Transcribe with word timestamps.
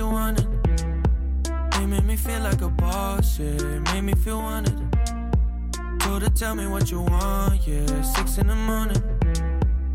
you 0.00 0.08
wanted. 0.08 0.48
Made 1.86 2.04
me 2.04 2.16
feel 2.16 2.40
like 2.40 2.62
a 2.62 2.68
boss, 2.68 3.38
yeah. 3.38 3.80
Made 3.92 4.00
me 4.00 4.14
feel 4.14 4.38
wanted. 4.38 4.78
Told 5.98 6.22
her, 6.22 6.30
tell 6.30 6.54
me 6.54 6.66
what 6.66 6.90
you 6.90 7.02
want, 7.02 7.66
yeah. 7.66 8.02
Six 8.02 8.38
in 8.38 8.46
the 8.46 8.54
morning. 8.54 9.02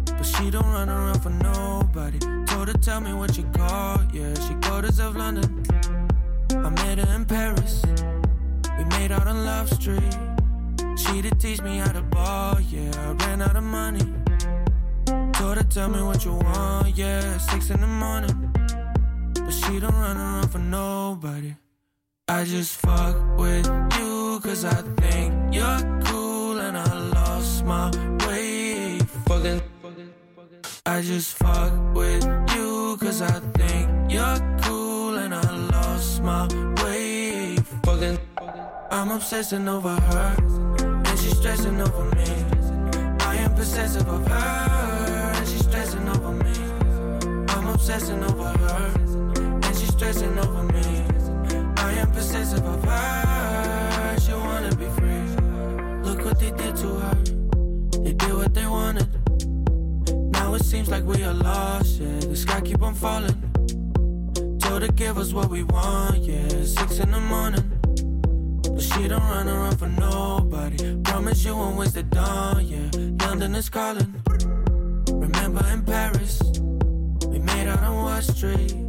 But 0.05 0.25
she 0.25 0.51
don't 0.51 0.71
run 0.77 0.89
around 0.89 1.21
for 1.23 1.31
nobody. 1.31 2.19
Told 2.45 2.67
her, 2.67 2.77
tell 2.87 3.01
me 3.01 3.13
what 3.13 3.35
you 3.35 3.45
call, 3.57 4.03
yeah. 4.13 4.33
She 4.45 4.53
called 4.65 4.83
herself 4.83 5.15
London. 5.15 5.63
I 6.51 6.69
met 6.69 6.99
her 6.99 7.15
in 7.15 7.25
Paris. 7.25 7.81
We 8.77 8.83
made 8.95 9.11
out 9.11 9.25
on 9.25 9.43
Love 9.43 9.69
Street. 9.69 10.15
She 10.97 11.23
did 11.23 11.39
teach 11.39 11.61
me 11.63 11.77
how 11.77 11.91
to 11.93 12.03
ball, 12.03 12.59
yeah. 12.61 12.91
I 12.95 13.11
ran 13.25 13.41
out 13.41 13.55
of 13.55 13.63
money. 13.63 14.05
Told 15.33 15.57
her, 15.57 15.65
tell 15.67 15.89
me 15.89 16.03
what 16.03 16.23
you 16.25 16.33
want, 16.35 16.95
yeah. 16.95 17.37
Six 17.39 17.71
in 17.71 17.81
the 17.81 17.87
morning. 17.87 18.44
But 19.45 19.53
she 19.53 19.79
don't 19.79 19.93
run 19.93 20.17
around 20.17 20.49
for 20.49 20.57
nobody. 20.57 21.53
I 22.27 22.43
just 22.45 22.77
fuck 22.77 23.15
with 23.37 23.67
you 23.99 24.39
cause 24.41 24.65
I 24.65 24.81
think 25.01 25.53
you're 25.53 26.01
cool 26.05 26.57
and 26.59 26.75
I 26.75 26.97
lost 27.13 27.63
my 27.63 27.91
way. 28.25 28.97
Fucking. 29.27 29.61
I 30.87 31.01
just 31.03 31.37
fuck 31.37 31.71
with 31.93 32.23
you 32.55 32.97
cause 32.99 33.21
I 33.21 33.39
think 33.53 34.11
you're 34.11 34.57
cool 34.63 35.15
and 35.17 35.35
I 35.35 35.51
lost 35.75 36.23
my 36.23 36.47
way. 36.83 37.55
Fucking. 37.83 38.17
I'm 38.89 39.11
obsessing 39.11 39.67
over 39.67 39.95
her 39.95 40.35
and 41.05 41.19
she's 41.19 41.37
stressing 41.37 41.79
over 41.79 42.05
me. 42.15 42.29
I 43.19 43.35
am 43.35 43.53
possessive 43.53 44.07
of 44.07 44.27
her 44.27 45.31
and 45.35 45.47
she's 45.47 45.63
stressing 45.63 46.09
over 46.09 46.31
me. 46.31 46.55
I'm 47.49 47.67
obsessing 47.67 48.23
over 48.23 48.47
her 48.47 49.04
stressing 50.05 50.37
over 50.37 50.63
me. 50.63 51.03
I 51.77 51.93
am 51.93 52.11
possessive 52.11 52.63
of 52.63 52.83
her. 52.83 54.15
She 54.19 54.33
wanna 54.33 54.75
be 54.75 54.85
free. 54.97 55.25
Look 56.03 56.23
what 56.23 56.39
they 56.39 56.51
did 56.51 56.75
to 56.75 56.89
her. 57.03 57.15
They 58.03 58.13
did 58.13 58.33
what 58.33 58.53
they 58.53 58.67
wanted. 58.67 59.09
Now 60.31 60.53
it 60.53 60.63
seems 60.63 60.89
like 60.89 61.05
we 61.05 61.23
are 61.23 61.33
lost. 61.33 61.99
Yeah, 61.99 62.19
the 62.19 62.35
sky 62.35 62.61
keep 62.61 62.83
on 62.83 62.93
falling. 62.93 63.39
Told 64.59 64.83
her 64.83 64.91
give 64.91 65.17
us 65.17 65.33
what 65.33 65.49
we 65.49 65.63
want. 65.63 66.17
Yeah, 66.17 66.49
six 66.63 66.99
in 66.99 67.09
the 67.09 67.21
morning. 67.21 67.65
But 68.61 68.83
she 68.83 69.07
don't 69.07 69.27
run 69.33 69.47
around 69.47 69.77
for 69.77 69.87
nobody. 69.87 71.01
Promise 71.03 71.45
you 71.45 71.55
won't 71.55 71.77
waste 71.77 71.95
the 71.95 72.03
dawn. 72.03 72.63
Yeah, 72.63 72.89
London 73.25 73.55
is 73.55 73.69
calling. 73.69 74.13
Remember 75.09 75.65
in 75.73 75.81
Paris, 75.83 76.41
we 77.27 77.39
made 77.39 77.67
out 77.67 77.81
on 77.81 77.95
Wall 77.95 78.21
Street. 78.21 78.84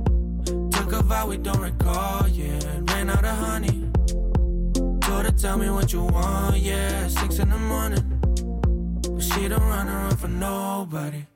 Took 0.87 1.01
a 1.01 1.03
vow 1.03 1.27
we 1.27 1.37
don't 1.37 1.61
recall, 1.61 2.29
yeah, 2.29 2.61
ran 2.93 3.11
out 3.11 3.25
of 3.25 3.37
honey. 3.37 3.91
Told 5.01 5.25
her, 5.25 5.33
tell 5.33 5.59
me 5.59 5.69
what 5.69 5.93
you 5.93 6.03
want, 6.05 6.59
yeah, 6.59 7.09
six 7.09 7.41
in 7.41 7.51
the 7.51 7.59
morning. 7.59 8.07
But 9.03 9.21
she 9.21 9.49
don't 9.49 9.63
run 9.63 9.89
around 9.89 10.17
for 10.17 10.29
nobody. 10.29 11.27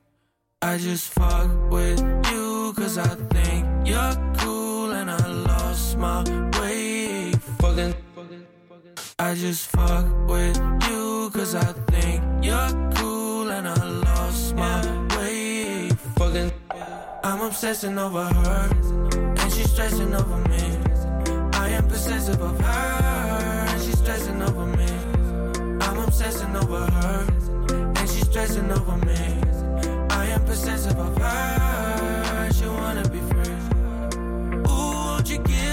I 0.61 0.77
just 0.77 1.11
fuck 1.11 1.51
with 1.69 1.99
you, 2.31 2.71
cause 2.77 2.97
I 2.97 3.13
think 3.33 3.65
you're 3.85 4.15
cool, 4.37 4.93
and 4.93 5.11
I 5.11 5.27
lost 5.27 5.97
my 5.97 6.23
way. 6.57 7.33
Fucking. 7.59 7.93
I 9.19 9.35
just 9.35 9.67
fuck 9.67 10.05
with 10.29 10.55
you, 10.87 11.29
cause 11.33 11.55
I 11.55 11.73
think 11.91 12.23
you're 12.41 12.91
cool, 12.95 13.49
and 13.49 13.67
I 13.67 13.83
lost 13.83 14.55
my 14.55 14.79
way. 15.17 15.89
Fucking. 16.15 16.53
I'm 17.23 17.41
obsessing 17.41 17.97
over 17.99 18.23
her, 18.23 18.69
stressing 19.71 20.13
over 20.13 20.37
me. 20.49 20.63
I 21.53 21.69
am 21.69 21.87
possessive 21.87 22.41
of 22.41 22.59
her, 22.59 23.65
and 23.69 23.81
she's 23.81 23.97
stressing 23.97 24.41
over 24.41 24.65
me. 24.65 24.91
I'm 25.85 25.97
obsessing 25.97 26.53
over 26.57 26.91
her, 26.91 27.25
and 27.97 28.09
she's 28.09 28.25
stressing 28.25 28.69
over 28.69 28.97
me. 29.05 29.21
I 30.09 30.25
am 30.25 30.43
possessive 30.43 30.97
of 30.99 31.17
her, 31.17 32.49
she 32.53 32.65
wanna 32.67 33.07
be 33.15 33.21
free. 33.31 33.55
Ooh, 34.69 34.93
won't 35.07 35.29
you 35.29 35.37
give 35.37 35.70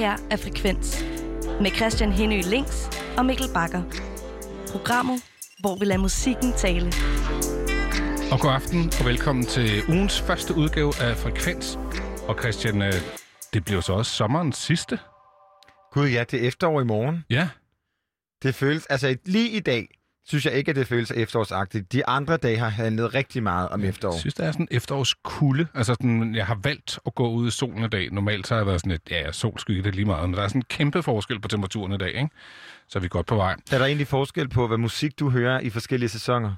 her 0.00 0.16
er 0.30 0.36
Frekvens 0.36 1.04
med 1.60 1.70
Christian 1.70 2.12
Henø 2.12 2.40
Links 2.40 2.88
og 3.18 3.26
Mikkel 3.26 3.46
Bakker. 3.54 3.82
Programmet, 4.72 5.22
hvor 5.60 5.78
vi 5.78 5.84
lader 5.84 6.00
musikken 6.00 6.52
tale. 6.52 6.92
Og 8.32 8.40
god 8.40 8.50
aften 8.50 8.92
og 9.00 9.06
velkommen 9.06 9.46
til 9.46 9.82
ugens 9.88 10.20
første 10.20 10.54
udgave 10.54 10.92
af 11.00 11.16
Frekvens. 11.16 11.78
Og 12.28 12.36
Christian, 12.40 12.82
øh, 12.82 12.92
det 13.54 13.64
bliver 13.64 13.80
så 13.80 13.92
også 13.92 14.12
sommerens 14.12 14.56
sidste. 14.56 14.98
Gud 15.92 16.08
ja, 16.08 16.24
det 16.30 16.44
er 16.44 16.48
efterår 16.48 16.80
i 16.80 16.84
morgen. 16.84 17.24
Ja, 17.30 17.48
Det 18.42 18.54
føles, 18.54 18.86
altså 18.86 19.16
lige 19.24 19.50
i 19.50 19.60
dag, 19.60 19.88
synes 20.26 20.46
jeg 20.46 20.54
ikke, 20.54 20.70
at 20.70 20.76
det 20.76 20.86
føles 20.86 21.10
efterårsagtigt. 21.10 21.92
De 21.92 22.06
andre 22.06 22.36
dage 22.36 22.58
har 22.58 22.68
handlet 22.68 23.14
rigtig 23.14 23.42
meget 23.42 23.68
om 23.68 23.84
efterår. 23.84 24.12
jeg 24.12 24.20
synes, 24.20 24.34
der 24.34 24.44
er 24.44 24.52
sådan 24.52 24.68
en 24.70 24.76
efterårskulde. 24.76 25.66
Altså, 25.74 25.94
sådan, 25.94 26.34
jeg 26.34 26.46
har 26.46 26.58
valgt 26.62 26.98
at 27.06 27.14
gå 27.14 27.30
ud 27.30 27.48
i 27.48 27.50
solen 27.50 27.84
i 27.84 27.88
dag. 27.88 28.12
Normalt 28.12 28.46
så 28.46 28.54
har 28.54 28.58
jeg 28.58 28.66
været 28.66 28.80
sådan 28.80 28.92
et, 28.92 29.10
ja, 29.10 29.32
sol 29.32 29.58
skygge 29.58 29.82
det 29.82 29.94
lige 29.94 30.04
meget. 30.04 30.28
Men 30.28 30.36
der 30.36 30.42
er 30.42 30.48
sådan 30.48 30.58
en 30.58 30.64
kæmpe 30.68 31.02
forskel 31.02 31.40
på 31.40 31.48
temperaturen 31.48 31.92
i 31.92 31.98
dag, 31.98 32.08
ikke? 32.14 32.28
Så 32.88 32.98
er 32.98 33.00
vi 33.00 33.08
godt 33.08 33.26
på 33.26 33.36
vej. 33.36 33.56
Er 33.72 33.78
der 33.78 33.86
egentlig 33.86 34.06
forskel 34.06 34.48
på, 34.48 34.66
hvad 34.66 34.78
musik 34.78 35.18
du 35.18 35.30
hører 35.30 35.60
i 35.60 35.70
forskellige 35.70 36.08
sæsoner? 36.08 36.54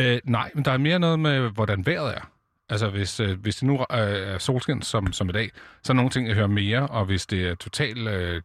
Øh, 0.00 0.20
nej, 0.24 0.50
men 0.54 0.64
der 0.64 0.70
er 0.70 0.78
mere 0.78 0.98
noget 0.98 1.18
med, 1.18 1.50
hvordan 1.50 1.86
vejret 1.86 2.14
er. 2.16 2.30
Altså, 2.68 2.88
hvis, 2.88 3.20
øh, 3.20 3.40
hvis 3.40 3.56
det 3.56 3.62
nu 3.62 3.74
øh, 3.74 3.86
er 3.90 4.38
solskin 4.38 4.82
som, 4.82 5.12
som 5.12 5.28
i 5.28 5.32
dag, 5.32 5.50
så 5.82 5.92
er 5.92 5.94
nogle 5.94 6.10
ting, 6.10 6.28
jeg 6.28 6.34
hører 6.34 6.46
mere, 6.46 6.86
og 6.86 7.04
hvis 7.04 7.26
det 7.26 7.48
er 7.48 7.54
total 7.54 8.08
øh, 8.08 8.42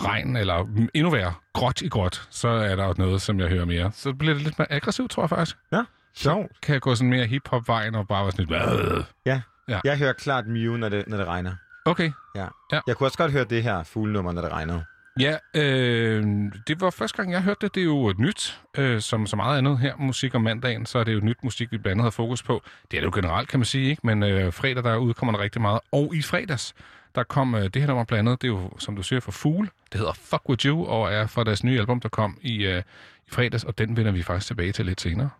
regn, 0.00 0.36
eller 0.36 0.68
endnu 0.94 1.10
værre, 1.10 1.34
gråt 1.52 1.82
i 1.82 1.88
gråt, 1.88 2.26
så 2.30 2.48
er 2.48 2.76
der 2.76 2.94
noget, 2.98 3.22
som 3.22 3.40
jeg 3.40 3.48
hører 3.48 3.64
mere. 3.64 3.90
Så 3.94 4.12
bliver 4.12 4.34
det 4.34 4.42
lidt 4.42 4.58
mere 4.58 4.72
aggressivt, 4.72 5.10
tror 5.10 5.22
jeg 5.22 5.30
faktisk. 5.30 5.56
Ja, 5.72 5.82
sjovt. 6.14 6.60
Kan 6.62 6.72
jeg 6.72 6.80
gå 6.80 6.94
sådan 6.94 7.10
mere 7.10 7.26
hip-hop-vejen 7.26 7.94
og 7.94 8.08
bare 8.08 8.24
være 8.24 8.32
sådan 8.32 8.94
lidt... 8.96 9.06
Ja. 9.26 9.40
Ja. 9.68 9.80
Jeg 9.84 9.98
hører 9.98 10.12
klart 10.12 10.46
Mew, 10.46 10.76
når 10.76 10.88
det, 10.88 11.04
når 11.08 11.16
det 11.16 11.26
regner. 11.26 11.52
Okay. 11.84 12.10
Ja. 12.34 12.46
Ja. 12.72 12.80
Jeg 12.86 12.96
kunne 12.96 13.06
også 13.06 13.18
godt 13.18 13.32
høre 13.32 13.44
det 13.44 13.62
her 13.62 13.82
fuglenummer, 13.82 14.32
når 14.32 14.42
det 14.42 14.52
regner. 14.52 14.80
Ja, 15.20 15.36
øh, 15.54 16.24
det 16.66 16.80
var 16.80 16.90
første 16.90 17.16
gang, 17.16 17.32
jeg 17.32 17.42
hørte 17.42 17.58
det. 17.60 17.74
Det 17.74 17.80
er 17.80 17.84
jo 17.84 18.06
et 18.06 18.18
nyt, 18.18 18.60
øh, 18.78 19.00
som 19.00 19.26
så 19.26 19.36
meget 19.36 19.58
andet 19.58 19.78
her. 19.78 19.96
Musik 19.98 20.34
om 20.34 20.42
mandagen, 20.42 20.86
så 20.86 20.98
er 20.98 21.04
det 21.04 21.14
jo 21.14 21.20
nyt 21.20 21.44
musik, 21.44 21.72
vi 21.72 21.78
blandt 21.78 21.90
andet 21.90 22.04
har 22.04 22.10
fokus 22.10 22.42
på. 22.42 22.62
Det 22.90 22.96
er 22.96 23.00
det 23.00 23.06
jo 23.06 23.12
generelt, 23.14 23.48
kan 23.48 23.58
man 23.58 23.64
sige, 23.64 23.90
ikke? 23.90 24.06
Men 24.06 24.22
øh, 24.22 24.52
fredag, 24.52 24.84
der 24.84 24.96
udkommer 24.96 25.32
der 25.32 25.40
rigtig 25.40 25.62
meget. 25.62 25.80
Og 25.92 26.14
i 26.14 26.22
fredags, 26.22 26.74
der 27.14 27.22
kom 27.22 27.54
øh, 27.54 27.62
det 27.62 27.76
her 27.76 27.86
nummer 27.86 28.04
blandt 28.04 28.28
andet, 28.28 28.42
det 28.42 28.48
er 28.48 28.52
jo, 28.52 28.70
som 28.78 28.96
du 28.96 29.02
siger, 29.02 29.20
for 29.20 29.32
Fugle. 29.32 29.68
Det 29.92 29.98
hedder 30.00 30.12
Fuck 30.12 30.48
With 30.48 30.66
You, 30.66 30.86
og 30.86 31.12
er 31.12 31.26
fra 31.26 31.44
deres 31.44 31.64
nye 31.64 31.80
album, 31.80 32.00
der 32.00 32.08
kom 32.08 32.38
i, 32.42 32.66
øh, 32.66 32.82
i 33.26 33.30
fredags, 33.30 33.64
og 33.64 33.78
den 33.78 33.96
vender 33.96 34.12
vi 34.12 34.22
faktisk 34.22 34.46
tilbage 34.46 34.72
til 34.72 34.86
lidt 34.86 35.00
senere. 35.00 35.30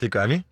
Det 0.00 0.12
gør 0.12 0.26
vi. 0.26 0.42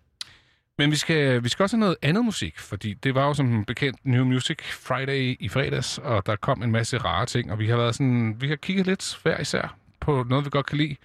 Men 0.77 0.91
vi 0.91 0.95
skal, 0.95 1.43
vi 1.43 1.49
skal 1.49 1.63
også 1.63 1.75
have 1.75 1.79
noget 1.79 1.95
andet 2.01 2.25
musik, 2.25 2.59
fordi 2.59 2.93
det 2.93 3.15
var 3.15 3.25
jo 3.25 3.33
som 3.33 3.65
bekendt 3.65 4.05
New 4.05 4.25
Music 4.25 4.57
Friday 4.61 5.37
i 5.39 5.49
fredags, 5.49 5.97
og 5.97 6.25
der 6.25 6.35
kom 6.35 6.63
en 6.63 6.71
masse 6.71 6.97
rare 6.97 7.25
ting, 7.25 7.51
og 7.51 7.59
vi 7.59 7.67
har 7.67 7.77
været 7.77 7.95
sådan, 7.95 8.35
vi 8.39 8.47
har 8.47 8.55
kigget 8.55 8.87
lidt 8.87 9.19
hver 9.23 9.39
især 9.39 9.75
på 9.99 10.25
noget, 10.29 10.45
vi 10.45 10.49
godt 10.49 10.65
kan 10.65 10.77
lide. 10.77 10.95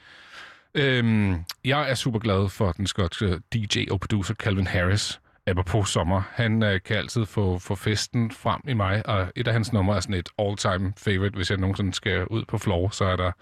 Øhm, 0.74 1.44
jeg 1.64 1.90
er 1.90 1.94
super 1.94 2.18
glad 2.18 2.48
for 2.48 2.72
den 2.72 2.86
skotske 2.86 3.40
DJ 3.54 3.86
og 3.90 4.00
producer 4.00 4.34
Calvin 4.34 4.66
Harris, 4.66 5.20
apropos 5.48 5.88
sommer. 5.88 6.22
Han 6.32 6.62
øh, 6.62 6.80
kan 6.84 6.96
altid 6.96 7.26
få, 7.26 7.58
få 7.58 7.74
festen 7.74 8.30
frem 8.30 8.60
i 8.68 8.74
mig, 8.74 9.06
og 9.06 9.32
et 9.36 9.46
af 9.48 9.52
hans 9.52 9.72
numre 9.72 9.96
er 9.96 10.00
sådan 10.00 10.14
et 10.14 10.28
all-time 10.38 10.92
favorite. 10.96 11.36
Hvis 11.36 11.50
jeg 11.50 11.58
nogensinde 11.58 11.94
skal 11.94 12.26
ud 12.26 12.44
på 12.44 12.58
floor, 12.58 12.88
så 12.88 13.04
er 13.04 13.16
der 13.16 13.32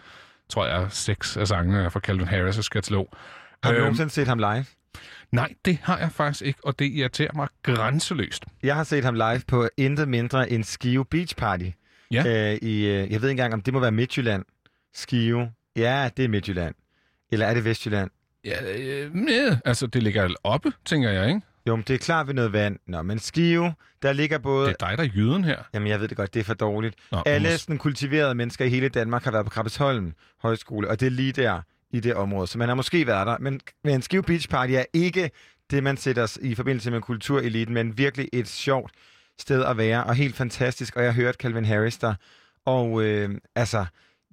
tror 0.49 0.67
jeg, 0.67 0.87
seks 0.91 1.37
af 1.37 1.49
sangene 1.49 1.91
fra 1.91 2.01
Calvin 2.01 2.29
Harris' 2.29 2.69
katalog. 2.69 3.09
Har 3.63 3.71
du 3.71 3.77
Øhm, 3.77 3.83
nogensinde 3.83 4.11
set 4.11 4.29
ham 4.29 4.39
live? 4.39 4.65
Nej, 5.33 5.53
det 5.65 5.79
har 5.83 5.99
jeg 5.99 6.13
faktisk 6.13 6.43
ikke, 6.43 6.59
og 6.65 6.79
det 6.79 6.85
irriterer 6.85 7.33
mig 7.35 7.49
grænseløst. 7.63 8.45
Jeg 8.63 8.75
har 8.77 8.85
set 8.85 9.05
ham 9.05 9.15
live 9.15 9.41
på 9.49 9.69
intet 9.77 10.09
mindre 10.09 10.51
end 10.51 10.65
Skive 10.65 11.05
Beach 11.05 11.37
Party. 11.37 11.71
Ja. 12.11 12.53
Øh, 12.53 12.59
i, 12.63 12.87
øh, 12.87 13.13
jeg 13.13 13.23
ved 13.23 13.29
ikke 13.29 13.31
engang, 13.31 13.55
om 13.55 13.61
det 13.63 13.75
må 13.75 13.81
være 13.81 13.93
Midtjylland. 13.93 14.45
Skive. 14.95 15.51
Ja, 15.77 16.11
det 16.17 16.25
er 16.25 16.29
Midtjylland. 16.29 16.75
Eller 17.33 17.47
er 17.47 17.55
det 17.55 17.65
Vestjylland? 17.65 18.11
Ja, 18.45 18.57
øh, 18.79 19.57
altså 19.65 19.87
det 19.87 20.03
ligger 20.03 20.35
oppe, 20.45 20.73
tænker 20.85 21.11
jeg, 21.11 21.29
ikke? 21.29 21.41
Jo, 21.67 21.77
men 21.77 21.85
det 21.89 21.95
er 21.95 21.99
klart 21.99 22.27
ved 22.27 22.35
noget 22.35 22.53
vand. 22.53 22.79
Nå, 22.87 23.03
men 23.03 23.19
Skive, 23.19 23.75
der 24.03 24.13
ligger 24.13 24.39
både... 24.39 24.67
Det 24.69 24.77
er 24.81 24.87
dig, 24.89 24.99
der 24.99 25.05
er 25.05 25.09
jyden 25.15 25.45
her. 25.45 25.63
Jamen, 25.75 25.89
jeg 25.89 26.01
ved 26.01 26.09
det 26.09 26.17
godt, 26.17 26.35
det 26.35 26.41
er 26.41 26.45
for 26.45 26.55
dårligt. 26.55 26.95
Nå, 27.13 27.23
Alle 27.27 27.49
mås- 27.49 27.57
sådan 27.57 27.79
kultiverede 27.79 28.35
mennesker 28.35 28.65
i 28.65 28.69
hele 28.69 28.89
Danmark 28.89 29.25
har 29.25 29.31
været 29.31 29.47
på 29.47 29.51
Krabbesholm 29.51 30.15
Højskole, 30.43 30.89
og 30.89 31.01
det 31.01 31.07
er 31.07 31.11
lige 31.11 31.33
der 31.33 31.61
i 31.91 32.01
det 32.01 32.15
område. 32.15 32.47
Så 32.47 32.59
man 32.59 32.69
har 32.69 32.75
måske 32.75 33.07
været 33.07 33.27
der, 33.27 33.39
men, 33.39 33.61
men 33.85 34.03
Skive 34.03 34.23
Beach 34.23 34.49
Party 34.49 34.73
er 34.73 34.85
ikke 34.93 35.31
det, 35.71 35.83
man 35.83 35.97
sætter 35.97 36.39
i 36.43 36.55
forbindelse 36.55 36.91
med 36.91 37.01
kultureliten, 37.01 37.75
men 37.75 37.99
virkelig 37.99 38.29
et 38.33 38.49
sjovt 38.49 38.93
sted 39.39 39.65
at 39.65 39.77
være, 39.77 40.05
og 40.05 40.15
helt 40.15 40.37
fantastisk. 40.37 40.97
Og 40.97 41.03
jeg 41.05 41.13
har 41.15 41.23
hørt 41.23 41.35
Calvin 41.35 41.65
Harris 41.65 41.99
der, 41.99 42.15
og 42.65 43.03
øh, 43.03 43.31
altså, 43.55 43.87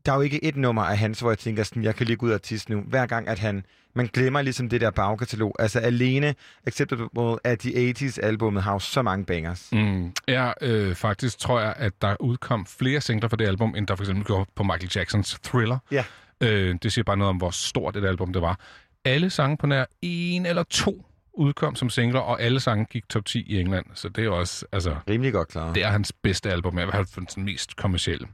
der 0.06 0.12
er 0.12 0.16
jo 0.16 0.22
ikke 0.22 0.44
et 0.44 0.56
nummer 0.56 0.82
af 0.82 0.98
hans, 0.98 1.20
hvor 1.20 1.32
jeg 1.32 1.40
tænker 1.40 1.64
sådan, 1.64 1.84
jeg 1.84 1.96
kan 1.96 2.06
lige 2.06 2.18
gå 2.18 2.26
ud 2.26 2.32
og 2.32 2.42
tisse 2.42 2.72
nu. 2.72 2.82
Hver 2.82 3.06
gang, 3.06 3.28
at 3.28 3.40
han, 3.40 3.66
man 3.96 4.10
glemmer 4.14 4.42
ligesom 4.42 4.70
det 4.70 4.82
der 4.82 4.92
bagkatalog. 4.92 5.56
Altså 5.60 5.80
alene 5.80 6.36
Acceptable 6.68 7.38
af 7.44 7.58
de 7.58 7.94
80's 8.00 8.18
albumet 8.24 8.64
har 8.64 8.74
jo 8.74 8.80
så 8.80 9.02
mange 9.02 9.26
bangers. 9.26 9.70
Mm, 9.72 10.14
ja, 10.28 10.52
øh, 10.62 10.96
faktisk 10.96 11.38
tror 11.40 11.60
jeg, 11.60 11.74
at 11.78 11.94
der 12.02 12.16
udkom 12.20 12.66
flere 12.66 13.02
singler 13.02 13.28
fra 13.30 13.38
det 13.38 13.48
album, 13.48 13.76
end 13.76 13.88
der 13.88 13.96
for 13.96 14.04
eksempel 14.04 14.26
gjorde 14.26 14.50
på 14.56 14.64
Michael 14.64 14.92
Jacksons 14.96 15.40
Thriller. 15.44 15.78
Ja. 15.92 16.04
Øh, 16.42 16.76
det 16.84 16.94
siger 16.94 17.04
bare 17.04 17.18
noget 17.18 17.30
om, 17.30 17.38
hvor 17.38 17.50
stort 17.50 17.96
et 17.96 18.06
album 18.06 18.34
det 18.34 18.42
var. 18.42 18.60
Alle 19.06 19.30
sange 19.30 19.58
på 19.58 19.68
nær 19.68 19.86
en 20.02 20.46
eller 20.46 20.64
to 20.64 21.06
udkom 21.34 21.76
som 21.76 21.90
singler, 21.90 22.20
og 22.20 22.42
alle 22.42 22.60
sange 22.60 22.86
gik 22.86 23.10
top 23.10 23.26
10 23.26 23.42
i 23.48 23.60
England. 23.60 23.86
Så 23.94 24.10
det 24.10 24.26
er 24.26 24.30
også, 24.30 24.66
altså, 24.72 24.96
Rimelig 25.10 25.34
godt 25.34 25.48
klaret. 25.48 25.76
det 25.76 25.84
er 25.84 25.88
hans 25.90 26.12
bedste 26.24 26.52
album, 26.52 26.78
i 26.80 26.84
hvert 26.84 27.08
fald 27.14 27.36
den 27.36 27.44
mest 27.46 27.76
kommercielle. 27.76 28.28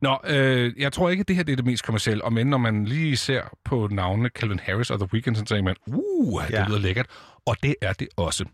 Nå, 0.00 0.18
øh, 0.26 0.72
jeg 0.78 0.92
tror 0.92 1.10
ikke, 1.10 1.20
at 1.20 1.28
det 1.28 1.36
her 1.36 1.42
det 1.42 1.52
er 1.52 1.56
det 1.56 1.64
mest 1.64 1.84
kommercielle, 1.84 2.24
og 2.24 2.32
men 2.32 2.46
når 2.46 2.58
man 2.58 2.84
lige 2.84 3.16
ser 3.16 3.42
på 3.64 3.88
navnene 3.90 4.28
Calvin 4.28 4.58
Harris 4.62 4.90
og 4.90 4.98
The 4.98 5.08
Weeknd, 5.12 5.36
så 5.36 5.44
tænker 5.44 5.62
man, 5.64 5.76
uh, 5.86 6.42
det 6.42 6.50
Ja. 6.50 6.66
lyder 6.68 6.78
lækkert, 6.78 7.06
og 7.46 7.56
det 7.62 7.74
er 7.82 7.92
det 7.92 8.08
også. 8.16 8.44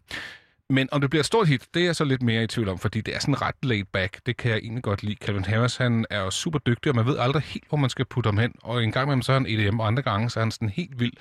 Men 0.70 0.88
om 0.92 1.00
det 1.00 1.10
bliver 1.10 1.20
et 1.20 1.26
stort 1.26 1.48
hit, 1.48 1.62
det 1.74 1.80
er 1.82 1.86
jeg 1.86 1.96
så 1.96 2.04
lidt 2.04 2.22
mere 2.22 2.44
i 2.44 2.46
tvivl 2.46 2.68
om, 2.68 2.78
fordi 2.78 3.00
det 3.00 3.14
er 3.14 3.18
sådan 3.18 3.42
ret 3.42 3.54
laid 3.62 3.84
back. 3.92 4.20
Det 4.26 4.36
kan 4.36 4.50
jeg 4.50 4.58
egentlig 4.58 4.82
godt 4.82 5.02
lide. 5.02 5.16
Calvin 5.24 5.44
Harris, 5.44 5.76
han 5.76 6.06
er 6.10 6.20
jo 6.20 6.30
super 6.30 6.58
dygtig, 6.58 6.90
og 6.90 6.96
man 6.96 7.06
ved 7.06 7.18
aldrig 7.18 7.42
helt, 7.42 7.64
hvor 7.68 7.78
man 7.78 7.90
skal 7.90 8.04
putte 8.04 8.28
ham 8.28 8.38
hen. 8.38 8.52
Og 8.62 8.84
en 8.84 8.92
gang 8.92 9.06
imellem 9.06 9.22
så 9.22 9.32
er 9.32 9.36
han 9.36 9.46
EDM, 9.48 9.80
og 9.80 9.86
andre 9.86 10.02
gange 10.02 10.30
så 10.30 10.40
er 10.40 10.44
han 10.44 10.50
sådan 10.50 10.68
helt 10.68 11.00
vild 11.00 11.12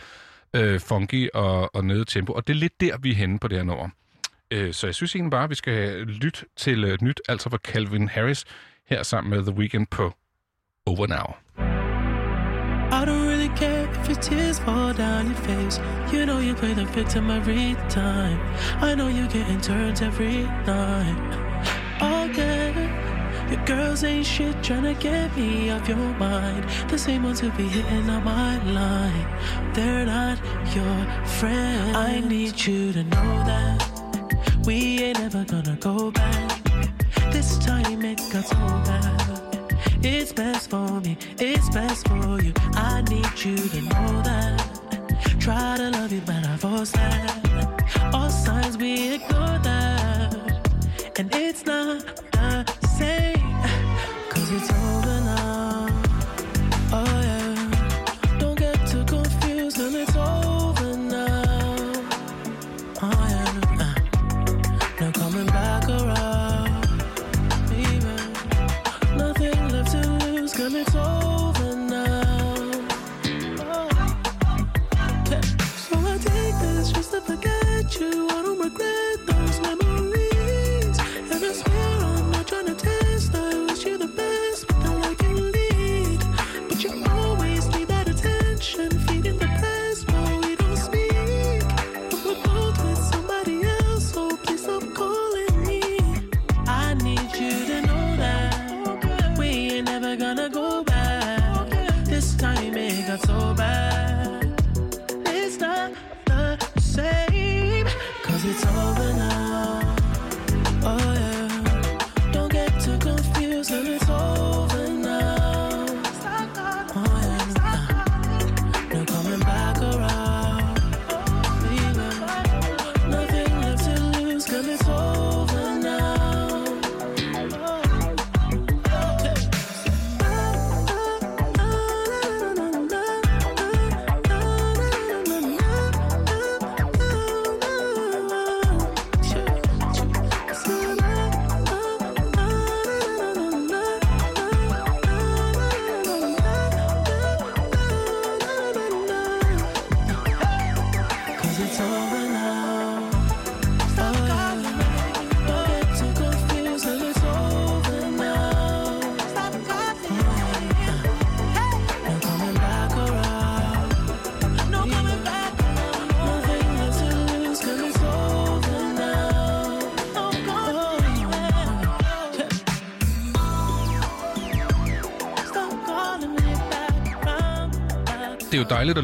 øh, 0.54 0.80
funky 0.80 1.30
og, 1.34 1.76
og 1.76 1.86
nede 1.86 2.06
tempo. 2.06 2.34
Og 2.34 2.48
det 2.48 2.54
er 2.54 2.58
lidt 2.58 2.82
der, 2.82 2.98
vi 2.98 3.12
er 3.12 3.16
henne 3.16 3.40
på 3.40 3.48
det 3.48 3.58
her 3.58 3.66
nummer. 3.66 3.90
Øh, 4.52 4.74
så 4.74 4.88
jeg 4.88 4.96
synes 4.96 5.16
egentlig 5.16 5.32
bare, 5.32 5.44
at 5.44 5.50
vi 5.50 5.56
skal 5.56 6.00
lytte 6.00 6.46
til 6.58 6.84
et 6.84 7.02
nyt, 7.02 7.22
altså 7.30 7.50
fra 7.50 7.58
Calvin 7.58 8.08
Harris, 8.08 8.46
her 8.90 9.04
sammen 9.04 9.30
med 9.30 9.44
The 9.44 9.56
Weeknd 9.56 9.88
på 9.88 10.14
Over 10.86 11.08
Now. 11.08 11.36
I 12.94 13.06
don't 13.06 13.28
really 13.28 13.50
care 13.56 13.90
if 13.90 14.08
your 14.10 14.22
tears 14.22 14.60
fall 14.60 14.94
down 14.94 15.26
your 15.26 15.36
face. 15.36 15.82
You 16.14 16.26
know 16.26 16.40
you 16.40 16.54
play 16.56 16.74
the 16.74 16.86
victim 16.86 17.32
every 17.32 17.76
time. 17.90 18.40
I 18.82 18.94
know 18.96 19.08
you 19.08 19.28
getting 19.30 19.62
turns 19.62 20.02
every 20.02 20.44
night. 20.68 21.18
Again. 22.02 23.13
Your 23.54 23.66
girls 23.66 24.04
ain't 24.04 24.26
shit 24.26 24.56
tryna 24.58 25.00
get 25.00 25.36
me 25.38 25.70
off 25.70 25.88
your 25.88 25.98
mind. 25.98 26.64
The 26.90 26.98
same 26.98 27.24
ones 27.24 27.40
who 27.40 27.52
be 27.52 27.68
hitting 27.68 28.10
on 28.10 28.24
my 28.24 28.58
line. 28.64 29.74
They're 29.74 30.06
not 30.06 30.40
your 30.74 30.98
friend. 31.40 31.96
I 31.96 32.20
need 32.22 32.66
you 32.66 32.92
to 32.94 33.04
know 33.04 33.32
that 33.46 33.78
we 34.66 35.04
ain't 35.04 35.20
ever 35.20 35.44
gonna 35.46 35.78
go 35.80 36.10
back. 36.10 36.64
This 37.32 37.60
time 37.60 38.04
it 38.04 38.18
got 38.32 38.46
so 38.46 38.58
bad. 38.90 39.76
It's 40.04 40.34
best 40.34 40.70
for 40.72 41.00
me, 41.02 41.18
it's 41.38 41.70
best 41.70 42.08
for 42.08 42.42
you. 42.42 42.54
I 42.74 43.02
need 43.10 43.34
you 43.46 43.58
to 43.58 43.82
know 43.82 44.22
that. 44.24 44.58
Try 45.40 45.78
to 45.78 45.92
love 45.92 46.12
you, 46.12 46.22
but 46.26 46.44
I 46.48 46.58
force 46.58 46.92
that. 46.92 48.12
All 48.14 48.30
signs 48.30 48.78
we 48.78 49.14
ignore 49.14 49.60
that. 49.60 50.72
And 51.20 51.30
it's 51.36 51.66
not 51.66 52.32
the 52.32 52.88
same. 52.98 53.43
Cause 54.54 54.70
it's 54.70 54.83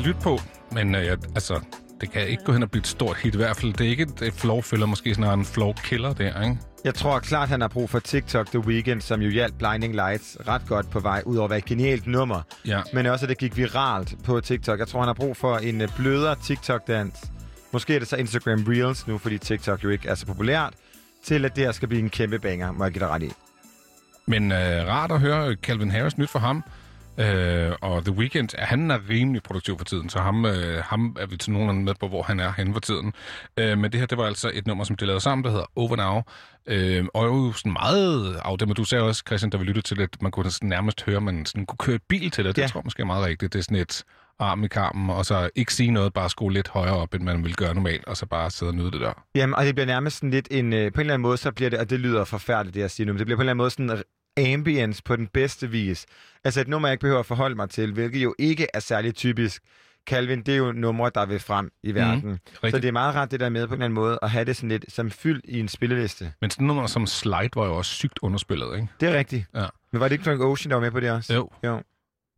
lytte 0.10 0.22
på, 0.22 0.39
men 0.72 0.96
øh, 0.96 1.18
altså, 1.36 1.60
det 2.01 2.12
kan 2.12 2.28
ikke 2.28 2.44
gå 2.44 2.51
hen 2.51 2.63
og 2.63 2.72
blive 2.72 2.80
et 2.80 2.88
stort 2.88 3.18
hit 3.18 3.34
i 3.34 3.38
hvert 3.38 3.58
fald. 3.58 3.74
Det 3.74 3.86
er 3.86 3.89
ikke 3.89 4.04
et, 4.04 4.22
et 4.22 4.34
flow-filler, 4.34 4.86
måske 4.86 5.16
snarere 5.16 5.34
en 5.34 5.46
flow-killer 5.46 6.13
der, 6.13 6.42
ikke? 6.42 6.58
Jeg 6.84 6.96
tror 6.96 7.20
klart, 7.20 7.50
han 7.50 7.62
har 7.62 7.68
brug 7.68 7.89
for 7.89 8.00
TikTok 8.00 8.48
The 8.48 8.60
Weeknd, 8.60 9.01
som 9.01 9.22
jo 9.22 9.30
hjalp 9.30 9.54
Blinding 9.58 9.96
Lights 9.96 10.38
ret 10.48 10.62
godt 10.68 10.89
på 10.89 11.00
vej, 11.00 11.22
udover 11.25 11.46
at 11.46 11.50
være 11.50 11.60
et 11.60 11.66
genialt 11.66 12.08
nummer. 12.08 12.42
Ja. 12.66 12.82
Men 12.94 13.06
også, 13.06 13.25
at 13.25 13.30
det 13.30 13.38
gik 13.38 13.58
viralt 13.58 14.16
på 14.24 14.39
TikTok. 14.39 14.80
Jeg 14.80 14.88
tror, 14.88 15.00
han 15.00 15.08
har 15.08 15.13
brug 15.13 15.38
for 15.38 15.58
en 15.58 15.82
øh, 15.82 15.88
blødere 15.96 16.36
TikTok-dans. 16.44 17.16
Måske 17.72 17.96
er 17.96 18.00
det 18.00 18.08
så 18.08 18.16
Instagram 18.16 18.63
Reels 18.68 19.08
nu, 19.08 19.18
fordi 19.18 19.38
TikTok 19.38 19.84
jo 19.84 19.89
ikke 19.89 20.10
er 20.10 20.16
så 20.16 20.25
populært, 20.25 20.74
til 21.25 21.46
at 21.46 21.56
det 21.56 21.63
her 21.63 21.72
skal 21.72 21.88
blive 21.88 22.01
en 22.01 22.10
kæmpe 22.10 22.39
banger, 22.39 22.72
må 22.72 22.84
jeg 22.84 22.94
give 22.94 23.00
dig 23.00 23.10
ret 23.10 23.24
i. 23.24 23.32
Men 24.25 24.51
øh, 24.51 24.88
rart 24.88 25.12
at 25.12 25.20
høre 25.20 25.56
Calvin 25.56 25.92
Harris 25.92 26.18
nyt 26.18 26.30
for 26.30 26.39
ham. 26.39 26.63
Øh, 27.19 27.71
og 27.81 28.05
The 28.05 28.13
Weeknd, 28.13 28.49
han 28.59 28.91
er 28.91 28.99
rimelig 29.09 29.43
produktiv 29.43 29.77
for 29.77 29.85
tiden, 29.85 30.09
så 30.09 30.19
ham, 30.19 30.45
øh, 30.45 30.83
ham 30.83 31.15
er 31.19 31.25
vi 31.25 31.38
til 31.38 31.51
nogenlunde 31.51 31.83
med 31.83 31.93
på, 31.99 32.07
hvor 32.07 32.23
han 32.23 32.39
er 32.39 32.51
henne 32.57 32.73
for 32.73 32.79
tiden. 32.79 33.13
Øh, 33.57 33.77
men 33.77 33.91
det 33.91 33.99
her, 33.99 34.07
det 34.07 34.17
var 34.17 34.25
altså 34.25 34.51
et 34.53 34.67
nummer, 34.67 34.83
som 34.83 34.95
de 34.95 35.05
lavede 35.05 35.21
sammen, 35.21 35.45
der 35.45 35.51
hedder 35.51 35.65
Over 35.75 35.95
Now. 35.95 36.21
Øh, 36.67 37.05
og 37.13 37.25
jo 37.25 37.53
sådan 37.53 37.71
meget 37.73 38.35
afdæmmet. 38.43 38.77
Du 38.77 38.83
sagde 38.83 39.03
også, 39.03 39.23
Christian, 39.27 39.49
da 39.49 39.57
vi 39.57 39.63
lyttede 39.63 39.88
til 39.88 40.01
at 40.01 40.21
man 40.21 40.31
kunne 40.31 40.51
sådan 40.51 40.69
nærmest 40.69 41.05
høre, 41.05 41.17
at 41.17 41.23
man 41.23 41.45
sådan 41.45 41.65
kunne 41.65 41.77
køre 41.77 41.95
et 41.95 42.01
bil 42.09 42.31
til 42.31 42.45
det. 42.45 42.55
Det 42.55 42.61
Ja. 42.61 42.67
tror 42.67 42.79
jeg 42.79 42.85
måske 42.85 43.01
er 43.01 43.05
meget 43.05 43.25
rigtigt. 43.25 43.53
Det 43.53 43.59
er 43.59 43.63
sådan 43.63 43.77
et 43.77 44.03
arm 44.39 44.63
i 44.63 44.67
karmen, 44.67 45.09
og 45.09 45.25
så 45.25 45.49
ikke 45.55 45.73
sige 45.73 45.91
noget, 45.91 46.13
bare 46.13 46.29
skrue 46.29 46.53
lidt 46.53 46.67
højere 46.67 46.97
op, 46.97 47.13
end 47.13 47.23
man 47.23 47.43
ville 47.43 47.55
gøre 47.55 47.73
normalt, 47.73 48.05
og 48.05 48.17
så 48.17 48.25
bare 48.25 48.51
sidde 48.51 48.69
og 48.69 48.75
nyde 48.75 48.91
det 48.91 49.01
der. 49.01 49.13
Jamen, 49.35 49.55
og 49.55 49.65
det 49.65 49.75
bliver 49.75 49.85
nærmest 49.85 50.15
sådan 50.17 50.29
lidt 50.31 50.47
en... 50.51 50.73
Øh, 50.73 50.91
på 50.91 50.97
en 50.97 50.99
eller 50.99 51.13
anden 51.13 51.21
måde, 51.21 51.38
så 51.38 51.51
bliver 51.51 51.69
det... 51.69 51.79
Og 51.79 51.89
det 51.89 51.99
lyder 51.99 52.23
forfærdeligt, 52.25 52.73
det 52.75 52.81
jeg 52.81 52.91
siger 52.91 53.07
nu, 53.07 53.13
men 53.13 53.17
det 53.19 53.25
bliver 53.27 53.38
på 53.38 53.41
en 53.41 53.43
eller 53.49 53.51
anden 53.51 53.57
måde 53.63 53.69
sådan 53.69 54.03
ambience 54.38 55.03
på 55.03 55.15
den 55.15 55.27
bedste 55.27 55.69
vis. 55.69 56.05
Altså 56.43 56.62
et 56.62 56.67
nummer, 56.67 56.88
jeg 56.88 56.93
ikke 56.93 57.01
behøver 57.01 57.19
at 57.19 57.25
forholde 57.25 57.55
mig 57.55 57.69
til, 57.69 57.93
hvilket 57.93 58.24
jo 58.24 58.36
ikke 58.39 58.67
er 58.74 58.79
særlig 58.79 59.15
typisk. 59.15 59.63
Calvin, 60.05 60.41
det 60.41 60.53
er 60.53 60.57
jo 60.57 60.71
numre, 60.71 61.12
der 61.15 61.25
vil 61.25 61.39
frem 61.39 61.71
i 61.83 61.93
verden. 61.93 62.29
Mm, 62.29 62.69
så 62.69 62.77
det 62.77 62.86
er 62.86 62.91
meget 62.91 63.15
rart, 63.15 63.31
det 63.31 63.39
der 63.39 63.50
med 63.50 63.67
på 63.67 63.74
en 63.74 63.77
eller 63.77 63.86
anden 63.86 63.95
måde, 63.95 64.19
at 64.21 64.29
have 64.29 64.45
det 64.45 64.55
sådan 64.55 64.69
lidt 64.69 64.86
som 64.88 65.12
fyld 65.12 65.41
i 65.43 65.59
en 65.59 65.67
spilleliste. 65.67 66.33
Men 66.41 66.50
sådan 66.50 66.67
nummer 66.67 66.88
som 66.88 67.07
Slide 67.07 67.50
var 67.55 67.65
jo 67.65 67.75
også 67.75 67.91
sygt 67.91 68.19
underspillet, 68.21 68.75
ikke? 68.75 68.88
Det 69.00 69.09
er 69.09 69.17
rigtigt. 69.17 69.45
Ja. 69.55 69.65
Men 69.91 70.00
var 70.00 70.07
det 70.07 70.12
ikke 70.13 70.24
Frank 70.24 70.41
Ocean, 70.41 70.69
der 70.69 70.75
var 70.75 70.81
med 70.81 70.91
på 70.91 71.00
det 71.00 71.12
også? 71.12 71.33
Jo. 71.33 71.50
Jo. 71.63 71.81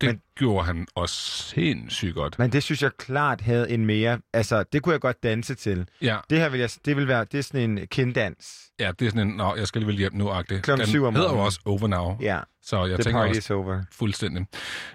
Det 0.02 0.10
Men- 0.10 0.22
gjorde 0.38 0.66
han 0.66 0.88
også 0.96 1.16
sindssygt 1.16 2.14
godt. 2.16 2.40
Men 2.40 2.52
det 2.52 2.64
synes 2.64 2.84
jeg 2.84 2.92
klart 2.98 3.42
havde 3.42 3.72
en 3.72 3.86
mere... 3.86 4.20
Altså, 4.34 4.64
det 4.74 4.82
kunne 4.84 4.94
jeg 4.94 5.02
godt 5.02 5.24
danse 5.24 5.56
til. 5.56 5.88
Ja, 6.02 6.18
Det 6.30 6.38
her 6.38 6.50
vil 6.50 6.60
jeg... 6.60 6.70
Det 6.86 6.96
vil 6.98 7.08
være... 7.08 7.26
Det 7.32 7.38
er 7.38 7.42
sådan 7.44 7.78
en 7.80 7.88
kinddans. 7.88 8.58
ja, 8.80 8.92
det 9.00 9.06
er 9.06 9.10
sådan 9.10 9.28
en, 9.28 9.36
nå, 9.36 9.56
jeg 9.56 9.68
skal 9.68 9.80
alligevel 9.80 9.98
hjem 9.98 10.14
nu-agtigt. 10.16 10.64
Klokken 10.64 10.86
Den 10.86 10.90
syv 10.92 11.04
om 11.06 11.14
hedder 11.16 11.28
jo 11.30 11.34
morgenen. 11.36 11.46
også 11.46 11.60
Over 11.66 11.88
Now, 11.88 12.18
Ja, 12.22 12.40
så 12.64 12.86
jeg 12.86 12.96
the 12.96 13.04
tænker 13.04 13.20
party 13.22 13.38
også 13.38 13.54
over. 13.54 13.82
fuldstændig. 13.92 14.46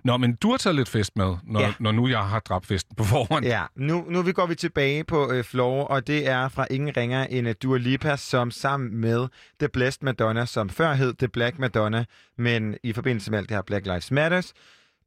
Nå, 0.04 0.16
men 0.16 0.34
du 0.34 0.50
har 0.50 0.56
taget 0.56 0.76
lidt 0.76 0.88
fest 0.88 1.16
med, 1.16 1.36
når, 1.44 1.60
ja. 1.60 1.72
når 1.80 1.92
nu 1.92 2.08
jeg 2.08 2.24
har 2.24 2.40
dræbt 2.40 2.66
festen 2.66 2.96
på 2.96 3.04
forhånd. 3.04 3.44
Ja, 3.44 3.62
nu, 3.76 4.04
nu 4.08 4.22
vi 4.22 4.32
går 4.32 4.46
vi 4.46 4.54
tilbage 4.54 5.04
på 5.04 5.32
øh, 5.32 5.44
floor, 5.44 5.84
og 5.84 6.06
det 6.06 6.28
er 6.28 6.48
fra 6.48 6.66
ingen 6.70 6.96
ringer 6.96 7.24
end 7.24 7.48
uh, 7.48 7.54
Dua 7.62 7.78
Lipa, 7.78 8.16
som 8.16 8.50
sammen 8.50 8.96
med 8.96 9.26
The 9.58 9.68
Blessed 9.68 10.02
Madonna, 10.02 10.46
som 10.46 10.70
før 10.70 10.92
hed 10.94 11.14
The 11.14 11.28
Black 11.28 11.58
Madonna, 11.58 12.04
men 12.38 12.76
i 12.82 12.92
forbindelse 12.92 13.30
med 13.30 13.38
alt 13.38 13.48
det 13.48 13.56
her 13.56 13.62
Black 13.62 13.86
Lives 13.86 14.10
Matters, 14.10 14.52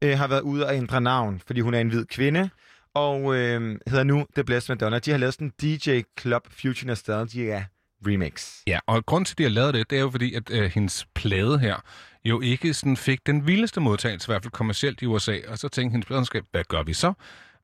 øh, 0.02 0.18
har 0.18 0.28
været 0.28 0.40
ude 0.40 0.66
og 0.66 0.76
ændre 0.76 1.00
navn, 1.00 1.40
fordi 1.46 1.60
hun 1.60 1.74
er 1.74 1.80
en 1.80 1.88
hvid 1.88 2.06
kvinde, 2.06 2.50
og 2.94 3.36
øh, 3.36 3.78
hedder 3.86 4.04
nu 4.04 4.26
The 4.34 4.44
Blessed 4.44 4.74
Madonna. 4.74 4.98
De 4.98 5.10
har 5.10 5.18
lavet 5.18 5.34
sådan 5.34 5.52
en 5.62 5.78
DJ 5.78 6.00
Club 6.20 6.42
Future 6.50 6.86
Nostalgia 6.86 7.64
remix. 8.06 8.56
Ja, 8.66 8.78
og 8.86 9.06
grund 9.06 9.26
til, 9.26 9.34
at 9.34 9.38
de 9.38 9.42
har 9.42 9.50
lavet 9.50 9.74
det, 9.74 9.90
det 9.90 9.98
er 9.98 10.02
jo 10.02 10.10
fordi, 10.10 10.34
at 10.34 10.50
øh, 10.50 10.70
hendes 10.74 11.06
plade 11.14 11.58
her 11.58 11.76
jo 12.24 12.40
ikke 12.40 12.74
sådan 12.74 12.96
fik 12.96 13.26
den 13.26 13.46
vildeste 13.46 13.80
modtagelse, 13.80 14.28
i 14.28 14.30
hvert 14.32 14.42
fald 14.42 14.52
kommercielt 14.52 15.02
i 15.02 15.06
USA. 15.06 15.38
Og 15.48 15.58
så 15.58 15.68
tænkte 15.68 15.92
hendes 15.92 16.06
pladenskab, 16.06 16.44
hvad 16.50 16.64
gør 16.68 16.82
vi 16.82 16.92
så? 16.92 17.12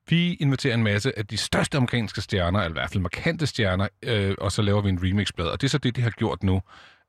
Vi 0.08 0.34
inviterer 0.34 0.74
en 0.74 0.82
masse 0.82 1.18
af 1.18 1.26
de 1.26 1.36
største 1.36 1.76
amerikanske 1.76 2.20
stjerner, 2.20 2.60
eller 2.60 2.70
i 2.70 2.72
hvert 2.72 2.90
fald 2.90 3.02
markante 3.02 3.46
stjerner, 3.46 3.88
øh, 4.02 4.34
og 4.38 4.52
så 4.52 4.62
laver 4.62 4.80
vi 4.80 4.88
en 4.88 5.02
remixplade. 5.02 5.52
Og 5.52 5.60
det 5.60 5.66
er 5.66 5.70
så 5.70 5.78
det, 5.78 5.96
de 5.96 6.02
har 6.02 6.10
gjort 6.10 6.42
nu. 6.42 6.62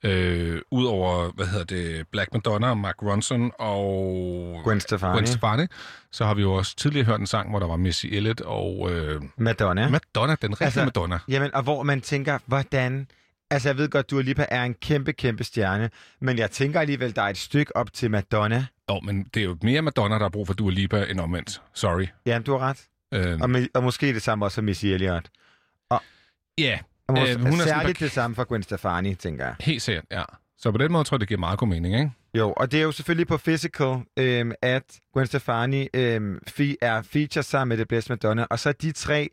Øh, 0.04 0.62
Udover, 0.72 1.32
hvad 1.32 1.46
hedder 1.48 1.66
det, 1.66 2.08
Black 2.12 2.34
Madonna, 2.34 2.74
Mark 2.74 2.96
Ronson 3.04 3.52
og 3.60 4.62
Gwen 4.64 4.80
Stefani. 4.80 5.14
Gwen 5.14 5.28
Stefani, 5.28 5.64
så 6.12 6.26
har 6.26 6.34
vi 6.34 6.42
jo 6.42 6.54
også 6.54 6.76
tidligere 6.76 7.06
hørt 7.06 7.20
en 7.20 7.28
sang, 7.28 7.50
hvor 7.50 7.60
der 7.60 7.68
var 7.68 7.76
Missy 7.76 8.06
Elliott 8.06 8.42
og 8.42 8.92
øh, 8.92 9.22
Madonna. 9.38 9.90
Madonna, 9.90 10.36
den 10.42 10.52
rigtige 10.52 10.66
Altså, 10.66 10.84
Madonna. 10.84 11.20
Jamen, 11.28 11.54
og 11.54 11.64
hvor 11.64 11.84
man 11.84 12.02
tænker, 12.02 12.40
hvordan... 12.46 13.08
Altså, 13.52 13.70
jeg 13.70 13.78
ved 13.78 13.90
godt, 13.90 14.12
Dua 14.12 14.22
Lipa 14.22 14.46
er 14.50 14.64
en 14.64 14.74
kæmpe, 14.74 15.14
kæmpe 15.14 15.44
stjerne, 15.44 15.90
men 16.22 16.38
jeg 16.38 16.52
tænker 16.52 16.80
alligevel, 16.80 17.16
der 17.16 17.22
er 17.22 17.28
et 17.30 17.38
stykke 17.38 17.76
op 17.76 17.94
til 17.94 18.12
Madonna. 18.12 18.66
Jo, 18.90 19.00
men 19.00 19.24
det 19.34 19.40
er 19.40 19.44
jo 19.44 19.58
mere 19.62 19.82
Madonna, 19.82 20.16
der 20.16 20.22
har 20.22 20.30
brug 20.30 20.48
for 20.48 20.54
Dua 20.54 20.72
Lipa 20.72 21.06
end 21.10 21.20
omvendt. 21.20 21.62
Sorry. 21.74 22.08
Jamen, 22.26 22.44
du 22.44 22.58
har 22.58 22.60
ret. 22.70 22.84
Øh, 23.14 23.40
Og, 23.42 23.50
med, 23.50 23.68
og 23.74 23.84
måske 23.84 24.14
det 24.14 24.22
samme 24.22 24.46
også 24.46 24.56
for 24.56 24.62
Missy 24.62 24.86
Elliott. 24.86 25.30
ja, 26.58 26.80
måske, 27.10 27.34
Øh, 27.34 27.40
hun 27.42 27.60
er 27.60 27.64
særligt 27.64 28.00
det 28.00 28.12
samme 28.12 28.36
for 28.36 28.44
Gwen 28.44 28.64
Stefani, 28.64 29.16
tænker 29.16 29.46
jeg. 29.46 29.56
helt 29.60 29.82
sikkert, 29.82 30.06
ja. 30.12 30.24
Så 30.60 30.72
på 30.72 30.78
den 30.78 30.92
måde 30.92 31.04
tror 31.04 31.16
jeg, 31.16 31.20
det 31.20 31.28
giver 31.28 31.40
meget 31.40 31.60
god 31.60 31.68
mening, 31.68 31.96
ikke? 31.96 32.12
Jo, 32.34 32.54
og 32.58 32.72
det 32.72 32.80
er 32.80 32.84
jo 32.84 32.92
selvfølgelig 32.92 33.28
på 33.28 33.38
Physical, 33.38 33.98
øhm, 34.18 34.52
at 34.62 34.84
Gwen 35.14 35.28
Stefani 35.28 35.88
øhm, 35.94 36.40
fi- 36.50 36.76
er 36.82 37.02
feature 37.02 37.44
sammen 37.44 37.70
med 37.70 37.78
The 37.78 37.86
Blessed 37.86 38.12
Madonna, 38.12 38.46
og 38.50 38.60
så 38.60 38.72
de 38.72 38.92
tre 38.92 39.30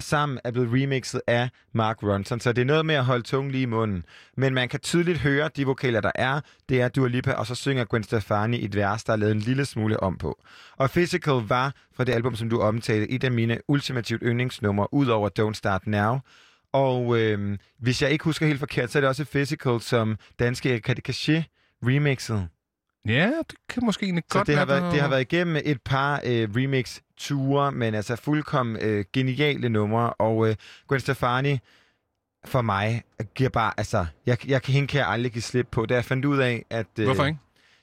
sammen 0.00 0.38
er 0.44 0.50
blevet 0.50 0.68
remixet 0.72 1.20
af 1.26 1.48
Mark 1.74 2.02
Ronson, 2.02 2.40
så 2.40 2.52
det 2.52 2.62
er 2.62 2.66
noget 2.66 2.86
med 2.86 2.94
at 2.94 3.04
holde 3.04 3.22
tungen 3.22 3.52
lige 3.52 3.62
i 3.62 3.66
munden. 3.66 4.04
Men 4.36 4.54
man 4.54 4.68
kan 4.68 4.80
tydeligt 4.80 5.18
høre, 5.18 5.50
de 5.56 5.66
vokaler, 5.66 6.00
der 6.00 6.12
er, 6.14 6.40
det 6.68 6.80
er 6.80 6.88
Dua 6.88 7.08
Lipa, 7.08 7.32
og 7.32 7.46
så 7.46 7.54
synger 7.54 7.84
Gwen 7.84 8.02
Stefani 8.02 8.64
et 8.64 8.76
vers, 8.76 9.04
der 9.04 9.12
er 9.12 9.16
lavet 9.16 9.32
en 9.32 9.40
lille 9.40 9.64
smule 9.64 10.00
om 10.02 10.18
på. 10.18 10.42
Og 10.76 10.90
Physical 10.90 11.34
var 11.34 11.74
fra 11.96 12.04
det 12.04 12.12
album, 12.12 12.36
som 12.36 12.48
du 12.50 12.60
omtalte, 12.60 13.10
et 13.10 13.24
af 13.24 13.30
mine 13.32 13.58
ultimativt 13.68 14.22
yndlingsnumre, 14.26 14.94
ud 14.94 15.06
over 15.06 15.28
Don't 15.40 15.54
Start 15.54 15.86
Now. 15.86 16.18
Og 16.72 17.20
øhm, 17.20 17.58
hvis 17.78 18.02
jeg 18.02 18.10
ikke 18.10 18.24
husker 18.24 18.46
helt 18.46 18.58
forkert, 18.58 18.90
så 18.90 18.98
er 18.98 19.00
det 19.00 19.08
også 19.08 19.24
Physical, 19.24 19.80
som 19.80 20.16
danske 20.38 20.70
Erika 20.70 20.94
Caché 21.08 21.42
remixet. 21.82 22.48
Ja, 23.08 23.32
det 23.50 23.58
kan 23.68 23.84
måske 23.84 24.04
egentlig 24.04 24.24
Så 24.32 24.38
godt 24.38 24.46
det 24.46 24.56
har, 24.56 24.64
være, 24.64 24.80
været, 24.80 24.92
det 24.92 25.00
har 25.00 25.08
været 25.08 25.20
igennem 25.20 25.56
et 25.64 25.82
par 25.82 26.20
øh, 26.24 26.48
remix-ture, 26.56 27.72
men 27.72 27.94
altså 27.94 28.16
fuldkommen 28.16 28.76
øh, 28.80 29.04
geniale 29.12 29.68
numre. 29.68 30.12
Og 30.12 30.48
øh, 30.48 30.56
Gwen 30.88 31.00
Stefani, 31.00 31.58
for 32.44 32.62
mig, 32.62 33.02
giver 33.34 33.50
bare, 33.50 33.72
altså, 33.76 34.06
jeg, 34.26 34.48
jeg 34.48 34.62
kan, 34.62 34.74
hende 34.74 34.88
kan 34.88 34.98
jeg 34.98 35.08
aldrig 35.08 35.32
give 35.32 35.42
slip 35.42 35.68
på. 35.70 35.86
Da 35.86 35.94
jeg 35.94 36.04
fandt 36.04 36.24
ud 36.24 36.38
af, 36.38 36.64
at... 36.70 36.86
Øh, 36.98 37.04
Hvorfor 37.04 37.24
ikke? 37.24 37.38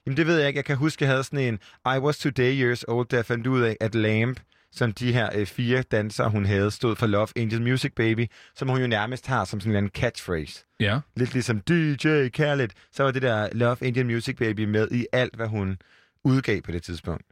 Jamen 0.06 0.18
det 0.18 0.28
ved 0.28 0.38
jeg 0.38 0.48
ikke. 0.48 0.58
Jeg 0.58 0.66
kan 0.66 0.78
huske, 0.78 1.04
jeg 1.04 1.12
havde 1.12 1.24
sådan 1.24 1.40
en 1.40 1.60
I 1.96 2.00
was 2.00 2.18
today 2.18 2.62
years 2.62 2.84
old, 2.84 3.08
da 3.08 3.16
jeg 3.16 3.25
fandt 3.25 3.48
ud 3.48 3.62
af, 3.62 3.78
at 3.80 3.96
Lamp, 3.96 4.40
som 4.75 4.92
de 4.92 5.13
her 5.13 5.30
øh, 5.36 5.46
fire 5.46 5.82
dansere, 5.82 6.30
hun 6.30 6.46
havde, 6.46 6.72
stod 6.72 6.96
for 6.96 7.08
Love 7.08 7.27
Angel 7.36 7.62
Music 7.62 7.94
Baby, 7.96 8.27
som 8.56 8.70
hun 8.70 8.82
jo 8.82 8.88
nærmest 8.88 9.27
har 9.27 9.46
som 9.46 9.60
sådan 9.60 9.84
en 9.84 9.89
catchphrase. 9.89 10.65
Ja. 10.80 11.00
Lidt 11.15 11.34
ligesom 11.34 11.62
DJ 11.62 12.27
Khaled, 12.27 12.70
så 12.92 13.03
var 13.03 13.12
det 13.12 13.22
der 13.22 13.50
Love 13.51 13.77
Angel 13.82 14.06
Music 14.06 14.38
Baby 14.38 14.65
med 14.65 14.88
i 14.92 15.06
alt, 15.12 15.36
hvad 15.36 15.48
hun 15.48 15.77
udgav 16.24 16.62
på 16.62 16.72
det 16.72 16.84
tidspunkt. 16.84 17.24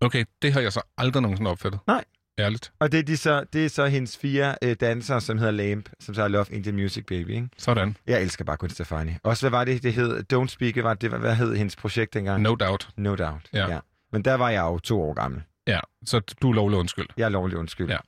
Okay, 0.00 0.24
det 0.42 0.52
har 0.52 0.60
jeg 0.60 0.72
så 0.72 0.80
aldrig 0.98 1.22
nogensinde 1.22 1.50
opfattet. 1.50 1.80
Nej. 1.86 2.04
Ærligt. 2.38 2.72
Og 2.78 2.92
det 2.92 2.98
er, 2.98 3.02
de 3.02 3.16
så, 3.16 3.44
det 3.52 3.64
er 3.64 3.68
så 3.68 3.86
hendes 3.86 4.16
fire 4.16 4.54
øh, 4.62 4.76
dansere, 4.80 5.20
som 5.20 5.38
hedder 5.38 5.52
Lamp, 5.52 5.88
som 6.00 6.14
så 6.14 6.20
har 6.20 6.28
Love 6.28 6.46
Angel 6.52 6.74
Music 6.74 7.04
Baby. 7.06 7.30
Ikke? 7.30 7.48
Sådan. 7.58 7.96
Jeg 8.06 8.22
elsker 8.22 8.44
bare 8.44 8.56
Gwen 8.56 8.70
Stefani. 8.70 9.12
Også 9.22 9.42
hvad 9.42 9.50
var 9.58 9.64
det, 9.64 9.82
det 9.82 9.92
hed? 9.92 10.24
Don't 10.32 10.46
Speak, 10.46 10.74
hvad, 10.74 10.82
var 10.82 10.94
det, 10.94 11.10
hvad 11.10 11.34
hed 11.34 11.56
hendes 11.56 11.76
projekt 11.76 12.14
dengang? 12.14 12.42
No 12.42 12.54
doubt. 12.54 12.88
No 12.96 13.14
Doubt. 13.14 13.48
Ja. 13.52 13.68
ja. 13.68 13.78
Men 14.12 14.22
der 14.22 14.34
var 14.34 14.50
jeg 14.50 14.60
jo 14.60 14.78
to 14.78 15.02
år 15.02 15.14
gammel. 15.14 15.42
Ja, 15.66 15.80
så 16.04 16.20
du 16.42 16.50
er 16.50 16.54
lovlig 16.54 16.78
undskyld. 16.78 17.06
Jeg 17.16 17.24
er 17.24 17.28
lovlig 17.28 17.56
undskyld. 17.56 17.90
Ja. 17.90 17.98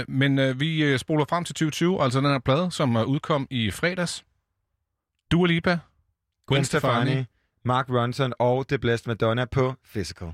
Uh, 0.00 0.04
men 0.08 0.38
uh, 0.38 0.60
vi 0.60 0.92
uh, 0.92 0.98
spoler 0.98 1.24
frem 1.24 1.44
til 1.44 1.54
2020, 1.54 2.02
altså 2.02 2.20
den 2.20 2.28
her 2.28 2.38
plade, 2.38 2.70
som 2.70 2.96
uh, 2.96 3.02
udkom 3.02 3.46
i 3.50 3.70
fredags. 3.70 4.24
Dua 5.30 5.46
Lipa, 5.46 5.78
Gwen 6.46 6.64
Stefani, 6.64 7.24
Mark 7.64 7.88
Ronson 7.90 8.32
og 8.38 8.68
The 8.68 8.78
Blessed 8.78 9.08
Madonna 9.08 9.44
på 9.44 9.74
Physical. 9.92 10.32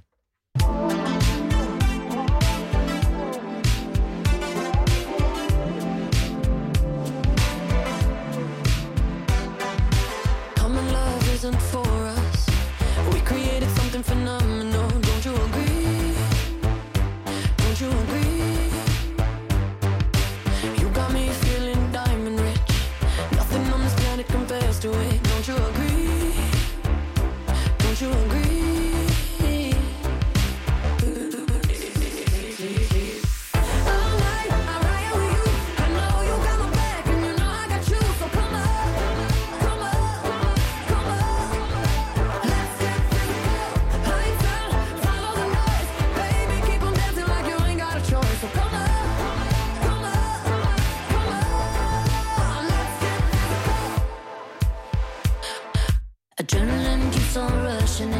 Adrenaline 56.52 57.12
keeps 57.12 57.36
on 57.36 57.62
rushing 57.62 58.19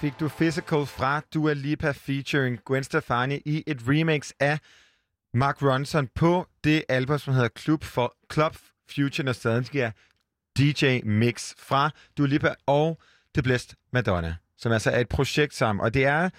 fik 0.00 0.20
du 0.20 0.28
Physical 0.28 0.86
fra 0.86 1.20
Dua 1.34 1.52
Lipa 1.52 1.90
featuring 1.90 2.58
Gwen 2.64 2.84
Stefani 2.84 3.42
i 3.44 3.64
et 3.66 3.78
remix 3.88 4.30
af 4.40 4.58
Mark 5.34 5.62
Ronson 5.62 6.08
på 6.14 6.46
det 6.64 6.84
album, 6.88 7.18
som 7.18 7.34
hedder 7.34 7.48
Club, 7.58 7.84
for, 7.84 8.14
Club 8.32 8.56
Future 8.90 9.24
Nostalgia 9.24 9.92
DJ 10.58 11.00
Mix 11.04 11.54
fra 11.58 11.90
Dua 12.18 12.26
Lipa 12.26 12.54
og 12.66 12.98
The 13.34 13.42
Blessed 13.42 13.70
Madonna, 13.92 14.36
som 14.58 14.72
altså 14.72 14.90
er 14.90 15.00
et 15.00 15.08
projekt 15.08 15.54
sammen. 15.54 15.80
Og 15.82 15.94
det 15.94 16.04
er 16.04 16.30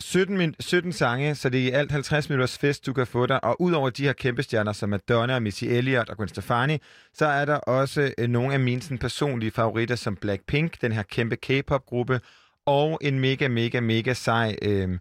17, 0.00 0.38
min, 0.38 0.54
17 0.60 0.92
sange, 0.92 1.34
så 1.34 1.48
det 1.48 1.60
er 1.60 1.64
i 1.64 1.70
alt 1.70 1.92
50 1.92 2.28
minutters 2.28 2.58
fest, 2.58 2.86
du 2.86 2.92
kan 2.92 3.06
få 3.06 3.26
dig. 3.26 3.44
Og 3.44 3.60
udover 3.60 3.90
de 3.90 4.04
her 4.04 4.12
kæmpe 4.12 4.42
stjerner 4.42 4.72
som 4.72 4.88
Madonna 4.88 5.34
og 5.34 5.42
Missy 5.42 5.64
Elliott 5.64 6.10
og 6.10 6.16
Gwen 6.16 6.28
Stefani, 6.28 6.78
så 7.14 7.26
er 7.26 7.44
der 7.44 7.56
også 7.56 8.12
øh, 8.18 8.28
nogle 8.28 8.54
af 8.54 8.60
mine 8.60 8.82
sådan, 8.82 8.98
personlige 8.98 9.50
favoritter 9.50 9.96
som 9.96 10.16
Blackpink, 10.16 10.80
den 10.80 10.92
her 10.92 11.02
kæmpe 11.02 11.36
K-pop-gruppe, 11.36 12.20
og 12.68 12.98
en 13.00 13.20
mega, 13.20 13.48
mega, 13.48 13.80
mega 13.80 14.12
sej 14.12 14.56
øh, 14.62 14.98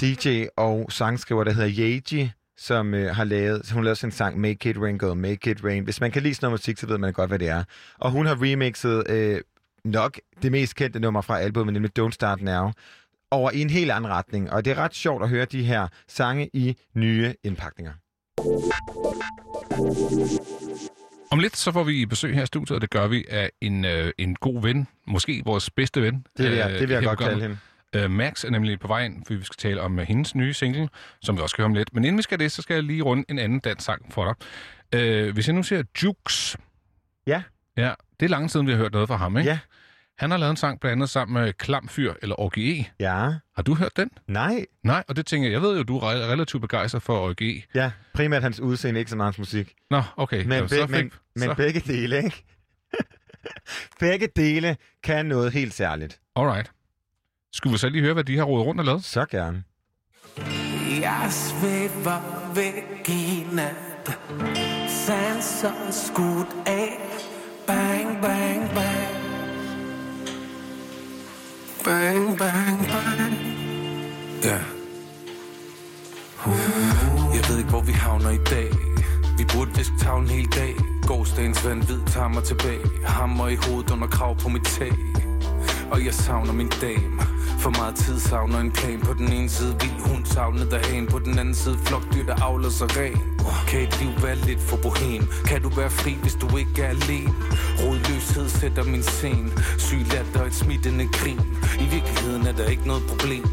DJ 0.00 0.44
og 0.56 0.92
sangskriver, 0.92 1.44
der 1.44 1.52
hedder 1.52 1.70
Yeji, 1.78 2.30
som 2.56 2.94
øh, 2.94 3.16
har 3.16 3.24
lavet, 3.24 3.70
hun 3.70 3.78
har 3.78 3.84
lavet 3.84 3.98
sin 3.98 4.10
sang 4.10 4.40
Make 4.40 4.70
It 4.70 4.76
Rain 4.78 4.98
Girl, 4.98 5.16
Make 5.16 5.50
It 5.50 5.64
Rain. 5.64 5.84
Hvis 5.84 6.00
man 6.00 6.10
kan 6.10 6.22
lide 6.22 6.34
sådan 6.34 6.46
noget 6.46 6.52
musik, 6.52 6.78
så 6.78 6.86
ved 6.86 6.98
man 6.98 7.12
godt, 7.12 7.30
hvad 7.30 7.38
det 7.38 7.48
er. 7.48 7.64
Og 7.98 8.10
hun 8.10 8.26
har 8.26 8.42
remixet 8.42 9.10
øh, 9.10 9.40
nok 9.84 10.20
det 10.42 10.52
mest 10.52 10.76
kendte 10.76 11.00
nummer 11.00 11.20
fra 11.20 11.40
albumet, 11.40 11.72
nemlig 11.72 11.90
Don't 11.98 12.10
Start 12.10 12.42
Now, 12.42 12.70
over 13.30 13.50
i 13.50 13.60
en 13.60 13.70
helt 13.70 13.90
anden 13.90 14.10
retning. 14.10 14.50
Og 14.50 14.64
det 14.64 14.70
er 14.70 14.78
ret 14.78 14.94
sjovt 14.94 15.22
at 15.22 15.28
høre 15.28 15.44
de 15.44 15.62
her 15.62 15.88
sange 16.08 16.50
i 16.52 16.76
nye 16.94 17.34
indpakninger. 17.44 17.92
Om 21.34 21.40
lidt 21.40 21.56
så 21.56 21.72
får 21.72 21.84
vi 21.84 22.06
besøg 22.06 22.34
her 22.34 22.42
i 22.42 22.46
studiet, 22.46 22.70
og 22.70 22.80
det 22.80 22.90
gør 22.90 23.06
vi 23.06 23.24
af 23.28 23.50
en, 23.60 23.84
øh, 23.84 24.12
en 24.18 24.34
god 24.34 24.62
ven, 24.62 24.88
måske 25.06 25.42
vores 25.44 25.70
bedste 25.70 26.02
ven. 26.02 26.26
Det 26.36 26.50
vil 26.50 26.58
jeg, 26.58 26.70
øh, 26.70 26.78
det 26.78 26.88
vil 26.88 26.94
jeg 26.94 27.04
godt 27.04 27.18
kalde 27.18 27.42
hende. 27.42 27.58
Øh, 27.94 28.10
Max 28.10 28.44
er 28.44 28.50
nemlig 28.50 28.80
på 28.80 28.88
vej 28.88 29.04
ind, 29.04 29.26
for 29.26 29.34
vi 29.34 29.44
skal 29.44 29.56
tale 29.56 29.80
om 29.80 29.98
øh, 29.98 30.06
hendes 30.06 30.34
nye 30.34 30.54
single, 30.54 30.88
som 31.22 31.36
vi 31.36 31.42
også 31.42 31.52
skal 31.52 31.62
høre 31.62 31.66
om 31.66 31.74
lidt. 31.74 31.94
Men 31.94 32.04
inden 32.04 32.16
vi 32.16 32.22
skal 32.22 32.38
det, 32.38 32.52
så 32.52 32.62
skal 32.62 32.74
jeg 32.74 32.82
lige 32.82 33.02
runde 33.02 33.24
en 33.28 33.38
anden 33.38 33.60
dansk 33.60 33.84
sang 33.84 34.12
for 34.12 34.24
dig. 34.24 34.34
Øh, 35.00 35.34
hvis 35.34 35.46
jeg 35.46 35.54
nu 35.54 35.62
siger 35.62 35.82
Jukes. 36.02 36.56
Ja. 37.26 37.42
Ja, 37.76 37.92
det 38.20 38.26
er 38.26 38.30
lang 38.30 38.50
siden, 38.50 38.66
vi 38.66 38.72
har 38.72 38.78
hørt 38.78 38.92
noget 38.92 39.08
fra 39.08 39.16
ham, 39.16 39.38
ikke? 39.38 39.50
Ja. 39.50 39.58
Han 40.18 40.30
har 40.30 40.38
lavet 40.38 40.50
en 40.50 40.56
sang 40.56 40.80
blandt 40.80 40.92
andet 40.92 41.10
sammen 41.10 41.42
med 41.42 41.52
Klam 41.52 41.88
Fyr, 41.88 42.12
eller 42.22 42.40
OGE. 42.40 42.86
Ja. 43.00 43.32
Har 43.56 43.62
du 43.66 43.74
hørt 43.74 43.96
den? 43.96 44.10
Nej. 44.28 44.66
Nej, 44.82 45.04
og 45.08 45.16
det 45.16 45.26
tænker 45.26 45.48
jeg, 45.48 45.52
jeg 45.52 45.62
ved 45.62 45.76
jo, 45.76 45.82
du 45.82 45.96
er 45.96 46.00
re- 46.00 46.32
relativt 46.32 46.60
begejstret 46.60 47.02
for 47.02 47.28
OGE. 47.30 47.62
Ja, 47.74 47.90
primært 48.14 48.42
hans 48.42 48.60
udseende, 48.60 48.98
ikke 49.00 49.10
så 49.10 49.16
meget 49.16 49.26
hans 49.26 49.38
musik. 49.38 49.74
Nå, 49.90 50.02
okay. 50.16 50.42
Men, 50.44 50.52
Jamen, 50.52 50.68
be- 50.68 50.74
så 50.76 50.86
men, 50.86 51.10
men 51.36 51.42
så, 51.48 51.54
begge 51.54 51.80
dele, 51.80 52.16
ikke? 52.24 52.44
begge 54.00 54.28
dele 54.36 54.76
kan 55.02 55.26
noget 55.26 55.52
helt 55.52 55.74
særligt. 55.74 56.20
Alright. 56.36 56.70
Skulle 57.52 57.72
vi 57.72 57.78
så 57.78 57.88
lige 57.88 58.02
høre, 58.02 58.14
hvad 58.14 58.24
de 58.24 58.36
har 58.36 58.44
rodet 58.44 58.66
rundt 58.66 58.80
og 58.80 58.84
lavet? 58.84 59.04
Så 59.04 59.24
gerne. 59.30 59.62
Jeg 61.00 61.28
svæver 61.30 62.52
væk 62.54 63.08
i 63.08 63.46
nat 63.52 64.18
Sanser 64.90 65.90
skudt 65.90 66.48
af 66.66 67.00
Bang, 67.66 68.22
bang, 68.22 68.70
bang 68.74 68.83
Bang, 71.84 72.38
bang, 72.38 72.78
bang. 72.78 73.34
Ja. 74.44 74.58
Uh, 76.46 77.34
Jeg 77.34 77.44
ved 77.48 77.58
ikke, 77.58 77.70
hvor 77.70 77.80
vi 77.80 77.92
havner 77.92 78.30
i 78.30 78.38
dag. 78.50 78.70
Vi 79.38 79.44
burde 79.54 79.70
viske 79.76 79.94
tavlen 80.00 80.28
hele 80.28 80.48
dag. 80.48 80.74
Gårdsdagens 81.06 81.64
vanvid 81.64 82.00
tager 82.06 82.28
mig 82.28 82.44
tilbage. 82.44 82.80
Hammer 83.04 83.48
i 83.48 83.54
hovedet 83.56 83.90
under 83.90 84.06
krav 84.06 84.36
på 84.38 84.48
mit 84.48 84.64
tag 84.64 84.92
og 85.90 86.04
jeg 86.04 86.14
savner 86.14 86.52
min 86.52 86.70
dame. 86.80 87.20
For 87.58 87.70
meget 87.70 87.94
tid 87.94 88.20
savner 88.20 88.58
en 88.60 88.72
plan 88.72 89.00
På 89.00 89.14
den 89.14 89.32
ene 89.32 89.48
side. 89.48 89.76
Vild 89.80 90.00
hun 90.00 90.24
savner 90.24 90.64
derhen. 90.64 91.06
På 91.06 91.18
den 91.18 91.38
anden 91.38 91.54
side 91.54 91.78
flokdyr 91.84 92.26
der 92.26 92.42
avler 92.42 92.70
sig 92.70 92.88
ren. 92.96 93.18
Kan 93.68 93.80
et 93.80 94.00
liv 94.00 94.22
være 94.22 94.36
lidt 94.36 94.60
for 94.60 94.76
bohem? 94.76 95.22
Kan 95.46 95.62
du 95.62 95.68
være 95.68 95.90
fri 95.90 96.16
hvis 96.22 96.34
du 96.34 96.56
ikke 96.56 96.82
er 96.82 96.88
alene? 96.88 97.34
Rodløshed 97.80 98.48
sætter 98.48 98.84
min 98.84 99.02
scene. 99.02 99.50
Syg 99.78 100.02
latter 100.12 100.40
og 100.40 100.46
et 100.46 100.54
smittende 100.54 101.08
grin. 101.12 101.40
I 101.80 101.86
virkeligheden 101.94 102.46
er 102.46 102.52
der 102.52 102.66
ikke 102.66 102.86
noget 102.86 103.02
problem. 103.08 103.44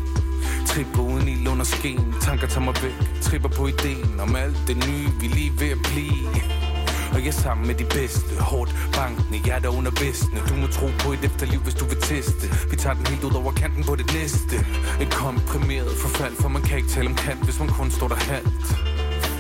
Trip 0.67 0.99
uden 0.99 1.21
en 1.21 1.27
ild 1.27 1.47
under 1.47 1.65
sken 1.65 2.15
Tanker 2.21 2.47
tager 2.47 2.65
mig 2.65 2.75
væk. 2.83 3.21
Tripper 3.21 3.49
på 3.49 3.67
ideen 3.67 4.19
Om 4.19 4.35
alt 4.35 4.57
det 4.67 4.77
nye 4.87 5.09
vi 5.19 5.27
lige 5.27 5.51
ved 5.59 5.69
at 5.69 5.81
blive 5.83 6.70
og 7.13 7.25
jeg 7.25 7.33
sammen 7.33 7.67
med 7.67 7.75
de 7.75 7.85
bedste. 7.85 8.31
Hårdt 8.39 8.75
bankende, 8.95 9.37
hjerter 9.45 9.69
under 9.77 9.91
vestene 10.03 10.39
Du 10.49 10.55
må 10.55 10.67
tro 10.67 10.87
på 10.99 11.13
et 11.13 11.23
efterliv, 11.23 11.59
hvis 11.59 11.73
du 11.73 11.85
vil 11.85 12.01
teste. 12.01 12.45
Vi 12.71 12.75
tager 12.75 12.95
den 12.95 13.05
helt 13.07 13.23
ud 13.23 13.33
over 13.41 13.51
kanten 13.51 13.83
på 13.83 13.95
det 13.95 14.13
næste. 14.13 14.55
Et 15.03 15.11
komprimeret 15.23 15.91
forfald 16.03 16.35
For 16.35 16.49
man 16.49 16.61
kan 16.61 16.77
ikke 16.77 16.89
tale 16.89 17.07
om 17.09 17.15
kant, 17.15 17.43
hvis 17.43 17.59
man 17.59 17.69
kun 17.69 17.91
står 17.91 18.07
der 18.07 18.15
halvt. 18.15 18.67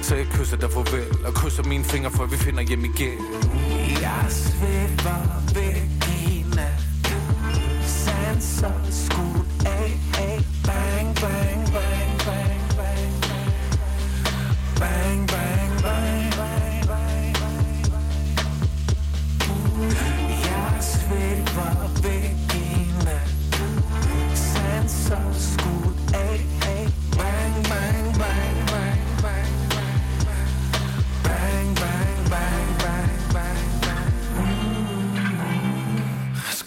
Så 0.01 0.15
jeg 0.15 0.25
kysser 0.25 0.57
dig 0.57 0.71
farvel 0.71 1.25
Og 1.25 1.33
krydser 1.33 1.63
mine 1.63 1.83
fingre, 1.83 2.11
for 2.11 2.25
vi 2.25 2.37
finder 2.37 2.61
hjem 2.61 2.85
igen. 2.85 3.19
Jeg 4.05 4.25
svæver 4.29 5.21
væk 5.55 5.89
i 6.19 6.45
nat 6.55 6.81
Sanser 7.81 8.73
skudt 8.89 9.47
af, 9.65 9.91
af 10.17 10.39
bang, 10.65 11.15
bang, 11.21 11.50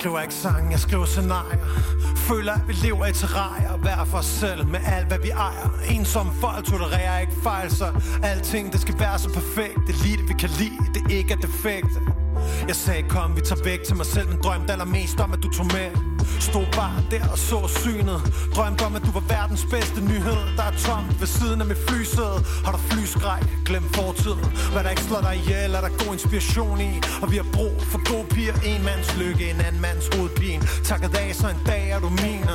skriver 0.05 0.21
ikke 0.21 0.35
sang, 0.35 0.71
jeg 0.71 0.81
skriver 0.81 1.05
scenarier. 1.05 1.59
Føler, 2.17 2.53
at 2.53 2.69
vi 2.69 2.73
lever 2.73 3.07
i 3.07 3.13
terrarier. 3.13 3.77
Hver 3.77 4.05
for 4.05 4.19
os 4.19 4.27
selv 4.27 4.67
med 4.67 4.81
alt, 4.87 5.07
hvad 5.07 5.19
vi 5.19 5.31
ejer. 5.31 5.69
Ensomme 5.91 6.33
folk 6.41 6.65
tolererer 6.67 7.19
ikke 7.19 7.33
fejl 7.43 7.71
Så 7.71 7.87
alting, 8.23 8.73
det 8.73 8.81
skal 8.81 8.99
være 8.99 9.19
så 9.19 9.29
perfekt. 9.33 9.79
Det 9.87 9.95
er 9.95 10.03
lige 10.03 10.17
det, 10.17 10.29
vi 10.29 10.35
kan 10.39 10.51
lide, 10.59 10.79
det 10.95 11.13
ikke 11.13 11.33
er 11.33 11.37
defekt 11.37 11.93
Jeg 12.69 12.77
sagde, 12.77 13.03
kom, 13.03 13.37
vi 13.37 13.41
tager 13.41 13.65
væk 13.65 13.83
til 13.83 13.97
mig 13.97 14.07
selv. 14.07 14.29
Men 14.29 14.39
drømte 14.43 14.73
allermest 14.73 15.21
om, 15.21 15.33
at 15.33 15.43
du 15.43 15.51
tog 15.51 15.67
med. 15.67 16.14
Stod 16.41 16.67
bare 16.73 16.99
der 17.11 17.29
og 17.29 17.39
så 17.39 17.59
synet. 17.81 18.21
Drømte 18.55 18.83
om, 18.83 18.97
at 18.97 19.03
du 19.07 19.11
var 19.19 19.25
verdens 19.29 19.65
bedste 19.71 20.01
nyhed. 20.01 20.41
Der 20.57 20.63
er 20.63 20.77
tomt 20.87 21.21
ved 21.21 21.27
siden 21.27 21.61
af 21.61 21.67
mit 21.67 21.81
flysæde. 21.89 22.39
Har 22.65 22.73
der 22.73 22.83
flyskræk, 22.91 23.45
glem 23.67 23.85
fortiden 23.93 24.45
Hvad 24.73 24.85
der 24.85 24.91
ikke 24.91 25.03
slår 25.03 25.21
dig 25.21 25.37
ihjel, 25.37 25.75
er 25.75 25.81
der 25.81 25.93
god 26.05 26.13
inspiration 26.13 26.81
i. 26.81 26.93
Og 27.23 27.31
vi 27.33 27.37
har 27.37 27.49
brug 27.53 27.77
for 27.93 28.01
gode 28.11 28.27
piger. 28.35 28.55
En 28.71 28.85
mands 28.85 29.17
lykke, 29.17 29.51
en 29.51 29.61
anden 29.67 29.81
mands 29.81 30.07
hovedpine 30.15 30.63
Takket 30.85 31.15
af, 31.15 31.35
så 31.35 31.49
en 31.49 31.61
dag 31.67 31.91
er 31.91 32.01
du 32.01 32.09
mine. 32.09 32.55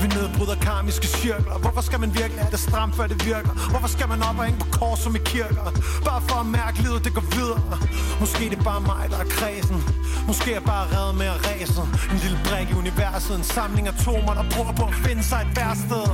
Vi 0.00 0.06
nedbryder 0.16 0.56
karmiske 0.68 1.06
cirkler. 1.06 1.58
Hvorfor 1.58 1.80
skal 1.80 2.00
man 2.00 2.10
virkelig 2.14 2.40
have 2.44 2.50
det 2.50 2.60
stramt, 2.60 2.94
før 2.96 3.06
det 3.06 3.26
virker? 3.26 3.52
Hvorfor 3.72 3.88
skal 3.88 4.08
man 4.08 4.22
op 4.22 4.38
og 4.38 4.44
hænge 4.44 4.60
på 4.60 4.66
kors 4.78 4.98
som 4.98 5.16
i 5.16 5.22
kirker? 5.24 5.64
Bare 6.04 6.22
for 6.28 6.36
at 6.40 6.46
mærke 6.46 6.82
livet, 6.82 7.04
det 7.04 7.14
går 7.14 7.26
videre. 7.38 7.78
Måske 8.20 8.44
det 8.50 8.58
er 8.58 8.62
bare 8.62 8.80
mig, 8.80 9.04
der 9.10 9.18
er 9.18 9.28
kredsen. 9.36 9.78
Måske 10.26 10.50
er 10.50 10.54
jeg 10.54 10.64
bare 10.64 10.86
reddet 10.94 11.14
med 11.18 11.26
at 11.26 11.38
ræse. 11.48 11.82
En 12.12 12.18
lille 12.24 12.38
brik 12.44 12.70
i 12.70 12.74
universet 12.82 13.03
universet. 13.04 13.36
En 13.36 13.44
samling 13.44 13.88
atomer, 13.88 14.34
der 14.34 14.44
prøver 14.50 14.72
på 14.72 14.84
at 14.84 14.94
finde 14.94 15.22
sig 15.22 15.46
et 15.50 15.56
værsted 15.56 16.06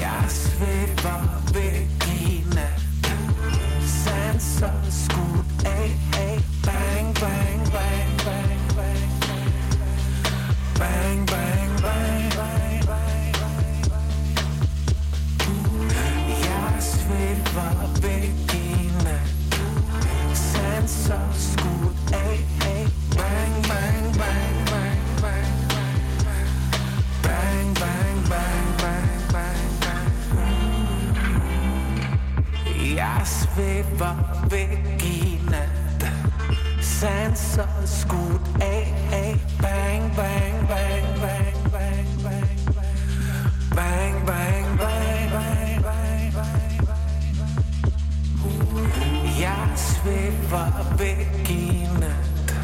Jeg 0.00 0.24
svæver 0.28 1.20
ved 1.54 1.88
dine 2.06 2.68
Sanser 3.86 4.72
skudt 4.90 5.66
af, 5.66 5.90
af. 6.18 6.38
Bang, 6.64 7.14
bang, 7.14 7.72
bang, 7.72 8.10
bang, 8.24 8.60
bang 8.76 9.10
Bang, 10.78 11.26
bang, 11.26 11.70
bang, 11.84 12.32
bang, 12.38 12.86
bang, 12.86 13.36
bang 13.80 14.10
Jeg 16.48 16.74
svæver 16.80 17.72
ved 18.02 18.24
dine 18.52 19.04
nat 19.04 19.28
Sanser 20.36 21.32
skudt 21.32 22.12
af, 22.12 22.49
Jeg 33.20 33.28
svæver 33.28 34.46
væk 34.50 35.02
i 35.04 35.40
nat 35.50 36.12
Sanser 36.80 37.86
skudt 37.86 38.62
af, 38.62 39.08
af 39.12 39.36
Bang, 39.62 40.16
bang, 40.16 40.68
bang, 40.68 41.06
bang, 41.20 41.70
bang, 41.72 42.08
bang, 42.22 42.58
bang 42.74 42.98
Bang, 43.76 44.26
bang, 44.26 44.78
bang, 44.78 45.30
bang, 45.32 45.82
bang, 45.82 46.32
bang, 46.34 46.86
bang 46.86 47.10
Jeg 49.40 49.68
svæver 49.76 50.96
væk 50.98 51.50
i 51.50 51.88
nat 52.00 52.54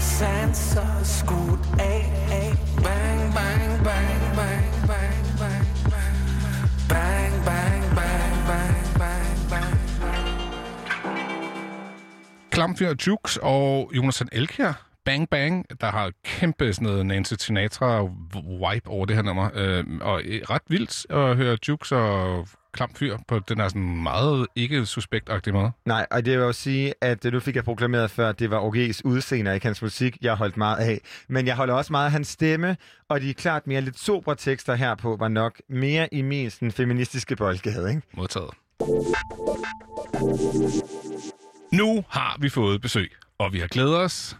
Sanser 0.00 1.02
skudt 1.02 1.80
af, 1.80 2.29
Klamfyr 12.60 12.94
Jukes 13.06 13.38
og 13.42 13.90
Jonathan 13.94 14.28
Elkjær. 14.32 14.72
Bang 15.04 15.28
Bang, 15.28 15.66
der 15.80 15.86
har 15.86 16.12
kæmpe 16.24 16.72
sådan 16.72 16.88
noget 16.88 17.06
Nancy 17.06 17.34
Sinatra-vibe 17.34 18.90
over 18.90 19.06
det 19.06 19.16
her 19.16 19.22
nummer. 19.22 19.50
Øh, 19.54 19.84
og 20.00 20.22
øh, 20.24 20.40
ret 20.50 20.62
vildt 20.68 21.06
at 21.10 21.36
høre 21.36 21.58
Jukes 21.68 21.92
og 21.92 22.48
Klamfyr 22.72 23.16
på 23.28 23.38
den 23.38 23.60
her 23.60 23.68
sådan 23.68 24.02
meget 24.02 24.46
ikke 24.56 24.86
suspektagtige 24.86 25.54
måde. 25.54 25.70
Nej, 25.86 26.06
og 26.10 26.24
det 26.24 26.38
vil 26.38 26.44
jo 26.44 26.52
sige, 26.52 26.94
at 27.00 27.24
øh, 27.24 27.32
nu 27.32 27.40
fik 27.40 27.56
jeg 27.56 27.64
proklameret 27.64 28.10
før, 28.10 28.28
at 28.28 28.38
det 28.38 28.50
var 28.50 28.60
OG's 28.60 29.00
udseende 29.04 29.54
ikke 29.54 29.66
hans 29.66 29.82
musik, 29.82 30.16
jeg 30.22 30.34
holdt 30.34 30.56
meget 30.56 30.76
af. 30.76 31.00
Men 31.28 31.46
jeg 31.46 31.56
holder 31.56 31.74
også 31.74 31.92
meget 31.92 32.06
af 32.06 32.12
hans 32.12 32.28
stemme, 32.28 32.76
og 33.08 33.20
de 33.20 33.30
er 33.30 33.34
klart 33.34 33.66
mere 33.66 33.80
lidt 33.80 33.98
sobre 33.98 34.34
tekster 34.34 34.74
herpå 34.74 35.16
var 35.16 35.28
nok 35.28 35.60
mere 35.68 36.14
i 36.14 36.22
min 36.22 36.50
sådan, 36.50 36.72
feministiske 36.72 37.36
boldgade, 37.36 37.88
ikke? 37.88 38.02
Modtaget. 38.16 38.50
Nu 41.72 42.04
har 42.08 42.36
vi 42.40 42.48
fået 42.48 42.80
besøg, 42.80 43.12
og 43.38 43.52
vi 43.52 43.58
har 43.58 43.66
glædet 43.66 43.96
os, 43.96 44.36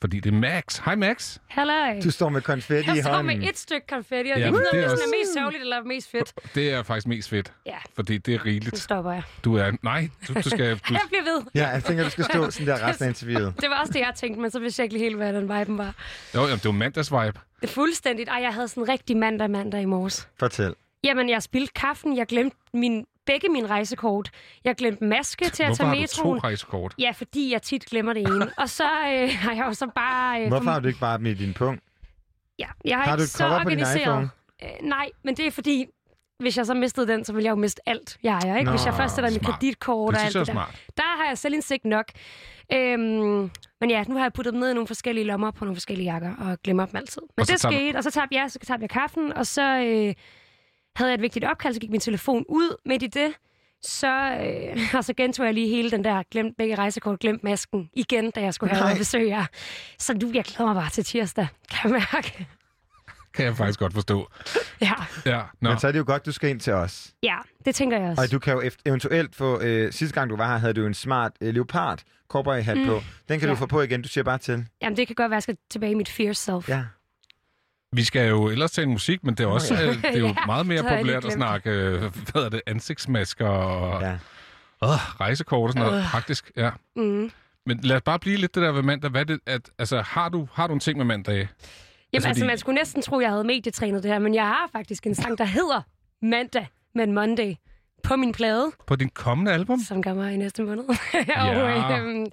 fordi 0.00 0.20
det 0.20 0.34
er 0.34 0.36
Max. 0.38 0.78
Hej 0.84 0.94
Max. 0.94 1.38
Halløj. 1.48 2.00
Du 2.04 2.10
står 2.10 2.28
med 2.28 2.40
konfetti 2.42 2.90
i 2.90 2.94
Jeg 2.94 3.02
står 3.04 3.12
hånden. 3.14 3.38
med 3.38 3.48
et 3.48 3.58
stykke 3.58 3.86
konfetti, 3.86 4.30
og 4.30 4.38
Ja, 4.38 4.44
ja, 4.44 4.50
men 4.50 4.60
det 4.60 4.68
det 4.72 4.78
er 4.78 4.82
sådan 4.88 4.92
også- 4.92 5.04
er 5.14 5.18
mest 5.20 5.34
sørgeligt 5.34 5.60
eller 5.62 5.82
mest 5.82 6.10
fedt. 6.10 6.32
Det 6.54 6.72
er 6.72 6.82
faktisk 6.82 7.06
mest 7.06 7.28
fedt, 7.30 7.52
Ja, 7.66 7.76
fordi 7.94 8.18
det 8.18 8.34
er 8.34 8.38
nu 8.38 8.44
rigeligt. 8.44 8.78
stopper 8.78 9.12
jeg. 9.12 9.22
Du 9.44 9.56
er... 9.56 9.72
Nej, 9.82 10.08
du, 10.28 10.34
du 10.34 10.42
skal... 10.50 10.78
Du, 10.78 10.94
Jeg 10.94 11.00
bliver 11.08 11.22
ved. 11.24 11.42
Ja, 11.54 11.68
jeg 11.68 11.84
tænker, 11.84 12.04
du 12.04 12.10
skal 12.10 12.24
stå 12.24 12.50
sådan 12.50 12.66
der 12.66 12.82
resten 12.88 13.04
af 13.04 13.08
interviewet. 13.08 13.54
Det 13.60 13.70
var 13.70 13.80
også 13.80 13.92
det, 13.92 14.00
jeg 14.00 14.12
tænkte, 14.16 14.40
men 14.40 14.50
så 14.50 14.60
vidste 14.60 14.80
jeg 14.80 14.84
ikke 14.84 14.94
lige 14.94 15.04
helt, 15.04 15.16
hvad 15.16 15.32
den 15.32 15.42
viben 15.58 15.78
var. 15.78 15.94
jo, 16.34 16.40
jamen, 16.42 16.56
det 16.56 16.64
var 16.64 16.72
mandags-vibe. 16.72 17.38
Det 17.60 17.68
er 17.70 17.72
fuldstændigt. 17.72 18.28
Ej, 18.28 18.42
jeg 18.42 18.54
havde 18.54 18.68
sådan 18.68 18.82
en 18.82 18.88
rigtig 18.88 19.16
mandag 19.16 19.50
mandag 19.50 19.82
i 19.82 19.84
morges. 19.84 20.28
Fortæl. 20.38 20.74
Jamen, 21.04 21.28
jeg 21.30 21.42
spildte 21.42 21.72
kaffen. 21.74 22.16
Jeg 22.16 22.26
glemte 22.26 22.56
min, 22.74 23.04
begge 23.32 23.48
mine 23.48 23.66
rejsekort. 23.66 24.30
Jeg 24.64 24.74
glemte 24.76 25.04
maske 25.04 25.44
til 25.44 25.62
at 25.62 25.68
Hvorfor 25.68 25.76
tage 25.76 25.88
har 25.88 25.94
du 25.94 26.00
metroen. 26.00 26.40
to 26.40 26.46
rejsekort? 26.46 26.94
Ja, 26.98 27.10
fordi 27.10 27.52
jeg 27.52 27.62
tit 27.62 27.84
glemmer 27.86 28.12
det 28.12 28.22
ene. 28.22 28.50
Og 28.56 28.68
så 28.68 28.84
øh, 28.84 29.30
har 29.44 29.52
jeg 29.52 29.64
jo 29.68 29.72
så 29.72 29.86
bare... 29.94 30.42
Øh, 30.42 30.48
Hvorfor 30.48 30.70
har 30.70 30.80
du 30.80 30.88
ikke 30.88 31.00
bare 31.00 31.30
i 31.30 31.34
din 31.34 31.54
punkt? 31.54 31.82
Ja, 32.58 32.66
jeg 32.84 32.96
har, 32.96 33.04
Har 33.04 33.16
ikke 33.16 33.26
så 33.26 33.46
organiseret. 33.46 34.30
Øh, 34.62 34.68
nej, 34.82 35.08
men 35.24 35.36
det 35.36 35.46
er 35.46 35.50
fordi, 35.50 35.86
hvis 36.38 36.56
jeg 36.56 36.66
så 36.66 36.74
mistede 36.74 37.06
den, 37.06 37.24
så 37.24 37.32
ville 37.32 37.44
jeg 37.44 37.50
jo 37.50 37.56
miste 37.56 37.88
alt, 37.88 38.18
jeg 38.22 38.38
ejer. 38.42 38.56
Ikke? 38.56 38.64
Nå, 38.64 38.70
hvis 38.76 38.86
jeg 38.86 38.94
først 38.94 39.14
sætter 39.14 39.30
mit 39.30 39.42
kreditkort 39.42 40.14
og 40.14 40.20
alt 40.20 40.34
det 40.34 40.40
er 40.40 40.44
der. 40.44 40.52
smart. 40.52 40.84
Der 40.96 41.16
har 41.22 41.28
jeg 41.28 41.38
selvindsigt 41.38 41.84
nok. 41.84 42.06
Øhm, 42.72 43.50
men 43.80 43.90
ja, 43.90 44.04
nu 44.08 44.14
har 44.14 44.22
jeg 44.24 44.32
puttet 44.32 44.52
dem 44.52 44.60
ned 44.60 44.70
i 44.70 44.74
nogle 44.74 44.86
forskellige 44.86 45.24
lommer 45.24 45.50
på 45.50 45.64
nogle 45.64 45.76
forskellige 45.76 46.12
jakker, 46.12 46.34
og 46.36 46.58
glemmer 46.64 46.86
dem 46.86 46.96
altid. 46.96 47.22
Men 47.36 47.42
Og 47.42 47.48
det 47.48 47.60
skete, 47.60 47.96
og 47.96 48.04
så 48.04 48.10
tabte 48.10 48.36
jeg, 48.36 48.50
så 48.50 48.58
tabte 48.58 48.82
jeg 48.82 48.90
kaffen, 48.90 49.32
og 49.32 49.46
så 49.46 49.62
øh, 49.62 50.14
havde 50.98 51.10
jeg 51.10 51.14
et 51.14 51.22
vigtigt 51.22 51.44
opkald, 51.44 51.74
så 51.74 51.80
gik 51.80 51.90
min 51.90 52.00
telefon 52.00 52.44
ud 52.48 52.76
midt 52.86 53.02
i 53.02 53.06
det. 53.06 53.32
Så, 53.82 54.38
øh, 54.40 54.94
og 54.98 55.04
så 55.04 55.14
gentog 55.14 55.46
jeg 55.46 55.54
lige 55.54 55.68
hele 55.68 55.90
den 55.90 56.04
der 56.04 56.22
glemt 56.30 56.56
begge 56.56 56.74
rejsekort, 56.74 57.18
glemt 57.20 57.44
masken 57.44 57.90
igen, 57.92 58.30
da 58.30 58.40
jeg 58.40 58.54
skulle 58.54 58.70
have 58.74 58.82
noget 58.84 58.98
besøg 58.98 59.28
her. 59.30 59.44
Så 59.98 60.14
nu, 60.14 60.30
jeg 60.34 60.44
glæder 60.44 60.72
mig 60.72 60.74
bare 60.82 60.90
til 60.90 61.04
tirsdag, 61.04 61.46
kan 61.70 61.90
jeg 61.92 62.00
mærke. 62.12 62.46
Kan 63.34 63.44
jeg 63.44 63.56
faktisk 63.56 63.78
godt 63.78 63.92
forstå. 63.94 64.28
Ja, 64.80 64.92
Ja, 65.26 65.42
nå. 65.60 65.70
Men 65.70 65.78
så 65.78 65.88
er 65.88 65.92
det 65.92 65.98
jo 65.98 66.04
godt, 66.06 66.26
du 66.26 66.32
skal 66.32 66.50
ind 66.50 66.60
til 66.60 66.72
os. 66.72 67.10
ja 67.22 67.36
det 67.64 67.74
tænker 67.74 67.98
jeg 68.00 68.10
også. 68.10 68.22
Og 68.22 68.30
du 68.30 68.38
kan 68.38 68.54
jo 68.54 68.70
eventuelt 68.86 69.34
få... 69.36 69.60
Øh, 69.60 69.92
sidste 69.92 70.14
gang 70.14 70.30
du 70.30 70.36
var 70.36 70.48
her, 70.50 70.56
havde 70.58 70.74
du 70.74 70.86
en 70.86 70.94
smart 70.94 71.32
øh, 71.40 71.54
leopard 71.54 72.02
cowboy 72.28 72.60
hat 72.62 72.78
mm. 72.78 72.86
på. 72.86 73.00
Den 73.28 73.40
kan 73.40 73.48
Ja. 73.48 73.54
du 73.54 73.58
få 73.58 73.66
på 73.66 73.80
igen. 73.82 74.02
Du 74.02 74.08
siger 74.08 74.24
bare 74.24 74.38
til. 74.38 74.66
Jamen, 74.82 74.96
det 74.96 75.06
kan 75.06 75.16
godt 75.16 75.30
være, 75.30 75.34
at 75.36 75.36
jeg 75.36 75.42
skal 75.42 75.56
tilbage 75.70 75.92
i 75.92 75.94
mit 75.94 76.08
fierce 76.08 76.42
self. 76.42 76.68
Ja. 76.68 76.82
Vi 77.92 78.04
skal 78.04 78.28
jo 78.28 78.48
ellers 78.48 78.70
tale 78.70 78.88
musik, 78.88 79.24
men 79.24 79.34
det 79.34 79.44
er 79.44 79.48
også 79.48 79.74
øh, 79.74 79.80
det 80.02 80.04
er 80.04 80.18
jo 80.18 80.26
Ja, 80.40 80.46
meget 80.46 80.66
mere 80.66 80.82
populært 80.82 81.24
at 81.24 81.32
snakke 81.32 81.70
øh, 81.70 82.00
hvad 82.32 82.42
er 82.42 82.48
det, 82.48 82.60
ansigtsmasker 82.66 83.46
og 83.48 84.02
ja. 84.02 84.12
øh, 84.12 84.18
rejsekort 85.20 85.68
og 85.68 85.72
sådan 85.72 85.90
noget. 85.90 86.04
Praktisk, 86.10 86.50
ja. 86.56 86.70
Mm. 86.96 87.30
Men 87.66 87.80
lad 87.82 87.96
os 87.96 88.02
bare 88.02 88.18
blive 88.18 88.36
lidt 88.36 88.54
det 88.54 88.62
der 88.62 88.72
ved 88.72 88.82
mandag. 88.82 89.10
Hvad 89.10 89.24
det, 89.24 89.40
at, 89.46 89.70
altså, 89.78 90.00
har 90.00 90.28
du, 90.28 90.48
har 90.52 90.66
du 90.66 90.74
en 90.74 90.80
ting 90.80 90.96
med 90.98 91.04
mandag? 91.06 91.34
Jamen, 91.34 91.48
Altså, 92.12 92.28
altså, 92.28 92.40
fordi- 92.40 92.46
man 92.46 92.58
skulle 92.58 92.74
næsten 92.78 93.02
tro, 93.02 93.20
jeg 93.20 93.30
havde 93.30 93.44
medietrænet 93.44 94.02
det 94.02 94.10
her, 94.12 94.18
men 94.18 94.34
jeg 94.34 94.46
har 94.46 94.68
faktisk 94.72 95.06
en 95.06 95.14
sang, 95.14 95.38
der 95.38 95.44
hedder 95.44 95.80
Mandag 96.22 96.66
med 96.94 97.06
Monday 97.06 97.54
på 98.02 98.16
min 98.16 98.32
plade, 98.32 98.70
På 98.86 98.96
din 98.96 99.08
kommende 99.08 99.52
album? 99.52 99.80
som 99.80 100.02
kommer 100.02 100.28
i 100.28 100.36
næste 100.36 100.62
måned. 100.62 100.84
Ja. 101.28 101.44
og, 101.92 101.98
øhm, 102.00 102.26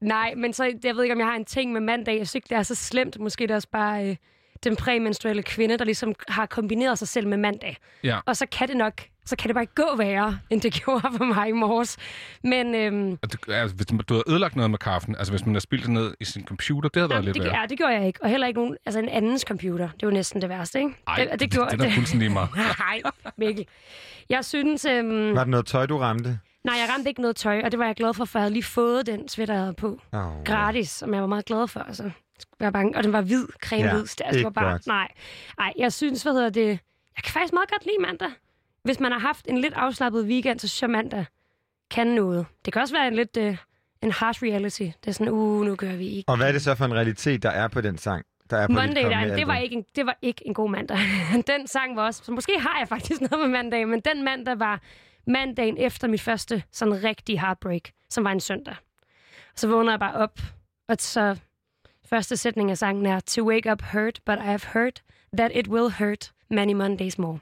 nej, 0.00 0.34
men 0.36 0.52
så, 0.52 0.64
jeg 0.84 0.96
ved 0.96 1.02
ikke, 1.02 1.12
om 1.14 1.18
jeg 1.18 1.26
har 1.28 1.34
en 1.36 1.44
ting 1.44 1.72
med 1.72 1.80
mandag. 1.80 2.12
Jeg 2.18 2.26
synes 2.26 2.34
ikke, 2.34 2.46
det 2.48 2.56
er 2.58 2.62
så 2.62 2.74
slemt. 2.74 3.20
Måske 3.20 3.42
det 3.42 3.50
er 3.50 3.54
også 3.54 3.68
bare 3.72 4.08
øh, 4.08 4.16
den 4.64 4.76
præmenstruelle 4.76 5.42
kvinde, 5.42 5.78
der 5.78 5.84
ligesom 5.84 6.14
har 6.28 6.46
kombineret 6.46 6.98
sig 6.98 7.08
selv 7.08 7.28
med 7.28 7.36
mandag. 7.36 7.76
Ja. 8.04 8.18
Og 8.26 8.36
så 8.36 8.46
kan 8.46 8.68
det 8.68 8.76
nok, 8.76 8.92
så 9.26 9.36
kan 9.36 9.48
det 9.48 9.54
bare 9.54 9.62
ikke 9.62 9.74
gå 9.74 9.96
værre, 9.96 10.38
end 10.50 10.60
det 10.60 10.72
gjorde 10.84 11.00
for 11.16 11.24
mig 11.24 11.48
i 11.48 11.52
morges. 11.52 11.96
Men 12.44 12.74
øhm, 12.74 13.16
det- 13.16 13.38
Altså, 13.48 13.76
hvis 13.76 13.86
du 13.86 13.98
havde 14.14 14.22
ødelagt 14.28 14.56
noget 14.56 14.70
med 14.70 14.78
kaffen, 14.78 15.16
altså 15.16 15.32
hvis 15.32 15.46
man 15.46 15.54
har 15.54 15.60
spildt 15.60 15.84
det 15.84 15.92
ned 15.92 16.14
i 16.20 16.24
sin 16.24 16.46
computer, 16.46 16.88
det 16.88 17.00
havde 17.00 17.10
været 17.10 17.16
Jamen, 17.18 17.24
lidt 17.24 17.34
det, 17.34 17.44
værre. 17.44 17.60
ja, 17.60 17.66
det 17.66 17.78
gjorde 17.78 17.92
jeg 17.94 18.06
ikke. 18.06 18.22
Og 18.22 18.28
heller 18.30 18.46
ikke 18.46 18.60
nogen, 18.60 18.76
altså 18.86 18.98
en 19.00 19.08
andens 19.08 19.42
computer. 19.42 19.88
Det 20.00 20.06
var 20.06 20.12
næsten 20.12 20.42
det 20.42 20.48
værste, 20.48 20.78
ikke? 20.78 20.90
Ej, 21.08 21.28
det, 21.30 21.40
det, 21.40 21.50
gjorde 21.50 21.70
det, 21.70 21.78
det 21.78 21.84
er 21.86 21.90
da 21.90 21.96
fuldstændig 21.96 22.32
meget. 22.32 22.48
Nej, 22.78 23.02
Mikkel. 23.36 23.66
Jeg 24.28 24.44
synes... 24.44 24.84
Øhm, 24.84 25.34
Var 25.34 25.40
det 25.44 25.48
noget 25.50 25.66
tøj, 25.66 25.86
du 25.86 25.98
ramte? 25.98 26.38
nej, 26.64 26.74
jeg 26.78 26.88
ramte 26.94 27.08
ikke 27.08 27.20
noget 27.20 27.36
tøj, 27.36 27.60
og 27.64 27.70
det 27.72 27.78
var 27.78 27.86
jeg 27.86 27.94
glad 27.94 28.14
for, 28.14 28.24
for 28.24 28.38
jeg 28.38 28.42
havde 28.42 28.52
lige 28.52 28.62
fået 28.62 29.06
den 29.06 29.28
sweater, 29.28 29.54
jeg 29.54 29.62
havde 29.62 29.74
på. 29.74 30.00
Oh. 30.12 30.20
Gratis, 30.44 30.90
som 30.90 31.14
jeg 31.14 31.20
var 31.20 31.28
meget 31.28 31.44
glad 31.44 31.68
for. 31.68 31.80
Altså. 31.80 32.10
Var 32.60 32.70
bange. 32.70 32.96
Og 32.96 33.04
den 33.04 33.12
var 33.12 33.20
hvid, 33.20 33.46
creme 33.62 33.84
Ja. 33.84 33.98
Altså, 33.98 34.16
det 34.32 34.44
var 34.44 34.50
bare, 34.50 34.70
godt. 34.70 34.86
nej. 34.86 35.08
nej, 35.58 35.72
jeg 35.78 35.92
synes, 35.92 36.22
hvad 36.22 36.32
hedder 36.32 36.50
det... 36.50 36.68
Jeg 37.16 37.24
kan 37.24 37.32
faktisk 37.32 37.52
meget 37.52 37.70
godt 37.70 37.84
lide 37.84 37.96
mandag. 38.00 38.30
Hvis 38.82 39.00
man 39.00 39.12
har 39.12 39.18
haft 39.18 39.46
en 39.48 39.58
lidt 39.58 39.74
afslappet 39.74 40.24
weekend, 40.24 40.60
så 40.60 40.68
synes 40.68 40.82
jeg, 40.82 40.90
mandag 40.90 41.26
kan 41.90 42.06
noget. 42.06 42.46
Det 42.64 42.72
kan 42.72 42.82
også 42.82 42.94
være 42.94 43.08
en 43.08 43.14
lidt... 43.14 43.36
Øh, 43.36 43.56
en 44.04 44.12
harsh 44.12 44.42
reality. 44.42 44.82
Det 44.82 45.06
er 45.06 45.12
sådan, 45.12 45.32
uh, 45.32 45.64
nu 45.64 45.76
gør 45.76 45.96
vi 45.96 46.08
ikke. 46.08 46.28
Og 46.28 46.36
hvad 46.36 46.48
er 46.48 46.52
det 46.52 46.62
så 46.62 46.74
for 46.74 46.84
en 46.84 46.94
realitet, 46.94 47.42
der 47.42 47.50
er 47.50 47.68
på 47.68 47.80
den 47.80 47.98
sang? 47.98 48.24
Der 48.50 48.56
er 48.56 48.66
på 48.66 48.72
Monday, 48.72 49.02
der, 49.02 49.36
det, 49.36 49.46
var 49.46 49.56
ikke 49.56 49.76
en, 49.76 49.84
det 49.96 50.06
var 50.06 50.18
ikke 50.22 50.46
en 50.46 50.54
god 50.54 50.70
mandag. 50.70 50.98
den 51.56 51.66
sang 51.66 51.96
var 51.96 52.06
også... 52.06 52.24
Så 52.24 52.32
måske 52.32 52.52
har 52.60 52.78
jeg 52.78 52.88
faktisk 52.88 53.20
noget 53.20 53.40
med 53.40 53.48
mandag, 53.48 53.88
men 53.88 54.00
den 54.00 54.24
mandag 54.24 54.58
var 54.58 54.80
mandagen 55.26 55.76
efter 55.78 56.08
mit 56.08 56.20
første 56.20 56.62
sådan 56.72 57.04
rigtig 57.04 57.40
heartbreak, 57.40 57.82
som 58.10 58.24
var 58.24 58.30
en 58.30 58.40
søndag. 58.40 58.76
Så 59.56 59.68
vågner 59.68 59.92
jeg 59.92 60.00
bare 60.00 60.14
op, 60.14 60.38
og 60.88 60.96
så 60.98 61.36
første 62.10 62.36
sætning 62.36 62.70
af 62.70 62.78
sangen 62.78 63.06
er 63.06 63.20
To 63.20 63.48
wake 63.48 63.72
up 63.72 63.82
hurt, 63.92 64.20
but 64.26 64.38
I 64.38 64.42
have 64.42 64.60
heard 64.72 64.92
that 65.38 65.50
it 65.54 65.68
will 65.68 65.92
hurt 65.98 66.32
many 66.50 66.72
Mondays 66.72 67.18
more. 67.18 67.38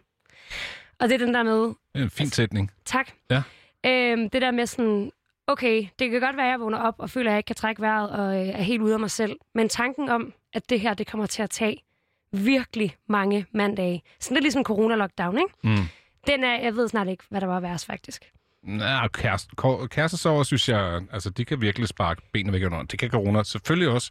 Og 0.98 1.08
det 1.08 1.14
er 1.14 1.24
den 1.26 1.34
der 1.34 1.42
med, 1.42 1.60
Det 1.62 1.74
er 1.94 2.02
en 2.02 2.10
fin 2.10 2.30
sætning. 2.30 2.70
tak. 2.84 3.10
Ja. 3.30 3.42
Øhm, 3.86 4.30
det 4.30 4.42
der 4.42 4.50
med 4.50 4.66
sådan, 4.66 5.12
okay, 5.46 5.86
det 5.98 6.10
kan 6.10 6.20
godt 6.20 6.36
være, 6.36 6.46
at 6.46 6.50
jeg 6.50 6.60
vågner 6.60 6.78
op 6.78 6.94
og 6.98 7.10
føler, 7.10 7.30
at 7.30 7.32
jeg 7.32 7.38
ikke 7.38 7.46
kan 7.46 7.56
trække 7.56 7.82
vejret 7.82 8.10
og 8.10 8.40
øh, 8.42 8.48
er 8.48 8.62
helt 8.62 8.82
ude 8.82 8.94
af 8.94 9.00
mig 9.00 9.10
selv. 9.10 9.36
Men 9.54 9.68
tanken 9.68 10.08
om, 10.08 10.32
at 10.52 10.70
det 10.70 10.80
her, 10.80 10.94
det 10.94 11.06
kommer 11.06 11.26
til 11.26 11.42
at 11.42 11.50
tage 11.50 11.82
virkelig 12.32 12.96
mange 13.08 13.46
mandage. 13.52 14.02
Sådan 14.20 14.34
lidt 14.34 14.42
ligesom 14.44 14.62
corona-lockdown, 14.68 15.38
ikke? 15.38 15.54
Mm. 15.62 15.84
Den 16.26 16.44
er, 16.44 16.60
jeg 16.60 16.76
ved 16.76 16.88
snart 16.88 17.08
ikke, 17.08 17.24
hvad 17.28 17.40
der 17.40 17.46
var 17.46 17.60
værst, 17.60 17.86
faktisk. 17.86 18.32
Ja, 18.66 19.08
kæreste, 19.08 19.50
kærestesover, 19.90 20.42
synes 20.42 20.68
jeg, 20.68 21.02
altså 21.12 21.30
de 21.30 21.44
kan 21.44 21.60
virkelig 21.60 21.88
sparke 21.88 22.22
benene 22.32 22.52
væk 22.52 22.66
under. 22.66 22.82
Det 22.82 22.98
kan 22.98 23.10
corona 23.10 23.42
selvfølgelig 23.42 23.88
også. 23.88 24.10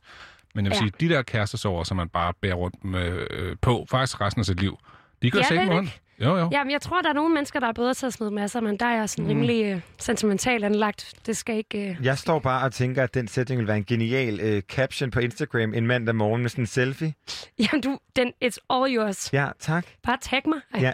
Men 0.55 0.65
jeg 0.65 0.69
vil 0.71 0.75
Ja. 0.75 0.79
sige, 0.79 1.07
de 1.09 1.13
der 1.13 1.21
kærestesover, 1.21 1.83
som 1.83 1.97
man 1.97 2.09
bare 2.09 2.33
bærer 2.41 2.53
rundt 2.55 2.85
med, 2.85 3.27
øh, 3.29 3.55
på, 3.61 3.85
faktisk 3.89 4.21
resten 4.21 4.39
af 4.39 4.45
sit 4.45 4.59
liv, 4.61 4.77
de 5.21 5.31
gør 5.31 5.39
Ja, 5.39 5.47
sækken 5.47 5.67
det 5.67 5.75
rundt. 5.75 5.99
Jo, 6.23 6.37
jo. 6.37 6.49
Jamen, 6.51 6.71
jeg 6.71 6.81
tror, 6.81 7.01
der 7.01 7.09
er 7.09 7.13
nogle 7.13 7.33
mennesker, 7.33 7.59
der 7.59 7.67
er 7.67 7.71
bedre 7.71 7.93
til 7.93 8.05
at 8.05 8.13
smide 8.13 8.31
masser, 8.31 8.59
men 8.61 8.77
der 8.77 8.85
er 8.85 8.95
jeg 8.95 9.09
sådan 9.09 9.29
rimelig 9.29 9.65
øh, 9.65 9.81
sentimental 9.97 10.63
anlagt. 10.63 11.13
Det 11.25 11.37
skal 11.37 11.55
ikke... 11.55 11.89
Øh... 11.89 12.05
Jeg 12.05 12.17
står 12.17 12.39
bare 12.39 12.65
og 12.65 12.73
tænker, 12.73 13.03
at 13.03 13.13
den 13.13 13.27
sætning 13.27 13.59
vil 13.59 13.67
være 13.67 13.77
en 13.77 13.85
genial 13.85 14.39
øh, 14.39 14.61
caption 14.61 15.11
på 15.11 15.19
Instagram 15.19 15.73
en 15.73 15.87
mandag 15.87 16.15
morgen 16.15 16.41
med 16.41 16.49
sådan 16.49 16.61
en 16.63 16.67
selfie. 16.67 17.13
Jamen, 17.59 17.81
du, 17.81 17.97
den, 18.15 18.33
it's 18.45 18.57
all 18.69 18.95
yours. 18.95 19.33
Ja, 19.33 19.47
tak. 19.59 19.85
Bare 20.03 20.17
tag 20.21 20.41
mig. 20.45 20.59
Ej, 20.73 20.81
Ja. 20.81 20.93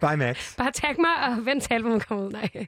Bye, 0.08 0.16
Max. 0.16 0.56
Bare 0.56 0.70
tag 0.72 0.94
mig 0.98 1.10
og 1.38 1.46
vent 1.46 1.62
til 1.62 1.74
albumet 1.74 2.06
kommer 2.06 2.24
ud. 2.24 2.30
Nej. 2.32 2.66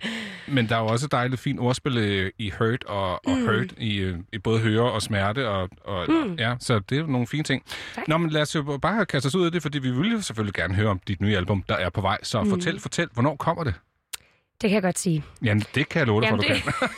Men 0.48 0.68
der 0.68 0.76
er 0.76 0.80
jo 0.80 0.86
også 0.86 1.06
et 1.06 1.12
dejligt 1.12 1.40
fint 1.40 1.60
ordspil 1.60 2.32
i 2.38 2.50
hurt 2.58 2.84
og, 2.84 3.12
og 3.26 3.36
mm. 3.38 3.46
hurt, 3.46 3.72
i, 3.78 4.12
i 4.32 4.38
både 4.38 4.58
høre 4.60 4.92
og 4.92 5.02
smerte. 5.02 5.48
Og, 5.48 5.68
og, 5.84 6.10
mm. 6.10 6.34
ja, 6.38 6.54
så 6.60 6.78
det 6.78 6.98
er 6.98 7.06
nogle 7.06 7.26
fine 7.26 7.42
ting. 7.42 7.62
Tak. 7.94 8.08
Nå, 8.08 8.18
men 8.18 8.30
lad 8.30 8.42
os 8.42 8.54
jo 8.54 8.78
bare 8.82 9.06
kaste 9.06 9.26
os 9.26 9.34
ud 9.34 9.46
af 9.46 9.52
det, 9.52 9.62
fordi 9.62 9.78
vi 9.78 9.90
vil 9.90 10.12
jo 10.12 10.20
selvfølgelig 10.20 10.54
gerne 10.54 10.74
høre 10.74 10.88
om 10.88 11.00
dit 11.08 11.20
nye 11.20 11.36
album, 11.36 11.64
der 11.72 11.78
er 11.78 11.90
på 11.90 12.00
vej. 12.00 12.18
Så 12.22 12.42
mm. 12.42 12.50
fortæl, 12.50 12.80
fortæl, 12.80 13.08
hvornår 13.12 13.36
kommer 13.36 13.64
det? 13.64 13.74
Det 14.60 14.70
kan 14.70 14.74
jeg 14.74 14.82
godt 14.82 14.98
sige. 14.98 15.24
Jamen, 15.44 15.64
det 15.74 15.88
kan 15.88 15.98
jeg 15.98 16.06
love 16.06 16.20
dig 16.20 16.28
for, 16.28 16.36
du 16.36 16.42
det... 16.42 16.62
kan. 16.62 16.72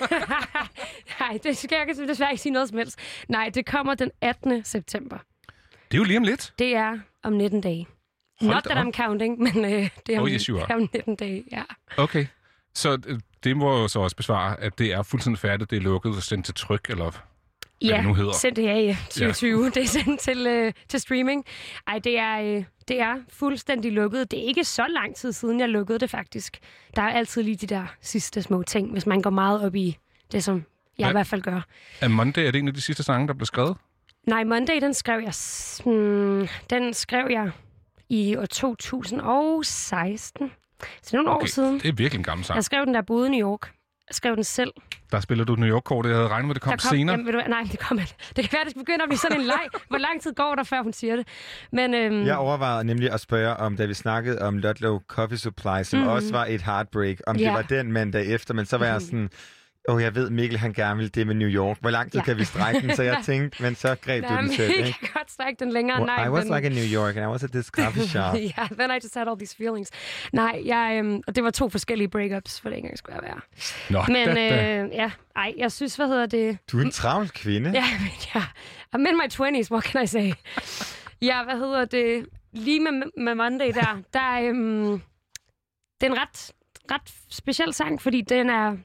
Nej, 1.20 1.38
det 1.42 1.56
skal 1.56 1.86
jeg 1.86 2.08
desværre 2.08 2.30
ikke 2.30 2.42
sige 2.42 2.52
noget 2.52 2.68
som 2.68 2.78
helst. 2.78 2.98
Nej, 3.28 3.50
det 3.54 3.66
kommer 3.66 3.94
den 3.94 4.10
18. 4.20 4.64
september. 4.64 5.18
Det 5.90 5.96
er 5.96 5.98
jo 5.98 6.04
lige 6.04 6.16
om 6.16 6.22
lidt. 6.22 6.54
Det 6.58 6.76
er 6.76 6.98
om 7.22 7.32
19 7.32 7.60
dage. 7.60 7.86
Hold 8.40 8.54
Not 8.54 8.64
that 8.64 8.78
op. 8.78 8.86
I'm 8.86 8.92
counting, 8.92 9.38
men 9.38 9.64
øh, 9.64 9.88
det, 10.06 10.14
er 10.14 10.18
om, 10.18 10.24
Oh, 10.24 10.30
yes, 10.30 10.44
det 10.44 10.60
er 10.68 10.74
om 10.74 10.88
19 10.94 11.16
dage, 11.16 11.44
ja. 11.52 11.62
Okay. 11.96 12.26
Så 12.74 12.98
øh, 13.06 13.20
det 13.44 13.56
må 13.56 13.80
jo 13.80 13.88
så 13.88 14.00
også 14.00 14.16
besvare, 14.16 14.60
at 14.60 14.78
det 14.78 14.92
er 14.92 15.02
fuldstændig 15.02 15.38
færdigt, 15.38 15.70
det 15.70 15.76
er 15.76 15.80
lukket 15.80 16.16
og 16.16 16.22
sendt 16.22 16.44
til 16.44 16.54
tryk, 16.54 16.90
eller 16.90 17.10
Ja, 17.88 17.96
det 17.96 18.04
nu 18.04 18.14
hedder. 18.14 18.32
sendt 18.32 18.56
det 18.56 18.64
her 18.64 18.76
i 18.76 18.94
2020. 18.94 19.64
Det 19.70 19.76
er 19.82 19.86
sendt 19.86 20.20
til, 20.20 20.46
øh, 20.46 20.72
til 20.88 21.00
streaming. 21.00 21.44
Ej, 21.86 21.98
det 21.98 22.18
er, 22.18 22.40
øh, 22.40 22.64
det 22.88 23.00
er 23.00 23.14
fuldstændig 23.28 23.92
lukket. 23.92 24.30
Det 24.30 24.38
er 24.38 24.42
ikke 24.48 24.64
så 24.64 24.86
lang 24.86 25.16
tid 25.16 25.32
siden, 25.32 25.60
jeg 25.60 25.68
lukkede 25.68 25.98
det 25.98 26.10
faktisk. 26.10 26.58
Der 26.96 27.02
er 27.02 27.08
altid 27.12 27.42
lige 27.42 27.56
de 27.56 27.66
der 27.66 27.86
sidste 28.00 28.42
små 28.42 28.62
ting, 28.62 28.92
hvis 28.92 29.06
man 29.06 29.22
går 29.22 29.30
meget 29.30 29.62
op 29.66 29.74
i 29.74 29.98
det, 30.32 30.44
som 30.44 30.56
jeg 30.98 31.04
Ja. 31.04 31.08
i 31.08 31.12
hvert 31.12 31.26
fald 31.26 31.42
gør. 31.42 31.60
Er 32.00 32.08
Monday 32.08 32.46
er 32.46 32.50
det 32.50 32.58
en 32.58 32.68
af 32.68 32.74
de 32.74 32.80
sidste 32.80 33.02
sange, 33.02 33.28
der 33.28 33.34
blev 33.34 33.46
skrevet? 33.46 33.76
Nej, 34.26 34.44
Monday, 34.44 34.80
den 34.80 34.94
skrev 34.94 35.20
jeg, 35.22 35.32
hmm, 35.84 36.48
den 36.70 36.94
skrev 36.94 37.26
jeg 37.30 37.50
i 38.08 38.36
år 38.36 38.46
2016. 38.46 40.52
Så 41.02 41.16
nogle 41.16 41.30
år 41.30 41.46
siden. 41.46 41.74
det 41.80 41.88
er 41.88 41.92
virkelig 41.92 42.18
en 42.18 42.24
gammel 42.24 42.44
sang. 42.44 42.56
Jeg 42.56 42.64
skrev 42.64 42.86
den 42.86 42.94
der 42.94 43.02
boede 43.02 43.26
i 43.26 43.30
New 43.30 43.48
York. 43.50 43.72
Jeg 44.08 44.14
skrev 44.14 44.34
den 44.36 44.44
selv. 44.44 44.70
Der 45.12 45.20
spiller 45.20 45.44
du 45.44 45.54
New 45.54 45.68
York-kortet. 45.68 46.10
Jeg 46.10 46.16
havde 46.18 46.28
regnet 46.28 46.46
med, 46.46 46.50
at 46.52 46.54
det 46.54 46.62
kom, 46.62 46.70
der 46.70 46.76
kom, 46.88 46.96
senere. 46.96 47.12
Jamen, 47.12 47.26
ved 47.26 47.32
du, 47.32 47.40
nej, 47.48 47.62
det 47.72 47.78
kommer 47.78 48.04
Det 48.36 48.44
kan 48.44 48.48
være, 48.52 48.64
det 48.64 48.74
begynder 48.76 49.02
at 49.02 49.08
blive 49.08 49.18
sådan 49.18 49.40
en 49.40 49.46
leg. 49.46 49.60
Hvor 49.88 49.98
lang 49.98 50.22
tid 50.22 50.32
går 50.34 50.54
der, 50.54 50.62
før 50.64 50.82
hun 50.82 50.92
siger 50.92 51.16
det? 51.16 51.28
Men 51.72 51.94
øhm, 51.94 52.26
Jeg 52.26 52.36
overvejede 52.36 52.84
nemlig 52.84 53.12
at 53.12 53.20
spørge 53.20 53.56
om, 53.56 53.76
da 53.76 53.84
vi 53.86 53.94
snakkede 53.94 54.42
om 54.42 54.58
Ludlow 54.58 55.00
Coffee 55.08 55.38
Supply, 55.38 55.82
som 55.82 55.98
Mhm. 56.00 56.08
også 56.08 56.32
var 56.32 56.44
et 56.48 56.62
heartbreak, 56.62 57.16
om 57.26 57.36
Ja. 57.36 57.44
det 57.44 57.52
var 57.52 57.62
den 57.62 57.92
mandag 57.92 58.26
efter, 58.26 58.54
men 58.54 58.66
så 58.66 58.76
var 58.78 58.86
jeg 58.86 59.00
sådan, 59.02 59.30
åh, 59.88 59.94
oh, 59.94 60.02
jeg 60.02 60.14
ved, 60.14 60.30
Mikkel, 60.30 60.58
han 60.58 60.72
gerne 60.72 61.00
vil 61.00 61.14
det 61.14 61.26
med 61.26 61.34
New 61.34 61.48
York. 61.48 61.76
Hvor 61.80 61.90
lang 61.90 62.12
tid 62.12 62.20
Ja. 62.20 62.24
kan 62.24 62.38
vi 62.38 62.44
strække 62.44 62.80
den? 62.80 62.96
Så 62.96 63.02
jeg 63.02 63.18
tænkte, 63.26 63.62
men 63.62 63.74
så 63.74 63.96
greb 64.02 64.22
du 64.24 64.28
nej, 64.28 64.36
den 64.40 64.48
men 64.48 64.56
selv, 64.56 64.70
jeg 64.78 64.86
ikke? 64.86 64.98
kan 64.98 65.08
godt 65.14 65.30
strække 65.30 65.60
den 65.64 65.72
længere. 65.72 65.96
Well, 65.98 66.06
nej, 66.06 66.26
I 66.26 66.28
was 66.28 66.44
men... 66.44 66.54
like 66.56 66.66
in 66.66 66.72
New 66.72 67.02
York, 67.02 67.16
and 67.16 67.24
I 67.24 67.28
was 67.28 67.44
at 67.44 67.50
this 67.50 67.66
coffee 67.66 68.06
shop. 68.14 68.34
yeah, 68.36 68.68
then 68.78 68.90
I 68.90 68.94
just 69.02 69.14
had 69.14 69.28
all 69.28 69.36
these 69.38 69.56
feelings. 69.56 69.90
Nej, 70.32 70.62
jeg, 70.64 70.94
øhm, 70.98 71.20
og 71.26 71.36
det 71.36 71.44
var 71.44 71.50
to 71.50 71.68
forskellige 71.68 72.08
breakups, 72.08 72.60
for 72.60 72.68
det 72.68 72.76
ikke 72.76 72.86
engang 72.86 72.98
skulle 72.98 73.16
jeg 73.16 73.22
være. 73.22 73.40
Nå, 73.90 74.02
Men 74.08 74.28
øh, 74.28 74.94
ja, 74.94 75.10
ej, 75.36 75.52
jeg 75.58 75.72
synes, 75.72 75.96
hvad 75.96 76.06
hedder 76.08 76.26
det? 76.26 76.58
Du 76.72 76.78
er 76.78 76.82
en 76.82 76.90
travl 76.90 77.28
kvinde. 77.28 77.70
Ja, 77.70 77.84
men 78.00 78.10
ja, 78.34 78.42
I'm 78.96 79.08
in 79.10 79.16
my 79.16 79.58
20s, 79.60 79.70
what 79.70 79.84
can 79.84 80.04
I 80.04 80.06
say? 80.06 80.32
Ja, 81.22 81.44
hvad 81.44 81.54
hedder 81.58 81.84
det? 81.84 82.26
Lige 82.52 82.80
med, 82.80 82.92
med 83.24 83.34
Monday 83.34 83.72
der, 83.74 83.98
der 84.12 84.40
øhm, 84.42 85.00
det 86.00 86.06
er 86.06 86.12
en 86.12 86.18
ret, 86.18 86.50
ret 86.90 87.14
speciel 87.30 87.74
sang, 87.74 88.02
fordi 88.02 88.20
den 88.20 88.50
er... 88.50 88.76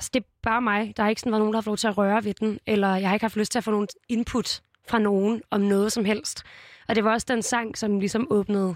Altså, 0.00 0.10
det 0.14 0.20
er 0.20 0.26
bare 0.42 0.62
mig. 0.62 0.92
Der 0.96 1.02
har 1.02 1.10
ikke 1.10 1.20
sådan 1.20 1.32
været 1.32 1.40
nogen, 1.40 1.52
der 1.52 1.56
har 1.56 1.62
fået 1.62 1.70
lov 1.70 1.76
til 1.76 1.88
at 1.88 1.98
røre 1.98 2.24
ved 2.24 2.34
den, 2.34 2.58
eller 2.66 2.96
jeg 2.96 3.08
har 3.08 3.14
ikke 3.14 3.24
haft 3.24 3.36
lyst 3.36 3.52
til 3.52 3.58
at 3.58 3.64
få 3.64 3.70
nogen 3.70 3.88
input 4.08 4.62
fra 4.88 4.98
nogen 4.98 5.42
om 5.50 5.60
noget 5.60 5.92
som 5.92 6.04
helst. 6.04 6.42
Og 6.88 6.94
det 6.94 7.04
var 7.04 7.12
også 7.12 7.26
den 7.30 7.42
sang, 7.42 7.78
som 7.78 8.00
ligesom 8.00 8.26
åbnede 8.30 8.74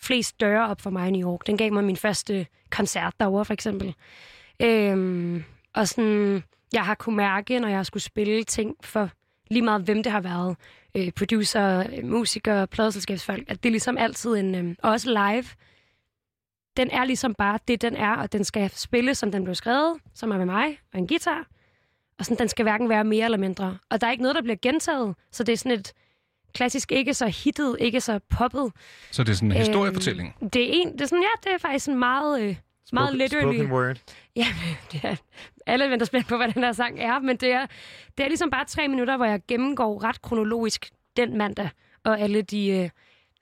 flest 0.00 0.40
døre 0.40 0.68
op 0.68 0.80
for 0.80 0.90
mig 0.90 1.08
i 1.08 1.10
New 1.10 1.30
York. 1.30 1.46
Den 1.46 1.56
gav 1.56 1.72
mig 1.72 1.84
min 1.84 1.96
første 1.96 2.46
koncert 2.70 3.14
derovre, 3.20 3.44
for 3.44 3.52
eksempel. 3.52 3.94
Øhm, 4.60 5.44
og 5.74 5.88
sådan, 5.88 6.42
jeg 6.72 6.84
har 6.84 6.94
kunne 6.94 7.16
mærke, 7.16 7.58
når 7.58 7.68
jeg 7.68 7.86
skulle 7.86 8.02
spille 8.02 8.44
ting 8.44 8.76
for 8.80 9.10
lige 9.50 9.62
meget, 9.62 9.82
hvem 9.82 10.02
det 10.02 10.12
har 10.12 10.20
været. 10.20 10.56
Øh, 10.94 11.10
producer, 11.10 11.78
øh, 11.78 12.04
musikere, 12.04 12.66
pladselskabsfolk. 12.66 13.44
At 13.48 13.62
det 13.62 13.68
er 13.68 13.72
ligesom 13.72 13.98
altid 13.98 14.30
en... 14.30 14.54
Øh, 14.54 14.74
også 14.82 15.08
live. 15.10 15.44
Den 16.76 16.90
er 16.90 17.04
ligesom 17.04 17.34
bare 17.34 17.58
det, 17.68 17.82
den 17.82 17.96
er, 17.96 18.12
og 18.16 18.32
den 18.32 18.44
skal 18.44 18.70
spille, 18.74 19.14
som 19.14 19.32
den 19.32 19.44
blev 19.44 19.54
skrevet, 19.54 19.94
som 20.14 20.30
er 20.30 20.36
med 20.38 20.46
mig, 20.46 20.78
og 20.92 20.98
en 20.98 21.06
guitar. 21.08 21.46
Og 22.18 22.24
sådan, 22.24 22.38
den 22.38 22.48
skal 22.48 22.62
hverken 22.62 22.88
være 22.88 23.04
mere 23.04 23.24
eller 23.24 23.38
mindre. 23.38 23.78
Og 23.90 24.00
der 24.00 24.06
er 24.06 24.10
ikke 24.10 24.22
noget, 24.22 24.34
der 24.34 24.42
bliver 24.42 24.56
gentaget, 24.62 25.14
så 25.32 25.44
det 25.44 25.52
er 25.52 25.56
sådan 25.56 25.72
et 25.78 25.92
klassisk, 26.54 26.92
ikke 26.92 27.14
så 27.14 27.26
hittet, 27.26 27.76
ikke 27.80 28.00
så 28.00 28.20
poppet. 28.30 28.72
Så 29.10 29.22
det 29.24 29.32
er 29.32 29.36
sådan 29.36 29.52
en 29.52 29.56
historiefortælling. 29.58 30.34
Øhm, 30.42 30.50
det 30.50 30.62
er 30.62 30.68
en, 30.72 30.92
det 30.92 31.00
er 31.00 31.06
sådan, 31.06 31.22
ja, 31.22 31.48
det 31.50 31.54
er 31.54 31.58
faktisk 31.58 31.88
en 31.88 31.98
meget, 31.98 32.40
øh, 32.40 32.56
meget 32.92 33.08
Spoken- 33.08 33.18
literally. 33.18 33.56
Spoken 33.56 33.72
word. 33.72 33.96
Ja, 34.36 34.46
det 34.92 35.00
er, 35.04 35.16
alle 35.66 35.90
venter 35.90 36.06
spændt 36.06 36.26
på, 36.28 36.36
hvad 36.36 36.48
den 36.52 36.62
her 36.64 36.72
sang 36.72 37.00
er, 37.00 37.18
men 37.18 37.36
det 37.36 37.52
er, 37.52 37.66
det 38.18 38.24
er 38.24 38.28
ligesom 38.28 38.50
bare 38.50 38.64
tre 38.64 38.88
minutter, 38.88 39.16
hvor 39.16 39.26
jeg 39.26 39.40
gennemgår 39.48 40.02
ret 40.04 40.22
kronologisk 40.22 40.90
den 41.16 41.38
mandag, 41.38 41.68
og 42.04 42.20
alle 42.20 42.42
de 42.42 42.68
øh, 42.68 42.90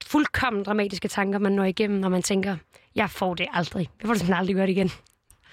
fuldkommen 0.07 0.63
dramatiske 0.63 1.09
tanker, 1.09 1.39
man 1.39 1.53
når 1.53 1.65
igennem, 1.65 2.01
når 2.01 2.09
man 2.09 2.23
tænker, 2.23 2.57
jeg 2.95 3.11
får 3.11 3.35
det 3.35 3.47
aldrig. 3.53 3.89
Jeg 4.01 4.07
får 4.07 4.13
det 4.15 4.21
simpelthen 4.21 4.39
aldrig 4.41 4.57
gjort 4.57 4.69
igen. 4.69 4.91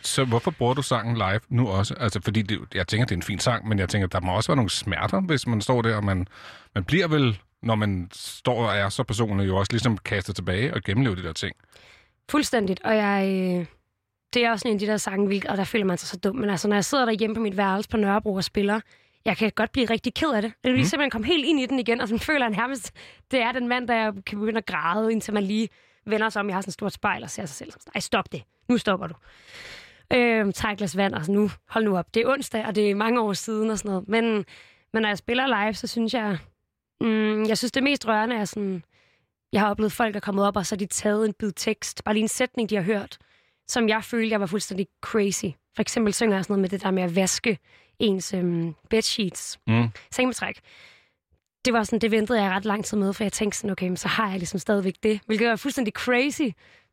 Så 0.03 0.25
hvorfor 0.25 0.51
bruger 0.51 0.73
du 0.73 0.81
sangen 0.81 1.15
live 1.17 1.39
nu 1.49 1.67
også? 1.67 1.93
Altså, 1.99 2.21
fordi 2.21 2.41
det, 2.41 2.59
jeg 2.75 2.87
tænker, 2.87 3.05
det 3.05 3.11
er 3.11 3.17
en 3.17 3.23
fin 3.23 3.39
sang, 3.39 3.67
men 3.67 3.79
jeg 3.79 3.89
tænker, 3.89 4.07
der 4.07 4.19
må 4.19 4.35
også 4.35 4.49
være 4.49 4.55
nogle 4.55 4.69
smerter, 4.69 5.21
hvis 5.21 5.47
man 5.47 5.61
står 5.61 5.81
der, 5.81 5.95
og 5.95 6.03
man, 6.03 6.27
man 6.75 6.83
bliver 6.83 7.07
vel, 7.07 7.39
når 7.63 7.75
man 7.75 8.09
står 8.13 8.65
og 8.67 8.75
er 8.77 8.89
så 8.89 9.03
personlig, 9.03 9.47
jo 9.47 9.57
også 9.57 9.71
ligesom 9.71 9.97
kastet 9.97 10.35
tilbage 10.35 10.73
og 10.73 10.81
gennemlever 10.81 11.15
de 11.15 11.23
der 11.23 11.33
ting. 11.33 11.55
Fuldstændigt, 12.29 12.81
og 12.83 12.95
jeg... 12.95 13.27
Øh, 13.59 13.65
det 14.33 14.45
er 14.45 14.51
også 14.51 14.67
en 14.67 14.73
af 14.73 14.79
de 14.79 14.87
der 14.87 14.97
sange, 14.97 15.41
og 15.49 15.57
der 15.57 15.63
føler 15.63 15.85
man 15.85 15.97
sig 15.97 16.07
så 16.09 16.17
dum. 16.17 16.35
Men 16.35 16.49
altså, 16.49 16.67
når 16.67 16.75
jeg 16.75 16.85
sidder 16.85 17.05
derhjemme 17.05 17.35
på 17.35 17.41
mit 17.41 17.57
værelse 17.57 17.89
på 17.89 17.97
Nørrebro 17.97 18.33
og 18.33 18.43
spiller, 18.43 18.79
jeg 19.25 19.37
kan 19.37 19.51
godt 19.55 19.71
blive 19.71 19.85
rigtig 19.89 20.13
ked 20.13 20.29
af 20.29 20.41
det. 20.41 20.53
Jeg 20.63 20.69
vil 20.69 20.73
lige 20.73 20.83
Mm. 20.83 20.89
simpelthen 20.89 21.11
komme 21.11 21.27
helt 21.27 21.45
ind 21.45 21.59
i 21.59 21.65
den 21.65 21.79
igen, 21.79 22.01
og 22.01 22.07
sådan 22.07 22.19
føler 22.19 22.45
jeg 22.45 22.55
nærmest, 22.57 22.91
det 23.31 23.41
er 23.41 23.51
den 23.51 23.67
mand, 23.67 23.87
der 23.87 23.95
jeg 23.95 24.13
kan 24.25 24.39
begynde 24.39 24.57
at 24.57 24.65
græde, 24.65 25.11
indtil 25.11 25.33
man 25.33 25.43
lige 25.43 25.69
vender 26.05 26.29
sig 26.29 26.39
om. 26.39 26.47
Jeg 26.47 26.55
har 26.55 26.61
sådan 26.61 26.69
et 26.69 26.73
stort 26.73 26.93
spejl 26.93 27.23
og 27.23 27.29
ser 27.29 27.45
sig 27.45 27.55
selv. 27.55 27.73
Ej, 27.95 27.99
stop 28.01 28.31
det. 28.31 28.43
Nu 28.69 28.77
stopper 28.77 29.07
du. 29.07 29.13
Øh, 30.13 30.47
et 30.47 30.77
glas 30.77 30.97
vand, 30.97 31.13
og 31.13 31.25
så 31.25 31.31
nu, 31.31 31.49
hold 31.69 31.85
nu 31.85 31.97
op. 31.97 32.13
Det 32.13 32.21
er 32.21 32.27
onsdag, 32.27 32.65
og 32.65 32.75
det 32.75 32.91
er 32.91 32.95
mange 32.95 33.21
år 33.21 33.33
siden 33.33 33.69
og 33.69 33.77
sådan 33.77 33.89
noget. 33.91 34.07
Men, 34.07 34.45
men 34.93 35.01
når 35.01 35.09
jeg 35.09 35.17
spiller 35.17 35.63
live, 35.63 35.73
så 35.73 35.87
synes 35.87 36.13
jeg, 36.13 36.37
mm, 37.01 37.43
jeg 37.45 37.57
synes 37.57 37.71
det 37.71 37.83
mest 37.83 38.07
rørende 38.07 38.35
er 38.35 38.45
sådan, 38.45 38.83
jeg 39.53 39.61
har 39.61 39.69
oplevet 39.69 39.91
folk, 39.91 40.13
der 40.13 40.19
er 40.19 40.21
kommet 40.21 40.45
op, 40.45 40.55
og 40.57 40.65
så 40.65 40.75
har 40.75 40.77
de 40.77 40.85
taget 40.85 41.25
en 41.25 41.33
bid 41.33 41.51
tekst, 41.55 42.03
bare 42.03 42.15
lige 42.15 42.21
en 42.21 42.27
sætning, 42.27 42.69
de 42.69 42.75
har 42.75 42.83
hørt, 42.83 43.17
som 43.67 43.89
jeg 43.89 44.03
følte, 44.03 44.29
jeg 44.31 44.39
var 44.39 44.45
fuldstændig 44.45 44.87
crazy. 45.01 45.45
For 45.75 45.81
eksempel 45.81 46.13
synger 46.13 46.35
jeg 46.35 46.43
sådan 46.45 46.51
noget 46.53 46.61
med 46.61 46.69
det 46.69 46.83
der 46.83 46.91
med 46.91 47.03
at 47.03 47.15
vaske 47.15 47.57
ens 47.99 48.33
øhm, 48.33 48.73
bedsheets, 48.89 49.59
Mm. 49.67 49.87
sengebetræk. 50.11 50.59
Det 51.65 51.73
var 51.73 51.83
sådan, 51.83 51.99
det 51.99 52.11
ventede 52.11 52.41
jeg 52.41 52.51
ret 52.51 52.65
lang 52.65 52.85
tid 52.85 52.97
med, 52.97 53.13
for 53.13 53.23
jeg 53.23 53.31
tænkte 53.33 53.57
sådan, 53.57 53.69
okay, 53.71 53.87
men 53.87 53.97
så 53.97 54.07
har 54.07 54.29
jeg 54.29 54.37
ligesom 54.37 54.59
stadigvæk 54.59 54.95
det, 55.03 55.19
hvilket 55.25 55.49
var 55.49 55.55
fuldstændig 55.55 55.93
crazy. 55.93 56.41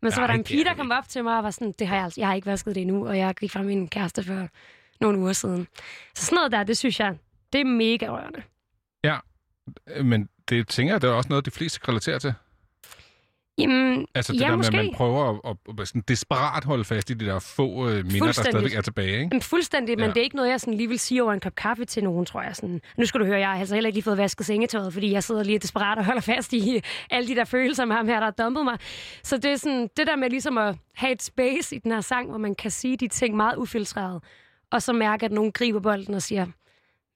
Men 0.02 0.12
så 0.12 0.16
Nej, 0.16 0.22
var 0.22 0.26
der 0.26 0.34
en 0.38 0.44
pige, 0.44 0.60
er 0.60 0.64
der 0.64 0.74
kom 0.74 0.90
op 0.90 1.08
til 1.08 1.24
mig 1.24 1.36
og 1.38 1.44
var 1.44 1.50
sådan, 1.50 1.74
det 1.78 1.86
har 1.86 1.94
jeg, 1.96 2.04
altså, 2.04 2.20
jeg 2.20 2.28
har 2.28 2.34
ikke 2.34 2.46
vasket 2.46 2.74
det 2.74 2.80
endnu, 2.80 3.06
og 3.08 3.18
jeg 3.18 3.34
gik 3.34 3.52
fra 3.52 3.62
min 3.62 3.88
kæreste 3.88 4.24
for 4.24 4.48
nogle 5.00 5.18
uger 5.18 5.32
siden. 5.32 5.66
Så 6.14 6.24
sådan 6.26 6.36
noget 6.36 6.52
der, 6.52 6.62
det 6.62 6.76
synes 6.76 7.00
jeg, 7.00 7.16
det 7.52 7.60
er 7.60 7.64
mega 7.64 8.06
rørende. 8.06 8.42
Øh, 9.88 10.04
Men 10.04 10.28
det 10.48 10.68
tænker 10.68 10.94
jeg, 10.94 11.02
det 11.02 11.10
er 11.10 11.14
også 11.14 11.28
noget, 11.28 11.44
de 11.44 11.50
fleste 11.50 11.80
kan 11.80 11.88
relatere 11.88 12.18
til. 12.18 12.34
Jamen, 13.58 14.06
Altså 14.14 14.32
det 14.32 14.40
ja, 14.40 14.46
der 14.48 14.56
måske. 14.56 14.72
med, 14.72 14.78
at 14.80 14.84
man 14.86 14.94
prøver 14.94 15.30
at, 15.30 15.56
at, 15.68 15.80
at 15.80 15.88
sådan 15.88 16.02
desperat 16.08 16.64
holde 16.64 16.84
fast 16.84 17.10
i 17.10 17.14
de 17.14 17.26
der 17.26 17.38
få 17.38 17.88
øh, 17.88 18.04
minder, 18.06 18.24
der 18.26 18.32
stadigvæk 18.32 18.74
er 18.74 18.80
tilbage. 18.80 19.12
Ikke? 19.12 19.28
Jamen, 19.32 19.42
fuldstændig, 19.42 19.96
men 19.98 20.04
Ja. 20.04 20.08
det 20.10 20.16
er 20.16 20.22
ikke 20.22 20.36
noget, 20.36 20.50
jeg 20.50 20.60
sådan 20.60 20.74
lige 20.74 20.88
vil 20.88 20.98
sige 20.98 21.22
over 21.22 21.32
en 21.32 21.40
kop 21.40 21.54
kaffe 21.54 21.84
til 21.84 22.04
nogen, 22.04 22.26
tror 22.26 22.42
jeg. 22.42 22.56
Sådan. 22.56 22.80
Nu 22.98 23.06
skal 23.06 23.20
du 23.20 23.26
høre, 23.26 23.38
jeg 23.38 23.48
har 23.48 23.58
altså 23.58 23.74
heller 23.74 23.88
ikke 23.88 23.96
lige 23.96 24.04
fået 24.04 24.18
vasket 24.18 24.46
sengetøjet, 24.46 24.92
fordi 24.92 25.12
jeg 25.12 25.22
sidder 25.24 25.42
lige 25.42 25.58
desperat 25.58 25.98
og 25.98 26.04
holder 26.04 26.20
fast 26.20 26.52
i 26.52 26.80
alle 27.10 27.28
de 27.28 27.34
der 27.34 27.44
følelser 27.44 27.84
med 27.84 27.96
ham 27.96 28.06
her, 28.08 28.16
der 28.20 28.24
har 28.26 28.44
dumpet 28.44 28.64
mig. 28.64 28.78
Så 29.22 29.36
det 29.36 29.44
er 29.52 29.56
sådan, 29.56 29.88
det 29.96 30.06
der 30.06 30.16
med 30.16 30.30
ligesom 30.30 30.58
at 30.58 30.76
have 30.94 31.12
et 31.12 31.22
space 31.22 31.76
i 31.76 31.78
den 31.78 31.92
her 31.92 32.00
sang, 32.00 32.28
hvor 32.28 32.38
man 32.38 32.54
kan 32.54 32.70
sige 32.70 32.96
de 32.96 33.08
ting 33.08 33.36
meget 33.36 33.56
ufiltreret, 33.56 34.22
og 34.72 34.82
så 34.82 34.92
mærke, 34.92 35.24
at 35.26 35.32
nogen 35.32 35.52
griber 35.52 35.80
bolden 35.80 36.14
og 36.14 36.22
siger, 36.22 36.46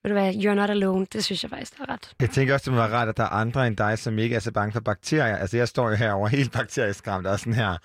ved 0.04 0.10
du 0.10 0.20
hvad, 0.20 0.32
you're 0.34 0.54
not 0.54 0.70
alone. 0.70 1.06
Det 1.12 1.24
synes 1.24 1.42
jeg 1.42 1.50
faktisk 1.50 1.72
er 1.80 1.92
ret. 1.92 2.10
Jeg 2.20 2.30
tænker 2.30 2.54
også, 2.54 2.64
det 2.64 2.72
må 2.72 2.78
være 2.86 2.96
rart, 2.98 3.08
at 3.08 3.16
der 3.16 3.22
er 3.22 3.28
andre 3.28 3.66
end 3.66 3.76
dig, 3.76 3.98
som 3.98 4.18
ikke 4.18 4.36
er 4.36 4.40
så 4.40 4.52
bange 4.52 4.72
for 4.72 4.80
bakterier. 4.80 5.36
Altså, 5.36 5.56
jeg 5.56 5.68
står 5.68 5.88
jo 5.90 5.96
herovre 5.96 6.28
helt 6.28 6.52
bakterieskræmt 6.52 7.26
og 7.26 7.38
sådan 7.38 7.52
her. 7.54 7.76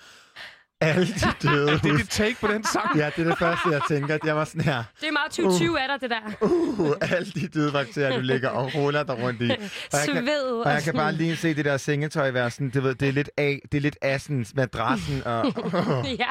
Alle 0.80 1.06
de 1.06 1.32
døde 1.48 1.66
Det 1.70 1.92
er 1.92 1.96
dit 1.96 2.08
take 2.10 2.36
på 2.40 2.46
den 2.46 2.64
sang. 2.64 2.96
Ja, 2.96 3.10
det 3.16 3.24
er 3.26 3.28
det 3.28 3.38
første, 3.38 3.68
jeg 3.70 3.80
tænker. 3.88 4.14
At 4.14 4.20
jeg 4.24 4.36
var 4.36 4.44
sådan 4.44 4.60
her. 4.60 4.84
Det 5.00 5.08
er 5.08 5.12
meget 5.12 5.30
2020 5.30 5.80
af 5.80 5.88
dig, 5.88 6.10
det 6.10 6.10
der. 6.10 6.46
Uh, 6.46 6.94
alle 7.00 7.32
de 7.32 7.48
døde 7.48 7.72
bakterier, 7.72 8.16
du 8.16 8.20
ligger 8.20 8.48
og 8.48 8.74
ruller 8.74 9.02
der 9.02 9.14
rundt 9.14 9.42
i. 9.42 9.50
Og 9.50 9.56
jeg 9.92 10.14
kan, 10.14 10.22
Sved. 10.26 10.62
og 10.64 10.72
jeg 10.72 10.82
kan 10.82 10.94
bare 10.94 11.12
lige 11.12 11.36
se 11.36 11.54
det 11.54 11.64
der 11.64 11.76
sengetøj 11.76 12.30
være 12.30 12.50
sådan, 12.50 12.70
det, 12.70 12.82
ved, 12.82 12.94
det 12.94 13.08
er 13.08 13.12
lidt 13.12 13.30
af, 13.36 13.60
det 13.72 13.78
er 13.78 13.82
lidt 13.82 13.96
assens, 14.02 14.54
madrassen 14.54 15.22
og... 15.26 15.44
ja, 16.22 16.28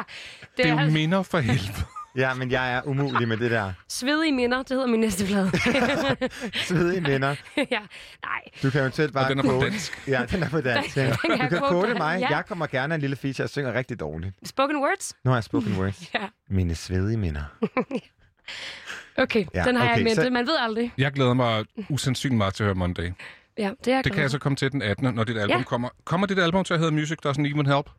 Det 0.57 0.65
er 0.65 0.69
jo 0.69 0.77
altså 0.77 0.93
minder 0.93 1.23
for 1.23 1.39
helvede. 1.39 1.83
Ja, 2.17 2.33
men 2.33 2.51
jeg 2.51 2.73
er 2.75 2.81
umulig 2.87 3.27
med 3.27 3.37
det 3.37 3.51
der. 3.51 3.73
svedige 3.89 4.31
minder, 4.31 4.57
det 4.57 4.69
hedder 4.69 4.87
min 4.87 4.99
næste 4.99 5.25
plade. 5.25 5.51
Svedige 6.67 7.01
minder. 7.01 7.35
ja, 7.57 7.79
nej. 8.23 8.41
Du 8.63 8.69
kan 8.69 8.81
eventuelt 8.81 9.13
bare 9.13 9.23
Og 9.23 9.29
den 9.29 9.39
er 9.39 9.43
på 9.43 9.59
dansk. 9.63 10.03
Ja, 10.07 10.25
den 10.31 10.43
er 10.43 10.49
på 10.49 10.61
dansk. 10.61 10.97
Ja. 10.97 11.01
Den 11.05 11.11
Du 11.11 11.31
jeg 11.31 11.49
kan 11.49 11.87
dig. 11.89 11.97
mig. 11.97 12.19
Ja. 12.19 12.27
Jeg 12.29 12.45
kommer 12.45 12.67
gerne 12.67 12.95
en 12.95 13.01
lille 13.01 13.15
feature. 13.15 13.43
Jeg 13.43 13.49
synger 13.49 13.73
rigtig 13.73 13.99
dårligt. 13.99 14.35
Spoken 14.45 14.77
words? 14.77 15.15
Nu 15.23 15.31
har 15.31 15.37
jeg 15.37 15.43
spoken 15.43 15.77
words. 15.79 16.13
Ja. 16.13 16.27
Mine 16.49 16.75
svedige 16.75 17.17
minder. 17.17 17.43
Okay, 19.17 19.45
Ja, 19.53 19.63
den 19.63 19.75
har 19.75 19.83
jeg 19.83 19.91
okay, 19.91 20.01
i 20.01 20.03
mente. 20.03 20.23
så- 20.23 20.29
Man 20.29 20.47
ved 20.47 20.55
aldrig. 20.59 20.93
Jeg 20.97 21.11
glæder 21.11 21.33
mig 21.33 21.65
usandsynligt 21.89 22.37
meget 22.37 22.53
til 22.53 22.63
at 22.63 22.65
høre 22.67 22.75
Monday. 22.75 23.11
Ja, 23.57 23.71
det 23.85 23.91
er 23.91 23.95
jeg 23.95 24.03
Det 24.03 24.11
kan 24.13 24.21
jeg 24.21 24.29
så 24.31 24.39
komme 24.39 24.55
til 24.55 24.71
den 24.71 24.81
18., 24.81 25.13
når 25.15 25.23
dit 25.23 25.37
album 25.37 25.57
Ja. 25.57 25.63
kommer. 25.63 25.89
Kommer 26.05 26.27
dit 26.27 26.39
album 26.39 26.63
til 26.63 26.73
at 26.73 26.79
hedde 26.79 26.91
Music 26.93 27.17
Doesn't 27.25 27.45
Even 27.47 27.65
Help? 27.65 27.89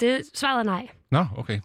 Det 0.00 0.22
svaret 0.34 0.58
er 0.58 0.62
nej. 0.62 0.88
Nå, 1.10 1.26
okay. 1.36 1.60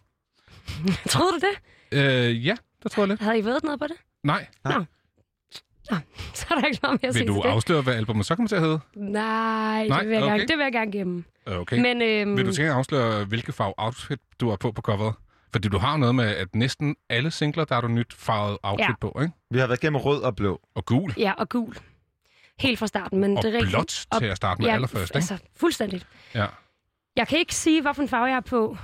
Troede 1.09 1.31
du 1.31 1.39
det? 1.39 1.55
Øh, 1.99 2.45
ja, 2.47 2.55
det 2.83 2.91
tror 2.91 3.03
jeg 3.03 3.07
lidt. 3.09 3.21
Havde 3.21 3.37
I 3.39 3.45
ved 3.45 3.59
noget 3.63 3.79
på 3.79 3.87
det? 3.87 3.95
Nej. 4.23 4.47
Så 6.33 6.45
er 6.51 6.55
der 6.59 6.67
ikke 6.67 6.79
noget 6.83 7.01
mere 7.01 7.09
at 7.09 7.15
Vil 7.15 7.27
du 7.27 7.33
til 7.33 7.43
det. 7.43 7.49
afsløre, 7.49 7.81
hvad 7.81 7.95
albumet 7.95 8.25
så 8.25 8.35
kommer 8.35 8.47
til 8.47 8.55
at 8.55 8.61
hedde? 8.61 8.79
Nej, 8.95 9.87
Nej, 9.87 9.99
det 9.99 10.09
vil 10.09 10.13
jeg, 10.15 10.23
okay. 10.23 10.31
gerne, 10.31 10.47
det 10.47 10.57
vil 10.57 10.63
jeg 10.63 10.71
gerne 10.71 10.91
gemme. 10.91 11.23
Okay. 11.47 11.79
Men 11.81 12.01
øhm, 12.01 12.37
Vil 12.37 12.45
du 12.45 12.51
tænke 12.53 12.71
at 12.71 12.77
afsløre, 12.77 13.25
hvilke 13.25 13.51
farve 13.51 13.73
outfit 13.77 14.19
du 14.39 14.49
har 14.49 14.55
på 14.55 14.71
på 14.71 14.81
coveret? 14.81 15.13
Fordi 15.51 15.67
du 15.67 15.77
har 15.77 15.97
noget 15.97 16.15
med, 16.15 16.25
at 16.35 16.55
næsten 16.55 16.95
alle 17.09 17.31
singler, 17.31 17.65
der 17.65 17.75
har 17.75 17.81
du 17.81 17.87
nyt 17.87 18.13
farvet 18.13 18.57
outfit 18.63 18.85
Ja. 18.89 18.93
på, 19.01 19.19
ikke? 19.21 19.33
Vi 19.51 19.59
har 19.59 19.67
været 19.67 19.79
gennem 19.79 19.97
rød 20.01 20.21
og 20.21 20.35
blå. 20.35 20.61
Og 20.75 20.85
gul. 20.85 21.13
ja, 21.17 21.31
og 21.37 21.49
gul. 21.49 21.75
Helt 22.59 22.79
fra 22.79 22.87
starten, 22.87 23.19
men 23.19 23.37
Og 23.37 23.43
det 23.43 23.49
er 23.49 23.53
rigtigt. 23.53 23.71
blåt 23.71 24.05
Og- 24.11 24.19
til 24.19 24.25
at 24.25 24.37
starte 24.37 24.61
med 24.61 24.69
ja, 24.69 24.75
allerførst, 24.75 25.09
ikke? 25.09 25.15
altså 25.15 25.37
fuldstændigt. 25.55 26.07
Ja. 26.35 26.45
Jeg 27.15 27.27
kan 27.27 27.39
ikke 27.39 27.55
sige, 27.55 27.81
hvilken 27.81 28.07
farve 28.07 28.25
jeg 28.25 28.35
har 28.35 28.41
på. 28.41 28.77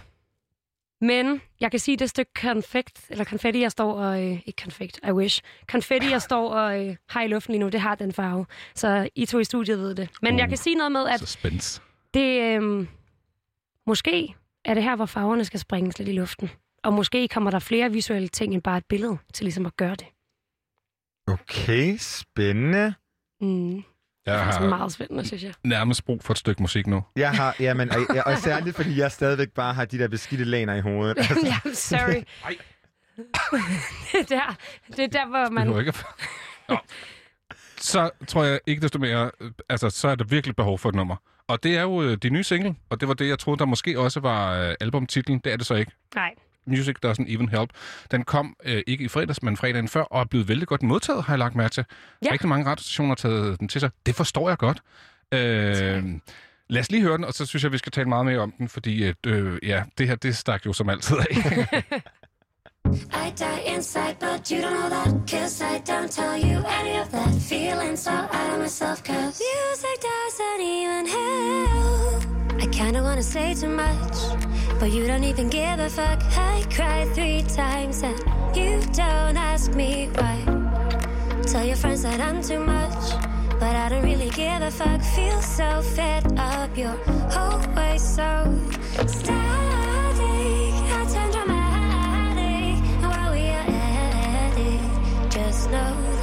Men 1.01 1.41
jeg 1.60 1.71
kan 1.71 1.79
sige, 1.79 1.97
det 1.97 2.10
stykke 2.10 2.31
konfekt, 2.41 3.05
eller 3.10 3.23
konfetti, 3.23 3.62
jeg 3.62 3.71
står 3.71 3.93
og... 3.93 4.23
Øh, 4.23 4.41
ikke 4.45 4.63
konfekt, 4.63 4.99
I 5.07 5.12
wish. 5.12 5.41
Konfetti, 5.67 6.10
jeg 6.10 6.21
står 6.21 6.49
og 6.49 6.88
øh, 6.88 6.95
har 7.10 7.21
i 7.21 7.27
luften 7.27 7.51
lige 7.51 7.60
nu, 7.60 7.69
det 7.69 7.79
har 7.79 7.95
den 7.95 8.13
farve. 8.13 8.45
Så 8.75 9.10
I 9.15 9.25
to 9.25 9.39
i 9.39 9.43
studiet 9.43 9.79
ved 9.79 9.95
det. 9.95 10.10
Men 10.21 10.33
Uh, 10.33 10.39
jeg 10.39 10.49
kan 10.49 10.57
sige 10.57 10.75
noget 10.75 10.91
med, 10.91 11.07
at 11.07 11.19
Suspense. 11.19 11.81
det... 12.13 12.41
Øh, 12.41 12.88
måske 13.88 14.36
er 14.65 14.73
det 14.73 14.83
her, 14.83 14.95
hvor 14.95 15.05
farverne 15.05 15.45
skal 15.45 15.60
springes 15.60 15.97
lidt 15.99 16.10
i 16.10 16.12
luften. 16.12 16.49
Og 16.83 16.93
måske 16.93 17.27
kommer 17.27 17.51
der 17.51 17.60
flere 17.60 17.91
visuelle 17.91 18.27
ting 18.27 18.53
end 18.53 18.62
bare 18.62 18.77
et 18.77 18.86
billede 18.86 19.17
til 19.33 19.43
ligesom 19.43 19.65
at 19.65 19.77
gøre 19.77 19.95
det. 19.95 20.07
Okay, 21.27 21.97
spændende. 21.97 22.93
Mm. 23.41 23.83
Jeg 24.27 24.35
Det 24.35 24.41
er 24.55 24.59
har 24.59 24.67
meget 24.69 24.91
spændende, 24.91 25.27
synes 25.27 25.43
jeg. 25.43 25.53
nærmest 25.63 26.05
brug 26.05 26.23
for 26.23 26.33
et 26.33 26.37
stykke 26.37 26.61
musik 26.61 26.87
nu. 26.87 27.03
Jeg 27.15 27.31
har, 27.31 27.55
jamen, 27.59 27.89
og, 27.91 27.97
og, 28.09 28.23
og 28.25 28.37
særligt 28.37 28.75
fordi 28.75 28.99
jeg 28.99 29.11
stadigvæk 29.11 29.49
bare 29.51 29.73
har 29.73 29.85
de 29.85 29.97
der 29.97 30.07
beskidte 30.07 30.43
laner 30.43 30.75
i 30.75 30.81
hovedet. 30.81 31.17
Altså, 31.29 31.45
ja, 31.65 31.73
sorry. 31.73 32.23
Det, 34.11 34.19
er 34.19 34.23
der, 34.23 34.55
det 34.95 34.99
er 34.99 35.07
der, 35.07 35.27
hvor 35.27 35.49
Man... 35.49 35.63
Behøver 35.67 35.79
ikke. 35.79 35.93
Nå. 36.69 36.77
Så 37.77 38.09
tror 38.27 38.43
jeg 38.43 38.59
ikke 38.67 38.81
desto 38.81 38.99
mere, 38.99 39.31
øh, 39.41 39.51
altså 39.69 39.89
så 39.89 40.07
er 40.07 40.15
der 40.15 40.25
virkelig 40.25 40.55
behov 40.55 40.79
for 40.79 40.89
et 40.89 40.95
nummer. 40.95 41.15
Og 41.47 41.63
det 41.63 41.77
er 41.77 41.81
jo 41.81 42.01
øh, 42.01 42.17
de 42.17 42.29
nye 42.29 42.43
single, 42.43 42.75
og 42.89 42.99
det 42.99 43.07
var 43.07 43.13
det, 43.13 43.27
jeg 43.27 43.39
troede, 43.39 43.59
der 43.59 43.65
måske 43.65 43.99
også 43.99 44.19
var 44.19 44.57
øh, 44.69 44.75
albumtitlen. 44.81 45.39
Det 45.39 45.53
er 45.53 45.57
det 45.57 45.65
så 45.65 45.75
ikke. 45.75 45.91
Nej. 46.15 46.33
Music 46.67 46.95
Doesn't 47.06 47.34
Even 47.34 47.49
Help. 47.49 47.69
Den 48.12 48.23
kom 48.23 48.56
øh, 48.63 48.82
ikke 48.88 49.03
i 49.03 49.08
fredags, 49.08 49.43
men 49.43 49.58
fredagen 49.58 49.88
før, 49.88 50.01
og 50.01 50.21
er 50.21 50.25
blevet 50.25 50.47
vældig 50.47 50.67
godt 50.67 50.84
modtaget, 50.84 51.23
har 51.23 51.34
jeg 51.34 51.39
lagt 51.39 51.56
mærke 51.56 51.73
til. 51.73 51.86
Ja. 52.25 52.32
Rigtig 52.32 52.49
mange 52.49 52.65
radiostationer 52.65 53.10
har 53.10 53.15
taget 53.15 53.60
den 53.60 53.67
til 53.67 53.82
sig. 53.82 53.89
Det 54.06 54.15
forstår 54.15 54.49
jeg 54.49 54.58
godt. 54.58 54.82
Øh, 55.32 56.03
lad 56.69 56.82
os 56.82 56.91
lige 56.91 57.03
høre 57.03 57.17
den, 57.17 57.25
og 57.25 57.34
så 57.34 57.45
synes 57.45 57.63
jeg, 57.63 57.71
vi 57.71 57.77
skal 57.77 57.91
tale 57.91 58.10
meget 58.10 58.25
mere 58.25 58.39
om 58.39 58.51
den, 58.51 58.69
fordi 58.69 59.03
at, 59.03 59.15
øh, 59.27 59.60
ja, 59.63 59.84
det 59.97 60.08
her, 60.08 60.15
det 60.15 60.38
stak 60.38 60.65
jo 60.65 60.73
som 60.73 60.89
altid 60.89 61.17
af. 61.17 61.84
I 63.25 63.32
die 63.36 63.75
inside, 63.75 64.15
but 64.19 64.49
you 64.49 64.62
don't 64.62 64.73
know 64.73 64.89
that. 64.89 65.27
Cause 65.27 65.62
I 65.62 65.80
don't 65.80 66.10
tell 66.10 66.38
you 66.38 66.58
any 66.80 67.01
of 67.01 67.12
that. 67.12 67.34
Feeling 67.49 67.97
so 67.97 68.12
out 68.12 68.53
of 68.53 68.60
myself, 68.60 69.03
cause 69.03 69.41
music 69.41 69.97
doesn't 70.10 70.62
even 70.62 71.06
help. 71.06 72.16
I 72.60 72.65
kinda 72.72 73.02
wanna 73.04 73.24
say 73.24 73.54
too 73.54 73.70
much, 73.70 74.17
but 74.80 74.91
you 74.91 75.06
don't 75.08 75.24
even 75.24 75.50
give 75.50 75.80
a 75.80 75.89
fuck. 75.89 76.22
I 76.36 76.63
cried 76.70 77.08
three 77.13 77.43
times 77.43 78.04
and 78.04 78.17
you 78.56 78.82
don't 78.93 79.38
ask 79.38 79.74
me 79.74 80.10
why. 80.15 80.38
Tell 81.43 81.63
your 81.65 81.76
friends 81.78 82.02
that 82.04 82.20
I'm 82.20 82.41
too 82.41 82.60
much, 82.60 83.13
but 83.60 83.76
I 83.76 83.89
don't 83.89 84.04
really 84.04 84.30
give 84.32 84.62
a 84.62 84.72
fuck. 84.72 85.02
Feel 85.15 85.41
so 85.41 85.82
fed 85.82 86.24
up, 86.38 86.76
you're 86.76 87.00
always 87.36 88.02
so 88.02 88.32
static. 89.06 90.74
I 90.98 91.06
turn 91.13 91.30
dramatic, 91.32 92.78
while 93.02 93.34
we 93.34 93.46
are 93.60 93.70
at 93.70 94.58
it, 94.58 94.82
just 95.30 95.70
know 95.72 96.16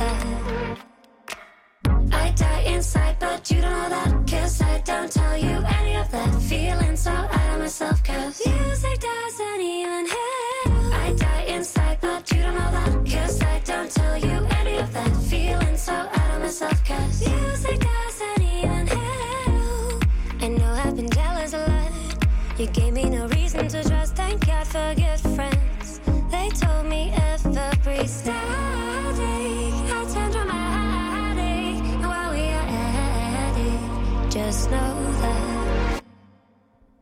I 2.12 2.30
die 2.30 2.62
inside, 2.62 3.16
but 3.18 3.50
you 3.50 3.60
don't 3.60 3.72
know 3.72 3.88
that. 3.88 4.30
Cause 4.30 4.60
I 4.62 4.80
don't 4.80 5.10
tell 5.10 5.36
you 5.36 5.56
any 5.80 5.96
of 5.96 6.10
that. 6.10 6.42
Feeling 6.42 6.96
so 6.96 7.10
out 7.10 7.54
of 7.54 7.58
myself, 7.60 8.02
cause 8.04 8.40
music 8.46 9.00
doesn't 9.00 9.60
even 9.60 10.06
help. 10.06 10.94
I 10.94 11.14
die 11.16 11.44
inside, 11.48 11.98
but 12.00 12.30
you 12.32 12.42
don't 12.42 12.54
know 12.54 12.70
that. 12.70 12.92
Cause 13.12 13.42
I 13.42 13.60
don't 13.64 13.90
tell 13.90 14.16
you 14.18 14.46
any 14.60 14.78
of 14.78 14.92
that. 14.92 15.16
Feeling 15.30 15.76
so 15.76 15.92
out 15.92 16.34
of 16.34 16.40
myself, 16.42 16.84
cause 16.84 17.20
music 17.28 17.80
doesn't 17.80 18.42
even 18.42 18.86
help. 18.86 20.04
I 20.40 20.48
know 20.48 20.72
I've 20.84 20.96
been 20.96 21.10
jealous 21.10 21.52
a 21.54 21.58
lot. 21.58 21.92
You 22.58 22.66
gave 22.66 22.92
me 22.92 23.04
no 23.10 23.26
reason 23.28 23.68
to 23.68 23.82
trust. 23.82 24.16
Thank 24.16 24.46
God 24.46 24.66
for 24.66 24.94
good 24.94 25.20
friends. 25.34 26.00
They 26.30 26.48
told 26.50 26.86
me 26.86 27.12
every 27.14 28.06
static. 28.06 29.73
Know 34.70 34.94
that 35.22 36.02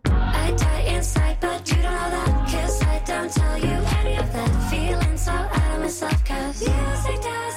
I 0.07 0.51
die 0.57 0.85
inside, 0.97 1.37
but 1.41 1.69
you 1.71 1.77
don't 1.77 1.93
know 1.93 2.11
that. 2.17 2.49
Cause 2.51 2.83
I 2.83 2.99
don't 3.05 3.31
tell 3.31 3.59
you 3.59 3.77
any 4.01 4.17
of 4.17 4.33
that. 4.33 4.71
Feeling 4.71 5.17
so 5.17 5.33
out 5.33 5.75
of 5.75 5.81
myself, 5.81 6.25
cause 6.25 6.61
music 6.61 7.21
doesn't 7.23 7.52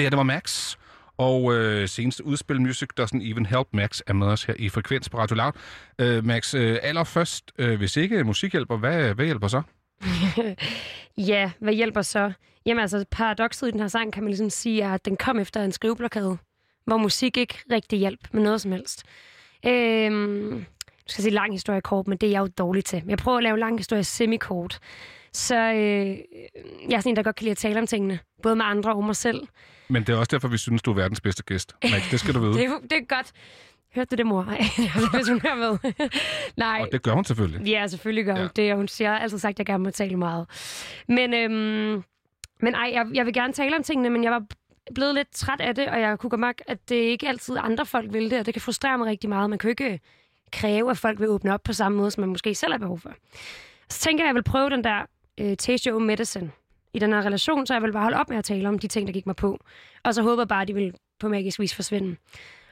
Det 0.00 0.04
her, 0.04 0.10
det 0.10 0.16
var 0.16 0.22
Max. 0.22 0.76
Og 1.16 1.54
øh, 1.54 1.88
seneste 1.88 2.24
udspil 2.24 2.60
Music 2.60 2.88
Doesn't 3.00 3.30
Even 3.30 3.46
Help 3.46 3.66
Max 3.72 4.00
er 4.06 4.12
med 4.12 4.26
os 4.26 4.44
her 4.44 4.54
i 4.58 4.68
Frekvens 4.68 5.08
på 5.08 5.18
Radio 5.18 5.36
Loud. 5.36 5.52
Øh, 5.98 6.24
Max, 6.24 6.54
øh, 6.54 6.78
allerførst, 6.82 7.52
øh, 7.58 7.78
hvis 7.78 7.96
ikke 7.96 8.24
musik 8.24 8.52
hjælper, 8.52 8.76
hvad, 8.76 9.14
hvad 9.14 9.24
hjælper 9.24 9.48
så? 9.48 9.62
Ja, 11.30 11.50
hvad 11.58 11.74
hjælper 11.74 12.02
så? 12.02 12.32
Jamen 12.66 12.80
altså, 12.80 13.04
paradokset 13.10 13.68
i 13.68 13.70
den 13.70 13.80
her 13.80 13.88
sang 13.88 14.12
kan 14.12 14.22
man 14.22 14.30
ligesom 14.30 14.50
sige, 14.50 14.82
er, 14.82 14.94
at 14.94 15.04
den 15.04 15.16
kom 15.16 15.38
efter 15.38 15.64
en 15.64 15.72
skriveblokade, 15.72 16.38
hvor 16.84 16.96
musik 16.96 17.36
ikke 17.36 17.58
rigtig 17.72 17.98
hjælp 17.98 18.20
med 18.32 18.42
noget 18.42 18.60
som 18.60 18.72
helst. 18.72 19.04
Øhm, 19.66 20.64
du 21.06 21.12
skal 21.12 21.22
sige 21.22 21.34
lang 21.34 21.52
historie 21.52 21.80
kort, 21.80 22.06
men 22.06 22.18
det 22.18 22.26
er 22.26 22.30
jeg 22.30 22.40
jo 22.40 22.48
dårlig 22.58 22.84
til. 22.84 23.02
Jeg 23.08 23.18
prøver 23.18 23.38
at 23.38 23.44
lave 23.44 23.58
lang 23.58 23.78
historie 23.78 24.04
semikort. 24.04 24.80
Så 25.32 25.54
øh, 25.56 25.78
jeg 26.90 26.96
er 26.96 27.00
sådan 27.00 27.10
en, 27.12 27.16
der 27.16 27.22
godt 27.22 27.36
kan 27.36 27.44
lide 27.44 27.50
at 27.50 27.56
tale 27.56 27.78
om 27.80 27.86
tingene, 27.86 28.18
både 28.42 28.56
med 28.56 28.64
andre 28.64 28.94
og 28.94 29.04
mig 29.04 29.16
selv. 29.16 29.46
Men 29.88 30.02
det 30.02 30.12
er 30.12 30.16
også 30.16 30.28
derfor, 30.32 30.48
vi 30.48 30.56
synes, 30.58 30.82
du 30.82 30.90
er 30.90 30.94
verdens 30.94 31.20
bedste 31.20 31.42
gæst. 31.42 31.74
Max, 31.90 32.10
det 32.10 32.20
skal 32.20 32.34
du 32.34 32.40
vide. 32.40 32.52
Det 32.58 32.64
er, 32.64 32.78
det 32.82 32.92
er 32.92 33.14
godt. 33.16 33.32
Hørte 33.94 34.08
du 34.10 34.16
det, 34.16 34.26
mor? 34.26 34.42
Ej, 34.42 34.56
hvis 35.16 35.28
hun 35.32 35.40
hører 35.40 35.54
med. 35.82 35.92
Nej. 36.56 36.80
Og 36.82 36.88
det 36.92 37.02
gør 37.02 37.12
hun 37.12 37.24
selvfølgelig. 37.24 37.66
Ja, 37.68 37.86
selvfølgelig 37.86 38.24
gør 38.24 38.32
hun 38.32 38.42
Ja. 38.42 38.48
det, 38.56 38.70
og 38.72 38.76
hun 38.76 38.88
siger, 38.88 39.10
jeg 39.10 39.16
har 39.18 39.22
altid 39.22 39.38
sagt, 39.38 39.50
at 39.54 39.58
jeg 39.58 39.66
gerne 39.66 39.84
må 39.84 39.90
tale 39.90 40.16
meget. 40.16 40.46
Men, 41.08 41.34
øhm, 41.34 42.02
men 42.62 42.74
ej, 42.74 42.90
jeg, 42.92 43.06
jeg 43.14 43.26
vil 43.26 43.34
gerne 43.34 43.52
tale 43.52 43.76
om 43.76 43.82
tingene, 43.82 44.10
men 44.10 44.24
jeg 44.24 44.32
var 44.32 44.42
blevet 44.94 45.14
lidt 45.14 45.28
træt 45.34 45.60
af 45.60 45.74
det, 45.74 45.88
og 45.88 46.00
jeg 46.00 46.18
kunne 46.18 46.30
godt 46.30 46.40
mærke, 46.40 46.70
at 46.70 46.88
det 46.88 46.94
ikke 46.94 47.28
altid 47.28 47.56
andre 47.60 47.86
folk 47.86 48.12
vil 48.12 48.30
det, 48.30 48.38
og 48.38 48.46
det 48.46 48.54
kan 48.54 48.60
frustrere 48.60 48.98
mig 48.98 49.06
rigtig 49.06 49.28
meget. 49.30 49.50
Man 49.50 49.58
kan 49.58 49.68
jo 49.68 49.70
ikke 49.70 50.00
kræve, 50.52 50.90
at 50.90 50.98
folk 50.98 51.20
vil 51.20 51.28
åbne 51.28 51.54
op 51.54 51.62
på 51.62 51.72
samme 51.72 51.98
måde, 51.98 52.10
som 52.10 52.20
man 52.22 52.28
måske 52.30 52.54
selv 52.54 52.72
har 52.72 52.78
behov 52.78 52.98
for. 52.98 53.12
Så 53.88 54.00
tænker 54.00 54.24
jeg, 54.24 54.26
at 54.26 54.28
jeg 54.28 54.34
vil 54.34 54.42
prøve 54.42 54.70
den 54.70 54.84
der 54.84 55.06
øh, 55.40 55.56
taste 55.56 55.90
your 55.90 55.96
own 55.96 56.06
medicine 56.06 56.50
i 56.94 56.98
den 56.98 57.12
her 57.12 57.22
relation, 57.26 57.66
så 57.66 57.74
jeg 57.74 57.82
vil 57.82 57.92
bare 57.92 58.02
holde 58.02 58.16
op 58.16 58.28
med 58.28 58.38
at 58.38 58.44
tale 58.44 58.68
om 58.68 58.78
de 58.78 58.88
ting, 58.88 59.06
der 59.06 59.12
gik 59.12 59.26
mig 59.26 59.36
på. 59.36 59.60
Og 60.02 60.14
så 60.14 60.22
håber 60.22 60.42
jeg 60.42 60.48
bare, 60.48 60.62
at 60.62 60.68
de 60.68 60.74
vil 60.74 60.94
på 61.20 61.28
magisk 61.28 61.60
vis 61.60 61.74
forsvinde. 61.74 62.16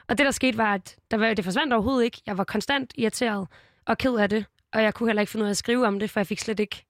Og 0.07 0.17
det, 0.17 0.25
der 0.25 0.31
skete, 0.31 0.57
var, 0.57 0.73
at 0.73 0.97
der 1.11 1.17
var, 1.17 1.33
det 1.33 1.45
forsvandt 1.45 1.73
overhovedet 1.73 2.05
ikke. 2.05 2.21
Jeg 2.25 2.37
var 2.37 2.43
konstant 2.43 2.93
irriteret 2.97 3.47
og 3.85 3.97
ked 3.97 4.15
af 4.15 4.29
det. 4.29 4.45
Og 4.73 4.83
jeg 4.83 4.93
kunne 4.93 5.09
heller 5.09 5.21
ikke 5.21 5.31
finde 5.31 5.43
ud 5.43 5.47
af 5.47 5.51
at 5.51 5.57
skrive 5.57 5.87
om 5.87 5.99
det, 5.99 6.09
for 6.09 6.19
jeg 6.19 6.27
fik 6.27 6.39
slet 6.39 6.59
ikke... 6.59 6.85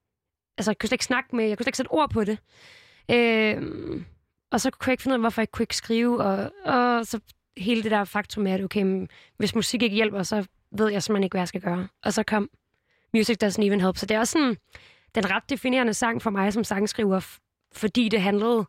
Altså, 0.58 0.72
jeg 0.72 0.78
kunne 0.78 0.88
slet 0.88 0.96
ikke 0.96 1.06
snakke 1.06 1.36
med... 1.36 1.46
Jeg 1.46 1.58
kunne 1.58 1.64
slet 1.64 1.68
ikke 1.68 1.78
sætte 1.78 1.92
ord 1.92 2.10
på 2.10 2.24
det. 2.24 2.38
Øh, 3.12 4.04
og 4.52 4.62
så 4.62 4.72
kunne 4.72 4.90
jeg 4.90 4.94
ikke 4.94 5.04
finde 5.04 5.14
ud 5.14 5.20
af, 5.20 5.22
hvorfor 5.22 5.42
jeg 5.42 5.52
kunne 5.52 5.64
ikke 5.64 5.76
skrive. 5.76 6.24
Og, 6.24 6.52
og 6.66 7.06
så 7.06 7.20
hele 7.58 7.84
det 7.84 7.92
der 7.92 8.04
faktum 8.04 8.44
med, 8.44 8.52
at 8.52 8.64
okay, 8.64 8.82
men 8.82 9.10
hvis 9.38 9.56
musik 9.56 9.82
ikke 9.82 9.96
hjælper, 9.96 10.24
så 10.24 10.48
ved 10.72 10.90
jeg 10.90 11.04
simpelthen 11.04 11.24
ikke, 11.24 11.34
hvad 11.34 11.42
jeg 11.42 11.48
skal 11.48 11.62
gøre. 11.62 11.88
Og 12.04 12.14
så 12.14 12.24
kom 12.24 12.50
Music 13.14 13.38
Doesn't 13.44 13.64
Even 13.64 13.82
Help. 13.82 13.98
Så 13.98 14.06
det 14.06 14.16
er 14.16 14.20
også 14.20 14.32
sådan 14.32 14.58
den 15.16 15.30
ret 15.32 15.50
definerende 15.50 15.94
sang 15.94 16.22
for 16.22 16.30
mig 16.30 16.54
som 16.54 16.64
sangskriver, 16.64 17.38
fordi 17.72 18.10
det 18.10 18.22
handlede 18.22 18.66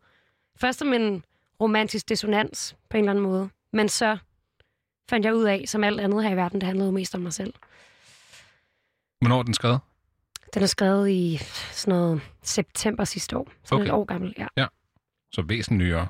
først 0.57 0.83
om 0.83 0.93
en 0.93 1.25
romantisk 1.61 2.09
dissonans 2.09 2.77
på 2.91 2.97
en 2.97 3.05
eller 3.05 3.11
anden 3.11 3.25
måde, 3.25 3.49
men 3.73 3.89
så 3.89 4.19
fandt 5.11 5.27
jeg 5.27 5.35
ud 5.35 5.45
af, 5.45 5.65
som 5.67 5.85
alt 5.85 6.01
andet 6.01 6.25
her 6.25 6.31
i 6.31 6.37
verden, 6.37 6.61
det 6.61 6.67
handlede 6.67 6.93
mest 6.93 7.15
om 7.15 7.21
mig 7.21 7.33
selv. 7.33 7.55
Hvornår 9.21 9.39
er 9.39 9.43
den 9.43 9.55
skrevet? 9.55 9.81
Den 10.55 10.63
er 10.63 10.67
skrevet 10.67 11.11
i 11.11 11.41
sådan 11.73 11.95
noget 11.95 12.21
september 12.43 13.05
sidste 13.05 13.37
år, 13.37 13.49
så 13.65 13.75
okay. 13.75 13.85
Et 13.85 13.91
år 13.91 14.05
gammel, 14.05 14.35
ja. 14.57 14.67
Så 15.33 15.43
væsentligt 15.43 15.89
nyere. 15.89 16.07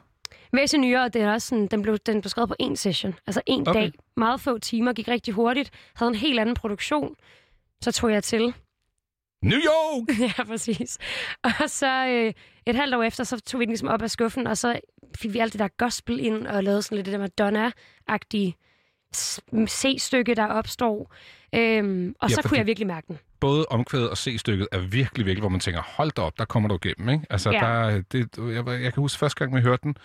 Væsentligt 0.53 0.91
nyere, 0.91 1.09
det 1.09 1.23
er 1.23 1.33
også 1.33 1.49
sådan, 1.49 1.67
den 1.67 1.83
blev, 1.83 1.99
den 1.99 2.21
blev 2.21 2.29
skrevet 2.29 2.49
på 2.49 2.57
en 2.59 2.77
session, 2.77 3.15
altså 3.27 3.43
en 3.47 3.69
okay. 3.69 3.81
dag. 3.81 3.93
Meget 4.17 4.41
få 4.41 4.59
timer, 4.59 4.93
gik 4.93 5.09
rigtig 5.09 5.35
hurtigt, 5.35 5.71
havde 5.95 6.09
en 6.09 6.15
helt 6.15 6.41
anden 6.41 6.55
produktion. 6.55 7.15
Så 7.81 7.93
tog 7.93 8.13
jeg 8.13 8.25
til, 8.25 8.55
New 9.43 9.59
York! 9.59 10.19
ja, 10.39 10.45
præcis. 10.45 10.99
Og 11.45 11.71
så 11.71 12.07
øh, 12.07 12.33
et 12.67 12.77
halvt 12.77 12.95
år 12.95 13.03
efter, 13.03 13.25
så 13.25 13.41
tog 13.41 13.59
vi 13.61 13.65
den 13.65 13.71
ligesom 13.71 13.89
op 13.89 14.03
af 14.03 14.11
skuffen, 14.11 14.47
og 14.47 14.59
så 14.59 14.81
fik 15.17 15.33
vi 15.33 15.39
alt 15.39 15.53
det 15.53 15.59
der 15.59 15.69
gospel 15.79 16.21
ind, 16.21 16.47
og 16.47 16.65
lavede 16.65 16.83
sådan 16.83 16.97
lidt 16.97 17.07
det 17.07 17.13
der 17.13 17.19
Madonna-agtige 17.19 18.55
C-stykke, 19.69 20.35
der 20.35 20.47
opstår. 20.47 21.15
Øhm, 21.55 22.15
og 22.21 22.31
Ja, 22.31 22.35
så 22.35 22.43
kunne 22.43 22.59
jeg 22.59 22.67
virkelig 22.67 22.87
mærke 22.87 23.07
den. 23.09 23.19
Både 23.41 23.67
omkvædet 23.67 24.11
og 24.11 24.19
C-stykket 24.19 24.69
er 24.73 24.79
virkelig, 24.79 25.27
virkelig, 25.27 25.41
hvor 25.41 25.49
man 25.49 25.61
tænker, 25.61 25.83
hold 25.83 26.11
da 26.11 26.23
op, 26.23 26.39
der 26.39 26.45
kommer 26.45 26.69
du 26.69 26.79
igennem, 26.85 27.09
ikke? 27.09 27.27
Altså, 27.31 27.51
Ja. 27.51 27.59
der, 27.59 28.03
det, 28.13 28.29
jeg, 28.39 28.67
jeg 28.83 28.93
kan 28.93 29.01
huske 29.01 29.19
første 29.19 29.39
gang, 29.39 29.57
vi 29.57 29.61
hørte 29.61 29.83
den, 29.83 29.97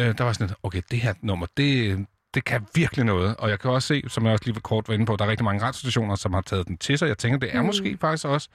øh, 0.00 0.18
der 0.18 0.24
var 0.24 0.32
sådan 0.32 0.54
okay, 0.62 0.82
det 0.90 1.00
her 1.00 1.14
nummer, 1.22 1.46
det, 1.56 2.06
det 2.38 2.44
kan 2.44 2.66
virkelig 2.74 3.04
noget. 3.04 3.36
Og 3.36 3.50
jeg 3.50 3.60
kan 3.60 3.70
også 3.70 3.88
se, 3.88 4.02
som 4.08 4.24
jeg 4.24 4.32
også 4.32 4.44
lige 4.44 4.54
var 4.54 4.60
kort 4.60 4.88
var 4.88 4.94
inde 4.94 5.06
på, 5.06 5.16
der 5.16 5.24
er 5.24 5.30
rigtig 5.30 5.44
mange 5.44 5.62
radiostationer, 5.62 6.14
som 6.14 6.34
har 6.34 6.40
taget 6.40 6.68
den 6.68 6.78
til 6.78 6.98
sig. 6.98 7.08
Jeg 7.08 7.18
tænker, 7.18 7.38
det 7.38 7.48
er 7.52 7.60
mm. 7.60 7.66
Måske 7.66 7.98
faktisk 8.00 8.24
også 8.24 8.48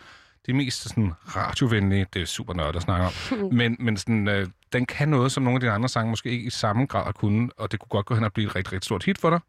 de 0.45 0.53
mest 0.53 0.83
sådan, 0.83 1.13
radiovenlige, 1.35 2.05
det 2.13 2.21
er 2.21 2.25
super 2.25 2.53
nørdet 2.53 2.75
at 2.75 2.81
snakke 2.81 3.05
om, 3.05 3.13
men, 3.59 3.77
men 3.79 3.97
sådan, 3.97 4.27
øh, 4.27 4.47
den 4.73 4.85
kan 4.85 5.09
noget, 5.09 5.31
som 5.31 5.43
nogle 5.43 5.55
af 5.57 5.61
de 5.61 5.69
andre 5.69 5.89
sange 5.89 6.09
måske 6.09 6.29
ikke 6.29 6.45
i 6.45 6.49
samme 6.49 6.85
grad 6.85 7.03
har 7.03 7.11
kunnet, 7.11 7.51
og 7.57 7.71
det 7.71 7.79
kunne 7.79 7.89
godt 7.89 8.05
gå 8.05 8.15
hen 8.15 8.23
og 8.23 8.33
blive 8.33 8.47
et 8.47 8.55
rigtig, 8.55 8.73
rigtig 8.73 8.85
stort 8.85 9.03
hit 9.03 9.17
for 9.17 9.29
dig. 9.29 9.39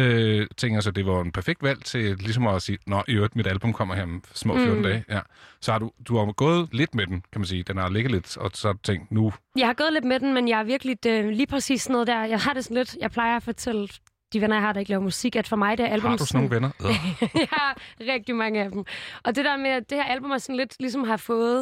Øh, 0.00 0.46
tænker 0.56 0.80
så, 0.80 0.90
det 0.90 1.06
var 1.06 1.20
en 1.20 1.32
perfekt 1.32 1.62
valg 1.62 1.84
til 1.84 2.16
ligesom 2.18 2.46
at 2.46 2.62
sige, 2.62 2.78
nå, 2.86 3.02
i 3.08 3.12
øvrigt, 3.12 3.36
mit 3.36 3.46
album 3.46 3.72
kommer 3.72 3.94
her 3.94 4.02
om 4.02 4.22
små 4.34 4.54
14 4.56 4.76
Mm. 4.76 4.82
dage. 4.82 5.04
Ja. 5.08 5.20
Så 5.60 5.72
har 5.72 5.78
du, 5.78 5.90
du 6.08 6.16
har 6.18 6.32
gået 6.32 6.68
lidt 6.72 6.94
med 6.94 7.06
den, 7.06 7.20
kan 7.32 7.40
man 7.40 7.46
sige. 7.46 7.62
Den 7.62 7.76
har 7.76 7.88
ligget 7.90 8.12
lidt, 8.12 8.36
og 8.36 8.50
så 8.54 8.68
har 8.68 8.72
du 8.72 8.78
tænkt, 8.82 9.10
nu, 9.12 9.32
Jeg 9.56 9.66
har 9.66 9.74
gået 9.74 9.92
lidt 9.92 10.04
med 10.04 10.20
den, 10.20 10.34
men 10.34 10.48
jeg 10.48 10.58
er 10.60 10.64
virkelig 10.64 11.06
øh, 11.06 11.28
lige 11.28 11.46
præcis 11.46 11.82
sådan 11.82 11.92
noget 11.92 12.06
der. 12.06 12.24
Jeg 12.24 12.38
har 12.40 12.52
det 12.54 12.64
sådan 12.64 12.76
lidt, 12.76 12.96
jeg 13.00 13.10
plejer 13.10 13.36
at 13.36 13.42
fortælle 13.42 13.88
de 14.32 14.40
venner, 14.40 14.56
jeg 14.56 14.62
har, 14.62 14.72
der 14.72 14.80
ikke 14.80 14.90
laver 14.90 15.02
musik, 15.02 15.36
at 15.36 15.48
for 15.48 15.56
mig 15.56 15.78
det 15.78 15.86
er 15.86 15.90
album 15.92 16.10
har 16.10 16.16
du 16.16 16.26
sådan 16.26 16.38
nogle 16.40 16.54
venner? 16.54 16.70
Jeg 17.40 17.48
har 17.50 17.76
rigtig 18.00 18.34
mange 18.36 18.62
af 18.64 18.70
dem. 18.70 18.84
Og 19.24 19.36
det 19.36 19.44
der 19.44 19.56
med, 19.56 19.70
at 19.70 19.90
det 19.90 19.98
her 19.98 20.04
album 20.04 20.30
er 20.30 20.38
sådan 20.38 20.56
lidt 20.56 20.76
ligesom 20.80 21.04
har 21.04 21.16
fået, 21.16 21.60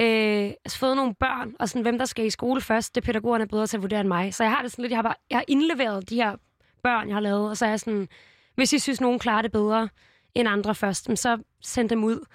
øh, 0.00 0.50
altså 0.64 0.78
fået 0.78 0.96
nogle 0.96 1.14
børn, 1.20 1.52
og 1.60 1.68
sådan, 1.68 1.82
hvem 1.82 1.98
der 1.98 2.04
skal 2.04 2.26
i 2.26 2.30
skole 2.30 2.60
først, 2.60 2.94
det 2.94 3.00
er 3.00 3.04
pædagogerne 3.06 3.46
bedre 3.48 3.66
til 3.66 3.76
at 3.76 3.82
vurdere 3.82 4.00
end 4.00 4.08
mig. 4.08 4.34
Så 4.34 4.42
jeg 4.44 4.52
har 4.52 4.62
det 4.62 4.70
sådan 4.70 4.82
lidt, 4.82 4.90
jeg 4.90 4.98
har, 4.98 5.02
bare, 5.02 5.14
jeg 5.30 5.38
har 5.38 5.44
indleveret 5.48 6.10
de 6.10 6.14
her 6.14 6.36
børn, 6.84 7.08
jeg 7.08 7.16
har 7.16 7.20
lavet, 7.20 7.50
og 7.50 7.56
så 7.56 7.64
er 7.64 7.68
jeg 7.68 7.80
sådan, 7.80 8.08
hvis 8.54 8.72
I 8.72 8.78
synes, 8.78 9.00
nogen 9.00 9.18
klarer 9.18 9.42
det 9.42 9.52
bedre 9.52 9.88
end 10.34 10.48
andre 10.48 10.74
først, 10.74 11.08
men 11.08 11.16
så 11.16 11.38
send 11.62 11.88
dem 11.88 12.04
ud. 12.04 12.26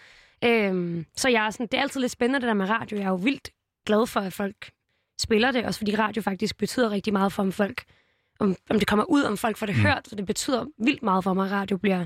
Øhm, 0.44 1.06
så 1.16 1.30
jeg 1.30 1.46
er 1.46 1.50
sådan, 1.50 1.68
det 1.72 1.78
er 1.78 1.82
altid 1.82 2.00
lidt 2.00 2.12
spændende 2.12 2.40
det 2.40 2.48
der 2.48 2.54
med 2.54 2.70
radio. 2.70 2.98
Jeg 2.98 3.06
er 3.06 3.10
jo 3.10 3.16
vildt 3.16 3.50
glad 3.86 4.08
for, 4.08 4.20
at 4.20 4.34
folk 4.34 4.72
spiller 5.20 5.52
det, 5.52 5.66
også 5.66 5.80
fordi 5.80 5.96
radio 5.96 6.22
faktisk 6.22 6.58
betyder 6.58 6.90
rigtig 6.92 7.14
meget 7.14 7.34
for, 7.34 7.44
om 7.44 7.52
folk 7.52 7.84
om, 8.40 8.56
om 8.70 8.80
det 8.80 8.88
kommer 8.88 9.06
ud, 9.06 9.24
om 9.24 9.38
folk 9.38 9.58
får 9.58 9.66
det 9.66 9.76
mm. 9.76 9.82
hørt, 9.82 10.08
så 10.08 10.16
det 10.16 10.26
betyder 10.26 10.66
vildt 10.78 11.04
meget 11.04 11.24
for 11.24 11.34
mig, 11.34 11.46
at 11.46 11.52
radio, 11.52 11.78
bliver, 11.78 12.06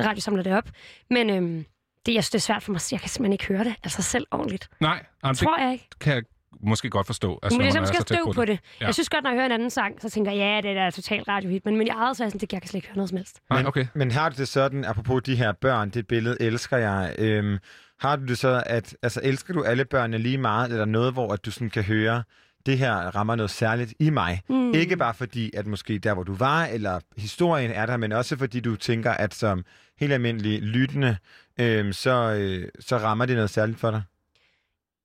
radio 0.00 0.20
samler 0.20 0.42
det 0.42 0.54
op. 0.54 0.70
Men 1.10 1.30
øhm, 1.30 1.64
det, 2.06 2.14
jeg 2.14 2.24
synes, 2.24 2.30
det 2.30 2.38
er 2.38 2.42
svært 2.42 2.62
for 2.62 2.72
mig, 2.72 2.80
jeg 2.92 3.00
kan 3.00 3.08
simpelthen 3.08 3.32
ikke 3.32 3.46
høre 3.46 3.64
det, 3.64 3.74
altså 3.84 4.02
selv 4.02 4.26
ordentligt. 4.30 4.68
Nej, 4.80 5.06
jamen, 5.24 5.34
det 5.34 5.38
Tror 5.38 5.58
jeg 5.58 5.72
ikke. 5.72 5.88
kan 6.00 6.14
jeg 6.14 6.22
måske 6.60 6.90
godt 6.90 7.06
forstå. 7.06 7.38
Altså, 7.42 7.58
Men 7.58 7.66
det 7.66 7.70
er 7.70 7.74
man 7.74 7.82
måske 7.82 7.96
så 7.96 8.02
støv 8.02 8.34
på 8.34 8.44
det. 8.44 8.52
Ja. 8.52 8.58
Ja. 8.80 8.86
Jeg 8.86 8.94
synes 8.94 9.08
godt, 9.08 9.22
når 9.24 9.30
jeg 9.30 9.36
hører 9.36 9.46
en 9.46 9.52
anden 9.52 9.70
sang, 9.70 10.00
så 10.02 10.10
tænker 10.10 10.32
jeg, 10.32 10.62
ja, 10.64 10.68
det 10.68 10.76
er 10.78 10.84
da 10.84 10.90
totalt 10.90 11.28
radiohit. 11.28 11.64
Men, 11.64 11.76
men 11.76 11.86
jeg 11.86 11.94
eget 11.98 12.16
så 12.16 12.22
er 12.22 12.26
jeg 12.26 12.30
sådan, 12.30 12.40
det 12.40 12.52
jeg 12.52 12.62
kan 12.62 12.68
slet 12.68 12.78
ikke 12.78 12.88
høre 12.88 12.96
noget 12.96 13.08
som 13.08 13.16
helst. 13.18 13.40
Men- 13.50 13.66
okay. 13.66 13.86
Men 13.94 14.10
har 14.10 14.28
du 14.28 14.34
det 14.38 14.48
sådan, 14.48 14.84
apropos 14.84 15.22
de 15.22 15.36
her 15.36 15.52
børn, 15.52 15.90
det 15.90 16.06
billede 16.06 16.36
elsker 16.40 16.76
jeg, 16.76 17.14
øhm, 17.18 17.58
har 18.00 18.16
du 18.16 18.24
det 18.24 18.38
så, 18.38 18.62
at 18.66 18.96
altså, 19.02 19.20
elsker 19.22 19.54
du 19.54 19.62
alle 19.62 19.84
børnene 19.84 20.18
lige 20.18 20.38
meget, 20.38 20.70
eller 20.72 20.84
noget, 20.84 21.12
hvor 21.12 21.32
at 21.32 21.44
du 21.44 21.50
sådan 21.50 21.70
kan 21.70 21.82
høre, 21.82 22.22
det 22.66 22.78
her 22.78 22.94
rammer 22.94 23.34
noget 23.34 23.50
særligt 23.50 23.94
i 23.98 24.10
mig? 24.10 24.40
Mm. 24.48 24.74
Ikke 24.74 24.96
bare 24.96 25.14
fordi, 25.14 25.50
at 25.56 25.66
måske 25.66 25.98
der, 25.98 26.14
hvor 26.14 26.22
du 26.22 26.34
var, 26.34 26.64
eller 26.64 27.00
historien 27.16 27.70
er 27.70 27.86
der, 27.86 27.96
men 27.96 28.12
også 28.12 28.36
fordi 28.36 28.60
du 28.60 28.76
tænker, 28.76 29.10
at 29.10 29.34
som 29.34 29.64
helt 30.00 30.12
almindelig 30.12 30.62
lyttende, 30.62 31.16
øhm, 31.60 31.92
så, 31.92 32.34
øh, 32.38 32.68
så 32.80 32.96
rammer 32.96 33.26
det 33.26 33.36
noget 33.36 33.50
særligt 33.50 33.78
for 33.80 33.90
dig. 33.90 34.02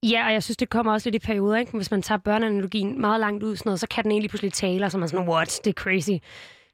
Ja, 0.04 0.26
og 0.28 0.34
jeg 0.34 0.44
synes, 0.44 0.58
det 0.58 0.70
kommer 0.70 0.94
også 0.94 1.10
lidt 1.10 1.24
i 1.24 1.26
perioder, 1.26 1.58
ikke? 1.58 1.72
Hvis 1.72 1.92
man 1.92 2.02
tager 2.02 2.20
børneanalogien 2.20 3.02
meget 3.02 3.20
langt 3.20 3.44
ud, 3.44 3.56
sådan 3.56 3.70
noget, 3.70 3.80
så 3.80 3.88
kan 3.88 4.04
den 4.04 4.12
egentlig 4.12 4.30
pludselig 4.30 4.54
tale, 4.54 4.86
og 4.86 4.92
så 4.92 4.98
er 4.98 5.00
man 5.00 5.10
sådan, 5.10 5.30
what, 5.30 5.60
det 5.66 5.70
er 5.70 5.74
crazy. 5.84 6.24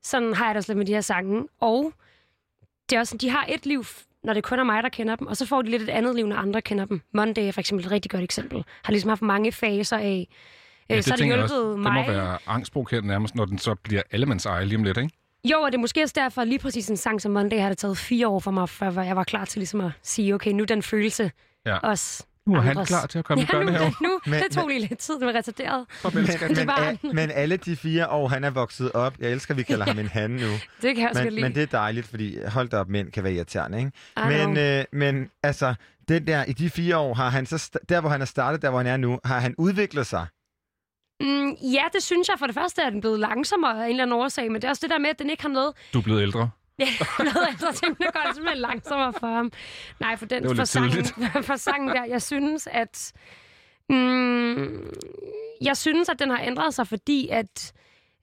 Sådan 0.03 0.34
har 0.34 0.45
jeg 0.45 0.55
det 0.55 0.57
også 0.57 0.71
lidt 0.71 0.78
med 0.78 0.86
de 0.86 0.93
her 0.93 1.01
sange. 1.01 1.47
Og 1.61 1.93
det 2.89 2.95
er 2.95 2.99
også 2.99 3.11
sådan, 3.11 3.19
de 3.19 3.30
har 3.30 3.45
et 3.49 3.65
liv, 3.65 3.86
når 4.24 4.34
det 4.34 4.43
kun 4.43 4.59
er 4.59 4.63
mig, 4.63 4.84
der 4.84 4.89
kender 4.89 5.15
dem, 5.15 5.28
og 5.28 5.38
så 5.38 5.45
får 5.45 5.61
de 5.61 5.69
lidt 5.69 5.82
et 5.82 5.89
andet 5.89 6.15
liv, 6.15 6.28
når 6.28 6.36
andre 6.36 6.61
kender 6.61 6.86
dem. 6.86 7.01
Monday 7.13 7.41
er 7.47 7.51
for 7.51 7.59
eksempel 7.59 7.86
et 7.86 7.91
rigtig 7.91 8.11
godt 8.11 8.24
eksempel. 8.24 8.63
Har 8.84 8.91
ligesom 8.91 9.09
haft 9.09 9.21
mange 9.21 9.51
faser 9.51 9.97
af, 9.97 10.28
Ja, 10.89 10.93
øh, 10.93 10.97
det 10.97 11.05
så 11.05 11.11
har 11.11 11.17
det 11.17 11.26
hjulpet 11.26 11.43
også. 11.43 11.78
mig. 11.78 12.05
Det 12.07 12.07
må 12.07 12.13
være 12.21 12.38
angstprovokerende 12.47 13.07
nærmest, 13.07 13.36
når 13.36 13.45
den 13.45 13.57
så 13.57 13.76
bliver 13.76 14.01
allemands 14.11 14.45
eje 14.45 14.65
lige 14.65 14.78
om 14.78 14.84
lidt, 14.84 14.97
ikke? 14.97 15.09
Jo, 15.51 15.59
og 15.61 15.71
det 15.71 15.78
er 15.78 15.82
måske 15.82 16.03
også 16.03 16.13
derfor, 16.17 16.43
lige 16.43 16.59
præcis 16.59 16.89
en 16.89 16.97
sang 16.97 17.21
som 17.21 17.32
Monday 17.32 17.59
har 17.59 17.69
det 17.69 17.78
taget 17.78 17.97
fire 17.97 18.28
år 18.28 18.39
for 18.39 18.51
mig, 18.51 18.69
før 18.69 19.01
jeg 19.01 19.15
var 19.15 19.24
klar 19.24 19.45
til 19.45 19.59
ligesom 19.59 19.82
at 19.82 19.91
sige, 20.01 20.36
okay, 20.36 20.51
nu 20.51 20.63
den 20.63 20.82
følelse 20.84 21.32
Ja. 21.65 21.78
også 21.78 22.26
Nu 22.48 22.56
er 22.56 22.60
han 22.62 22.70
andres. 22.70 22.88
klar 22.88 23.06
til 23.06 23.20
at 23.20 23.26
komme 23.26 23.44
i 23.44 23.48
ja, 23.54 23.60
nu, 23.60 23.66
børnehave. 23.66 23.86
det, 23.89 24.02
nu, 24.02 24.20
Men- 24.26 24.44
det 24.44 24.52
tog 24.52 24.68
lige 24.68 24.80
lidt 24.80 25.00
tid, 25.00 25.20
det 25.20 25.28
var 25.28 25.34
retarderet. 25.34 25.86
Men, 26.14 26.28
men, 26.58 26.70
a, 26.70 26.98
men 27.14 27.32
alle 27.32 27.58
de 27.58 27.76
fire 27.76 28.10
år, 28.10 28.28
han 28.28 28.44
er 28.44 28.50
vokset 28.50 28.91
op, 28.91 29.14
jeg 29.20 29.32
elsker, 29.32 29.54
at 29.54 29.58
vi 29.58 29.64
kalder 29.64 29.86
ham 29.91 30.00
en 30.00 30.08
han 30.08 30.32
nu. 30.32 30.50
Det 30.82 30.96
kan 30.96 30.98
jeg 30.98 31.24
Men, 31.24 31.34
lide. 31.34 31.41
men 31.41 31.56
det 31.56 31.64
er 31.64 31.68
dejligt, 31.68 32.08
fordi 32.08 32.38
hold 32.48 32.70
da 32.70 32.78
op, 32.78 32.89
mænd 32.89 33.12
kan 33.12 33.24
være 33.24 33.34
irriterende, 33.34 33.78
ikke? 33.78 33.91
I 34.18 34.28
Men, 34.28 34.58
øh, 34.58 34.84
men 34.94 35.30
altså, 35.44 35.74
det 36.08 36.28
der, 36.28 36.44
i 36.46 36.54
de 36.54 36.70
fire 36.70 36.98
år, 36.98 37.14
har 37.14 37.30
han 37.30 37.46
så, 37.46 37.80
der 37.89 38.02
hvor 38.02 38.10
han 38.10 38.22
er 38.22 38.26
startet, 38.26 38.62
der 38.62 38.70
hvor 38.70 38.80
han 38.80 38.88
er 38.88 38.98
nu, 38.98 39.20
har 39.26 39.39
han 39.39 39.56
udviklet 39.58 40.08
sig? 40.08 40.26
Mm, 41.22 41.50
ja, 41.52 41.84
det 41.94 42.04
synes 42.04 42.28
jeg. 42.28 42.36
For 42.39 42.46
det 42.46 42.56
første 42.56 42.82
er 42.82 42.89
den 42.89 43.02
blevet 43.02 43.20
langsommere 43.20 43.80
af 43.82 43.86
en 43.86 43.89
eller 43.89 44.04
anden 44.04 44.20
årsag, 44.20 44.52
men 44.52 44.62
det 44.62 44.64
er 44.68 44.70
også 44.70 44.82
det 44.82 44.89
der 44.89 44.98
med, 45.00 45.10
at 45.10 45.20
den 45.20 45.30
ikke 45.30 45.41
har 45.44 45.50
noget... 45.50 45.74
Du 45.94 46.00
er 46.00 46.04
blevet 46.04 46.22
ældre. 46.22 46.50
Ja, 46.80 46.88
noget 47.34 47.47
ældre 47.49 47.74
ting, 47.74 47.97
der 47.97 48.11
går 48.11 48.21
det 48.26 48.36
simpelthen 48.36 48.61
langsommere 48.61 49.13
for 49.13 49.28
ham. 49.28 49.51
Nej, 49.99 50.15
for, 50.15 50.26
den, 50.26 50.43
Det 50.43 50.57
for, 50.57 50.63
sangen, 50.63 51.05
for 51.49 51.55
sangen 51.55 51.89
der, 51.89 52.03
jeg 52.05 52.21
synes, 52.21 52.67
at... 52.71 53.13
Mm, 53.89 54.89
jeg 55.61 55.78
synes, 55.78 56.09
at 56.09 56.19
den 56.19 56.30
har 56.30 56.41
ændret 56.43 56.74
sig, 56.74 56.88
fordi 56.88 57.28
at 57.28 57.74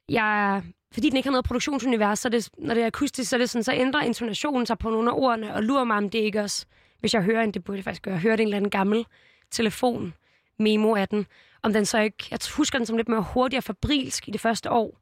jeg... 0.09 0.62
Fordi 0.92 1.09
den 1.09 1.16
ikke 1.16 1.26
har 1.26 1.32
noget 1.32 1.44
produktionsunivers, 1.44 2.18
så 2.18 2.28
det, 2.28 2.48
når 2.59 2.74
det 2.74 2.82
er 2.82 2.86
akustisk, 2.86 3.30
så, 3.30 3.36
er 3.36 3.38
det 3.38 3.51
sådan, 3.51 3.64
så 3.64 3.72
ændrer 3.72 4.03
intonationen 4.03 4.66
sig 4.66 4.78
på 4.78 4.90
nogle 4.90 5.11
af 5.11 5.14
ordene, 5.14 5.55
og 5.55 5.62
lurer 5.62 5.84
mig, 5.84 5.96
om 5.96 6.11
det 6.11 6.18
ikke 6.18 6.40
også... 6.40 6.66
Hvis 7.01 7.14
jeg 7.14 7.22
hører 7.22 7.42
en, 7.42 7.51
det 7.51 7.64
burde 7.64 7.76
jeg 7.76 7.84
faktisk 7.84 8.03
gøre, 8.03 8.14
jeg 8.14 8.22
hørte 8.22 8.42
en 8.42 8.46
eller 8.46 8.57
anden 8.57 8.70
gammel 8.70 9.07
telefon 9.51 10.14
memo 10.59 10.94
af 10.94 11.09
den, 11.09 11.26
om 11.62 11.72
den 11.72 11.86
så 11.86 11.98
ikke... 11.98 12.16
Jeg 12.30 12.38
husker 12.57 12.78
den 12.78 12.86
som 12.86 12.96
lidt 12.96 13.09
mere 13.09 13.22
hurtig 13.34 13.57
og 13.57 13.64
fabrilsk 13.64 14.28
i 14.28 14.30
det 14.30 14.40
første 14.40 14.70
år. 14.70 15.01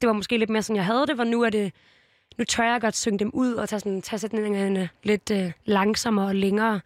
Det 0.00 0.06
var 0.06 0.12
måske 0.12 0.38
lidt 0.38 0.50
mere 0.50 0.62
sådan, 0.62 0.76
jeg 0.76 0.84
havde 0.84 1.06
det, 1.06 1.14
hvor 1.14 1.24
nu 1.24 1.42
er 1.42 1.50
det... 1.50 1.72
Nu 2.38 2.44
tør 2.44 2.64
jeg 2.64 2.80
godt 2.80 2.96
synge 2.96 3.18
dem 3.18 3.30
ud 3.34 3.54
og 3.54 3.68
tage, 3.68 3.80
sådan, 3.80 4.02
tage 4.02 4.18
sætningerne 4.18 4.88
lidt 5.02 5.30
øh, 5.30 5.52
langsommere 5.64 6.26
og 6.26 6.34
længere, 6.34 6.80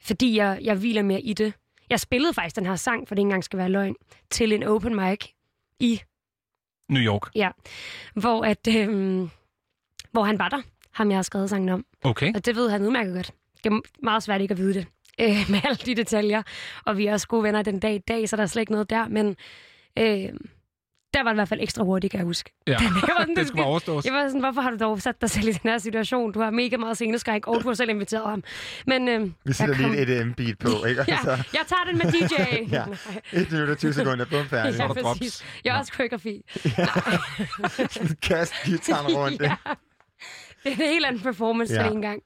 fordi 0.00 0.36
jeg, 0.36 0.58
jeg 0.62 0.74
hviler 0.74 1.02
mere 1.02 1.20
i 1.20 1.32
det. 1.32 1.52
Jeg 1.90 2.00
spillede 2.00 2.34
faktisk 2.34 2.56
den 2.56 2.66
her 2.66 2.76
sang, 2.76 3.08
for 3.08 3.14
det 3.14 3.20
ikke 3.20 3.26
engang 3.26 3.44
skal 3.44 3.58
være 3.58 3.68
løgn, 3.68 3.94
til 4.30 4.52
en 4.52 4.62
open 4.62 4.96
mic 4.96 5.26
i 5.80 6.00
New 6.88 7.02
York. 7.02 7.30
hvor, 8.14 8.44
at, 8.44 8.68
øh, 8.76 8.88
hvor 10.12 10.24
han 10.24 10.38
var 10.38 10.48
der, 10.48 10.62
ham 10.90 11.10
jeg 11.10 11.18
har 11.18 11.22
skrevet 11.22 11.50
sangen 11.50 11.68
om. 11.68 11.86
Okay. 12.02 12.32
Og 12.34 12.46
det 12.46 12.56
ved 12.56 12.70
han 12.70 12.82
udmærket 12.82 13.14
godt. 13.14 13.32
Det 13.64 13.72
er 13.72 13.80
meget 14.02 14.22
svært 14.22 14.40
ikke 14.40 14.52
at 14.52 14.58
vide 14.58 14.74
det 14.74 14.86
øh, 15.22 15.50
med 15.50 15.60
alle 15.64 15.76
de 15.76 15.94
detaljer. 15.94 16.42
Og 16.84 16.96
vi 16.96 17.06
er 17.06 17.12
også 17.12 17.28
gode 17.28 17.42
venner 17.42 17.62
den 17.62 17.78
dag 17.78 17.94
i 17.94 17.98
dag, 17.98 18.28
så 18.28 18.36
der 18.36 18.42
er 18.42 18.46
slet 18.46 18.60
ikke 18.60 18.72
noget 18.72 18.90
der. 18.90 19.08
Men 19.08 19.36
øh, 19.98 20.32
der 21.14 21.22
var 21.22 21.30
det 21.30 21.34
i 21.34 21.38
hvert 21.38 21.48
fald 21.48 21.60
ekstra 21.62 21.84
hurtigt, 21.84 22.10
kan 22.10 22.18
jeg 22.18 22.24
huske. 22.24 22.50
Ja, 22.66 22.72
var 22.82 23.14
sådan, 23.20 23.36
det 23.36 23.46
skal 23.46 23.56
bare 23.56 23.66
overstås. 23.66 24.04
Jeg 24.04 24.12
var 24.12 24.28
sådan, 24.28 24.40
hvorfor 24.40 24.60
har 24.60 24.70
du 24.70 24.76
dog 24.76 25.02
sat 25.02 25.20
dig 25.20 25.30
selv 25.30 25.48
i 25.48 25.52
den 25.52 25.70
her 25.70 25.78
situation? 25.78 26.32
Du 26.32 26.40
har 26.40 26.50
mega 26.50 26.76
meget 26.76 26.96
sceneskræk, 26.96 27.46
og 27.46 27.62
du 27.62 27.68
har 27.68 27.74
selv 27.74 27.90
inviteret 27.90 28.30
ham. 28.30 28.42
Men 28.86 29.08
øh, 29.08 29.30
Vi 29.44 29.52
sætter 29.52 29.74
kom- 29.74 29.90
lige 29.90 30.02
et 30.02 30.08
EDM-beat 30.10 30.58
på, 30.58 30.84
ikke? 30.84 31.04
Ja, 31.08 31.18
så 31.22 31.30
jeg 31.30 31.62
tager 31.66 31.84
den 31.88 31.98
med 31.98 32.06
DJ. 32.12 32.34
Ja. 32.74 32.84
1 33.40 33.52
minut 33.52 33.68
og 33.68 33.78
20 33.78 33.92
sekunder, 33.92 34.24
bum, 34.24 34.46
færdig. 34.46 34.78
ja, 34.78 34.86
der 34.86 34.88
drops. 34.94 35.18
præcis. 35.18 35.44
Jeg 35.64 35.74
er 35.74 35.78
også 35.78 35.92
koreografi. 35.92 36.42
Kast 38.22 38.52
gitaren 38.64 39.16
rundt. 39.16 39.42
ja. 39.42 39.56
Det 40.64 40.66
er 40.66 40.70
en 40.70 40.76
helt 40.76 41.06
anden 41.06 41.22
performance 41.22 41.74
ja. 41.74 41.88
en 41.90 42.02
gang. 42.02 42.22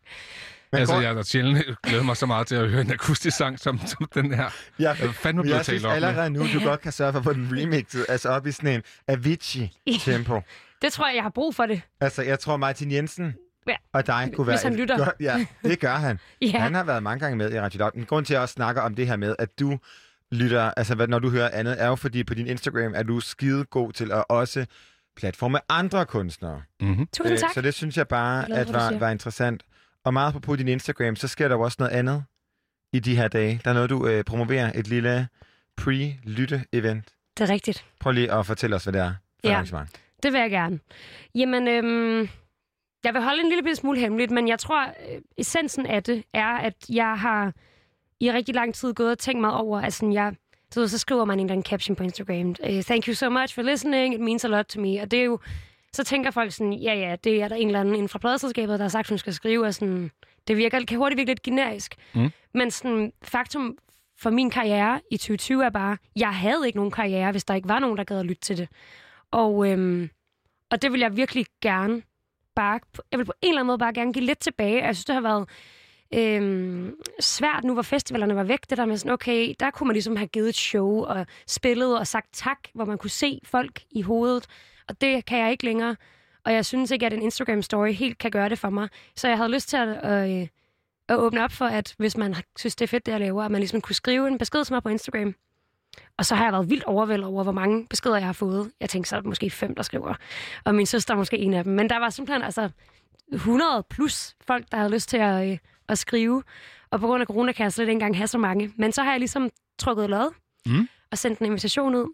Men 0.75 0.81
altså, 0.81 1.01
jeg 1.01 1.15
har 1.15 1.23
sjældent 1.23 1.65
glædet 1.83 2.05
mig 2.05 2.17
så 2.17 2.27
meget 2.27 2.47
til 2.47 2.55
at 2.55 2.71
høre 2.71 2.81
en 2.81 2.93
akustisk 2.93 3.37
sang 3.37 3.59
som, 3.59 3.79
som 3.87 4.09
den 4.15 4.35
her. 4.35 4.43
Ja, 4.79 4.95
Jeg 4.99 5.07
er 5.09 5.13
fandme 5.13 5.43
blevet 5.43 5.57
jeg 5.57 5.65
synes 5.65 5.85
allerede 5.85 6.31
nu, 6.31 6.47
du 6.55 6.61
godt 6.65 6.81
kan 6.81 6.93
sørge 6.93 7.13
for 7.13 7.19
at 7.19 7.25
få 7.25 7.33
den 7.33 7.49
remixet, 7.53 8.07
altså 8.09 8.29
op 8.29 8.47
i 8.47 8.53
sådan 8.53 8.75
en 8.75 8.83
Avicii-tempo. 9.09 10.41
Det 10.83 10.93
tror 10.93 11.07
jeg, 11.07 11.15
jeg 11.15 11.23
har 11.23 11.31
brug 11.31 11.55
for 11.55 11.67
det. 11.67 11.81
Altså, 12.01 12.23
jeg 12.23 12.39
tror, 12.41 12.57
Martin 12.57 12.91
Jensen, 12.93 13.35
Ja, 13.69 13.75
og 13.93 14.07
dig 14.07 14.31
kunne 14.35 14.47
være 14.47 14.57
hvis 14.57 14.63
han 14.63 14.77
lytter. 14.77 14.97
Godt, 14.99 15.15
ja, 15.21 15.47
det 15.69 15.81
gør 15.81 15.95
han. 15.95 16.19
Ja. 16.43 16.59
Han 16.61 16.75
har 16.75 16.85
været 16.85 17.03
mange 17.03 17.21
gange 17.21 17.37
med 17.37 17.53
i 17.55 17.61
Radio 17.61 17.79
Loud. 17.79 17.91
Men 17.95 18.05
grund 18.05 18.27
til, 18.27 18.33
at 18.33 18.35
jeg 18.35 18.43
også 18.43 18.53
snakker 18.53 18.83
om 18.83 18.95
det 18.95 19.07
her 19.07 19.17
med, 19.17 19.37
at 19.39 19.59
du 19.61 19.79
lytter, 20.33 20.71
altså 20.77 20.95
hvad- 20.95 21.07
når 21.09 21.19
du 21.19 21.31
hører 21.31 21.51
andet, 21.53 21.83
er 21.83 21.87
jo 21.87 21.95
fordi 21.97 22.25
på 22.25 22.35
din 22.35 22.47
Instagram 22.47 22.93
er 22.97 23.03
du 23.03 23.21
skide 23.21 23.65
god 23.65 23.93
til 23.93 24.13
at 24.13 24.25
også 24.29 24.67
platforme 25.17 25.59
andre 25.69 26.07
kunstnere. 26.07 26.63
Mm-hmm. 26.81 27.07
Tusind 27.17 27.39
tak. 27.39 27.49
Øh, 27.51 27.55
Så 27.55 27.61
det 27.61 27.75
synes 27.75 27.97
jeg 27.97 28.09
bare, 28.09 28.37
Jeg 28.37 28.47
glad 28.47 28.59
at 28.59 28.75
var, 28.75 28.99
var 28.99 29.11
interessant. 29.11 29.63
Og 30.05 30.13
meget 30.13 30.43
på 30.43 30.57
din 30.57 30.69
Instagram, 30.69 31.17
så 31.17 31.29
sker 31.29 31.49
der 31.49 31.55
jo 31.55 31.61
også 31.61 31.77
noget 31.79 31.93
andet 31.93 32.25
i 32.93 33.01
de 33.01 33.17
her 33.17 33.29
dage. 33.29 33.61
Der 33.65 33.71
er 33.71 33.75
noget, 33.75 33.91
du 33.91 34.07
øh, 34.07 34.25
promoverer, 34.25 34.73
et 34.75 34.89
lille 34.89 35.29
pre-lytte-event. 35.81 37.05
Det 37.39 37.41
er 37.45 37.51
rigtigt. 37.51 37.85
Prøv 38.01 38.13
lige 38.13 38.33
at 38.33 38.47
fortælle 38.47 38.77
os, 38.77 38.85
hvad 38.85 38.93
det 38.93 39.01
er 39.01 39.15
for 39.41 39.49
Ja. 39.49 39.53
arrangement. 39.55 39.91
Det 40.23 40.33
vil 40.33 40.41
jeg 40.41 40.51
gerne. 40.51 40.81
Jamen, 41.35 41.69
øhm, 41.69 42.29
jeg 43.05 43.15
vil 43.15 43.23
holde 43.23 43.41
en 43.41 43.49
lille 43.49 43.77
smule 43.77 44.01
hemmeligt, 44.01 44.31
men 44.31 44.49
jeg 44.49 44.59
tror, 44.59 44.83
øh, 44.87 45.21
essensen 45.39 45.87
af 45.87 46.03
det 46.03 46.25
er, 46.35 46.57
at 46.57 46.75
jeg 46.89 47.19
har 47.19 47.53
i 48.21 48.33
rigtig 48.33 48.55
lang 48.55 48.75
tid 48.75 48.95
gået 48.95 49.11
og 49.11 49.19
tænkt 49.19 49.41
mig 49.41 49.53
over, 49.53 49.81
at 49.81 49.93
sådan, 49.93 50.13
jeg, 50.13 50.35
så, 50.71 50.89
så 50.89 50.99
skriver 50.99 51.25
man 51.25 51.39
en 51.39 51.47
eller 51.47 51.53
anden 51.53 51.65
caption 51.71 51.97
på 51.97 52.03
Instagram. 52.03 52.49
Uh, 52.49 52.81
Thank 52.83 53.07
you 53.09 53.15
so 53.15 53.31
much 53.31 53.55
for 53.55 53.63
listening, 53.63 54.15
it 54.15 54.21
means 54.21 54.45
a 54.45 54.49
lot 54.49 54.65
to 54.65 54.81
me. 54.81 55.01
Og 55.03 55.11
det 55.11 55.19
er 55.21 55.25
jo, 55.25 55.39
så 55.95 56.05
tænker 56.05 56.31
folk 56.31 56.53
sådan, 56.53 56.73
ja 56.73 56.95
ja, 56.95 57.17
det 57.25 57.43
er 57.43 57.49
der 57.49 57.57
en 57.57 57.67
eller 57.67 57.81
anden 57.81 57.95
inden 57.95 58.09
fra 58.09 58.19
pladeselskabet, 58.19 58.79
der 58.79 58.85
har 58.85 58.89
sagt, 58.89 59.09
hun 59.09 59.19
skal 59.19 59.35
skrive, 59.35 59.67
og 59.67 59.75
sådan, 59.75 60.11
det 60.49 60.57
virker, 60.57 60.85
kan 60.85 60.99
hurtigt 60.99 61.17
virke 61.17 61.31
lidt 61.31 61.43
generisk. 61.43 61.95
Mm. 62.15 62.31
Men 62.55 62.71
sådan, 62.71 63.13
faktum 63.23 63.79
for 64.19 64.31
min 64.31 64.51
karriere 64.51 65.01
i 65.11 65.17
2020 65.17 65.65
er 65.65 65.71
bare, 65.71 65.97
jeg 66.17 66.35
havde 66.35 66.67
ikke 66.67 66.77
nogen 66.77 66.91
karriere, 66.91 67.31
hvis 67.31 67.45
der 67.45 67.55
ikke 67.55 67.69
var 67.69 67.79
nogen, 67.79 67.97
der 67.97 68.05
gad 68.05 68.19
at 68.19 68.27
lytte 68.27 68.41
til 68.41 68.59
det. 68.59 68.69
Og, 69.31 69.71
øhm, 69.71 70.11
og 70.71 70.83
det 70.83 70.93
vil 70.93 71.01
jeg 71.01 71.17
virkelig 71.17 71.47
gerne 71.63 72.03
bare, 72.57 72.81
jeg 73.11 73.19
vil 73.19 73.25
på 73.25 73.33
en 73.43 73.49
eller 73.49 73.61
anden 73.61 73.67
måde 73.67 73.79
bare 73.79 73.93
gerne 73.93 74.13
give 74.13 74.25
lidt 74.25 74.39
tilbage. 74.39 74.85
Jeg 74.85 74.97
synes, 74.97 75.05
det 75.05 75.15
har 75.15 75.23
været 75.23 75.49
øhm, 76.15 76.95
svært 77.21 77.65
nu, 77.65 77.73
hvor 77.73 77.83
festivalerne 77.83 78.37
var 78.37 78.45
væk. 78.45 78.71
Det 78.71 78.79
der 78.79 78.85
med 78.85 78.97
sådan, 78.97 79.13
okay, 79.13 79.55
der 79.61 79.71
kunne 79.71 79.87
man 79.87 79.95
ligesom 79.95 80.17
have 80.17 80.29
givet 80.29 80.49
et 80.49 80.57
show 80.57 81.05
og 81.05 81.27
spillet 81.47 81.99
og 81.99 82.07
sagt 82.07 82.29
tak, 82.33 82.59
hvor 82.75 82.85
man 82.85 82.99
kunne 82.99 83.11
se 83.11 83.41
folk 83.45 83.83
i 83.91 84.03
hovedet. 84.03 84.47
Og 84.89 85.01
det 85.01 85.25
kan 85.25 85.39
jeg 85.39 85.51
ikke 85.51 85.65
længere. 85.65 85.97
Og 86.45 86.53
jeg 86.53 86.67
synes 86.67 86.91
ikke, 86.91 87.07
at 87.07 87.13
en 87.13 87.23
Instagram-story 87.23 87.91
helt 87.93 88.19
kan 88.19 88.31
gøre 88.31 88.49
det 88.49 88.59
for 88.59 88.71
mig. 88.71 88.89
Så 89.17 89.29
jeg 89.29 89.37
havde 89.37 89.51
lyst 89.51 89.69
til 89.69 89.77
at, 89.77 89.89
øh, 90.41 90.49
at 91.09 91.17
åbne 91.17 91.45
op 91.45 91.53
for, 91.53 91.65
at 91.67 91.95
hvis 91.99 92.17
man 92.17 92.35
synes, 92.57 92.77
det 92.77 92.85
er 92.85 92.89
fedt, 92.89 93.07
det 93.07 93.13
jeg 93.13 93.21
laver, 93.21 93.43
at 93.45 93.51
man 93.51 93.61
ligesom 93.61 93.81
kunne 93.81 93.95
skrive 93.95 94.29
en 94.29 94.39
besked 94.39 94.65
til 94.65 94.73
mig 94.75 94.83
på 94.83 94.89
Instagram. 94.89 95.35
Og 96.19 96.25
så 96.27 96.35
har 96.35 96.45
jeg 96.45 96.53
været 96.53 96.71
vildt 96.71 96.85
overvældet 96.85 97.27
over, 97.27 97.43
hvor 97.43 97.53
mange 97.53 97.87
beskeder 97.91 98.17
jeg 98.17 98.27
har 98.27 98.33
fået. 98.33 98.71
Jeg 98.81 98.89
tænkte, 98.91 99.09
så 99.09 99.17
er 99.17 99.21
der 99.21 99.29
måske 99.29 99.51
fem, 99.51 99.75
der 99.75 99.83
skriver. 99.83 100.15
Og 100.65 100.75
min 100.75 100.87
søster 100.87 101.15
er 101.15 101.19
måske 101.19 101.39
en 101.39 101.55
af 101.55 101.65
dem. 101.65 101.73
Men 101.73 101.91
der 101.91 101.99
var 101.99 102.11
simpelthen 102.11 102.43
altså 102.43 102.71
100 103.33 103.85
plus 103.91 104.35
folk, 104.47 104.65
der 104.71 104.77
havde 104.77 104.91
lyst 104.91 105.09
til 105.09 105.17
at, 105.17 105.51
øh, 105.51 105.59
at 105.89 105.99
skrive. 105.99 106.43
Og 106.91 107.01
på 107.01 107.07
grund 107.07 107.21
af 107.21 107.27
corona 107.27 107.53
kan 107.53 107.65
jeg 107.65 107.73
slet 107.73 107.85
ikke 107.85 107.93
engang 107.93 108.17
have 108.17 108.27
så 108.27 108.39
mange. 108.39 108.73
Men 108.77 108.93
så 108.93 109.03
har 109.03 109.11
jeg 109.11 109.19
ligesom 109.19 109.51
trukket 109.79 110.11
lod 110.11 110.35
Mm. 110.67 110.89
og 111.11 111.19
sendt 111.19 111.39
en 111.39 111.47
invitation 111.47 111.95
ud 111.95 112.07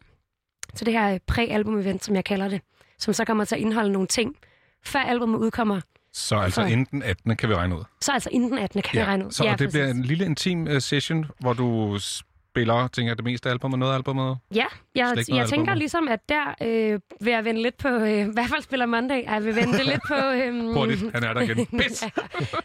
til 0.75 0.87
det 0.87 0.95
her 0.95 1.19
præ-album-event, 1.27 2.05
som 2.05 2.15
jeg 2.15 2.25
kalder 2.25 2.49
det. 2.49 2.61
Som 2.99 3.15
så 3.15 3.25
kommer 3.25 3.45
til 3.45 3.55
at 3.55 3.61
indeholde 3.61 3.93
nogle 3.93 4.09
ting, 4.09 4.37
før 4.85 5.01
albumet 5.01 5.39
udkommer. 5.39 5.81
Så 6.13 6.37
altså 6.37 6.61
For- 6.61 6.69
inden 6.69 6.87
den 6.91 7.03
18. 7.03 7.37
kan 7.37 7.49
vi 7.49 7.55
regne 7.55 7.77
ud. 7.77 7.85
Så 8.01 8.13
altså 8.13 8.31
inden 8.33 8.51
den 8.51 8.59
18. 8.59 8.83
kan 8.83 8.99
jeg 8.99 9.07
regne 9.07 9.27
ud. 9.27 9.31
Så 9.31 9.45
og 9.45 9.51
det 9.51 9.59
præcis. 9.59 9.73
bliver 9.73 9.87
en 9.87 10.03
lille 10.03 10.25
intim 10.25 10.63
uh, 10.63 10.79
session, 10.79 11.27
hvor 11.41 11.53
du 11.53 11.99
spiller, 12.01 12.89
tænker 12.89 13.11
jeg, 13.11 13.17
det 13.17 13.25
meste 13.25 13.49
af 13.49 13.53
albumet, 13.53 13.79
noget 13.79 13.93
af 13.93 13.97
albumet. 13.97 14.39
Ja, 14.55 14.65
jeg, 14.95 15.15
jeg 15.17 15.25
tænker 15.27 15.53
albumet. 15.53 15.79
ligesom, 15.79 16.09
at 16.09 16.29
der 16.29 16.55
øh, 16.63 17.01
vil 17.21 17.33
jeg 17.33 17.45
vende 17.45 17.63
lidt 17.63 17.77
på, 17.77 17.89
øh, 17.89 18.11
i 18.19 18.33
hvert 18.33 18.49
fald 18.49 18.63
spiller 18.63 18.87
Monday, 18.87 19.25
jeg 19.25 19.45
vil 19.45 19.57
vende 19.57 19.85
lidt 19.85 20.01
på... 20.09 20.15
Øh, 20.35 20.73
Hurtigt, 20.75 21.01
han 21.15 21.25
er 21.25 21.33
der 21.33 21.41
igen. 21.41 21.67
Pis! 21.79 22.05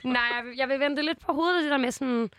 Nej, 0.03 0.21
jeg 0.57 0.67
vil, 0.69 0.79
vende 0.79 0.95
det 0.97 1.05
lidt 1.05 1.19
på 1.25 1.33
hovedet, 1.33 1.63
det 1.63 1.71
der 1.71 1.77
med 1.77 1.91
sådan... 1.91 2.29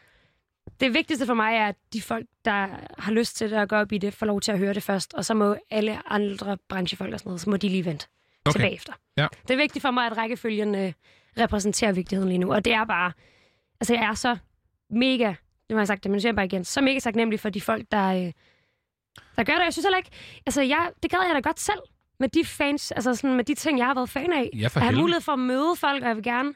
Det 0.81 0.95
vigtigste 0.95 1.27
for 1.27 1.35
mig 1.35 1.55
er, 1.57 1.66
at 1.68 1.77
de 1.93 2.03
folk, 2.03 2.27
der 2.45 2.66
har 2.99 3.12
lyst 3.12 3.37
til 3.37 3.51
det 3.51 3.59
og 3.59 3.68
går 3.68 3.77
op 3.77 3.93
i 3.93 3.99
det, 3.99 4.14
får 4.14 4.27
lov 4.27 4.41
til 4.41 4.53
at 4.53 4.59
høre 4.59 4.74
det 4.74 4.83
først, 4.83 5.14
og 5.14 5.24
så 5.24 5.35
må 5.35 5.57
alle 5.70 6.12
andre 6.12 6.57
branchefolk 6.68 7.12
og 7.12 7.18
sådan 7.18 7.29
noget, 7.29 7.41
så 7.41 7.51
må 7.51 7.57
de 7.57 7.68
lige 7.68 7.85
vente 7.85 8.07
okay. 8.07 8.51
Okay. 8.51 8.59
tilbage 8.59 8.74
efter. 8.74 8.93
Ja. 9.16 9.27
Det 9.49 9.55
er 9.55 9.59
vigtigt 9.59 9.83
for 9.83 9.91
mig, 9.91 10.07
at 10.07 10.16
rækkefølgen 10.16 10.74
øh, 10.74 10.93
repræsenterer 11.39 11.93
vigtigheden 11.93 12.29
lige 12.29 12.39
nu, 12.39 12.53
og 12.53 12.64
det 12.64 12.72
er 12.72 12.85
bare... 12.85 13.12
Altså, 13.81 13.95
jeg 13.95 14.05
er 14.05 14.14
så 14.14 14.37
mega... 14.91 15.35
Nu 15.68 15.77
har 15.77 15.81
jeg 15.81 15.87
sagt 15.87 16.05
det, 16.05 16.11
men 16.11 16.14
jeg 16.14 16.22
siger 16.22 16.33
bare 16.33 16.45
igen. 16.45 16.64
Så 16.64 16.81
mega 16.81 16.99
taknemmelig 16.99 17.41
for 17.41 17.49
de 17.49 17.61
folk, 17.61 17.85
der, 17.93 18.09
øh, 18.09 18.33
der 19.37 19.45
gør 19.45 19.55
det. 19.55 19.64
Jeg 19.64 19.72
synes 19.72 19.85
heller 19.85 19.99
ikke... 19.99 20.11
Altså, 20.47 20.62
jeg, 20.62 20.91
det 21.03 21.11
gad 21.11 21.18
jeg 21.27 21.35
da 21.35 21.41
godt 21.41 21.61
selv 21.61 21.79
med 22.20 22.29
de 22.29 22.45
fans, 22.45 22.93
altså 22.93 23.14
sådan 23.14 23.37
med 23.37 23.45
de 23.45 23.55
ting, 23.55 23.79
jeg 23.79 23.87
har 23.87 23.95
været 23.95 24.11
fan 24.11 24.33
af. 24.33 24.51
Ja, 24.55 24.68
for 24.68 24.81
Jeg 24.81 24.89
har 24.89 25.01
mulighed 25.01 25.20
for 25.20 25.33
at 25.33 25.39
møde 25.39 25.77
folk, 25.77 26.03
og 26.03 26.09
jeg 26.09 26.16
vil 26.16 26.24
gerne, 26.24 26.55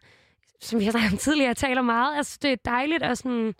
som 0.60 0.78
vi 0.78 0.84
har 0.84 0.90
snakket 0.90 1.12
om 1.12 1.18
tidligere, 1.18 1.48
jeg 1.48 1.56
taler 1.56 1.82
meget. 1.82 2.16
Altså, 2.16 2.38
det 2.42 2.52
er 2.52 2.56
dejligt 2.64 3.02
at 3.02 3.18
sådan, 3.18 3.54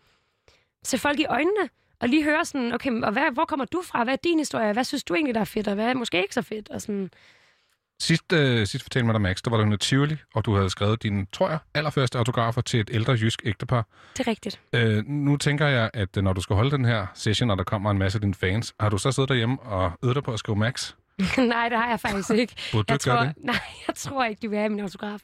se 0.85 0.99
folk 0.99 1.21
i 1.21 1.27
øjnene, 1.27 1.69
og 2.01 2.09
lige 2.09 2.25
høre 2.25 2.45
sådan, 2.45 2.73
okay, 2.75 3.03
og 3.03 3.13
hvad, 3.13 3.33
hvor 3.33 3.45
kommer 3.45 3.65
du 3.65 3.83
fra? 3.85 4.05
Hvad 4.05 4.15
er 4.15 4.19
din 4.25 4.39
historie? 4.39 4.73
Hvad 4.73 4.85
synes 4.85 5.05
du 5.05 5.15
egentlig, 5.15 5.35
der 5.35 5.41
er 5.41 5.45
fedt, 5.45 5.69
og 5.69 5.75
hvad 5.75 5.87
er 5.87 5.95
måske 5.95 6.23
ikke 6.23 6.35
så 6.35 6.43
fedt? 6.43 6.71
Og 6.71 6.81
sådan, 6.81 7.11
Sidst, 8.01 8.33
øh, 8.33 8.67
sidst 8.67 8.85
fortalte 8.85 9.07
mig 9.07 9.13
der, 9.13 9.21
Max, 9.21 9.43
der 9.43 9.51
var 9.51 9.65
du 9.65 9.77
Tivoli, 9.77 10.17
og 10.35 10.45
du 10.45 10.55
havde 10.55 10.71
skrevet 10.71 11.03
dine, 11.03 11.27
tror 11.33 11.49
jeg, 11.49 11.59
allerførste 11.75 12.19
autografer 12.19 12.61
til 12.61 12.81
et 12.81 12.91
ældre 12.93 13.13
jysk 13.13 13.43
ægtepar. 13.45 13.87
det 14.17 14.27
er 14.27 14.31
rigtigt. 14.31 14.61
Øh, 14.73 15.05
nu 15.07 15.37
tænker 15.37 15.67
jeg, 15.67 15.91
at 15.95 16.17
øh, 16.17 16.25
når 16.25 16.33
du 16.33 16.41
skal 16.41 16.57
holde 16.57 16.71
den 16.71 16.85
her 16.85 17.07
session, 17.15 17.51
og 17.51 17.59
der 17.59 17.65
kommer 17.65 17.91
en 17.91 17.99
masse 17.99 18.17
af 18.17 18.21
dine 18.21 18.35
fans, 18.35 18.75
har 18.81 18.89
du 18.89 18.99
så 18.99 19.13
siddet 19.13 19.29
derhjemme 19.29 19.61
og 19.61 19.93
øvet 20.05 20.17
dig 20.17 20.25
på 20.25 20.33
at 20.33 20.39
skrive 20.39 20.57
Max? 20.57 20.93
nej, 21.55 21.69
det 21.69 21.79
har 21.79 21.89
jeg 21.89 22.01
faktisk 22.01 22.31
ikke. 22.31 22.55
Burde 22.73 22.85
du 22.85 22.93
Jeg 22.93 22.95
ikke 22.95 23.05
tror, 23.05 23.21
det? 23.21 23.33
nej, 23.53 23.61
jeg 23.89 23.95
tror 23.97 24.25
ikke, 24.25 24.43
de 24.43 24.51
vil 24.51 24.59
have 24.59 24.69
min 24.71 24.81
autograf. 24.81 25.21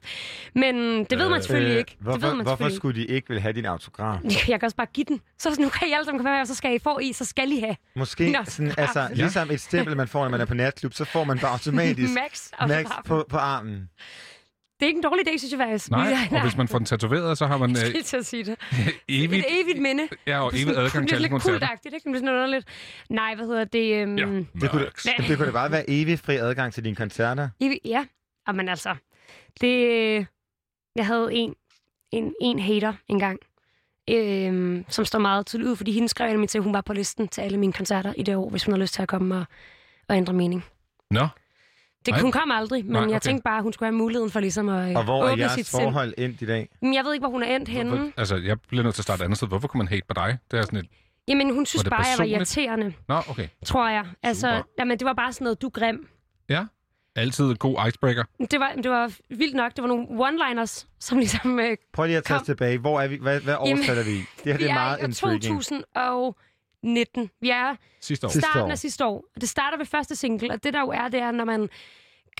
Men 0.54 1.04
det 1.04 1.18
ved 1.18 1.28
man 1.28 1.42
selvfølgelig 1.42 1.78
ikke. 1.78 1.96
Øh, 1.98 2.02
Hvorfor, 2.02 2.18
det 2.18 2.22
ved 2.28 2.34
man 2.34 2.44
hvorfor 2.46 2.56
selvfølgelig 2.56 2.76
skulle 2.76 3.00
de 3.00 3.06
ikke 3.06 3.28
vil 3.28 3.40
have 3.40 3.52
din 3.52 3.66
autograf? 3.66 4.18
ikke. 4.24 4.44
Jeg 4.48 4.60
kan 4.60 4.66
også 4.66 4.76
bare 4.76 4.86
give 4.94 5.04
den. 5.08 5.20
Så 5.38 5.56
nu 5.58 5.68
kan 5.68 5.88
I 5.88 5.92
alle 5.92 6.04
sammen 6.04 6.18
komme 6.18 6.34
her, 6.34 6.40
og 6.40 6.46
så 6.46 6.54
skal 6.54 6.74
I 6.74 6.78
få 6.78 6.98
i, 6.98 7.12
så 7.12 7.24
skal 7.24 7.52
I 7.52 7.60
have 7.60 7.76
Måske 7.96 8.36
sådan, 8.44 8.66
ja. 8.78 8.82
altså, 8.82 9.08
ligesom 9.14 9.50
et 9.50 9.60
stempel, 9.60 9.96
man 9.96 10.08
får, 10.08 10.22
når 10.22 10.30
man 10.30 10.40
er 10.40 10.44
på 10.44 10.54
natklub, 10.54 10.94
så 10.94 11.04
får 11.04 11.24
man 11.24 11.38
bare 11.38 11.50
automatisk 11.52 12.12
Max 12.14 12.50
Max 12.68 12.86
på, 13.06 13.26
på 13.28 13.36
armen. 13.36 13.88
Det 14.80 14.86
er 14.86 14.86
ikke 14.86 14.98
en 14.98 15.02
dårlig 15.02 15.28
idé, 15.28 15.38
synes 15.38 15.52
jeg 15.52 15.58
faktisk. 15.60 15.90
Nej, 15.90 16.14
og 16.30 16.42
hvis 16.42 16.56
man 16.56 16.68
får 16.68 16.78
den 16.78 16.84
tatoveret, 16.86 17.38
så 17.38 17.46
har 17.46 17.58
man 17.58 17.70
Jeg 17.76 17.82
øh, 17.84 17.88
skal 17.90 18.02
til 18.02 18.16
at 18.16 18.26
sige 18.26 18.44
det. 18.44 18.56
evigt, 19.08 19.44
Et 19.48 19.60
evigt 19.62 19.82
minde. 19.82 20.08
ja, 20.26 20.40
og 20.44 20.52
Det 20.52 20.58
er 20.58 20.62
evigt 20.62 20.74
sådan- 20.76 20.86
adgang 20.86 21.02
det 21.02 21.08
til 21.08 21.14
er 21.14 21.16
alle 21.16 21.22
lidt 21.22 21.30
koncerter. 21.30 21.58
kultagtigt, 21.58 21.94
ikke? 21.94 22.08
Det 22.08 22.14
er 22.14 22.18
sådan 22.18 22.28
underligt. 22.34 22.66
Nej, 23.10 23.34
hvad 23.34 23.46
hedder 23.46 23.64
det? 23.64 24.02
Øhm, 24.02 24.16
Ja, 24.18 24.24
Det 24.60 24.70
kunne, 24.70 24.84
det, 24.84 25.28
det 25.28 25.36
kunne 25.36 25.46
da 25.46 25.52
bare 25.52 25.70
være 25.70 25.84
evig 25.90 26.18
fri 26.18 26.36
adgang 26.36 26.72
til 26.72 26.84
dine 26.84 26.96
koncerter. 26.96 27.48
evigt, 27.60 27.80
ja. 27.84 28.04
Men 28.54 28.68
altså, 28.68 28.94
det... 29.60 30.26
Jeg 30.96 31.06
havde 31.06 31.28
en, 31.34 31.54
en, 32.12 32.34
en 32.40 32.58
hater 32.58 32.92
engang, 33.08 33.38
øhm, 34.10 34.84
som 34.88 35.04
står 35.04 35.18
meget 35.18 35.46
tydeligt 35.46 35.70
ud, 35.70 35.76
fordi 35.76 35.92
hende 35.92 36.08
skrev 36.08 36.28
jeg 36.30 36.38
mig 36.38 36.48
til, 36.48 36.58
at 36.58 36.64
hun 36.64 36.74
var 36.74 36.80
på 36.80 36.92
listen 36.92 37.28
til 37.28 37.40
alle 37.40 37.58
mine 37.58 37.72
koncerter 37.72 38.12
i 38.16 38.22
det 38.22 38.36
år, 38.36 38.50
hvis 38.50 38.64
hun 38.64 38.72
har 38.74 38.78
lyst 38.78 38.94
til 38.94 39.02
at 39.02 39.08
komme 39.08 39.36
og, 39.36 39.44
og 40.08 40.16
ændre 40.16 40.32
mening. 40.32 40.64
Nå, 41.10 41.28
Det, 42.06 42.12
Nej. 42.12 42.20
hun 42.20 42.32
kom 42.32 42.50
aldrig, 42.50 42.84
men 42.84 42.92
Nej, 42.92 43.00
jeg 43.02 43.08
okay. 43.10 43.20
tænkte 43.20 43.42
bare, 43.42 43.56
at 43.56 43.62
hun 43.62 43.72
skulle 43.72 43.86
have 43.86 43.96
muligheden 43.96 44.30
for 44.30 44.40
ligesom 44.40 44.68
at 44.68 44.96
Og 44.96 45.04
hvor 45.04 45.24
er 45.24 45.32
åbne 45.32 45.42
jeres 45.42 45.52
sit 45.52 45.66
sind. 45.66 45.82
forhold 45.82 46.14
endt 46.18 46.42
i 46.42 46.46
dag? 46.46 46.68
Men 46.82 46.94
jeg 46.94 47.04
ved 47.04 47.12
ikke, 47.14 47.22
hvor 47.22 47.30
hun 47.32 47.42
er 47.42 47.56
endt 47.56 47.68
henne. 47.68 47.96
Hvor- 47.96 48.10
altså, 48.16 48.36
jeg 48.36 48.60
bliver 48.60 48.82
nødt 48.84 48.94
til 48.94 49.00
at 49.00 49.04
starte 49.04 49.20
et 49.20 49.24
andet 49.24 49.36
sted. 49.36 49.48
Hvorfor 49.48 49.68
kunne 49.68 49.78
man 49.78 49.88
hate 49.88 50.02
på 50.08 50.14
dig? 50.14 50.38
Det 50.50 50.58
er 50.58 50.62
sådan 50.62 50.78
et... 50.78 50.86
Jamen, 51.28 51.54
hun 51.54 51.66
synes 51.66 51.84
bare, 51.84 51.94
jeg 51.94 51.98
var 51.98 52.04
personligt? 52.04 52.36
irriterende, 52.36 52.92
Nå, 53.08 53.14
okay. 53.30 53.48
tror 53.64 53.88
jeg. 53.88 54.04
Altså, 54.22 54.46
Super. 54.46 54.62
jamen, 54.78 54.98
det 54.98 55.04
var 55.04 55.12
bare 55.12 55.32
sådan 55.32 55.44
noget, 55.44 55.62
du 55.62 55.66
er 55.66 55.70
grim. 55.70 56.08
Ja. 56.48 56.64
Altid 57.16 57.54
god 57.54 57.86
icebreaker. 57.88 58.24
Det 58.50 58.60
var, 58.60 58.72
det 58.82 58.90
var 58.90 59.12
vildt 59.30 59.54
nok. 59.54 59.76
Det 59.76 59.82
var 59.82 59.88
nogle 59.88 60.06
one-liners, 60.28 60.86
som 61.00 61.18
ligesom... 61.18 61.60
Øh, 61.60 61.76
Prøv 61.92 62.06
lige 62.06 62.16
at 62.16 62.24
tage 62.24 62.40
os 62.40 62.46
tilbage. 62.46 62.78
Hvor 62.78 63.00
er 63.00 63.08
vi? 63.08 63.18
Hvad, 63.22 63.40
hvad 63.40 63.54
oversætter 63.58 64.04
vi? 64.04 64.10
Det 64.44 64.52
her 64.52 64.56
det 64.56 64.66
er 64.66 64.70
er 64.70 64.74
meget 64.74 64.98
i 64.98 65.02
år 65.02 65.06
intriguing. 65.06 65.62
2019. 66.86 67.30
Vi 67.40 67.50
er 67.50 67.76
Sidste 68.00 68.26
år. 68.26 68.30
Starten 68.30 68.70
af 68.70 68.78
sidste 68.78 69.04
år. 69.04 69.24
Og 69.34 69.40
det 69.40 69.48
starter 69.48 69.78
ved 69.78 69.86
første 69.86 70.16
single, 70.16 70.50
og 70.52 70.64
det 70.64 70.74
der 70.74 70.80
jo 70.80 70.88
er, 70.88 71.08
det 71.08 71.20
er, 71.20 71.30
når 71.30 71.44
man 71.44 71.62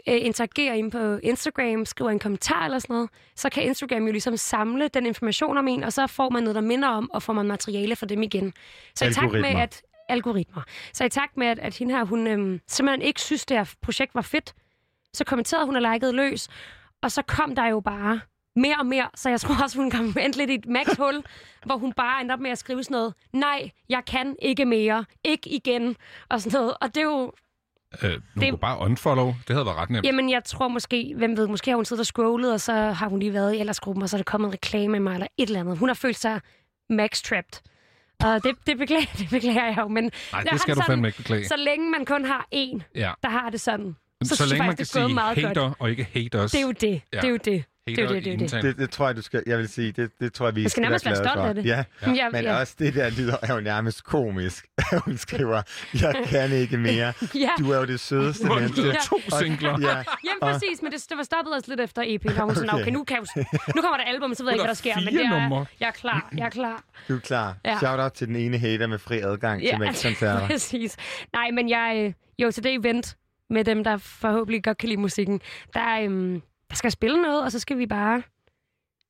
øh, 0.09 0.19
interagerer 0.25 0.75
ind 0.75 0.93
på 0.93 1.17
Instagram, 1.23 1.85
skriver 1.85 2.11
en 2.11 2.19
kommentar 2.19 2.65
eller 2.65 2.79
sådan 2.79 2.95
noget, 2.95 3.11
så 3.37 3.49
kan 3.49 3.63
Instagram 3.63 4.07
jo 4.07 4.13
ligesom 4.13 4.37
samle 4.37 4.89
den 4.89 5.07
information 5.07 5.59
om 5.59 5.69
en, 5.69 5.85
og 5.85 5.93
så 5.93 6.07
får 6.07 6.31
man 6.31 6.43
noget, 6.43 6.55
der 6.55 6.61
minder 6.61 6.89
om, 6.89 7.11
og 7.11 7.23
får 7.23 7.33
man 7.33 7.47
materiale 7.47 7.97
for 7.97 8.07
dem 8.07 8.23
igen. 8.23 8.53
Så 8.95 9.05
i 9.05 9.13
takt 9.13 9.33
med, 9.33 9.35
Algoritmer. 9.35 9.63
at 9.63 9.83
algoritmer. 10.09 10.63
Så 10.93 11.05
i 11.05 11.09
takt 11.09 11.37
med, 11.37 11.47
at, 11.47 11.59
at 11.59 11.77
hende 11.77 11.95
her, 11.95 12.05
hun 12.05 12.27
øhm, 12.27 12.61
simpelthen 12.69 13.03
ikke 13.03 13.21
synes, 13.21 13.47
det 13.47 13.57
her 13.57 13.75
projekt 13.83 14.15
var 14.15 14.23
fedt, 14.23 14.55
så 15.15 15.25
kommenterede 15.25 15.67
hun 15.67 15.77
og 15.77 15.93
likede 15.93 16.13
løs, 16.13 16.49
og 17.03 17.13
så 17.13 17.23
kom 17.23 17.55
der 17.55 17.67
jo 17.67 17.81
bare 17.81 18.21
mere 18.57 18.77
og 18.79 18.87
mere, 18.87 19.09
så 19.15 19.29
jeg 19.31 19.41
tror 19.41 19.63
også, 19.63 19.79
hun 19.79 19.91
kom 19.91 20.05
endte 20.21 20.39
lidt 20.39 20.51
i 20.51 20.55
et 20.55 20.67
max-hul, 20.67 21.23
hvor 21.67 21.77
hun 21.77 21.93
bare 21.93 22.21
endte 22.21 22.33
op 22.33 22.41
med 22.41 22.51
at 22.51 22.59
skrive 22.59 22.85
sådan 22.85 22.95
noget, 22.95 23.15
nej, 23.33 23.71
jeg 23.89 24.03
kan 24.07 24.37
ikke 24.43 24.65
mere, 24.65 25.05
ikke 25.25 25.51
igen, 25.55 25.97
og 26.29 26.41
sådan 26.41 26.59
noget. 26.61 26.75
Og 26.81 26.89
det 26.95 27.01
er 27.01 27.05
jo, 27.05 27.33
Øh, 28.03 28.13
du 28.13 28.21
Det- 28.41 28.51
kunne 28.51 28.59
bare 28.59 28.79
unfollow. 28.79 29.27
Det 29.49 29.55
havde 29.57 29.67
været 29.67 29.77
ret 29.77 29.91
nemt. 29.91 30.07
jamen 30.07 30.31
jeg 30.31 30.45
tror 30.45 30.69
måske, 30.69 31.13
hvem 31.17 31.37
ved, 31.37 31.47
måske 31.47 31.71
har 31.71 31.77
hun 31.77 31.85
siddet 31.85 32.01
og 32.01 32.07
scrollet, 32.07 32.53
og 32.53 32.61
så 32.61 32.73
har 32.73 33.09
hun 33.09 33.19
lige 33.19 33.33
været 33.33 33.55
i 33.55 33.59
aldersgruppen, 33.59 34.03
og 34.03 34.09
så 34.09 34.17
er 34.17 34.19
der 34.19 34.25
kommet 34.25 34.49
en 34.49 34.53
reklame 34.53 34.89
med 34.93 35.01
mig, 35.01 35.15
eller 35.15 35.27
et 35.39 35.47
eller 35.47 35.61
andet. 35.61 35.79
Hun 35.79 35.89
har 35.89 35.95
følt 35.95 36.17
sig 36.17 36.41
max-trapped. 36.93 37.61
Og 38.25 38.45
det, 38.45 38.57
det, 38.67 38.79
beklager, 38.79 39.07
det 39.19 39.27
beklager 39.31 39.65
jeg 39.65 39.77
jo, 39.79 39.89
men 39.89 40.11
Nej, 40.33 40.41
det 40.43 40.61
skal 40.61 40.75
du 40.75 40.81
sådan, 40.81 40.87
fandme 40.93 41.09
ikke 41.09 41.17
beklage. 41.19 41.49
så 41.49 41.55
længe 41.57 41.91
man 41.91 42.05
kun 42.05 42.25
har 42.25 42.47
én, 42.55 42.81
Ja. 42.95 43.13
der 43.23 43.29
har 43.29 43.51
det 43.51 43.61
sådan, 43.61 43.97
Så, 44.25 44.37
så 44.37 44.47
længe 44.47 44.67
man 44.67 44.77
kan 44.77 44.87
sige 44.87 45.09
meget 45.15 45.37
godt. 45.37 45.47
hater 45.47 45.73
og 45.79 45.91
ikke 45.91 46.09
haters. 46.15 46.51
det 46.51 46.59
er 46.61 46.63
jo 46.67 46.73
det. 46.73 47.03
Ja. 47.13 47.17
Det 47.21 47.25
er 47.25 47.31
jo 47.31 47.37
det. 47.45 47.65
Det 47.87 47.97
det, 48.09 48.25
det 48.25 48.41
det. 48.51 48.63
Det, 48.63 48.77
det 48.79 48.91
tror 48.91 49.07
jeg, 49.07 49.17
du 49.17 49.23
skal... 49.23 49.43
Jeg 49.47 49.59
vil 49.59 49.69
sige, 49.69 49.93
det, 49.93 50.11
det 50.21 50.33
tror 50.33 50.47
jeg, 50.47 50.57
vi 50.57 50.69
skal 50.69 50.81
nærmest 50.81 51.05
være 51.05 51.15
glade 51.15 51.29
stolt 51.29 51.41
for. 51.41 51.49
af 51.49 51.55
det. 51.55 51.65
Ja, 51.67 51.85
Ja. 52.07 52.13
Ja, 52.13 52.29
men 52.31 52.45
ja. 52.45 52.59
også 52.61 52.75
det 52.79 52.95
der 52.95 53.11
lyder 53.11 53.37
er 53.43 53.55
jo 53.55 53.61
nærmest 53.61 54.05
komisk. 54.05 54.67
Hun 55.05 55.17
skriver, 55.17 55.63
jeg 56.03 56.15
kan 56.27 56.53
ikke 56.53 56.77
mere. 56.79 57.13
Ja. 57.45 57.51
Du 57.59 57.71
er 57.73 57.79
jo 57.79 57.85
det 57.85 58.01
sødeste 58.01 58.45
er 58.47 58.55
menneske. 58.55 58.83
det 58.83 58.97
to 59.05 59.17
Og- 59.33 59.39
singler? 59.39 59.71
Ja, 59.81 59.89
Jamen 59.97 60.41
præcis, 60.41 60.83
men 60.83 60.93
det, 60.93 61.07
det 61.09 61.17
var 61.17 61.23
stoppet 61.23 61.57
os 61.57 61.69
lidt 61.69 61.81
efter 61.81 62.03
EP'en, 62.03 62.41
og 62.41 62.45
hun 62.47 62.55
sådan, 62.55 62.71
Okay. 62.71 62.83
okay, 62.83 62.93
nu, 62.93 63.05
kan 63.05 63.17
jeg, 63.37 63.45
nu 63.77 63.83
kommer 63.83 63.97
der 63.97 64.05
album, 64.05 64.35
så 64.35 64.43
ved 64.43 64.51
jeg 64.51 64.55
ikke, 64.55 64.63
hvad 64.63 64.69
der 64.69 64.75
sker, 64.75 64.95
men 65.05 65.15
det 65.15 65.25
er, 65.25 65.41
numre. 65.49 65.67
jeg 65.81 65.87
er 65.87 65.91
klar, 65.93 66.29
jeg 66.37 66.47
er 66.47 66.51
klar. 66.51 66.83
du 67.09 67.17
er 67.17 67.21
klar. 67.21 67.57
Ja. 67.65 67.79
Shout 67.79 68.01
out 68.01 68.13
til 68.13 68.27
den 68.29 68.37
ene 68.37 68.59
hater 68.59 68.87
med 68.87 68.99
fri 68.99 69.19
adgang 69.21 69.63
til 69.63 69.79
Max-koncerter. 69.79 70.47
præcis. 70.47 70.97
Nej, 71.33 71.51
men 71.51 71.69
jeg, 71.69 72.03
øh, 72.07 72.13
jo, 72.39 72.51
til 72.51 72.65
det 72.65 72.75
event 72.75 73.17
med 73.51 73.65
dem, 73.65 73.85
der 73.85 73.97
forhåbentlig 73.97 74.65
godt 74.65 74.79
kan 74.79 74.89
lide 74.89 75.01
musikken, 75.01 75.41
der, 75.75 76.01
øhm, 76.01 76.43
der 76.71 76.77
skal 76.77 76.91
spille 76.91 77.23
noget, 77.23 77.45
og 77.45 77.53
så 77.53 77.59
skal 77.59 77.79
vi 77.79 77.87
bare, 77.87 78.23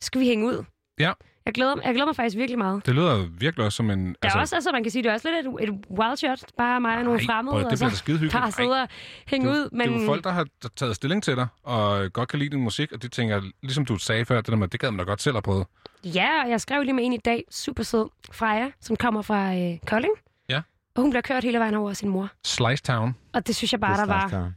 så 0.01 0.07
skal 0.07 0.21
vi 0.21 0.27
hænge 0.27 0.47
ud. 0.47 0.65
Ja. 1.01 1.13
Jeg 1.47 1.55
glæder, 1.55 1.75
jeg 1.85 1.95
glæder 1.95 2.07
mig 2.07 2.17
faktisk 2.17 2.37
virkelig 2.37 2.59
meget. 2.59 2.87
Det 2.87 2.95
lyder 2.95 3.27
virkelig 3.39 3.65
også 3.67 3.77
som 3.77 3.91
en... 3.91 4.17
Der 4.23 4.29
er 4.35 4.41
også, 4.41 4.55
altså 4.57 4.73
man 4.73 4.83
kan 4.83 4.93
sige, 4.93 5.03
det 5.03 5.09
er 5.09 5.13
også 5.13 5.29
lidt 5.31 5.47
et, 5.47 5.69
et 5.69 5.85
wild 5.91 6.17
shot, 6.17 6.39
bare 6.57 6.81
mig 6.81 6.97
og 6.99 7.05
nogle 7.05 7.21
fremmede, 7.27 7.57
at- 7.57 7.65
det 7.65 7.73
og 7.83 7.91
så 7.91 7.97
skide 7.97 8.17
hyggeligt. 8.19 8.33
bare 8.33 8.53
sidde 8.53 8.83
og 8.83 8.89
hænge 9.27 9.51
ud. 9.51 9.69
Men... 9.73 9.81
Det 9.89 9.97
er 9.97 10.01
jo 10.01 10.07
folk, 10.07 10.25
der 10.25 10.31
har 10.31 10.47
taget 10.77 10.97
stilling 10.97 11.23
til 11.23 11.37
dig, 11.37 11.47
og 11.63 12.13
godt 12.13 12.29
kan 12.29 12.39
lide 12.39 12.51
din 12.51 12.61
musik, 12.63 12.93
og 12.93 13.03
de 13.03 13.09
tænker, 13.09 13.43
ligesom 13.63 13.85
du 13.87 13.97
sagde 13.97 14.25
før, 14.25 14.37
det 14.37 14.47
der 14.47 14.57
med, 14.57 14.69
det 14.69 14.81
gad 14.81 14.91
man 14.91 14.99
da 14.99 15.05
godt 15.05 15.23
selv 15.23 15.35
have 15.35 15.43
prøvet. 15.43 15.67
Ja, 16.05 16.43
og 16.45 16.51
jeg 16.51 16.61
skrev 16.61 16.83
lige 16.83 16.93
med 16.95 17.05
en 17.05 17.13
i 17.13 17.17
dag, 17.19 17.45
super 17.51 17.83
sød, 17.83 18.09
Freja, 18.33 18.71
som 18.81 18.97
kommer 18.97 19.23
fra 19.23 19.55
øh, 19.55 19.79
Kolding. 19.87 20.13
Ja. 20.49 20.63
Og 20.95 21.03
hun 21.03 21.11
bliver 21.11 21.23
kørt 21.23 21.45
hele 21.45 21.59
vejen 21.59 21.75
over 21.75 21.91
af 21.91 21.97
sin 21.97 22.09
mor. 22.09 22.29
Slice 22.45 22.83
Town, 22.83 23.15
Og 23.33 23.47
det 23.47 23.57
synes 23.57 23.73
jeg 23.73 23.81
bare, 23.81 23.97
der 23.97 24.07
var... 24.07 24.53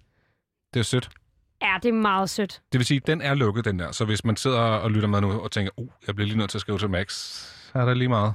det 0.74 0.80
er 0.80 0.84
sødt. 0.84 1.10
Ja, 1.62 1.76
det 1.84 1.90
er 1.90 1.94
meget 1.94 2.30
sødt. 2.30 2.62
Det 2.72 2.80
vil 2.80 2.86
sige, 2.86 3.00
den 3.00 3.22
er 3.22 3.34
lukket, 3.34 3.66
den 3.66 3.80
der. 3.80 3.92
Så 3.92 4.06
hvis 4.06 4.26
man 4.26 4.36
sidder 4.36 4.60
og 4.60 4.92
lytter 4.92 5.08
med 5.08 5.22
nu 5.22 5.32
og 5.32 5.52
tænker, 5.52 5.72
uh, 5.78 5.88
jeg 6.08 6.16
bliver 6.16 6.28
lige 6.28 6.38
nødt 6.38 6.50
til 6.50 6.58
at 6.58 6.62
skrive 6.62 6.78
til 6.80 6.90
Max, 6.90 7.14
så 7.72 7.80
er 7.80 7.86
der 7.86 7.94
lige 7.94 8.08
meget. 8.10 8.34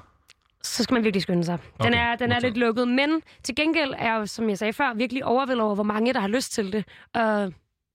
Så 0.63 0.83
skal 0.83 0.95
man 0.95 1.05
virkelig 1.05 1.23
skynde 1.23 1.45
sig. 1.45 1.59
Den 1.83 1.87
Okay, 1.87 1.99
er, 1.99 2.17
den 2.17 2.33
er 2.33 2.41
lidt 2.41 2.57
lukket, 2.57 2.89
men 2.89 3.23
til 3.43 3.55
gengæld 3.55 3.95
er 3.99 4.19
jeg 4.19 4.29
som 4.29 4.49
jeg 4.49 4.59
sagde 4.59 4.73
før, 4.73 4.95
virkelig 4.95 5.25
overvældet 5.25 5.65
over, 5.65 5.75
hvor 5.75 5.85
mange 5.85 6.13
der 6.13 6.21
har 6.21 6.29
lyst 6.29 6.53
til 6.53 6.73
det. 6.73 6.85
Og 7.15 7.53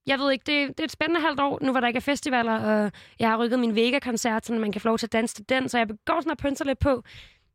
jeg 0.08 0.20
ved 0.20 0.32
ikke, 0.32 0.44
det, 0.46 0.68
det 0.68 0.80
er 0.80 0.84
et 0.84 0.92
spændende 0.92 1.22
halvt 1.22 1.40
år, 1.40 1.60
nu 1.62 1.72
hvor 1.72 1.80
der 1.80 1.88
ikke 1.88 1.98
er 1.98 2.02
festivaler, 2.02 2.60
og 2.60 2.92
jeg 3.20 3.30
har 3.30 3.38
rykket 3.38 3.60
min 3.60 3.76
Vega-koncert, 3.76 4.46
så 4.46 4.54
man 4.54 4.72
kan 4.72 4.82
få 4.82 4.88
lov 4.88 4.98
til 4.98 5.08
at 5.08 5.14
danse 5.14 5.36
til 5.36 5.50
den, 5.50 5.70
så 5.70 5.78
jeg 5.78 5.88
går 6.06 6.20
sådan 6.22 6.32
og 6.32 6.38
pynser 6.38 6.66
lidt 6.66 6.80
på, 6.80 7.04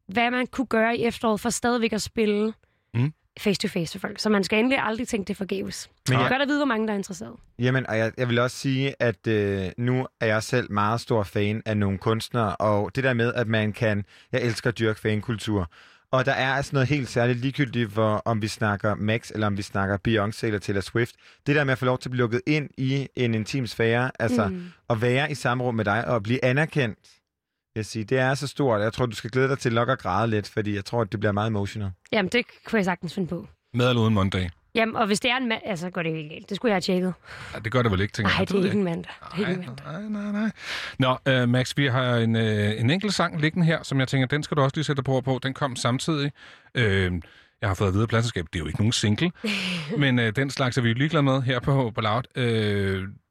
hvad 0.09 0.31
man 0.31 0.47
kunne 0.47 0.67
gøre 0.67 0.97
i 0.97 1.05
efteråret 1.05 1.41
for 1.41 1.51
stadigvæk 1.51 1.93
at 1.93 2.03
spille 2.03 2.53
Mm. 2.95 3.13
Face-to-face 3.39 3.93
for 3.93 3.99
folk. 3.99 4.21
Så 4.21 4.29
man 4.29 4.45
skal 4.45 4.59
endelig 4.59 4.79
aldrig 4.79 5.09
tænke 5.09 5.29
det 5.29 5.37
forgæves. 5.37 5.91
Men 6.09 6.19
jeg 6.19 6.29
godt 6.31 6.43
at 6.43 6.49
vide, 6.49 6.59
hvor 6.59 6.67
mange 6.67 6.87
der 6.87 6.93
er 6.93 6.97
interesseret. 6.97 7.33
Jamen, 7.59 7.87
og 7.87 7.99
jeg, 7.99 8.13
jeg 8.19 8.29
vil 8.29 8.39
også 8.39 8.57
sige, 8.57 8.95
at 8.99 9.27
øh, 9.27 9.71
nu 9.79 10.07
er 10.21 10.27
jeg 10.27 10.43
selv 10.43 10.73
meget 10.73 11.01
stor 11.01 11.23
fan 11.23 11.63
af 11.67 11.77
nogle 11.77 11.99
kunstnere, 11.99 12.57
og 12.57 12.97
det 12.97 13.05
der 13.05 13.15
med, 13.15 13.35
at 13.35 13.49
man 13.49 13.73
kan... 13.73 14.05
Jeg 14.33 14.43
elsker 14.43 14.71
at 14.71 14.79
dyrke 14.79 15.01
fankultur. 15.01 15.71
Og 16.11 16.27
der 16.27 16.33
er 16.33 16.53
altså 16.53 16.71
noget 16.73 16.89
helt 16.89 17.09
særligt 17.09 17.39
ligegyldigt, 17.39 17.93
for, 17.93 18.23
om 18.25 18.43
vi 18.43 18.49
snakker 18.49 18.95
Max, 18.95 19.31
eller 19.31 19.47
om 19.47 19.57
vi 19.57 19.63
snakker 19.63 19.99
Beyoncé 20.09 20.47
eller 20.47 20.59
Taylor 20.59 20.81
Swift. 20.81 21.15
Det 21.47 21.57
der 21.57 21.65
med 21.65 21.73
at 21.73 21.79
få 21.79 21.85
lov 21.85 21.99
til 21.99 22.09
at 22.09 22.11
blive 22.11 22.23
lukket 22.23 22.41
ind 22.47 22.71
i 22.79 23.09
en 23.17 23.35
intim 23.35 23.67
sfære, 23.67 24.11
altså 24.19 24.49
mm. 24.49 24.65
at 24.91 25.03
være 25.03 25.31
i 25.31 25.35
samme 25.35 25.65
rum 25.65 25.75
med 25.75 25.85
dig 25.85 26.09
og 26.09 26.23
blive 26.23 26.45
anerkendt, 26.45 26.99
jeg 27.75 27.87
sige, 27.87 28.05
det 28.05 28.19
er 28.19 28.35
så 28.35 28.47
stort. 28.47 28.81
Jeg 28.81 28.93
tror, 28.93 29.07
du 29.07 29.17
skal 29.17 29.31
glæde 29.31 29.49
dig 29.49 29.59
til 29.59 29.75
nok 29.75 29.89
at 29.89 29.99
græde 29.99 30.31
lidt, 30.31 30.49
fordi 30.49 30.75
jeg 30.75 30.85
tror, 30.85 31.01
at 31.01 31.13
det 31.13 31.21
bliver 31.21 31.33
meget 31.33 31.49
emotional. 31.49 31.91
Jamen, 32.13 32.33
det 32.33 32.47
kunne 32.67 32.77
jeg 32.77 32.85
sagtens 32.85 33.15
finde 33.15 33.29
på. 33.29 33.49
Med 33.75 33.89
eller 33.89 34.03
uden 34.03 34.15
Monday. 34.15 34.49
Jamen, 34.75 34.97
og 34.97 35.07
hvis 35.07 35.21
det 35.21 35.31
er 35.31 35.37
en 35.37 35.49
mand, 35.49 35.63
altså 35.65 35.91
går 35.91 36.03
det 36.03 36.17
ikke 36.17 36.29
galt. 36.29 36.49
Det 36.49 36.57
skulle 36.57 36.71
jeg 36.71 36.75
have 36.75 36.81
tjekket. 36.81 37.15
Ja, 37.55 37.59
det 37.59 37.73
gør 37.73 37.83
det 37.83 37.91
vel 37.93 38.01
ikke, 38.01 38.13
tænker 38.13 38.31
Nej, 38.31 38.39
jeg. 38.39 38.49
det 38.49 38.61
er 38.61 38.65
ikke 38.65 38.77
en 38.79 38.85
mand. 38.85 39.05
Det 39.37 39.45
er 39.45 39.49
ikke 39.49 39.63
en 39.63 39.69
mand. 39.87 40.11
Nej, 40.13 40.23
nej, 40.23 40.51
nej. 40.99 41.17
Nå, 41.27 41.43
uh, 41.43 41.49
Max, 41.49 41.77
vi 41.77 41.87
har 41.87 42.17
en, 42.17 42.37
uh, 42.37 42.43
en 42.81 42.91
enkelt 42.91 43.15
sang 43.15 43.41
liggende 43.41 43.67
her, 43.67 43.83
som 43.83 44.01
jeg 44.01 44.09
tænker, 44.09 44.27
den 44.27 44.43
skal 44.43 44.57
du 44.57 44.63
også 44.63 44.77
lige 44.77 44.85
sætte 44.85 45.03
på 45.03 45.21
på. 45.21 45.41
Den 45.43 45.55
kom 45.55 45.77
samtidig. 45.77 46.33
Uh, 46.79 46.85
jeg 47.61 47.71
har 47.71 47.75
fået 47.75 47.89
at 47.89 47.95
vide 47.95 48.03
af 48.03 48.09
pladselskab, 48.09 48.47
det 48.53 48.59
er 48.59 48.61
jo 48.61 48.67
ikke 48.67 48.79
nogen 48.79 48.93
single, 48.93 49.31
men 50.03 50.19
uh, 50.19 50.29
den 50.29 50.51
slags 50.51 50.79
er 50.79 50.83
vi 50.83 50.89
jo 50.89 50.95
ligeglade 50.95 51.23
med 51.23 51.43
her 51.43 51.61
på, 51.61 51.93
på 51.95 52.01
Loud. 52.01 52.23
Uh, 52.37 52.43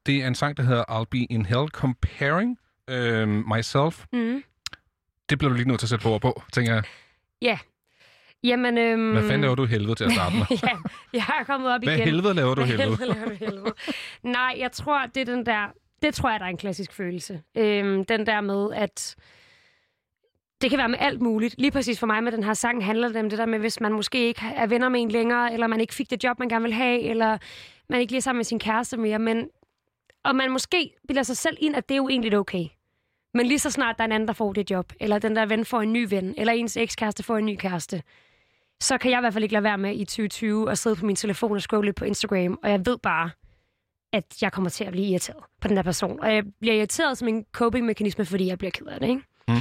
det 0.06 0.22
er 0.22 0.26
en 0.26 0.34
sang, 0.34 0.56
der 0.56 0.62
hedder 0.62 0.84
I'll 0.90 1.08
Be 1.10 1.18
In 1.18 1.46
Hell 1.46 1.68
Comparing 1.68 2.58
uh, 2.92 3.28
Myself. 3.28 4.04
Mm. 4.12 4.42
Det 5.30 5.38
bliver 5.38 5.50
du 5.50 5.56
lige 5.56 5.68
nødt 5.68 5.80
til 5.80 5.86
at 5.86 5.90
sætte 5.90 6.02
på 6.02 6.18
på, 6.18 6.42
tænker 6.52 6.74
jeg. 6.74 6.82
Jamen, 8.44 8.78
øhm... 8.78 9.12
Hvad 9.12 9.22
fanden 9.22 9.40
laver 9.40 9.54
du 9.54 9.64
helvede 9.64 9.94
til 9.94 10.04
at 10.04 10.12
starte 10.12 10.36
med? 10.36 10.46
ja, 10.62 10.76
jeg 11.12 11.36
er 11.40 11.44
kommet 11.44 11.72
op 11.72 11.82
Hvad 11.82 11.94
igen. 11.94 12.04
helvede 12.04 12.34
laver 12.34 12.54
du 12.54 12.64
Hvad 12.64 12.76
helvede? 12.76 13.06
laver 13.06 13.24
du 13.24 13.34
helvede? 13.34 13.74
Nej, 14.22 14.54
jeg 14.58 14.72
tror, 14.72 15.06
det 15.06 15.20
er 15.20 15.24
den 15.24 15.46
der... 15.46 15.66
Det 16.02 16.14
tror 16.14 16.30
jeg, 16.30 16.40
der 16.40 16.46
er 16.46 16.50
en 16.50 16.56
klassisk 16.56 16.92
følelse. 16.92 17.42
Øhm, 17.56 18.04
den 18.04 18.26
der 18.26 18.40
med, 18.40 18.68
at 18.74 19.16
det 20.60 20.70
kan 20.70 20.78
være 20.78 20.88
med 20.88 20.98
alt 21.00 21.20
muligt. 21.20 21.54
Lige 21.58 21.70
præcis 21.70 22.00
for 22.00 22.06
mig 22.06 22.24
med 22.24 22.32
den 22.32 22.42
her 22.44 22.54
sang 22.54 22.84
handler 22.84 23.08
det 23.08 23.16
om 23.16 23.30
det 23.30 23.38
der 23.38 23.46
med, 23.46 23.58
hvis 23.58 23.80
man 23.80 23.92
måske 23.92 24.26
ikke 24.26 24.42
er 24.56 24.66
venner 24.66 24.88
med 24.88 25.00
en 25.00 25.10
længere, 25.10 25.52
eller 25.52 25.66
man 25.66 25.80
ikke 25.80 25.94
fik 25.94 26.10
det 26.10 26.24
job, 26.24 26.38
man 26.38 26.48
gerne 26.48 26.62
vil 26.62 26.72
have, 26.72 27.00
eller 27.00 27.38
man 27.88 28.00
ikke 28.00 28.12
lige 28.12 28.18
er 28.18 28.22
sammen 28.22 28.38
med 28.38 28.44
sin 28.44 28.58
kæreste 28.58 28.96
mere, 28.96 29.18
men 29.18 29.48
og 30.24 30.36
man 30.36 30.50
måske 30.50 30.90
bilder 31.08 31.22
sig 31.22 31.36
selv 31.36 31.56
ind, 31.60 31.76
at 31.76 31.88
det 31.88 31.94
er 31.94 31.96
jo 31.96 32.08
egentlig 32.08 32.38
okay. 32.38 32.64
Men 33.34 33.46
lige 33.46 33.58
så 33.58 33.70
snart 33.70 33.98
der 33.98 34.04
er 34.04 34.06
en 34.06 34.12
anden, 34.12 34.26
der 34.26 34.34
får 34.34 34.52
det 34.52 34.70
job, 34.70 34.92
eller 35.00 35.18
den 35.18 35.36
der 35.36 35.46
ven 35.46 35.64
får 35.64 35.80
en 35.82 35.92
ny 35.92 36.06
ven, 36.10 36.34
eller 36.36 36.52
ens 36.52 36.76
ekskæreste 36.76 37.22
får 37.22 37.36
en 37.38 37.46
ny 37.46 37.56
kæreste, 37.56 38.02
så 38.80 38.98
kan 38.98 39.10
jeg 39.10 39.18
i 39.18 39.20
hvert 39.20 39.32
fald 39.32 39.44
ikke 39.44 39.52
lade 39.52 39.64
være 39.64 39.78
med 39.78 39.94
i 39.94 40.04
2020 40.04 40.70
at 40.70 40.78
sidde 40.78 40.96
på 40.96 41.06
min 41.06 41.16
telefon 41.16 41.52
og 41.52 41.62
scrolle 41.62 41.86
lidt 41.86 41.96
på 41.96 42.04
Instagram, 42.04 42.58
og 42.62 42.70
jeg 42.70 42.86
ved 42.86 42.98
bare, 42.98 43.30
at 44.12 44.24
jeg 44.42 44.52
kommer 44.52 44.70
til 44.70 44.84
at 44.84 44.92
blive 44.92 45.06
irriteret 45.06 45.44
på 45.60 45.68
den 45.68 45.76
der 45.76 45.82
person. 45.82 46.20
Og 46.20 46.34
jeg 46.34 46.44
bliver 46.60 46.74
irriteret 46.74 47.18
som 47.18 47.28
en 47.28 47.44
coping-mekanisme, 47.52 48.24
fordi 48.24 48.46
jeg 48.46 48.58
bliver 48.58 48.70
ked 48.70 48.86
af 48.86 49.00
det, 49.00 49.08
ikke? 49.08 49.22
Mm. 49.48 49.54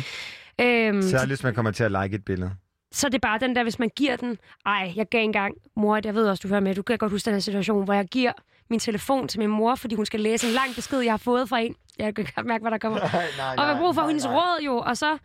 Øhm, 0.62 1.02
Særligt, 1.02 1.30
hvis 1.30 1.44
man 1.44 1.54
kommer 1.56 1.72
til 1.72 1.84
at 1.84 1.92
like 1.92 2.16
et 2.16 2.26
billede. 2.26 2.52
så 2.92 3.08
det 3.10 3.16
er 3.16 3.20
bare 3.20 3.40
den 3.40 3.56
der, 3.56 3.64
hvis 3.64 3.80
man 3.80 3.90
giver 3.96 4.16
den... 4.16 4.38
Ej, 4.66 4.94
jeg 4.96 5.10
gav 5.10 5.24
engang, 5.24 5.56
mor, 5.76 6.00
jeg 6.04 6.16
ved 6.16 6.28
også, 6.28 6.42
du 6.42 6.48
hører 6.48 6.60
med, 6.60 6.76
du 6.76 6.82
kan 6.82 6.98
godt 6.98 7.12
huske 7.12 7.26
den 7.26 7.34
her 7.34 7.40
situation, 7.40 7.84
hvor 7.84 7.94
jeg 7.94 8.06
giver 8.06 8.32
min 8.74 8.80
telefon 8.80 9.28
til 9.28 9.40
min 9.40 9.50
mor, 9.50 9.76
fordi 9.76 9.96
hun 9.96 10.06
skal 10.06 10.20
læse 10.20 10.48
en 10.48 10.54
lang 10.54 10.76
besked, 10.76 11.00
jeg 11.00 11.14
har 11.14 11.18
fået 11.18 11.50
fra 11.50 11.60
en. 11.60 11.76
Jeg 12.00 12.16
kan 12.16 12.28
godt 12.36 12.46
mærke, 12.46 12.62
hvad 12.62 12.72
der 12.72 12.78
kommer. 12.78 13.00
Nej, 13.14 13.26
nej, 13.38 13.56
og 13.58 13.66
jeg 13.66 13.76
har 13.76 13.82
brug 13.82 13.96
for 13.96 14.08
hendes 14.08 14.28
råd 14.28 14.62
jo, 14.66 14.78
og 14.78 14.98
så 14.98 15.18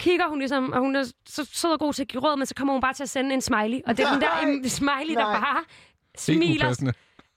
kigger 0.00 0.28
hun 0.28 0.38
ligesom, 0.38 0.72
og 0.72 0.80
hun 0.80 0.96
er 0.96 1.04
så 1.26 1.48
sød 1.52 1.70
og 1.70 1.78
god 1.78 1.92
til 1.92 2.02
at 2.02 2.08
give 2.08 2.22
råd, 2.22 2.36
men 2.36 2.46
så 2.46 2.54
kommer 2.54 2.74
hun 2.74 2.80
bare 2.80 2.94
til 2.94 3.02
at 3.02 3.08
sende 3.08 3.34
en 3.34 3.40
smiley. 3.40 3.80
Og 3.86 3.96
det 3.96 4.06
er 4.06 4.12
den 4.12 4.20
der 4.20 4.28
Nej, 4.46 4.68
smiley, 4.80 5.14
der 5.14 5.30
nej. 5.30 5.40
bare 5.40 5.64
smiler. 6.18 6.92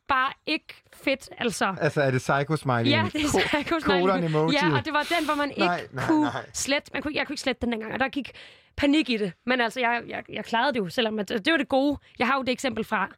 Bare 0.08 0.32
ikke 0.46 0.84
fedt, 0.94 1.30
altså. 1.38 1.76
Altså, 1.82 2.02
er 2.02 2.12
det 2.12 2.20
psycho 2.20 2.56
smiley? 2.56 2.92
Ja, 2.92 3.06
det 3.14 3.22
er 3.22 4.26
emoji. 4.26 4.56
Ja, 4.62 4.78
og 4.78 4.86
det 4.86 4.94
var 4.94 5.16
den, 5.18 5.26
hvor 5.26 5.36
man 5.36 5.50
ikke 5.50 5.60
Nej, 5.60 5.88
nej, 5.92 6.06
kunne 6.08 6.22
nej. 6.22 6.46
slet. 6.54 6.90
Man 6.94 7.02
kunne, 7.02 7.16
jeg 7.16 7.28
kunne 7.28 7.34
ikke 7.34 7.42
slette 7.42 7.62
den 7.62 7.72
dengang, 7.72 7.94
og 7.94 8.00
der 8.00 8.10
gik 8.10 8.32
panik 8.78 9.10
i 9.10 9.18
det. 9.18 9.34
Men 9.46 9.62
altså, 9.62 9.80
jeg, 9.80 10.02
jeg, 10.08 10.24
jeg 10.30 10.46
klarede 10.46 10.74
det 10.74 10.80
jo, 10.80 10.90
selvom 10.90 11.20
at, 11.20 11.30
det 11.30 11.52
var 11.52 11.58
det 11.58 11.70
gode. 11.70 11.98
Jeg 12.20 12.28
har 12.28 12.36
jo 12.36 12.42
det 12.42 12.52
eksempel 12.52 12.84
fra, 12.84 13.10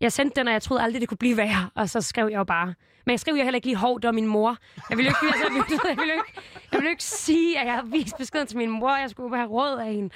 jeg 0.00 0.12
sendte 0.12 0.40
den, 0.40 0.46
og 0.48 0.52
jeg 0.52 0.62
troede 0.62 0.82
aldrig, 0.82 1.00
det 1.00 1.08
kunne 1.08 1.18
blive 1.18 1.36
værre, 1.36 1.70
og 1.74 1.90
så 1.90 2.00
skrev 2.00 2.28
jeg 2.30 2.38
jo 2.38 2.44
bare. 2.44 2.74
Men 3.06 3.10
jeg 3.10 3.20
skrev 3.20 3.34
jo 3.34 3.42
heller 3.42 3.56
ikke 3.56 3.66
lige, 3.66 3.76
hov, 3.76 4.00
det 4.00 4.06
var 4.08 4.12
min 4.12 4.26
mor. 4.26 4.56
Jeg 4.90 4.98
ville 4.98 5.08
ikke, 5.08 5.18
altså, 5.22 5.44
jeg 5.44 5.52
ville, 5.54 5.80
jeg 5.88 5.96
ville 5.98 6.12
ikke, 6.12 6.32
jeg 6.72 6.78
ville 6.78 6.90
ikke 6.90 7.04
sige, 7.04 7.58
at 7.60 7.66
jeg 7.66 7.74
havde 7.74 7.90
vist 7.90 8.16
beskeden 8.18 8.46
til 8.46 8.56
min 8.58 8.70
mor, 8.70 8.96
jeg 8.96 9.10
skulle 9.10 9.36
have 9.36 9.48
råd 9.48 9.78
af 9.78 9.92
hende. 9.92 10.10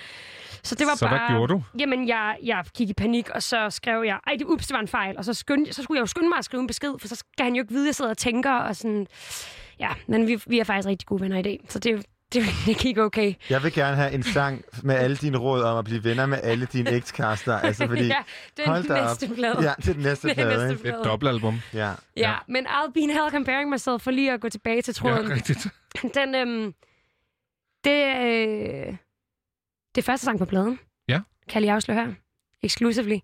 Så 0.63 0.75
det 0.75 0.87
var 0.87 0.95
Så 0.95 1.09
hvad 1.09 1.19
bare... 1.19 1.33
gjorde 1.33 1.53
du? 1.53 1.63
Jamen, 1.79 2.09
jeg, 2.09 2.37
jeg 2.43 2.65
gik 2.77 2.89
i 2.91 2.95
panik, 2.95 3.31
og 3.31 3.43
så 3.43 3.71
skrev 3.71 4.03
jeg, 4.07 4.19
ej, 4.27 4.37
det, 4.39 4.45
ups, 4.47 4.67
det 4.67 4.75
var 4.75 4.81
en 4.81 4.89
fejl. 4.89 5.19
Og 5.19 5.25
så, 5.25 5.35
skyndte, 5.35 5.73
så 5.73 5.83
skulle 5.83 5.99
jeg 5.99 6.01
jo 6.03 6.07
skynde 6.07 6.29
mig 6.29 6.39
at 6.39 6.45
skrive 6.45 6.61
en 6.61 6.67
besked, 6.67 6.95
for 7.01 7.09
så 7.09 7.15
skal 7.17 7.45
han 7.45 7.55
jo 7.55 7.63
ikke 7.63 7.73
vide, 7.73 7.85
at 7.85 7.87
jeg 7.87 7.95
sidder 7.95 8.11
og 8.11 8.19
tænker, 8.19 8.53
og 8.53 8.77
sådan... 8.77 9.07
Ja, 9.79 9.89
men 10.07 10.27
vi, 10.27 10.41
vi 10.47 10.59
er 10.59 10.65
faktisk 10.65 10.89
rigtig 10.89 11.07
gode 11.07 11.21
venner 11.21 11.39
i 11.39 11.43
dag, 11.43 11.65
så 11.69 11.79
det, 11.79 12.07
det, 12.35 12.79
gik 12.79 12.99
okay. 12.99 13.35
Jeg 13.51 13.63
vil 13.63 13.73
gerne 13.73 13.97
have 13.97 14.13
en 14.13 14.23
sang 14.23 14.65
med 14.83 14.95
alle 14.95 15.17
dine 15.17 15.39
råd 15.39 15.63
om 15.63 15.79
at 15.79 15.85
blive 15.85 16.05
venner 16.05 16.27
med 16.27 16.39
alle 16.43 16.67
dine 16.67 16.91
ekskærester. 16.91 17.59
Altså, 17.69 17.87
fordi... 17.87 18.07
ja, 18.07 18.17
er 18.59 18.67
hold 18.69 18.83
den 18.83 18.91
da 18.91 19.01
op. 19.01 19.09
næste 19.09 19.35
plade. 19.35 19.63
Ja, 19.63 19.73
det 19.77 19.89
er 19.89 19.93
den 19.93 20.03
næste 20.03 20.29
Det 20.29 20.39
er 20.39 20.45
plade, 20.45 20.69
næste 20.69 20.87
ikke? 20.87 20.99
Et 20.99 21.05
dobbeltalbum. 21.05 21.61
Ja. 21.75 21.79
Ja, 21.79 21.95
ja, 22.17 22.35
men 22.49 22.67
I'll 22.67 22.93
be 22.93 23.01
in 23.01 23.11
hell 23.11 23.31
comparing 23.31 23.71
myself, 23.71 24.03
for 24.03 24.11
lige 24.11 24.33
at 24.33 24.41
gå 24.41 24.49
tilbage 24.49 24.83
til 24.83 24.95
tråden. 24.95 25.29
Ja, 25.29 25.35
rigtigt. 25.35 25.67
Den, 26.15 26.35
øhm, 26.35 26.75
det, 27.85 28.05
øh, 28.17 28.97
det 29.95 29.99
er 29.99 30.03
første 30.03 30.25
sang 30.25 30.39
på 30.39 30.45
pladen. 30.45 30.79
Ja. 31.09 31.21
Kan 31.49 31.55
jeg 31.55 31.61
lige 31.61 31.73
afsløre 31.73 32.07
her. 32.07 32.13
Exclusively. 32.65 33.19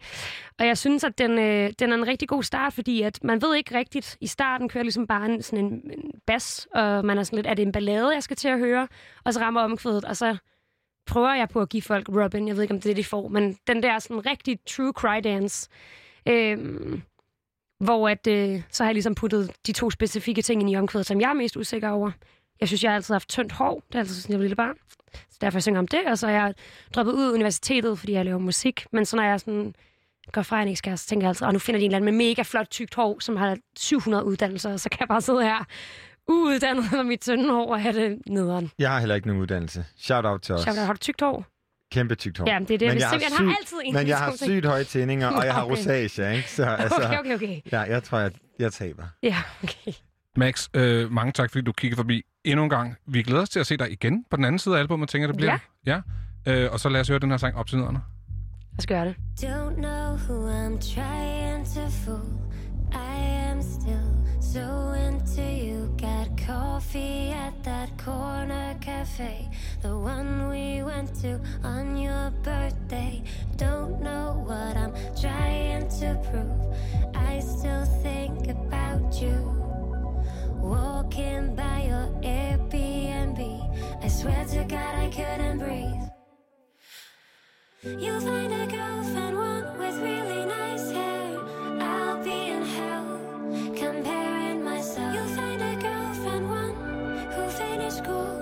Og 0.59 0.66
jeg 0.66 0.78
synes, 0.78 1.05
at 1.05 1.18
den, 1.18 1.38
øh, 1.38 1.70
den 1.78 1.93
er 1.93 1.97
en 1.97 2.07
rigtig 2.07 2.28
god 2.28 2.43
start, 2.43 2.72
fordi 2.72 3.03
at 3.03 3.24
man 3.24 3.43
ved 3.43 3.55
ikke 3.55 3.78
rigtigt. 3.78 4.16
I 4.20 4.26
starten 4.26 4.68
kører 4.68 4.84
ligesom 4.84 5.07
bare 5.07 5.26
en, 5.26 5.43
sådan 5.43 5.64
en, 5.64 5.72
en 5.72 6.11
bas, 6.26 6.68
og 6.74 7.05
man 7.05 7.18
er 7.18 7.22
sådan 7.22 7.36
lidt, 7.36 7.47
er 7.47 7.55
det 7.55 7.62
en 7.62 7.72
ballade, 7.72 8.14
jeg 8.14 8.22
skal 8.22 8.36
til 8.36 8.49
at 8.49 8.59
høre? 8.59 8.88
Og 9.24 9.34
så 9.34 9.41
rammer 9.41 9.61
omkvædet, 9.61 10.05
og 10.05 10.16
så 10.16 10.36
prøver 11.07 11.34
jeg 11.34 11.49
på 11.49 11.61
at 11.61 11.68
give 11.68 11.82
folk 11.82 12.09
Robin. 12.09 12.49
Jeg 12.49 12.57
ved 12.57 12.62
ikke, 12.62 12.74
om 12.74 12.80
det 12.80 12.91
er 12.91 12.95
det, 12.95 13.05
de 13.05 13.09
får, 13.09 13.28
men 13.28 13.59
den 13.66 13.82
der 13.82 13.99
sådan 13.99 14.26
rigtig 14.26 14.59
true 14.66 14.93
cry 14.93 15.20
dance, 15.24 15.68
øh, 16.28 16.59
hvor 17.84 18.09
at, 18.09 18.26
øh, 18.26 18.62
så 18.70 18.82
har 18.82 18.88
jeg 18.88 18.95
ligesom 18.95 19.14
puttet 19.14 19.53
de 19.66 19.72
to 19.72 19.91
specifikke 19.91 20.43
ting 20.43 20.61
ind 20.61 20.70
i 20.70 20.76
omkvædet, 20.76 21.07
som 21.07 21.20
jeg 21.20 21.30
er 21.30 21.34
mest 21.34 21.57
usikker 21.57 21.88
over. 21.88 22.11
Jeg 22.61 22.68
synes, 22.68 22.82
jeg 22.84 22.90
har 22.90 22.96
altid 22.96 23.14
haft 23.14 23.28
tyndt 23.28 23.52
hår. 23.52 23.82
Det 23.88 23.94
er 23.94 23.98
altid 23.98 24.14
sådan, 24.14 24.32
jeg 24.32 24.38
var 24.38 24.42
lille 24.42 24.56
barn. 24.56 24.74
Så 25.30 25.38
derfor 25.40 25.56
jeg 25.58 25.62
synger 25.62 25.78
om 25.78 25.88
det, 25.88 26.00
og 26.06 26.18
så 26.18 26.26
er 26.26 26.30
jeg 26.30 26.54
droppet 26.94 27.12
ud 27.12 27.28
af 27.28 27.32
universitetet, 27.34 27.98
fordi 27.98 28.12
jeg 28.12 28.24
laver 28.24 28.38
musik. 28.38 28.86
Men 28.92 29.04
så 29.04 29.16
når 29.16 29.22
jeg 29.22 29.40
sådan 29.40 29.74
går 30.32 30.42
fra 30.42 30.62
en 30.62 30.68
ekskæreste, 30.68 31.04
så 31.04 31.08
tænker 31.08 31.24
jeg 31.26 31.28
altid, 31.28 31.46
at 31.46 31.52
nu 31.52 31.58
finder 31.58 31.78
de 31.78 31.84
en 31.84 31.90
eller 31.90 31.96
anden 31.96 32.16
med 32.16 32.26
mega 32.26 32.42
flot 32.42 32.66
tykt 32.70 32.94
hår, 32.94 33.18
som 33.20 33.36
har 33.36 33.56
700 33.78 34.24
uddannelser, 34.24 34.72
og 34.72 34.80
så 34.80 34.88
kan 34.88 35.00
jeg 35.00 35.08
bare 35.08 35.20
sidde 35.20 35.42
her 35.42 35.64
uuddannet 36.28 36.92
med 36.92 37.04
mit 37.04 37.20
tynde 37.20 37.50
hår 37.52 37.72
og 37.72 37.82
have 37.82 37.94
det 37.94 38.18
nederen. 38.26 38.70
Jeg 38.78 38.90
har 38.90 38.98
heller 38.98 39.14
ikke 39.14 39.26
nogen 39.28 39.42
uddannelse. 39.42 39.84
Shout 39.96 40.24
out 40.24 40.42
til 40.42 40.54
os. 40.54 40.61
Shout 40.61 40.78
out, 40.78 40.86
har 40.86 40.92
du 40.92 40.98
tykt 40.98 41.20
hår? 41.20 41.44
Kæmpe 41.92 42.14
tykt 42.14 42.38
hår. 42.38 42.48
Ja, 42.50 42.58
det 42.58 42.70
er 42.70 42.78
det, 42.78 42.88
Men 42.88 42.98
jeg 42.98 43.00
jeg 43.00 43.28
har. 43.28 43.36
Han 43.36 43.46
har 43.48 43.56
altid 43.61 43.76
en 43.84 43.94
Men 43.94 44.06
jeg 44.08 44.18
har 44.18 44.36
sygt 44.36 44.66
høje 44.66 44.84
tændinger, 44.84 45.28
og 45.28 45.44
jeg 45.44 45.54
har 45.54 45.62
Okay. 45.64 45.72
rosacea, 45.72 46.30
ikke? 46.30 46.50
Så 46.50 46.64
altså, 46.64 46.96
Okay, 46.96 47.18
okay, 47.18 47.34
okay. 47.34 47.61
ja, 47.72 47.80
jeg 47.80 48.02
tror, 48.02 48.18
jeg, 48.18 48.30
jeg 48.58 48.72
taber. 48.72 49.04
Ja, 49.22 49.36
okay. 49.62 49.92
Max, 50.36 50.68
øh, 50.74 51.12
mange 51.12 51.32
tak, 51.32 51.50
fordi 51.50 51.64
du 51.64 51.72
kiggede 51.72 51.96
forbi 51.96 52.22
endnu 52.45 52.64
en 52.64 52.70
gang. 52.70 52.97
Vi 53.07 53.22
glæder 53.22 53.43
os 53.43 53.49
til 53.49 53.61
at 53.61 53.66
se 53.66 53.76
dig 53.76 53.93
igen 53.93 54.24
på 54.30 54.36
den 54.36 54.45
anden 54.45 54.59
side 54.59 54.76
af 54.76 54.80
albumet, 54.80 55.09
tænker 55.09 55.26
det 55.28 55.36
bliver. 55.36 55.59
Ja. 55.86 56.01
ja. 56.47 56.64
Øh, 56.64 56.72
og 56.72 56.80
så 56.80 56.88
lad 56.88 57.01
os 57.01 57.09
høre 57.09 57.18
den 57.18 57.30
her 57.30 57.36
sang 57.36 57.57
op 57.57 57.66
til 57.66 57.78
nederne. 57.78 58.01
Jeg 58.76 58.82
skal 58.82 58.97
gøre 58.97 59.05
det. 59.05 59.16
Don't 59.41 59.74
know 59.74 60.16
who 60.16 60.49
I'm 60.49 60.95
trying 60.95 61.66
to 61.74 61.91
fool. 61.91 62.41
I 62.93 63.16
am 63.51 63.62
still 63.62 64.11
so 64.41 64.93
into 65.09 65.43
you. 65.43 65.86
Got 65.99 66.28
coffee 66.47 67.32
at 67.32 67.55
that 67.64 67.88
corner 67.99 68.74
cafe, 68.80 69.49
the 69.82 69.97
one 69.97 70.49
we 70.49 70.82
went 70.82 71.14
to 71.22 71.41
on 71.62 71.97
your 71.97 72.30
birthday. 72.43 73.22
Don't 73.57 74.01
know 74.01 74.45
what 74.49 74.76
I'm 74.76 74.93
trying 75.20 75.88
to 76.01 76.18
prove. 76.30 76.74
I 77.14 77.41
still 77.41 77.84
think 78.03 78.49
about 78.49 79.22
you. 79.22 79.59
Walking 80.62 81.56
by 81.56 81.84
your 81.88 82.06
Airbnb, 82.22 84.04
I 84.04 84.08
swear 84.08 84.44
to 84.44 84.64
God 84.64 84.94
I 84.94 85.08
couldn't 85.08 85.58
breathe. 85.58 86.11
You'll 87.82 88.20
find 88.20 88.52
a 88.52 88.66
girlfriend, 88.66 89.36
one 89.36 89.78
with 89.78 89.96
really 90.02 90.44
nice 90.44 90.90
hair. 90.90 91.38
I'll 91.80 92.22
be 92.22 92.50
in 92.50 92.62
hell, 92.62 93.20
comparing 93.74 94.62
myself. 94.62 95.14
You'll 95.14 95.34
find 95.34 95.62
a 95.62 95.76
girlfriend, 95.80 96.50
one 96.50 96.74
who 97.32 97.48
finished 97.48 97.98
school. 97.98 98.39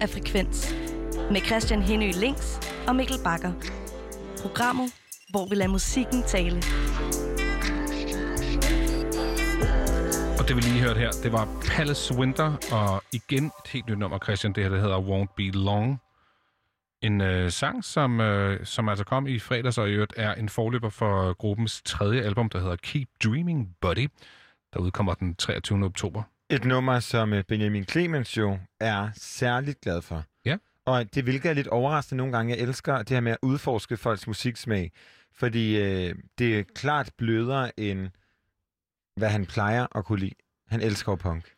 Af 0.00 0.08
Frekvens 0.08 0.74
med 1.30 1.40
Christian 1.40 1.82
Henø 1.82 2.10
Links 2.10 2.60
og 2.88 2.96
Mikkel 2.96 3.16
Bakker. 3.24 3.52
Programmet, 4.42 4.92
hvor 5.30 5.48
vi 5.48 5.54
lader 5.54 5.70
musikken 5.70 6.22
tale. 6.22 6.56
Og 10.38 10.48
det 10.48 10.56
vi 10.56 10.60
lige 10.60 10.82
hørte 10.82 11.00
her, 11.00 11.10
det 11.22 11.32
var 11.32 11.48
Palace 11.66 12.14
Winter, 12.14 12.56
og 12.72 13.02
igen 13.12 13.44
et 13.44 13.70
helt 13.70 13.88
nyt 13.88 13.98
nummer, 13.98 14.18
Christian. 14.18 14.52
Det 14.52 14.62
her, 14.62 14.70
det 14.70 14.80
hedder 14.80 15.00
Won't 15.00 15.34
Be 15.36 15.50
Long. 15.50 16.00
En 17.02 17.20
øh, 17.20 17.50
sang, 17.50 17.84
som, 17.84 18.20
øh, 18.20 18.66
som 18.66 18.88
altså 18.88 19.04
kom 19.04 19.26
i 19.26 19.38
fredags, 19.38 19.78
og 19.78 19.88
i 19.88 19.92
øvrigt 19.92 20.14
er 20.16 20.34
en 20.34 20.48
forløber 20.48 20.88
for 20.88 21.32
gruppens 21.32 21.82
tredje 21.84 22.22
album, 22.22 22.48
der 22.48 22.58
hedder 22.58 22.76
Keep 22.76 23.08
Dreaming 23.24 23.76
Buddy, 23.80 24.08
der 24.74 24.80
udkommer 24.80 25.14
den 25.14 25.34
23. 25.34 25.84
oktober. 25.84 26.22
Et 26.50 26.64
nummer, 26.64 27.00
som 27.00 27.32
øh, 27.32 27.44
Benjamin 27.44 27.84
Clemens 27.84 28.36
jo 28.36 28.58
er 28.80 29.08
særligt 29.14 29.80
glad 29.80 30.02
for. 30.02 30.24
Ja. 30.44 30.56
Og 30.84 31.14
det 31.14 31.24
hvilket 31.24 31.50
er 31.50 31.54
lidt 31.54 31.66
overraskende 31.66 32.16
nogle 32.16 32.36
gange. 32.36 32.54
Jeg 32.54 32.62
elsker 32.62 32.98
det 32.98 33.10
her 33.10 33.20
med 33.20 33.32
at 33.32 33.38
udforske 33.42 33.96
folks 33.96 34.26
musiksmag. 34.26 34.92
Fordi 35.34 35.76
øh, 35.76 36.14
det 36.38 36.58
er 36.58 36.62
klart 36.74 37.10
blødere 37.18 37.80
end 37.80 38.08
hvad 39.16 39.28
han 39.28 39.46
plejer 39.46 39.96
at 39.96 40.04
kunne 40.04 40.18
lide. 40.18 40.34
Han 40.68 40.80
elsker 40.80 41.16
punk. 41.16 41.52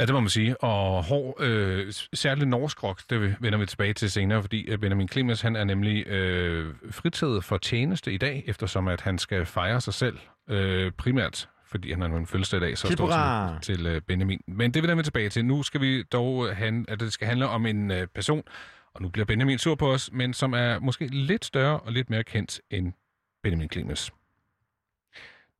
Ja, 0.00 0.06
det 0.06 0.14
må 0.14 0.20
man 0.20 0.28
sige. 0.28 0.64
Og 0.64 1.04
hård, 1.04 1.42
øh, 1.42 1.92
særligt 2.14 2.48
norsk 2.48 2.82
rock, 2.82 3.02
det 3.10 3.36
vender 3.40 3.58
vi 3.58 3.66
tilbage 3.66 3.94
til 3.94 4.10
senere, 4.10 4.42
fordi 4.42 4.62
øh, 4.62 4.78
Benjamin 4.78 5.08
Clemens, 5.08 5.40
han 5.40 5.56
er 5.56 5.64
nemlig 5.64 6.06
øh, 6.06 6.74
fritaget 6.90 7.44
for 7.44 7.58
tjeneste 7.58 8.12
i 8.12 8.18
dag, 8.18 8.44
eftersom 8.46 8.88
at 8.88 9.00
han 9.00 9.18
skal 9.18 9.46
fejre 9.46 9.80
sig 9.80 9.94
selv, 9.94 10.18
øh, 10.48 10.92
primært 10.92 11.48
fordi 11.72 11.92
han 11.92 12.00
har 12.00 12.08
en 12.08 12.26
fødselsdag 12.26 12.58
i 12.58 12.60
dag, 12.60 12.78
så 12.78 12.86
står 12.86 13.06
Kibra! 13.06 13.58
til, 13.62 13.76
til 13.76 13.86
øh, 13.86 14.00
Benjamin. 14.00 14.40
Men 14.46 14.74
det 14.74 14.82
vender 14.82 14.94
vi 14.94 15.02
tilbage 15.02 15.28
til. 15.28 15.44
Nu 15.44 15.62
skal 15.62 15.80
vi 15.80 16.02
dog 16.02 16.56
han, 16.56 16.84
at 16.88 17.00
det 17.00 17.12
skal 17.12 17.28
handle 17.28 17.48
om 17.48 17.66
en 17.66 17.90
øh, 17.90 18.06
person, 18.06 18.42
og 18.94 19.02
nu 19.02 19.08
bliver 19.08 19.24
Benjamin 19.26 19.58
sur 19.58 19.74
på 19.74 19.92
os, 19.92 20.10
men 20.12 20.34
som 20.34 20.52
er 20.52 20.78
måske 20.78 21.06
lidt 21.06 21.44
større 21.44 21.80
og 21.80 21.92
lidt 21.92 22.10
mere 22.10 22.24
kendt 22.24 22.60
end 22.70 22.92
Benjamin 23.42 23.70
Clemens. 23.70 24.12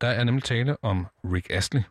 Der 0.01 0.09
er 0.09 0.25
nemlig 0.25 0.45
tale 0.45 0.77
om 0.85 1.07
Rick 1.25 1.47
Astley. 1.51 1.83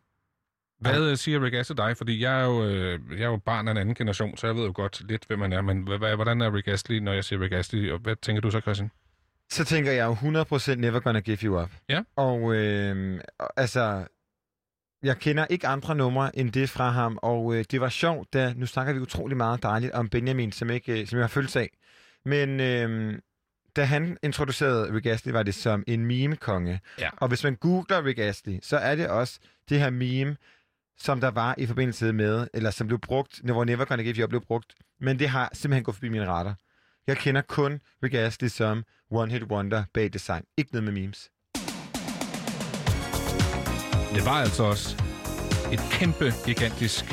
Hvad 0.79 1.09
ja. 1.09 1.15
siger 1.15 1.43
Rick 1.43 1.55
Astley 1.55 1.77
dig? 1.77 1.97
Fordi 1.97 2.23
jeg 2.23 2.41
er, 2.41 2.45
jo, 2.45 2.65
øh, 2.65 2.99
jeg 3.11 3.21
er 3.21 3.29
jo 3.29 3.37
barn 3.37 3.67
af 3.67 3.71
en 3.71 3.77
anden 3.77 3.95
generation, 3.95 4.37
så 4.37 4.47
jeg 4.47 4.55
ved 4.55 4.65
jo 4.65 4.71
godt 4.75 5.01
lidt, 5.07 5.25
hvem 5.27 5.39
man 5.39 5.53
er. 5.53 5.61
Men 5.61 5.81
hvordan 5.81 6.41
er 6.41 6.55
Rick 6.55 6.67
Astley, 6.67 6.97
når 6.97 7.13
jeg 7.13 7.23
siger 7.23 7.41
Rick 7.41 7.53
Astley? 7.53 7.91
Og 7.91 7.99
hvad 7.99 8.15
tænker 8.15 8.41
du 8.41 8.51
så, 8.51 8.59
Christian? 8.59 8.91
Så 9.51 9.65
tænker 9.65 9.91
jeg 9.91 10.05
jo 10.05 10.13
100% 10.13 10.75
Never 10.75 10.99
Gonna 10.99 11.19
Give 11.19 11.37
You 11.43 11.61
Up. 11.61 11.69
Ja. 11.89 12.01
Og 12.15 12.55
øh, 12.55 13.21
altså, 13.57 14.07
jeg 15.03 15.17
kender 15.17 15.45
ikke 15.49 15.67
andre 15.67 15.95
numre 15.95 16.39
end 16.39 16.51
det 16.51 16.69
fra 16.69 16.89
ham, 16.89 17.19
og 17.21 17.55
øh, 17.55 17.65
det 17.71 17.81
var 17.81 17.89
sjovt, 17.89 18.33
da 18.33 18.53
nu 18.53 18.65
snakker 18.65 18.93
vi 18.93 18.99
utrolig 18.99 19.37
meget 19.37 19.63
dejligt 19.63 19.91
om 19.91 20.09
Benjamin, 20.09 20.51
som, 20.51 20.69
ikke, 20.69 21.01
øh, 21.01 21.07
som 21.07 21.17
jeg 21.17 21.23
har 21.23 21.29
følt 21.29 21.55
af. 21.55 21.69
Men 22.25 22.59
øh, 22.59 23.19
da 23.75 23.83
han 23.83 24.17
introducerede 24.23 24.95
Rick 24.95 25.05
Astley, 25.05 25.33
var 25.33 25.43
det 25.43 25.55
som 25.55 25.83
en 25.87 26.05
meme-konge. 26.05 26.79
Ja. 26.99 27.09
Og 27.17 27.27
hvis 27.27 27.43
man 27.43 27.55
googler 27.55 28.05
Rick 28.05 28.19
Astley, 28.19 28.59
så 28.61 28.77
er 28.77 28.95
det 28.95 29.07
også 29.07 29.39
det 29.69 29.79
her 29.79 29.89
meme, 29.89 30.37
som 30.97 31.21
der 31.21 31.31
var 31.31 31.55
i 31.57 31.65
forbindelse 31.65 32.13
med, 32.13 32.47
eller 32.53 32.71
som 32.71 32.87
blev 32.87 32.99
brugt, 32.99 33.41
hvor 33.43 33.65
Never 33.65 33.85
Gonna 33.85 34.03
Give 34.03 34.15
You 34.15 34.23
Up 34.23 34.29
blev 34.29 34.41
brugt. 34.41 34.73
Men 34.99 35.19
det 35.19 35.29
har 35.29 35.49
simpelthen 35.53 35.83
gået 35.83 35.95
forbi 35.95 36.09
mine 36.09 36.27
radar. 36.27 36.55
Jeg 37.07 37.17
kender 37.17 37.41
kun 37.41 37.79
Rick 38.03 38.13
Astley 38.13 38.49
som 38.49 38.83
One 39.11 39.31
Hit 39.31 39.43
Wonder 39.43 39.83
bag 39.93 40.13
design. 40.13 40.43
Ikke 40.57 40.71
noget 40.71 40.83
med 40.83 41.01
memes. 41.01 41.29
Det 44.15 44.25
var 44.25 44.31
altså 44.41 44.63
også 44.63 45.03
et 45.71 45.79
kæmpe, 45.91 46.33
gigantisk 46.45 47.05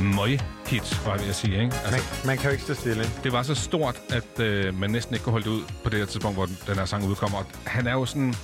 møg-hit, 0.00 1.06
var 1.06 1.12
jeg 1.12 1.20
ved 1.20 1.28
at 1.28 1.34
sige. 1.34 1.52
Ikke? 1.62 1.74
Altså, 1.76 1.90
Man, 1.90 2.26
man 2.26 2.36
kan 2.36 2.44
jo 2.46 2.50
ikke 2.50 2.64
stå 2.64 2.74
stille. 2.74 3.04
det 3.24 3.32
var 3.32 3.42
så 3.42 3.54
stort, 3.54 4.00
at 4.10 4.40
øh, 4.40 4.74
man 4.74 4.90
næsten 4.90 5.14
ikke 5.14 5.24
kunne 5.24 5.32
holde 5.32 5.44
det 5.44 5.50
ud 5.50 5.62
på 5.84 5.90
det 5.90 5.98
her 5.98 6.06
tidspunkt, 6.06 6.36
hvor 6.36 6.46
den, 6.46 6.56
den 6.66 6.74
her 6.74 6.84
sang 6.84 7.04
udkommer. 7.04 7.38
Og 7.38 7.46
Han 7.66 7.86
er 7.86 7.92
jo 7.92 8.06
sådan 8.06 8.34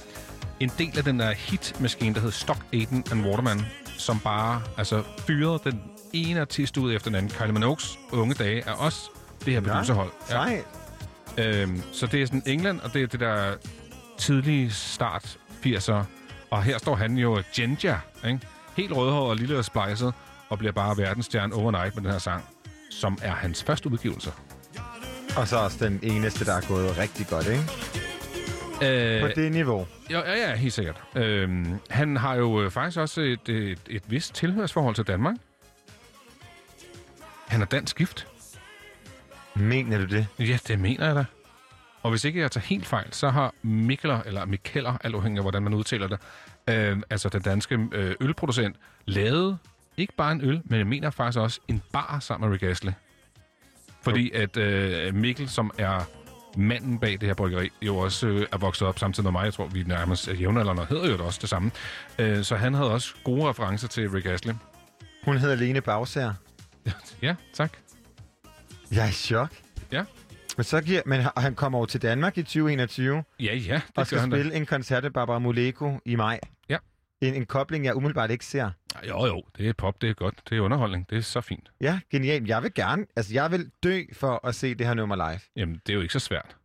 en 0.60 0.70
del 0.78 0.98
af 0.98 1.04
den 1.04 1.20
der 1.20 1.32
hitmaskine, 1.32 2.14
der 2.14 2.20
hedder 2.20 2.32
Stock 2.34 2.66
Aiden 2.72 3.04
and 3.12 3.26
Waterman, 3.26 3.60
som 3.98 4.20
bare 4.20 4.62
altså, 4.76 5.02
fyrede 5.26 5.60
den 5.64 5.82
ene 6.12 6.40
artist 6.40 6.76
ud 6.76 6.94
efter 6.94 7.10
den 7.10 7.14
anden. 7.14 7.30
Kylie 7.30 7.52
Minogue's 7.58 7.98
unge 8.12 8.34
dage 8.34 8.60
er 8.66 8.72
også 8.72 9.10
det 9.44 9.52
her 9.52 9.60
producerhold. 9.60 10.10
Sejt. 10.28 10.64
Øhm, 11.38 11.82
så 11.92 12.06
det 12.06 12.22
er 12.22 12.26
sådan 12.26 12.42
England, 12.46 12.80
og 12.80 12.94
det 12.94 13.02
er 13.02 13.06
det 13.06 13.20
der 13.20 13.54
tidlige 14.18 14.70
start 14.70 15.38
80'er. 15.66 16.02
Og 16.50 16.62
her 16.62 16.78
står 16.78 16.94
han 16.94 17.16
jo 17.16 17.42
Ginger, 17.54 17.98
ikke? 18.26 18.40
helt 18.76 18.92
rødhåret 18.92 19.30
og 19.30 19.36
lille 19.36 19.58
og 19.58 19.64
splejset, 19.64 20.14
og 20.48 20.58
bliver 20.58 20.72
bare 20.72 20.96
verdensstjerne 20.98 21.54
overnight 21.54 21.94
med 21.94 22.02
den 22.02 22.10
her 22.10 22.18
sang, 22.18 22.44
som 22.90 23.18
er 23.22 23.32
hans 23.32 23.62
første 23.64 23.88
udgivelse. 23.92 24.32
Og 25.36 25.48
så 25.48 25.56
også 25.56 25.84
den 25.84 26.00
eneste, 26.02 26.44
der 26.44 26.52
er 26.54 26.60
gået 26.68 26.98
rigtig 26.98 27.26
godt, 27.26 27.46
ikke? 27.46 27.64
Øh, 28.82 29.20
På 29.20 29.28
det 29.36 29.52
niveau. 29.52 29.86
Ja, 30.10 30.18
ja, 30.18 30.48
ja, 30.50 30.54
helt 30.56 30.72
sikkert. 30.72 31.02
Øhm, 31.16 31.78
han 31.90 32.16
har 32.16 32.34
jo 32.34 32.62
øh, 32.62 32.70
faktisk 32.70 32.98
også 32.98 33.20
et, 33.20 33.48
et, 33.48 33.78
et 33.86 34.02
vist 34.06 34.34
tilhørsforhold 34.34 34.94
til 34.94 35.06
Danmark. 35.06 35.34
Han 37.46 37.62
er 37.62 37.66
dansk 37.66 37.96
gift. 37.96 38.26
Mener 39.54 39.98
du 39.98 40.04
det? 40.04 40.26
Ja, 40.38 40.58
det 40.68 40.78
mener 40.80 41.06
jeg 41.06 41.14
da. 41.14 41.24
Og 42.02 42.10
hvis 42.10 42.24
ikke 42.24 42.40
jeg 42.40 42.50
tager 42.50 42.64
helt 42.66 42.86
fejl, 42.86 43.06
så 43.12 43.30
har 43.30 43.54
Mikkeler, 43.62 44.20
eller 44.22 44.44
Mikkeller, 44.44 44.96
alt 45.04 45.14
afhængig 45.14 45.38
af, 45.38 45.44
hvordan 45.44 45.62
man 45.62 45.74
udtaler 45.74 46.06
det, 46.06 46.18
øh, 46.68 47.02
altså 47.10 47.28
den 47.28 47.42
danske 47.42 47.88
øh, 47.92 48.14
ølproducent, 48.20 48.76
lavet 49.06 49.58
ikke 49.96 50.12
bare 50.16 50.32
en 50.32 50.40
øl, 50.40 50.62
men 50.64 50.78
jeg 50.78 50.86
mener 50.86 51.10
faktisk 51.10 51.38
også 51.38 51.60
en 51.68 51.82
bar 51.92 52.18
sammen 52.20 52.48
med 52.48 52.54
Rick 52.54 52.62
Astley. 52.70 52.92
Fordi 54.02 54.30
at 54.30 54.56
øh, 54.56 55.14
Mikkel, 55.14 55.48
som 55.48 55.70
er 55.78 56.00
manden 56.56 56.98
bag 56.98 57.12
det 57.12 57.22
her 57.22 57.34
bryggeri, 57.34 57.70
jo 57.82 57.96
også 57.96 58.26
øh, 58.26 58.46
er 58.52 58.58
vokset 58.58 58.88
op 58.88 58.98
samtidig 58.98 59.24
med 59.24 59.32
mig. 59.32 59.44
Jeg 59.44 59.54
tror, 59.54 59.66
vi 59.66 59.82
nærmest 59.82 60.28
er 60.28 60.34
jævnaldrende 60.34 60.82
og 60.82 60.88
hedder 60.88 61.06
jo 61.06 61.12
det 61.12 61.20
også 61.20 61.38
det 61.42 61.48
samme. 61.48 61.70
Øh, 62.18 62.44
så 62.44 62.56
han 62.56 62.74
havde 62.74 62.90
også 62.90 63.14
gode 63.24 63.48
referencer 63.48 63.88
til 63.88 64.10
Rick 64.10 64.26
Astley. 64.26 64.54
Hun 65.24 65.38
hedder 65.38 65.54
Lene 65.54 65.80
Bagsær. 65.80 66.30
Ja, 67.22 67.34
tak. 67.54 67.72
Jeg 68.94 69.04
er 69.04 69.08
i 69.08 69.12
chok. 69.12 69.50
Ja. 69.92 70.04
Men, 70.56 70.64
så 70.64 70.80
giver, 70.80 71.02
men 71.06 71.20
han 71.36 71.54
kommer 71.54 71.78
over 71.78 71.86
til 71.86 72.02
Danmark 72.02 72.38
i 72.38 72.42
2021 72.42 73.24
Ja, 73.40 73.54
ja, 73.56 73.74
det 73.74 73.82
og 73.96 74.06
skal 74.06 74.18
han 74.18 74.30
da. 74.30 74.36
spille 74.36 74.54
en 74.54 74.66
koncert 74.66 75.02
med 75.02 75.10
Barbara 75.10 75.38
Moleko 75.38 75.98
i 76.04 76.16
maj. 76.16 76.40
Ja. 76.68 76.76
En, 77.20 77.34
en 77.34 77.46
kobling, 77.46 77.84
jeg 77.84 77.96
umiddelbart 77.96 78.30
ikke 78.30 78.44
ser. 78.44 78.70
Jo, 79.08 79.26
jo, 79.26 79.42
det 79.58 79.68
er 79.68 79.72
pop, 79.72 80.02
det 80.02 80.10
er 80.10 80.14
godt. 80.14 80.34
Det 80.50 80.58
er 80.58 80.60
underholdning, 80.60 81.10
det 81.10 81.18
er 81.18 81.22
så 81.22 81.40
fint. 81.40 81.70
Ja, 81.80 82.00
genialt. 82.10 82.48
Jeg 82.48 82.62
vil 82.62 82.74
gerne, 82.74 83.06
altså 83.16 83.34
jeg 83.34 83.50
vil 83.50 83.70
dø 83.82 84.02
for 84.12 84.46
at 84.46 84.54
se 84.54 84.74
det 84.74 84.86
her 84.86 84.94
nummer 84.94 85.16
live. 85.16 85.40
Jamen, 85.56 85.80
det 85.86 85.92
er 85.92 85.94
jo 85.96 86.00
ikke 86.00 86.12
så 86.12 86.18
svært. 86.18 86.56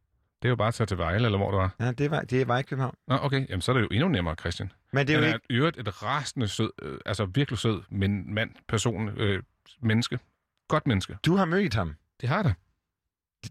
Det 0.41 0.47
er 0.47 0.49
jo 0.49 0.55
bare 0.55 0.67
at 0.67 0.73
tage 0.73 0.87
til 0.87 0.97
Vejle, 0.97 1.25
eller 1.25 1.37
hvor 1.37 1.51
det 1.51 1.57
var. 1.57 1.75
Ja, 1.79 1.91
det 1.91 2.11
var, 2.11 2.21
det 2.21 2.47
var 2.47 2.57
i 2.57 2.61
København. 2.63 2.95
Nå, 3.07 3.17
okay. 3.21 3.49
Jamen, 3.49 3.61
så 3.61 3.71
er 3.71 3.73
det 3.75 3.81
jo 3.81 3.87
endnu 3.91 4.07
nemmere, 4.07 4.35
Christian. 4.39 4.71
Men 4.93 5.07
det 5.07 5.13
er 5.13 5.17
jo 5.17 5.25
Han 5.25 5.33
ikke... 5.33 5.45
er 5.49 5.53
i 5.53 5.57
øvrigt 5.57 5.77
et 5.79 6.03
rasende 6.03 6.47
sød, 6.47 6.71
øh, 6.81 6.99
altså 7.05 7.25
virkelig 7.25 7.59
sød, 7.59 7.81
men 7.89 8.33
mand, 8.33 8.51
person, 8.67 9.09
øh, 9.17 9.43
menneske. 9.81 10.19
Godt 10.67 10.87
menneske. 10.87 11.17
Du 11.25 11.35
har 11.35 11.45
mødt 11.45 11.73
ham. 11.73 11.95
Det 12.21 12.29
har 12.29 12.43
da. 12.43 12.53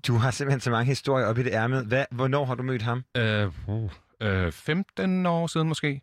Du 0.07 0.15
har 0.15 0.31
simpelthen 0.31 0.61
så 0.61 0.71
mange 0.71 0.87
historier 0.87 1.27
op 1.27 1.39
i 1.39 1.43
det 1.43 1.53
ærmet. 1.53 1.87
Hvad, 1.87 2.05
hvornår 2.11 2.45
har 2.45 2.55
du 2.55 2.63
mødt 2.63 2.83
ham? 2.83 3.05
Øh, 3.17 3.69
uh, 3.69 3.91
øh, 4.21 4.53
15 4.53 5.27
år 5.27 5.47
siden 5.47 5.69
måske, 5.69 6.03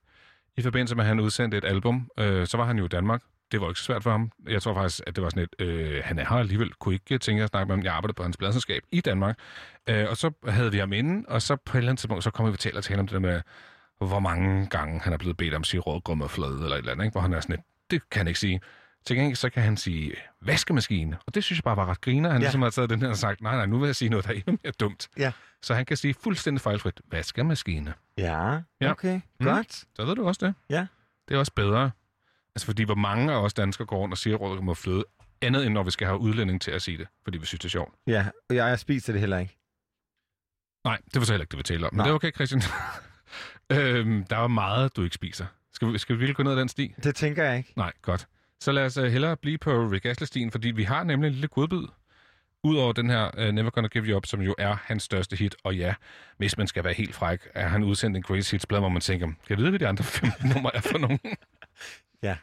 i 0.57 0.61
forbindelse 0.61 0.95
med, 0.95 1.03
at 1.03 1.07
han 1.07 1.19
udsendte 1.19 1.57
et 1.57 1.65
album. 1.65 2.09
Øh, 2.19 2.47
så 2.47 2.57
var 2.57 2.65
han 2.65 2.77
jo 2.77 2.85
i 2.85 2.87
Danmark. 2.87 3.21
Det 3.51 3.61
var 3.61 3.67
ikke 3.67 3.79
så 3.79 3.85
svært 3.85 4.03
for 4.03 4.11
ham. 4.11 4.31
Jeg 4.47 4.61
tror 4.61 4.73
faktisk, 4.73 5.01
at 5.07 5.15
det 5.15 5.23
var 5.23 5.29
sådan 5.29 5.43
et, 5.43 5.65
øh, 5.65 6.01
han 6.03 6.19
er 6.19 6.25
her 6.29 6.35
alligevel, 6.35 6.73
kunne 6.73 6.93
ikke 6.93 7.17
tænke 7.17 7.43
at 7.43 7.49
snakke 7.49 7.67
med 7.67 7.75
ham. 7.75 7.83
Jeg 7.83 7.93
arbejdede 7.93 8.15
på 8.15 8.23
hans 8.23 8.37
pladselskab 8.37 8.83
i 8.91 9.01
Danmark. 9.01 9.39
Øh, 9.89 10.05
og 10.09 10.17
så 10.17 10.31
havde 10.47 10.71
vi 10.71 10.77
ham 10.77 10.93
inde, 10.93 11.25
og 11.27 11.41
så 11.41 11.55
på 11.55 11.77
et 11.77 11.79
eller 11.79 11.89
andet 11.89 11.99
tidspunkt, 11.99 12.23
så 12.23 12.31
kom 12.31 12.51
vi 12.51 12.57
til 12.57 12.77
at 12.77 12.83
tale 12.83 12.99
om 12.99 13.07
det 13.07 13.13
der 13.13 13.19
med, 13.19 13.41
hvor 13.97 14.19
mange 14.19 14.67
gange 14.67 14.99
han 14.99 15.13
er 15.13 15.17
blevet 15.17 15.37
bedt 15.37 15.53
om 15.53 15.61
at 15.61 15.67
sige 15.67 15.79
rådgrum 15.79 16.21
og 16.21 16.31
flade 16.31 16.53
eller 16.53 16.75
et 16.75 16.77
eller 16.77 16.91
andet, 16.91 17.05
ikke? 17.05 17.11
hvor 17.11 17.21
han 17.21 17.33
er 17.33 17.39
sådan 17.39 17.55
et, 17.55 17.61
det 17.91 18.09
kan 18.09 18.19
han 18.19 18.27
ikke 18.27 18.39
sige. 18.39 18.61
Til 19.05 19.15
gengæld 19.15 19.35
så 19.35 19.49
kan 19.49 19.63
han 19.63 19.77
sige 19.77 20.13
vaskemaskine, 20.41 21.17
og 21.27 21.35
det 21.35 21.43
synes 21.43 21.57
jeg 21.57 21.63
bare 21.63 21.77
var 21.77 21.85
ret 21.85 22.01
griner. 22.01 22.29
Han 22.31 22.41
Ja. 22.41 22.45
ligesom 22.45 22.61
har 22.61 22.69
taget 22.69 22.89
den 22.89 23.01
her 23.01 23.09
og 23.09 23.17
sagt, 23.17 23.41
nej, 23.41 23.55
nej, 23.55 23.65
nu 23.65 23.79
vil 23.79 23.85
jeg 23.87 23.95
sige 23.95 24.09
noget, 24.09 24.25
der 24.25 24.31
er 24.31 24.35
endnu 24.35 24.57
mere 24.63 24.73
dumt. 24.79 25.07
Ja. 25.17 25.31
Så 25.61 25.73
han 25.75 25.85
kan 25.85 25.97
sige 25.97 26.13
fuldstændig 26.13 26.61
fejlfrit, 26.61 27.01
vaskemaskine. 27.11 27.93
Ja, 28.17 28.61
Ja. 28.81 28.91
okay. 28.91 29.21
Mm. 29.39 29.45
Godt. 29.45 29.73
Så 29.95 30.05
ved 30.05 30.15
du 30.15 30.27
også 30.27 30.45
det. 30.45 30.55
Ja. 30.69 30.87
Det 31.27 31.35
er 31.35 31.39
også 31.39 31.51
bedre. 31.55 31.91
Altså 32.55 32.65
fordi, 32.65 32.83
hvor 32.83 32.95
mange 32.95 33.33
af 33.33 33.37
os 33.37 33.53
danskere 33.53 33.85
går 33.87 33.97
rundt 33.97 34.13
og 34.13 34.17
siger, 34.17 34.35
rådgrum 34.35 34.69
og 34.69 34.77
fløde, 34.77 35.03
andet 35.41 35.65
end 35.65 35.73
når 35.73 35.83
vi 35.83 35.91
skal 35.91 36.07
have 36.07 36.19
udlænding 36.19 36.61
til 36.61 36.71
at 36.71 36.81
sige 36.81 36.97
det, 36.97 37.07
fordi 37.23 37.37
vi 37.37 37.45
synes, 37.45 37.59
det 37.59 37.65
er 37.65 37.69
sjovt. 37.69 37.93
Ja, 38.07 38.25
og 38.49 38.55
jeg, 38.55 38.79
spiser 38.79 39.13
det 39.13 39.19
heller 39.19 39.37
ikke. 39.37 39.57
Nej, 40.85 40.97
det 41.13 41.19
var 41.19 41.25
så 41.25 41.33
heller 41.33 41.43
ikke 41.43 41.51
det, 41.51 41.57
vi 41.57 41.63
taler 41.63 41.87
om. 41.87 41.93
Men 41.93 41.97
Nej. 41.97 42.05
det 42.05 42.11
er 42.11 42.15
okay, 42.15 42.31
Christian. 42.33 42.61
øhm, 43.71 44.23
der 44.23 44.37
er 44.37 44.47
meget, 44.47 44.95
du 44.95 45.03
ikke 45.03 45.15
spiser. 45.15 45.45
Skal 45.73 45.93
vi, 45.93 45.97
skal 45.97 46.15
vi 46.15 46.19
virkelig 46.19 46.35
gå 46.35 46.43
ned 46.43 46.51
ad 46.51 46.57
den 46.57 46.69
sti? 46.69 46.93
Det 47.03 47.15
tænker 47.15 47.43
jeg 47.43 47.57
ikke. 47.57 47.73
Nej, 47.75 47.91
godt. 48.01 48.27
Så 48.61 48.71
lad 48.71 48.85
os 48.85 48.97
uh, 48.97 49.03
hellere 49.03 49.37
blive 49.37 49.57
på 49.57 49.71
Rick 49.71 50.05
Astley-stien, 50.05 50.51
fordi 50.51 50.71
vi 50.71 50.83
har 50.83 51.03
nemlig 51.03 51.27
en 51.27 51.33
lille 51.33 51.47
godbid. 51.47 51.83
Udover 52.63 52.93
den 52.93 53.09
her 53.09 53.31
uh, 53.47 53.53
Never 53.53 53.69
Gonna 53.69 53.87
Give 53.87 54.05
You 54.05 54.17
Up, 54.17 54.25
som 54.25 54.41
jo 54.41 54.55
er 54.57 54.75
hans 54.83 55.03
største 55.03 55.35
hit. 55.35 55.55
Og 55.63 55.75
ja, 55.75 55.95
hvis 56.37 56.57
man 56.57 56.67
skal 56.67 56.83
være 56.83 56.93
helt 56.93 57.15
fræk, 57.15 57.39
er 57.53 57.67
han 57.67 57.83
udsendt 57.83 58.17
en 58.17 58.23
Greatest 58.23 58.51
Hits-blad, 58.51 58.79
hvor 58.79 58.89
man 58.89 59.01
tænker, 59.01 59.27
kan 59.27 59.35
jeg 59.49 59.57
vide, 59.57 59.69
hvad 59.69 59.79
de 59.79 59.87
andre 59.87 60.03
15 60.03 60.49
numre 60.55 60.75
er 60.75 60.81
for 60.81 60.97
nogen? 60.97 61.19
Ja. 62.23 62.37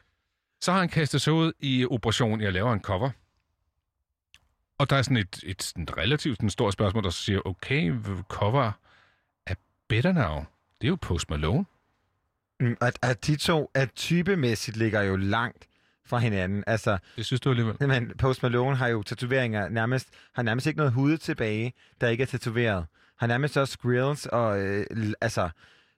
Så 0.60 0.72
har 0.72 0.78
han 0.78 0.88
kastet 0.88 1.22
sig 1.22 1.32
ud 1.32 1.52
i 1.60 1.86
Operation, 1.90 2.40
jeg 2.40 2.52
laver 2.52 2.72
en 2.72 2.80
cover. 2.80 3.10
Og 4.78 4.90
der 4.90 4.96
er 4.96 5.02
sådan 5.02 5.16
et, 5.16 5.40
et 5.46 5.62
sådan 5.62 5.96
relativt 5.96 6.36
sådan 6.36 6.50
stort 6.50 6.72
spørgsmål, 6.72 7.04
der 7.04 7.10
siger, 7.10 7.46
okay, 7.46 7.94
cover 8.28 8.72
af 9.46 9.56
Better 9.88 10.12
Now, 10.12 10.44
det 10.80 10.86
er 10.86 10.88
jo 10.88 10.96
Post 11.02 11.30
Malone. 11.30 11.64
Mm, 12.60 12.76
At, 12.80 12.98
at 13.02 13.26
de 13.26 13.36
to, 13.36 13.70
at 13.74 13.92
typemæssigt 13.94 14.76
ligger 14.76 15.02
jo 15.02 15.16
langt 15.16 15.68
fra 16.07 16.18
hinanden. 16.18 16.64
Altså, 16.66 16.98
Det 17.16 17.26
synes 17.26 17.40
du 17.40 17.50
alligevel? 17.50 17.76
Men 17.88 18.12
Post 18.18 18.42
Malone 18.42 18.76
har 18.76 18.88
jo 18.88 19.03
tatoveringer 19.03 19.68
nærmest, 19.68 20.09
har 20.34 20.42
nærmest 20.42 20.66
ikke 20.66 20.76
noget 20.76 20.92
hud 20.92 21.16
tilbage, 21.18 21.72
der 22.00 22.09
ikke 22.09 22.22
er 22.22 22.26
tatoveret. 22.26 22.86
Har 23.18 23.26
nærmest 23.26 23.57
også 23.57 23.78
grills 23.78 24.26
og 24.26 24.61
øh, 24.61 24.86
altså 25.20 25.50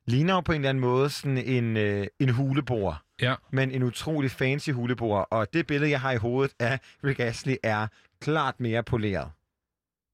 ligner 0.06 0.34
jo 0.34 0.40
på 0.40 0.52
en 0.52 0.56
eller 0.60 0.68
anden 0.70 0.80
måde 0.80 1.10
sådan 1.10 1.38
en, 1.38 1.76
øh, 1.76 2.06
en 2.20 2.28
hulebor. 2.28 3.02
Ja. 3.22 3.34
Men 3.52 3.70
en 3.70 3.82
utrolig 3.82 4.30
fancy 4.30 4.70
hulebor. 4.70 5.20
Og 5.20 5.46
det 5.52 5.66
billede, 5.66 5.90
jeg 5.90 6.00
har 6.00 6.12
i 6.12 6.16
hovedet 6.16 6.54
af 6.60 6.78
Rick 7.04 7.20
Astley, 7.20 7.56
er 7.62 7.86
klart 8.20 8.60
mere 8.60 8.82
poleret 8.82 9.30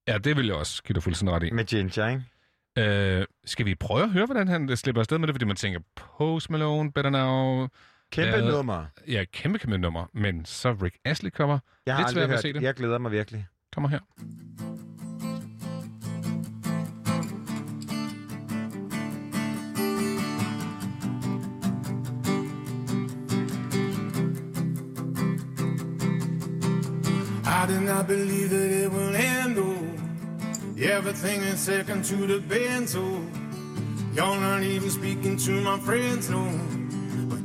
Ja, 0.09 0.19
det 0.19 0.37
vil 0.37 0.47
jeg 0.47 0.55
også 0.55 0.83
give 0.83 0.95
dig 0.95 1.03
fuldstændig 1.03 1.35
ret 1.37 1.43
i. 1.43 1.51
med 1.51 1.65
Ginger, 1.65 2.09
ikke? 2.09 2.23
Øh, 3.19 3.27
skal 3.45 3.67
vi 3.67 3.75
prøve 3.75 4.03
at 4.03 4.11
høre, 4.11 4.27
hvordan 4.27 4.49
han 4.49 4.77
slipper 4.77 5.01
afsted 5.01 5.19
med 5.19 5.27
det? 5.29 5.35
Fordi 5.35 5.45
man 5.45 5.57
tænker, 5.57 5.81
Post 6.19 6.51
Malone, 6.51 6.93
Better 6.93 7.11
Now... 7.11 7.69
Kæmpe 8.13 8.37
Ja. 8.37 8.51
nummer. 8.51 8.85
Ja, 9.09 9.25
kæmpe, 9.33 9.59
kæmpe 9.59 9.79
nummer. 9.79 10.07
Men 10.15 10.45
så 10.45 10.73
Rick 10.83 10.97
Astley 11.05 11.31
kommer. 11.31 11.59
Jeg 11.87 11.95
har 11.95 12.01
Lidt 12.01 12.09
aldrig 12.09 12.21
svært 12.23 12.25
at 12.25 12.31
hørt 12.31 12.43
se 12.43 12.53
det. 12.53 12.63
Jeg 12.63 12.75
glæder 12.75 12.99
mig 12.99 13.13
virkelig. 13.13 13.47
Kommer 13.73 13.89
her. 13.89 13.99
I 27.45 27.67
did 27.67 27.81
not 27.83 28.07
believe 28.07 28.49
that 28.49 28.71
it 28.71 28.91
would 28.93 29.15
end, 29.15 29.59
oh. 29.59 29.77
Everything 30.79 31.43
is 31.43 31.61
second 31.61 32.05
to 32.07 32.17
the 32.27 32.41
bend, 32.41 32.89
so 32.89 33.03
you're 34.15 34.41
not 34.41 34.63
even 34.63 34.91
speaking 34.91 35.37
to 35.37 35.53
my 35.61 35.79
friends, 35.81 36.31
no. 36.31 36.45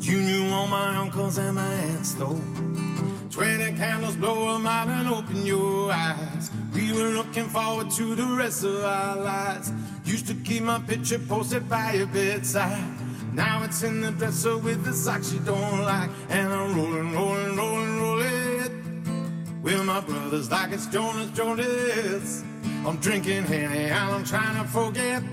You 0.05 0.21
knew 0.21 0.53
all 0.53 0.67
my 0.67 0.97
uncles 0.97 1.39
and 1.39 1.55
my 1.55 1.65
aunts, 1.65 2.13
though. 2.13 2.39
Twenty 3.31 3.73
candles, 3.75 4.15
blow 4.15 4.35
blow 4.35 4.55
'em 4.55 4.67
out 4.67 4.87
and 4.87 5.07
open 5.07 5.43
your 5.47 5.91
eyes. 5.91 6.51
We 6.75 6.93
were 6.93 7.09
looking 7.09 7.49
forward 7.49 7.89
to 7.97 8.13
the 8.13 8.27
rest 8.37 8.63
of 8.63 8.83
our 8.83 9.17
lives. 9.17 9.71
Used 10.05 10.27
to 10.27 10.35
keep 10.35 10.61
my 10.61 10.77
picture 10.77 11.17
posted 11.17 11.67
by 11.67 11.93
your 11.93 12.05
bedside. 12.05 12.85
Now 13.33 13.63
it's 13.63 13.81
in 13.81 14.01
the 14.01 14.11
dresser 14.11 14.57
with 14.59 14.85
the 14.85 14.93
socks 14.93 15.33
you 15.33 15.39
don't 15.39 15.81
like. 15.81 16.11
And 16.29 16.53
I'm 16.53 16.77
rolling, 16.77 17.11
rolling, 17.11 17.57
rolling, 17.57 17.99
rolling. 17.99 19.61
With 19.63 19.83
my 19.85 20.01
brothers 20.01 20.51
like 20.51 20.71
it's 20.71 20.85
Jonas 20.85 21.31
Jonas. 21.31 22.43
I'm 22.85 22.97
drinking 22.97 23.45
Henny 23.45 23.85
and 23.85 24.13
I'm 24.13 24.23
trying 24.23 24.55
to 24.61 24.69
forget. 24.69 25.23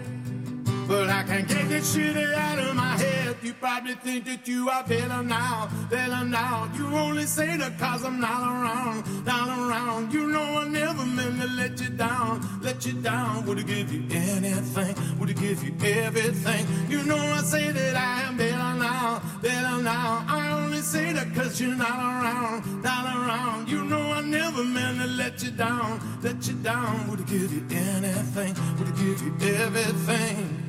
But 0.89 1.11
I 1.11 1.25
can't 1.25 1.47
get 1.47 1.69
this 1.69 1.93
shit 1.93 2.17
out 2.17 2.59
of 2.59 2.75
my 2.75 2.97
head. 2.97 3.12
You 3.43 3.53
probably 3.55 3.95
think 3.95 4.25
that 4.27 4.47
you 4.47 4.71
are 4.71 4.85
better 4.85 5.21
now, 5.21 5.69
better 5.91 6.25
now. 6.25 6.71
You 6.77 6.87
only 6.87 7.27
say 7.27 7.57
that 7.57 7.77
cause 7.77 8.05
I'm 8.05 8.21
not 8.21 8.41
around, 8.41 9.25
not 9.25 9.49
around. 9.49 10.13
You 10.13 10.29
know 10.29 10.61
I 10.61 10.69
never 10.69 11.05
meant 11.05 11.41
to 11.43 11.49
let 11.49 11.81
you 11.81 11.89
down, 11.89 12.41
let 12.63 12.87
you 12.87 12.93
down. 12.93 13.45
Would 13.47 13.59
have 13.59 13.67
give 13.67 13.93
you 13.93 14.05
anything, 14.13 14.95
would 15.19 15.29
have 15.29 15.41
give 15.41 15.65
you 15.65 15.75
everything. 15.91 16.67
You 16.89 17.03
know 17.03 17.17
I 17.17 17.43
say 17.43 17.73
that 17.73 17.97
I 17.97 18.23
am 18.29 18.37
better 18.37 18.75
now, 18.79 19.21
better 19.43 19.83
now. 19.83 20.25
I 20.29 20.53
only 20.63 20.81
say 20.81 21.13
that 21.13 21.35
cause 21.35 21.61
you're 21.61 21.75
not 21.75 21.99
around, 21.99 22.83
not 22.83 23.07
around. 23.07 23.69
You 23.69 23.85
know 23.85 24.03
I 24.13 24.21
never 24.21 24.63
meant 24.63 25.01
to 25.01 25.09
let 25.09 25.43
you 25.43 25.51
down, 25.51 26.01
let 26.23 26.47
you 26.47 26.55
down. 26.55 27.11
Would 27.11 27.19
have 27.19 27.29
give 27.29 27.53
you 27.53 27.67
anything, 27.77 28.55
would 28.79 28.87
have 28.87 28.97
give 28.97 29.21
you 29.21 29.35
everything. 29.57 30.62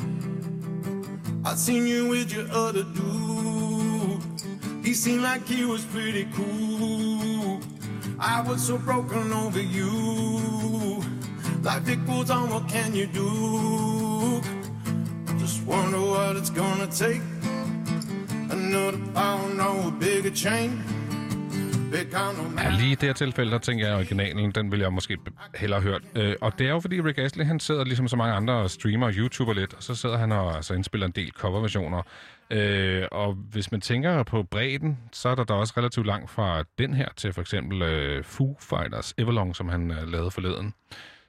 I 1.46 1.56
seen 1.56 1.86
you 1.86 2.08
with 2.08 2.32
your 2.32 2.50
other 2.52 2.84
dude. 2.84 4.22
He 4.84 4.94
seemed 4.94 5.24
like 5.24 5.46
he 5.46 5.66
was 5.66 5.84
pretty 5.84 6.26
cool. 6.34 7.60
I 8.18 8.41
was 8.41 8.66
so 8.66 8.78
broken 8.78 9.34
over 9.34 9.62
you. 9.62 11.04
Life 11.62 11.89
it 11.89 12.30
on, 12.32 12.50
what 12.50 12.70
can 12.70 12.96
you 12.96 13.08
do? 13.08 14.41
Just 15.38 15.66
wonder 15.66 16.00
what 16.00 16.38
it's 16.38 16.50
gonna 16.50 16.88
take. 16.88 17.22
Another 18.50 19.00
pound 19.14 19.60
or 19.60 19.89
a 19.89 19.91
bigger 19.91 20.32
chain. 20.32 20.93
Ja, 22.64 22.70
lige 22.80 22.91
i 22.91 22.96
det 22.96 23.04
her 23.04 23.14
tilfælde, 23.14 23.52
der 23.52 23.58
tænker 23.58 23.86
jeg, 23.86 23.94
at 23.94 23.98
originalen, 23.98 24.52
den 24.52 24.72
vil 24.72 24.80
jeg 24.80 24.94
måske 24.94 25.18
hellere 25.56 25.82
høre. 25.82 26.00
Øh, 26.16 26.36
og 26.41 26.60
det 26.60 26.68
er 26.68 26.72
jo 26.72 26.80
fordi 26.80 27.02
Rick 27.02 27.18
Astley, 27.18 27.46
han 27.46 27.60
sidder 27.60 27.84
ligesom 27.84 28.08
så 28.08 28.16
mange 28.16 28.34
andre 28.34 28.70
streamer 28.70 29.06
og 29.08 29.14
YouTuber 29.14 29.54
lidt, 29.54 29.74
og 29.74 29.84
så 29.84 29.96
sidder 29.96 30.18
han 30.18 30.32
og 30.32 30.56
altså, 30.56 30.74
indspiller 30.74 31.08
en 31.08 31.14
del 31.16 31.32
coverversioner. 31.32 32.02
Øh, 32.52 33.08
og 33.12 33.34
hvis 33.34 33.72
man 33.72 33.82
tænker 33.82 34.24
på 34.24 34.44
bredden, 34.44 35.00
så 35.12 35.30
er 35.30 35.36
der 35.36 35.44
da 35.44 35.54
også 35.54 35.74
relativt 35.78 36.08
langt 36.08 36.32
fra 36.32 36.64
den 36.78 36.94
her 36.94 37.08
til 37.16 37.34
for 37.34 37.41
eksempel 37.41 37.82
øh, 37.82 38.24
Foo 38.24 38.58
Fighters 38.60 39.14
Everlong, 39.18 39.56
som 39.56 39.70
han 39.70 39.91
øh, 39.91 40.12
lavede 40.12 40.32
forleden. 40.32 40.74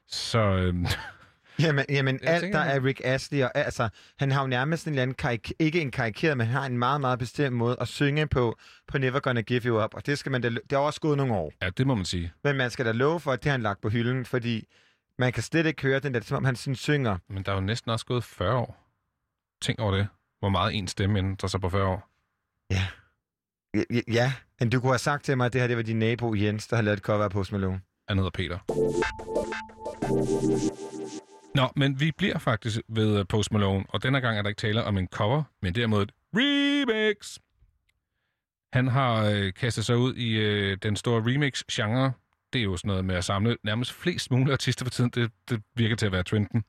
Så 0.08 0.38
øh, 0.38 0.74
Jamen, 1.60 1.84
jamen 1.88 2.18
Jeg 2.22 2.30
alt, 2.30 2.40
tænker, 2.42 2.58
der 2.58 2.66
er 2.70 2.84
Rick 2.84 3.00
Astley, 3.04 3.42
og 3.42 3.50
altså, 3.54 3.88
han 4.18 4.32
har 4.32 4.40
jo 4.40 4.46
nærmest 4.46 4.86
en 4.86 4.92
eller 4.92 5.02
anden, 5.02 5.16
karik- 5.22 5.52
ikke 5.58 5.80
en 5.80 5.90
karikeret, 5.90 6.36
men 6.38 6.46
han 6.46 6.56
har 6.56 6.66
en 6.66 6.78
meget, 6.78 7.00
meget 7.00 7.18
bestemt 7.18 7.56
måde 7.56 7.76
at 7.80 7.88
synge 7.88 8.26
på, 8.26 8.56
på 8.88 8.98
Never 8.98 9.20
Gonna 9.20 9.40
Give 9.40 9.60
You 9.64 9.84
Up, 9.84 9.94
og 9.94 10.06
det 10.06 10.18
skal 10.18 10.32
man 10.32 10.40
da, 10.40 10.48
det 10.48 10.72
er 10.72 10.76
også 10.78 11.00
gået 11.00 11.16
nogle 11.16 11.34
år. 11.34 11.52
ja, 11.62 11.70
det 11.70 11.86
må 11.86 11.94
man 11.94 12.04
sige. 12.04 12.32
Men 12.44 12.56
man 12.56 12.70
skal 12.70 12.86
da 12.86 12.92
love 12.92 13.20
for, 13.20 13.32
at 13.32 13.42
det 13.42 13.50
har 13.50 13.52
han 13.52 13.62
lagt 13.62 13.80
på 13.80 13.88
hylden, 13.88 14.24
fordi 14.26 14.68
man 15.18 15.32
kan 15.32 15.42
slet 15.42 15.66
ikke 15.66 15.82
høre 15.82 15.98
den 16.00 16.14
der, 16.14 16.20
det 16.20 16.26
er 16.26 16.28
som 16.28 16.36
om 16.36 16.44
han 16.44 16.56
sådan 16.56 16.74
synger. 16.76 17.18
Men 17.28 17.42
der 17.42 17.52
er 17.52 17.56
jo 17.56 17.60
næsten 17.62 17.90
også 17.90 18.06
gået 18.06 18.24
40 18.24 18.56
år. 18.56 18.80
Tænk 19.62 19.80
over 19.80 19.94
det. 19.96 20.08
Hvor 20.38 20.48
meget 20.48 20.74
en 20.74 20.88
stemme 20.88 21.18
ændrer 21.18 21.48
sig 21.48 21.60
på 21.60 21.68
40 21.68 21.86
år. 21.86 22.08
Ja, 22.70 22.86
ja, 23.90 24.00
ja. 24.12 24.32
men 24.60 24.70
du 24.70 24.80
kunne 24.80 24.92
have 24.92 24.98
sagt 24.98 25.24
til 25.24 25.36
mig, 25.36 25.46
at 25.46 25.52
det 25.52 25.60
her 25.60 25.68
det 25.68 25.76
var 25.76 25.82
din 25.82 25.98
nabo 25.98 26.34
Jens, 26.34 26.66
der 26.66 26.76
har 26.76 26.82
lavet 26.82 26.96
et 26.96 27.02
cover 27.04 27.24
af 27.24 27.30
Post 27.30 27.52
Malone. 27.52 27.80
Han 28.08 28.16
hedder 28.18 28.30
Peter. 28.30 28.58
Nå, 31.54 31.68
men 31.76 32.00
vi 32.00 32.12
bliver 32.12 32.38
faktisk 32.38 32.80
ved 32.88 33.18
øh, 33.18 33.26
Post 33.28 33.52
Malone, 33.52 33.84
og 33.88 34.02
denne 34.02 34.20
gang 34.20 34.38
er 34.38 34.42
der 34.42 34.48
ikke 34.48 34.60
tale 34.60 34.84
om 34.84 34.98
en 34.98 35.08
cover, 35.08 35.42
men 35.62 35.74
derimod 35.74 36.02
et 36.02 36.10
remix. 36.34 37.38
Han 38.72 38.88
har 38.88 39.24
øh, 39.24 39.52
kastet 39.54 39.86
sig 39.86 39.96
ud 39.96 40.14
i 40.14 40.38
øh, 40.38 40.78
den 40.82 40.96
store 40.96 41.22
remix-genre. 41.26 42.12
Det 42.52 42.58
er 42.58 42.64
jo 42.64 42.76
sådan 42.76 42.88
noget 42.88 43.04
med 43.04 43.14
at 43.14 43.24
samle 43.24 43.56
nærmest 43.62 43.92
flest 43.92 44.30
mulige 44.30 44.52
artister 44.52 44.84
for 44.84 44.90
tiden. 44.90 45.10
Det, 45.10 45.30
det 45.50 45.62
virker 45.74 45.96
til 45.96 46.06
at 46.06 46.12
være 46.12 46.22
trenden. 46.22 46.64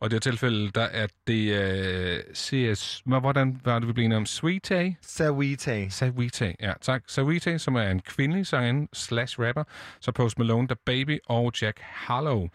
Og 0.00 0.06
i 0.06 0.08
det 0.08 0.12
her 0.12 0.30
tilfælde, 0.30 0.70
der 0.70 0.82
er 0.82 1.06
det 1.26 1.52
øh, 1.52 2.34
CS... 2.34 3.02
Hvordan 3.04 3.60
var 3.64 3.78
det, 3.78 3.88
vi 3.88 3.92
blev 3.92 4.04
enige 4.04 4.16
om? 4.16 4.26
Sweetie? 4.26 4.96
Sawite. 5.00 5.90
Sawite, 5.90 6.54
ja 6.60 6.72
tak. 6.80 7.02
Sawite, 7.06 7.58
som 7.58 7.74
er 7.74 7.90
en 7.90 8.00
kvindelig 8.00 8.46
sangerinde 8.46 8.88
slash 8.92 9.40
rapper, 9.40 9.64
så 10.00 10.12
Post 10.12 10.38
Malone, 10.38 10.68
The 10.68 10.76
Baby 10.86 11.18
og 11.26 11.52
Jack 11.62 11.80
Harlow. 11.80 12.48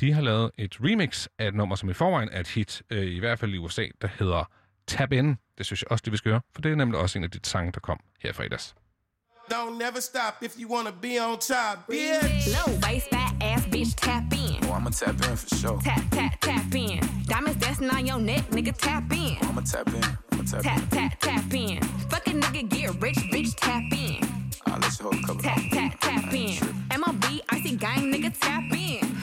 De 0.00 0.12
har 0.12 0.22
lavet 0.22 0.50
et 0.58 0.76
remix 0.80 1.26
af 1.38 1.48
et 1.48 1.54
nummer, 1.54 1.76
som 1.76 1.88
i 1.88 1.92
forvejen 1.92 2.28
er 2.32 2.40
et 2.40 2.48
hit, 2.48 2.82
øh, 2.90 3.04
i 3.06 3.18
hvert 3.18 3.38
fald 3.38 3.54
i 3.54 3.58
USA, 3.58 3.86
der 4.02 4.08
hedder 4.18 4.50
Tap 4.86 5.12
In. 5.12 5.36
Det 5.58 5.66
synes 5.66 5.82
jeg 5.82 5.90
også, 5.92 6.02
de 6.04 6.10
vil 6.10 6.18
skal 6.18 6.30
høre, 6.32 6.40
for 6.54 6.62
det 6.62 6.72
er 6.72 6.76
nemlig 6.76 7.00
også 7.00 7.18
en 7.18 7.24
af 7.24 7.30
de 7.30 7.38
sange, 7.44 7.72
der 7.72 7.80
kom 7.80 8.00
her 8.22 8.30
i 8.30 8.32
fredags. 8.32 8.74
Don't 9.52 9.78
never 9.78 10.00
stop 10.00 10.34
if 10.42 10.52
you 10.60 10.74
wanna 10.74 10.90
be 11.02 11.12
on 11.26 11.38
top, 11.38 11.76
bitch. 11.88 12.48
Low 12.56 12.68
waist, 12.84 13.06
fat 13.12 13.32
ass 13.40 13.64
bitch, 13.66 13.96
tap 13.96 14.22
in. 14.32 14.68
Oh, 14.68 14.76
I'ma 14.78 14.90
tap 14.90 15.14
in 15.14 15.36
for 15.36 15.48
sure. 15.62 15.78
Tap, 15.84 16.02
tap, 16.12 16.32
tap 16.40 16.74
in. 16.74 16.98
Diamonds 17.28 17.58
dancing 17.64 17.90
on 17.90 18.06
your 18.06 18.18
neck, 18.20 18.44
nigga, 18.50 18.72
tap 18.86 19.12
in. 19.12 19.36
I'ma 19.48 19.60
tap 19.72 19.88
in. 19.88 20.04
I'ma 20.32 20.42
tap, 20.50 20.62
Tap, 20.62 20.78
in. 20.82 20.88
tap, 20.96 21.12
tap 21.20 21.54
in. 21.54 21.80
Fuck 22.10 22.26
a 22.26 22.30
nigga, 22.30 22.62
get 22.68 22.90
rich, 23.02 23.20
bitch, 23.32 23.52
tap 23.56 23.82
in. 23.92 24.18
I'll 24.66 24.80
let 24.80 24.98
you 24.98 25.04
hold 25.04 25.14
a 25.14 25.26
couple. 25.26 25.42
Tap, 25.42 25.60
tap, 25.76 25.92
tap 26.00 26.32
in. 26.34 26.56
MLB, 27.00 27.26
icy 27.54 27.76
gang, 27.76 28.02
nigga, 28.12 28.30
tap 28.40 28.64
in. 28.72 29.15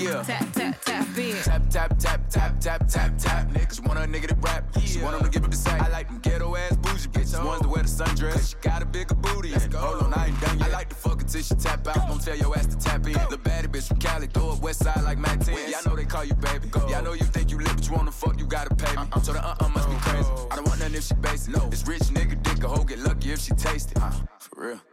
Yeah. 0.00 0.22
Tap, 0.22 0.52
tap, 0.52 0.80
tap 0.82 1.18
in. 1.18 1.36
Tap, 1.42 1.62
tap, 1.68 1.98
tap, 1.98 2.30
tap, 2.30 2.60
tap, 2.60 2.88
tap, 2.88 3.18
tap. 3.18 3.48
Niggas 3.50 3.86
want 3.86 3.98
a 3.98 4.02
nigga 4.02 4.28
to 4.28 4.34
rap. 4.36 4.64
She 4.84 4.98
want 5.00 5.16
him 5.16 5.24
to 5.24 5.30
give 5.30 5.44
up 5.44 5.50
the 5.50 5.56
sack. 5.56 5.80
I 5.82 5.88
like 5.88 6.08
them 6.08 6.20
ghetto 6.20 6.56
ass 6.56 6.76
bougie 6.76 7.08
bitches. 7.08 7.44
Ones 7.44 7.60
that 7.60 7.68
wear 7.68 7.82
the 7.82 7.88
sundress. 7.88 8.32
Cause 8.32 8.50
she 8.50 8.56
got 8.62 8.82
a 8.82 8.86
bigger 8.86 9.14
booty. 9.14 9.50
go 9.68 9.78
Hold 9.78 10.02
on, 10.04 10.14
I 10.14 10.28
ain't 10.28 10.40
done 10.40 10.58
yet. 10.58 10.68
I 10.68 10.72
like 10.72 10.88
to 10.88 10.94
fuck 10.94 11.24
till 11.26 11.42
she 11.42 11.54
tap 11.54 11.86
out. 11.86 12.08
Don't 12.08 12.22
tell 12.22 12.36
your 12.36 12.56
ass 12.56 12.66
to 12.66 12.78
tap 12.78 13.06
in. 13.06 13.12
The 13.12 13.38
baddie 13.38 13.68
bitch 13.68 13.88
from 13.88 13.98
Cali, 13.98 14.26
throw 14.26 14.50
up 14.50 14.62
west 14.62 14.82
side 14.82 15.02
like 15.04 15.18
Mac 15.18 15.40
10. 15.40 15.54
Yeah, 15.68 15.80
I 15.84 15.88
know 15.88 15.96
they 15.96 16.04
call 16.04 16.24
you 16.24 16.34
baby. 16.34 16.70
Yeah, 16.88 16.98
I 16.98 17.02
know 17.02 17.12
you 17.12 17.24
think 17.24 17.50
you 17.50 17.58
lit, 17.58 17.74
but 17.74 17.86
you 17.86 17.94
wanna 17.94 18.12
fuck, 18.12 18.38
you 18.38 18.46
gotta 18.46 18.74
pay 18.74 18.96
me. 18.96 19.02
So 19.22 19.32
the 19.32 19.44
uh-uh 19.44 19.68
must 19.68 19.90
be 19.90 19.96
crazy. 19.96 20.30
I 20.50 20.56
don't 20.56 20.66
want 20.66 20.80
nothing 20.80 20.94
if 20.94 21.04
she 21.04 21.14
basic. 21.14 21.54
No, 21.54 21.68
it's 21.70 21.86
rich 21.86 22.02
nigga 22.14 22.42
dick. 22.42 22.64
A 22.64 22.68
hoe 22.68 22.84
get 22.84 22.98
lucky 23.00 23.32
if 23.32 23.40
she 23.40 23.52
taste 23.52 23.92
it. 23.92 23.98
Uh. 24.02 24.12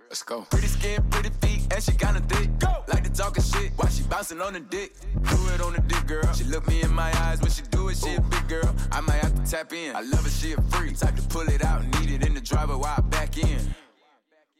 Let's 0.09 0.23
go. 0.23 0.41
Pretty 0.49 0.67
skin, 0.67 1.03
pretty 1.09 1.29
feet, 1.41 1.73
and 1.73 1.83
she 1.83 1.91
kinda 1.91 2.21
thick. 2.29 2.47
Go. 2.59 2.83
Like 2.87 3.03
the 3.03 3.09
talking 3.09 3.43
shit 3.43 3.73
while 3.75 3.89
she 3.89 4.03
bouncing 4.03 4.39
on 4.39 4.53
the 4.53 4.61
dick. 4.61 4.95
Do 5.29 5.37
it 5.53 5.59
on 5.59 5.73
the 5.73 5.81
dick, 5.81 6.07
girl. 6.07 6.31
She 6.33 6.45
look 6.45 6.65
me 6.67 6.81
in 6.81 6.93
my 6.93 7.11
eyes 7.23 7.41
when 7.41 7.51
she 7.51 7.63
do 7.63 7.89
it. 7.89 7.97
She 7.97 8.15
a 8.15 8.21
big 8.21 8.47
girl. 8.47 8.73
I 8.93 9.01
might 9.01 9.17
have 9.17 9.35
to 9.35 9.51
tap 9.51 9.73
in. 9.73 9.95
I 9.95 10.01
love 10.01 10.23
her, 10.23 10.29
she 10.29 10.53
a 10.53 10.61
freak. 10.71 10.97
Type 10.97 11.15
to 11.17 11.21
pull 11.23 11.49
it 11.49 11.63
out, 11.63 11.83
need 11.99 12.09
it 12.09 12.25
in 12.25 12.33
the 12.33 12.39
driver 12.39 12.77
while 12.77 12.95
I 12.97 13.01
back 13.01 13.37
in. 13.37 13.59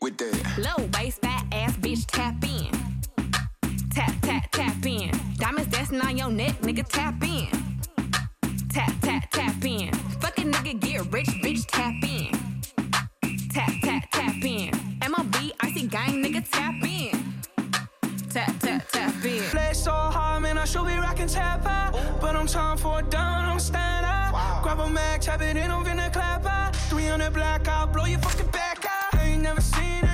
With 0.01 0.17
that. 0.17 0.57
Low 0.57 0.85
waist, 0.93 1.21
fat 1.21 1.45
ass 1.53 1.77
bitch, 1.77 2.05
tap 2.07 2.43
in. 2.43 2.69
Tap, 3.89 4.13
tap, 4.21 4.51
tap 4.51 4.85
in. 4.85 5.11
Diamonds 5.37 5.71
dancing 5.71 6.01
on 6.01 6.17
your 6.17 6.29
neck, 6.29 6.59
nigga, 6.61 6.85
tap 6.87 7.23
in. 7.23 7.47
Tap, 8.69 8.93
tap, 9.01 9.31
tap 9.31 9.63
in. 9.63 9.93
Fuck 10.19 10.37
a 10.39 10.41
nigga, 10.41 10.79
get 10.79 11.11
rich, 11.11 11.29
bitch, 11.41 11.65
tap 11.67 11.93
in. 12.03 12.06
Tap 16.51 16.75
in. 16.83 17.11
Tap, 18.29 18.59
tap, 18.59 18.87
tap 18.91 19.25
in. 19.25 19.43
Play 19.43 19.73
so 19.73 19.91
hard, 19.91 20.43
man, 20.43 20.57
I 20.57 20.65
should 20.65 20.85
be 20.85 20.95
rocking 20.95 21.27
tap 21.27 21.65
out. 21.65 21.93
But 22.21 22.35
I'm 22.35 22.47
time 22.47 22.77
for 22.77 22.99
a 22.99 23.03
down, 23.03 23.45
I'm 23.45 23.59
stand 23.59 24.05
out. 24.05 24.63
Grab 24.63 24.79
a 24.79 24.89
mag, 24.89 25.21
tap 25.21 25.41
it 25.41 25.57
in, 25.57 25.71
I'm 25.71 25.83
finna 25.83 26.11
clap 26.11 26.45
out. 26.45 26.75
300 26.75 27.31
black 27.33 27.67
out, 27.67 27.93
blow 27.93 28.05
your 28.05 28.19
fucking 28.19 28.51
back 28.51 28.85
out. 28.85 29.19
I 29.19 29.27
ain't 29.27 29.43
never 29.43 29.61
seen 29.61 29.87
XP 30.03 30.06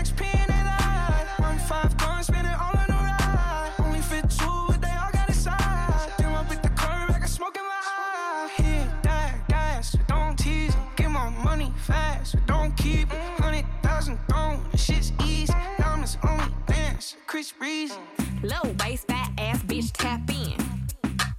only 16.30 16.54
dance, 16.68 17.18
Chris 17.30 17.54
Breezy. 17.60 18.00
Low 18.44 18.66
waist, 18.82 19.06
fat 19.12 19.30
ass 19.38 19.64
bitch, 19.64 19.94
tap 19.94 20.20
in. 20.30 20.58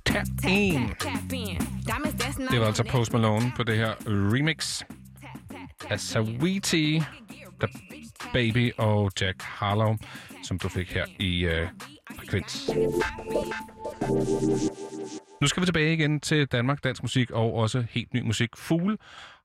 Tap 0.05 0.27
Tap, 0.43 0.51
In. 0.51 0.89
tap, 0.89 0.99
tap 1.01 1.33
in. 1.33 1.59
Det 2.51 2.61
var 2.61 2.67
altså 2.67 2.85
Post 2.85 3.13
Malone 3.13 3.53
på 3.57 3.63
det 3.63 3.77
her 3.77 3.95
remix 4.07 4.83
af 5.91 6.01
Saweetie, 6.01 7.01
The 7.61 7.69
Baby 8.33 8.73
og 8.79 9.11
Jack 9.21 9.43
Harlow, 9.43 9.97
som 10.43 10.59
du 10.59 10.69
fik 10.69 10.93
her 10.93 11.05
i 11.19 11.47
uh, 11.47 11.53
Frekvens. 12.17 12.71
Nu 15.41 15.47
skal 15.47 15.61
vi 15.61 15.67
tilbage 15.67 15.95
igen 15.95 16.21
til 16.21 16.47
Danmark, 16.47 16.85
dansk 16.85 17.03
musik 17.03 17.31
og 17.31 17.55
også 17.55 17.87
helt 17.91 18.15
ny 18.15 18.21
musik. 18.23 18.49
Fugle 18.57 18.97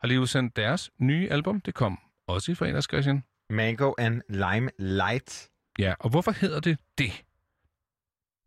har 0.02 0.08
lige 0.08 0.22
udsendt 0.22 0.56
deres 0.56 0.90
nye 1.00 1.28
album. 1.32 1.62
Det 1.62 1.74
kom 1.74 1.98
også 2.28 2.52
i 2.52 2.56
fredags, 2.56 2.88
Christian. 2.92 3.24
Mango 3.50 3.94
and 3.98 4.22
Lime 4.30 4.70
Light. 4.78 5.50
Ja, 5.80 5.94
og 6.00 6.10
hvorfor 6.10 6.32
hedder 6.32 6.60
det 6.60 6.78
det? 6.98 7.24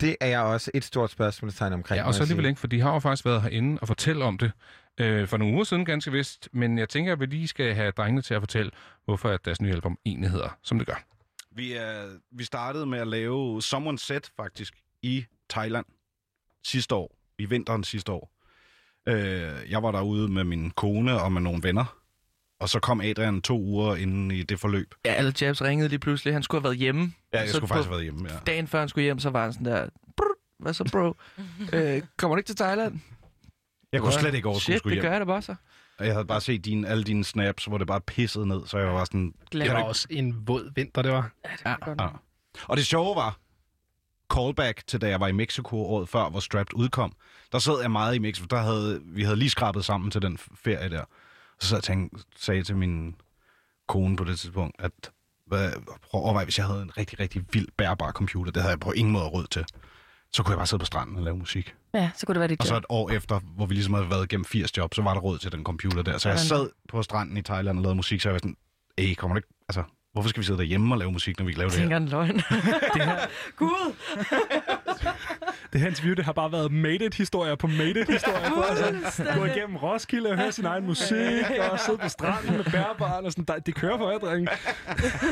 Det 0.00 0.16
er 0.20 0.26
jeg 0.26 0.40
også 0.40 0.70
et 0.74 0.84
stort 0.84 1.10
spørgsmålstegn 1.10 1.72
omkring. 1.72 1.98
Ja, 1.98 2.06
og 2.06 2.14
så 2.14 2.22
alligevel 2.22 2.46
ikke, 2.46 2.60
for 2.60 2.66
de 2.66 2.80
har 2.80 2.92
jo 2.92 2.98
faktisk 2.98 3.24
været 3.24 3.42
herinde 3.42 3.78
og 3.80 3.88
fortælle 3.88 4.24
om 4.24 4.38
det 4.38 4.52
øh, 5.00 5.28
for 5.28 5.36
nogle 5.36 5.54
uger 5.54 5.64
siden 5.64 5.84
ganske 5.84 6.12
vist. 6.12 6.48
Men 6.52 6.78
jeg 6.78 6.88
tænker, 6.88 7.12
at 7.12 7.20
vi 7.20 7.26
lige 7.26 7.48
skal 7.48 7.74
have 7.74 7.90
drengene 7.90 8.22
til 8.22 8.34
at 8.34 8.42
fortælle, 8.42 8.70
hvorfor 9.04 9.28
at 9.28 9.44
deres 9.44 9.60
nye 9.60 9.72
album 9.72 9.98
egentlig 10.06 10.30
hedder, 10.30 10.58
som 10.62 10.78
det 10.78 10.86
gør. 10.86 11.04
Vi, 11.50 11.72
er, 11.72 12.18
vi 12.30 12.44
startede 12.44 12.86
med 12.86 12.98
at 12.98 13.08
lave 13.08 13.62
Someone 13.62 13.98
Set 13.98 14.30
faktisk 14.36 14.74
i 15.02 15.24
Thailand 15.50 15.86
sidste 16.64 16.94
år, 16.94 17.16
i 17.38 17.44
vinteren 17.44 17.84
sidste 17.84 18.12
år. 18.12 18.32
Øh, 19.08 19.70
jeg 19.70 19.82
var 19.82 19.90
derude 19.90 20.28
med 20.28 20.44
min 20.44 20.70
kone 20.70 21.22
og 21.22 21.32
med 21.32 21.40
nogle 21.40 21.62
venner, 21.62 22.01
og 22.62 22.68
så 22.68 22.80
kom 22.80 23.00
Adrian 23.00 23.42
to 23.42 23.58
uger 23.60 23.96
inden 23.96 24.30
i 24.30 24.42
det 24.42 24.60
forløb. 24.60 24.94
Ja, 25.04 25.10
alle 25.12 25.32
Jabs 25.40 25.62
ringede 25.62 25.88
lige 25.88 25.98
pludselig. 25.98 26.34
Han 26.34 26.42
skulle 26.42 26.60
have 26.60 26.64
været 26.64 26.76
hjemme. 26.78 27.12
Ja, 27.32 27.40
jeg 27.40 27.48
Så 27.48 27.54
skulle 27.56 27.68
faktisk 27.68 27.86
have 27.88 27.92
været 27.92 28.02
hjemme, 28.02 28.28
ja. 28.30 28.36
Dagen 28.46 28.66
før 28.66 28.78
han 28.78 28.88
skulle 28.88 29.04
hjem, 29.04 29.18
så 29.18 29.30
var 29.30 29.42
han 29.42 29.52
sådan 29.52 29.66
der... 29.66 29.86
"Brr, 30.16 30.24
Hvad 30.58 30.74
så, 30.74 30.84
bro? 30.92 31.14
øh, 31.78 32.02
kommer 32.16 32.34
du 32.36 32.38
ikke 32.38 32.48
til 32.48 32.56
Thailand? 32.56 33.00
Jeg 33.92 34.00
kunne 34.00 34.12
slet 34.12 34.34
ikke 34.34 34.48
overskue 34.48 34.60
Shit, 34.62 34.78
skulle 34.78 34.90
det 34.96 35.02
hjem. 35.02 35.02
gør 35.04 35.10
jeg 35.12 35.20
da 35.20 35.24
bare 35.24 35.42
så. 35.42 35.54
Og 35.98 36.06
jeg 36.06 36.14
havde 36.14 36.24
bare 36.26 36.40
set 36.40 36.64
dine, 36.64 36.88
alle 36.88 37.04
dine 37.04 37.24
snaps, 37.24 37.64
hvor 37.64 37.78
det 37.78 37.86
bare 37.86 38.00
pissede 38.00 38.46
ned, 38.48 38.60
så 38.66 38.78
jeg 38.78 38.94
var 38.94 39.04
sådan... 39.04 39.34
Det 39.52 39.70
var 39.72 39.82
også 39.82 40.06
en 40.10 40.34
våd 40.46 40.72
vinter, 40.74 41.02
det 41.02 41.12
var. 41.12 41.30
Ja, 41.66 41.74
Ja. 42.00 42.08
Og 42.68 42.76
det 42.76 42.86
sjove 42.86 43.16
var, 43.16 43.38
callback 44.34 44.86
til 44.86 45.00
da 45.00 45.08
jeg 45.08 45.20
var 45.20 45.28
i 45.28 45.32
Mexico 45.32 45.76
året 45.76 46.08
før, 46.08 46.28
hvor 46.28 46.40
Strapped 46.40 46.74
udkom, 46.74 47.12
der 47.52 47.58
sad 47.58 47.80
jeg 47.80 47.90
meget 47.90 48.14
i 48.14 48.18
Mexico, 48.18 48.46
der 48.50 48.58
havde, 48.62 49.00
vi 49.04 49.22
havde 49.22 49.36
lige 49.36 49.50
skrabet 49.50 49.84
sammen 49.84 50.10
til 50.10 50.22
den 50.22 50.38
ferie 50.64 50.90
der. 50.90 51.04
Så 51.62 51.68
sad 51.68 51.76
jeg 51.76 51.82
tænkte, 51.84 52.24
sagde 52.36 52.62
til 52.62 52.76
min 52.76 53.14
kone 53.88 54.16
på 54.16 54.24
det 54.24 54.38
tidspunkt, 54.38 54.76
at 54.78 54.92
prøv 55.50 55.60
at 55.60 55.74
overveje, 56.12 56.44
hvis 56.44 56.58
jeg 56.58 56.66
havde 56.66 56.82
en 56.82 56.96
rigtig, 56.98 57.20
rigtig 57.20 57.44
vild 57.52 57.68
bærbar 57.76 58.12
computer, 58.12 58.52
det 58.52 58.62
havde 58.62 58.70
jeg 58.70 58.80
på 58.80 58.92
ingen 58.92 59.12
måde 59.12 59.24
råd 59.24 59.46
til, 59.46 59.64
så 60.32 60.42
kunne 60.42 60.50
jeg 60.52 60.58
bare 60.58 60.66
sidde 60.66 60.80
på 60.80 60.86
stranden 60.86 61.16
og 61.16 61.22
lave 61.22 61.36
musik. 61.36 61.74
Ja, 61.94 62.10
så 62.16 62.26
kunne 62.26 62.34
det 62.34 62.40
være 62.40 62.48
dit 62.48 62.60
Og 62.60 62.66
så 62.66 62.76
et 62.76 62.84
år 62.88 63.10
efter, 63.10 63.40
hvor 63.56 63.66
vi 63.66 63.74
ligesom 63.74 63.94
havde 63.94 64.10
været 64.10 64.24
igennem 64.24 64.44
80 64.44 64.76
job, 64.76 64.94
så 64.94 65.02
var 65.02 65.14
der 65.14 65.20
råd 65.20 65.38
til 65.38 65.52
den 65.52 65.64
computer 65.64 66.02
der. 66.02 66.18
Så 66.18 66.28
jeg 66.28 66.38
sad 66.38 66.70
på 66.88 67.02
stranden 67.02 67.36
i 67.36 67.42
Thailand 67.42 67.78
og 67.78 67.82
lavede 67.82 67.96
musik, 67.96 68.20
så 68.20 68.28
jeg 68.28 68.32
var 68.32 68.38
sådan, 68.38 68.56
Ey, 68.98 69.14
kommer 69.14 69.34
du 69.34 69.38
ikke, 69.38 69.48
altså, 69.68 69.82
hvorfor 70.12 70.28
skal 70.28 70.40
vi 70.40 70.46
sidde 70.46 70.58
derhjemme 70.58 70.94
og 70.94 70.98
lave 70.98 71.12
musik, 71.12 71.38
når 71.38 71.46
vi 71.46 71.52
kan 71.52 71.58
lave 71.58 71.70
det 71.70 71.78
her? 71.78 71.82
tænker 71.82 71.96
en 71.96 72.08
løgn. 72.08 72.36
Det 72.94 73.04
her, 73.04 73.18
Gud! 73.56 73.94
Det 75.72 75.80
her 75.80 75.88
interview, 75.88 76.14
det 76.14 76.24
har 76.24 76.32
bare 76.32 76.52
været 76.52 76.72
made 76.72 77.04
it-historier 77.06 77.54
på 77.54 77.66
made 77.66 78.00
it-historier. 78.00 78.48
For 78.48 78.62
altså, 78.62 79.24
gå 79.34 79.44
igennem 79.44 79.76
Roskilde 79.76 80.30
og 80.30 80.36
høre 80.36 80.52
sin 80.52 80.64
egen 80.64 80.86
musik, 80.86 81.44
og 81.72 81.80
sidde 81.80 81.98
på 81.98 82.08
stranden 82.08 82.56
med 82.56 82.64
bærbaren 82.64 83.24
og 83.26 83.32
sådan. 83.32 83.44
Der, 83.44 83.58
det 83.58 83.74
kører 83.74 83.98
for 83.98 84.10
jer, 84.10 84.18
drenge. 84.18 84.48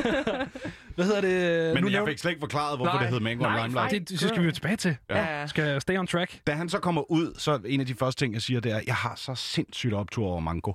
Hvad 0.94 1.04
hedder 1.04 1.20
det? 1.20 1.74
Men 1.74 1.84
nu 1.84 1.90
jeg 1.90 2.02
fik 2.06 2.18
slet 2.18 2.30
ikke 2.30 2.40
forklaret, 2.40 2.78
hvorfor 2.78 2.92
Nej, 2.92 3.02
det 3.02 3.12
hed 3.12 3.20
Mango 3.20 3.42
nej, 3.42 3.62
Limelight. 3.66 3.90
det, 3.90 4.08
det, 4.08 4.20
så 4.20 4.28
skal 4.28 4.40
vi 4.40 4.46
jo 4.46 4.52
tilbage 4.52 4.76
til. 4.76 4.96
Ja. 5.10 5.46
Skal 5.46 5.80
stay 5.80 5.98
on 5.98 6.06
track? 6.06 6.40
Da 6.46 6.52
han 6.52 6.68
så 6.68 6.78
kommer 6.78 7.10
ud, 7.10 7.34
så 7.38 7.60
en 7.66 7.80
af 7.80 7.86
de 7.86 7.94
første 7.94 8.24
ting, 8.24 8.34
jeg 8.34 8.42
siger, 8.42 8.60
det 8.60 8.72
er, 8.72 8.80
jeg 8.86 8.94
har 8.94 9.14
så 9.16 9.34
sindssygt 9.34 9.94
optur 9.94 10.26
over 10.26 10.40
mango. 10.40 10.72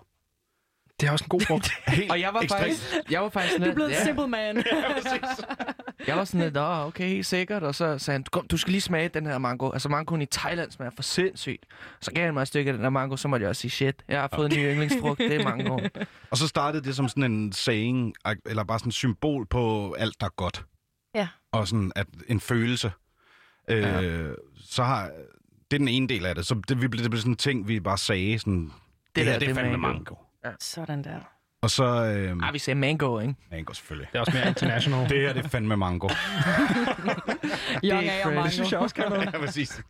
Det 0.99 1.07
er 1.07 1.11
også 1.11 1.25
en 1.25 1.29
god 1.29 1.41
frugt. 1.41 1.69
Helt 1.87 2.11
Og 2.11 2.19
jeg 2.19 2.33
var 2.33 2.41
ekstremt. 2.41 2.61
faktisk... 2.61 2.81
Jeg 3.11 3.21
var 3.21 3.29
faktisk 3.29 3.53
sådan 3.53 3.65
Du 3.65 3.71
er 3.71 3.75
blevet 3.75 3.91
ja. 3.91 4.05
simple 4.05 4.27
man. 4.27 4.57
Jeg 6.07 6.17
var 6.17 6.23
sådan 6.23 6.41
lidt, 6.41 6.53
"Nå, 6.53 6.61
okay, 6.65 7.07
helt 7.07 7.25
sikkert. 7.25 7.63
Og 7.63 7.75
så 7.75 7.97
sagde 7.97 8.15
han, 8.15 8.23
Kom, 8.31 8.47
du 8.47 8.57
skal 8.57 8.71
lige 8.71 8.81
smage 8.81 9.09
den 9.09 9.25
her 9.25 9.37
mango. 9.37 9.71
Altså 9.71 9.89
mangoen 9.89 10.21
i 10.21 10.25
Thailand 10.25 10.71
smager 10.71 10.91
for 10.95 11.03
sindssygt. 11.03 11.65
Så 12.01 12.11
gav 12.11 12.25
han 12.25 12.33
mig 12.33 12.41
et 12.41 12.47
stykke 12.47 12.69
af 12.69 12.73
den 12.73 12.83
her 12.83 12.89
mango, 12.89 13.15
så 13.15 13.27
måtte 13.27 13.43
jeg 13.43 13.49
også 13.49 13.61
sige, 13.61 13.71
shit, 13.71 13.95
jeg 14.07 14.19
har 14.21 14.29
fået 14.35 14.53
en 14.53 14.59
ny 14.59 14.71
yndlingsfrugt, 14.71 15.17
det 15.19 15.35
er 15.35 15.43
mangoen. 15.43 15.89
Og 16.31 16.37
så 16.37 16.47
startede 16.47 16.83
det 16.83 16.95
som 16.95 17.07
sådan 17.09 17.31
en 17.31 17.53
saying, 17.53 18.13
eller 18.45 18.63
bare 18.63 18.79
sådan 18.79 18.87
en 18.87 18.91
symbol 18.91 19.45
på 19.47 19.93
alt, 19.99 20.19
der 20.19 20.25
er 20.25 20.33
godt. 20.35 20.65
Ja. 21.15 21.27
Og 21.51 21.67
sådan 21.67 21.91
at 21.95 22.07
en 22.27 22.39
følelse. 22.39 22.91
Øh, 23.69 24.31
så 24.69 24.83
har... 24.83 25.05
Det 25.71 25.77
er 25.77 25.79
den 25.79 25.87
ene 25.87 26.07
del 26.07 26.25
af 26.25 26.35
det. 26.35 26.45
Så 26.45 26.61
det, 26.67 26.81
vi 26.81 26.87
blev, 26.87 27.03
det 27.03 27.11
blev 27.11 27.19
sådan 27.21 27.31
en 27.33 27.37
ting, 27.37 27.67
vi 27.67 27.79
bare 27.79 27.97
sagde 27.97 28.39
sådan... 28.39 28.63
Det, 28.63 28.71
det 29.15 29.25
der, 29.25 29.31
her, 29.31 29.39
det 29.39 29.49
er 29.49 29.53
det 29.53 29.57
er 29.59 29.61
fandme 29.63 29.77
mango. 29.77 29.97
mango. 29.97 30.15
Sådan 30.59 31.03
der. 31.03 31.19
Og 31.61 31.69
så... 31.71 31.83
Øh, 31.85 32.37
Ah, 32.43 32.53
vi 32.53 32.59
sagde 32.59 32.79
mango, 32.79 33.19
ikke? 33.19 33.35
mango 33.51 33.73
selvfølgelig. 33.73 34.09
Det 34.11 34.17
er 34.17 34.19
også 34.19 34.31
mere 34.33 34.47
international. 34.47 35.09
Det 35.09 35.21
her, 35.21 35.33
det 35.33 35.45
er 35.45 35.49
fandme 35.49 35.77
mango. 35.77 36.07
Young 37.83 38.07
er 38.07 38.23
crazy. 38.23 38.25
Mango. 38.25 38.43
Det 38.43 38.53
synes 38.53 38.71
jeg 38.71 38.79
også 38.79 38.95
kan 38.95 39.05
noget. 39.09 39.25
ja, 39.33 39.39
præcis. 39.39 39.81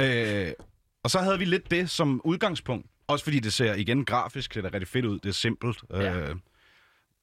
øh, 0.00 0.52
og 1.04 1.10
så 1.10 1.18
havde 1.18 1.38
vi 1.38 1.44
lidt 1.44 1.70
det 1.70 1.90
som 1.90 2.20
udgangspunkt. 2.24 2.86
Også 3.06 3.24
fordi 3.24 3.40
det 3.40 3.52
ser 3.52 3.74
igen 3.74 4.04
grafisk, 4.04 4.54
det 4.54 4.64
er 4.64 4.74
rigtig 4.74 4.88
fedt 4.88 5.04
ud. 5.04 5.18
Det 5.18 5.28
er 5.28 5.32
simpelt. 5.32 5.82
Ja. 5.90 6.14
Øh, 6.14 6.36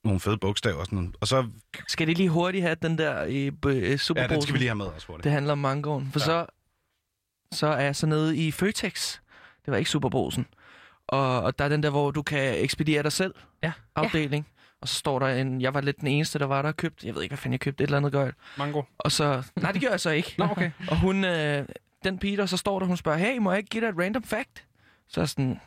nogle 0.03 0.19
fede 0.19 0.37
bogstaver 0.37 0.77
og 0.77 0.85
sådan 0.85 0.97
noget. 0.97 1.15
Og 1.21 1.27
så, 1.27 1.47
Skal 1.87 2.07
det 2.07 2.17
lige 2.17 2.29
hurtigt 2.29 2.63
have 2.63 2.75
den 2.81 2.97
der 2.97 3.23
i 3.23 3.47
øh, 3.47 3.99
ja, 4.15 4.27
den 4.27 4.41
skal 4.41 4.53
vi 4.53 4.57
lige 4.57 4.67
have 4.67 4.75
med 4.75 4.85
også 4.85 5.07
hurtigt. 5.07 5.23
Det 5.23 5.31
handler 5.31 5.51
om 5.51 5.57
mangoen. 5.57 6.09
For 6.11 6.19
ja. 6.19 6.25
så 6.25 6.45
så 7.51 7.67
er 7.67 7.81
jeg 7.81 7.95
så 7.95 8.07
nede 8.07 8.37
i 8.37 8.51
Føtex. 8.51 9.17
Det 9.65 9.71
var 9.71 9.77
ikke 9.77 9.89
Superbrosen. 9.89 10.45
Og, 11.09 11.41
og 11.41 11.59
der 11.59 11.65
er 11.65 11.69
den 11.69 11.83
der, 11.83 11.89
hvor 11.89 12.11
du 12.11 12.21
kan 12.21 12.63
ekspedere 12.63 13.03
dig 13.03 13.11
selv. 13.11 13.33
Ja. 13.63 13.71
Afdeling. 13.95 14.47
Og 14.81 14.87
så 14.87 14.95
står 14.95 15.19
der 15.19 15.27
en... 15.27 15.61
Jeg 15.61 15.73
var 15.73 15.81
lidt 15.81 15.99
den 15.99 16.07
eneste, 16.07 16.39
der 16.39 16.45
var 16.45 16.61
der 16.61 16.69
og 16.69 16.77
købt. 16.77 17.03
Jeg 17.03 17.15
ved 17.15 17.21
ikke, 17.21 17.31
hvad 17.31 17.37
fanden 17.37 17.53
jeg 17.53 17.59
købte. 17.59 17.83
Et 17.83 17.87
eller 17.87 17.97
andet 17.97 18.11
gøjl. 18.11 18.33
Mango. 18.57 18.81
Og 18.97 19.11
så... 19.11 19.43
Nej, 19.55 19.71
det 19.71 19.81
gør 19.81 19.89
jeg 19.89 19.99
så 19.99 20.09
ikke. 20.09 20.35
Nå, 20.37 20.47
okay. 20.51 20.71
Og 20.89 20.99
hun... 20.99 21.23
Øh, 21.23 21.65
den 22.03 22.17
pige, 22.17 22.37
der 22.37 22.45
så 22.45 22.57
står 22.57 22.79
der, 22.79 22.85
hun 22.85 22.97
spørger, 22.97 23.17
hey, 23.17 23.37
må 23.37 23.51
jeg 23.51 23.57
ikke 23.57 23.69
give 23.69 23.81
dig 23.81 23.89
et 23.89 23.97
random 23.99 24.23
fact? 24.23 24.65
Så 25.07 25.19
er 25.19 25.23
jeg 25.23 25.29
sådan, 25.29 25.59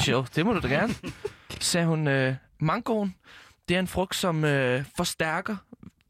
chill, 0.00 0.26
det 0.34 0.46
må 0.46 0.52
du 0.52 0.60
da 0.60 0.68
gerne. 0.68 0.94
Så 1.60 1.70
sagde 1.70 1.86
hun, 1.86 2.08
øh, 2.08 2.34
mangoen, 2.60 3.14
det 3.68 3.74
er 3.74 3.80
en 3.80 3.86
frugt, 3.86 4.14
som 4.14 4.44
øh, 4.44 4.84
forstærker 4.96 5.56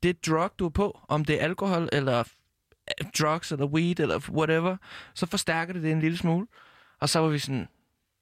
det 0.02 0.26
drug, 0.26 0.50
du 0.58 0.66
er 0.66 0.70
på. 0.70 1.00
Om 1.08 1.24
det 1.24 1.40
er 1.40 1.44
alkohol, 1.44 1.88
eller 1.92 2.18
øh, 2.20 3.06
drugs, 3.18 3.52
eller 3.52 3.66
weed, 3.66 4.00
eller 4.00 4.30
whatever. 4.30 4.76
Så 5.14 5.26
forstærker 5.26 5.72
det 5.72 5.82
det 5.82 5.92
en 5.92 6.00
lille 6.00 6.18
smule. 6.18 6.46
Og 7.00 7.08
så 7.08 7.18
var 7.18 7.28
vi 7.28 7.38
sådan, 7.38 7.68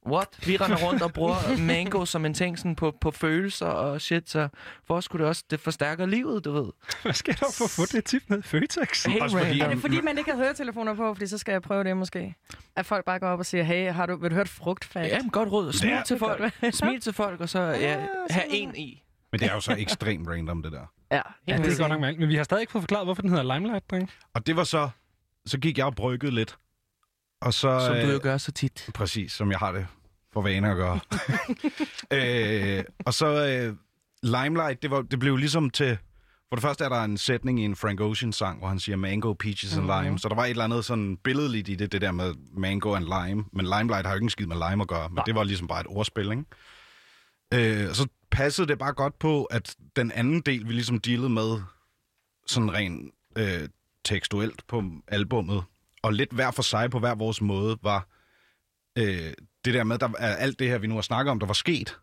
what? 0.06 0.28
Vi 0.46 0.56
render 0.56 0.76
rundt 0.76 1.02
og 1.02 1.12
bruger 1.12 1.58
mango 1.58 2.04
som 2.04 2.24
en 2.26 2.34
ting 2.34 2.58
sådan 2.58 2.76
på, 2.76 2.94
på 3.00 3.10
følelser 3.10 3.66
og 3.66 4.00
shit, 4.00 4.30
så 4.30 4.48
hvor 4.86 5.00
skulle 5.00 5.20
det 5.22 5.28
også, 5.28 5.44
det 5.50 5.60
forstærker 5.60 6.06
livet, 6.06 6.44
du 6.44 6.52
ved. 6.52 6.72
Hvad 7.02 7.12
sker 7.12 7.32
der 7.32 7.46
for 7.58 7.64
at 7.64 7.70
få 7.70 7.96
det 7.96 8.04
tip 8.04 8.22
med 8.28 8.42
Føtex? 8.42 9.04
Helt 9.04 9.22
Også 9.22 9.38
fordi-. 9.38 9.60
Er 9.60 9.68
det 9.68 9.78
fordi, 9.80 10.00
man 10.00 10.18
ikke 10.18 10.30
har 10.30 10.38
høretelefoner 10.38 10.94
på? 10.94 11.14
Fordi 11.14 11.26
så 11.26 11.38
skal 11.38 11.52
jeg 11.52 11.62
prøve 11.62 11.84
det 11.84 11.96
måske. 11.96 12.34
At 12.76 12.86
folk 12.86 13.04
bare 13.04 13.18
går 13.18 13.26
op 13.28 13.38
og 13.38 13.46
siger, 13.46 13.64
hey, 13.64 13.92
har 13.92 14.06
du, 14.06 14.16
vil 14.16 14.30
du 14.30 14.34
høre 14.34 14.42
et 14.42 14.48
frugtfakt? 14.48 15.08
Ja, 15.08 15.18
men 15.22 15.30
godt 15.30 15.52
råd. 15.52 15.72
Smil 15.72 15.92
er- 15.92 16.02
til 16.02 16.18
folk. 16.18 16.52
Smil 16.72 17.00
til 17.00 17.12
folk, 17.12 17.40
og 17.40 17.48
så 17.48 17.60
ja, 17.60 18.06
have 18.30 18.44
en 18.48 18.76
i. 18.76 19.00
Men 19.32 19.40
det 19.40 19.48
er 19.50 19.54
jo 19.54 19.60
så 19.60 19.74
ekstremt 19.78 20.28
random, 20.28 20.62
det 20.62 20.72
der. 20.72 20.92
Ja, 21.12 21.20
Ja, 21.48 21.56
det 21.56 21.72
er 21.72 21.78
godt 21.78 21.88
nok 21.90 22.00
mærkeligt. 22.00 22.20
Men 22.20 22.28
vi 22.28 22.34
har 22.36 22.44
stadig 22.44 22.60
ikke 22.60 22.72
fået 22.72 22.82
forklaret, 22.82 23.06
hvorfor 23.06 23.22
den 23.22 23.30
hedder 23.30 23.54
Limelight, 23.54 23.90
dreng. 23.90 24.10
Og 24.34 24.46
det 24.46 24.56
var 24.56 24.64
så... 24.64 24.88
Så 25.46 25.58
gik 25.58 25.78
jeg 25.78 25.86
og 25.86 25.94
bryggede 25.94 26.32
lidt. 26.34 26.58
Og 27.44 27.54
så... 27.54 27.80
Som 27.86 27.94
du 27.94 28.06
øh, 28.06 28.12
jo 28.12 28.20
gør 28.22 28.38
så 28.38 28.52
tit. 28.52 28.90
Præcis, 28.94 29.32
som 29.32 29.50
jeg 29.50 29.58
har 29.58 29.72
det 29.72 29.86
for 30.32 30.42
vane 30.42 30.70
at 30.70 30.76
gøre. 30.76 31.00
øh, 32.78 32.84
og 33.06 33.14
så 33.14 33.26
øh, 33.26 33.76
Limelight, 34.22 34.82
det, 34.82 34.90
var, 34.90 35.02
det 35.02 35.18
blev 35.18 35.36
ligesom 35.36 35.70
til... 35.70 35.98
For 36.48 36.56
det 36.56 36.62
første 36.62 36.84
er 36.84 36.88
der 36.88 37.04
en 37.04 37.18
sætning 37.18 37.60
i 37.60 37.64
en 37.64 37.76
Frank 37.76 38.00
Ocean-sang, 38.00 38.58
hvor 38.58 38.68
han 38.68 38.78
siger 38.78 38.96
mango, 38.96 39.32
peaches 39.32 39.76
and 39.76 39.86
lime. 39.86 40.18
Så 40.18 40.28
der 40.28 40.34
var 40.34 40.44
et 40.44 40.50
eller 40.50 40.64
andet 40.64 40.84
sådan 40.84 41.16
billedligt 41.16 41.68
i 41.68 41.74
det, 41.74 41.92
det 41.92 42.00
der 42.00 42.12
med 42.12 42.34
mango 42.52 42.94
and 42.94 43.04
lime. 43.04 43.44
Men 43.52 43.66
Limelight 43.66 44.06
har 44.06 44.12
jo 44.12 44.14
ikke 44.14 44.24
en 44.24 44.30
skid 44.30 44.46
med 44.46 44.70
lime 44.70 44.82
at 44.82 44.88
gøre, 44.88 45.08
men 45.08 45.22
det 45.26 45.34
var 45.34 45.44
ligesom 45.44 45.68
bare 45.68 45.80
et 45.80 45.86
ordspil, 45.86 46.30
ikke? 46.30 46.44
Øh, 47.82 47.88
og 47.88 47.96
så 47.96 48.06
passede 48.30 48.68
det 48.68 48.78
bare 48.78 48.92
godt 48.92 49.18
på, 49.18 49.44
at 49.44 49.76
den 49.96 50.12
anden 50.12 50.40
del, 50.40 50.68
vi 50.68 50.72
ligesom 50.72 50.98
dealede 50.98 51.28
med, 51.28 51.60
sådan 52.46 52.74
rent 52.74 53.14
øh, 53.38 53.68
tekstuelt 54.04 54.66
på 54.66 54.82
albummet, 55.08 55.62
og 56.04 56.12
lidt 56.12 56.32
hver 56.32 56.50
for 56.50 56.62
sig 56.62 56.90
på 56.90 56.98
hver 56.98 57.14
vores 57.14 57.40
måde, 57.40 57.78
var 57.82 58.08
øh, 58.98 59.32
det 59.64 59.74
der 59.74 59.84
med, 59.84 59.98
der 59.98 60.08
er 60.18 60.36
alt 60.36 60.58
det 60.58 60.68
her, 60.68 60.78
vi 60.78 60.86
nu 60.86 60.94
har 60.94 61.02
snakket 61.02 61.30
om, 61.30 61.38
der 61.38 61.46
var 61.46 61.54
sket. 61.54 61.98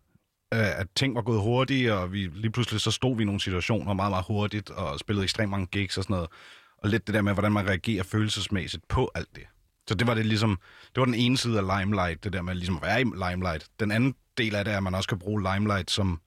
Øh, 0.54 0.80
at 0.80 0.86
ting 0.96 1.14
var 1.14 1.22
gået 1.22 1.40
hurtigt, 1.40 1.90
og 1.90 2.12
vi 2.12 2.30
lige 2.34 2.50
pludselig 2.50 2.80
så 2.80 2.90
stod 2.90 3.16
vi 3.16 3.22
i 3.22 3.26
nogle 3.26 3.40
situationer 3.40 3.92
meget, 3.94 4.10
meget 4.10 4.24
hurtigt, 4.24 4.70
og 4.70 4.98
spillede 4.98 5.24
ekstremt 5.24 5.50
mange 5.50 5.66
gigs 5.66 5.98
og 5.98 6.04
sådan 6.04 6.14
noget. 6.14 6.30
Og 6.78 6.88
lidt 6.88 7.06
det 7.06 7.14
der 7.14 7.22
med, 7.22 7.32
hvordan 7.32 7.52
man 7.52 7.68
reagerer 7.68 8.02
følelsesmæssigt 8.02 8.88
på 8.88 9.10
alt 9.14 9.36
det. 9.36 9.42
Så 9.88 9.94
det 9.94 10.06
var 10.06 10.14
det 10.14 10.26
ligesom, 10.26 10.58
det 10.94 11.00
var 11.00 11.04
den 11.04 11.14
ene 11.14 11.38
side 11.38 11.58
af 11.58 11.78
Limelight, 11.78 12.24
det 12.24 12.32
der 12.32 12.42
med 12.42 12.54
ligesom 12.54 12.76
at 12.76 12.82
være 12.82 13.00
i 13.00 13.04
Limelight. 13.04 13.66
Den 13.80 13.90
anden 13.90 14.14
del 14.38 14.54
af 14.54 14.64
det 14.64 14.72
er, 14.72 14.76
at 14.76 14.82
man 14.82 14.94
også 14.94 15.08
kan 15.08 15.18
bruge 15.18 15.42
Limelight 15.52 15.90
som 15.90 16.20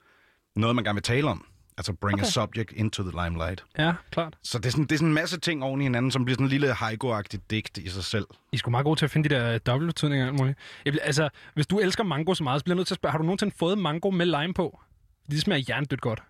noget, 0.55 0.75
man 0.75 0.83
gerne 0.83 0.95
vil 0.95 1.03
tale 1.03 1.27
om. 1.27 1.45
Altså 1.77 1.93
bring 1.93 2.13
okay. 2.13 2.23
a 2.23 2.29
subject 2.29 2.71
into 2.71 3.03
the 3.03 3.23
limelight. 3.23 3.63
Ja, 3.77 3.93
klart. 4.11 4.37
Så 4.43 4.57
det 4.57 4.65
er, 4.65 4.69
sådan, 4.69 4.83
det 4.83 4.91
er 4.91 4.97
sådan 4.97 5.07
en 5.07 5.13
masse 5.13 5.39
ting 5.39 5.63
oven 5.63 5.81
i 5.81 5.83
hinanden, 5.83 6.11
som 6.11 6.25
bliver 6.25 6.35
sådan 6.35 6.45
en 6.45 6.49
lille 6.49 6.73
haiku-agtigt 6.73 7.49
digt 7.49 7.77
i 7.77 7.89
sig 7.89 8.03
selv. 8.03 8.25
I 8.51 8.55
er 8.55 8.57
sgu 8.57 8.71
meget 8.71 8.83
gode 8.83 8.99
til 8.99 9.05
at 9.05 9.11
finde 9.11 9.29
de 9.29 9.35
der 9.35 9.57
dobbeltbetydninger 9.57 10.25
og 10.25 10.29
alt 10.29 10.39
muligt. 10.39 10.59
Jeg 10.85 10.93
vil, 10.93 10.99
altså, 10.99 11.29
hvis 11.53 11.67
du 11.67 11.79
elsker 11.79 12.03
mango 12.03 12.33
så 12.33 12.43
meget, 12.43 12.59
så 12.61 12.63
bliver 12.63 12.75
jeg 12.75 12.77
nødt 12.77 12.87
til 12.87 12.93
at 12.93 12.99
spørge, 12.99 13.11
har 13.11 13.17
du 13.17 13.23
nogensinde 13.23 13.55
fået 13.59 13.77
mango 13.77 14.09
med 14.09 14.25
lime 14.25 14.53
på? 14.53 14.79
Det 15.31 15.41
smager 15.41 15.59
hjernedødt 15.67 16.01
godt. 16.01 16.23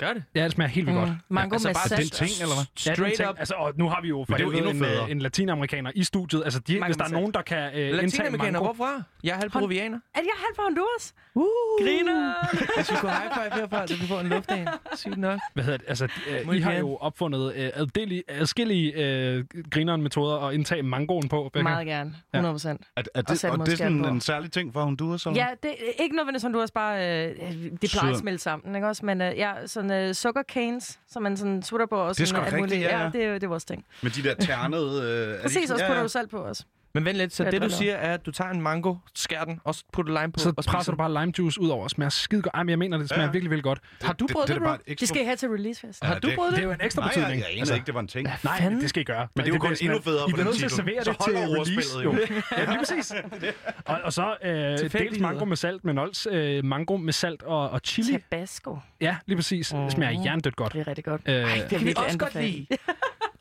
Gør 0.00 0.12
det? 0.12 0.24
Ja, 0.34 0.44
det 0.44 0.52
smager 0.52 0.68
helt 0.68 0.86
vildt 0.86 1.00
Mm. 1.00 1.06
godt. 1.06 1.18
Mango 1.28 1.54
altså 1.54 1.68
med 1.68 1.74
bare 1.74 1.96
den 2.00 2.08
ting, 2.08 2.30
eller 2.42 2.54
hvad? 2.54 2.64
Ja, 2.86 2.90
en 2.90 2.96
Straight 2.96 3.16
ting. 3.16 3.28
up. 3.28 3.38
Altså, 3.38 3.54
og 3.54 3.72
nu 3.76 3.88
har 3.88 4.00
vi 4.02 4.08
jo 4.08 4.24
for 4.28 4.36
det 4.36 4.44
er 4.46 4.62
jo 4.62 4.68
en, 4.70 4.84
øh, 4.84 5.10
en 5.10 5.18
latinamerikaner 5.18 5.90
i 5.94 6.04
studiet. 6.04 6.44
Altså, 6.44 6.60
de, 6.60 6.72
Mango 6.72 6.86
hvis 6.86 6.96
der 6.96 7.04
er 7.04 7.08
nogen, 7.08 7.32
der 7.34 7.42
kan 7.42 7.58
øh, 7.58 7.64
indtage 7.66 7.92
Latinamerikaner, 7.92 8.50
mango... 8.60 8.72
hvorfra? 8.72 9.02
Jeg 9.24 9.30
er 9.32 9.36
halv 9.36 9.50
peruvianer. 9.50 9.98
Er 10.14 10.20
jeg 10.20 10.30
halv 10.36 10.56
fra 10.56 10.62
Honduras? 10.62 11.14
Uh. 11.34 11.44
Griner! 11.82 12.34
Hvis 12.76 12.90
vi 12.92 12.96
kunne 13.00 13.10
high 13.12 13.30
five 13.34 13.60
herfra, 13.60 13.86
så 13.86 13.96
vi 13.96 14.06
får 14.06 14.20
en 14.20 14.26
luftdag. 14.26 14.66
Sygt 14.96 15.16
nok. 15.18 15.40
Hvad 15.54 15.64
hedder 15.64 15.78
det? 15.78 15.88
Altså, 15.88 16.04
øh, 16.04 16.46
Muy 16.46 16.54
I 16.54 16.60
har 16.60 16.72
jo 16.72 16.96
opfundet 16.96 17.54
øh, 17.56 17.70
addelige- 17.74 18.22
adskillige 18.28 18.92
øh, 18.92 19.44
grineren 19.70 20.02
metoder 20.02 20.36
at 20.40 20.54
indtage 20.54 20.82
mangoen 20.82 21.28
på. 21.28 21.50
Becca. 21.52 21.62
Meget 21.62 21.86
gerne. 21.86 22.14
100 22.34 22.52
procent. 22.54 22.80
Er, 22.96 23.02
er 23.14 23.20
Og 23.22 23.28
det, 23.28 23.44
og 23.44 23.66
det 23.66 23.72
er 23.72 23.76
sådan 23.76 24.04
en 24.04 24.20
særlig 24.20 24.52
ting 24.52 24.72
for 24.72 24.82
Honduras? 24.82 25.26
Eller? 25.26 25.40
Ja, 25.44 25.48
det 25.62 25.70
er 25.70 26.02
ikke 26.02 26.16
nødvendigvis 26.16 26.42
Honduras, 26.42 26.70
bare 26.70 27.24
øh, 27.28 27.36
det 27.82 27.90
plejer 27.92 28.12
at 28.12 28.18
smelte 28.18 28.42
sammen, 28.42 28.74
ikke 28.74 28.88
også? 28.88 29.06
Men 29.06 29.20
øh, 29.20 29.38
ja, 29.38 29.52
sådan 29.88 30.08
øh, 30.08 30.14
sugar 30.14 30.42
canes, 30.42 30.98
som 31.08 31.22
man 31.22 31.36
sådan 31.36 31.62
sutter 31.62 31.86
på. 31.86 31.96
Og 31.96 32.16
Det 32.16 32.22
er 32.22 32.26
sådan, 32.26 32.46
sgu 32.50 32.56
rigtigt, 32.62 32.80
ja, 32.82 33.02
ja. 33.02 33.10
det, 33.12 33.24
er- 33.24 33.32
det 33.32 33.42
er 33.42 33.48
vores 33.48 33.64
ting. 33.64 33.84
Med 34.02 34.10
de 34.10 34.22
der 34.22 34.34
ternede... 34.34 35.02
Øh, 35.02 35.38
er 35.38 35.42
Præcis, 35.42 35.68
de, 35.70 35.74
også 35.74 35.86
putter 35.86 36.02
du 36.02 36.08
salt 36.08 36.30
på 36.30 36.38
os. 36.44 36.66
Men 36.94 37.04
vent 37.04 37.16
lidt, 37.16 37.34
så 37.34 37.44
Ja, 37.44 37.50
det 37.50 37.62
du 37.62 37.68
siger 37.70 37.94
er, 37.94 38.14
at 38.14 38.26
du 38.26 38.30
tager 38.30 38.50
en 38.50 38.60
mango, 38.60 38.94
skærer 39.14 39.44
den, 39.44 39.60
og 39.64 39.74
putter 39.92 40.20
lime 40.20 40.32
på, 40.32 40.40
Så 40.40 40.52
og 40.56 40.64
presser 40.64 40.92
du 40.92 40.96
bare 40.96 41.20
lime 41.20 41.32
juice 41.38 41.60
ud 41.60 41.68
over 41.68 41.84
og 41.84 41.90
smager 41.90 42.10
skide 42.10 42.42
godt. 42.42 42.54
Ej, 42.54 42.62
men 42.62 42.70
jeg 42.70 42.78
mener, 42.78 42.98
det 42.98 43.08
smager 43.08 43.20
Ja. 43.22 43.26
ja. 43.26 43.32
virkelig, 43.32 43.50
virkelig 43.50 43.64
godt. 43.64 43.78
Har 44.02 44.12
du 44.12 44.26
prøvet 44.32 44.48
det, 44.48 44.54
det, 44.54 44.62
bro? 44.62 44.68
er 44.68 44.68
bare 44.70 44.78
et 44.80 44.86
De 44.86 44.92
ekstra... 44.92 45.06
skal 45.06 45.20
I 45.22 45.24
have 45.24 45.36
til 45.36 45.48
releasefest. 45.48 46.04
Har 46.04 46.18
du 46.18 46.30
prøvet 46.36 46.50
Det 46.50 46.56
det? 46.56 46.62
er 46.64 46.66
jo 46.68 46.72
en 46.72 46.80
ekstra 46.80 47.02
Nej, 47.02 47.08
betydning. 47.08 47.40
jeg, 47.40 47.46
jeg 47.52 47.60
anede 47.60 47.74
ikke, 47.74 47.86
det 47.86 47.94
var 47.94 48.00
en 48.00 48.08
ting. 48.08 48.28
Nej, 48.44 48.58
fanden? 48.60 48.80
det 48.80 48.88
skal 48.88 49.00
I 49.00 49.04
gøre. 49.04 49.28
Men 49.34 49.44
det 49.44 49.50
er 49.50 49.54
jo 49.54 49.60
kun 49.60 49.76
endnu 49.80 50.00
federe 50.00 50.28
I 50.28 50.30
på 50.30 50.34
bliver 50.34 50.44
nødt 50.44 50.56
til 50.56 50.64
at 50.64 50.70
servere 50.72 50.96
det 50.96 51.04
til 51.04 51.14
holder 51.20 51.40
release. 51.60 52.00
jo. 52.02 52.12
ja, 52.58 52.64
lige 52.64 52.78
præcis. 52.78 53.12
Og, 53.86 54.00
og 54.04 54.12
så 54.12 54.36
øh, 54.44 54.78
dels 54.92 55.20
mango 55.20 55.44
med 55.44 55.56
salt, 55.56 55.84
men 55.84 55.98
også 55.98 56.30
øh, 56.30 56.64
mango 56.64 56.96
med 56.96 57.12
salt 57.12 57.42
og, 57.42 57.70
og 57.70 57.80
chili. 57.84 58.12
Tabasco. 58.12 58.78
Ja, 59.00 59.16
lige 59.26 59.36
præcis. 59.36 59.68
Det 59.68 59.92
smager 59.92 60.22
hjernedødt 60.22 60.56
godt. 60.56 60.72
Det 60.72 60.80
er 60.80 60.88
rigtig 60.88 61.04
godt. 61.04 61.20
Øh, 61.26 61.34
Det 61.34 61.44
Det 61.44 61.68
kan 61.68 61.80
vi 61.80 61.84
virkelig 61.84 62.06
også 62.06 62.18
godt 62.18 62.34
lide. 62.34 62.66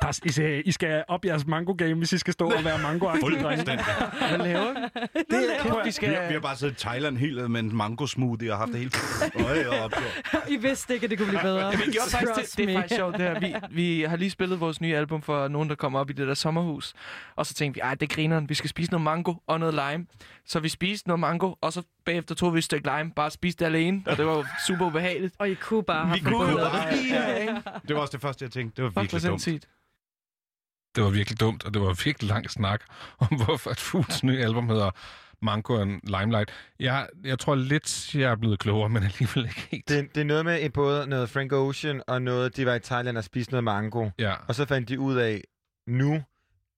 der, 0.04 0.08
er- 0.10 0.26
I, 0.26 0.32
skal, 0.32 0.64
I 0.66 0.72
skal 0.72 1.04
op 1.08 1.26
jeres 1.26 1.46
mango-game, 1.48 1.94
hvis 1.96 2.14
I 2.14 2.18
skal 2.18 2.34
stå 2.34 2.46
og 2.52 2.64
være 2.64 2.80
mango 2.82 3.10
Fuldstændig. 3.20 3.86
Hvad 4.30 4.38
laver 4.38 4.74
vi? 4.74 4.80
Det 5.30 5.58
er, 5.60 5.64
Kæft, 5.64 5.74
vi 5.76 5.80
Vi, 5.84 5.92
skal... 5.92 6.16
har, 6.16 6.28
vi 6.28 6.34
har 6.34 6.40
bare 6.40 6.56
siddet 6.56 6.74
i 6.74 6.78
Thailand 6.86 7.18
helt 7.18 7.52
med 7.52 7.60
en 7.60 7.76
mango 7.76 8.06
smoothie 8.08 8.52
og 8.52 8.58
haft 8.58 8.72
det 8.72 8.80
hele. 8.80 8.92
Øj, 9.48 9.66
og 9.66 9.80
opgjort. 9.84 10.22
I 10.50 10.56
vidste 10.56 10.94
ikke, 10.94 11.04
at 11.04 11.10
det 11.10 11.18
kunne 11.20 11.28
blive 11.28 11.42
bedre. 11.42 11.72
Vi 11.72 11.78
gjorde 11.92 12.10
faktisk, 12.12 12.34
Trust 12.36 12.58
det, 12.58 12.58
det 12.58 12.64
er 12.64 12.68
me. 12.68 12.74
faktisk 12.82 12.96
sjovt, 12.98 13.18
det 13.18 13.22
her. 13.26 13.40
Vi, 13.40 13.56
vi 13.72 14.02
har 14.02 14.16
lige 14.18 14.30
spillet 14.30 14.60
vores 14.60 14.82
nye 14.82 14.96
album 14.96 15.22
for 15.22 15.48
nogen, 15.48 15.70
der 15.70 15.76
kommer 15.76 16.00
op 16.00 16.10
i 16.10 16.14
det 16.14 16.28
der 16.28 16.34
sommerhus. 16.34 16.94
Og 17.36 17.46
så 17.46 17.54
tænkte 17.54 17.76
vi, 17.76 17.82
ej, 17.82 17.96
det 17.96 18.12
er 18.12 18.16
grineren. 18.16 18.50
Vi 18.50 18.54
skal 18.54 18.70
spise 18.70 18.92
noget 18.92 19.04
mango 19.04 19.34
og 19.48 19.60
noget 19.60 19.74
lime. 19.74 20.06
Så 20.46 20.60
vi 20.60 20.70
spiste 20.70 21.08
noget 21.08 21.20
mango, 21.20 21.54
og 21.62 21.74
så 21.74 21.82
bagefter 22.06 22.36
tog 22.36 22.54
vi 22.54 22.58
et 22.58 22.64
stykke 22.64 22.90
lime. 22.98 23.12
Bare 23.16 23.32
spiste 23.32 23.60
det 23.60 23.66
alene, 23.72 24.02
og 24.06 24.18
det 24.18 24.26
var 24.26 24.34
jo 24.34 24.46
super 24.68 24.86
ubehageligt. 24.86 25.36
Og 25.40 25.50
I 25.50 25.54
kunne 25.54 25.84
bare 25.84 26.06
have 26.06 26.14
Vi 26.16 26.20
kunne 26.20 26.32
forbundet 26.32 26.54
jo 26.54 26.60
det. 26.64 26.72
bare 26.72 26.82
have 26.82 27.62
Det 27.88 27.96
var 27.96 28.02
også 28.02 28.12
det 28.12 28.22
første, 28.22 28.44
jeg 28.46 28.52
tænkte. 28.52 28.76
Det 28.76 28.84
var 28.84 28.90
Fuck, 28.90 28.94
hvor 28.96 29.02
virkelig 29.02 29.30
dumt. 29.32 29.42
sindssygt. 29.42 29.70
Det 30.95 31.03
var 31.03 31.10
virkelig 31.10 31.40
dumt, 31.40 31.65
og 31.65 31.74
det 31.74 31.82
var 31.82 32.03
virkelig 32.06 32.30
lang 32.30 32.49
snak 32.49 32.82
om, 33.20 33.28
hvorfor 33.45 33.72
et 33.72 33.80
Foods 33.80 34.24
nye 34.24 34.44
album 34.44 34.70
hedder 34.70 34.91
Mango 35.41 35.82
and 35.82 36.02
Limelight. 36.03 36.52
Jeg, 36.80 37.07
jeg 37.24 37.40
tror 37.40 37.56
lidt, 37.56 38.15
jeg 38.15 38.32
er 38.32 38.36
blevet 38.36 38.60
klogere, 38.60 38.90
men 38.90 39.03
alligevel 39.03 39.45
ikke 39.45 39.68
helt. 39.72 39.90
Det, 39.90 40.15
det 40.15 40.22
er 40.22 40.26
noget 40.26 40.45
med 40.45 40.70
både 40.70 41.07
noget 41.07 41.30
Frank 41.30 41.53
Ocean 41.53 42.02
og 42.07 42.22
noget, 42.22 42.57
de 42.57 42.65
var 42.65 42.74
i 42.76 42.80
Thailand 42.80 43.18
og 43.18 43.24
spiste 43.24 43.52
noget 43.52 43.64
mango. 43.64 44.10
Ja, 44.20 44.34
Og 44.48 44.56
så 44.56 44.65
fandt 44.65 44.90
de 44.90 44.99
ud 44.99 45.15
af 45.15 45.41
nu 45.88 46.24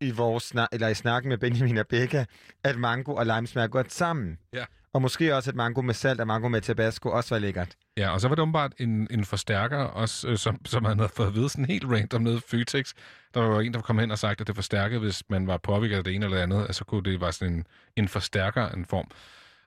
i 0.01 0.11
vores 0.11 0.43
snak, 0.43 0.67
eller 0.71 0.87
i 0.87 0.93
snakken 0.93 1.29
med 1.29 1.37
Benjamin 1.37 1.77
og 1.77 1.87
Becca, 1.87 2.25
at 2.63 2.77
mango 2.77 3.13
og 3.13 3.25
lime 3.25 3.47
smager 3.47 3.67
godt 3.67 3.93
sammen. 3.93 4.37
Ja. 4.53 4.65
Og 4.93 5.01
måske 5.01 5.35
også, 5.35 5.49
at 5.49 5.55
mango 5.55 5.81
med 5.81 5.93
salt 5.93 6.21
og 6.21 6.27
mango 6.27 6.49
med 6.49 6.61
tabasco 6.61 7.09
også 7.09 7.35
var 7.35 7.39
lækkert. 7.39 7.75
ja, 7.97 8.09
og 8.09 8.21
så 8.21 8.27
var 8.27 8.35
det 8.35 8.41
åbenbart 8.41 8.73
en, 8.77 9.07
en 9.11 9.25
forstærker, 9.25 9.77
også, 9.77 10.27
øh, 10.27 10.37
som, 10.37 10.65
som 10.65 10.85
han 10.85 10.99
havde 10.99 11.11
fået 11.15 11.27
at 11.27 11.35
vide 11.35 11.49
sådan 11.49 11.65
helt 11.65 11.85
random 11.85 12.21
nede 12.21 12.37
i 12.37 12.41
Føtex. 12.47 12.93
Der 13.33 13.39
var 13.41 13.61
en, 13.61 13.73
der 13.73 13.81
kom 13.81 13.99
hen 13.99 14.11
og 14.11 14.19
sagt, 14.19 14.41
at 14.41 14.47
det 14.47 14.55
forstærkede, 14.55 14.99
hvis 14.99 15.23
man 15.29 15.47
var 15.47 15.57
påvirket 15.57 15.97
af 15.97 16.03
det 16.03 16.15
ene 16.15 16.25
eller 16.25 16.37
det 16.37 16.43
andet. 16.43 16.61
Altså 16.61 16.85
kunne 16.85 17.03
det 17.03 17.21
være 17.21 17.31
sådan 17.31 17.53
en, 17.53 17.65
en 17.95 18.07
forstærker, 18.07 18.69
en 18.69 18.85
form. 18.85 19.11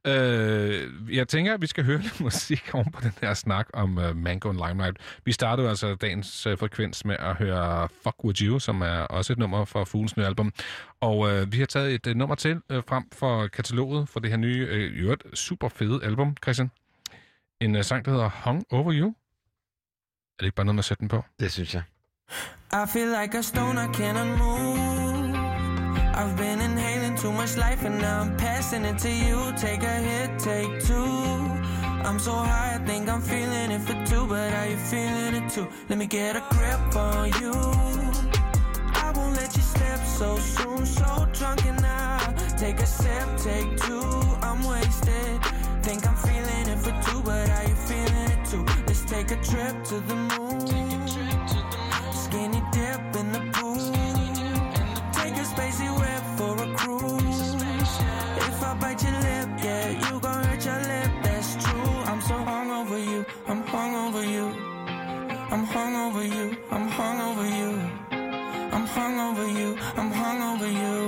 Øh, 0.07 1.17
jeg 1.17 1.29
tænker, 1.29 1.55
at 1.55 1.63
vi 1.63 1.67
skal 1.67 1.85
høre 1.85 1.99
lidt 2.07 2.21
musik 2.21 2.75
oven 2.75 2.93
på 2.93 3.01
den 3.01 3.13
her 3.21 3.35
snak 3.35 3.69
om 3.75 3.99
uh, 3.99 4.17
Mango 4.17 4.49
and 4.49 4.59
Limelight. 4.69 4.99
Vi 5.25 5.33
startede 5.33 5.69
altså 5.69 5.95
dagens 5.95 6.47
uh, 6.47 6.59
frekvens 6.59 7.05
med 7.05 7.17
at 7.19 7.35
høre 7.37 7.89
Fuck 8.03 8.25
With 8.25 8.43
You, 8.43 8.59
som 8.59 8.81
er 8.81 9.01
også 9.01 9.33
et 9.33 9.39
nummer 9.39 9.65
fra 9.65 9.85
Fuglens 9.85 10.17
nye 10.17 10.27
album. 10.27 10.53
Og 11.01 11.19
uh, 11.19 11.53
vi 11.53 11.59
har 11.59 11.67
taget 11.67 11.95
et 11.95 12.07
uh, 12.07 12.17
nummer 12.17 12.35
til 12.35 12.55
uh, 12.57 12.83
frem 12.89 13.05
for 13.13 13.47
kataloget 13.47 14.09
for 14.09 14.21
det 14.21 14.31
her 14.31 14.37
nye, 14.37 14.69
uh, 14.71 14.79
i 14.79 15.01
øvrigt 15.01 15.39
super 15.39 15.69
fede 15.69 16.05
album, 16.05 16.37
Christian. 16.43 16.71
En 17.61 17.77
uh, 17.77 17.83
sang, 17.83 18.05
der 18.05 18.11
hedder 18.11 18.31
Hung 18.45 18.65
Over 18.71 18.93
You. 18.95 19.09
Er 19.09 20.43
det 20.43 20.47
ikke 20.47 20.57
bare 20.57 20.67
noget 20.67 20.75
med 20.75 20.81
at 20.81 20.85
sætte 20.85 21.01
den 21.01 21.09
på? 21.09 21.25
Det 21.41 21.53
synes 21.53 21.75
jeg. 21.75 21.83
I 22.73 22.87
feel 22.93 23.09
like 23.23 23.39
a 23.39 23.43
stone, 23.43 23.85
I 23.85 23.95
cannot 23.95 24.39
move. 24.39 24.99
I've 26.21 26.37
been 26.37 26.61
inhaling 26.61 26.88
too 27.21 27.33
much 27.33 27.57
life 27.57 27.85
and 27.85 27.99
now 28.01 28.21
I'm 28.21 28.37
passing 28.37 28.85
it 28.85 28.99
to 28.99 29.11
you. 29.11 29.53
Take 29.57 29.83
a 29.83 29.97
hit, 30.09 30.39
take 30.39 30.85
two. 30.85 31.11
I'm 32.07 32.19
so 32.19 32.33
high, 32.33 32.77
I 32.77 32.87
think 32.87 33.09
I'm 33.09 33.21
feeling 33.21 33.73
it 33.73 33.81
for 33.81 33.97
two, 34.07 34.25
but 34.27 34.53
are 34.53 34.69
you 34.69 34.77
feeling 34.77 35.35
it 35.35 35.51
too? 35.51 35.67
Let 35.89 35.99
me 35.99 36.07
get 36.07 36.37
a 36.37 36.43
grip 36.51 36.97
on 36.97 37.29
you. 37.41 37.53
I 39.05 39.13
won't 39.17 39.35
let 39.35 39.57
you 39.57 39.63
slip 39.63 40.01
so 40.19 40.39
soon, 40.39 40.87
so 40.87 41.29
drunk 41.33 41.67
and 41.67 41.85
I 41.85 42.09
take 42.57 42.79
a 42.81 42.87
sip, 42.87 43.29
take 43.39 43.77
two, 43.79 44.01
I'm 44.43 44.63
wasted. 44.63 45.41
Think 45.83 46.07
I'm 46.07 46.17
feeling 46.17 46.69
it 46.73 46.79
for 46.79 46.95
two, 47.11 47.21
but 47.23 47.51
are 47.51 47.65
you 47.65 47.75
feeling 47.89 48.31
it 48.35 48.45
too? 48.45 48.65
Let's 48.87 49.05
take 49.05 49.31
a 49.33 49.37
trip 49.43 49.75
to 49.91 50.01
the 50.09 50.17
moon. 50.31 50.67
Skinny 52.13 52.63
dip 52.73 53.01
in 53.21 53.33
the 53.33 53.43
pool. 53.55 53.75
Take 55.13 55.35
a 55.35 55.47
spacey 55.53 55.91
whip 55.99 56.38
cruise. 56.79 57.55
If 58.49 58.63
I 58.71 58.73
bite 58.81 59.03
your 59.07 59.19
lip, 59.27 59.49
yeah, 59.67 59.87
you 60.05 60.21
gon' 60.25 60.45
hurt 60.45 60.65
your 60.69 60.81
lip. 60.91 61.11
That's 61.25 61.51
true. 61.65 61.95
I'm 62.11 62.21
so 62.31 62.37
hung 62.51 62.71
over 62.81 62.99
you. 63.11 63.21
I'm 63.51 63.63
hung 63.73 63.93
over 64.05 64.25
you. 64.35 64.47
I'm 65.55 65.65
hung 65.75 65.95
over 66.05 66.25
you. 66.37 66.47
I'm 66.75 66.87
hung 66.99 67.19
over 67.29 67.47
you. 67.61 67.71
I'm 68.75 68.87
hung 68.97 69.17
over 69.29 69.47
you. 69.59 69.69
I'm 69.99 70.11
hung 70.21 70.41
over 70.51 70.71
you. 70.83 70.99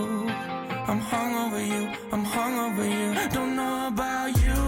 I'm 0.90 1.00
hung 1.10 1.32
over 1.44 1.62
you. 1.72 1.82
I'm 2.12 2.24
hung 2.34 2.54
over 2.66 2.86
you. 2.98 3.08
Don't 3.36 3.54
know 3.60 3.76
about 3.92 4.30
you, 4.44 4.59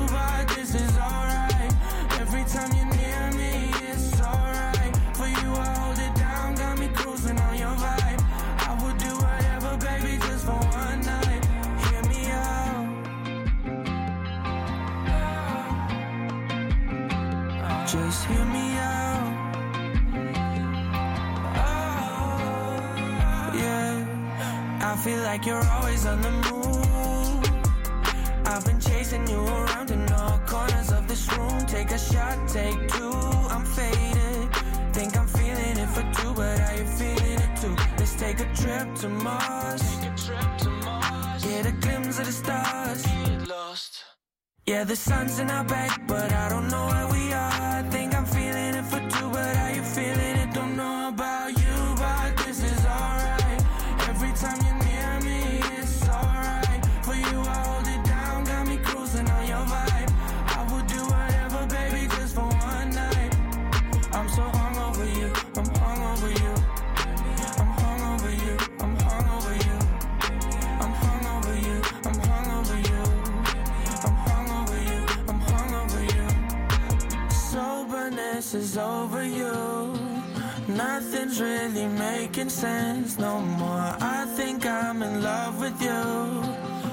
Just 17.93 18.25
hear 18.25 18.45
me 18.47 18.75
out. 18.79 19.55
Oh, 21.57 23.53
yeah. 23.55 24.81
I 24.81 24.97
feel 24.97 25.21
like 25.25 25.45
you're 25.45 25.63
always 25.63 26.07
on 26.07 26.23
the 26.23 26.31
move. 26.31 27.45
I've 28.47 28.65
been 28.65 28.81
chasing 28.81 29.29
you 29.29 29.45
around 29.47 29.91
in 29.91 30.11
all 30.11 30.39
corners 30.47 30.91
of 30.91 31.07
this 31.07 31.31
room. 31.37 31.67
Take 31.67 31.91
a 31.91 31.99
shot, 31.99 32.49
take 32.49 32.89
two. 32.89 33.13
I'm 33.55 33.67
faded. 33.67 34.49
Think 34.95 35.15
I'm 35.15 35.27
feeling 35.27 35.77
it 35.77 35.89
for 35.91 36.03
two, 36.15 36.33
but 36.33 36.61
are 36.61 36.77
you 36.79 36.87
feeling 36.87 37.41
it 37.47 37.61
too? 37.61 37.77
Let's 37.99 38.15
take 38.15 38.41
a 38.41 38.49
trip 38.55 38.95
to 39.03 39.11
Mars. 39.11 39.83
Get 41.43 41.67
a 41.67 41.73
glimpse 41.73 42.19
of 42.19 42.25
the 42.25 42.33
stars. 42.33 43.42
Yeah, 44.65 44.85
the 44.85 44.95
sun's 44.95 45.41
in 45.41 45.51
our 45.51 45.65
back, 45.65 46.07
but 46.07 46.33
I 46.33 46.49
don't 46.49 46.69
know 46.69 46.87
where 46.87 47.09
we 47.09 47.33
are. 47.33 47.51
I 47.51 47.83
think 47.91 48.15
I'm 48.15 48.25
feeling 48.25 48.75
it 48.77 48.85
for 48.85 49.01
two, 49.01 49.29
but 49.31 49.57
are 49.57 49.72
Is 78.43 78.77
over 78.77 79.25
you. 79.25 79.95
Nothing's 80.69 81.41
really 81.41 81.87
making 81.87 82.51
sense 82.51 83.17
no 83.17 83.41
more. 83.41 83.97
I 83.99 84.27
think 84.37 84.67
I'm 84.67 85.01
in 85.03 85.23
love 85.23 85.59
with 85.59 85.81
you. 85.81 86.03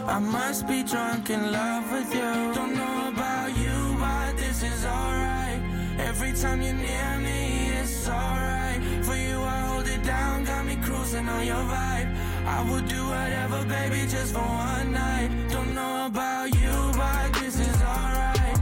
I 0.08 0.20
must 0.20 0.68
be 0.68 0.84
drunk 0.84 1.30
in 1.30 1.52
love 1.52 1.92
with 1.92 2.14
you. 2.14 2.54
Don't 2.54 2.76
know 2.76 3.10
about 3.10 3.50
you, 3.58 3.76
but 4.00 4.38
this 4.38 4.64
is 4.64 4.86
alright. 4.86 5.60
Every 5.98 6.32
time 6.32 6.62
you're 6.62 6.74
near 6.74 7.18
me, 7.18 7.72
it's 7.82 8.08
alright. 8.08 8.80
For 9.04 9.16
you, 9.16 9.42
I 9.42 9.60
hold 9.68 9.88
it 9.88 10.04
down, 10.04 10.46
got 10.46 10.66
me 10.66 10.78
cruising 10.78 11.28
on 11.28 11.46
your 11.46 11.66
vibe. 11.74 12.16
I 12.46 12.72
would 12.72 12.88
do 12.88 13.06
whatever, 13.06 13.66
baby, 13.66 14.08
just 14.08 14.34
for 14.34 14.40
one 14.40 14.94
night. 14.94 15.30
Don't 15.50 15.74
know 15.76 16.06
about 16.06 16.56
you, 16.56 16.92
but 16.96 17.34
this 17.42 17.60
is 17.60 17.82
alright. 17.82 18.58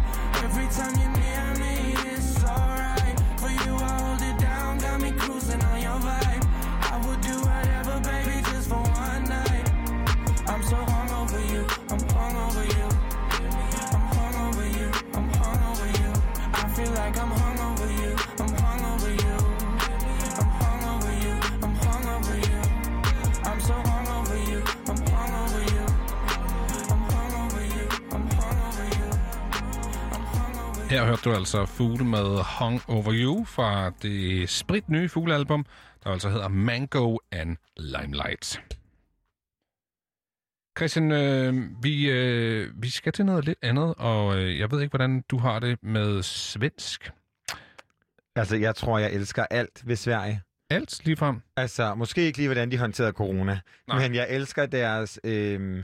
Every 0.46 0.68
time 0.70 0.96
you're 1.00 1.17
Her 30.90 31.06
hørte 31.06 31.22
du 31.22 31.34
altså 31.34 31.66
Fugle 31.66 32.06
med 32.06 32.44
Hung 32.60 32.82
Over 32.88 33.14
You 33.14 33.46
fra 33.46 33.90
det 34.02 34.50
sprit 34.50 34.90
nye 34.90 35.10
fuglealbum, 35.10 35.66
der 36.04 36.10
altså 36.10 36.30
hedder 36.30 36.48
Mango 36.48 37.18
and 37.32 37.58
Limelight. 37.78 38.62
Christian, 40.78 41.12
øh, 41.12 41.84
vi, 41.84 42.10
øh, 42.10 42.82
vi 42.82 42.90
skal 42.90 43.14
til 43.14 43.26
noget 43.26 43.46
lidt 43.46 43.60
andet, 43.62 43.96
og 43.98 44.38
øh, 44.38 44.60
jeg 44.60 44.72
ved 44.72 44.82
ikke, 44.82 44.92
hvordan 44.92 45.24
du 45.30 45.38
har 45.38 45.60
det 45.60 45.84
med 45.84 46.24
svensk. 46.24 47.12
Altså, 48.36 48.56
jeg 48.56 48.76
tror, 48.76 49.00
jeg 49.00 49.14
elsker 49.14 49.46
alt 49.52 49.88
ved 49.88 49.96
Sverige. 49.96 50.42
Alt 50.70 51.06
ligefrem? 51.06 51.42
Altså, 51.56 51.96
måske 51.96 52.22
ikke 52.22 52.38
lige, 52.38 52.48
hvordan 52.48 52.72
de 52.72 52.78
håndterede 52.78 53.12
corona, 53.12 53.60
Nej. 53.88 54.00
men 54.00 54.16
jeg 54.16 54.28
elsker 54.30 54.66
deres 54.66 55.20
øh, 55.24 55.84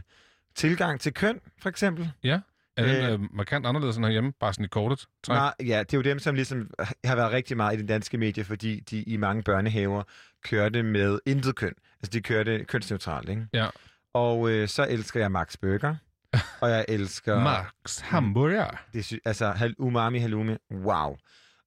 tilgang 0.56 1.00
til 1.00 1.14
køn, 1.14 1.40
for 1.62 1.70
eksempel. 1.70 2.12
Ja, 2.24 2.40
er 2.78 2.86
den 2.86 3.06
Øh. 3.06 3.14
øh, 3.14 3.20
markant 3.36 3.66
anderledes 3.66 3.98
end 3.98 4.06
herhjemme, 4.06 4.32
bare 4.40 4.54
sådan 4.54 4.66
i 4.66 4.68
kortet? 4.68 5.06
træk? 5.24 5.36
Nej, 5.38 5.54
ja, 5.60 5.80
det 5.80 5.94
er 5.94 5.98
jo 5.98 6.02
dem, 6.02 6.20
som 6.20 6.36
ligesom 6.36 6.70
har 7.06 7.16
været 7.16 7.32
rigtig 7.32 7.58
meget 7.58 7.76
i 7.76 7.78
den 7.80 7.88
danske 7.88 8.18
medie, 8.18 8.44
fordi 8.44 8.80
de 8.80 9.04
i 9.04 9.18
mange 9.18 9.44
børnehaver 9.44 10.04
kørte 10.46 10.84
med 10.84 11.20
intet 11.26 11.56
køn. 11.56 11.74
Altså, 12.00 12.10
de 12.14 12.22
kørte 12.22 12.66
kønsneutralt, 12.66 13.30
ikke? 13.30 13.48
Ja. 13.54 13.68
Og 14.14 14.50
øh, 14.50 14.68
så 14.68 14.88
elsker 14.90 15.20
jeg 15.20 15.32
Max 15.32 15.58
Burger, 15.62 15.96
og 16.62 16.70
jeg 16.70 16.86
elsker... 16.88 17.40
Max 17.44 18.00
Hamburger. 18.00 18.68
Det 18.94 19.06
sy- 19.06 19.14
altså, 19.26 19.52
hal- 19.52 19.76
umami 19.80 20.20
halloumi, 20.20 20.56
wow. 20.72 21.16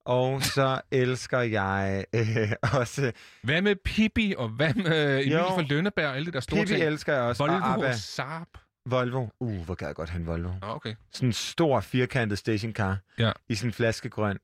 Og 0.05 0.43
så 0.43 0.81
elsker 0.91 1.39
jeg 1.39 2.05
øh, 2.15 2.51
også... 2.79 3.11
Hvad 3.43 3.61
med 3.61 3.75
Pippi, 3.85 4.33
og 4.37 4.49
hvad 4.49 4.73
med 4.73 5.13
Emil 5.19 5.31
Jo. 5.31 5.43
fra 5.43 5.61
Lønneberg, 5.61 6.05
og 6.07 6.15
alle 6.15 6.25
de 6.25 6.31
der 6.31 6.39
store 6.39 6.59
Pippi 6.59 6.73
ting? 6.73 6.83
elsker 6.85 7.13
jeg 7.13 7.21
også, 7.21 7.43
og 7.43 7.49
Volvo 7.49 7.65
ABBA. 7.65 7.87
og 7.87 7.95
Saab. 7.95 8.47
Volvo. 8.91 9.27
Uh, 9.39 9.65
hvor 9.65 9.75
gad 9.75 9.87
jeg 9.87 9.95
godt 9.95 10.09
have 10.09 10.19
en 10.19 10.27
Volvo. 10.27 10.49
Ah, 10.61 10.75
Okay. 10.75 10.95
Sådan 11.11 11.29
en 11.29 11.33
stor, 11.33 11.79
firkantet 11.79 12.37
stationcar 12.37 12.97
Ja. 13.19 13.31
i 13.49 13.55
sådan 13.55 13.69
en 13.69 13.73
flaskegrøn. 13.73 14.37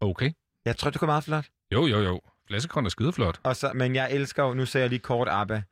Okay. 0.00 0.32
Jeg 0.64 0.76
tror, 0.76 0.90
det 0.90 0.98
kunne 1.00 1.06
meget 1.06 1.24
flot. 1.24 1.44
Jo, 1.72 1.86
jo, 1.86 1.98
jo. 1.98 2.20
Flaskegrøn 2.46 2.84
er 2.86 2.90
skideflot. 2.90 3.40
Og 3.42 3.56
så, 3.56 3.72
men 3.72 3.94
jeg 3.94 4.12
elsker 4.12 4.42
jo, 4.44 4.54
nu 4.54 4.66
sagde 4.66 4.82
jeg 4.82 4.90
lige 4.90 4.98
kort 5.00 5.28
ABBA, 5.30 5.62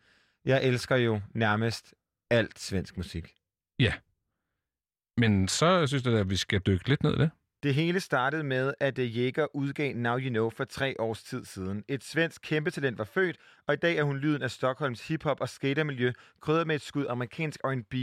jeg 0.45 0.65
elsker 0.65 0.97
jo 0.97 1.21
nærmest 1.35 1.95
alt 2.31 2.59
svensk 2.61 2.97
musik. 2.97 3.35
Ja. 3.79 3.93
Men 5.17 5.49
så 5.49 5.87
synes 5.87 6.05
jeg, 6.05 6.15
at 6.15 6.31
vi 6.31 6.37
skal 6.37 6.61
dykke 6.61 6.89
lidt 6.89 7.03
ned 7.03 7.15
i 7.15 7.19
det. 7.19 7.31
Det 7.63 7.75
hele 7.75 8.01
startede 8.01 8.45
med, 8.45 8.75
at 8.81 8.99
øh, 8.99 9.19
Jäger 9.19 9.47
udgav 9.55 9.95
Now 9.95 10.19
You 10.19 10.29
Know 10.29 10.51
for 10.51 10.65
tre 10.65 11.01
års 11.01 11.23
tid 11.23 11.45
siden. 11.45 11.85
Et 11.89 12.05
svensk 12.05 12.43
kæmpetalent 12.43 12.99
var 12.99 13.05
født, 13.05 13.37
og 13.67 13.75
i 13.75 13.77
dag 13.77 13.97
er 13.97 14.03
hun 14.03 14.17
lyden 14.19 14.43
af 14.43 14.51
Stockholms 14.51 15.11
hiphop- 15.11 15.41
og 15.41 15.49
skatermiljø, 15.49 16.13
krydret 16.41 16.67
med 16.67 16.75
et 16.75 16.83
skud 16.83 17.07
amerikansk 17.09 17.61
R&B, 17.65 17.95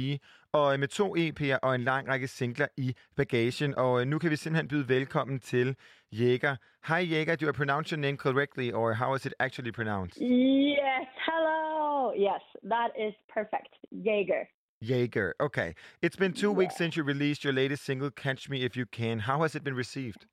og 0.53 0.73
øh, 0.73 0.79
med 0.79 0.87
to 0.87 1.15
EP'er 1.15 1.59
og 1.61 1.75
en 1.75 1.83
lang 1.83 2.07
række 2.07 2.27
singler 2.27 2.67
i 2.77 2.95
bagagen. 3.15 3.75
Og 3.75 4.01
øh, 4.01 4.07
nu 4.07 4.19
kan 4.19 4.31
vi 4.31 4.35
simpelthen 4.35 4.67
byde 4.67 4.89
velkommen 4.89 5.39
til 5.39 5.75
Jäger. 6.13 6.55
Hi 6.87 7.01
Jäger, 7.13 7.35
do 7.35 7.49
I 7.49 7.51
pronounce 7.51 7.95
your 7.95 8.01
name 8.01 8.17
correctly, 8.17 8.71
or 8.73 8.93
how 8.93 9.15
is 9.15 9.25
it 9.25 9.33
actually 9.39 9.71
pronounced? 9.71 10.21
Yes, 10.21 11.07
hello. 11.29 12.13
Yes, 12.29 12.43
that 12.73 12.89
is 13.05 13.13
perfect. 13.35 13.73
Jäger. 13.91 14.54
Jaeger. 14.85 15.35
Okay. 15.39 15.75
It's 16.01 16.15
been 16.15 16.33
two 16.33 16.51
weeks 16.51 16.75
since 16.77 16.95
you 16.95 17.03
released 17.03 17.43
your 17.43 17.53
latest 17.53 17.83
single, 17.83 18.11
Catch 18.11 18.49
Me 18.49 18.63
If 18.63 18.75
You 18.77 18.85
Can. 18.85 19.19
How 19.19 19.41
has 19.41 19.55
it 19.55 19.63
been 19.63 19.75
received? 19.75 20.25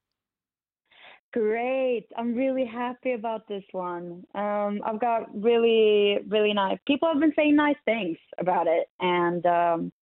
Great. 1.32 2.06
I'm 2.18 2.34
really 2.34 2.66
happy 2.66 3.12
about 3.14 3.48
this 3.48 3.64
one. 3.72 4.24
Um, 4.34 4.82
I've 4.84 5.00
got 5.00 5.22
really, 5.34 6.18
really 6.28 6.52
nice. 6.52 6.78
People 6.86 7.08
have 7.10 7.20
been 7.20 7.32
saying 7.34 7.56
nice 7.56 7.76
things 7.86 8.18
about 8.38 8.66
it, 8.66 8.88
and 9.00 9.46
um, 9.46 9.92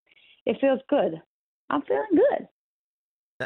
it 0.45 0.57
feels 0.61 0.81
good. 0.89 1.23
I'm 1.71 1.83
feeling 1.83 2.07
good. 2.11 2.49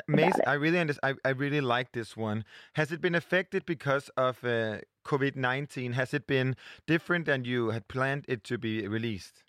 Mace, 0.08 0.34
I 0.46 0.54
really 0.54 0.80
understand. 0.80 1.18
I, 1.24 1.28
I 1.28 1.32
really 1.32 1.60
like 1.60 1.92
this 1.92 2.16
one. 2.16 2.44
Has 2.72 2.90
it 2.90 3.00
been 3.00 3.14
affected 3.14 3.64
because 3.64 4.08
of 4.16 4.42
uh, 4.42 4.78
COVID 5.04 5.36
nineteen? 5.36 5.92
Has 5.92 6.12
it 6.14 6.26
been 6.26 6.56
different 6.86 7.26
than 7.26 7.44
you 7.44 7.70
had 7.70 7.86
planned 7.86 8.24
it 8.26 8.42
to 8.44 8.58
be 8.58 8.88
released? 8.88 9.43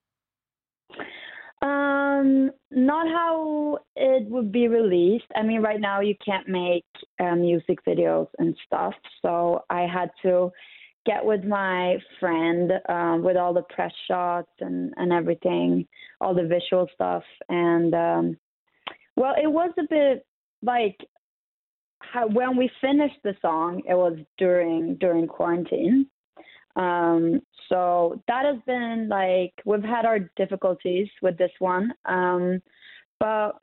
Um, 2.15 2.51
not 2.71 3.07
how 3.07 3.79
it 3.95 4.29
would 4.29 4.51
be 4.51 4.67
released. 4.67 5.25
I 5.35 5.43
mean, 5.43 5.61
right 5.61 5.79
now 5.79 6.01
you 6.01 6.15
can't 6.23 6.47
make 6.47 6.85
uh, 7.19 7.35
music 7.35 7.79
videos 7.87 8.27
and 8.37 8.55
stuff, 8.65 8.93
so 9.21 9.63
I 9.69 9.81
had 9.81 10.11
to 10.23 10.51
get 11.05 11.23
with 11.23 11.43
my 11.43 11.97
friend 12.19 12.71
um, 12.89 13.23
with 13.23 13.37
all 13.37 13.53
the 13.53 13.63
press 13.73 13.93
shots 14.07 14.51
and 14.59 14.93
and 14.97 15.11
everything, 15.11 15.87
all 16.21 16.33
the 16.33 16.47
visual 16.47 16.87
stuff, 16.93 17.23
and 17.49 17.93
um, 17.93 18.37
well, 19.15 19.33
it 19.41 19.51
was 19.51 19.71
a 19.79 19.87
bit 19.89 20.25
like 20.61 20.97
how, 21.99 22.27
when 22.27 22.57
we 22.57 22.69
finished 22.81 23.19
the 23.23 23.35
song, 23.41 23.81
it 23.87 23.95
was 23.95 24.17
during 24.37 24.95
during 24.95 25.27
quarantine. 25.27 26.07
Um, 26.75 27.41
so 27.69 28.21
that 28.27 28.45
has 28.45 28.61
been 28.65 29.07
like 29.09 29.53
we've 29.65 29.83
had 29.83 30.05
our 30.05 30.19
difficulties 30.35 31.07
with 31.21 31.37
this 31.37 31.51
one, 31.59 31.93
um, 32.05 32.61
but 33.19 33.53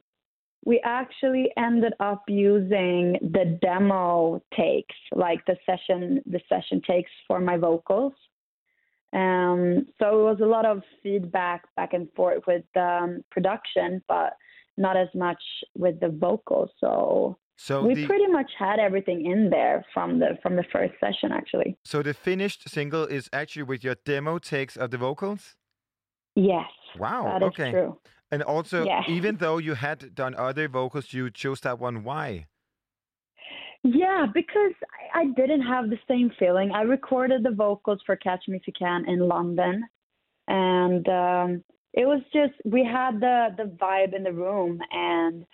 we 0.65 0.81
actually 0.85 1.51
ended 1.57 1.93
up 2.01 2.23
using 2.29 3.19
the 3.21 3.59
demo 3.61 4.41
takes, 4.57 4.95
like 5.13 5.45
the 5.47 5.57
session 5.67 6.23
the 6.27 6.41
session 6.49 6.81
takes 6.87 7.11
for 7.27 7.41
my 7.41 7.57
vocals. 7.57 8.15
Um, 9.13 9.87
so 9.99 10.21
it 10.21 10.25
was 10.25 10.39
a 10.43 10.47
lot 10.47 10.65
of 10.65 10.83
feedback 11.03 11.65
back 11.77 11.93
and 11.93 12.09
forth 12.17 12.45
with 12.47 12.65
um, 12.77 13.23
production, 13.31 14.03
but 14.09 14.37
not 14.79 14.97
as 14.97 15.09
much 15.15 15.43
with 15.77 16.01
the 16.01 16.09
vocals. 16.09 16.71
So 16.81 17.37
So 17.57 17.83
we 17.85 17.95
the- 17.95 18.07
pretty 18.07 18.27
much 18.27 18.51
had 18.59 18.79
everything 18.79 19.27
in 19.27 19.51
there 19.51 19.85
from 19.95 20.19
the 20.19 20.39
from 20.43 20.57
the 20.57 20.65
first 20.73 20.95
session 21.01 21.33
actually. 21.33 21.77
So 21.85 22.03
the 22.03 22.15
finished 22.15 22.69
single 22.69 23.05
is 23.05 23.29
actually 23.33 23.65
with 23.65 23.85
your 23.85 23.97
demo 24.05 24.39
takes 24.39 24.77
of 24.77 24.91
the 24.91 24.99
vocals. 24.99 25.57
Yes. 26.35 26.71
Wow. 26.99 27.25
that 27.25 27.43
is 27.43 27.49
okay. 27.49 27.71
true. 27.71 27.99
And 28.31 28.43
also, 28.43 28.87
even 29.09 29.37
though 29.37 29.59
you 29.59 29.75
had 29.75 30.15
done 30.15 30.35
other 30.35 30.67
vocals, 30.67 31.13
you 31.13 31.31
chose 31.31 31.61
that 31.61 31.79
one. 31.79 32.03
Why? 32.03 32.47
Yeah, 33.85 34.27
because 34.33 34.73
I, 35.15 35.21
I 35.21 35.25
didn't 35.37 35.63
have 35.63 35.91
the 35.91 35.99
same 36.09 36.31
feeling. 36.39 36.71
I 36.73 36.83
recorded 36.83 37.43
the 37.43 37.51
vocals 37.51 38.01
for 38.07 38.17
Catch 38.17 38.45
Me 38.49 38.57
If 38.57 38.67
You 38.67 38.73
Can 38.73 39.05
in 39.07 39.29
London, 39.29 39.85
and 40.49 41.07
um, 41.09 41.65
it 41.93 42.07
was 42.07 42.23
just 42.33 42.55
we 42.65 42.85
had 42.85 43.21
the 43.21 43.49
the 43.57 43.65
vibe 43.65 44.15
in 44.15 44.23
the 44.23 44.33
room, 44.33 44.81
and 44.93 45.45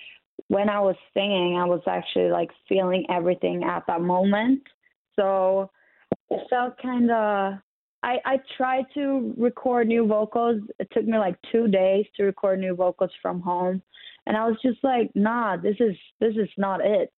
when 0.46 0.68
I 0.68 0.80
was 0.80 0.96
singing, 1.12 1.58
I 1.58 1.64
was 1.64 1.82
actually 1.86 2.30
like 2.30 2.50
feeling 2.68 3.04
everything 3.10 3.64
at 3.64 3.84
that 3.88 4.00
moment. 4.00 4.62
So 5.16 5.70
it 6.30 6.40
felt 6.48 6.78
kind 6.80 7.10
of. 7.10 7.54
I, 8.04 8.18
I 8.24 8.38
tried 8.56 8.84
to 8.94 9.34
record 9.36 9.88
new 9.88 10.06
vocals. 10.06 10.62
It 10.78 10.86
took 10.92 11.04
me 11.04 11.18
like 11.18 11.36
two 11.50 11.66
days 11.66 12.06
to 12.16 12.22
record 12.22 12.60
new 12.60 12.76
vocals 12.76 13.10
from 13.20 13.40
home, 13.40 13.82
and 14.26 14.36
I 14.36 14.46
was 14.46 14.56
just 14.62 14.78
like, 14.84 15.10
"Nah, 15.16 15.56
this 15.56 15.76
is 15.80 15.96
this 16.20 16.34
is 16.36 16.48
not 16.56 16.80
it. 16.80 17.12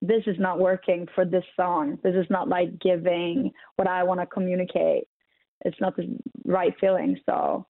This 0.00 0.22
is 0.26 0.36
not 0.38 0.60
working 0.60 1.08
for 1.16 1.24
this 1.24 1.44
song. 1.56 1.98
This 2.04 2.14
is 2.14 2.26
not 2.30 2.48
like 2.48 2.78
giving 2.78 3.50
what 3.74 3.88
I 3.88 4.04
want 4.04 4.20
to 4.20 4.26
communicate. 4.26 5.08
It's 5.64 5.80
not 5.80 5.96
the 5.96 6.16
right 6.44 6.74
feeling." 6.80 7.18
So, 7.26 7.66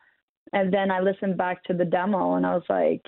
and 0.52 0.72
then 0.72 0.90
I 0.90 1.00
listened 1.00 1.38
back 1.38 1.64
to 1.64 1.72
the 1.72 1.86
demo, 1.86 2.34
and 2.34 2.44
I 2.44 2.54
was 2.54 2.64
like, 2.68 3.02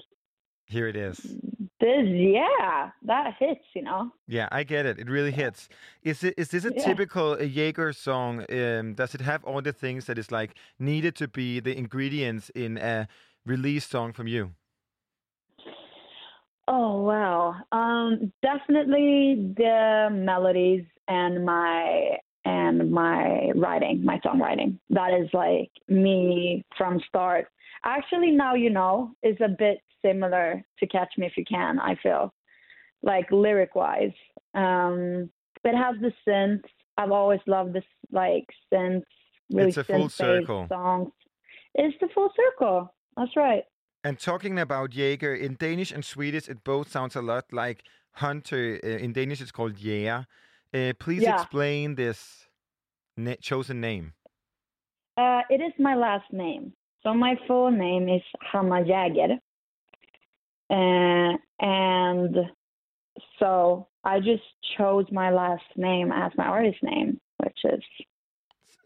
Here 0.66 0.88
it 0.88 0.97
is. 0.97 1.36
"This, 1.80 2.06
yeah, 2.06 2.90
that 3.02 3.34
hits," 3.38 3.64
you 3.74 3.82
know. 3.82 4.10
Yeah, 4.26 4.48
I 4.51 4.64
get 4.64 4.86
it. 4.86 4.98
It 4.98 5.09
really 5.09 5.30
hits. 5.32 5.68
Is 6.02 6.24
it 6.24 6.34
is 6.36 6.48
this 6.51 6.64
a 6.64 6.70
Yeah. 6.70 6.82
typical 6.84 7.40
Jaeger 7.40 7.93
song? 7.93 8.44
Um, 8.51 8.94
does 8.94 9.14
it 9.14 9.20
have 9.20 9.44
all 9.44 9.62
the 9.62 9.72
things 9.72 10.06
that 10.06 10.18
is 10.18 10.32
like 10.32 10.56
needed 10.78 11.14
to 11.16 11.28
be 11.28 11.60
the 11.60 11.76
ingredients 11.76 12.51
in 12.51 12.78
a 12.78 13.06
release 13.44 13.86
song 13.86 14.12
from 14.12 14.26
you? 14.26 14.55
Oh 16.68 17.02
wow. 17.02 17.55
Um 17.72 18.32
definitely 18.43 19.52
the 19.56 20.09
melodies 20.10 20.84
and 21.06 21.44
my 21.44 22.18
and 22.44 22.90
my 22.90 23.51
writing, 23.55 24.05
my 24.05 24.18
songwriting. 24.20 24.78
That 24.90 25.12
is 25.14 25.28
like 25.32 25.70
me 25.88 26.64
from 26.76 27.01
start. 27.09 27.47
Actually 27.84 28.32
now 28.32 28.55
you 28.55 28.70
know 28.70 29.12
is 29.22 29.36
a 29.40 29.48
bit 29.48 29.78
similar 30.07 30.62
to 30.78 30.87
Catch 30.87 31.12
Me 31.19 31.27
If 31.27 31.37
You 31.37 31.45
Can, 31.45 31.78
I 31.81 31.97
feel. 32.03 32.33
Like 33.03 33.31
lyric 33.31 33.74
wise. 33.74 34.16
Um 34.55 35.31
it 35.65 35.74
has 35.85 35.97
the 36.01 36.12
synth. 36.27 36.62
I've 36.99 37.11
always 37.20 37.41
loved 37.47 37.73
this 37.74 37.85
like 38.12 38.47
synth 38.73 39.03
really 39.53 39.69
It's 39.69 39.77
a 39.78 39.85
full 39.85 40.09
circle. 40.09 40.66
songs. 40.69 41.11
It's 41.74 41.97
the 42.01 42.09
full 42.15 42.31
circle. 42.43 42.95
That's 43.16 43.37
right. 43.37 43.65
And 44.05 44.19
talking 44.19 44.59
about 44.59 44.95
Jaeger, 44.95 45.35
in 45.35 45.57
Danish 45.66 45.91
and 45.93 46.05
Swedish, 46.05 46.49
it 46.49 46.62
both 46.65 46.89
sounds 46.91 47.16
a 47.16 47.23
lot 47.23 47.45
like 47.53 47.83
hunter. 48.12 48.78
Uh, 48.85 49.05
in 49.05 49.12
Danish, 49.12 49.41
it's 49.41 49.51
called 49.51 49.74
Jæger. 49.74 50.27
Uh, 50.73 50.93
please 51.05 51.23
Yeah. 51.23 51.35
explain 51.41 51.97
this 51.97 52.49
na- 53.16 53.41
chosen 53.41 53.81
name. 53.81 54.12
Uh, 55.16 55.43
it 55.51 55.61
is 55.61 55.73
my 55.78 55.95
last 55.97 56.31
name. 56.33 56.73
So 57.03 57.15
my 57.15 57.35
full 57.47 57.70
name 57.70 58.09
is 58.09 58.23
Hanna 58.53 58.81
Jäger. 58.85 59.39
Uh, 60.68 61.36
and 61.60 62.36
so 63.38 63.88
I 64.05 64.18
just 64.18 64.43
chose 64.76 65.05
my 65.10 65.30
last 65.30 65.64
name 65.76 66.10
as 66.12 66.32
my 66.36 66.44
artist 66.47 66.78
name, 66.82 67.20
which 67.43 67.59
is 67.64 67.82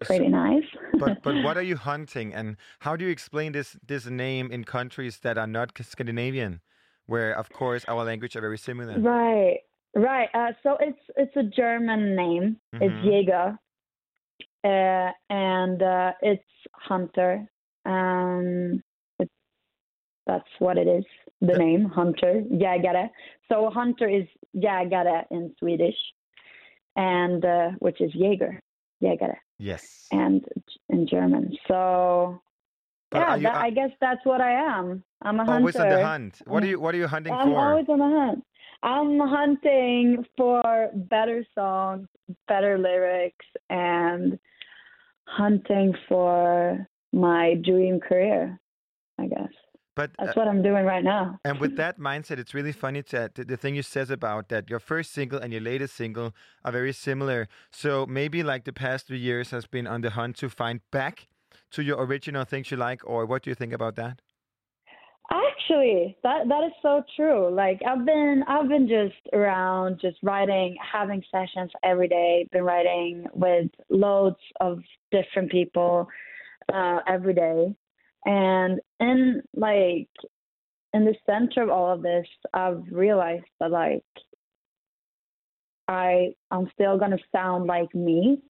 pretty 0.00 0.28
nice. 0.28 0.64
But 0.98 1.22
but 1.22 1.34
what 1.44 1.56
are 1.56 1.62
you 1.62 1.76
hunting, 1.76 2.34
and 2.34 2.56
how 2.80 2.96
do 2.96 3.04
you 3.04 3.10
explain 3.10 3.52
this 3.52 3.76
this 3.86 4.06
name 4.06 4.50
in 4.50 4.64
countries 4.64 5.18
that 5.20 5.38
are 5.38 5.46
not 5.46 5.72
Scandinavian, 5.80 6.60
where 7.06 7.32
of 7.32 7.50
course 7.50 7.84
our 7.86 8.04
language 8.04 8.36
are 8.36 8.40
very 8.40 8.58
similar? 8.58 8.98
Right, 9.00 9.60
right. 9.94 10.28
Uh, 10.34 10.52
so 10.62 10.76
it's 10.80 11.00
it's 11.16 11.36
a 11.36 11.44
German 11.44 12.14
name. 12.16 12.56
It's 12.80 12.94
Mhm. 12.94 13.04
Jäger, 13.04 13.58
uh, 14.64 15.12
and 15.30 15.82
uh, 15.82 16.12
it's 16.22 16.44
hunter. 16.72 17.46
Um, 17.84 18.82
it's, 19.18 19.32
that's 20.26 20.48
what 20.58 20.76
it 20.76 20.86
is. 20.86 21.04
The 21.40 21.56
name 21.56 21.86
hunter, 21.86 22.42
jägare. 22.52 23.08
So 23.48 23.70
hunter 23.70 24.08
is 24.08 24.26
jägare 24.54 25.24
in 25.30 25.54
Swedish, 25.58 25.96
and 26.96 27.44
uh, 27.44 27.70
which 27.78 28.00
is 28.00 28.12
Jäger, 28.14 28.58
jägare, 29.02 29.36
Yes. 29.58 30.06
and 30.12 30.44
in 30.90 31.06
German. 31.06 31.56
So 31.66 32.40
But 33.10 33.18
yeah, 33.20 33.34
you 33.36 33.42
that, 33.44 33.56
I 33.56 33.70
guess 33.70 33.90
that's 34.00 34.24
what 34.24 34.40
I 34.40 34.52
am. 34.52 35.02
I'm 35.22 35.40
a 35.40 35.44
hunter. 35.44 35.60
always 35.60 35.76
on 35.76 35.88
the 35.88 36.04
hunt? 36.06 36.42
What 36.46 36.62
are 36.62 36.66
you 36.66 36.78
What 36.80 36.94
are 36.94 36.98
you 36.98 37.06
hunting 37.08 37.32
for? 37.32 37.40
I'm 37.40 37.54
always 37.54 37.86
on 37.88 37.98
the 37.98 38.04
hunt. 38.18 38.44
I'm 38.82 39.18
hunting 39.18 40.24
for 40.36 40.90
better 40.94 41.44
songs, 41.54 42.06
better 42.48 42.78
lyrics, 42.78 43.46
and 43.68 44.38
hunting 45.26 45.94
for 46.08 46.86
my 47.12 47.54
dream 47.64 47.98
career. 48.00 48.58
I 49.18 49.26
guess 49.26 49.52
But 50.00 50.12
that's 50.18 50.30
uh, 50.30 50.40
what 50.40 50.48
I'm 50.48 50.62
doing 50.62 50.86
right 50.86 51.04
now. 51.04 51.38
And 51.44 51.60
with 51.60 51.76
that 51.82 51.98
mindset, 51.98 52.38
it's 52.38 52.54
really 52.54 52.72
funny 52.72 53.02
that 53.10 53.34
the, 53.34 53.44
the 53.44 53.58
thing 53.58 53.74
you 53.74 53.82
says 53.82 54.08
about 54.08 54.48
that 54.48 54.70
your 54.70 54.78
first 54.78 55.12
single 55.12 55.38
and 55.38 55.52
your 55.52 55.60
latest 55.60 55.94
single 55.94 56.32
are 56.64 56.72
very 56.72 56.94
similar. 56.94 57.48
So 57.70 58.06
maybe 58.06 58.42
like 58.42 58.64
the 58.64 58.72
past 58.72 59.08
three 59.08 59.18
years 59.18 59.50
has 59.50 59.66
been 59.66 59.86
on 59.86 60.00
the 60.00 60.10
hunt 60.10 60.36
to 60.36 60.48
find 60.48 60.80
back 60.90 61.28
to 61.72 61.82
your 61.82 62.02
original 62.02 62.44
things 62.44 62.70
you 62.70 62.78
like, 62.78 63.02
or 63.04 63.26
what 63.26 63.42
do 63.42 63.50
you 63.50 63.54
think 63.54 63.74
about 63.74 63.96
that? 63.96 64.22
Actually, 65.30 66.16
that 66.22 66.48
that 66.48 66.64
is 66.64 66.72
so 66.80 67.04
true. 67.14 67.54
Like 67.54 67.80
I've 67.86 68.06
been 68.06 68.42
I've 68.48 68.68
been 68.68 68.88
just 68.88 69.22
around 69.34 70.00
just 70.00 70.16
writing, 70.22 70.76
having 70.80 71.22
sessions 71.30 71.70
every 71.84 72.08
day, 72.08 72.48
been 72.50 72.64
writing 72.64 73.26
with 73.34 73.70
loads 73.90 74.42
of 74.60 74.78
different 75.12 75.50
people 75.50 76.08
uh 76.72 77.00
every 77.06 77.34
day. 77.34 77.76
And 78.24 78.80
in 78.98 79.42
like 79.54 80.08
in 80.92 81.04
the 81.04 81.14
center 81.26 81.62
of 81.62 81.70
all 81.70 81.92
of 81.92 82.02
this, 82.02 82.26
I've 82.52 82.82
realized 82.90 83.46
that 83.60 83.70
like 83.70 84.04
I 85.88 86.34
I'm 86.50 86.70
still 86.72 86.98
gonna 86.98 87.18
sound 87.32 87.66
like 87.66 87.94
me. 87.94 88.42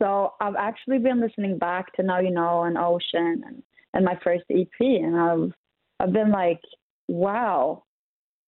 So 0.00 0.34
I've 0.40 0.56
actually 0.56 0.98
been 0.98 1.20
listening 1.20 1.58
back 1.58 1.92
to 1.94 2.02
Now 2.02 2.20
You 2.20 2.30
Know 2.30 2.64
and 2.64 2.76
Ocean 2.76 3.42
and, 3.46 3.62
and 3.94 4.04
my 4.04 4.18
first 4.22 4.44
EP 4.50 4.68
and 4.80 5.16
I've 5.16 5.52
I've 6.00 6.12
been 6.12 6.30
like, 6.30 6.60
wow. 7.08 7.84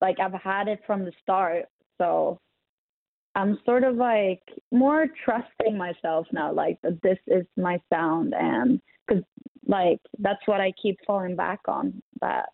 Like 0.01 0.19
I've 0.21 0.41
had 0.41 0.69
it 0.69 0.81
from 0.87 1.05
the 1.05 1.13
start. 1.23 1.67
So 1.99 2.39
I'm 3.35 3.59
sort 3.65 3.85
of 3.85 3.97
like 3.97 4.43
more 4.73 5.07
trusting 5.25 5.77
myself 5.77 6.27
now, 6.33 6.53
like 6.53 6.79
that 6.83 7.01
this 7.03 7.19
is 7.27 7.47
my 7.57 7.81
sound 7.93 8.35
and 8.35 8.81
because 9.07 9.25
like 9.77 10.01
that's 10.19 10.43
what 10.47 10.61
I 10.61 10.73
keep 10.83 10.97
falling 11.07 11.37
back 11.37 11.61
on 11.69 11.85
that 12.21 12.47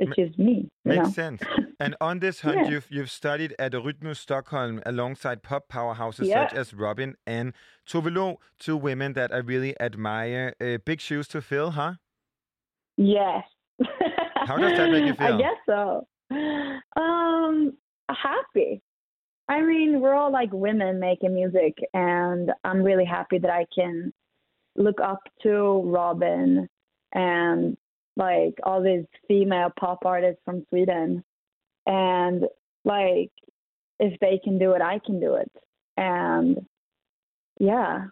It's 0.00 0.14
just 0.16 0.38
me. 0.38 0.68
Makes 0.84 1.06
know? 1.06 1.10
sense. 1.22 1.42
And 1.80 1.94
on 2.00 2.18
this 2.18 2.40
hunt, 2.40 2.56
Yeah. 2.58 2.70
you've 2.72 2.88
you've 2.96 3.10
studied 3.22 3.52
at 3.64 3.72
Rytmus 3.86 4.18
Stockholm 4.26 4.74
alongside 4.92 5.38
pop 5.48 5.64
powerhouses 5.76 6.26
Yeah. 6.26 6.40
such 6.48 6.52
as 6.60 6.66
Robin 6.84 7.10
and 7.36 7.46
Tove 7.88 8.10
Lo, 8.18 8.26
two 8.64 8.76
women 8.88 9.12
that 9.18 9.30
I 9.32 9.38
really 9.52 9.72
admire. 9.88 10.46
Uh, 10.60 10.78
big 10.90 11.00
shoes 11.00 11.26
to 11.28 11.40
fill, 11.40 11.70
huh? 11.80 11.92
Yes. 12.96 13.44
How 14.48 14.56
does 14.62 14.74
that 14.78 14.90
make 14.94 15.06
you 15.10 15.14
feel? 15.22 15.34
I 15.36 15.38
guess 15.44 15.60
so. 15.72 15.80
Um, 16.96 17.56
happy. 18.10 18.82
I 19.48 19.62
mean, 19.62 20.00
we're 20.00 20.14
all 20.20 20.32
like 20.40 20.52
women 20.52 20.98
making 21.00 21.32
music, 21.34 21.74
and 21.94 22.50
I'm 22.64 22.82
really 22.82 23.04
happy 23.18 23.38
that 23.38 23.50
I 23.62 23.64
can 23.78 24.12
look 24.78 25.00
up 25.00 25.20
to 25.42 25.82
Robin 25.84 26.68
and 27.12 27.76
like 28.16 28.54
all 28.62 28.82
these 28.82 29.04
female 29.26 29.70
pop 29.78 30.04
artists 30.04 30.40
from 30.44 30.64
Sweden, 30.70 31.22
and 31.86 32.44
like 32.84 33.30
if 34.00 34.18
they 34.20 34.40
can 34.42 34.58
do 34.58 34.72
it, 34.72 34.82
I 34.82 35.00
can 35.04 35.20
do 35.20 35.34
it, 35.34 35.50
and 35.96 36.66
yeah. 37.60 38.06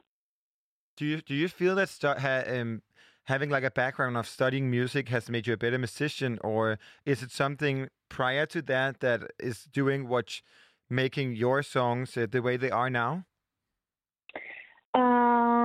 Do 0.96 1.04
you 1.04 1.20
do 1.20 1.34
you 1.34 1.48
feel 1.48 1.74
that 1.76 1.88
stu- 1.88 2.14
ha, 2.18 2.42
um, 2.46 2.82
having 3.24 3.50
like 3.50 3.64
a 3.64 3.70
background 3.70 4.16
of 4.16 4.28
studying 4.28 4.70
music 4.70 5.08
has 5.08 5.28
made 5.28 5.46
you 5.46 5.54
a 5.54 5.56
better 5.56 5.78
musician, 5.78 6.38
or 6.42 6.78
is 7.04 7.22
it 7.22 7.30
something 7.30 7.88
prior 8.08 8.46
to 8.46 8.62
that 8.62 9.00
that 9.00 9.22
is 9.38 9.64
doing 9.64 10.08
what 10.08 10.40
making 10.88 11.34
your 11.34 11.62
songs 11.62 12.16
uh, 12.16 12.26
the 12.30 12.40
way 12.40 12.56
they 12.56 12.70
are 12.70 12.90
now? 12.90 13.24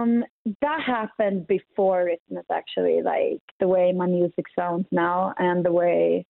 Um, 0.02 0.24
that 0.62 0.82
happened 0.86 1.48
before 1.48 2.06
Rhythmus, 2.06 2.46
actually, 2.52 3.02
like 3.02 3.42
the 3.60 3.68
way 3.68 3.92
my 3.92 4.08
music 4.08 4.46
sounds 4.58 4.86
now 4.92 5.34
and 5.38 5.64
the 5.64 5.72
way 5.72 6.26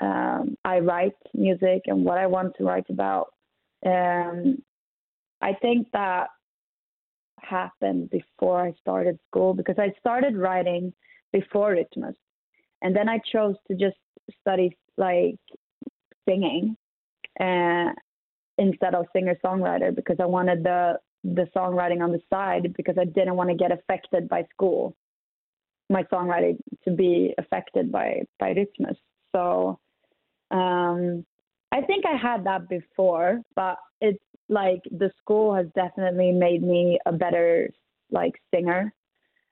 um, 0.00 0.56
I 0.64 0.78
write 0.80 1.16
music 1.34 1.82
and 1.86 2.04
what 2.04 2.18
I 2.18 2.26
want 2.26 2.54
to 2.56 2.64
write 2.64 2.88
about. 2.90 3.28
Um, 3.84 4.62
I 5.40 5.54
think 5.60 5.88
that 5.92 6.28
happened 7.40 8.10
before 8.10 8.62
I 8.62 8.74
started 8.80 9.18
school 9.28 9.54
because 9.54 9.76
I 9.78 9.92
started 9.98 10.36
writing 10.36 10.92
before 11.32 11.72
Rhythmus. 11.72 12.16
And 12.82 12.94
then 12.94 13.08
I 13.08 13.20
chose 13.32 13.56
to 13.68 13.76
just 13.76 13.96
study 14.40 14.76
like 14.96 15.36
singing 16.28 16.76
uh, 17.40 17.92
instead 18.58 18.94
of 18.94 19.06
singer 19.12 19.36
songwriter 19.44 19.94
because 19.94 20.16
I 20.20 20.26
wanted 20.26 20.62
the 20.64 20.98
the 21.34 21.48
songwriting 21.56 22.02
on 22.02 22.12
the 22.12 22.20
side 22.30 22.72
because 22.76 22.96
I 22.98 23.04
didn't 23.04 23.36
want 23.36 23.50
to 23.50 23.56
get 23.56 23.72
affected 23.72 24.28
by 24.28 24.44
school. 24.52 24.96
My 25.90 26.02
songwriting 26.04 26.58
to 26.84 26.90
be 26.90 27.34
affected 27.38 27.90
by 27.90 28.22
by 28.38 28.50
Rhythmus. 28.50 28.96
So 29.34 29.78
um, 30.50 31.24
I 31.72 31.82
think 31.82 32.04
I 32.06 32.16
had 32.16 32.44
that 32.44 32.68
before, 32.68 33.40
but 33.54 33.76
it's 34.00 34.22
like 34.48 34.80
the 34.90 35.10
school 35.18 35.54
has 35.54 35.66
definitely 35.74 36.32
made 36.32 36.62
me 36.62 36.98
a 37.06 37.12
better 37.12 37.70
like 38.10 38.34
singer. 38.54 38.92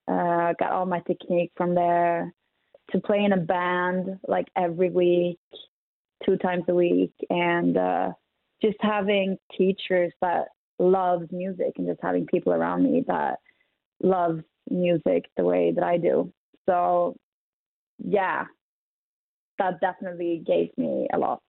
Uh, 0.06 0.52
got 0.58 0.72
all 0.72 0.86
my 0.86 1.00
technique 1.00 1.52
from 1.56 1.74
there. 1.74 2.32
To 2.90 3.00
play 3.00 3.24
in 3.24 3.32
a 3.32 3.38
band 3.38 4.18
like 4.28 4.46
every 4.56 4.90
week, 4.90 5.38
two 6.24 6.36
times 6.36 6.64
a 6.68 6.74
week, 6.74 7.14
and 7.30 7.76
uh, 7.78 8.12
just 8.62 8.76
having 8.80 9.38
teachers 9.56 10.12
that 10.20 10.48
loves 10.78 11.26
music 11.30 11.72
and 11.78 11.86
just 11.86 12.00
having 12.02 12.26
people 12.26 12.52
around 12.52 12.82
me 12.82 13.04
that 13.06 13.38
love 14.02 14.40
music 14.70 15.24
the 15.36 15.44
way 15.44 15.72
that 15.72 15.84
I 15.84 15.98
do. 15.98 16.32
So, 16.66 17.16
yeah, 17.98 18.44
that 19.58 19.80
definitely 19.80 20.42
gave 20.46 20.70
me 20.76 21.08
a 21.12 21.18
lot. 21.18 21.42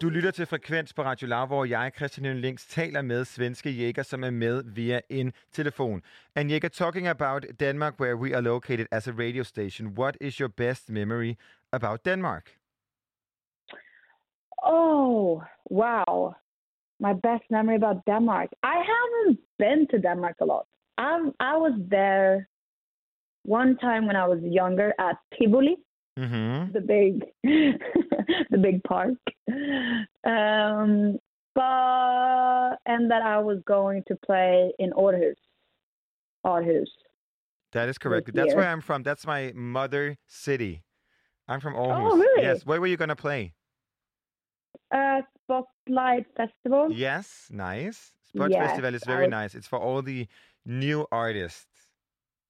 Du 0.00 0.08
lytter 0.08 0.30
til 0.30 0.46
Frekvens 0.46 0.94
på 0.94 1.02
Radio 1.02 1.28
Lav, 1.28 1.46
hvor 1.46 1.64
jeg, 1.64 1.92
Christian 1.96 2.36
Links, 2.36 2.66
taler 2.66 3.02
med 3.02 3.24
svenske 3.24 3.70
jæger, 3.70 4.02
som 4.02 4.24
er 4.24 4.30
med 4.30 4.62
via 4.64 5.00
en 5.10 5.32
telefon. 5.52 6.02
And 6.36 6.50
Jæger, 6.50 6.68
talking 6.68 7.08
about 7.08 7.44
Denmark, 7.60 8.00
where 8.00 8.16
we 8.16 8.34
are 8.34 8.42
located 8.42 8.86
as 8.90 9.08
a 9.08 9.12
radio 9.12 9.42
station, 9.42 9.88
what 9.88 10.16
is 10.20 10.34
your 10.36 10.48
best 10.48 10.90
memory 10.90 11.36
about 11.72 12.04
Denmark? 12.04 12.50
Oh, 14.62 15.42
wow. 15.70 16.34
My 17.00 17.12
best 17.12 17.42
memory 17.50 17.76
about 17.76 18.04
Denmark. 18.06 18.50
I 18.62 18.76
haven't 18.92 19.38
been 19.58 19.86
to 19.90 19.98
Denmark 19.98 20.36
a 20.40 20.44
lot. 20.44 20.66
I'm, 20.98 21.32
I 21.40 21.56
was 21.56 21.72
there 21.88 22.48
one 23.44 23.76
time 23.78 24.06
when 24.06 24.14
I 24.16 24.26
was 24.26 24.38
younger 24.42 24.94
at 24.98 25.16
Tivoli, 25.38 25.76
Mm-hmm. 26.18 26.72
the 26.72 26.80
big, 26.80 27.24
the 28.50 28.58
big 28.58 28.82
park. 28.84 29.14
Um, 30.24 31.18
but 31.54 32.76
and 32.86 33.10
that 33.10 33.22
I 33.22 33.38
was 33.38 33.58
going 33.66 34.02
to 34.08 34.16
play 34.24 34.72
in 34.78 34.90
Aarhus. 34.92 35.34
Aarhus. 36.44 36.86
That 37.72 37.88
is 37.88 37.96
correct. 37.98 38.30
That's 38.34 38.48
year. 38.48 38.56
where 38.56 38.68
I'm 38.68 38.80
from. 38.82 39.02
That's 39.02 39.26
my 39.26 39.52
mother 39.54 40.18
city. 40.26 40.82
I'm 41.48 41.60
from 41.60 41.74
Aarhus. 41.74 42.12
Oh, 42.12 42.16
really? 42.16 42.42
Yes. 42.42 42.66
Where 42.66 42.80
were 42.80 42.86
you 42.86 42.96
going 42.98 43.08
to 43.08 43.16
play? 43.16 43.54
Uh, 44.94 45.22
Spotlight 45.86 46.26
Festival. 46.36 46.92
Yes, 46.92 47.46
nice. 47.50 48.12
Spot 48.28 48.50
Yes, 48.50 48.66
Festival 48.68 48.94
is 48.94 49.04
very 49.04 49.26
was- 49.26 49.30
nice. 49.30 49.54
It's 49.54 49.66
for 49.66 49.78
all 49.78 50.02
the 50.02 50.26
new 50.64 51.06
artists. 51.12 51.66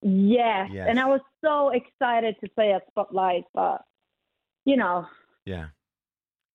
Yes. 0.02 0.68
Yes. 0.72 0.88
And 0.88 0.98
I 0.98 1.06
was 1.06 1.20
so 1.44 1.70
excited 1.70 2.36
to 2.40 2.48
play 2.50 2.72
at 2.72 2.82
Spotlight, 2.88 3.44
but 3.54 3.82
you 4.64 4.76
know, 4.76 5.06
Yeah. 5.44 5.68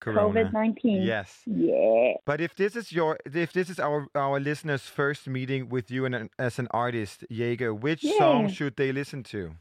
COVID 0.02 0.54
nineteen. 0.54 1.02
Yes. 1.02 1.41
Yeah. 1.45 2.14
But 2.26 2.40
if 2.40 2.56
this 2.56 2.76
is 2.76 2.91
your, 2.91 3.18
if 3.26 3.52
this 3.52 3.70
is 3.70 3.80
our 3.80 4.08
our 4.16 4.40
listeners' 4.40 4.84
first 4.88 5.28
meeting 5.28 5.70
with 5.70 5.90
you 5.90 6.06
and 6.06 6.30
as 6.38 6.60
an 6.60 6.68
artist, 6.72 7.26
Jaeger, 7.30 7.74
which 7.74 8.02
song 8.18 8.48
should 8.48 8.76
they 8.76 8.91
listen 8.91 9.24
to? 9.24 9.56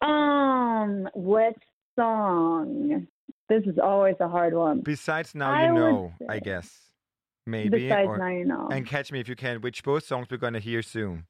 Um, 0.00 1.08
what 1.12 1.54
song? 1.96 3.06
This 3.48 3.64
is 3.64 3.78
always 3.82 4.16
a 4.20 4.28
hard 4.28 4.54
one. 4.54 4.80
Besides 4.80 5.34
Now 5.34 5.52
I 5.52 5.66
You 5.66 5.72
Know, 5.74 6.12
I 6.28 6.38
guess. 6.38 6.90
Maybe. 7.46 7.88
Besides 7.88 8.08
or- 8.08 8.18
Now 8.18 8.28
You 8.28 8.44
Know. 8.44 8.68
And 8.70 8.86
Catch 8.86 9.10
Me 9.10 9.20
If 9.20 9.28
You 9.28 9.36
Can, 9.36 9.60
which 9.60 9.82
both 9.82 10.04
songs 10.04 10.28
we're 10.30 10.36
gonna 10.36 10.58
hear 10.60 10.82
soon. 10.82 11.26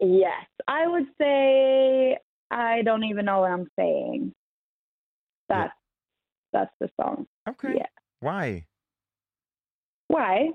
Yes, 0.00 0.46
I 0.68 0.86
would 0.86 1.06
say 1.18 2.16
I 2.50 2.82
don't 2.82 3.04
even 3.04 3.24
know 3.24 3.40
what 3.40 3.50
I'm 3.50 3.66
saying. 3.76 4.32
That's 5.48 5.72
that's 6.52 6.72
the 6.80 6.88
song. 7.00 7.26
Okay. 7.48 7.74
Yeah. 7.76 7.86
Why? 8.20 8.66
Why? 10.08 10.50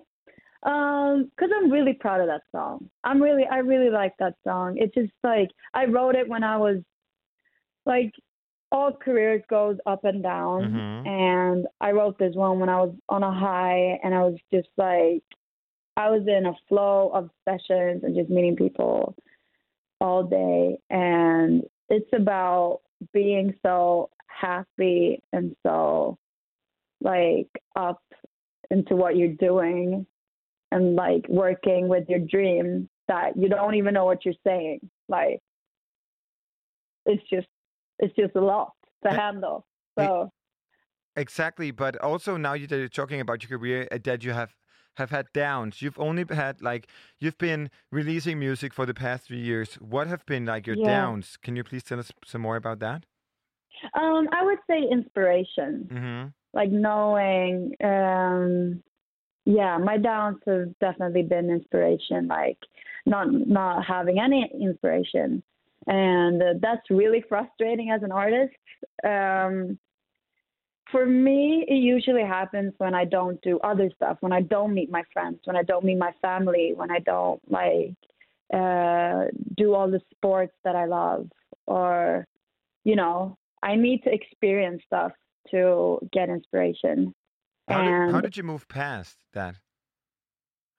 Um, 0.64 1.30
because 1.36 1.52
I'm 1.56 1.69
really 1.72 1.94
proud 1.94 2.22
of 2.22 2.27
that 2.27 2.41
song. 2.52 2.90
I'm 3.03 3.22
really, 3.22 3.45
I 3.45 3.57
really 3.57 3.90
like 3.90 4.14
that 4.19 4.34
song. 4.44 4.77
It's 4.77 4.94
just 4.95 5.11
like 5.23 5.49
I 5.73 5.86
wrote 5.86 6.15
it 6.15 6.27
when 6.27 6.44
I 6.44 6.57
was 6.57 6.77
like 7.86 8.11
all 8.76 8.92
careers 8.92 9.42
goes 9.48 9.78
up 9.86 10.04
and 10.04 10.22
down, 10.22 10.74
Mhm. 10.74 11.08
and 11.08 11.68
I 11.80 11.92
wrote 11.92 12.18
this 12.18 12.36
one 12.36 12.60
when 12.60 12.68
I 12.68 12.82
was 12.82 12.94
on 13.08 13.24
a 13.24 13.32
high, 13.32 14.00
and 14.04 14.14
I 14.14 14.24
was 14.24 14.38
just 14.52 14.70
like, 14.78 15.24
I 15.96 16.10
was 16.10 16.28
in 16.28 16.46
a 16.46 16.54
flow 16.68 17.10
of 17.10 17.32
sessions 17.46 18.04
and 18.04 18.16
just 18.16 18.30
meeting 18.30 18.58
people 18.58 19.16
all 20.02 20.24
day, 20.24 20.78
and 20.90 21.64
it's 21.90 22.12
about 22.12 22.82
being 23.14 23.58
so 23.66 24.10
happy 24.28 25.22
and 25.32 25.56
so 25.64 26.18
like 27.02 27.50
up 27.76 28.02
into 28.72 28.96
what 28.96 29.16
you're 29.16 29.30
doing 29.30 30.06
and 30.72 30.96
like 30.96 31.26
working 31.30 31.88
with 31.88 32.10
your 32.10 32.20
dream 32.20 32.90
that 33.08 33.38
you 33.38 33.48
don't 33.48 33.76
even 33.76 33.94
know 33.94 34.06
what 34.06 34.26
you're 34.26 34.34
saying. 34.44 34.90
Like 35.08 35.42
it's 37.06 37.24
just 37.30 37.48
it's 38.00 38.16
just 38.16 38.36
a 38.36 38.42
lot 38.42 38.74
to 39.06 39.12
handle. 39.12 39.66
So 39.98 40.32
Exactly, 41.16 41.72
but 41.72 41.96
also 42.02 42.36
now 42.38 42.54
that 42.54 42.70
you're 42.72 42.88
talking 42.90 43.22
about 43.22 43.42
your 43.44 43.58
career, 43.58 43.88
uh, 43.92 43.98
that 44.04 44.24
you 44.24 44.34
have 44.34 44.56
have 44.98 45.12
had 45.12 45.28
downs. 45.34 45.82
You've 45.82 46.00
only 46.00 46.26
had 46.30 46.62
like 46.62 46.88
you've 47.20 47.38
been 47.38 47.70
releasing 47.92 48.40
music 48.40 48.74
for 48.74 48.86
the 48.86 48.94
past 48.94 49.28
three 49.28 49.40
years. 49.42 49.76
What 49.76 50.08
have 50.08 50.26
been 50.26 50.46
like 50.46 50.68
your 50.68 50.78
Yeah. 50.78 50.84
downs? 50.84 51.38
Can 51.38 51.56
you 51.56 51.64
please 51.64 51.84
tell 51.84 52.00
us 52.00 52.12
some 52.26 52.42
more 52.42 52.56
about 52.58 52.80
that? 52.80 53.06
um 53.94 54.28
I 54.32 54.44
would 54.44 54.60
say 54.70 54.84
inspiration. 54.90 55.88
Mm-hmm. 55.92 56.28
Like 56.54 56.72
knowing 56.72 57.76
um 57.84 58.84
yeah, 59.46 59.78
my 59.78 59.98
downs 59.98 60.40
have 60.48 60.78
definitely 60.80 61.24
been 61.24 61.50
inspiration, 61.52 62.28
like 62.28 62.58
not 63.06 63.28
not 63.32 63.86
having 63.86 64.20
any 64.20 64.50
inspiration. 64.60 65.44
And 65.88 66.41
uh, 66.41 66.53
that's 66.62 66.90
really 66.90 67.24
frustrating 67.28 67.91
as 67.91 68.02
an 68.03 68.12
artist. 68.12 68.56
Um 69.03 69.78
for 70.91 71.06
me, 71.06 71.66
it 71.68 71.76
usually 71.76 72.24
happens 72.24 72.74
when 72.78 72.94
I 72.94 73.06
don't 73.06 73.41
do 73.41 73.60
other 73.60 73.90
stuff, 73.95 74.18
when 74.20 74.32
I 74.32 74.41
don't 74.41 74.74
meet 74.74 74.91
my 74.91 75.03
friends, 75.12 75.40
when 75.45 75.56
I 75.56 75.64
don't 75.64 75.84
meet 75.84 75.98
my 75.98 76.14
family, 76.22 76.74
when 76.76 76.91
I 76.91 76.99
don't 76.99 77.41
like 77.49 77.95
uh, 78.53 79.26
do 79.57 79.74
all 79.74 79.90
the 79.90 80.02
sports 80.12 80.53
that 80.64 80.76
I 80.76 80.86
love, 80.86 81.28
or 81.66 82.28
you 82.84 82.95
know, 82.95 83.38
I 83.64 83.76
need 83.76 84.03
to 84.03 84.14
experience 84.14 84.84
stuff 84.86 85.12
to 85.52 85.99
get 86.14 86.30
inspiration. 86.30 87.14
How 87.68 87.82
did, 87.82 88.12
how 88.14 88.22
did 88.22 88.38
you 88.38 88.44
move 88.44 88.68
past 88.68 89.18
that? 89.34 89.56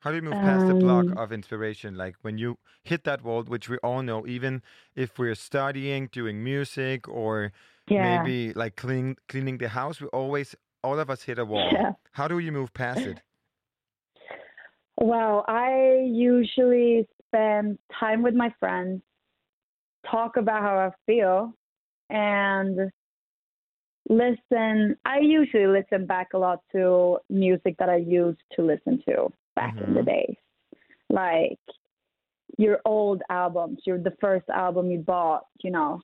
How 0.07 0.13
do 0.13 0.19
you 0.19 0.23
move 0.23 0.39
past 0.39 0.69
the 0.69 0.75
block 0.75 1.07
Um, 1.11 1.19
of 1.19 1.33
inspiration? 1.33 1.97
Like 1.97 2.15
when 2.23 2.39
you 2.39 2.59
hit 2.85 3.03
that 3.03 3.25
wall, 3.25 3.43
which 3.43 3.69
we 3.69 3.77
all 3.79 4.03
know, 4.05 4.25
even 4.25 4.63
if 4.95 5.19
we're 5.19 5.35
studying, 5.35 6.07
doing 6.13 6.45
music, 6.45 7.09
or 7.09 7.51
Yeah. 7.91 8.03
maybe 8.03 8.53
like 8.55 8.77
cleaning 8.77 9.17
cleaning 9.27 9.59
the 9.59 9.69
house, 9.71 10.01
we 10.01 10.07
always 10.21 10.55
all 10.85 11.01
of 11.01 11.11
us 11.11 11.25
hit 11.25 11.41
a 11.41 11.45
wall. 11.53 11.73
Yeah. 11.73 11.93
How 12.13 12.29
do 12.29 12.39
you 12.39 12.53
move 12.53 12.73
past 12.73 13.05
it? 13.05 13.21
Well, 14.97 15.45
I 15.49 16.07
usually 16.07 17.09
spend 17.27 17.77
time 17.99 18.23
with 18.23 18.35
my 18.35 18.55
friends, 18.61 19.03
talk 20.09 20.37
about 20.37 20.63
how 20.63 20.77
I 20.79 20.91
feel, 21.07 21.53
and 22.11 22.93
listen. 24.09 24.97
I 25.05 25.19
usually 25.19 25.67
listen 25.67 26.07
back 26.07 26.29
a 26.33 26.39
lot 26.39 26.61
to 26.71 27.19
music 27.29 27.75
that 27.81 27.89
I 27.89 27.97
used 27.97 28.45
to 28.55 28.63
listen 28.63 29.03
to 29.09 29.33
back 29.57 29.75
in 29.81 29.95
the 29.95 30.01
Mhm. 30.01 30.07
days, 30.07 30.37
like 31.11 31.59
your 32.59 32.81
old 32.85 33.23
albums, 33.29 33.81
your 33.85 33.99
the 33.99 34.17
first 34.21 34.49
album 34.51 34.91
you 34.91 34.99
bought, 34.99 35.47
you 35.63 35.71
know, 35.71 36.01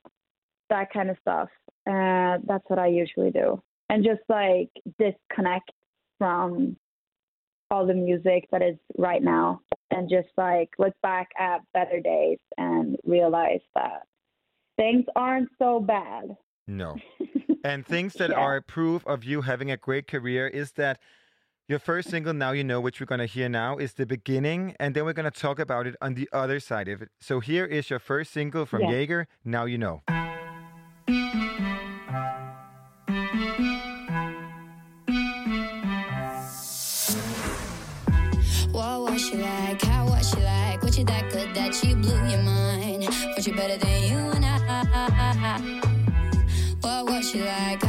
that 0.69 0.91
kind 0.91 1.09
of 1.09 1.17
stuff. 1.19 1.49
Uh, 1.87 2.39
that's 2.45 2.69
what 2.69 2.79
I 2.79 2.87
usually 2.87 3.31
do, 3.31 3.61
and 3.89 4.03
just 4.03 4.21
like 4.29 4.69
disconnect 4.99 5.71
from 6.17 6.75
all 7.71 7.85
the 7.85 7.93
music 7.93 8.47
that 8.51 8.61
is 8.61 8.77
right 8.97 9.23
now 9.23 9.59
and 9.89 10.07
just 10.09 10.29
like 10.37 10.69
look 10.77 10.93
back 11.01 11.29
at 11.39 11.61
better 11.73 11.99
days 11.99 12.37
and 12.57 12.97
realize 13.03 13.61
that 13.73 14.03
things 14.77 15.05
aren't 15.15 15.49
so 15.57 15.79
bad. 15.79 16.37
No. 16.67 16.97
and 17.63 17.85
things 17.85 18.13
that 18.15 18.29
Yeah. 18.29 18.39
are 18.39 18.61
proof 18.61 19.05
of 19.07 19.23
you 19.23 19.41
having 19.41 19.71
a 19.71 19.77
great 19.77 20.07
career 20.07 20.47
is 20.47 20.73
that 20.73 20.99
your 21.67 21.79
first 21.79 22.09
single, 22.09 22.33
Now 22.33 22.51
You 22.51 22.63
Know, 22.63 22.81
which 22.81 22.99
we're 22.99 23.05
going 23.05 23.19
to 23.19 23.25
hear 23.25 23.47
now, 23.49 23.77
is 23.77 23.93
the 23.93 24.05
beginning, 24.05 24.75
and 24.79 24.95
then 24.95 25.05
we're 25.05 25.13
going 25.13 25.31
to 25.31 25.39
talk 25.39 25.59
about 25.59 25.87
it 25.87 25.95
on 26.01 26.13
the 26.15 26.29
other 26.33 26.59
side 26.59 26.87
of 26.87 27.01
it. 27.01 27.09
So 27.19 27.39
here 27.39 27.65
is 27.65 27.89
your 27.89 27.99
first 27.99 28.31
single 28.33 28.65
from 28.65 28.81
Yeah. 28.81 28.91
Jaeger, 28.91 29.27
Now 29.45 29.65
You 29.65 29.77
Know. 29.77 30.01
What 38.71 39.01
was 39.01 39.27
she 39.29 39.37
like? 39.37 39.81
How 39.81 40.05
was 40.05 40.29
she 40.29 40.41
like? 40.41 40.81
Was 40.81 40.95
she 40.95 41.03
that 41.03 41.31
good 41.31 41.53
that 41.55 41.73
she 41.75 41.93
blew 41.93 42.27
your 42.27 42.41
mind? 42.41 43.05
Was 43.35 43.45
she 43.45 43.51
better 43.51 43.77
than 43.77 44.03
you 44.03 44.17
and 44.17 44.45
I? 44.45 45.81
What 46.81 47.05
was 47.05 47.29
she 47.29 47.41
like? 47.41 47.83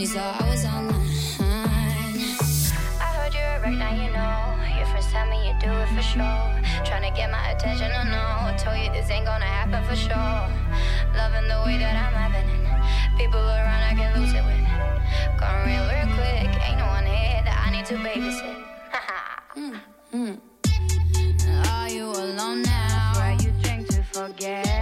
When 0.00 0.08
you 0.08 0.14
saw 0.14 0.32
I 0.40 0.48
was 0.48 0.64
online? 0.64 0.96
I 3.04 3.08
heard 3.16 3.34
you're 3.34 3.44
a 3.44 3.60
wreck, 3.60 3.76
now 3.76 3.92
you 3.92 4.08
know. 4.16 4.78
Your 4.78 4.86
friends 4.86 5.12
tell 5.12 5.28
me 5.28 5.46
you 5.46 5.54
do 5.60 5.68
it 5.68 5.88
for 5.88 6.00
sure. 6.00 6.48
Trying 6.88 7.04
to 7.04 7.12
get 7.14 7.30
my 7.30 7.50
attention, 7.50 7.92
I 7.92 8.04
know. 8.08 8.48
I 8.48 8.56
told 8.56 8.78
you 8.78 8.90
this 8.92 9.10
ain't 9.10 9.26
gonna 9.26 9.44
happen 9.44 9.84
for 9.84 9.96
sure. 9.96 10.40
Loving 11.20 11.46
the 11.52 11.60
way 11.66 11.76
that 11.76 11.94
I'm 12.00 12.16
having 12.16 12.48
it. 12.48 13.20
People 13.20 13.40
around 13.40 13.82
I 13.84 13.94
can 13.94 14.18
lose 14.18 14.32
it 14.32 14.44
with. 14.48 14.64
Gonna 15.38 15.68
real 15.68 15.84
real 15.92 16.08
quick. 16.16 16.48
Ain't 16.64 16.78
no 16.78 16.86
one 16.86 17.04
here 17.04 17.42
that 17.44 17.60
I 17.60 17.70
need 17.70 17.84
to 17.86 17.96
babysit. 17.96 18.56
Mm. 20.12 20.40
Are 21.70 21.88
you 21.88 22.06
alone 22.06 22.62
now? 22.62 23.12
Where 23.14 23.32
you 23.42 23.52
drink 23.62 23.86
to 23.88 24.02
forget. 24.02 24.79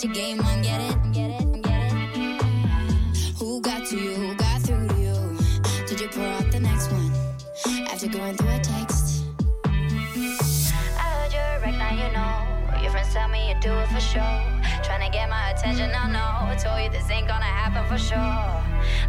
Get 0.00 0.06
your 0.06 0.14
game 0.14 0.40
on, 0.40 0.62
get 0.62 0.80
it, 0.80 1.12
get 1.12 1.30
it, 1.30 1.62
get 1.62 1.92
it. 1.92 2.42
Who 3.38 3.60
got 3.60 3.84
to 3.84 3.96
you? 3.96 4.14
Who 4.14 4.34
got 4.34 4.62
through 4.62 4.88
to 4.88 4.94
you? 4.96 5.36
Did 5.86 6.00
you 6.00 6.08
pour 6.08 6.24
out 6.24 6.50
the 6.50 6.58
next 6.58 6.90
one 6.90 7.12
after 7.86 8.08
going 8.08 8.34
through 8.34 8.48
a 8.48 8.60
text? 8.60 9.24
I 9.66 11.04
heard 11.04 11.32
you're 11.34 11.60
wreck, 11.60 11.76
now 11.76 11.92
you 11.92 12.10
know. 12.16 12.80
Your 12.80 12.90
friends 12.92 13.12
tell 13.12 13.28
me 13.28 13.50
you 13.50 13.60
do 13.60 13.74
it 13.74 13.88
for 13.88 14.00
sure. 14.00 14.40
Trying 14.82 15.04
to 15.04 15.12
get 15.12 15.28
my 15.28 15.50
attention, 15.50 15.90
I 15.94 16.10
know. 16.10 16.48
I 16.48 16.56
told 16.56 16.80
you 16.82 16.88
this 16.88 17.10
ain't 17.10 17.28
gonna 17.28 17.44
happen 17.44 17.84
for 17.84 17.98
sure. 17.98 18.16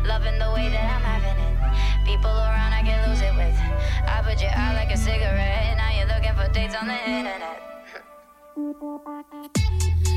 Loving 0.06 0.38
the 0.40 0.52
way 0.52 0.68
that 0.68 0.84
I'm 0.92 1.04
having 1.08 1.40
it. 1.40 2.06
People 2.06 2.32
around 2.32 2.74
I 2.74 2.84
can 2.84 3.10
lose 3.10 3.22
it 3.22 3.34
with. 3.34 3.58
I 4.10 4.22
put 4.28 4.42
you 4.42 4.50
out 4.52 4.76
like 4.76 4.92
a 4.92 4.98
cigarette. 4.98 5.78
Now 5.78 5.96
you're 5.96 6.12
looking 6.12 6.36
for 6.36 6.52
dates 6.52 6.76
on 6.76 6.88
the 6.88 7.00
internet. 7.08 7.62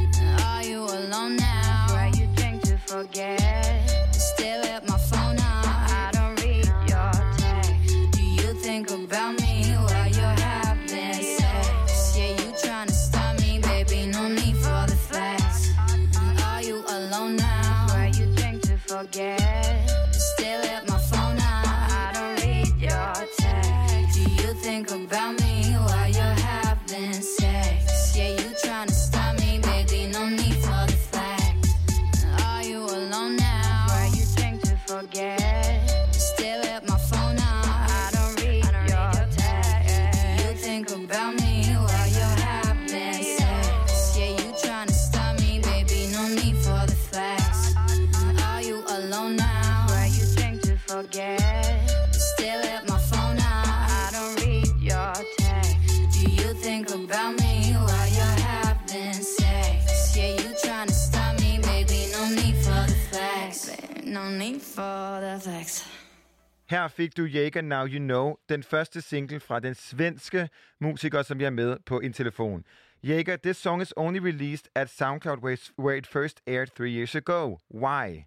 fik 66.95 67.17
du 67.17 67.25
Jaeger 67.25 67.61
Now 67.61 67.87
You 67.87 67.99
Know, 67.99 68.37
den 68.49 68.63
første 68.63 69.01
single 69.01 69.41
fra 69.41 69.61
den 69.61 69.75
svenske 69.75 70.49
musiker, 70.81 71.23
som 71.23 71.41
jeg 71.41 71.47
er 71.47 71.51
med 71.51 71.77
på 71.87 72.01
en 72.01 72.13
telefon. 72.13 72.65
Jaeger, 73.03 73.37
this 73.37 73.57
song 73.57 73.83
is 73.83 73.93
only 73.97 74.19
released 74.19 74.69
at 74.75 74.89
SoundCloud 74.89 75.41
where, 75.43 75.59
where 75.77 75.97
it 75.97 76.07
first 76.07 76.43
aired 76.47 76.71
three 76.77 76.91
years 76.91 77.15
ago. 77.15 77.59
Why? 77.69 78.27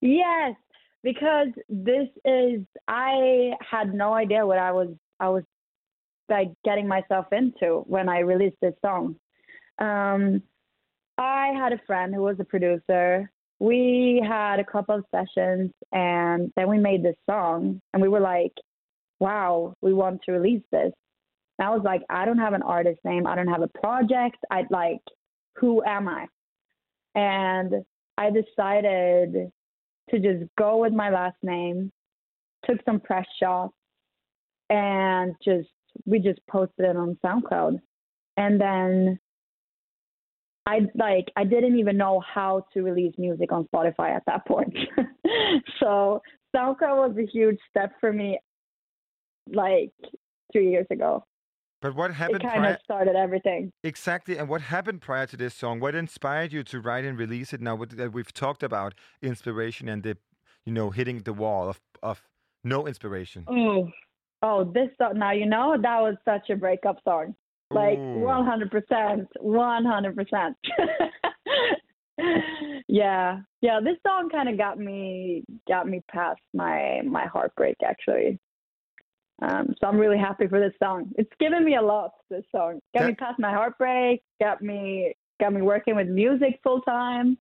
Yes, 0.00 0.54
because 1.02 1.52
this 1.68 2.08
is 2.24 2.66
I 2.88 3.52
had 3.72 3.94
no 3.94 4.14
idea 4.14 4.46
what 4.46 4.58
I 4.58 4.72
was 4.72 4.88
I 5.20 5.28
was 5.28 5.44
like 6.28 6.50
getting 6.64 6.88
myself 6.88 7.26
into 7.32 7.82
when 7.86 8.08
I 8.08 8.18
released 8.20 8.60
this 8.60 8.74
song. 8.84 9.16
Um, 9.78 10.42
I 11.18 11.52
had 11.62 11.72
a 11.72 11.80
friend 11.86 12.14
who 12.14 12.22
was 12.22 12.36
a 12.40 12.44
producer. 12.44 13.30
We 13.58 14.22
had 14.26 14.60
a 14.60 14.64
couple 14.64 14.96
of 14.96 15.04
sessions 15.10 15.72
and 15.92 16.52
then 16.56 16.68
we 16.68 16.78
made 16.78 17.02
this 17.02 17.16
song 17.28 17.80
and 17.92 18.02
we 18.02 18.08
were 18.08 18.20
like, 18.20 18.52
wow, 19.18 19.74
we 19.80 19.94
want 19.94 20.20
to 20.24 20.32
release 20.32 20.62
this. 20.70 20.92
And 21.58 21.66
I 21.66 21.70
was 21.70 21.82
like, 21.84 22.02
I 22.10 22.26
don't 22.26 22.38
have 22.38 22.52
an 22.52 22.62
artist 22.62 23.00
name. 23.04 23.26
I 23.26 23.34
don't 23.34 23.48
have 23.48 23.62
a 23.62 23.78
project. 23.80 24.36
I'd 24.50 24.70
like, 24.70 25.00
who 25.56 25.82
am 25.84 26.06
I? 26.06 26.26
And 27.14 27.72
I 28.18 28.30
decided 28.30 29.50
to 30.10 30.18
just 30.18 30.44
go 30.58 30.78
with 30.78 30.92
my 30.92 31.10
last 31.10 31.36
name, 31.42 31.90
took 32.64 32.78
some 32.84 33.00
press 33.00 33.26
shots, 33.40 33.74
and 34.70 35.34
just 35.42 35.68
we 36.04 36.18
just 36.18 36.40
posted 36.50 36.84
it 36.84 36.96
on 36.96 37.18
SoundCloud, 37.24 37.80
and 38.36 38.60
then 38.60 39.18
I 40.66 40.80
like 40.96 41.26
I 41.36 41.44
didn't 41.44 41.78
even 41.78 41.96
know 41.96 42.20
how 42.20 42.66
to 42.74 42.82
release 42.82 43.14
music 43.18 43.52
on 43.52 43.68
Spotify 43.72 44.14
at 44.14 44.24
that 44.26 44.46
point. 44.46 44.76
so 45.80 46.20
SoundCloud 46.54 47.08
was 47.08 47.16
a 47.18 47.26
huge 47.26 47.58
step 47.70 47.92
for 48.00 48.12
me, 48.12 48.38
like 49.52 49.92
three 50.52 50.70
years 50.70 50.86
ago. 50.90 51.24
But 51.82 51.94
what 51.94 52.12
happened 52.12 52.42
it 52.42 52.42
kind 52.42 52.60
prior? 52.60 52.74
of 52.74 52.80
started 52.82 53.14
everything. 53.14 53.70
Exactly, 53.84 54.38
and 54.38 54.48
what 54.48 54.62
happened 54.62 55.02
prior 55.02 55.26
to 55.26 55.36
this 55.36 55.54
song? 55.54 55.78
What 55.78 55.94
inspired 55.94 56.52
you 56.52 56.64
to 56.64 56.80
write 56.80 57.04
and 57.04 57.16
release 57.18 57.52
it? 57.52 57.60
Now 57.60 57.76
that 57.76 58.12
we've 58.12 58.32
talked 58.32 58.62
about 58.62 58.94
inspiration 59.22 59.88
and 59.88 60.02
the, 60.02 60.16
you 60.64 60.72
know, 60.72 60.90
hitting 60.90 61.20
the 61.20 61.32
wall 61.32 61.68
of 61.68 61.80
of 62.02 62.22
no 62.64 62.88
inspiration. 62.88 63.44
Oh, 63.46 63.88
oh, 64.42 64.64
this 64.64 64.88
song. 64.98 65.18
Now 65.18 65.32
you 65.32 65.46
know 65.46 65.76
that 65.80 66.00
was 66.00 66.16
such 66.24 66.50
a 66.50 66.56
breakup 66.56 66.96
song. 67.04 67.36
Like 67.70 67.98
one 67.98 68.46
hundred 68.46 68.70
percent, 68.70 69.28
one 69.40 69.84
hundred 69.84 70.16
percent. 70.16 70.56
Yeah, 72.88 73.40
yeah. 73.60 73.80
This 73.84 73.96
song 74.06 74.30
kind 74.30 74.48
of 74.48 74.56
got 74.56 74.78
me 74.78 75.44
got 75.68 75.86
me 75.88 76.02
past 76.10 76.40
my 76.54 77.00
my 77.04 77.26
heartbreak 77.26 77.76
actually. 77.84 78.38
Um, 79.42 79.74
so 79.78 79.86
I'm 79.86 79.98
really 79.98 80.18
happy 80.18 80.46
for 80.46 80.58
this 80.58 80.72
song. 80.82 81.10
It's 81.18 81.30
given 81.38 81.64
me 81.64 81.76
a 81.76 81.82
lot. 81.82 82.12
This 82.30 82.44
song 82.54 82.80
got 82.96 83.06
me 83.06 83.14
past 83.14 83.38
my 83.38 83.52
heartbreak. 83.52 84.22
Got 84.40 84.62
me 84.62 85.14
got 85.40 85.52
me 85.52 85.60
working 85.60 85.94
with 85.96 86.08
music 86.08 86.60
full 86.62 86.80
time. 86.82 87.36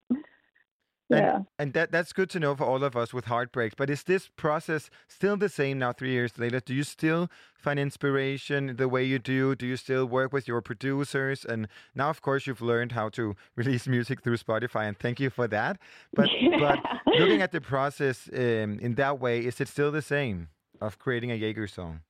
Yeah. 1.10 1.36
And, 1.36 1.46
and 1.60 1.74
that 1.74 1.92
that's 1.92 2.14
good 2.14 2.30
to 2.32 2.40
know 2.40 2.56
for 2.56 2.64
all 2.64 2.84
of 2.84 2.96
us 2.96 3.14
with 3.14 3.26
heartbreaks. 3.26 3.76
But 3.78 3.90
is 3.90 4.04
this 4.04 4.30
process 4.36 4.90
still 5.08 5.38
the 5.38 5.50
same 5.50 5.78
now, 5.80 5.94
three 5.94 6.12
years 6.12 6.38
later? 6.38 6.60
Do 6.60 6.74
you 6.74 6.84
still 6.84 7.30
find 7.56 7.80
inspiration 7.80 8.76
the 8.78 8.90
way 8.90 9.04
you 9.04 9.20
do? 9.20 9.56
Do 9.56 9.68
you 9.68 9.78
still 9.78 10.06
work 10.06 10.34
with 10.34 10.48
your 10.48 10.62
producers? 10.62 11.46
And 11.46 11.68
now, 11.94 12.10
of 12.10 12.22
course, 12.22 12.48
you've 12.48 12.62
learned 12.62 12.94
how 12.94 13.10
to 13.10 13.36
release 13.56 13.88
music 13.88 14.22
through 14.22 14.38
Spotify, 14.38 14.88
and 14.88 14.98
thank 14.98 15.20
you 15.20 15.30
for 15.30 15.48
that. 15.48 15.78
But 16.14 16.30
but 16.60 16.80
looking 17.20 17.42
at 17.42 17.52
the 17.52 17.62
process 17.62 18.28
um, 18.34 18.80
in 18.82 18.96
that 18.96 19.20
way, 19.20 19.46
is 19.46 19.62
it 19.62 19.68
still 19.68 19.92
the 19.92 20.02
same 20.02 20.50
of 20.82 20.98
creating 20.98 21.32
a 21.32 21.36
Jaeger 21.36 21.68
song? 21.68 22.02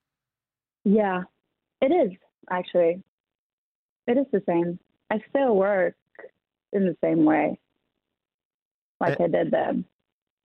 Yeah, 0.86 1.24
it 1.82 1.92
is 1.92 2.12
actually. 2.50 3.04
It 4.08 4.18
is 4.18 4.28
the 4.32 4.44
same. 4.48 4.80
I 5.12 5.20
still 5.30 5.56
work 5.56 5.96
in 6.74 6.86
the 6.86 6.96
same 7.04 7.26
way, 7.26 7.58
like 9.00 9.20
I 9.20 9.28
did 9.28 9.52
then. 9.52 9.86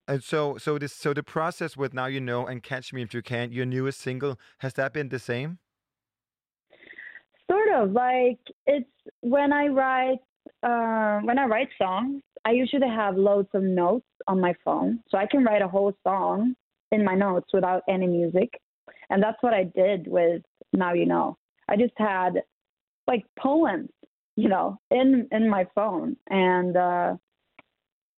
And 0.09 0.25
so, 0.25 0.59
so 0.59 0.79
this, 0.79 0.93
so 0.93 1.15
the 1.15 1.23
process 1.23 1.77
with 1.77 1.95
now 1.95 2.07
you 2.07 2.21
know 2.21 2.47
and 2.47 2.63
catch 2.63 2.93
me 2.93 3.03
if 3.03 3.15
you 3.15 3.23
can, 3.23 3.53
your 3.53 3.67
newest 3.67 4.01
single, 4.01 4.39
has 4.59 4.73
that 4.75 4.93
been 4.93 5.09
the 5.09 5.21
same? 5.21 5.59
Sort 7.49 7.69
of 7.75 7.93
like 7.93 8.39
it's 8.67 8.89
when 9.21 9.53
I 9.53 9.67
write 9.67 10.19
uh, 10.63 11.21
when 11.21 11.39
I 11.39 11.47
write 11.47 11.69
songs, 11.79 12.23
I 12.45 12.53
usually 12.53 12.89
have 12.89 13.17
loads 13.17 13.49
of 13.55 13.63
notes 13.63 14.07
on 14.29 14.41
my 14.41 14.55
phone, 14.65 15.01
so 15.09 15.19
I 15.19 15.27
can 15.27 15.45
write 15.45 15.63
a 15.63 15.69
whole 15.69 15.93
song 16.05 16.55
in 16.93 17.05
my 17.05 17.15
notes 17.15 17.49
without 17.53 17.83
any 17.89 18.07
music, 18.07 18.51
and 19.11 19.23
that's 19.23 19.41
what 19.43 19.55
I 19.55 19.65
did 19.65 20.07
with 20.07 20.43
Now 20.73 20.93
You 20.93 21.07
Know. 21.07 21.37
I 21.69 21.77
just 21.77 21.93
had 21.97 22.43
like 23.07 23.25
poems, 23.39 23.91
you 24.37 24.49
know, 24.49 24.79
in 24.91 25.29
in 25.33 25.49
my 25.49 25.67
phone, 25.75 26.17
and 26.29 26.77
uh, 26.77 27.17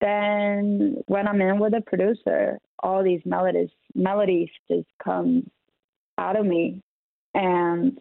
then 0.03 0.97
when 1.07 1.27
I'm 1.29 1.41
in 1.41 1.59
with 1.59 1.74
a 1.74 1.81
producer, 1.81 2.59
all 2.83 3.03
these 3.05 3.20
melodies 3.24 3.70
melodies 3.95 4.49
just 4.70 4.89
come 5.03 5.49
out 6.19 6.37
of 6.39 6.45
me, 6.45 6.83
and 7.35 7.99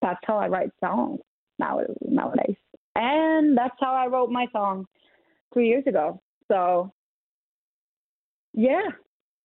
that's 0.00 0.20
how 0.24 0.38
I 0.38 0.48
write 0.48 0.70
songs 0.82 1.20
now 1.58 1.80
nowadays. 2.00 2.56
And 2.94 3.56
that's 3.56 3.76
how 3.80 3.92
I 3.94 4.06
wrote 4.06 4.30
my 4.30 4.46
song 4.52 4.86
three 5.52 5.68
years 5.68 5.84
ago. 5.86 6.20
So 6.48 6.92
yeah, 8.54 8.88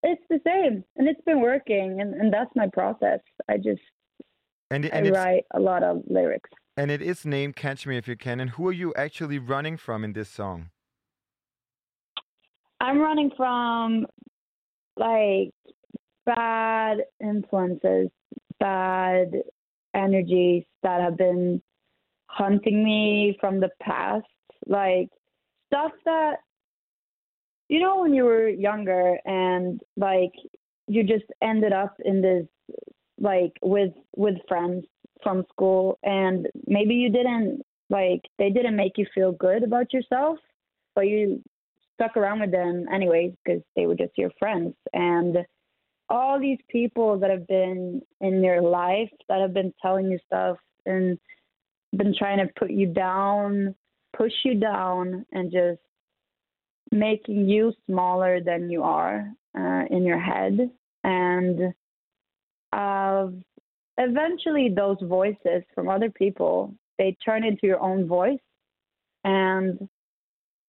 it's 0.03 0.21
the 0.29 0.39
same, 0.45 0.83
and 0.97 1.07
it's 1.07 1.21
been 1.25 1.41
working, 1.41 2.01
and, 2.01 2.13
and 2.13 2.33
that's 2.33 2.51
my 2.55 2.67
process. 2.73 3.19
I 3.49 3.57
just 3.57 3.81
And, 4.71 4.85
it- 4.85 4.93
I 4.93 5.09
write 5.09 5.45
a 5.53 5.59
lot 5.59 5.83
of 5.83 6.03
lyrics. 6.07 6.49
and 6.77 6.91
it 6.91 7.01
is 7.01 7.25
named 7.25 7.55
"Catch 7.55 7.87
Me 7.87 7.97
If 7.97 8.07
You 8.07 8.15
Can." 8.15 8.39
And 8.39 8.51
who 8.51 8.67
are 8.67 8.73
you 8.83 8.93
actually 8.95 9.39
running 9.39 9.77
from 9.77 10.03
in 10.03 10.13
this 10.13 10.29
song? 10.29 10.69
I'm 12.85 12.99
running 12.99 13.31
from 13.35 14.05
like 14.95 15.49
bad 16.27 16.97
influences, 17.19 18.09
bad 18.59 19.31
energies 19.95 20.65
that 20.83 21.01
have 21.01 21.17
been 21.17 21.63
hunting 22.27 22.83
me 22.83 23.37
from 23.41 23.59
the 23.59 23.71
past, 23.81 24.27
like 24.67 25.09
stuff 25.65 25.93
that 26.05 26.35
you 27.69 27.79
know 27.79 28.01
when 28.01 28.13
you 28.13 28.23
were 28.23 28.49
younger 28.49 29.17
and 29.25 29.81
like 29.97 30.33
you 30.87 31.03
just 31.03 31.25
ended 31.41 31.73
up 31.73 31.95
in 32.05 32.21
this 32.21 32.45
like 33.19 33.53
with 33.63 33.93
with 34.15 34.35
friends 34.47 34.85
from 35.23 35.43
school 35.51 35.97
and 36.03 36.47
maybe 36.67 36.93
you 36.93 37.09
didn't 37.09 37.63
like 37.89 38.21
they 38.37 38.51
didn't 38.51 38.75
make 38.75 38.93
you 38.97 39.07
feel 39.15 39.31
good 39.31 39.63
about 39.63 39.91
yourself 39.91 40.37
but 40.93 41.07
you 41.07 41.41
stuck 41.95 42.15
around 42.17 42.41
with 42.41 42.51
them 42.51 42.85
anyways 42.93 43.33
because 43.43 43.61
they 43.75 43.87
were 43.87 43.95
just 43.95 44.17
your 44.17 44.31
friends. 44.37 44.75
And 44.93 45.37
all 46.09 46.39
these 46.39 46.59
people 46.69 47.19
that 47.19 47.31
have 47.31 47.47
been 47.47 48.01
in 48.21 48.43
your 48.43 48.61
life 48.61 49.09
that 49.27 49.41
have 49.41 49.53
been 49.53 49.73
telling 49.81 50.11
you 50.11 50.19
stuff 50.27 50.57
and 50.85 51.17
been 51.95 52.13
trying 52.17 52.37
to 52.37 52.53
put 52.59 52.69
you 52.69 52.87
down 52.87 53.73
push 54.15 54.31
you 54.43 54.55
down 54.55 55.25
and 55.31 55.51
just 55.51 55.81
making 56.91 57.49
you 57.49 57.73
smaller 57.85 58.39
than 58.39 58.69
you 58.69 58.83
are 58.83 59.29
uh, 59.57 59.83
in 59.89 60.03
your 60.03 60.19
head. 60.19 60.69
And 61.03 61.73
uh, 62.71 63.27
eventually 63.97 64.69
those 64.75 64.97
voices 65.01 65.63
from 65.73 65.89
other 65.89 66.09
people 66.09 66.73
they 66.97 67.17
turn 67.25 67.43
into 67.43 67.67
your 67.67 67.81
own 67.81 68.07
voice. 68.07 68.39
And 69.25 69.89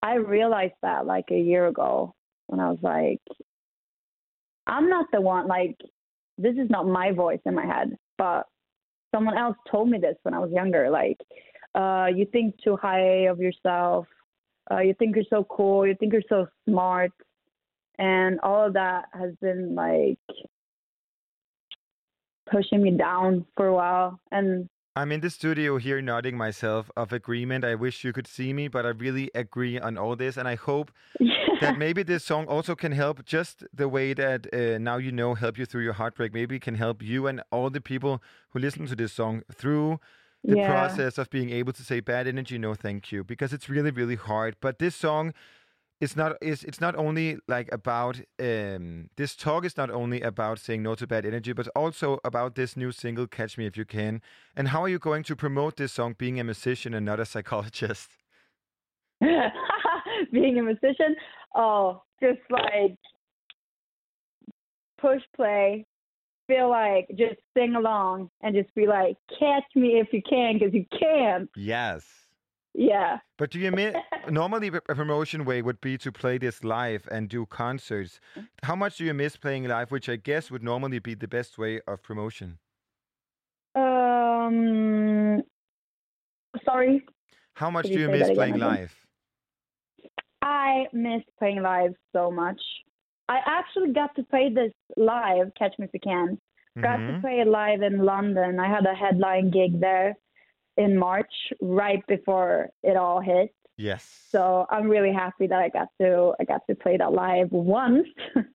i 0.03 0.15
realized 0.15 0.75
that 0.83 1.07
like 1.07 1.27
a 1.31 1.39
year 1.39 1.67
ago 1.67 2.15
when 2.47 2.61
i 2.61 2.69
was 2.69 2.79
like 2.83 3.21
i'm 4.67 4.89
not 4.89 5.07
the 5.13 5.21
one 5.21 5.47
like 5.47 5.77
this 6.39 6.55
is 6.55 6.69
not 6.71 6.87
my 6.87 7.13
voice 7.13 7.41
in 7.47 7.55
my 7.55 7.65
head 7.65 7.97
but 8.19 8.47
someone 9.15 9.37
else 9.37 9.57
told 9.71 9.89
me 9.89 9.99
this 9.99 10.17
when 10.23 10.35
i 10.35 10.39
was 10.39 10.51
younger 10.53 10.91
like 10.91 11.19
uh 11.75 12.07
you 12.15 12.27
think 12.33 12.55
too 12.63 12.77
high 12.77 13.27
of 13.27 13.39
yourself 13.41 14.07
uh, 14.69 14.81
you 14.81 14.95
think 14.95 15.15
you're 15.15 15.25
so 15.31 15.45
cool 15.45 15.87
you 15.87 15.95
think 15.99 16.13
you're 16.13 16.23
so 16.29 16.47
smart 16.69 17.13
and 17.99 18.41
all 18.41 18.67
of 18.67 18.73
that 18.75 19.05
has 19.13 19.33
been 19.41 19.75
like 19.75 20.19
pushing 22.51 22.83
me 22.83 22.91
down 22.91 23.45
for 23.57 23.67
a 23.67 23.75
while 23.75 24.21
and 24.31 24.69
I'm 24.97 25.13
in 25.13 25.21
the 25.21 25.29
studio 25.31 25.77
here 25.77 26.01
nodding 26.01 26.37
myself 26.39 26.91
of 26.97 27.13
agreement. 27.13 27.65
I 27.65 27.75
wish 27.75 28.03
you 28.03 28.13
could 28.15 28.27
see 28.27 28.53
me, 28.55 28.69
but 28.69 28.87
I 28.87 28.91
really 28.91 29.31
agree 29.35 29.79
on 29.79 29.99
all 29.99 30.17
this. 30.17 30.37
And 30.39 30.49
I 30.49 30.55
hope 30.55 30.91
that 31.61 31.77
maybe 31.77 32.03
this 32.03 32.25
song 32.25 32.47
also 32.47 32.75
can 32.75 32.93
help 32.93 33.25
just 33.27 33.65
the 33.75 33.89
way 33.89 34.15
that 34.15 34.47
uh, 34.55 34.79
Now 34.79 34.97
You 34.97 35.13
Know 35.13 35.35
help 35.35 35.59
you 35.59 35.67
through 35.67 35.83
your 35.85 35.93
heartbreak. 35.95 36.33
Maybe 36.33 36.57
it 36.57 36.63
can 36.63 36.77
help 36.77 37.03
you 37.03 37.27
and 37.27 37.43
all 37.53 37.69
the 37.71 37.81
people 37.81 38.23
who 38.51 38.59
listen 38.59 38.87
to 38.87 38.97
this 38.97 39.13
song 39.13 39.43
through 39.53 40.01
the 40.49 40.57
Yeah. 40.57 40.67
process 40.67 41.19
of 41.19 41.29
being 41.29 41.51
able 41.51 41.73
to 41.75 41.83
say 41.83 42.01
bad 42.01 42.27
energy, 42.27 42.57
no 42.57 42.75
thank 42.75 43.13
you, 43.13 43.23
because 43.25 43.53
it's 43.53 43.69
really, 43.69 43.91
really 43.91 44.15
hard. 44.17 44.57
But 44.61 44.79
this 44.79 44.95
song 44.97 45.35
is 46.01 46.17
not 46.17 46.37
is 46.43 46.63
it's 46.65 46.81
not 46.81 46.95
only 46.97 47.39
like 47.49 47.69
about 47.73 48.21
um 48.39 49.09
this 49.17 49.35
talk 49.35 49.65
is 49.65 49.77
not 49.77 49.91
only 49.91 50.21
about 50.21 50.59
saying 50.59 50.83
no 50.83 50.95
to 50.95 51.07
bad 51.07 51.25
energy 51.25 51.53
but 51.53 51.69
also 51.75 52.19
about 52.25 52.55
this 52.55 52.77
new 52.77 52.93
single 52.93 53.27
catch 53.27 53.57
me 53.57 53.67
if 53.67 53.77
you 53.77 53.85
can. 53.85 54.21
And 54.55 54.69
how 54.69 54.83
are 54.83 54.89
you 54.89 54.99
going 54.99 55.23
to 55.25 55.37
promote 55.37 55.77
this 55.77 55.93
song 55.93 56.15
being 56.19 56.39
a 56.39 56.45
musician 56.45 56.93
and 56.95 57.07
not 57.07 57.21
a 57.21 57.25
psychologist? 57.25 58.11
Being 60.33 60.59
a 60.59 60.63
musician? 60.63 61.17
Oh 61.55 62.03
just 62.21 62.41
like 62.51 62.97
push 64.99 65.23
play 65.35 65.87
feel 66.47 66.71
like 66.71 67.09
just 67.19 67.37
sing 67.57 67.75
along 67.75 68.31
and 68.43 68.55
just 68.55 68.73
be 68.75 68.87
like 68.87 69.17
catch 69.39 69.65
me 69.75 69.99
if 70.01 70.09
you 70.13 70.23
can 70.29 70.59
because 70.59 70.75
you 70.75 70.85
can. 70.99 71.49
Yes 71.57 72.26
yeah. 72.77 73.19
But 73.39 73.51
do 73.51 73.59
you 73.59 73.71
mean 73.73 73.95
normally 74.31 74.69
a 74.69 74.95
promotion 74.95 75.45
way 75.45 75.63
would 75.63 75.81
be 75.81 75.97
to 75.99 76.13
play 76.13 76.37
this 76.39 76.63
live 76.63 77.09
and 77.11 77.29
do 77.29 77.47
concerts. 77.47 78.21
How 78.63 78.77
much 78.77 78.99
do 78.99 79.05
you 79.05 79.15
miss 79.15 79.37
playing 79.37 79.65
live 79.65 79.91
which 79.91 80.09
i 80.09 80.17
guess 80.17 80.51
would 80.51 80.63
normally 80.63 80.99
be 80.99 81.15
the 81.15 81.29
best 81.29 81.57
way 81.59 81.81
of 81.89 82.03
promotion? 82.03 82.59
Um 83.75 85.43
sorry? 86.65 87.05
How 87.55 87.71
much 87.71 87.85
Could 87.85 87.93
do 87.93 88.01
you 88.01 88.07
you 88.07 88.13
miss 88.13 88.31
playing 88.31 88.57
again? 88.57 88.69
live? 88.69 88.95
I 90.43 90.85
miss 90.93 91.23
playing 91.39 91.63
live 91.63 91.95
so 92.13 92.31
much. 92.31 92.61
I 93.29 93.39
actually 93.47 93.93
got 93.93 94.15
to 94.17 94.23
play 94.25 94.53
this 94.55 94.73
live, 94.97 95.51
Catch 95.59 95.75
Me 95.79 95.87
If 95.87 95.91
You 95.95 96.01
Can, 96.01 96.39
Got 96.81 96.99
to 96.99 97.19
play 97.21 97.41
it 97.41 97.49
live 97.49 97.81
in 97.81 98.05
London. 98.05 98.61
I 98.61 98.69
had 98.69 98.85
a 98.87 98.95
headline 98.95 99.51
gig 99.51 99.81
there 99.81 100.15
in 100.77 100.97
March, 100.97 101.33
right 101.61 102.07
before 102.07 102.69
it 102.83 102.97
all 102.97 103.21
hit. 103.21 103.51
Yes. 103.79 104.09
So 104.31 104.67
I'm 104.71 104.89
really 104.89 105.13
happy 105.13 105.47
that 105.47 105.59
I 105.59 105.69
got 105.69 105.89
to 106.01 106.33
I 106.41 106.45
got 106.45 106.63
to 106.69 106.75
play 106.75 106.97
that 106.97 107.13
live 107.13 107.49
once. 107.51 108.07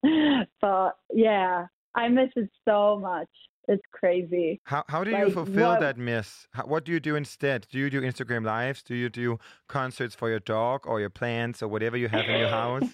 but 0.62 0.92
yeah, 1.14 1.68
I 1.96 2.08
miss 2.08 2.30
it 2.36 2.50
so 2.68 3.00
much. 3.00 3.28
It's 3.68 3.84
crazy. 3.92 4.60
How, 4.64 4.84
how 4.90 5.04
do 5.04 5.12
you 5.12 5.30
fulfill 5.30 5.70
what- 5.70 5.80
that 5.82 5.98
miss? 5.98 6.48
How, 6.54 6.64
what 6.66 6.84
do 6.86 6.92
you 6.92 7.00
do 7.00 7.16
instead? 7.16 7.68
Do 7.70 7.78
you 7.78 7.90
do 7.92 8.02
Instagram 8.02 8.44
lives? 8.44 8.82
Do 8.82 8.96
you 8.96 9.08
do 9.10 9.38
concerts 9.70 10.16
for 10.16 10.30
your 10.30 10.40
dog 10.40 10.88
or 10.88 11.00
your 11.00 11.12
plants 11.12 11.62
or 11.62 11.68
whatever 11.68 11.96
you 11.96 12.08
have 12.08 12.26
in 12.26 12.40
your 12.40 12.50
house? 12.50 12.90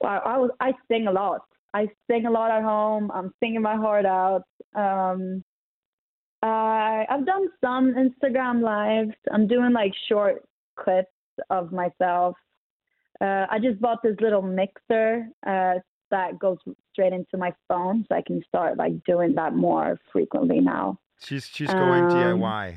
Wow, 0.00 0.20
I 0.24 0.38
was 0.38 0.50
I 0.60 0.72
sing 0.90 1.06
a 1.06 1.12
lot. 1.12 1.42
I 1.72 1.86
sing 2.10 2.26
a 2.26 2.30
lot 2.30 2.50
at 2.50 2.62
home. 2.62 3.12
I'm 3.14 3.32
singing 3.40 3.62
my 3.62 3.76
heart 3.76 4.04
out. 4.04 4.42
Um, 4.74 5.43
I 6.48 7.06
I've 7.08 7.26
done 7.26 7.48
some 7.62 7.94
Instagram 7.94 8.62
lives. 8.62 9.14
I'm 9.32 9.46
doing 9.46 9.72
like 9.72 9.92
short 10.08 10.44
clips 10.76 11.08
of 11.50 11.72
myself. 11.72 12.36
Uh, 13.20 13.46
I 13.50 13.58
just 13.62 13.80
bought 13.80 14.02
this 14.02 14.16
little 14.20 14.42
mixer 14.42 15.26
uh, 15.46 15.74
that 16.10 16.38
goes 16.38 16.58
straight 16.92 17.12
into 17.12 17.36
my 17.36 17.52
phone, 17.68 18.04
so 18.08 18.16
I 18.16 18.22
can 18.22 18.42
start 18.48 18.76
like 18.76 19.02
doing 19.04 19.34
that 19.36 19.54
more 19.54 19.98
frequently 20.12 20.60
now. 20.60 20.98
She's 21.24 21.46
she's 21.46 21.70
going 21.70 22.04
Um, 22.04 22.10
DIY. 22.10 22.76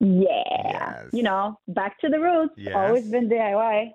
Yeah, 0.00 1.04
you 1.12 1.22
know, 1.22 1.58
back 1.68 2.00
to 2.00 2.08
the 2.08 2.18
roots. 2.18 2.54
Always 2.74 3.08
been 3.08 3.28
DIY. 3.28 3.92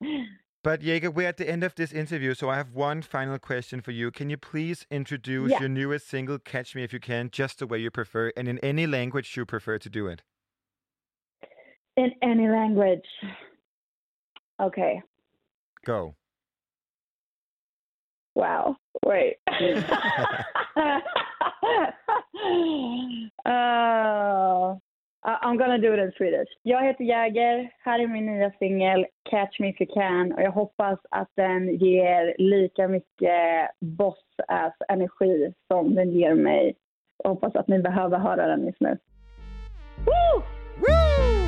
But 0.62 0.82
Jaeger, 0.82 1.10
we're 1.10 1.26
at 1.28 1.38
the 1.38 1.48
end 1.48 1.64
of 1.64 1.74
this 1.74 1.90
interview, 1.92 2.34
so 2.34 2.50
I 2.50 2.56
have 2.56 2.72
one 2.72 3.00
final 3.00 3.38
question 3.38 3.80
for 3.80 3.92
you. 3.92 4.10
Can 4.10 4.28
you 4.28 4.36
please 4.36 4.84
introduce 4.90 5.52
Yeah. 5.52 5.60
your 5.60 5.70
newest 5.70 6.06
single, 6.06 6.38
Catch 6.38 6.74
Me 6.74 6.82
If 6.82 6.92
You 6.92 7.00
Can, 7.00 7.30
just 7.30 7.60
the 7.60 7.66
way 7.66 7.78
you 7.78 7.90
prefer, 7.90 8.30
and 8.36 8.46
in 8.46 8.58
any 8.58 8.86
language 8.86 9.34
you 9.38 9.46
prefer 9.46 9.78
to 9.78 9.88
do 9.88 10.06
it? 10.06 10.22
In 11.96 12.12
any 12.22 12.46
language. 12.48 13.06
Okay. 14.60 15.02
Go. 15.86 16.14
Wow. 18.34 18.76
Wait. 19.04 19.36
uh, 19.46 19.52
I- 23.46 24.76
Uh, 25.26 25.36
I'm 25.42 25.58
gonna 25.58 25.78
do 25.78 25.92
it 25.92 25.98
in 25.98 26.12
Swedish. 26.16 26.48
Jag 26.62 26.84
heter 26.84 27.04
Jäger. 27.04 27.70
Här 27.78 27.98
är 27.98 28.06
min 28.06 28.26
nya 28.26 28.52
singel 28.58 29.06
Catch 29.30 29.60
Me 29.60 29.68
If 29.68 29.80
You 29.80 29.90
Can 29.94 30.32
och 30.32 30.42
jag 30.42 30.52
hoppas 30.52 30.98
att 31.10 31.28
den 31.36 31.76
ger 31.76 32.34
lika 32.38 32.88
mycket 32.88 33.70
boss-ass-energi 33.80 35.54
som 35.68 35.94
den 35.94 36.10
ger 36.10 36.34
mig. 36.34 36.74
Jag 37.24 37.30
hoppas 37.30 37.56
att 37.56 37.68
ni 37.68 37.78
behöver 37.78 38.18
höra 38.18 38.46
den 38.46 38.66
just 38.66 38.80
nu. 38.80 38.98
Woo! 40.06 40.42
Woo! 40.76 41.39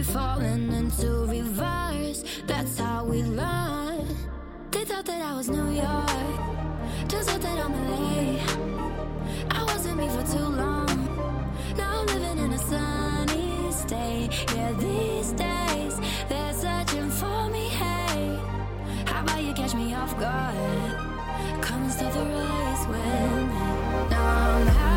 Me 0.00 0.14
falling 0.14 0.72
into 0.72 1.26
reverse. 1.26 2.24
That's 2.46 2.78
how 2.78 3.04
we 3.04 3.22
learn. 3.22 4.06
They 4.70 4.84
thought 4.84 5.04
that 5.04 5.20
I 5.20 5.36
was 5.36 5.48
New 5.48 5.70
York, 5.70 6.38
just 7.08 7.28
thought 7.28 7.42
that 7.42 7.58
I'm 7.64 7.74
LA. 7.90 8.38
I 9.50 9.64
wasn't 9.64 9.98
me 9.98 10.08
for 10.08 10.24
too 10.34 10.48
long. 10.62 10.96
Now 11.76 12.00
I'm 12.00 12.06
living 12.06 12.38
in 12.44 12.52
a 12.52 12.58
sunny 12.58 13.72
state. 13.72 14.30
Yeah, 14.54 14.72
these 14.72 15.32
days 15.32 15.94
they're 16.28 16.54
searching 16.54 17.10
for 17.10 17.50
me. 17.50 17.64
Hey, 17.68 18.38
how 19.06 19.22
about 19.22 19.42
you 19.42 19.52
catch 19.52 19.74
me 19.74 19.92
off 19.94 20.18
guard? 20.18 20.96
Come 21.60 21.82
and 21.82 21.92
start 21.92 22.14
the 22.14 22.24
race 22.38 22.84
with 22.92 23.42
me. 23.52 23.60
Now 24.10 24.56
I'm 24.56 24.89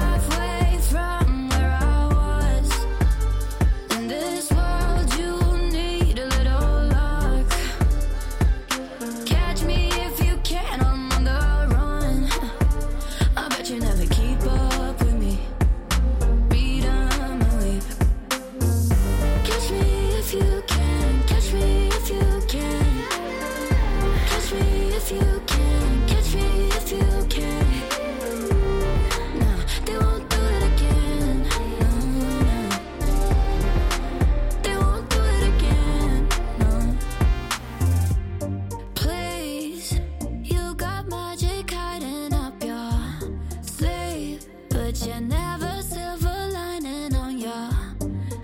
but 44.94 45.08
you're 45.08 45.22
never 45.22 45.82
silver 45.82 46.50
lining 46.52 47.16
on 47.16 47.38
your 47.40 47.70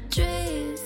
dreams. 0.10 0.82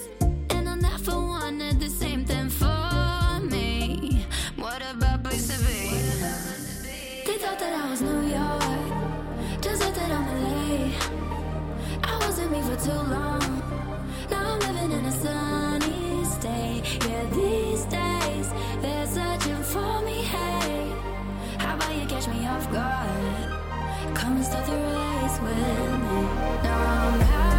And 0.49 0.68
I 0.68 0.76
never 0.76 1.15
wanted 1.15 1.80
the 1.80 1.90
same 1.90 2.26
thing 2.26 2.49
for 2.49 3.40
me. 3.41 4.26
What 4.57 4.81
about 4.81 5.23
to 5.23 5.56
be? 5.65 5.84
They 7.26 7.38
thought 7.38 7.60
that 7.60 7.73
I 7.81 7.90
was 7.90 8.02
New 8.02 8.22
York, 8.40 9.61
just 9.61 9.81
thought 9.81 9.95
that 9.95 10.11
I'm. 10.11 10.34
I 12.03 12.26
wasn't 12.26 12.52
me 12.52 12.61
for 12.61 12.76
too 12.84 13.02
long. 13.15 13.64
Now 14.30 14.53
I'm 14.53 14.60
living 14.60 14.91
in 14.91 15.06
a 15.06 15.11
sunny 15.11 16.26
state. 16.26 16.84
Yeah, 17.07 17.23
these 17.40 17.85
days 17.85 18.48
they're 18.81 19.07
searching 19.07 19.64
for 19.64 20.02
me. 20.02 20.23
Hey, 20.23 20.91
how 21.57 21.76
about 21.76 21.95
you 21.95 22.06
catch 22.06 22.27
me 22.27 22.45
off 22.48 22.69
guard? 22.72 23.53
Come 24.14 24.35
and 24.38 24.45
start 24.45 24.65
the 24.65 24.73
race 24.73 25.40
with 25.41 25.91
me. 26.03 26.22
Now 26.64 27.14
I'm 27.14 27.53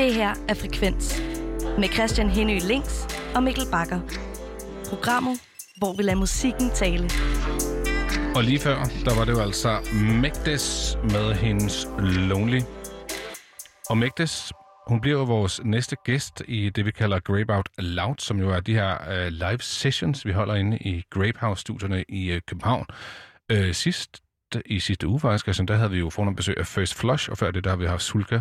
Det 0.00 0.14
her 0.14 0.34
er 0.48 0.54
Frekvens 0.54 1.22
med 1.78 1.88
Christian 1.88 2.30
Henø 2.30 2.58
Links 2.58 3.06
og 3.34 3.42
Mikkel 3.42 3.64
Bakker. 3.70 4.00
Programmet, 4.88 5.40
hvor 5.78 5.96
vi 5.96 6.02
lader 6.02 6.18
musikken 6.18 6.70
tale. 6.70 7.10
Og 8.36 8.44
lige 8.44 8.58
før, 8.58 8.76
der 9.04 9.16
var 9.18 9.24
det 9.24 9.32
jo 9.32 9.40
altså 9.40 9.78
Megdes 10.22 10.98
med 11.02 11.34
hendes 11.34 11.86
Lonely. 11.98 12.60
Og 13.90 13.98
Megdes, 13.98 14.52
hun 14.88 15.00
bliver 15.00 15.18
jo 15.18 15.24
vores 15.24 15.60
næste 15.64 15.96
gæst 16.04 16.42
i 16.48 16.70
det, 16.70 16.84
vi 16.84 16.90
kalder 16.90 17.20
Grape 17.20 17.54
Out 17.54 17.68
Loud, 17.78 18.14
som 18.18 18.38
jo 18.38 18.50
er 18.50 18.60
de 18.60 18.74
her 18.74 18.96
uh, 19.08 19.32
live 19.32 19.60
sessions, 19.60 20.26
vi 20.26 20.32
holder 20.32 20.54
inde 20.54 20.78
i 20.78 21.02
Grape 21.10 21.38
House-studierne 21.40 22.04
i 22.08 22.34
uh, 22.34 22.40
København. 22.46 22.86
Uh, 23.52 23.72
sidst, 23.72 24.22
i 24.66 24.80
sidste 24.80 25.06
uge 25.06 25.20
faktisk, 25.20 25.46
altså, 25.46 25.64
der 25.68 25.76
havde 25.76 25.90
vi 25.90 25.98
jo 25.98 26.10
fornemt 26.10 26.36
besøg 26.36 26.58
af 26.58 26.66
First 26.66 26.94
Flush, 26.94 27.30
og 27.30 27.38
før 27.38 27.50
det, 27.50 27.64
der 27.64 27.70
har 27.70 27.76
vi 27.76 27.86
haft 27.86 28.02
Sulka. 28.02 28.40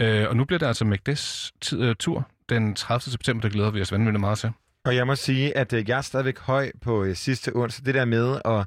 Øh, 0.00 0.28
og 0.28 0.36
nu 0.36 0.44
bliver 0.44 0.58
det 0.58 0.66
altså 0.66 0.84
Megdes 0.84 1.52
tid, 1.60 1.88
uh, 1.88 1.94
tur 1.98 2.28
den 2.48 2.74
30. 2.74 3.10
september, 3.10 3.42
der 3.42 3.48
glæder 3.48 3.70
vi 3.70 3.80
os 3.80 3.92
vanvittigt 3.92 4.20
meget 4.20 4.38
til. 4.38 4.50
Og 4.84 4.96
jeg 4.96 5.06
må 5.06 5.14
sige, 5.14 5.56
at 5.56 5.72
øh, 5.72 5.88
jeg 5.88 5.98
er 5.98 6.02
stadigvæk 6.02 6.38
høj 6.38 6.72
på 6.80 7.04
øh, 7.04 7.16
sidste 7.16 7.56
onsdag. 7.56 7.86
Det 7.86 7.94
der 7.94 8.04
med, 8.04 8.40
og 8.44 8.66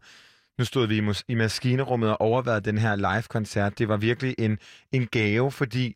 nu 0.59 0.65
stod 0.65 0.87
vi 0.87 0.97
i, 0.97 0.99
mus- 1.01 1.23
i 1.27 1.35
maskinerummet 1.35 2.09
og 2.09 2.21
overvejede 2.21 2.61
den 2.61 2.77
her 2.77 2.95
live-koncert. 2.95 3.79
Det 3.79 3.87
var 3.87 3.97
virkelig 3.97 4.35
en, 4.37 4.59
en 4.91 5.07
gave, 5.07 5.51
fordi 5.51 5.95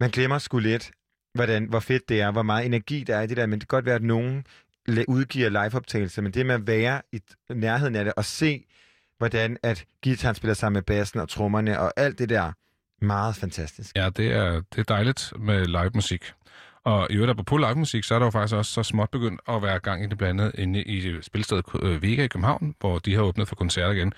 man 0.00 0.10
glemmer 0.10 0.38
sgu 0.38 0.58
lidt, 0.58 0.90
hvordan, 1.34 1.64
hvor 1.64 1.80
fedt 1.80 2.08
det 2.08 2.20
er, 2.20 2.30
hvor 2.30 2.42
meget 2.42 2.66
energi 2.66 3.04
der 3.04 3.16
er 3.16 3.22
i 3.22 3.26
det 3.26 3.36
der. 3.36 3.46
Men 3.46 3.60
det 3.60 3.68
kan 3.68 3.76
godt 3.76 3.84
være, 3.86 3.94
at 3.94 4.02
nogen 4.02 4.44
la- 4.90 5.04
udgiver 5.08 5.48
liveoptagelser, 5.48 6.22
men 6.22 6.32
det 6.32 6.46
med 6.46 6.54
at 6.54 6.66
være 6.66 7.02
i 7.12 7.20
nærheden 7.50 7.96
af 7.96 8.04
det 8.04 8.14
og 8.16 8.24
se, 8.24 8.64
hvordan 9.18 9.56
at 9.62 9.84
gitaren 10.02 10.34
spiller 10.34 10.54
sammen 10.54 10.74
med 10.76 10.82
bassen 10.82 11.20
og 11.20 11.28
trommerne 11.28 11.80
og 11.80 11.92
alt 11.96 12.18
det 12.18 12.28
der, 12.28 12.52
meget 13.00 13.36
fantastisk. 13.36 13.96
Ja, 13.96 14.08
det 14.16 14.32
er, 14.32 14.52
det 14.52 14.78
er 14.78 14.82
dejligt 14.82 15.32
med 15.38 15.66
live 15.66 15.90
musik. 15.94 16.32
Og 16.84 17.06
i 17.10 17.14
øvrigt, 17.14 17.30
apropos 17.30 17.60
live 17.60 17.74
musik, 17.74 18.04
så 18.04 18.14
er 18.14 18.18
der 18.18 18.26
jo 18.26 18.30
faktisk 18.30 18.56
også 18.56 18.72
så 18.72 18.82
småt 18.82 19.10
begyndt 19.10 19.40
at 19.48 19.62
være 19.62 19.78
gang 19.78 20.04
i 20.04 20.06
det 20.06 20.18
blandt 20.18 20.40
andet 20.40 20.58
inde 20.58 20.82
i 20.82 21.22
spilstedet 21.22 21.64
øh, 21.82 22.02
Vega 22.02 22.24
i 22.24 22.26
København, 22.26 22.74
hvor 22.80 22.98
de 22.98 23.14
har 23.14 23.22
åbnet 23.22 23.48
for 23.48 23.56
koncerter 23.56 23.92
igen. 23.92 24.12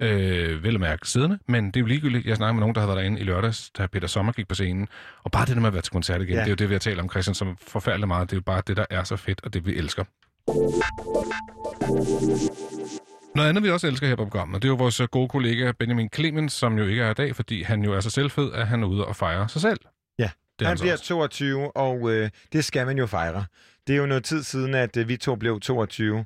Øh, 0.00 0.62
vel 0.62 0.74
at 0.74 0.80
mærke 0.80 1.08
siddende, 1.08 1.38
men 1.48 1.66
det 1.66 1.76
er 1.76 1.80
jo 1.80 1.86
ligegyldigt. 1.86 2.26
Jeg 2.26 2.36
snakker 2.36 2.52
med 2.52 2.60
nogen, 2.60 2.74
der 2.74 2.80
har 2.80 2.88
været 2.88 2.98
derinde 2.98 3.20
i 3.20 3.24
lørdags, 3.24 3.70
da 3.78 3.86
Peter 3.86 4.06
Sommer 4.06 4.32
gik 4.32 4.48
på 4.48 4.54
scenen. 4.54 4.88
Og 5.24 5.30
bare 5.30 5.46
det 5.46 5.54
der 5.54 5.60
med 5.60 5.68
at 5.68 5.72
være 5.72 5.82
til 5.82 5.92
koncert 5.92 6.22
igen, 6.22 6.34
ja. 6.34 6.40
det 6.40 6.46
er 6.46 6.50
jo 6.50 6.54
det, 6.54 6.68
vi 6.68 6.74
har 6.74 6.78
talt 6.78 7.00
om, 7.00 7.10
Christian, 7.10 7.34
som 7.34 7.56
forfærdeligt 7.66 8.08
meget. 8.08 8.30
Det 8.30 8.36
er 8.36 8.38
jo 8.38 8.42
bare 8.42 8.62
det, 8.66 8.76
der 8.76 8.86
er 8.90 9.04
så 9.04 9.16
fedt, 9.16 9.40
og 9.44 9.54
det 9.54 9.66
vi 9.66 9.74
elsker. 9.74 10.04
Noget 13.34 13.48
andet, 13.48 13.64
vi 13.64 13.70
også 13.70 13.86
elsker 13.86 14.06
her 14.06 14.16
på 14.16 14.24
programmet, 14.24 14.62
det 14.62 14.68
er 14.68 14.72
jo 14.72 14.76
vores 14.76 15.00
øh, 15.00 15.08
gode 15.08 15.28
kollega 15.28 15.72
Benjamin 15.78 16.08
Clemens, 16.14 16.52
som 16.52 16.78
jo 16.78 16.86
ikke 16.86 17.02
er 17.02 17.10
i 17.10 17.14
dag, 17.14 17.36
fordi 17.36 17.62
han 17.62 17.82
jo 17.84 17.92
er 17.92 18.00
så 18.00 18.10
selvfed, 18.10 18.52
at 18.52 18.66
han 18.66 18.82
er 18.82 18.86
ude 18.86 19.06
og 19.06 19.16
fejre 19.16 19.48
sig 19.48 19.60
selv. 19.60 19.80
Ja, 20.18 20.22
Det 20.58 20.64
er 20.64 20.68
han 20.68 20.76
han 20.76 20.78
bliver 20.80 20.92
også. 20.92 21.04
22, 21.04 21.76
og 21.76 22.10
øh, 22.12 22.30
det 22.52 22.64
skal 22.64 22.86
man 22.86 22.98
jo 22.98 23.06
fejre. 23.06 23.44
Det 23.86 23.92
er 23.92 23.96
jo 23.98 24.06
noget 24.06 24.24
tid 24.24 24.42
siden, 24.42 24.74
at 24.74 24.96
øh, 24.96 25.08
vi 25.08 25.16
to 25.16 25.36
blev 25.36 25.60
22. 25.60 26.24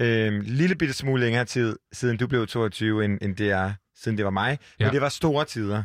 Øh, 0.00 0.42
lille 0.42 0.74
bitte 0.74 0.94
smule 0.94 1.20
længere 1.20 1.44
tid, 1.44 1.76
siden 1.92 2.16
du 2.16 2.26
blev 2.26 2.46
22, 2.46 3.04
end, 3.04 3.18
end 3.22 3.36
det 3.36 3.50
er, 3.50 3.72
siden 3.96 4.16
det 4.16 4.24
var 4.24 4.30
mig. 4.30 4.58
Ja. 4.80 4.84
Men 4.84 4.92
det 4.92 5.00
var 5.00 5.08
store 5.08 5.44
tider. 5.44 5.82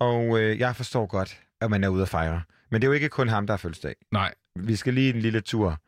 Og 0.00 0.40
øh, 0.40 0.58
jeg 0.58 0.76
forstår 0.76 1.06
godt, 1.06 1.38
at 1.60 1.70
man 1.70 1.84
er 1.84 1.88
ude 1.88 2.02
at 2.02 2.08
fejre. 2.08 2.42
Men 2.70 2.80
det 2.80 2.86
er 2.86 2.88
jo 2.88 2.94
ikke 2.94 3.08
kun 3.08 3.28
ham, 3.28 3.46
der 3.46 3.52
har 3.52 3.58
fødselsdag. 3.58 3.94
Nej. 4.12 4.34
Vi 4.56 4.76
skal 4.76 4.94
lige 4.94 5.14
en 5.14 5.20
lille 5.20 5.40
tur 5.40 5.78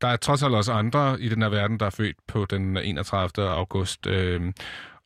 der 0.00 0.08
er 0.08 0.16
trods 0.16 0.42
alt 0.42 0.54
også 0.54 0.72
andre 0.72 1.20
i 1.20 1.28
den 1.28 1.42
her 1.42 1.48
verden, 1.48 1.80
der 1.80 1.86
er 1.86 1.90
født 1.90 2.16
på 2.26 2.44
den 2.44 2.76
31. 2.76 3.48
august. 3.48 4.06
Øh, 4.06 4.52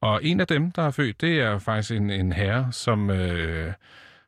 og 0.00 0.24
en 0.24 0.40
af 0.40 0.46
dem, 0.46 0.70
der 0.70 0.82
er 0.82 0.90
født, 0.90 1.20
det 1.20 1.40
er 1.40 1.58
faktisk 1.58 1.90
en, 1.90 2.10
en 2.10 2.32
herre, 2.32 2.72
som, 2.72 3.10
øh, 3.10 3.72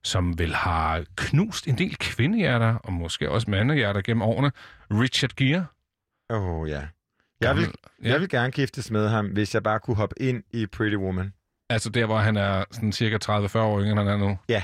som 0.04 0.38
vel 0.38 0.54
har 0.54 1.04
knust 1.16 1.68
en 1.68 1.78
del 1.78 1.96
kvindehjerter, 1.98 2.74
og 2.74 2.92
måske 2.92 3.30
også 3.30 3.50
mandehjerter 3.50 4.00
gennem 4.00 4.22
årene. 4.22 4.52
Richard 4.90 5.30
Gere. 5.36 5.66
Åh, 6.30 6.60
oh, 6.60 6.68
ja. 6.68 6.82
Jeg 7.40 7.56
vil, 7.56 7.74
ja. 8.02 8.08
jeg 8.08 8.20
vil 8.20 8.28
gerne 8.28 8.52
giftes 8.52 8.90
med 8.90 9.08
ham, 9.08 9.26
hvis 9.26 9.54
jeg 9.54 9.62
bare 9.62 9.80
kunne 9.80 9.96
hoppe 9.96 10.22
ind 10.22 10.42
i 10.50 10.66
Pretty 10.66 10.96
Woman. 10.96 11.32
Altså 11.70 11.90
der, 11.90 12.06
hvor 12.06 12.18
han 12.18 12.36
er 12.36 12.64
sådan 12.70 12.92
cirka 12.92 13.18
30-40 13.24 13.58
år 13.58 13.80
yngre, 13.80 13.90
end 13.90 13.98
han 13.98 14.08
er 14.08 14.16
nu. 14.16 14.38
Ja. 14.48 14.62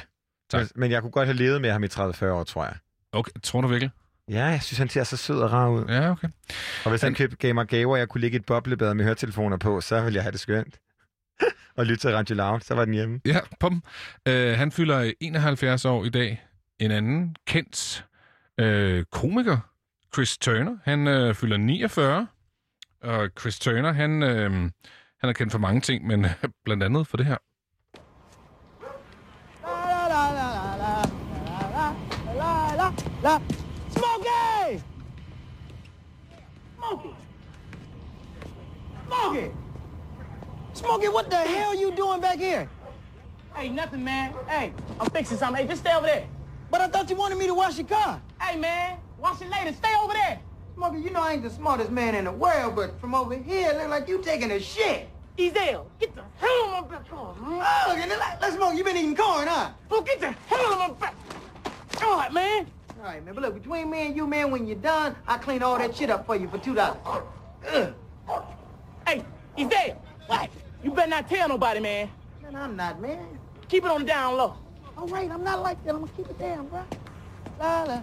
Tak. 0.50 0.60
Men, 0.60 0.68
men 0.74 0.90
jeg 0.90 1.02
kunne 1.02 1.10
godt 1.10 1.26
have 1.26 1.36
levet 1.36 1.60
med 1.60 1.70
ham 1.70 1.84
i 1.84 1.86
30-40 1.86 2.24
år, 2.26 2.44
tror 2.44 2.64
jeg. 2.64 2.74
Okay, 3.12 3.32
tror 3.42 3.60
du 3.60 3.68
virkelig? 3.68 3.90
Ja, 4.28 4.44
jeg 4.44 4.62
synes, 4.62 4.78
han 4.78 4.88
ser 4.88 5.04
så 5.04 5.16
sød 5.16 5.40
og 5.40 5.52
rar 5.52 5.68
ud. 5.68 5.84
Ja, 5.88 6.10
okay. 6.10 6.28
Og 6.84 6.90
hvis 6.90 7.02
han 7.02 7.14
købte, 7.14 7.36
gav 7.36 7.54
mig 7.54 7.66
gaver, 7.66 7.92
og 7.92 7.98
jeg 7.98 8.08
kunne 8.08 8.20
ligge 8.20 8.36
et 8.36 8.46
boblebad 8.46 8.94
med 8.94 9.04
høretelefoner 9.04 9.56
på, 9.56 9.80
så 9.80 10.00
ville 10.02 10.16
jeg 10.16 10.22
have 10.22 10.32
det 10.32 10.40
skønt. 10.40 10.80
og 11.76 11.86
lytte 11.86 12.00
til 12.00 12.14
Radio 12.14 12.36
Loud, 12.36 12.60
så 12.60 12.74
var 12.74 12.84
den 12.84 12.94
hjemme. 12.94 13.20
Ja, 13.24 13.40
pum. 13.60 13.82
Uh, 14.28 14.32
han 14.32 14.72
fylder 14.72 15.12
71 15.20 15.84
år 15.84 16.04
i 16.04 16.08
dag. 16.08 16.44
En 16.78 16.90
anden 16.90 17.36
kendt 17.46 18.06
uh, 18.62 19.02
komiker, 19.12 19.58
Chris 20.14 20.38
Turner, 20.38 20.76
han 20.84 21.06
uh, 21.06 21.34
fylder 21.34 21.56
49. 21.56 22.26
Og 23.02 23.28
Chris 23.40 23.58
Turner, 23.58 23.92
han, 23.92 24.22
uh, 24.22 24.52
han 25.20 25.30
er 25.30 25.32
kendt 25.32 25.52
for 25.52 25.58
mange 25.58 25.80
ting, 25.80 26.06
men 26.06 26.26
blandt 26.64 26.82
andet 26.82 27.06
for 27.06 27.16
det 27.16 27.26
her. 27.26 27.36
La. 33.22 33.38
Smokey! 33.38 33.57
Smokey! 39.08 39.50
Smokey, 40.74 41.08
what 41.08 41.30
the 41.30 41.36
hell 41.36 41.74
you 41.74 41.90
doing 41.92 42.20
back 42.20 42.38
here? 42.38 42.68
Hey, 43.54 43.68
nothing, 43.70 44.04
man. 44.04 44.34
Hey, 44.46 44.72
I'm 45.00 45.08
fixing 45.10 45.38
something. 45.38 45.62
Hey, 45.62 45.68
just 45.68 45.80
stay 45.80 45.94
over 45.94 46.06
there. 46.06 46.26
But 46.70 46.82
I 46.82 46.88
thought 46.88 47.08
you 47.10 47.16
wanted 47.16 47.38
me 47.38 47.46
to 47.46 47.54
wash 47.54 47.78
your 47.78 47.86
car. 47.86 48.20
Hey, 48.40 48.56
man, 48.58 48.98
wash 49.18 49.40
it 49.40 49.48
later. 49.50 49.72
Stay 49.72 49.94
over 50.02 50.12
there. 50.12 50.38
Smokey, 50.74 51.00
you 51.00 51.10
know 51.10 51.20
I 51.22 51.32
ain't 51.32 51.42
the 51.42 51.50
smartest 51.50 51.90
man 51.90 52.14
in 52.14 52.24
the 52.24 52.32
world, 52.32 52.76
but 52.76 53.00
from 53.00 53.14
over 53.14 53.34
here, 53.34 53.70
it 53.70 53.78
look 53.78 53.88
like 53.88 54.08
you 54.08 54.22
taking 54.22 54.50
a 54.52 54.60
shit. 54.60 55.08
Ezel, 55.38 55.86
get 55.98 56.14
the 56.14 56.22
hell 56.36 56.62
on 56.64 56.70
my 56.82 56.88
back. 56.88 57.02
Oh, 57.12 57.34
look, 57.88 57.96
let- 57.98 58.38
let's 58.40 58.56
smoke. 58.56 58.76
You 58.76 58.84
been 58.84 58.96
eating 58.96 59.16
corn, 59.16 59.48
huh? 59.48 59.70
Well, 59.88 60.02
get 60.02 60.20
the 60.20 60.30
hell 60.46 60.72
on 60.74 60.78
my 60.78 60.90
back. 60.90 61.14
All 62.04 62.16
right, 62.16 62.32
man. 62.32 62.66
All 62.98 63.04
right, 63.04 63.24
man. 63.24 63.34
But 63.34 63.42
look, 63.42 63.54
between 63.54 63.90
me 63.90 64.06
and 64.06 64.16
you, 64.16 64.26
man, 64.26 64.50
when 64.50 64.66
you're 64.66 64.76
done, 64.76 65.16
I 65.26 65.38
clean 65.38 65.62
all 65.62 65.78
that 65.78 65.96
shit 65.96 66.10
up 66.10 66.26
for 66.26 66.36
you 66.36 66.48
for 66.48 66.58
two 66.58 66.74
dollars. 66.74 66.98
Hey, 69.08 69.24
he's 69.56 69.68
there. 69.68 69.96
What? 70.26 70.50
You 70.84 70.90
better 70.90 71.08
not 71.08 71.30
tell 71.30 71.48
nobody, 71.48 71.80
man. 71.80 72.10
Man, 72.42 72.54
I'm 72.54 72.76
not, 72.76 73.00
man. 73.00 73.38
Keep 73.66 73.86
it 73.86 73.90
on 73.90 74.00
the 74.00 74.06
down 74.06 74.36
low. 74.36 74.54
All 74.98 75.08
right, 75.08 75.30
I'm 75.30 75.42
not 75.42 75.62
like 75.62 75.82
that. 75.84 75.94
I'm 75.94 76.00
gonna 76.00 76.12
keep 76.14 76.28
it 76.28 76.38
down, 76.38 76.68
bro. 76.68 76.84
La 77.58 77.84
la. 77.84 78.02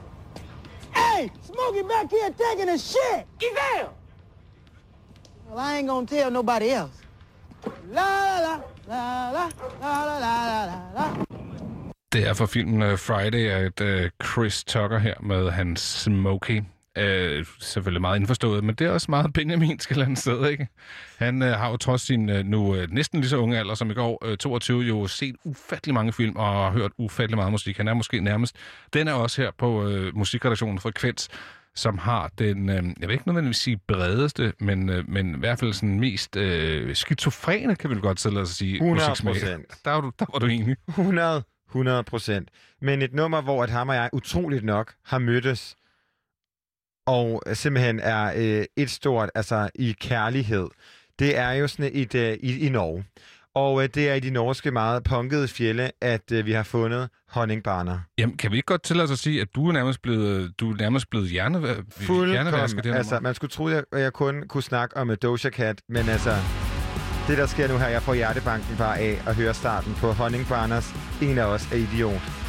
Hey, 0.96 1.30
Smokey 1.44 1.84
back 1.84 2.10
here 2.10 2.32
taking 2.32 2.70
a 2.70 2.78
shit. 2.80 3.28
He's. 3.38 3.90
Well, 5.48 5.60
I 5.60 5.78
ain't 5.78 5.88
gonna 5.88 6.08
tell 6.08 6.32
nobody 6.32 6.72
else. 6.72 6.98
La 7.92 8.40
la 8.40 8.62
la 8.88 9.30
la 9.32 9.50
la 9.80 10.06
la 10.06 10.18
la 10.18 10.66
la 10.66 10.92
la. 10.96 11.26
Det 12.12 12.28
er 12.28 12.34
fra 12.34 12.46
filmen 12.46 12.82
uh, 12.82 12.98
Friday, 12.98 13.48
at 13.50 13.82
uh, 13.82 14.10
Chris 14.24 14.64
Tucker 14.64 14.98
her 14.98 15.16
med 15.22 15.52
hans 15.52 15.82
Smokey. 15.82 16.62
Uh, 17.00 17.46
selvfølgelig 17.60 18.02
meget 18.02 18.20
indforstået, 18.20 18.64
men 18.64 18.76
det 18.76 18.88
er 18.88 18.92
også 18.92 19.06
meget 19.10 19.34
benjaminsk 19.34 19.90
et 19.90 19.92
eller 19.92 20.06
andet 20.06 20.20
sted, 20.20 20.50
ikke? 20.50 20.68
Han 21.18 21.42
uh, 21.42 21.48
har 21.48 21.70
jo 21.70 21.78
trods 21.78 22.02
sin 22.02 22.30
uh, 22.30 22.36
nu 22.46 22.76
uh, 22.76 22.92
næsten 22.92 23.22
lige 23.22 23.30
så 23.30 23.38
unge 23.38 23.58
alder 23.58 23.76
som 23.76 23.92
i 23.92 23.94
går, 23.94 24.26
uh, 24.26 24.36
22, 24.36 24.82
jo 24.82 25.08
set 25.08 25.36
ufattelig 25.44 25.94
mange 25.94 26.14
film 26.14 26.36
og 26.36 26.46
har 26.46 26.72
hørt 26.72 26.92
ufattelig 26.98 27.38
meget 27.38 27.52
musik. 27.52 27.78
Han 27.78 27.88
er 27.88 27.94
måske 27.94 28.20
nærmest... 28.20 28.56
Den 28.94 29.08
er 29.08 29.14
også 29.14 29.42
her 29.42 29.52
på 29.58 29.86
uh, 29.86 30.18
musikredaktionen 30.18 30.80
Frekvens, 30.80 31.30
som 31.76 31.98
har 31.98 32.32
den, 32.40 32.70
øh, 32.70 32.76
jeg 32.76 33.08
vil 33.08 33.12
ikke 33.12 33.28
nødvendigvis 33.28 33.58
sige 33.58 33.78
bredeste, 33.88 34.54
men, 34.60 34.90
øh, 34.90 35.10
men 35.10 35.36
i 35.36 35.40
hvert 35.40 35.60
fald 35.60 35.74
sådan 35.74 36.00
mest 36.00 36.36
øh, 36.36 36.96
skizofrene, 36.96 37.76
kan 37.76 37.90
vi 37.90 37.96
godt 37.96 38.26
os 38.26 38.26
at 38.26 38.48
sige, 38.48 38.74
100 38.74 39.10
musiksmag. 39.10 39.34
procent. 39.34 39.66
Der, 39.86 39.92
var 39.92 40.02
du, 40.02 40.12
der 40.20 40.26
var 40.34 40.40
du 40.40 40.46
enig. 40.46 40.76
100, 40.88 41.44
100 41.70 42.04
procent. 42.04 42.50
Men 42.82 43.02
et 43.02 43.14
nummer, 43.14 43.42
hvor 43.42 43.64
at 43.64 43.70
ham 43.70 43.90
og 43.90 43.96
jeg 43.96 44.10
utroligt 44.14 44.64
nok 44.64 44.94
har 45.06 45.20
mødtes, 45.20 45.76
og 47.06 47.44
simpelthen 47.54 48.00
er 48.00 48.34
øh, 48.36 48.66
et 48.78 48.90
stort, 48.90 49.30
altså 49.36 49.70
i 49.76 49.96
kærlighed, 50.02 50.68
det 51.20 51.38
er 51.38 51.52
jo 51.52 51.68
sådan 51.68 51.92
et 51.94 52.16
øh, 52.16 52.38
i, 52.42 52.66
i 52.66 52.70
Norge. 52.70 53.06
Og 53.56 53.84
øh, 53.84 53.90
det 53.96 54.10
er 54.10 54.14
i 54.14 54.20
de 54.20 54.30
norske 54.30 54.72
meget 54.72 55.04
punkede 55.04 55.48
fjelle, 55.48 55.92
at 56.02 56.32
øh, 56.32 56.46
vi 56.46 56.52
har 56.52 56.64
fundet 56.64 57.10
honningbarner. 57.30 58.00
Jamen, 58.18 58.38
kan 58.38 58.52
vi 58.52 58.56
ikke 58.58 58.66
godt 58.66 58.84
tillade 58.84 59.04
os 59.04 59.12
at 59.12 59.20
sige, 59.20 59.42
at 59.42 59.48
du 59.56 59.68
er 59.68 59.74
nærmest 59.74 60.02
blevet, 60.02 60.60
du 60.60 60.72
er 60.72 60.76
nærmest 60.78 61.10
blevet 61.10 61.30
hjerne, 61.30 61.60
hjernevasket? 62.08 62.84
Det 62.84 62.92
her 62.92 62.98
Altså, 62.98 63.20
man 63.20 63.36
skulle 63.36 63.52
tro, 63.52 63.68
at 63.68 63.74
jeg, 63.74 63.84
at 63.92 64.02
jeg 64.02 64.14
kun 64.14 64.44
kunne 64.48 64.64
snakke 64.64 64.98
om 64.98 65.10
uh, 65.10 65.16
Doja 65.24 65.50
Cat, 65.50 65.82
men 65.90 66.10
altså, 66.10 66.36
det 67.28 67.38
der 67.38 67.46
sker 67.46 67.68
nu 67.68 67.78
her, 67.78 67.88
jeg 67.88 68.02
får 68.02 68.14
hjertebanken 68.14 68.78
bare 68.78 69.00
af 69.00 69.22
at 69.28 69.36
høre 69.36 69.54
starten 69.54 69.94
på 69.94 70.12
Honningbarners. 70.12 70.96
En 71.22 71.38
af 71.38 71.46
os 71.46 71.72
er 71.72 71.76
idiot. 71.76 72.45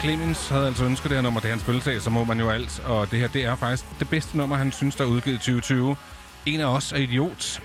Clemens 0.00 0.48
havde 0.48 0.66
altså 0.66 0.84
ønsket 0.84 1.10
det 1.10 1.16
her 1.16 1.22
nummer, 1.22 1.40
det 1.40 1.48
er 1.48 1.52
hans 1.52 1.64
fødselsdag, 1.64 2.02
så 2.02 2.10
må 2.10 2.24
man 2.24 2.40
jo 2.40 2.50
alt. 2.50 2.80
Og 2.84 3.10
det 3.10 3.18
her, 3.18 3.28
det 3.28 3.44
er 3.44 3.56
faktisk 3.56 3.84
det 3.98 4.08
bedste 4.08 4.36
nummer, 4.36 4.56
han 4.56 4.72
synes, 4.72 4.96
der 4.96 5.04
er 5.04 5.08
udgivet 5.08 5.36
i 5.36 5.38
2020. 5.38 5.96
En 6.46 6.60
af 6.60 6.66
os 6.66 6.92
er 6.92 6.96
idiot. 6.96 7.62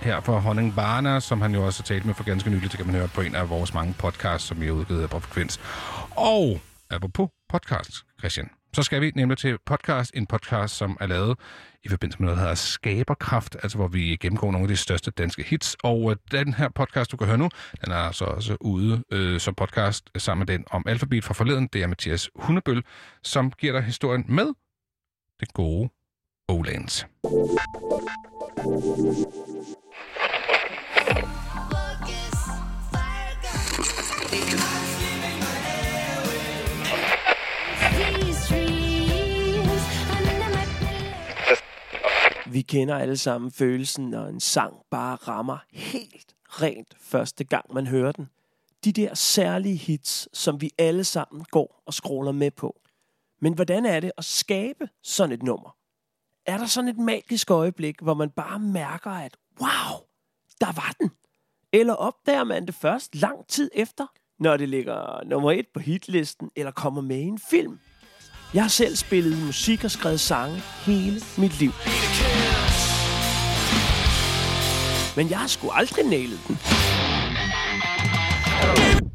Her 0.00 0.20
på 0.20 0.38
Honning 0.38 0.74
Barna, 0.74 1.20
som 1.20 1.40
han 1.40 1.54
jo 1.54 1.66
også 1.66 1.82
har 1.82 1.84
talt 1.84 2.04
med 2.04 2.14
for 2.14 2.24
ganske 2.24 2.50
nylig, 2.50 2.70
det 2.70 2.76
kan 2.78 2.86
man 2.86 2.94
høre 2.94 3.08
på 3.08 3.20
en 3.20 3.34
af 3.34 3.50
vores 3.50 3.74
mange 3.74 3.94
podcasts, 3.98 4.48
som 4.48 4.60
vi 4.60 4.66
har 4.66 4.72
udgivet 4.72 5.10
på 5.10 5.20
Frekvens. 5.20 5.60
Og 6.10 6.60
apropos 6.90 7.28
podcast, 7.48 7.92
Christian, 8.18 8.50
så 8.76 8.82
skal 8.82 9.00
vi 9.00 9.12
nemlig 9.14 9.38
til 9.38 9.58
podcast, 9.66 10.10
en 10.14 10.26
podcast, 10.26 10.76
som 10.76 10.96
er 11.00 11.06
lavet 11.06 11.38
i 11.84 11.88
forbindelse 11.88 12.18
med 12.18 12.26
noget, 12.26 12.36
der 12.36 12.42
hedder 12.42 12.54
Skaberkraft, 12.54 13.56
altså 13.62 13.78
hvor 13.78 13.88
vi 13.88 14.16
gennemgår 14.20 14.52
nogle 14.52 14.64
af 14.64 14.68
de 14.68 14.76
største 14.76 15.10
danske 15.10 15.42
hits. 15.42 15.76
Og 15.82 16.10
øh, 16.10 16.16
den 16.30 16.54
her 16.54 16.68
podcast, 16.68 17.12
du 17.12 17.16
kan 17.16 17.26
høre 17.26 17.38
nu, 17.38 17.48
den 17.84 17.92
er 17.92 18.10
så 18.10 18.24
også 18.24 18.56
ude 18.60 19.02
øh, 19.12 19.40
som 19.40 19.54
podcast 19.54 20.10
sammen 20.18 20.46
med 20.46 20.58
den 20.58 20.64
om 20.70 20.84
Alfabet 20.86 21.24
fra 21.24 21.34
forleden. 21.34 21.66
Det 21.72 21.82
er 21.82 21.86
Mathias 21.86 22.30
Hundebøl, 22.34 22.82
som 23.22 23.50
giver 23.50 23.72
dig 23.72 23.82
historien 23.82 24.24
med 24.28 24.46
det 25.40 25.52
gode 25.52 25.88
Olands. 26.48 27.06
Thank 34.28 34.80
you. 34.80 34.85
Vi 42.52 42.62
kender 42.62 42.96
alle 42.96 43.16
sammen 43.16 43.50
følelsen, 43.50 44.10
når 44.10 44.26
en 44.26 44.40
sang 44.40 44.74
bare 44.90 45.16
rammer 45.16 45.58
helt 45.72 46.34
rent 46.46 46.94
første 47.00 47.44
gang, 47.44 47.74
man 47.74 47.86
hører 47.86 48.12
den. 48.12 48.28
De 48.84 48.92
der 48.92 49.14
særlige 49.14 49.76
hits, 49.76 50.28
som 50.38 50.60
vi 50.60 50.70
alle 50.78 51.04
sammen 51.04 51.44
går 51.50 51.82
og 51.86 51.94
scroller 51.94 52.32
med 52.32 52.50
på. 52.50 52.80
Men 53.40 53.54
hvordan 53.54 53.86
er 53.86 54.00
det 54.00 54.12
at 54.18 54.24
skabe 54.24 54.88
sådan 55.02 55.32
et 55.32 55.42
nummer? 55.42 55.76
Er 56.46 56.58
der 56.58 56.66
sådan 56.66 56.88
et 56.88 56.98
magisk 56.98 57.50
øjeblik, 57.50 58.00
hvor 58.00 58.14
man 58.14 58.30
bare 58.30 58.58
mærker, 58.58 59.10
at 59.10 59.36
wow, 59.60 60.00
der 60.60 60.72
var 60.72 60.94
den? 61.00 61.10
Eller 61.72 61.94
opdager 61.94 62.44
man 62.44 62.66
det 62.66 62.74
først 62.74 63.14
lang 63.14 63.46
tid 63.48 63.70
efter, 63.74 64.06
når 64.38 64.56
det 64.56 64.68
ligger 64.68 65.24
nummer 65.24 65.52
et 65.52 65.66
på 65.74 65.80
hitlisten 65.80 66.50
eller 66.56 66.72
kommer 66.72 67.00
med 67.00 67.18
i 67.18 67.22
en 67.22 67.38
film? 67.50 67.78
Jeg 68.54 68.62
har 68.62 68.68
selv 68.68 68.96
spillet 68.96 69.46
musik 69.46 69.84
og 69.84 69.90
skrevet 69.90 70.20
sange 70.20 70.56
hele 70.86 71.20
mit 71.38 71.60
liv. 71.60 71.70
Men 75.16 75.30
jeg 75.30 75.38
har 75.38 75.46
sgu 75.46 75.70
aldrig 75.70 76.04
nailet 76.04 76.40
den. 76.48 76.56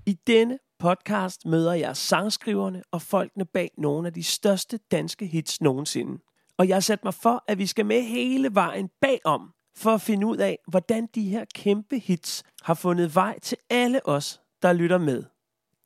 I 0.06 0.18
denne 0.28 0.58
podcast 0.80 1.46
møder 1.46 1.74
jeg 1.74 1.98
sangskriverne 1.98 2.84
og 2.92 3.02
folkene 3.02 3.46
bag 3.46 3.70
nogle 3.78 4.08
af 4.08 4.14
de 4.14 4.24
største 4.24 4.80
danske 4.92 5.26
hits 5.26 5.62
nogensinde. 5.62 6.22
Og 6.58 6.68
jeg 6.68 6.76
har 6.76 6.82
sat 6.82 7.04
mig 7.04 7.14
for, 7.14 7.44
at 7.48 7.58
vi 7.58 7.66
skal 7.66 7.86
med 7.86 8.02
hele 8.02 8.50
vejen 8.54 8.90
bagom, 9.02 9.50
for 9.78 9.92
at 9.92 10.02
finde 10.02 10.28
ud 10.28 10.38
af, 10.38 10.58
hvordan 10.68 11.08
de 11.16 11.30
her 11.30 11.46
kæmpe 11.56 12.00
hits 12.00 12.44
har 12.62 12.74
fundet 12.74 13.16
vej 13.16 13.40
til 13.40 13.58
alle 13.70 14.08
os, 14.08 14.42
der 14.62 14.74
lytter 14.74 14.98
med. 14.98 15.24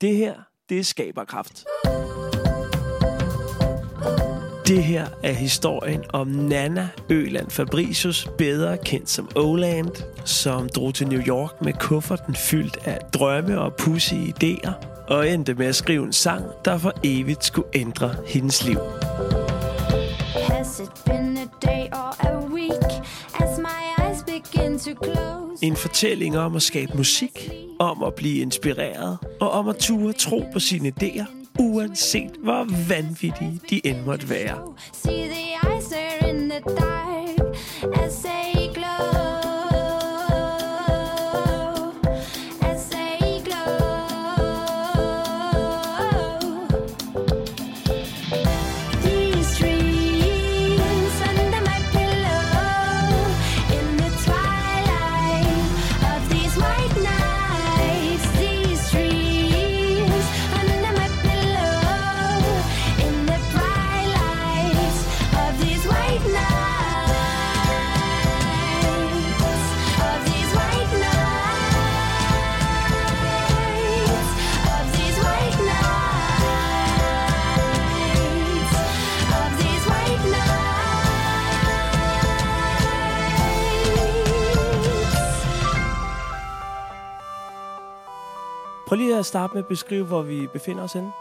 Det 0.00 0.16
her, 0.16 0.34
det 0.68 0.78
er 0.78 0.84
skaberkraft. 0.84 1.64
Det 4.66 4.84
her 4.84 5.06
er 5.22 5.32
historien 5.32 6.04
om 6.12 6.26
Nana 6.26 6.88
Øland 7.10 7.50
Fabricius, 7.50 8.28
bedre 8.38 8.78
kendt 8.78 9.10
som 9.10 9.28
Oland, 9.36 9.90
som 10.24 10.68
drog 10.68 10.94
til 10.94 11.08
New 11.08 11.20
York 11.20 11.62
med 11.62 11.72
kufferten 11.72 12.34
fyldt 12.34 12.78
af 12.84 12.98
drømme 13.14 13.60
og 13.60 13.74
pussy 13.74 14.14
idéer, 14.14 14.72
og 15.08 15.30
endte 15.30 15.54
med 15.54 15.66
at 15.66 15.74
skrive 15.74 16.04
en 16.04 16.12
sang, 16.12 16.44
der 16.64 16.78
for 16.78 16.92
evigt 17.04 17.44
skulle 17.44 17.68
ændre 17.74 18.14
hendes 18.26 18.64
liv. 18.64 18.78
Has 20.48 20.80
it 20.80 20.90
been 21.04 21.38
a 21.38 21.66
day 21.66 21.86
or 21.92 22.26
a 22.26 22.46
week 22.46 23.02
as 23.40 23.58
my 23.58 24.04
eyes 24.04 24.22
begin 24.22 24.78
to 24.78 25.04
close? 25.04 25.64
En 25.64 25.76
fortælling 25.76 26.38
om 26.38 26.56
at 26.56 26.62
skabe 26.62 26.96
musik, 26.96 27.50
om 27.78 28.02
at 28.02 28.14
blive 28.14 28.42
inspireret, 28.42 29.18
og 29.40 29.50
om 29.50 29.68
at 29.68 29.76
ture 29.76 30.12
tro 30.12 30.44
på 30.52 30.60
sine 30.60 30.92
idéer, 31.02 31.45
uanset 31.58 32.30
hvor 32.42 32.66
vanvittige 32.88 33.60
de 33.70 33.86
end 33.86 33.96
måtte 34.06 34.30
være. 34.30 34.58
See 34.92 35.28
the 35.28 35.68
eyes 35.68 35.88
there 35.88 36.30
in 36.30 36.50
the 36.50 36.60
dark 36.60 37.06
Prøv 88.86 88.96
lige 88.96 89.18
at 89.18 89.26
starte 89.26 89.54
med 89.54 89.62
at 89.62 89.68
beskrive, 89.68 90.06
hvor 90.06 90.22
vi 90.22 90.46
befinder 90.52 90.82
os 90.82 90.92
henne. 90.92 91.12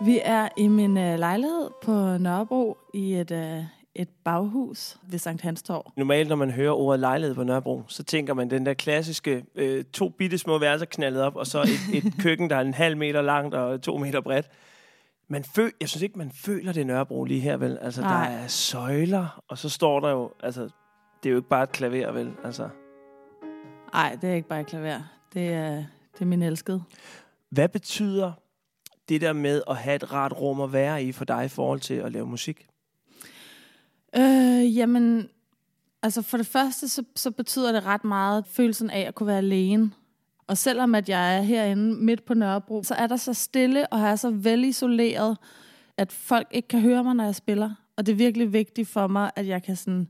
Vi 0.00 0.20
er 0.24 0.48
i 0.56 0.68
min 0.68 0.98
øh, 0.98 1.18
lejlighed 1.18 1.70
på 1.82 2.18
Nørrebro 2.18 2.78
i 2.94 3.14
et, 3.14 3.30
øh, 3.30 3.64
et 3.94 4.08
baghus 4.24 4.96
ved 5.10 5.18
Sankt 5.18 5.42
Hans 5.42 5.62
Torv. 5.62 5.92
Normalt, 5.96 6.28
når 6.28 6.36
man 6.36 6.50
hører 6.50 6.72
ordet 6.72 7.00
lejlighed 7.00 7.34
på 7.34 7.42
Nørrebro, 7.42 7.82
så 7.88 8.04
tænker 8.04 8.34
man 8.34 8.50
den 8.50 8.66
der 8.66 8.74
klassiske 8.74 9.44
øh, 9.54 9.84
to 9.84 10.08
bitte 10.08 10.38
små 10.38 10.58
værelser 10.58 10.86
knaldet 10.86 11.22
op, 11.22 11.36
og 11.36 11.46
så 11.46 11.62
et, 11.62 12.04
et 12.04 12.12
køkken, 12.22 12.50
der 12.50 12.56
er 12.56 12.60
en 12.60 12.74
halv 12.74 12.96
meter 12.96 13.22
langt 13.22 13.54
og 13.54 13.82
to 13.82 13.98
meter 13.98 14.20
bredt. 14.20 14.48
Man 15.28 15.44
føl, 15.44 15.72
jeg 15.80 15.88
synes 15.88 16.02
ikke, 16.02 16.18
man 16.18 16.30
føler 16.44 16.72
det 16.72 16.86
Nørrebro 16.86 17.24
lige 17.24 17.40
her, 17.40 17.56
vel? 17.56 17.78
Altså, 17.82 18.00
Nej. 18.00 18.28
der 18.28 18.36
er 18.36 18.46
søjler, 18.46 19.42
og 19.48 19.58
så 19.58 19.68
står 19.68 20.00
der 20.00 20.10
jo, 20.10 20.30
altså, 20.42 20.62
det 21.22 21.28
er 21.28 21.30
jo 21.30 21.36
ikke 21.36 21.48
bare 21.48 21.62
et 21.62 21.72
klaver, 21.72 22.12
vel? 22.12 22.32
Altså, 22.44 22.68
Nej, 23.92 24.18
det 24.20 24.30
er 24.30 24.34
ikke 24.34 24.48
bare 24.48 24.60
et 24.60 24.66
klaver. 24.66 25.00
Det 25.34 25.48
er, 25.48 25.84
det 26.18 26.22
er 26.22 26.26
min 26.26 26.42
elskede. 26.42 26.82
hvad 27.50 27.68
betyder 27.68 28.32
det 29.08 29.20
der 29.20 29.32
med 29.32 29.62
at 29.70 29.76
have 29.76 29.96
et 29.96 30.12
rart 30.12 30.32
rum 30.40 30.60
at 30.60 30.72
være 30.72 31.04
i 31.04 31.12
for 31.12 31.24
dig 31.24 31.44
i 31.44 31.48
forhold 31.48 31.80
til 31.80 31.94
at 31.94 32.12
lave 32.12 32.26
musik? 32.26 32.66
Øh, 34.16 34.76
jamen, 34.76 35.28
altså 36.02 36.22
for 36.22 36.36
det 36.36 36.46
første, 36.46 36.88
så, 36.88 37.04
så 37.16 37.30
betyder 37.30 37.72
det 37.72 37.84
ret 37.84 38.04
meget 38.04 38.46
følelsen 38.46 38.90
af 38.90 39.00
at 39.00 39.14
kunne 39.14 39.26
være 39.26 39.38
alene. 39.38 39.90
Og 40.46 40.58
selvom 40.58 40.94
at 40.94 41.08
jeg 41.08 41.36
er 41.36 41.42
herinde 41.42 42.04
midt 42.04 42.24
på 42.24 42.34
Nørrebro, 42.34 42.82
så 42.82 42.94
er 42.94 43.06
der 43.06 43.16
så 43.16 43.34
stille 43.34 43.92
og 43.92 44.00
er 44.00 44.16
så 44.16 44.30
velisoleret, 44.30 45.38
at 45.96 46.12
folk 46.12 46.48
ikke 46.50 46.68
kan 46.68 46.80
høre 46.80 47.04
mig, 47.04 47.14
når 47.14 47.24
jeg 47.24 47.34
spiller. 47.34 47.74
Og 47.96 48.06
det 48.06 48.12
er 48.12 48.16
virkelig 48.16 48.52
vigtigt 48.52 48.88
for 48.88 49.06
mig, 49.06 49.30
at 49.36 49.46
jeg 49.46 49.62
kan, 49.62 49.76
sådan, 49.76 50.08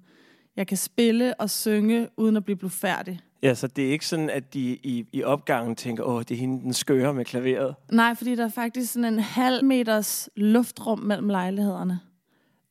jeg 0.56 0.66
kan 0.66 0.76
spille 0.76 1.40
og 1.40 1.50
synge, 1.50 2.08
uden 2.16 2.36
at 2.36 2.44
blive 2.44 2.56
blufærdig. 2.56 3.20
Ja, 3.42 3.54
så 3.54 3.66
det 3.66 3.86
er 3.86 3.90
ikke 3.90 4.06
sådan, 4.06 4.30
at 4.30 4.54
de 4.54 4.60
i, 4.60 5.06
i 5.12 5.22
opgangen 5.22 5.76
tænker, 5.76 6.04
åh, 6.04 6.20
det 6.20 6.30
er 6.30 6.38
hende, 6.38 6.62
den 6.62 6.72
skøre 6.72 7.14
med 7.14 7.24
klaveret. 7.24 7.74
Nej, 7.92 8.14
fordi 8.14 8.34
der 8.34 8.44
er 8.44 8.48
faktisk 8.48 8.92
sådan 8.92 9.14
en 9.14 9.18
halv 9.18 9.64
meters 9.64 10.28
luftrum 10.36 10.98
mellem 10.98 11.28
lejlighederne. 11.28 12.00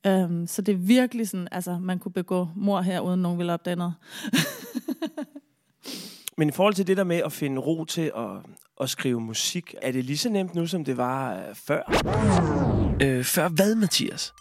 Um, 0.08 0.46
så 0.46 0.62
det 0.62 0.72
er 0.72 0.78
virkelig 0.78 1.28
sådan, 1.28 1.48
altså 1.52 1.78
man 1.78 1.98
kunne 1.98 2.12
begå 2.12 2.48
mor 2.56 2.80
her, 2.80 3.00
uden 3.00 3.22
nogen 3.22 3.38
ville 3.38 3.52
opdage 3.52 3.76
noget. 3.76 3.94
Men 6.38 6.48
i 6.48 6.52
forhold 6.52 6.74
til 6.74 6.86
det 6.86 6.96
der 6.96 7.04
med 7.04 7.16
at 7.16 7.32
finde 7.32 7.60
ro 7.60 7.84
til 7.84 8.12
at, 8.16 8.30
at 8.80 8.90
skrive 8.90 9.20
musik, 9.20 9.74
er 9.82 9.92
det 9.92 10.04
lige 10.04 10.18
så 10.18 10.28
nemt 10.28 10.54
nu, 10.54 10.66
som 10.66 10.84
det 10.84 10.96
var 10.96 11.34
øh, 11.34 11.54
før? 11.54 11.82
Øh, 13.02 13.24
før 13.24 13.48
hvad, 13.48 13.74
Mathias? 13.74 14.34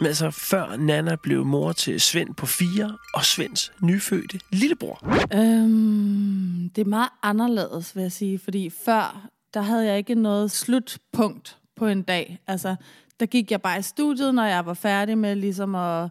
Men 0.00 0.06
altså, 0.06 0.30
før 0.30 0.76
Nana 0.76 1.16
blev 1.16 1.44
mor 1.44 1.72
til 1.72 2.00
Svend 2.00 2.34
på 2.34 2.46
fire, 2.46 2.98
og 3.14 3.24
Svends 3.24 3.72
nyfødte 3.82 4.40
lillebror. 4.52 4.98
Øhm, 5.34 6.70
det 6.76 6.82
er 6.82 6.88
meget 6.88 7.08
anderledes, 7.22 7.96
vil 7.96 8.02
jeg 8.02 8.12
sige, 8.12 8.38
fordi 8.38 8.70
før, 8.70 9.28
der 9.54 9.60
havde 9.60 9.86
jeg 9.86 9.98
ikke 9.98 10.14
noget 10.14 10.50
slutpunkt 10.50 11.58
på 11.76 11.86
en 11.86 12.02
dag. 12.02 12.38
Altså, 12.46 12.76
der 13.20 13.26
gik 13.26 13.50
jeg 13.50 13.62
bare 13.62 13.78
i 13.78 13.82
studiet, 13.82 14.34
når 14.34 14.44
jeg 14.44 14.66
var 14.66 14.74
færdig 14.74 15.18
med 15.18 15.36
ligesom 15.36 15.74
at 15.74 16.08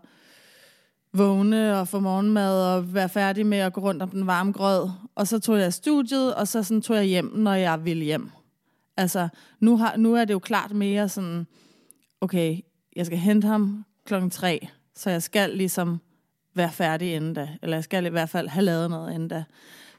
vågne 1.14 1.80
og 1.80 1.88
få 1.88 1.99
morgenmad 1.99 2.76
og 2.76 2.94
være 2.94 3.10
færdig 3.10 3.45
med 3.45 3.57
at 3.57 3.74
gå 3.74 3.82
rundt 3.82 4.02
om 4.02 4.10
den 4.10 4.28
varme 4.28 4.52
grød. 4.52 4.90
Og 5.16 5.28
så 5.28 5.40
tog 5.40 5.60
jeg 5.60 5.74
studiet, 5.74 6.36
og 6.36 6.48
så 6.48 6.64
sådan 6.64 6.82
tog 6.82 6.95
jeg 6.95 7.06
hjem, 7.06 7.32
når 7.36 7.53
jeg 7.53 7.86
ville 7.86 8.03
hjem. 8.03 8.32
Altså, 8.98 9.28
nu, 9.60 9.78
har, 9.78 9.98
nu 9.98 10.16
er 10.16 10.26
det 10.26 10.34
jo 10.34 10.40
klart 10.40 10.72
mere 10.72 11.10
sådan, 11.10 11.48
okay, 12.22 12.57
jeg 13.00 13.06
skal 13.06 13.18
hente 13.18 13.48
ham 13.48 13.86
klokken 14.06 14.30
tre, 14.30 14.68
så 14.96 15.10
jeg 15.10 15.24
skal 15.24 15.50
ligesom 15.50 16.00
være 16.56 16.72
færdig 16.72 17.16
inden 17.16 17.34
da. 17.34 17.50
Eller 17.62 17.78
jeg 17.78 17.84
skal 17.84 18.06
i 18.06 18.10
hvert 18.10 18.30
fald 18.30 18.48
have 18.48 18.66
lavet 18.66 18.90
noget 18.90 19.14
inden 19.14 19.28
da. 19.28 19.44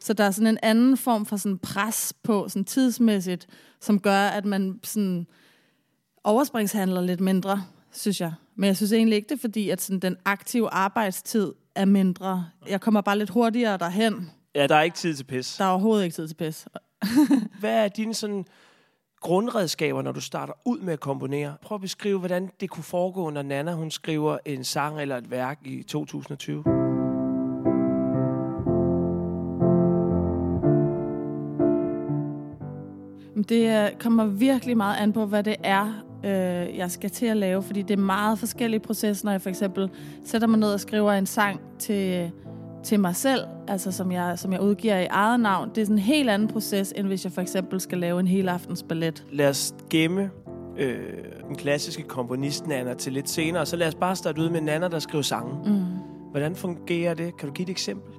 Så 0.01 0.13
der 0.13 0.25
er 0.25 0.31
sådan 0.31 0.47
en 0.47 0.59
anden 0.63 0.97
form 0.97 1.27
for 1.27 1.37
sådan 1.37 1.59
pres 1.59 2.15
på 2.23 2.49
sådan 2.49 2.65
tidsmæssigt, 2.65 3.47
som 3.81 4.01
gør, 4.01 4.27
at 4.27 4.45
man 4.45 4.81
sådan 4.85 5.27
overspringshandler 6.25 7.01
lidt 7.01 7.21
mindre, 7.21 7.65
synes 7.93 8.21
jeg. 8.21 8.33
Men 8.57 8.67
jeg 8.67 8.77
synes 8.77 8.93
egentlig 8.93 9.17
ikke 9.17 9.29
det, 9.29 9.35
er 9.35 9.41
fordi 9.41 9.71
at 9.71 9.81
sådan 9.81 10.01
den 10.01 10.17
aktive 10.25 10.71
arbejdstid 10.71 11.53
er 11.75 11.85
mindre. 11.85 12.47
Jeg 12.69 12.81
kommer 12.81 13.01
bare 13.01 13.19
lidt 13.19 13.31
hurtigere 13.31 13.77
derhen. 13.77 14.31
Ja, 14.55 14.67
der 14.67 14.75
er 14.75 14.83
ikke 14.83 14.97
tid 14.97 15.15
til 15.15 15.25
pis. 15.25 15.57
Der 15.57 15.65
er 15.65 15.69
overhovedet 15.69 16.05
ikke 16.05 16.15
tid 16.15 16.29
til 16.29 16.35
pis. 16.35 16.67
Hvad 17.61 17.85
er 17.85 17.89
dine 17.89 18.15
sådan 18.15 18.45
grundredskaber, 19.21 20.03
når 20.03 20.13
du 20.13 20.21
starter 20.21 20.53
ud 20.65 20.79
med 20.79 20.93
at 20.93 21.01
komponere? 21.01 21.55
Prøv 21.63 21.75
at 21.75 21.81
beskrive, 21.81 22.19
hvordan 22.19 22.51
det 22.61 22.71
kunne 22.71 22.85
foregå, 22.85 23.31
når 23.31 23.43
Nana 23.43 23.73
hun 23.73 23.91
skriver 23.91 24.39
en 24.45 24.65
sang 24.65 25.01
eller 25.01 25.17
et 25.17 25.31
værk 25.31 25.59
i 25.65 25.83
2020. 25.83 26.65
Det 33.49 33.85
øh, 33.85 33.99
kommer 33.99 34.25
virkelig 34.25 34.77
meget 34.77 34.97
an 34.97 35.13
på, 35.13 35.27
hvad 35.27 35.43
det 35.43 35.57
er, 35.65 36.05
øh, 36.25 36.77
jeg 36.77 36.91
skal 36.91 37.11
til 37.11 37.27
at 37.27 37.37
lave, 37.37 37.63
fordi 37.63 37.83
det 37.83 37.99
er 37.99 38.03
meget 38.03 38.39
forskellige 38.39 38.81
processer, 38.81 39.25
når 39.25 39.33
jeg 39.33 39.43
for 39.43 39.49
eksempel 39.49 39.91
sætter 40.25 40.49
mig 40.49 40.59
ned 40.59 40.73
og 40.73 40.81
skriver 40.81 41.13
en 41.13 41.27
sang 41.27 41.61
til, 41.79 42.33
til 42.85 43.01
mig 43.01 43.17
selv, 43.17 43.41
altså 43.69 43.93
som 43.93 44.13
jeg, 44.13 44.39
som 44.39 44.53
jeg 44.53 44.61
udgiver 44.61 44.99
i 44.99 45.07
eget 45.07 45.41
navn. 45.41 45.69
Det 45.69 45.79
er 45.79 45.85
sådan 45.85 45.97
en 45.97 46.03
helt 46.03 46.31
anden 46.31 46.49
proces, 46.49 46.93
end 46.97 47.07
hvis 47.07 47.25
jeg 47.25 47.33
for 47.33 47.41
eksempel 47.41 47.81
skal 47.81 47.99
lave 47.99 48.21
en 48.21 48.29
hel 48.29 48.49
aftens 48.49 48.83
ballet. 48.83 49.25
Lad 49.33 49.49
os 49.49 49.75
gemme 49.91 50.31
øh, 50.79 50.99
den 51.49 51.57
klassiske 51.57 52.03
komponist 52.03 52.67
Nana 52.67 52.95
til 52.95 53.13
lidt 53.13 53.31
senere, 53.31 53.67
så 53.67 53.77
lad 53.77 53.89
os 53.89 53.95
bare 53.95 54.17
starte 54.17 54.41
ud 54.41 54.51
med 54.51 54.61
Nana, 54.61 54.89
der 54.89 54.99
skriver 54.99 55.23
sange. 55.23 55.55
Mm. 55.71 55.85
Hvordan 56.31 56.57
fungerer 56.57 57.15
det? 57.15 57.37
Kan 57.37 57.49
du 57.49 57.55
give 57.55 57.67
et 57.67 57.71
eksempel? 57.71 58.15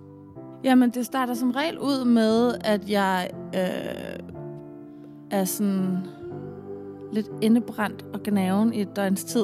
Jamen, 0.63 0.89
det 0.89 1.05
starter 1.05 1.33
som 1.33 1.51
regel 1.51 1.79
ud 1.79 2.05
med, 2.05 2.55
at 2.63 2.89
jeg 2.89 3.29
øh, 3.55 4.19
er 5.31 5.45
sådan 5.45 5.97
lidt 7.11 7.27
indebrændt 7.41 8.05
og 8.13 8.23
gnaven 8.23 8.73
i 8.73 8.81
et 8.81 8.95
døgns 8.95 9.23
tid. 9.23 9.43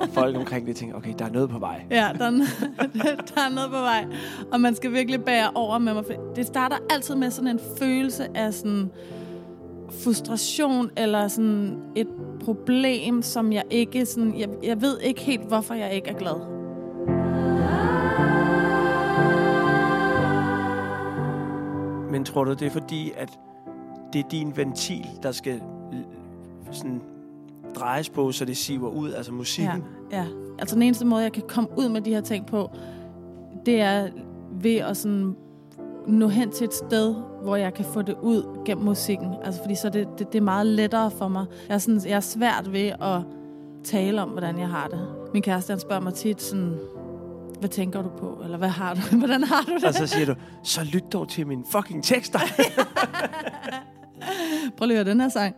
Og 0.00 0.08
folk 0.08 0.36
omkring 0.36 0.66
det 0.66 0.76
tænker, 0.76 0.96
okay, 0.96 1.14
der 1.18 1.24
er 1.24 1.30
noget 1.30 1.50
på 1.50 1.58
vej. 1.58 1.84
ja, 1.90 2.10
der 2.18 2.24
er, 2.24 2.30
der 3.34 3.40
er 3.40 3.54
noget 3.54 3.70
på 3.70 3.78
vej. 3.78 4.06
Og 4.52 4.60
man 4.60 4.74
skal 4.74 4.92
virkelig 4.92 5.24
bære 5.24 5.50
over 5.54 5.78
med 5.78 5.94
mig. 5.94 6.04
Det 6.36 6.46
starter 6.46 6.76
altid 6.90 7.14
med 7.14 7.30
sådan 7.30 7.50
en 7.50 7.60
følelse 7.78 8.36
af 8.36 8.54
sådan 8.54 8.90
frustration 10.04 10.90
eller 10.96 11.28
sådan 11.28 11.78
et 11.96 12.08
problem, 12.44 13.22
som 13.22 13.52
jeg 13.52 13.62
ikke 13.70 14.06
sådan... 14.06 14.38
Jeg, 14.38 14.48
jeg 14.62 14.82
ved 14.82 14.98
ikke 15.00 15.20
helt, 15.20 15.48
hvorfor 15.48 15.74
jeg 15.74 15.94
ikke 15.94 16.08
er 16.08 16.18
glad. 16.18 16.52
Men 22.10 22.24
tror 22.24 22.44
du, 22.44 22.52
det 22.52 22.62
er 22.62 22.70
fordi, 22.70 23.12
at 23.16 23.38
det 24.12 24.24
er 24.24 24.28
din 24.28 24.56
ventil, 24.56 25.06
der 25.22 25.32
skal 25.32 25.60
sådan 26.72 27.02
drejes 27.74 28.10
på, 28.10 28.32
så 28.32 28.44
det 28.44 28.56
siver 28.56 28.88
ud, 28.88 29.12
altså 29.12 29.32
musikken? 29.32 29.84
Ja, 30.10 30.16
ja. 30.16 30.26
Altså 30.58 30.74
den 30.74 30.82
eneste 30.82 31.06
måde, 31.06 31.22
jeg 31.22 31.32
kan 31.32 31.42
komme 31.48 31.70
ud 31.78 31.88
med 31.88 32.00
de 32.00 32.10
her 32.10 32.20
ting 32.20 32.46
på, 32.46 32.70
det 33.66 33.80
er 33.80 34.08
ved 34.60 34.76
at 34.76 34.96
sådan 34.96 35.36
nå 36.06 36.28
hen 36.28 36.50
til 36.50 36.64
et 36.64 36.74
sted, 36.74 37.14
hvor 37.42 37.56
jeg 37.56 37.74
kan 37.74 37.84
få 37.84 38.02
det 38.02 38.16
ud 38.22 38.64
gennem 38.64 38.84
musikken. 38.84 39.34
Altså 39.44 39.60
fordi 39.62 39.74
så 39.74 39.88
det, 39.88 40.08
det, 40.18 40.32
det 40.32 40.38
er 40.38 40.42
meget 40.42 40.66
lettere 40.66 41.10
for 41.10 41.28
mig. 41.28 41.46
Jeg 41.68 41.74
er, 41.74 41.78
sådan, 41.78 42.00
jeg 42.04 42.16
er 42.16 42.20
svært 42.20 42.72
ved 42.72 42.92
at 43.00 43.20
tale 43.84 44.22
om, 44.22 44.28
hvordan 44.28 44.58
jeg 44.58 44.68
har 44.68 44.88
det. 44.88 45.08
Min 45.32 45.42
kæreste, 45.42 45.70
han 45.70 45.80
spørger 45.80 46.02
mig 46.02 46.14
tit 46.14 46.42
sådan, 46.42 46.78
hvad 47.58 47.68
tænker 47.68 48.02
du 48.02 48.08
på? 48.08 48.40
Eller 48.44 48.58
hvad 48.58 48.68
har 48.68 48.94
du? 48.94 49.00
Hvordan 49.18 49.44
har 49.44 49.62
du 49.62 49.74
det? 49.74 49.84
Og 49.84 49.94
så 49.94 50.06
siger 50.06 50.26
du, 50.26 50.34
så 50.62 50.84
lyt 50.84 51.12
dog 51.12 51.28
til 51.28 51.46
min 51.46 51.64
fucking 51.72 52.04
tekster. 52.04 52.38
Prøv 54.76 54.86
lige 54.86 54.98
at 54.98 55.04
høre 55.04 55.12
den 55.12 55.20
her 55.20 55.28
sang. 55.28 55.54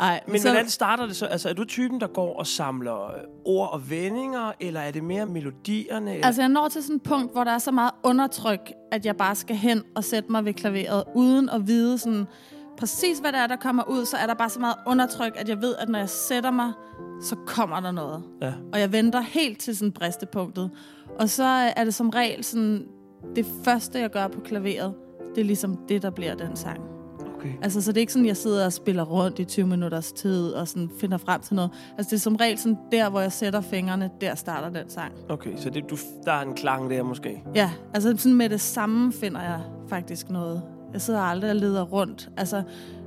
Ej, 0.00 0.20
Men 0.28 0.40
så... 0.40 0.48
hvordan 0.48 0.68
starter 0.68 1.06
det 1.06 1.16
så? 1.16 1.26
Altså, 1.26 1.48
er 1.48 1.52
du 1.52 1.64
typen, 1.64 2.00
der 2.00 2.06
går 2.06 2.38
og 2.38 2.46
samler 2.46 3.06
øh, 3.06 3.12
ord 3.44 3.72
og 3.72 3.90
vendinger, 3.90 4.52
eller 4.60 4.80
er 4.80 4.90
det 4.90 5.04
mere 5.04 5.26
melodierne? 5.26 6.14
Eller? 6.14 6.26
Altså, 6.26 6.42
jeg 6.42 6.48
når 6.48 6.68
til 6.68 6.82
sådan 6.82 6.96
et 6.96 7.02
punkt, 7.02 7.32
hvor 7.32 7.44
der 7.44 7.50
er 7.50 7.58
så 7.58 7.70
meget 7.70 7.90
undertryk, 8.02 8.72
at 8.92 9.06
jeg 9.06 9.16
bare 9.16 9.34
skal 9.34 9.56
hen 9.56 9.82
og 9.96 10.04
sætte 10.04 10.32
mig 10.32 10.44
ved 10.44 10.54
klaveret, 10.54 11.04
uden 11.14 11.48
at 11.48 11.66
vide 11.66 11.98
sådan 11.98 12.26
præcis, 12.78 13.18
hvad 13.18 13.32
det 13.32 13.40
er, 13.40 13.46
der 13.46 13.56
kommer 13.56 13.82
ud, 13.90 14.04
så 14.04 14.16
er 14.16 14.26
der 14.26 14.34
bare 14.34 14.50
så 14.50 14.60
meget 14.60 14.76
undertryk, 14.86 15.32
at 15.36 15.48
jeg 15.48 15.62
ved, 15.62 15.74
at 15.78 15.88
når 15.88 15.98
jeg 15.98 16.08
sætter 16.08 16.50
mig, 16.50 16.72
så 17.22 17.36
kommer 17.46 17.80
der 17.80 17.90
noget. 17.90 18.22
Ja. 18.42 18.52
Og 18.72 18.80
jeg 18.80 18.92
venter 18.92 19.20
helt 19.20 19.60
til 19.60 19.76
sådan 19.76 19.92
bristepunktet. 19.92 20.70
Og 21.18 21.28
så 21.28 21.44
er 21.76 21.84
det 21.84 21.94
som 21.94 22.10
regel 22.10 22.44
sådan, 22.44 22.86
det 23.36 23.46
første, 23.64 23.98
jeg 23.98 24.10
gør 24.10 24.28
på 24.28 24.40
klaveret, 24.40 24.94
det 25.34 25.40
er 25.40 25.44
ligesom 25.44 25.76
det, 25.88 26.02
der 26.02 26.10
bliver 26.10 26.34
den 26.34 26.56
sang. 26.56 26.97
Okay. 27.38 27.52
Altså, 27.62 27.82
så 27.82 27.92
det 27.92 27.96
er 27.96 28.00
ikke 28.00 28.12
sådan, 28.12 28.26
jeg 28.26 28.36
sidder 28.36 28.64
og 28.66 28.72
spiller 28.72 29.04
rundt 29.04 29.38
i 29.38 29.44
20 29.44 29.66
minutters 29.66 30.12
tid 30.12 30.50
og 30.52 30.68
sådan 30.68 30.90
finder 31.00 31.18
frem 31.18 31.40
til 31.40 31.54
noget. 31.54 31.70
Altså, 31.98 32.10
det 32.10 32.16
er 32.16 32.20
som 32.20 32.36
regel 32.36 32.58
sådan, 32.58 32.78
der, 32.92 33.10
hvor 33.10 33.20
jeg 33.20 33.32
sætter 33.32 33.60
fingrene, 33.60 34.10
der 34.20 34.34
starter 34.34 34.80
den 34.80 34.90
sang. 34.90 35.12
Okay, 35.28 35.56
så 35.56 35.70
det, 35.70 35.90
du, 35.90 35.96
der 36.24 36.32
er 36.32 36.42
en 36.42 36.54
klang 36.54 36.90
der 36.90 37.02
måske? 37.02 37.42
Ja, 37.54 37.70
altså 37.94 38.14
sådan 38.16 38.36
med 38.36 38.48
det 38.48 38.60
samme 38.60 39.12
finder 39.12 39.42
jeg 39.42 39.60
faktisk 39.88 40.30
noget. 40.30 40.62
Jeg 40.92 41.00
sidder 41.00 41.20
aldrig 41.20 41.50
og 41.50 41.56
leder 41.56 41.82
rundt. 41.82 42.30
Altså, 42.36 42.62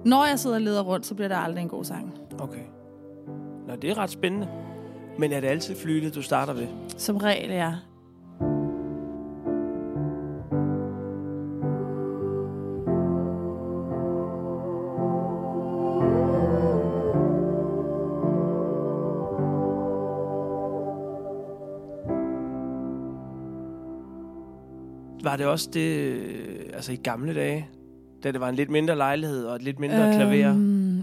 når 0.06 0.26
jeg 0.26 0.40
sidder 0.40 0.56
og 0.56 0.62
leder 0.62 0.82
rundt, 0.82 1.06
så 1.06 1.16
bliver 1.16 1.28
det 1.28 1.38
aldrig 1.40 1.62
en 1.62 1.70
god 1.70 1.84
sang. 1.84 2.14
Okay. 2.40 2.64
Nå, 3.68 3.76
det 3.76 3.90
er 3.90 3.98
ret 3.98 4.10
spændende. 4.10 4.48
Men 5.20 5.32
er 5.32 5.40
det 5.40 5.48
altid 5.48 5.76
flylet, 5.76 6.16
du 6.16 6.22
starter 6.22 6.54
ved? 6.54 6.68
Som 6.98 7.18
regel, 7.18 7.50
ja. 7.50 7.74
Det 25.42 25.50
også 25.50 25.70
det, 25.74 25.98
øh, 25.98 26.70
altså 26.74 26.92
i 26.92 26.96
gamle 26.96 27.34
dage, 27.34 27.70
da 28.24 28.32
det 28.32 28.40
var 28.40 28.50
en 28.50 28.56
lidt 28.56 28.70
mindre 28.70 28.96
lejlighed 28.96 29.46
og 29.46 29.56
et 29.56 29.62
lidt 29.62 29.80
mindre 29.80 30.08
øhm, 30.08 30.14
klaver? 30.14 30.36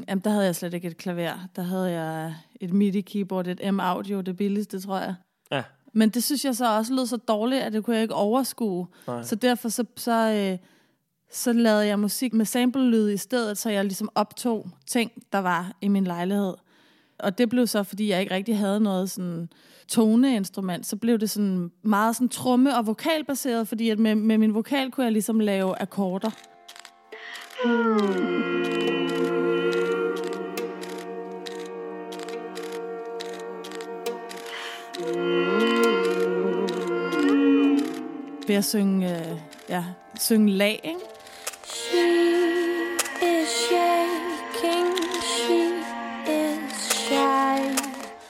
Jamen, 0.08 0.20
der 0.24 0.30
havde 0.30 0.44
jeg 0.44 0.56
slet 0.56 0.74
ikke 0.74 0.88
et 0.88 0.96
klaver. 0.96 1.48
Der 1.56 1.62
havde 1.62 1.90
jeg 1.90 2.34
et 2.60 2.72
MIDI-keyboard, 2.72 3.46
et 3.46 3.74
M-Audio, 3.74 4.20
det 4.20 4.36
billigste, 4.36 4.80
tror 4.80 4.98
jeg. 4.98 5.14
Ja. 5.52 5.62
Men 5.92 6.08
det 6.08 6.24
synes 6.24 6.44
jeg 6.44 6.56
så 6.56 6.76
også 6.76 6.94
lød 6.94 7.06
så 7.06 7.16
dårligt, 7.16 7.62
at 7.62 7.72
det 7.72 7.84
kunne 7.84 7.96
jeg 7.96 8.02
ikke 8.02 8.14
overskue. 8.14 8.86
Nej. 9.06 9.22
Så 9.22 9.36
derfor 9.36 9.68
så, 9.68 9.84
så, 9.96 10.32
øh, 10.32 10.58
så 11.32 11.52
lavede 11.52 11.86
jeg 11.86 11.98
musik 11.98 12.34
med 12.34 12.44
sample-lyd 12.44 13.10
i 13.10 13.16
stedet, 13.16 13.58
så 13.58 13.70
jeg 13.70 13.84
ligesom 13.84 14.08
optog 14.14 14.70
ting, 14.86 15.12
der 15.32 15.38
var 15.38 15.72
i 15.80 15.88
min 15.88 16.04
lejlighed. 16.04 16.54
Og 17.18 17.38
det 17.38 17.48
blev 17.48 17.66
så, 17.66 17.82
fordi 17.82 18.10
jeg 18.10 18.20
ikke 18.20 18.34
rigtig 18.34 18.58
havde 18.58 18.80
noget 18.80 19.10
sådan 19.10 19.48
toneinstrument, 19.88 20.86
så 20.86 20.96
blev 20.96 21.18
det 21.18 21.30
sådan 21.30 21.70
meget 21.82 22.16
sådan 22.16 22.28
tromme- 22.28 22.76
og 22.76 22.86
vokalbaseret, 22.86 23.68
fordi 23.68 23.90
at 23.90 23.98
med, 23.98 24.14
med 24.14 24.38
min 24.38 24.54
vokal 24.54 24.90
kunne 24.90 25.04
jeg 25.04 25.12
ligesom 25.12 25.40
lave 25.40 25.82
akkorder. 25.82 26.30
Ved 38.48 38.54
at 38.54 38.64
synge, 38.64 39.18
øh, 39.18 39.38
ja, 39.68 39.84
synge 40.18 40.52
lag, 40.52 40.80
ikke? 40.84 41.07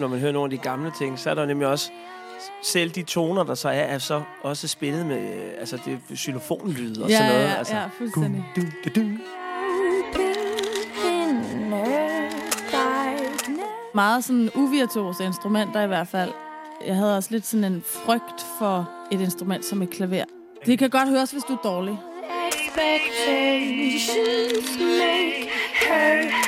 Når 0.00 0.08
man 0.08 0.18
hører 0.18 0.32
nogle 0.32 0.52
af 0.52 0.58
de 0.58 0.62
gamle 0.68 0.92
ting, 0.98 1.18
så 1.18 1.30
er 1.30 1.34
der 1.34 1.46
nemlig 1.46 1.68
også 1.68 1.90
selv 2.62 2.90
de 2.90 3.02
toner, 3.02 3.44
der 3.44 3.54
så 3.54 3.68
er, 3.68 3.72
er 3.72 3.98
så 3.98 4.22
også 4.42 4.68
spillet 4.68 5.06
med 5.06 5.16
øh, 5.16 5.50
altså 5.60 5.78
det 5.84 5.92
er 5.92 6.16
xylofonlyd 6.16 6.98
og 7.00 7.08
Ja, 7.10 7.16
sådan 7.18 7.32
noget. 7.32 7.44
ja, 7.48 7.54
altså. 7.54 7.74
ja, 7.76 7.82
fuldstændig. 7.98 8.44
Du, 8.56 8.60
du, 8.84 8.90
du. 9.00 9.06
Meget 13.94 14.24
sådan 14.24 14.50
uvirtuose 14.54 15.24
instrumenter 15.24 15.82
i 15.82 15.86
hvert 15.86 16.08
fald. 16.08 16.30
Jeg 16.86 16.96
havde 16.96 17.16
også 17.16 17.28
lidt 17.32 17.46
sådan 17.46 17.64
en 17.72 17.82
frygt 17.86 18.46
for 18.58 18.90
et 19.12 19.20
instrument 19.20 19.64
som 19.64 19.82
et 19.82 19.90
klaver. 19.90 20.24
Det 20.66 20.78
kan 20.78 20.90
godt 20.90 21.08
høres, 21.08 21.30
hvis 21.30 21.42
du 21.42 21.52
er 21.52 21.56
dårlig. 21.64 21.98
Expectations 22.48 24.78
make 24.78 25.48
her 25.88 26.47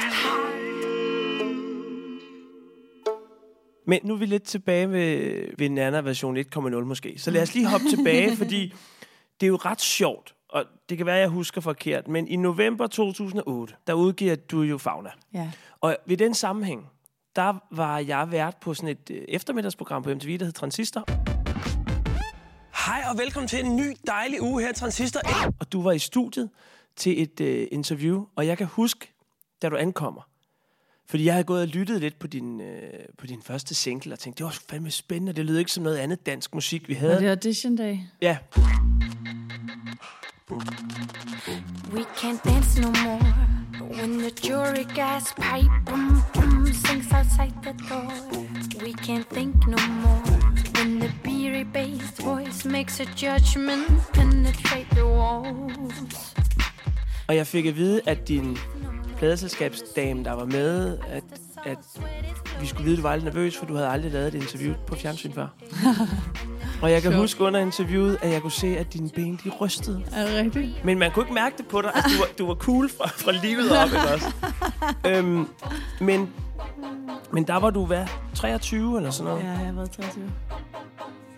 Men 3.91 4.01
nu 4.05 4.15
er 4.15 4.19
vi 4.19 4.27
lidt 4.27 4.43
tilbage 4.43 4.91
ved, 4.91 5.45
ved 5.59 5.69
Nana 5.69 6.01
version 6.01 6.37
1.0 6.37 6.61
måske. 6.85 7.15
Så 7.19 7.31
lad 7.31 7.43
os 7.43 7.55
lige 7.55 7.67
hoppe 7.67 7.87
tilbage, 7.97 8.37
fordi 8.43 8.75
det 9.41 9.47
er 9.47 9.49
jo 9.49 9.57
ret 9.57 9.81
sjovt. 9.81 10.35
Og 10.49 10.65
det 10.89 10.97
kan 10.97 11.07
være, 11.07 11.17
at 11.17 11.21
jeg 11.21 11.29
husker 11.29 11.61
forkert. 11.61 12.09
Men 12.09 12.29
i 12.29 12.37
november 12.37 12.87
2008, 12.87 13.75
der 13.87 13.93
udgiver 13.93 14.35
du 14.35 14.63
jo 14.63 14.79
Fauna. 14.79 15.11
Ja. 15.35 15.51
Og 15.81 15.97
ved 16.07 16.17
den 16.17 16.35
sammenhæng, 16.35 16.87
der 17.37 17.55
var 17.71 17.99
jeg 17.99 18.31
vært 18.31 18.57
på 18.61 18.75
sådan 18.75 18.89
et 18.89 19.11
øh, 19.11 19.25
eftermiddagsprogram 19.29 20.03
på 20.03 20.15
MTV, 20.15 20.39
der 20.39 20.45
hed 20.45 20.53
Transistor. 20.53 21.05
Hej 22.87 23.03
og 23.13 23.19
velkommen 23.19 23.49
til 23.49 23.65
en 23.65 23.77
ny 23.77 23.97
dejlig 24.07 24.43
uge 24.43 24.63
her 24.63 24.71
i 24.71 24.75
Transistor. 24.75 25.21
Og 25.61 25.73
du 25.73 25.83
var 25.83 25.93
i 25.93 25.99
studiet 25.99 26.51
til 26.97 27.23
et 27.23 27.41
øh, 27.41 27.69
interview, 27.73 28.27
og 28.37 28.47
jeg 28.47 28.59
kan 28.59 28.67
huske, 28.67 29.13
da 29.63 29.69
du 29.69 29.77
ankommer, 29.77 30.30
fordi 31.11 31.25
jeg 31.25 31.35
havde 31.35 31.45
gået 31.45 31.63
og 31.63 31.69
lyttet 31.69 32.01
lidt 32.01 32.19
på 32.19 32.27
din, 32.27 32.61
øh, 32.61 32.91
på 33.19 33.27
din 33.27 33.43
første 33.43 33.75
single, 33.75 34.13
og 34.13 34.19
tænkte, 34.19 34.39
det 34.39 34.45
var 34.45 34.59
fandme 34.71 34.91
spændende, 34.91 35.33
det 35.33 35.47
lød 35.47 35.59
ikke 35.59 35.73
som 35.73 35.83
noget 35.83 35.97
andet 35.97 36.27
dansk 36.27 36.55
musik, 36.55 36.89
vi 36.89 36.95
havde. 36.95 37.15
Og 37.15 37.21
det 37.21 37.29
audition 37.29 37.77
day. 37.77 37.99
Ja. 38.23 38.37
We 41.95 42.05
can't 42.17 42.41
dance 42.45 42.81
no 42.81 42.91
more 43.05 43.35
when 43.97 44.19
the 44.19 44.31
jury 44.49 44.85
gas 44.95 45.25
pipe 45.37 45.73
boom 45.87 46.23
boom 46.35 46.67
sings 46.67 47.13
outside 47.13 47.55
the 47.63 47.75
door. 47.89 48.13
We 48.83 48.93
can't 48.93 49.35
think 49.35 49.67
no 49.67 49.79
more 50.03 50.23
when 50.77 51.01
the 51.01 51.13
beery 51.25 51.65
based 51.73 52.23
voice 52.23 52.69
makes 52.69 53.01
a 53.01 53.05
judgment 53.05 54.13
penetrate 54.13 54.91
the 54.91 55.07
walls. 55.07 56.35
Og 57.29 57.37
jeg 57.37 57.47
fik 57.47 57.67
at 57.67 57.77
vide, 57.77 58.01
at 58.07 58.29
din 58.29 58.59
pladeselskabsdame, 59.21 60.25
der 60.25 60.33
var 60.33 60.45
med, 60.45 60.99
at, 61.09 61.25
at 61.67 61.79
vi 62.61 62.67
skulle 62.67 62.85
vide, 62.85 62.95
at 62.95 62.99
du 62.99 63.03
var 63.03 63.15
lidt 63.15 63.25
nervøs, 63.25 63.57
for 63.57 63.67
du 63.67 63.75
havde 63.75 63.89
aldrig 63.89 64.13
lavet 64.13 64.29
et 64.29 64.35
interview 64.35 64.75
på 64.87 64.95
fjernsyn 64.95 65.33
før. 65.33 65.47
Og 66.83 66.91
jeg 66.91 67.03
kan 67.03 67.11
Sjovt. 67.13 67.23
huske 67.23 67.45
under 67.45 67.61
interviewet, 67.61 68.19
at 68.23 68.33
jeg 68.33 68.43
kunne 68.43 68.53
se, 68.53 68.79
at 68.79 68.93
dine 68.93 69.09
ben 69.09 69.41
de 69.45 69.51
rystede. 69.61 70.03
Er 70.13 70.27
det 70.27 70.35
rigtigt? 70.37 70.85
Men 70.85 70.99
man 70.99 71.13
kunne 71.13 71.23
ikke 71.25 71.35
mærke 71.35 71.57
det 71.59 71.67
på 71.67 71.83
dig. 71.83 71.91
Altså, 71.95 72.11
du, 72.17 72.19
var, 72.23 72.29
du 72.39 72.47
var 72.47 72.55
cool 72.55 72.89
fra, 72.89 73.09
fra 73.09 73.33
livet 73.33 73.71
op, 73.79 73.87
ikke 73.87 74.15
også? 74.15 74.33
øhm, 75.07 75.49
men, 76.01 76.31
men 77.33 77.45
der 77.45 77.57
var 77.57 77.71
du, 77.71 77.87
hvad, 77.87 78.07
23 78.35 78.97
eller 78.97 79.11
sådan 79.11 79.33
noget? 79.33 79.45
Ja, 79.45 79.51
jeg 79.51 79.77
været 79.77 79.91
23. 79.91 80.25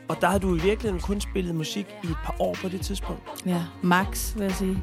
Og 0.08 0.16
der 0.20 0.26
har 0.26 0.38
du 0.38 0.56
i 0.56 0.60
virkeligheden 0.60 1.00
kun 1.00 1.20
spillet 1.20 1.54
musik 1.54 1.86
i 2.04 2.06
et 2.06 2.16
par 2.24 2.34
år 2.38 2.56
på 2.62 2.68
det 2.68 2.80
tidspunkt. 2.80 3.22
Ja, 3.46 3.62
max, 3.82 4.34
vil 4.36 4.42
jeg 4.42 4.52
sige. 4.52 4.82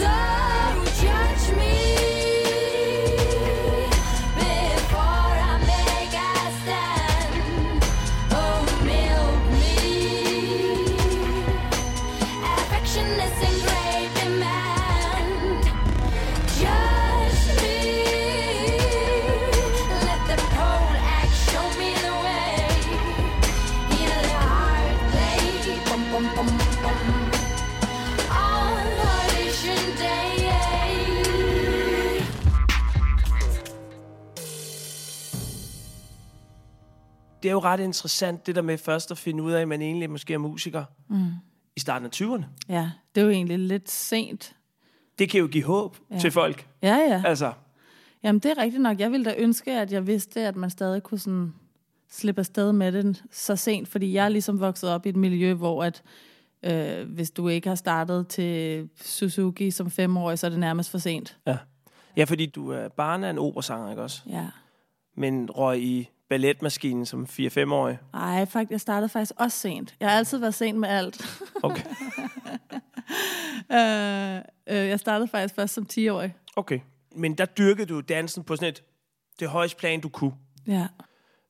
So 0.00 0.06
judge 1.02 1.56
me 1.58 2.09
Det 37.42 37.48
er 37.48 37.52
jo 37.52 37.58
ret 37.58 37.80
interessant, 37.80 38.46
det 38.46 38.54
der 38.54 38.62
med 38.62 38.78
først 38.78 39.10
at 39.10 39.18
finde 39.18 39.42
ud 39.42 39.52
af, 39.52 39.60
at 39.60 39.68
man 39.68 39.82
egentlig 39.82 40.10
måske 40.10 40.34
er 40.34 40.38
musiker 40.38 40.84
Mm. 41.08 41.24
i 41.76 41.80
starten 41.80 42.06
af 42.06 42.10
20'erne. 42.16 42.44
Ja, 42.68 42.90
det 43.14 43.20
er 43.20 43.24
jo 43.24 43.30
egentlig 43.30 43.58
lidt 43.58 43.90
sent. 43.90 44.56
Det 45.18 45.30
kan 45.30 45.40
jo 45.40 45.46
give 45.46 45.64
håb 45.64 45.96
Ja. 46.10 46.18
til 46.18 46.30
folk. 46.30 46.68
Ja, 46.82 46.94
ja. 46.96 47.22
Altså, 47.26 47.52
Jamen, 48.22 48.38
det 48.40 48.50
er 48.50 48.58
rigtigt 48.58 48.82
nok. 48.82 49.00
Jeg 49.00 49.12
ville 49.12 49.24
da 49.30 49.34
ønske, 49.38 49.72
at 49.72 49.92
jeg 49.92 50.06
vidste, 50.06 50.40
at 50.40 50.56
man 50.56 50.70
stadig 50.70 51.02
kunne 51.02 51.18
sådan 51.18 51.54
slippe 52.10 52.38
afsted 52.38 52.72
med 52.72 52.92
det 52.92 53.22
så 53.30 53.56
sent, 53.56 53.88
fordi 53.88 54.12
jeg 54.12 54.24
er 54.24 54.28
ligesom 54.28 54.60
vokset 54.60 54.90
op 54.90 55.06
i 55.06 55.08
et 55.08 55.16
miljø, 55.16 55.54
hvor 55.54 55.84
at, 55.84 56.02
øh, 56.62 57.08
hvis 57.14 57.30
du 57.30 57.48
ikke 57.48 57.68
har 57.68 57.74
startet 57.74 58.28
til 58.28 58.88
Suzuki 59.02 59.70
som 59.70 59.90
femårig, 59.90 60.38
så 60.38 60.46
er 60.46 60.50
det 60.50 60.58
nærmest 60.58 60.90
for 60.90 60.98
sent. 60.98 61.38
ja. 61.46 61.56
ja, 62.16 62.24
fordi 62.24 62.46
du 62.46 62.70
er 62.70 62.88
barn 62.88 63.24
af 63.24 63.30
en 63.30 63.38
operasanger, 63.38 63.90
ikke 63.90 64.02
også? 64.02 64.22
Ja. 64.28 64.46
Men 65.16 65.50
røg 65.50 65.82
i 65.82 66.08
balletmaskinen 66.30 67.06
som 67.06 67.26
4-5-årig. 67.30 67.98
Ej, 68.14 68.46
faktisk, 68.46 68.70
jeg 68.70 68.80
startede 68.80 69.08
faktisk 69.08 69.32
også 69.36 69.58
sent. 69.58 69.94
Jeg 70.00 70.10
har 70.10 70.18
altid 70.18 70.38
været 70.38 70.54
sent 70.54 70.78
med 70.78 70.88
alt. 70.88 71.40
Okay. 71.62 71.84
øh, 73.72 74.36
øh, 74.76 74.88
jeg 74.88 75.00
startede 75.00 75.28
faktisk 75.28 75.54
først 75.54 75.74
som 75.74 75.86
10-årig. 75.92 76.34
Okay. 76.56 76.80
Men 77.16 77.34
der 77.34 77.44
dyrkede 77.44 77.86
du 77.86 78.00
dansen 78.00 78.44
på 78.44 78.56
sådan 78.56 78.68
et, 78.68 78.82
det 79.40 79.48
højeste 79.48 79.78
plan, 79.78 80.00
du 80.00 80.08
kunne. 80.08 80.32
Ja. 80.66 80.86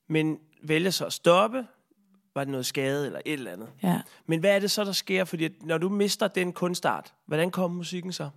Men 0.07 0.37
vælger 0.63 0.91
så 0.91 1.05
at 1.05 1.13
stoppe. 1.13 1.65
Var 2.35 2.43
det 2.43 2.51
noget 2.51 2.65
skade 2.65 3.05
eller 3.05 3.19
et 3.25 3.33
eller 3.33 3.51
andet? 3.51 3.69
Ja. 3.83 4.01
Men 4.25 4.39
hvad 4.39 4.55
er 4.55 4.59
det 4.59 4.71
så, 4.71 4.83
der 4.83 4.91
sker? 4.91 5.25
Fordi 5.25 5.49
når 5.61 5.77
du 5.77 5.89
mister 5.89 6.27
den 6.27 6.53
kunstart, 6.53 7.13
hvordan 7.25 7.51
kommer 7.51 7.77
musikken 7.77 8.13
så? 8.13 8.29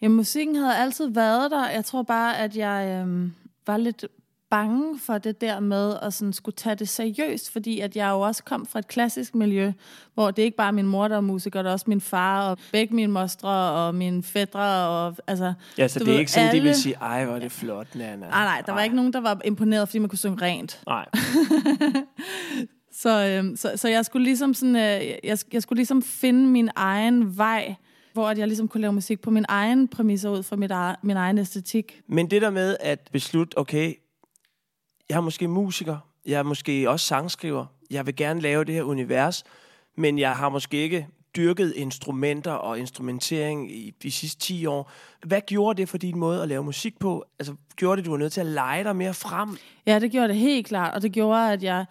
Ja, 0.00 0.08
musikken 0.08 0.56
havde 0.56 0.76
altid 0.76 1.08
været 1.08 1.50
der. 1.50 1.70
Jeg 1.70 1.84
tror 1.84 2.02
bare, 2.02 2.38
at 2.38 2.56
jeg 2.56 3.00
øhm, 3.02 3.34
var 3.66 3.76
lidt 3.76 4.06
bange 4.50 4.98
for 4.98 5.18
det 5.18 5.40
der 5.40 5.60
med 5.60 5.96
at 6.02 6.14
sådan 6.14 6.32
skulle 6.32 6.54
tage 6.54 6.74
det 6.74 6.88
seriøst, 6.88 7.52
fordi 7.52 7.80
at 7.80 7.96
jeg 7.96 8.10
jo 8.10 8.20
også 8.20 8.44
kom 8.44 8.66
fra 8.66 8.78
et 8.78 8.88
klassisk 8.88 9.34
miljø, 9.34 9.72
hvor 10.14 10.30
det 10.30 10.42
er 10.42 10.44
ikke 10.44 10.56
bare 10.56 10.72
min 10.72 10.86
mor, 10.86 11.08
der 11.08 11.16
er 11.16 11.20
musiker, 11.20 11.62
det 11.62 11.68
er 11.68 11.72
også 11.72 11.84
min 11.88 12.00
far, 12.00 12.50
og 12.50 12.58
begge 12.72 12.94
mine 12.94 13.12
mostre, 13.12 13.48
og 13.48 13.94
mine 13.94 14.22
fædre, 14.22 14.88
og 14.88 15.16
altså... 15.26 15.52
Ja, 15.78 15.88
så 15.88 15.98
det 15.98 16.08
er 16.08 16.10
ved, 16.10 16.18
ikke 16.18 16.32
sådan, 16.32 16.48
alle... 16.48 16.60
de 16.60 16.64
vil 16.64 16.74
sige, 16.74 16.94
ej, 16.94 17.24
hvor 17.24 17.34
er 17.34 17.38
det 17.38 17.52
flot, 17.52 17.94
Nana. 17.94 18.16
Nej, 18.16 18.44
nej, 18.44 18.62
der 18.66 18.72
var 18.72 18.82
ikke 18.82 18.96
nogen, 18.96 19.12
der 19.12 19.20
var 19.20 19.40
imponeret, 19.44 19.88
fordi 19.88 19.98
man 19.98 20.08
kunne 20.08 20.18
synge 20.18 20.42
rent. 20.42 20.80
Nej. 20.86 21.06
Så, 22.92 23.26
øhm, 23.26 23.56
så, 23.56 23.72
så 23.76 23.88
jeg 23.88 24.04
skulle 24.04 24.24
ligesom 24.24 24.54
sådan, 24.54 24.76
øh, 24.76 25.06
jeg, 25.24 25.38
jeg 25.52 25.62
skulle 25.62 25.76
ligesom 25.76 26.02
finde 26.02 26.46
min 26.46 26.70
egen 26.76 27.38
vej, 27.38 27.74
hvor 28.12 28.28
at 28.28 28.38
jeg 28.38 28.46
ligesom 28.46 28.68
kunne 28.68 28.80
lave 28.80 28.92
musik 28.92 29.20
på 29.20 29.30
min 29.30 29.44
egen 29.48 29.88
præmisser 29.88 30.30
ud 30.30 30.42
fra 30.42 30.56
mit, 30.56 30.72
min 31.02 31.16
egen 31.16 31.38
æstetik. 31.38 32.00
Men 32.06 32.30
det 32.30 32.42
der 32.42 32.50
med 32.50 32.76
at 32.80 33.08
beslutte, 33.12 33.58
okay, 33.58 33.94
jeg 35.10 35.16
er 35.16 35.20
måske 35.20 35.48
musiker, 35.48 35.98
jeg 36.26 36.38
er 36.38 36.42
måske 36.42 36.90
også 36.90 37.06
sangskriver, 37.06 37.66
jeg 37.90 38.06
vil 38.06 38.16
gerne 38.16 38.40
lave 38.40 38.64
det 38.64 38.74
her 38.74 38.82
univers, 38.82 39.44
men 39.96 40.18
jeg 40.18 40.36
har 40.36 40.48
måske 40.48 40.76
ikke 40.76 41.08
dyrket 41.36 41.72
instrumenter 41.76 42.52
og 42.52 42.78
instrumentering 42.78 43.72
i 43.72 43.94
de 44.02 44.10
sidste 44.10 44.40
10 44.40 44.66
år. 44.66 44.90
Hvad 45.26 45.40
gjorde 45.46 45.80
det 45.80 45.88
for 45.88 45.98
din 45.98 46.18
måde 46.18 46.42
at 46.42 46.48
lave 46.48 46.64
musik 46.64 46.98
på? 46.98 47.24
Altså, 47.38 47.54
gjorde 47.76 47.96
det, 47.96 48.02
at 48.02 48.06
du 48.06 48.10
var 48.10 48.18
nødt 48.18 48.32
til 48.32 48.40
at 48.40 48.46
lege 48.46 48.84
dig 48.84 48.96
mere 48.96 49.14
frem? 49.14 49.56
Ja, 49.86 49.98
det 49.98 50.10
gjorde 50.10 50.28
det 50.28 50.36
helt 50.36 50.66
klart, 50.66 50.94
og 50.94 51.02
det 51.02 51.12
gjorde, 51.12 51.52
at 51.52 51.62
jeg, 51.62 51.84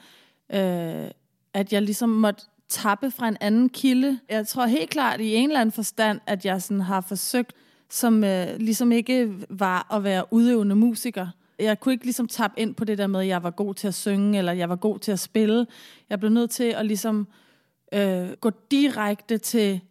øh, 0.53 1.11
at 1.53 1.73
jeg 1.73 1.81
ligesom 1.81 2.10
måtte 2.10 2.44
tappe 2.69 3.11
fra 3.11 3.27
en 3.27 3.38
anden 3.41 3.69
kilde. 3.69 4.19
Jeg 4.30 4.48
tror 4.48 4.65
helt 4.65 4.89
klart 4.89 5.22
i 5.22 5.35
en 5.35 5.49
eller 5.49 5.61
anden 5.61 5.73
forstand, 5.73 6.19
at 6.27 6.45
jeg 6.45 6.61
sådan 6.61 6.81
har 6.81 7.02
forsøgt, 7.02 7.53
som 7.89 8.23
øh, 8.23 8.48
ligesom 8.57 8.91
ikke 8.91 9.34
var 9.49 9.94
at 9.94 10.03
være 10.03 10.34
udøvende 10.34 10.76
musiker. 10.76 11.27
Jeg 11.60 11.80
kunne 11.80 11.94
ikke 11.94 12.06
ligesom 12.06 12.28
tappe 12.28 12.60
ind 12.60 12.76
på 12.76 12.86
det 12.86 12.98
der 12.98 13.08
med, 13.08 13.20
at 13.20 13.28
jeg 13.28 13.44
var 13.44 13.50
god 13.50 13.74
til 13.74 13.88
at 13.88 13.94
synge, 13.94 14.38
eller 14.38 14.52
jeg 14.52 14.70
var 14.70 14.76
god 14.76 15.00
til 15.00 15.12
at 15.12 15.20
spille. 15.20 15.68
Jeg 16.10 16.20
blev 16.20 16.32
nødt 16.32 16.52
til 16.52 16.64
at 16.64 16.86
ligesom 16.86 17.28
øh, 17.94 18.30
gå 18.42 18.52
direkte 18.72 19.38
til, 19.38 19.82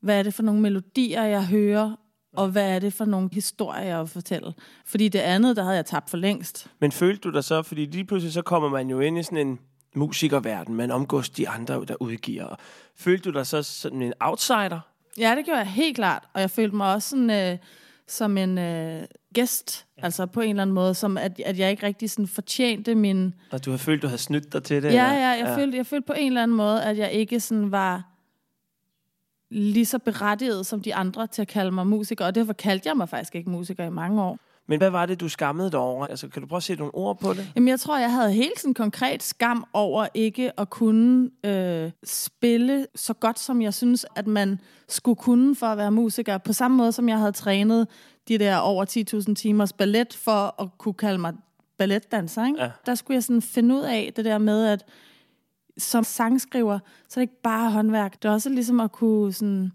hvad 0.00 0.18
er 0.18 0.22
det 0.22 0.34
for 0.34 0.42
nogle 0.42 0.60
melodier, 0.60 1.24
jeg 1.24 1.46
hører, 1.46 1.96
og 2.36 2.48
hvad 2.48 2.74
er 2.74 2.78
det 2.78 2.92
for 2.92 3.04
nogle 3.04 3.28
historier, 3.32 3.82
jeg 3.82 3.98
vil 3.98 4.08
fortælle. 4.08 4.54
Fordi 4.86 5.08
det 5.08 5.18
andet, 5.18 5.56
der 5.56 5.62
havde 5.62 5.76
jeg 5.76 5.86
tabt 5.86 6.10
for 6.10 6.16
længst. 6.16 6.70
Men 6.80 6.92
følte 6.92 7.20
du 7.20 7.34
dig 7.34 7.44
så, 7.44 7.62
fordi 7.62 7.84
lige 7.84 8.04
pludselig 8.04 8.32
så 8.32 8.42
kommer 8.42 8.68
man 8.68 8.90
jo 8.90 9.00
ind 9.00 9.18
i 9.18 9.22
sådan 9.22 9.46
en 9.46 9.58
musikerverden, 9.94 10.74
man 10.74 10.90
omgås 10.90 11.30
de 11.30 11.48
andre, 11.48 11.84
der 11.84 12.02
udgiver. 12.02 12.56
Følte 12.96 13.30
du 13.30 13.38
dig 13.38 13.46
så 13.46 13.62
sådan 13.62 14.02
en 14.02 14.12
outsider? 14.20 14.80
Ja, 15.18 15.34
det 15.36 15.44
gjorde 15.44 15.58
jeg 15.58 15.68
helt 15.68 15.96
klart. 15.96 16.28
Og 16.34 16.40
jeg 16.40 16.50
følte 16.50 16.76
mig 16.76 16.94
også 16.94 17.08
sådan, 17.08 17.30
øh, 17.30 17.58
som 18.06 18.36
en 18.36 18.58
øh, 18.58 19.02
gæst, 19.34 19.86
ja. 19.98 20.04
altså 20.04 20.26
på 20.26 20.40
en 20.40 20.50
eller 20.50 20.62
anden 20.62 20.74
måde, 20.74 20.94
som 20.94 21.18
at, 21.18 21.40
at 21.44 21.58
jeg 21.58 21.70
ikke 21.70 21.86
rigtig 21.86 22.10
sådan 22.10 22.26
fortjente 22.26 22.94
min... 22.94 23.34
Og 23.50 23.64
du 23.64 23.70
har 23.70 23.78
følt, 23.78 24.02
du 24.02 24.06
havde 24.06 24.18
snydt 24.18 24.52
dig 24.52 24.62
til 24.62 24.82
det? 24.82 24.92
Ja, 24.92 25.12
ja, 25.12 25.28
jeg, 25.28 25.40
ja. 25.46 25.56
Følte, 25.56 25.76
jeg 25.76 25.86
følte 25.86 26.06
på 26.06 26.12
en 26.12 26.26
eller 26.26 26.42
anden 26.42 26.56
måde, 26.56 26.84
at 26.84 26.98
jeg 26.98 27.12
ikke 27.12 27.40
sådan 27.40 27.70
var 27.70 28.14
lige 29.50 29.86
så 29.86 29.98
berettiget 29.98 30.66
som 30.66 30.82
de 30.82 30.94
andre 30.94 31.26
til 31.26 31.42
at 31.42 31.48
kalde 31.48 31.70
mig 31.70 31.86
musiker, 31.86 32.26
og 32.26 32.34
derfor 32.34 32.52
kaldte 32.52 32.88
jeg 32.88 32.96
mig 32.96 33.08
faktisk 33.08 33.34
ikke 33.34 33.50
musiker 33.50 33.84
i 33.84 33.90
mange 33.90 34.22
år. 34.22 34.38
Men 34.70 34.78
hvad 34.78 34.90
var 34.90 35.06
det, 35.06 35.20
du 35.20 35.28
skammede 35.28 35.70
dig 35.70 35.80
over? 35.80 36.06
Altså, 36.06 36.28
kan 36.28 36.42
du 36.42 36.48
prøve 36.48 36.56
at 36.56 36.62
sætte 36.62 36.80
nogle 36.80 36.94
ord 36.94 37.20
på 37.20 37.32
det? 37.32 37.52
Jamen, 37.56 37.68
jeg 37.68 37.80
tror, 37.80 37.98
jeg 37.98 38.12
havde 38.12 38.32
helt 38.32 38.60
sådan 38.60 38.74
konkret 38.74 39.22
skam 39.22 39.64
over 39.72 40.06
ikke 40.14 40.60
at 40.60 40.70
kunne 40.70 41.30
øh, 41.44 41.90
spille 42.04 42.86
så 42.94 43.14
godt, 43.14 43.38
som 43.38 43.62
jeg 43.62 43.74
synes, 43.74 44.06
at 44.16 44.26
man 44.26 44.60
skulle 44.88 45.16
kunne 45.16 45.56
for 45.56 45.66
at 45.66 45.78
være 45.78 45.90
musiker. 45.90 46.38
På 46.38 46.52
samme 46.52 46.76
måde, 46.76 46.92
som 46.92 47.08
jeg 47.08 47.18
havde 47.18 47.32
trænet 47.32 47.86
de 48.28 48.38
der 48.38 48.56
over 48.56 48.84
10.000 49.28 49.34
timers 49.34 49.72
ballet 49.72 50.14
for 50.14 50.62
at 50.62 50.68
kunne 50.78 50.94
kalde 50.94 51.18
mig 51.18 51.34
balletdanser. 51.78 52.46
Ikke? 52.46 52.62
Ja. 52.62 52.70
Der 52.86 52.94
skulle 52.94 53.14
jeg 53.14 53.22
sådan 53.22 53.42
finde 53.42 53.74
ud 53.74 53.80
af 53.80 54.12
det 54.16 54.24
der 54.24 54.38
med, 54.38 54.66
at 54.66 54.84
som 55.78 56.04
sangskriver, 56.04 56.78
så 57.08 57.20
er 57.20 57.24
det 57.24 57.30
ikke 57.30 57.42
bare 57.42 57.70
håndværk. 57.70 58.22
Det 58.22 58.28
er 58.28 58.32
også 58.32 58.48
ligesom 58.48 58.80
at 58.80 58.92
kunne 58.92 59.32
sådan 59.32 59.72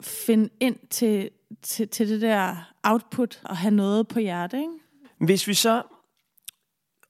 finde 0.00 0.48
ind 0.60 0.76
til, 0.90 1.30
til, 1.62 1.88
til 1.88 2.08
det 2.08 2.20
der 2.20 2.56
output 2.82 3.40
og 3.44 3.56
have 3.56 3.74
noget 3.74 4.08
på 4.08 4.18
hjertet. 4.18 4.58
Ikke? 4.58 4.72
Hvis 5.18 5.48
vi 5.48 5.54
så 5.54 5.82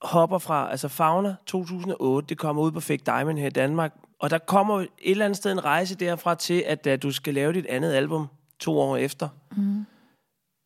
hopper 0.02 0.38
fra, 0.38 0.70
altså 0.70 0.88
Fauna 0.88 1.36
2008, 1.46 2.26
det 2.28 2.38
kommer 2.38 2.62
ud 2.62 2.72
på 2.72 2.80
Fake 2.80 3.02
Diamond 3.06 3.38
her 3.38 3.46
i 3.46 3.50
Danmark, 3.50 3.94
og 4.18 4.30
der 4.30 4.38
kommer 4.38 4.80
et 4.80 4.88
eller 4.98 5.24
andet 5.24 5.36
sted 5.36 5.52
en 5.52 5.64
rejse 5.64 5.94
derfra 5.94 6.34
til, 6.34 6.64
at 6.66 6.86
uh, 6.86 6.92
du 7.02 7.12
skal 7.12 7.34
lave 7.34 7.52
dit 7.52 7.66
andet 7.66 7.92
album 7.92 8.26
to 8.58 8.78
år 8.80 8.96
efter, 8.96 9.28
Mm. 9.56 9.84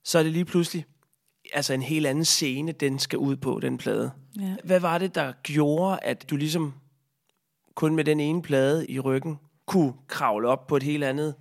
Så 0.05 0.19
er 0.19 0.23
det 0.23 0.33
lige 0.33 0.45
pludselig 0.45 0.87
altså 1.53 1.73
en 1.73 1.83
helt 1.83 2.07
anden 2.07 2.25
scene, 2.25 2.73
den 2.73 2.99
skal 2.99 3.19
ud 3.19 3.37
på, 3.37 3.59
den 3.63 3.79
plade. 3.79 4.11
Ja. 4.41 4.55
Hvad 4.65 4.81
var 4.81 4.99
det, 4.99 5.15
der 5.15 5.33
gjorde, 5.43 5.99
at 6.03 6.31
du 6.31 6.37
ligesom 6.37 6.75
kun 7.75 7.97
med 7.97 8.05
den 8.05 8.21
ene 8.21 8.43
plade 8.43 8.87
i 8.87 9.01
ryggen 9.01 9.39
kunne 9.67 9.93
kravle 10.09 10.49
op 10.49 10.67
på 10.67 10.77
et 10.77 10.83
helt 10.83 11.05
andet 11.05 11.35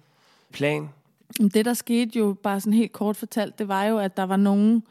plan? 0.53 0.89
Det, 1.53 1.65
der 1.65 1.73
skete 1.73 2.19
jo, 2.19 2.35
bare 2.43 2.59
sådan 2.59 2.73
helt 2.73 2.91
kort 2.91 3.15
fortalt, 3.15 3.59
det 3.59 3.67
var 3.67 3.83
jo, 3.83 3.97
at 3.97 4.17
der 4.17 4.23
var 4.23 4.37
nogen 4.37 4.83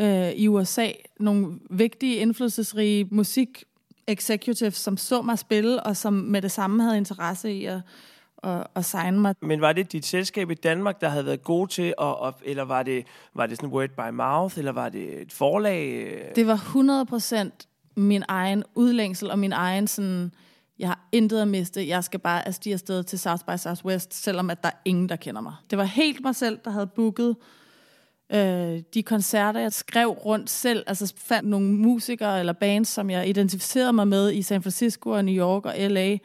øh, 0.00 0.30
i 0.30 0.48
USA, 0.48 0.88
nogle 1.20 1.58
vigtige, 1.70 2.16
indflydelsesrige 2.16 3.08
musik 3.10 3.64
executives, 4.06 4.74
som 4.74 4.96
så 4.96 5.22
mig 5.22 5.38
spille, 5.38 5.82
og 5.82 5.96
som 5.96 6.12
med 6.12 6.42
det 6.42 6.52
samme 6.52 6.82
havde 6.82 6.96
interesse 6.96 7.52
i 7.52 7.64
at, 7.64 7.80
at, 8.42 8.66
at 8.74 8.84
signe 8.84 9.20
mig. 9.20 9.34
Men 9.40 9.60
var 9.60 9.72
det 9.72 9.92
dit 9.92 10.06
selskab 10.06 10.50
i 10.50 10.54
Danmark, 10.54 11.00
der 11.00 11.08
havde 11.08 11.26
været 11.26 11.42
gode 11.42 11.70
til, 11.70 11.94
at, 12.00 12.14
at, 12.24 12.34
eller 12.44 12.62
var 12.62 12.82
det, 12.82 13.06
var 13.34 13.46
det 13.46 13.56
sådan 13.56 13.70
word 13.70 13.88
by 13.88 14.10
mouth, 14.12 14.58
eller 14.58 14.72
var 14.72 14.88
det 14.88 15.22
et 15.22 15.32
forlag? 15.32 16.32
Det 16.36 16.46
var 16.46 16.56
100% 17.56 17.92
min 17.96 18.24
egen 18.28 18.64
udlængsel 18.74 19.30
og 19.30 19.38
min 19.38 19.52
egen 19.52 19.86
sådan, 19.86 20.32
jeg 20.78 20.88
har 20.88 21.08
intet 21.12 21.40
at 21.40 21.48
miste, 21.48 21.88
jeg 21.88 22.04
skal 22.04 22.20
bare 22.20 22.46
afstige 22.46 22.72
afsted 22.72 23.04
til 23.04 23.18
South 23.18 23.44
by 23.44 23.56
Southwest, 23.56 24.14
selvom 24.14 24.50
at 24.50 24.62
der 24.62 24.68
er 24.68 24.78
ingen, 24.84 25.08
der 25.08 25.16
kender 25.16 25.40
mig. 25.40 25.54
Det 25.70 25.78
var 25.78 25.84
helt 25.84 26.20
mig 26.24 26.34
selv, 26.34 26.58
der 26.64 26.70
havde 26.70 26.86
booket 26.86 27.36
øh, 28.32 28.82
de 28.94 29.02
koncerter, 29.02 29.60
jeg 29.60 29.72
skrev 29.72 30.08
rundt 30.08 30.50
selv, 30.50 30.84
altså 30.86 31.14
fandt 31.16 31.48
nogle 31.48 31.68
musikere 31.68 32.40
eller 32.40 32.52
bands, 32.52 32.88
som 32.88 33.10
jeg 33.10 33.28
identificerede 33.28 33.92
mig 33.92 34.08
med 34.08 34.32
i 34.32 34.42
San 34.42 34.62
Francisco 34.62 35.10
og 35.10 35.24
New 35.24 35.34
York 35.34 35.66
og 35.66 35.74
LA, 35.78 36.16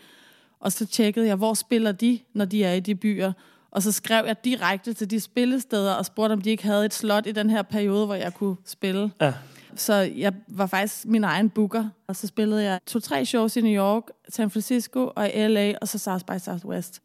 og 0.61 0.71
så 0.71 0.85
tjekkede 0.85 1.27
jeg, 1.27 1.35
hvor 1.35 1.53
spiller 1.53 1.91
de, 1.91 2.19
når 2.33 2.45
de 2.45 2.63
er 2.63 2.73
i 2.73 2.79
de 2.79 2.95
byer, 2.95 3.33
og 3.71 3.83
så 3.83 3.91
skrev 3.91 4.25
jeg 4.25 4.35
direkte 4.43 4.93
til 4.93 5.11
de 5.11 5.19
spillesteder 5.19 5.93
og 5.93 6.05
spurgte, 6.05 6.33
om 6.33 6.41
de 6.41 6.49
ikke 6.49 6.63
havde 6.63 6.85
et 6.85 6.93
slot 6.93 7.27
i 7.27 7.31
den 7.31 7.49
her 7.49 7.61
periode, 7.61 8.05
hvor 8.05 8.15
jeg 8.15 8.33
kunne 8.33 8.55
spille. 8.65 9.11
Ja. 9.21 9.33
Så 9.75 9.93
jeg 9.93 10.33
var 10.47 10.67
faktisk 10.67 11.05
min 11.05 11.23
egen 11.23 11.49
booker, 11.49 11.89
og 12.07 12.15
så 12.15 12.27
spillede 12.27 12.63
jeg 12.63 12.79
to-tre 12.87 13.25
shows 13.25 13.55
i 13.55 13.61
New 13.61 13.83
York, 13.83 14.03
San 14.29 14.49
Francisco 14.49 15.11
og 15.15 15.27
i 15.27 15.47
LA, 15.47 15.73
og 15.81 15.87
så 15.87 15.97
South 15.97 16.25
by 16.25 16.39
Southwest. 16.39 17.01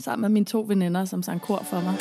Sammen 0.00 0.20
med 0.20 0.28
mine 0.28 0.46
to 0.46 0.64
veninder, 0.68 1.04
som 1.04 1.22
sang 1.22 1.40
kor 1.40 1.62
for 1.62 1.80
mig. 1.80 1.94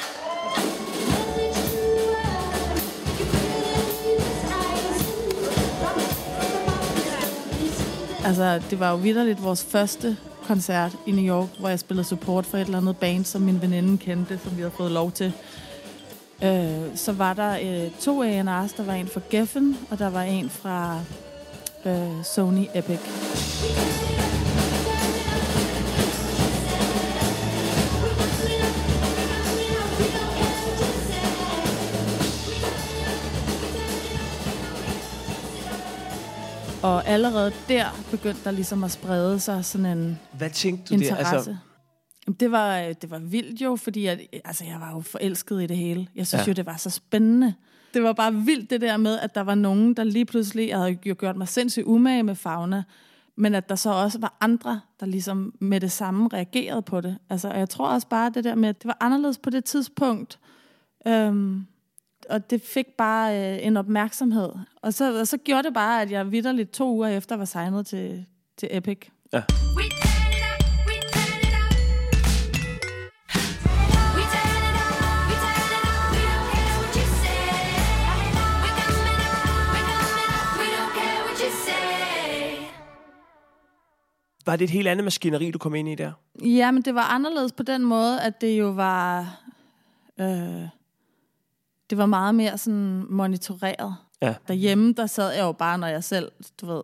Altså, 8.25 8.61
det 8.69 8.79
var 8.79 8.91
jo 8.91 8.95
vidderligt 8.95 9.43
vores 9.43 9.65
første 9.65 10.17
koncert 10.49 10.97
i 11.05 11.11
New 11.11 11.35
York, 11.35 11.47
hvor 11.59 11.69
jeg 11.69 11.79
spillede 11.79 12.07
support 12.07 12.45
for 12.45 12.57
et 12.57 12.61
eller 12.61 12.77
andet 12.77 12.97
band, 12.97 13.25
som 13.25 13.41
min 13.41 13.61
veninde 13.61 13.97
kendte, 13.97 14.39
som 14.43 14.51
vi 14.55 14.61
havde 14.61 14.73
fået 14.77 14.91
lov 14.91 15.11
til. 15.11 15.33
Øh, 16.43 16.95
så 16.95 17.11
var 17.11 17.33
der 17.33 17.51
øh, 17.51 17.91
to 17.99 18.23
A&R's. 18.23 18.77
Der 18.77 18.83
var 18.83 18.93
en 18.93 19.07
fra 19.07 19.21
Geffen, 19.29 19.77
og 19.91 19.99
der 19.99 20.09
var 20.09 20.21
en 20.21 20.49
fra 20.49 20.99
øh, 21.85 22.23
Sony 22.23 22.65
Epic. 22.75 22.99
Og 36.83 37.07
allerede 37.07 37.51
der 37.67 37.85
begyndte 38.11 38.43
der 38.43 38.51
ligesom 38.51 38.83
at 38.83 38.91
sprede 38.91 39.39
sig 39.39 39.65
sådan 39.65 39.97
en 39.97 40.19
Hvad 40.37 40.49
tænkte 40.49 40.95
du 40.95 40.99
der? 40.99 41.05
interesse. 41.05 41.35
Altså, 41.35 41.55
Jamen, 42.27 42.37
Det 42.39 42.51
var, 42.51 42.79
øh, 42.79 42.95
det 43.01 43.11
var 43.11 43.19
vildt 43.19 43.61
jo, 43.61 43.75
fordi 43.75 44.05
jeg, 44.05 44.27
altså, 44.45 44.65
jeg 44.65 44.79
var 44.79 44.91
jo 44.93 44.99
forelsket 45.01 45.63
i 45.63 45.67
det 45.67 45.77
hele. 45.77 46.07
Jeg 46.15 46.27
synes 46.27 46.47
ja. 46.47 46.51
jo, 46.51 46.53
det 46.53 46.65
var 46.65 46.77
så 46.77 46.89
spændende. 46.89 47.53
Det 47.93 48.03
var 48.03 48.13
bare 48.13 48.33
vildt 48.33 48.69
det 48.69 48.81
der 48.81 48.97
med, 48.97 49.19
at 49.19 49.35
der 49.35 49.41
var 49.41 49.55
nogen, 49.55 49.93
der 49.93 50.03
lige 50.03 50.25
pludselig, 50.25 50.69
jeg 50.69 50.77
havde 50.77 50.97
jo 51.05 51.15
gjort 51.19 51.37
mig 51.37 51.47
sindssygt 51.47 51.85
umage 51.85 52.23
med 52.23 52.35
fauna, 52.35 52.83
men 53.37 53.55
at 53.55 53.69
der 53.69 53.75
så 53.75 53.89
også 53.91 54.19
var 54.19 54.37
andre, 54.41 54.81
der 54.99 55.05
ligesom 55.05 55.53
med 55.59 55.79
det 55.79 55.91
samme 55.91 56.29
reagerede 56.33 56.81
på 56.81 57.01
det. 57.01 57.17
Altså, 57.29 57.49
og 57.49 57.59
jeg 57.59 57.69
tror 57.69 57.87
også 57.87 58.07
bare 58.07 58.29
det 58.29 58.43
der 58.43 58.55
med, 58.55 58.69
at 58.69 58.81
det 58.81 58.87
var 58.87 58.97
anderledes 58.99 59.37
på 59.37 59.49
det 59.49 59.65
tidspunkt. 59.65 60.39
Øhm, 61.07 61.65
og 62.29 62.49
det 62.49 62.61
fik 62.61 62.85
bare 62.97 63.53
øh, 63.53 63.65
en 63.67 63.77
opmærksomhed. 63.77 64.49
Og 64.81 64.93
så, 64.93 65.19
og 65.19 65.27
så 65.27 65.37
gjorde 65.37 65.63
det 65.63 65.73
bare, 65.73 66.01
at 66.01 66.11
jeg 66.11 66.31
vidderligt 66.31 66.71
to 66.71 66.93
uger 66.93 67.07
efter 67.07 67.37
var 67.37 67.45
signet 67.45 67.87
til, 67.87 68.25
til 68.57 68.69
Epic. 68.71 69.07
Ja. 69.33 69.41
var 84.45 84.55
det 84.55 84.65
et 84.65 84.69
helt 84.69 84.87
andet 84.87 85.03
maskineri, 85.03 85.51
du 85.51 85.57
kom 85.57 85.75
ind 85.75 85.89
i 85.89 85.95
der? 85.95 86.11
Ja, 86.43 86.71
men 86.71 86.81
det 86.81 86.95
var 86.95 87.01
anderledes 87.01 87.51
på 87.51 87.63
den 87.63 87.85
måde, 87.85 88.21
at 88.21 88.41
det 88.41 88.59
jo 88.59 88.69
var... 88.69 89.19
Øh, 90.19 90.78
det 91.89 91.97
var 91.97 92.05
meget 92.05 92.35
mere 92.35 92.57
sådan 92.57 93.05
monitoreret. 93.09 93.95
Ja. 94.21 94.35
Derhjemme, 94.47 94.93
der 94.93 95.05
sad 95.05 95.33
jeg 95.33 95.41
jo 95.41 95.51
bare, 95.51 95.77
når 95.77 95.87
jeg 95.87 96.03
selv, 96.03 96.31
du 96.61 96.65
ved, 96.65 96.81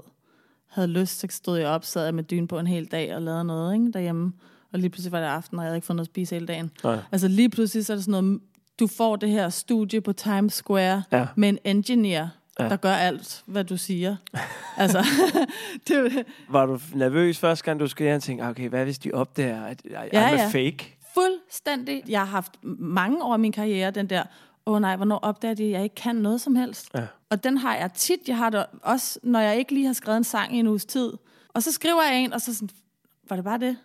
havde 0.69 0.87
lyst, 0.87 1.19
så 1.19 1.27
stod 1.29 1.57
jeg 1.57 1.67
op, 1.67 1.85
sad 1.85 2.03
jeg 2.05 2.15
med 2.15 2.23
dyn 2.23 2.47
på 2.47 2.59
en 2.59 2.67
hel 2.67 2.85
dag 2.85 3.15
og 3.15 3.21
lavede 3.21 3.43
noget 3.43 3.73
ikke, 3.73 3.91
derhjemme. 3.91 4.33
Og 4.73 4.79
lige 4.79 4.89
pludselig 4.89 5.11
var 5.11 5.19
det 5.19 5.27
aften, 5.27 5.57
og 5.59 5.63
jeg 5.63 5.69
havde 5.69 5.77
ikke 5.77 5.85
fået 5.87 5.95
noget 5.95 6.07
at 6.07 6.11
spise 6.11 6.35
hele 6.35 6.47
dagen. 6.47 6.71
Nej. 6.83 6.97
Altså 7.11 7.27
lige 7.27 7.49
pludselig 7.49 7.85
så 7.85 7.93
er 7.93 7.97
det 7.97 8.05
sådan 8.05 8.23
noget, 8.23 8.41
du 8.79 8.87
får 8.87 9.15
det 9.15 9.29
her 9.29 9.49
studie 9.49 10.01
på 10.01 10.13
Times 10.13 10.53
Square 10.53 11.03
Ja. 11.11 11.27
med 11.35 11.49
en 11.49 11.57
engineer, 11.63 12.27
Ja. 12.59 12.69
der 12.69 12.75
gør 12.75 12.93
alt, 12.93 13.43
hvad 13.45 13.63
du 13.63 13.77
siger. 13.77 14.15
altså, 14.77 15.05
det, 15.87 16.25
Var 16.49 16.65
du 16.65 16.79
nervøs 16.93 17.39
første 17.39 17.65
gang, 17.65 17.79
du 17.79 17.87
skulle 17.87 18.15
og 18.15 18.23
tænke, 18.23 18.43
okay, 18.43 18.69
hvad 18.69 18.83
hvis 18.83 18.99
de 18.99 19.11
opdager, 19.13 19.65
at 19.65 19.81
jeg 19.91 20.09
Ja, 20.13 20.21
er 20.29 20.31
ja. 20.41 20.47
fake? 20.47 20.97
Fuldstændig. 21.13 22.03
Jeg 22.07 22.19
har 22.19 22.25
haft 22.25 22.51
mange 22.79 23.23
år 23.23 23.35
i 23.35 23.39
min 23.39 23.51
karriere, 23.51 23.91
den 23.91 24.07
der, 24.09 24.23
åh 24.67 24.73
oh, 24.73 24.81
nej, 24.81 24.95
hvornår 24.95 25.17
opdager 25.17 25.53
de, 25.53 25.63
at 25.63 25.71
jeg 25.71 25.83
ikke 25.83 25.95
kan 25.95 26.15
noget 26.15 26.41
som 26.41 26.55
helst? 26.55 26.87
Ja. 26.93 27.07
Og 27.29 27.43
den 27.43 27.57
har 27.57 27.75
jeg 27.75 27.93
tit. 27.93 28.19
Jeg 28.27 28.37
har 28.37 28.49
det 28.49 28.65
også, 28.81 29.19
når 29.23 29.39
jeg 29.39 29.57
ikke 29.57 29.73
lige 29.73 29.85
har 29.85 29.93
skrevet 29.93 30.17
en 30.17 30.23
sang 30.23 30.55
i 30.55 30.59
en 30.59 30.67
uges 30.67 30.85
tid. 30.85 31.13
Og 31.53 31.63
så 31.63 31.71
skriver 31.71 32.03
jeg 32.03 32.19
en, 32.19 32.33
og 32.33 32.41
så 32.41 32.55
sådan, 32.55 32.69
var 33.29 33.35
det 33.35 33.45
bare 33.45 33.59
det? 33.59 33.77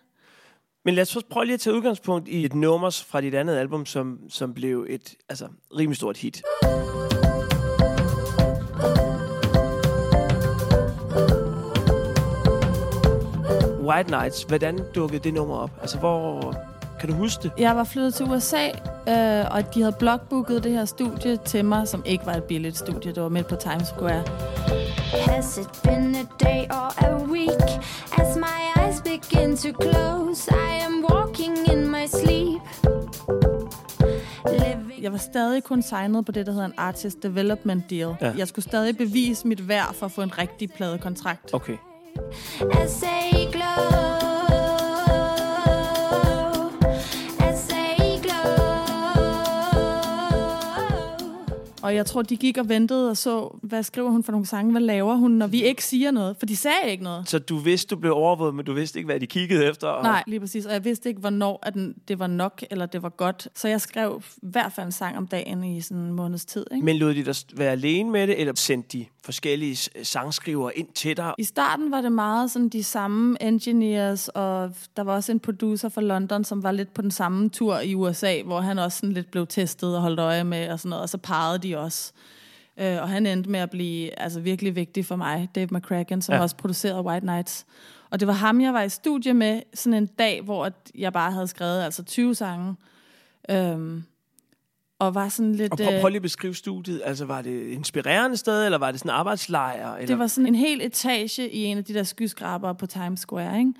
Men 0.85 0.95
lad 0.95 1.01
os 1.01 1.13
først 1.13 1.29
prøve 1.29 1.45
lige 1.45 1.53
at 1.53 1.59
tage 1.59 1.75
udgangspunkt 1.75 2.27
i 2.27 2.45
et 2.45 2.53
nummer 2.53 3.03
fra 3.07 3.21
dit 3.21 3.35
andet 3.35 3.55
album, 3.55 3.85
som, 3.85 4.19
som 4.29 4.53
blev 4.53 4.85
et 4.89 5.15
altså, 5.29 5.47
rimelig 5.77 5.97
stort 5.97 6.17
hit. 6.17 6.41
White 13.81 14.09
Nights, 14.09 14.43
hvordan 14.43 14.79
dukkede 14.95 15.23
det 15.23 15.33
nummer 15.33 15.55
op? 15.55 15.71
Altså, 15.81 15.97
hvor... 15.99 16.55
Kan 16.99 17.09
du 17.09 17.15
huske 17.15 17.43
det? 17.43 17.51
Jeg 17.57 17.75
var 17.75 17.83
flyttet 17.83 18.13
til 18.13 18.25
USA, 18.25 18.69
øh, 19.09 19.55
og 19.55 19.73
de 19.73 19.81
havde 19.81 19.95
blogbooket 19.99 20.63
det 20.63 20.71
her 20.71 20.85
studie 20.85 21.37
til 21.37 21.65
mig, 21.65 21.87
som 21.87 22.03
ikke 22.05 22.25
var 22.25 22.33
et 22.33 22.43
billigt 22.43 22.77
studie. 22.77 23.11
Det 23.11 23.23
var 23.23 23.29
midt 23.29 23.47
på 23.47 23.55
Times 23.55 23.87
Square. 23.87 24.23
Has 25.27 25.57
it 25.57 25.69
been 25.83 26.15
a 26.15 26.25
day 26.39 26.65
or 26.69 27.03
a 27.05 27.23
week? 27.23 27.61
As 28.17 28.37
my 28.37 28.81
eyes 28.81 29.01
begin 29.01 29.57
to 29.57 29.81
close, 29.81 30.51
I 30.51 30.85
am 30.85 31.05
walking 31.09 31.57
in 31.71 31.91
my 31.91 32.05
sleep. 32.07 32.61
Living 34.47 35.03
Jeg 35.03 35.11
var 35.11 35.17
stadig 35.17 35.63
kun 35.63 35.81
signet 35.81 36.25
på 36.25 36.31
det, 36.31 36.45
der 36.45 36.51
hedder 36.51 36.65
en 36.65 36.73
Artist 36.77 37.23
Development 37.23 37.89
Deal. 37.89 38.15
Ja. 38.21 38.33
Jeg 38.37 38.47
skulle 38.47 38.65
stadig 38.65 38.97
bevise 38.97 39.47
mit 39.47 39.67
værd 39.67 39.93
for 39.93 40.05
at 40.05 40.11
få 40.11 40.21
en 40.21 40.37
rigtig 40.37 40.71
pladekontrakt. 40.71 41.53
Okay. 41.53 41.77
as 42.71 43.01
they 43.01 43.51
glow. 43.51 44.00
Og 51.83 51.95
jeg 51.95 52.05
tror, 52.05 52.21
de 52.21 52.37
gik 52.37 52.57
og 52.57 52.69
ventede 52.69 53.09
og 53.09 53.17
så, 53.17 53.57
hvad 53.63 53.83
skriver 53.83 54.09
hun 54.09 54.23
for 54.23 54.31
nogle 54.31 54.45
sange, 54.47 54.71
hvad 54.71 54.81
laver 54.81 55.15
hun, 55.15 55.31
når 55.31 55.47
vi 55.47 55.63
ikke 55.63 55.83
siger 55.83 56.11
noget? 56.11 56.35
For 56.39 56.45
de 56.45 56.55
sagde 56.57 56.77
ikke 56.91 57.03
noget. 57.03 57.29
Så 57.29 57.39
du 57.39 57.57
vidste, 57.57 57.95
du 57.95 57.99
blev 57.99 58.13
overvåget, 58.13 58.55
men 58.55 58.65
du 58.65 58.73
vidste 58.73 58.99
ikke, 58.99 59.07
hvad 59.07 59.19
de 59.19 59.27
kiggede 59.27 59.65
efter? 59.65 59.87
Og... 59.87 60.03
Nej, 60.03 60.23
lige 60.27 60.39
præcis. 60.39 60.65
Og 60.65 60.73
jeg 60.73 60.85
vidste 60.85 61.09
ikke, 61.09 61.21
hvornår 61.21 61.59
at 61.63 61.73
det 62.07 62.19
var 62.19 62.27
nok, 62.27 62.63
eller 62.71 62.85
det 62.85 63.03
var 63.03 63.09
godt. 63.09 63.47
Så 63.55 63.67
jeg 63.67 63.81
skrev 63.81 64.21
i 64.37 64.39
hvert 64.41 64.71
fald 64.73 64.85
en 64.85 64.91
sang 64.91 65.17
om 65.17 65.27
dagen 65.27 65.63
i 65.63 65.81
sådan 65.81 66.03
en 66.03 66.13
måneds 66.13 66.45
tid. 66.45 66.65
Ikke? 66.73 66.85
Men 66.85 66.97
lod 66.97 67.13
de 67.13 67.25
dig 67.25 67.35
være 67.55 67.71
alene 67.71 68.09
med 68.09 68.27
det, 68.27 68.39
eller 68.39 68.53
sendte 68.55 68.97
de 68.97 69.05
forskellige 69.25 69.75
s- 69.75 69.89
sangskrivere 70.03 70.77
ind 70.77 70.87
til 70.95 71.17
dig? 71.17 71.33
I 71.37 71.43
starten 71.43 71.91
var 71.91 72.01
det 72.01 72.11
meget 72.11 72.51
sådan 72.51 72.69
de 72.69 72.83
samme 72.83 73.43
engineers, 73.43 74.27
og 74.27 74.71
der 74.97 75.03
var 75.03 75.13
også 75.15 75.31
en 75.31 75.39
producer 75.39 75.89
fra 75.89 76.01
London, 76.01 76.43
som 76.43 76.63
var 76.63 76.71
lidt 76.71 76.93
på 76.93 77.01
den 77.01 77.11
samme 77.11 77.49
tur 77.49 77.79
i 77.79 77.95
USA, 77.95 78.41
hvor 78.45 78.59
han 78.61 78.79
også 78.79 78.97
sådan 78.97 79.13
lidt 79.13 79.31
blev 79.31 79.47
testet 79.47 79.95
og 79.95 80.01
holdt 80.01 80.19
øje 80.19 80.43
med 80.43 80.69
og 80.69 80.79
sådan 80.79 80.89
noget, 80.89 81.03
og 81.03 81.09
så 81.09 81.17
parrede 81.17 81.59
de 81.59 81.70
også. 81.77 82.11
Øh, 82.77 83.01
og 83.01 83.09
han 83.09 83.25
endte 83.25 83.49
med 83.49 83.59
at 83.59 83.69
blive 83.69 84.19
altså, 84.19 84.39
virkelig 84.39 84.75
vigtig 84.75 85.05
for 85.05 85.15
mig, 85.15 85.49
Dave 85.55 85.67
McCracken, 85.71 86.21
som 86.21 86.35
Ja. 86.35 86.41
også 86.41 86.55
producerede 86.55 87.01
White 87.01 87.25
Nights. 87.25 87.65
Og 88.09 88.19
det 88.19 88.27
var 88.27 88.33
ham, 88.33 88.61
jeg 88.61 88.73
var 88.73 88.81
i 88.81 88.89
studie 88.89 89.33
med 89.33 89.61
sådan 89.73 89.93
en 90.03 90.05
dag, 90.07 90.41
hvor 90.41 90.71
jeg 90.95 91.13
bare 91.13 91.31
havde 91.31 91.47
skrevet 91.47 91.81
altså 91.83 92.03
20 92.03 92.35
sange. 92.35 92.75
Øhm, 93.49 94.03
og 94.99 95.15
var 95.15 95.29
sådan 95.29 95.55
lidt... 95.55 95.71
Og 95.71 95.77
prøv, 95.77 95.93
øh, 95.93 96.01
prøv 96.01 96.07
lige 96.09 96.15
at 96.15 96.21
beskrive 96.21 96.55
studiet. 96.55 97.01
Altså, 97.05 97.25
var 97.25 97.41
det 97.41 97.53
et 97.53 97.71
inspirerende 97.73 98.37
sted, 98.37 98.65
eller 98.65 98.77
var 98.77 98.91
det 98.91 98.99
sådan 98.99 99.09
en 99.09 99.15
arbejdslejr? 99.15 99.93
Eller? 99.93 100.07
Det 100.07 100.19
var 100.19 100.27
sådan 100.27 100.47
en 100.47 100.55
hel 100.55 100.81
etage 100.81 101.49
i 101.49 101.63
en 101.63 101.77
af 101.77 101.83
de 101.85 101.93
der 101.93 102.03
skyskrabere 102.03 102.75
på 102.75 102.85
Times 102.85 103.19
Square, 103.19 103.59
ikke? 103.59 103.73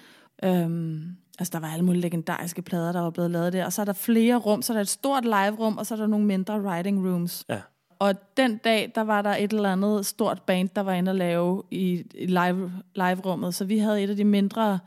Øhm, 0.43 1.03
altså, 1.39 1.51
der 1.51 1.59
var 1.59 1.67
alle 1.67 1.85
mulige 1.85 2.01
legendariske 2.01 2.61
plader, 2.61 2.91
der 2.91 3.01
var 3.01 3.09
blevet 3.09 3.31
lavet 3.31 3.53
der. 3.53 3.65
Og 3.65 3.73
så 3.73 3.81
er 3.81 3.85
der 3.85 3.93
flere 3.93 4.35
rum. 4.35 4.61
Så 4.61 4.73
er 4.73 4.77
der 4.77 4.81
et 4.81 4.89
stort 4.89 5.23
live-rum, 5.23 5.77
og 5.77 5.85
så 5.85 5.93
er 5.93 5.97
der 5.97 6.07
nogle 6.07 6.25
mindre 6.25 6.61
writing 6.61 7.07
rooms. 7.09 7.45
Ja. 7.49 7.59
Og 8.01 8.37
den 8.37 8.57
dag, 8.57 8.91
der 8.95 9.01
var 9.01 9.21
der 9.21 9.35
et 9.35 9.53
eller 9.53 9.71
andet 9.71 10.05
stort 10.05 10.41
band, 10.41 10.69
der 10.75 10.81
var 10.81 10.93
inde 10.93 11.09
og 11.11 11.15
lave 11.15 11.63
i, 11.71 12.05
i 12.15 12.25
live, 12.25 12.71
live-rummet. 12.95 13.55
Så 13.55 13.65
vi 13.65 13.77
havde 13.77 14.03
et 14.03 14.09
af 14.09 14.15
de 14.15 14.23
mindre 14.23 14.79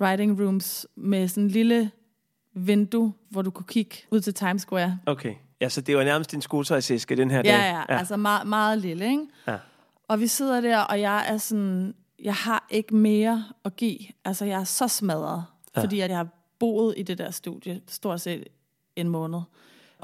writing 0.00 0.40
rooms 0.42 0.86
med 0.96 1.28
sådan 1.28 1.44
en 1.44 1.50
lille 1.50 1.90
vindue, 2.52 3.12
hvor 3.30 3.42
du 3.42 3.50
kunne 3.50 3.66
kigge 3.68 3.96
ud 4.10 4.20
til 4.20 4.34
Times 4.34 4.62
Square. 4.62 4.98
Okay. 5.06 5.34
Ja, 5.60 5.68
så 5.68 5.80
det 5.80 5.96
var 5.96 6.04
nærmest 6.04 6.30
din 6.30 6.40
skotøjsæske, 6.42 7.16
den 7.16 7.30
her 7.30 7.36
Ja, 7.36 7.42
dag. 7.42 7.58
ja, 7.58 7.78
ja. 7.88 7.98
altså 7.98 8.16
meget, 8.16 8.46
meget 8.48 8.78
lille, 8.78 9.04
ikke? 9.04 9.26
Ja. 9.48 9.56
Og 10.08 10.20
vi 10.20 10.26
sidder 10.26 10.60
der, 10.60 10.78
og 10.78 11.00
jeg 11.00 11.24
er 11.28 11.38
sådan, 11.38 11.94
jeg 12.22 12.34
har 12.34 12.66
ikke 12.70 12.96
mere 12.96 13.44
at 13.64 13.76
give. 13.76 13.98
Altså, 14.24 14.44
jeg 14.44 14.60
er 14.60 14.64
så 14.64 14.88
smadret, 14.88 15.44
ja. 15.76 15.82
fordi 15.82 16.00
at 16.00 16.10
jeg 16.10 16.18
har 16.18 16.28
boet 16.58 16.94
i 16.96 17.02
det 17.02 17.18
der 17.18 17.30
studie 17.30 17.80
stort 17.88 18.20
set 18.20 18.44
en 18.96 19.08
måned. 19.08 19.40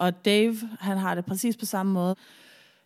Og 0.00 0.24
Dave, 0.24 0.56
han 0.80 0.98
har 0.98 1.14
det 1.14 1.24
præcis 1.24 1.56
på 1.56 1.64
samme 1.64 1.92
måde. 1.92 2.16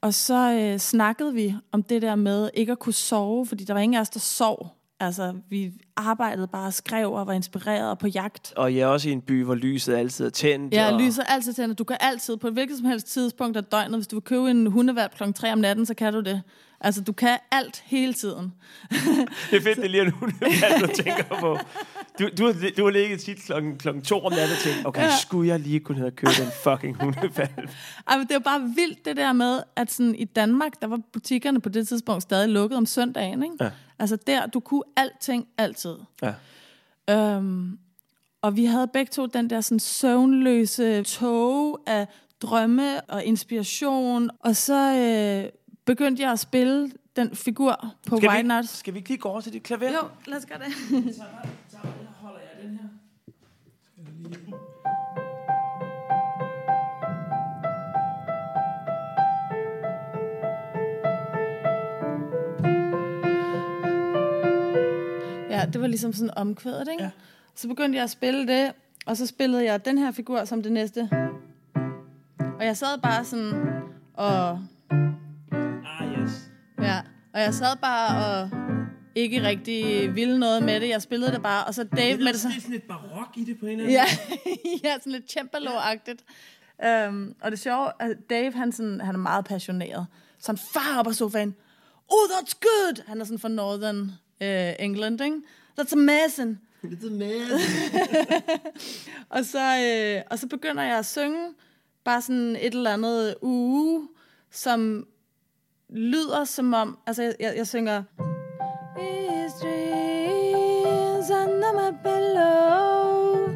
Og 0.02 0.14
så 0.14 0.52
øh, 0.52 0.78
snakkede 0.78 1.34
vi 1.34 1.54
om 1.72 1.82
det 1.82 2.02
der 2.02 2.14
med 2.14 2.50
ikke 2.54 2.72
at 2.72 2.78
kunne 2.78 2.92
sove, 2.92 3.46
fordi 3.46 3.64
der 3.64 3.74
var 3.74 3.80
ingen 3.80 3.96
af 3.96 4.00
os, 4.00 4.10
der 4.10 4.20
sov. 4.20 4.76
Altså, 5.00 5.34
vi 5.50 5.72
arbejdede 5.96 6.46
bare 6.46 6.66
og 6.66 6.74
skrev 6.74 7.12
og 7.12 7.26
var 7.26 7.32
inspireret 7.32 7.90
og 7.90 7.98
på 7.98 8.06
jagt. 8.06 8.52
Og 8.56 8.74
jeg 8.74 8.82
er 8.82 8.86
også 8.86 9.08
i 9.08 9.12
en 9.12 9.20
by, 9.20 9.44
hvor 9.44 9.54
lyset 9.54 9.94
altid 9.94 10.26
er 10.26 10.30
tændt. 10.30 10.74
Ja, 10.74 10.92
og... 10.92 11.00
lyset 11.00 11.24
er 11.28 11.32
altid 11.34 11.52
tændt. 11.52 11.78
Du 11.78 11.84
kan 11.84 11.96
altid, 12.00 12.36
på 12.36 12.46
et 12.46 12.52
hvilket 12.52 12.76
som 12.76 12.86
helst 12.86 13.06
tidspunkt 13.06 13.56
af 13.56 13.64
døgnet, 13.64 13.96
hvis 13.96 14.06
du 14.06 14.16
vil 14.16 14.22
købe 14.22 14.50
en 14.50 14.66
hundevalp 14.66 15.14
klokken 15.14 15.34
3 15.34 15.52
om 15.52 15.58
natten, 15.58 15.86
så 15.86 15.94
kan 15.94 16.12
du 16.12 16.20
det. 16.20 16.42
Altså, 16.84 17.00
du 17.02 17.12
kan 17.12 17.38
alt 17.50 17.82
hele 17.86 18.12
tiden. 18.14 18.52
Det 19.50 19.56
er 19.56 19.60
fedt, 19.62 19.76
det 19.76 19.84
er 19.84 19.88
lige 19.88 20.04
nu, 20.04 20.10
hvad 20.10 20.80
du 20.88 21.02
tænker 21.02 21.24
på. 21.40 21.58
Du, 22.18 22.28
du, 22.38 22.46
har, 22.46 22.70
du 22.76 22.84
har 22.84 22.90
ligget 22.90 23.20
tit 23.20 23.38
klokken, 23.38 23.78
klokken 23.78 24.02
to 24.02 24.20
om 24.20 24.32
natten 24.32 24.56
og 24.56 24.62
tænkt, 24.62 24.86
okay, 24.86 25.02
Ja. 25.02 25.10
skulle 25.22 25.48
jeg 25.48 25.60
lige 25.60 25.80
kunne 25.80 25.98
have 25.98 26.10
købt 26.10 26.40
en 26.40 26.48
fucking 26.64 26.96
hundevalg? 27.02 27.52
Men 28.18 28.26
det 28.28 28.30
er 28.34 28.38
bare 28.38 28.60
vildt 28.76 29.04
det 29.04 29.16
der 29.16 29.32
med, 29.32 29.60
at 29.76 29.92
sådan, 29.92 30.14
i 30.14 30.24
Danmark, 30.24 30.72
der 30.82 30.86
var 30.86 31.00
butikkerne 31.12 31.60
på 31.60 31.68
det 31.68 31.88
tidspunkt 31.88 32.22
stadig 32.22 32.48
lukket 32.48 32.78
om 32.78 32.86
søndagen. 32.86 33.42
Ikke? 33.42 33.56
Ja. 33.60 33.70
Altså 33.98 34.16
der, 34.26 34.46
du 34.46 34.60
kunne 34.60 34.82
alting 34.96 35.46
altid. 35.58 35.94
Ja. 36.22 36.32
Øhm, 37.10 37.78
og 38.42 38.56
vi 38.56 38.64
havde 38.64 38.86
begge 38.92 39.10
to 39.10 39.26
den 39.26 39.50
der 39.50 39.60
sådan 39.60 39.78
søvnløse 39.80 41.02
tog 41.02 41.80
af 41.86 42.06
drømme 42.42 43.00
og 43.00 43.24
inspiration. 43.24 44.30
Og 44.40 44.56
så 44.56 44.94
øh, 44.96 45.50
begyndte 45.84 46.22
jeg 46.22 46.32
at 46.32 46.38
spille 46.38 46.92
den 47.16 47.36
figur 47.36 47.94
på 48.08 48.16
Skal 48.16 48.22
vi- 48.30 48.34
White 48.34 48.48
Nuts. 48.48 48.68
Skal 48.68 48.94
vi 48.94 48.98
ikke 48.98 49.08
lige 49.08 49.18
gå 49.18 49.28
over 49.28 49.40
til 49.40 49.52
dit 49.52 49.62
klaver? 49.62 49.90
Jo, 49.92 50.08
lad 50.26 50.38
os 50.38 50.46
gøre 50.46 50.58
det. 50.58 50.66
holder 52.20 52.38
jeg 52.40 52.62
den 52.68 52.78
her. 52.78 52.88
Ja, 65.50 65.66
det 65.72 65.80
var 65.80 65.86
ligesom 65.86 66.12
sådan 66.12 66.38
omkvædet, 66.38 66.88
ikke? 66.92 67.02
Ja. 67.04 67.10
Så 67.54 67.68
begyndte 67.68 67.96
jeg 67.96 68.04
at 68.04 68.10
spille 68.10 68.46
det, 68.46 68.72
og 69.06 69.16
så 69.16 69.26
spillede 69.26 69.64
jeg 69.64 69.84
den 69.84 69.98
her 69.98 70.12
figur 70.12 70.44
som 70.44 70.62
det 70.62 70.72
næste. 70.72 71.08
Og 72.58 72.64
jeg 72.64 72.76
sad 72.76 72.98
bare 73.02 73.24
sådan 73.24 73.52
og... 74.14 74.58
Og 77.34 77.40
jeg 77.40 77.54
sad 77.54 77.76
bare 77.76 78.42
og 78.42 78.50
ikke 79.14 79.42
rigtig 79.42 80.14
ville 80.14 80.38
noget 80.38 80.62
med 80.62 80.80
det. 80.80 80.88
Jeg 80.88 81.02
spillede 81.02 81.32
det 81.32 81.42
bare, 81.42 81.64
og 81.64 81.74
så 81.74 81.84
Dave 81.84 82.18
med 82.18 82.32
det 82.32 82.40
så... 82.40 82.48
Det 82.48 82.56
er 82.56 82.60
sådan 82.60 82.72
lidt 82.72 82.88
barok 82.88 83.36
i 83.36 83.44
det 83.44 83.60
på 83.60 83.66
en 83.66 83.80
eller 83.80 83.84
anden 83.84 83.94
Ja, 83.94 84.04
ja 84.88 84.94
sådan 84.98 85.12
lidt 85.12 85.32
cembalo-agtigt. 85.32 86.24
Um, 87.08 87.34
og 87.40 87.50
det 87.50 87.58
sjove, 87.58 87.90
at 88.00 88.16
Dave, 88.30 88.52
han, 88.52 88.72
sådan, 88.72 89.00
han 89.00 89.14
er 89.14 89.18
meget 89.18 89.44
passioneret. 89.44 90.06
Så 90.38 90.52
han 90.52 90.58
far 90.72 90.98
op 90.98 91.06
af 91.06 91.14
sofaen. 91.14 91.54
Oh, 92.08 92.28
that's 92.30 92.52
good! 92.60 93.06
Han 93.06 93.20
er 93.20 93.24
sådan 93.24 93.38
fra 93.38 93.48
Northern 93.48 94.00
uh, 94.40 94.84
England, 94.84 95.20
ikke? 95.20 95.36
That's 95.80 95.92
amazing. 95.92 96.60
It's 96.84 97.06
amazing. 97.06 97.60
og, 99.34 99.44
så, 99.44 99.78
øh, 99.84 100.22
og 100.30 100.38
så 100.38 100.46
begynder 100.46 100.82
jeg 100.82 100.98
at 100.98 101.06
synge 101.06 101.54
bare 102.04 102.22
sådan 102.22 102.56
et 102.56 102.74
eller 102.74 102.92
andet 102.92 103.34
uge, 103.42 104.08
som 104.50 105.06
lyder 105.94 106.44
som 106.44 106.74
om, 106.74 106.98
altså 107.06 107.22
jeg, 107.22 107.34
jeg, 107.40 107.54
jeg 107.56 107.66
synger 107.66 108.02
These 108.96 109.54
dreams 109.62 111.30
under 111.30 111.72
my 111.72 111.90
pillow 112.02 113.48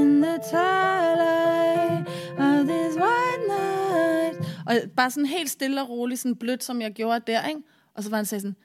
In 0.00 0.22
the 0.22 0.38
twilight 0.50 2.08
of 2.38 2.66
this 2.66 2.96
white 2.96 3.44
night 3.48 4.36
Og 4.66 4.90
bare 4.96 5.10
sådan 5.10 5.26
helt 5.26 5.50
stille 5.50 5.82
og 5.82 5.88
roligt, 5.88 6.20
sådan 6.20 6.36
blødt, 6.36 6.64
som 6.64 6.80
jeg 6.80 6.92
gjorde 6.92 7.32
der, 7.32 7.46
ikke? 7.46 7.62
Og 7.94 8.02
så 8.02 8.10
var 8.10 8.16
han 8.16 8.26
sagde 8.26 8.40
sådan, 8.40 8.56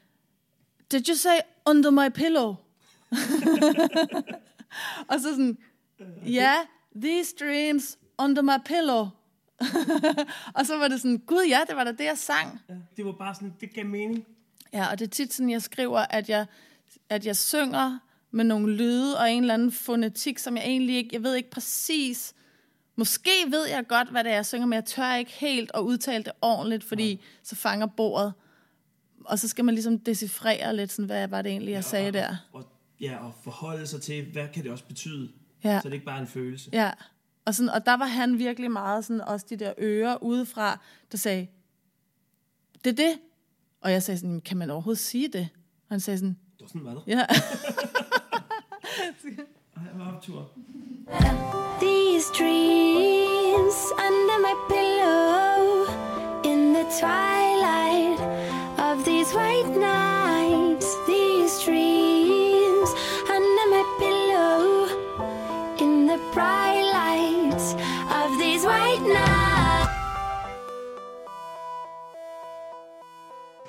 Did 0.91 1.09
you 1.09 1.15
say 1.15 1.37
under 1.65 1.91
my 1.91 2.09
pillow? 2.13 2.55
og 5.09 5.19
så 5.19 5.29
sådan, 5.31 5.57
ja, 6.25 6.31
yeah, 6.31 6.65
these 7.01 7.35
dreams 7.39 7.97
under 8.17 8.41
my 8.41 8.63
pillow. 8.65 9.07
og 10.57 10.65
så 10.65 10.77
var 10.77 10.87
det 10.87 11.01
sådan, 11.01 11.17
gud 11.17 11.45
ja, 11.49 11.59
det 11.67 11.75
var 11.75 11.83
da 11.83 11.91
det, 11.91 12.03
jeg 12.03 12.17
sang. 12.17 12.59
Det 12.97 13.05
var 13.05 13.11
bare 13.11 13.35
sådan, 13.35 13.53
det 13.61 13.73
gav 13.73 13.85
mening. 13.85 14.25
Ja, 14.73 14.91
og 14.91 14.99
det 14.99 15.05
er 15.05 15.09
tit 15.09 15.33
sådan, 15.33 15.49
jeg 15.49 15.61
skriver, 15.61 15.99
at 15.99 16.29
jeg, 16.29 16.45
at 17.09 17.25
jeg 17.25 17.37
synger 17.37 17.99
med 18.31 18.43
nogle 18.43 18.75
lyde 18.75 19.19
og 19.19 19.31
en 19.31 19.43
eller 19.43 19.53
anden 19.53 19.71
fonetik, 19.71 20.39
som 20.39 20.57
jeg 20.57 20.65
egentlig 20.65 20.95
ikke, 20.95 21.09
jeg 21.13 21.23
ved 21.23 21.35
ikke 21.35 21.49
præcis, 21.49 22.33
måske 22.95 23.31
ved 23.47 23.67
jeg 23.67 23.87
godt, 23.87 24.09
hvad 24.11 24.23
det 24.23 24.31
er, 24.31 24.35
jeg 24.35 24.45
synger, 24.45 24.65
men 24.65 24.73
jeg 24.73 24.85
tør 24.85 25.15
ikke 25.15 25.31
helt 25.31 25.71
at 25.73 25.79
udtale 25.79 26.23
det 26.23 26.33
ordentligt, 26.41 26.83
fordi 26.83 27.11
ja. 27.11 27.17
så 27.43 27.55
fanger 27.55 27.85
bordet. 27.85 28.33
Og 29.25 29.39
så 29.39 29.47
skal 29.47 29.65
man 29.65 29.73
ligesom 29.73 29.99
decifrere 29.99 30.75
lidt, 30.75 30.91
sådan, 30.91 31.05
hvad 31.05 31.27
var 31.27 31.41
det 31.41 31.51
egentlig, 31.51 31.71
jeg 31.71 31.83
sagde 31.83 32.11
der. 32.11 32.35
Og, 32.53 32.63
ja, 33.01 33.25
og 33.25 33.33
forholde 33.43 33.87
sig 33.87 34.01
til, 34.01 34.25
hvad 34.31 34.47
kan 34.53 34.63
det 34.63 34.71
også 34.71 34.85
betyde? 34.85 35.29
Ja. 35.63 35.79
Så 35.79 35.83
det 35.83 35.89
er 35.89 35.93
ikke 35.93 36.05
bare 36.05 36.21
en 36.21 36.27
følelse. 36.27 36.69
Ja, 36.73 36.91
og, 37.47 37.55
sådan, 37.55 37.69
og 37.69 37.85
der 37.85 37.93
var 37.93 38.05
han 38.05 38.39
virkelig 38.39 38.71
meget 38.71 39.05
sådan, 39.05 39.21
også 39.21 39.45
de 39.49 39.55
der 39.55 39.73
ører 39.79 40.23
udefra, 40.23 40.79
der 41.11 41.17
sagde, 41.17 41.47
det 42.83 42.89
er 42.91 42.95
det. 42.95 43.19
Og 43.81 43.91
jeg 43.91 44.03
sagde 44.03 44.19
sådan, 44.19 44.41
kan 44.41 44.57
man 44.57 44.69
overhovedet 44.69 44.99
sige 45.03 45.27
det? 45.27 45.49
Og 45.89 45.93
han 45.93 45.99
sagde 45.99 46.17
sådan, 46.17 46.37
Det 46.59 46.61
var 46.61 46.67
sådan, 46.67 46.85
var 46.85 46.93
det. 46.93 47.03
ja. 47.07 47.25
Ej, 49.77 49.83
hvor 49.95 50.05
optur. 50.05 50.49
These 51.81 52.27
dreams 52.39 53.26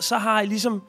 Så 0.08 0.18
har 0.18 0.40
I 0.40 0.46
ligesom 0.46 0.82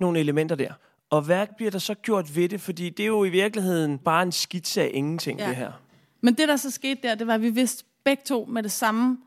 nogle 0.00 0.20
elementer 0.20 0.56
der. 0.56 0.72
Og 1.10 1.22
hvad 1.22 1.46
bliver 1.56 1.70
der 1.70 1.78
så 1.78 1.94
gjort 1.94 2.36
ved 2.36 2.48
det? 2.48 2.60
Fordi 2.60 2.90
det 2.90 3.02
er 3.02 3.06
jo 3.06 3.24
i 3.24 3.30
virkeligheden 3.30 3.98
bare 3.98 4.22
en 4.22 4.32
skitse 4.32 4.82
af 4.82 4.90
ingenting, 4.94 5.38
Ja. 5.38 5.48
det 5.48 5.56
her. 5.56 5.72
Men 6.20 6.34
det, 6.34 6.48
der 6.48 6.56
så 6.56 6.70
skete 6.70 7.00
der, 7.02 7.14
det 7.14 7.26
var, 7.26 7.34
at 7.34 7.42
vi 7.42 7.50
vidste 7.50 7.84
begge 8.04 8.22
to 8.26 8.44
med 8.44 8.62
det 8.62 8.72
samme, 8.72 9.18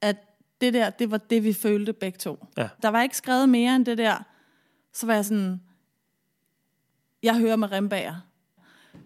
at 0.00 0.16
det 0.60 0.74
der, 0.74 0.90
det 0.90 1.10
var 1.10 1.16
det, 1.18 1.44
vi 1.44 1.52
følte 1.52 1.92
begge 1.92 2.18
to. 2.18 2.46
Ja. 2.56 2.68
Der 2.82 2.88
var 2.88 3.02
ikke 3.02 3.16
skrevet 3.16 3.48
mere 3.48 3.76
end 3.76 3.86
det 3.86 3.98
der. 3.98 4.16
Så 4.92 5.06
var 5.06 5.14
jeg 5.14 5.24
sådan, 5.24 5.60
jeg 7.22 7.38
hører 7.38 7.56
med 7.56 7.72
rembager. 7.72 8.14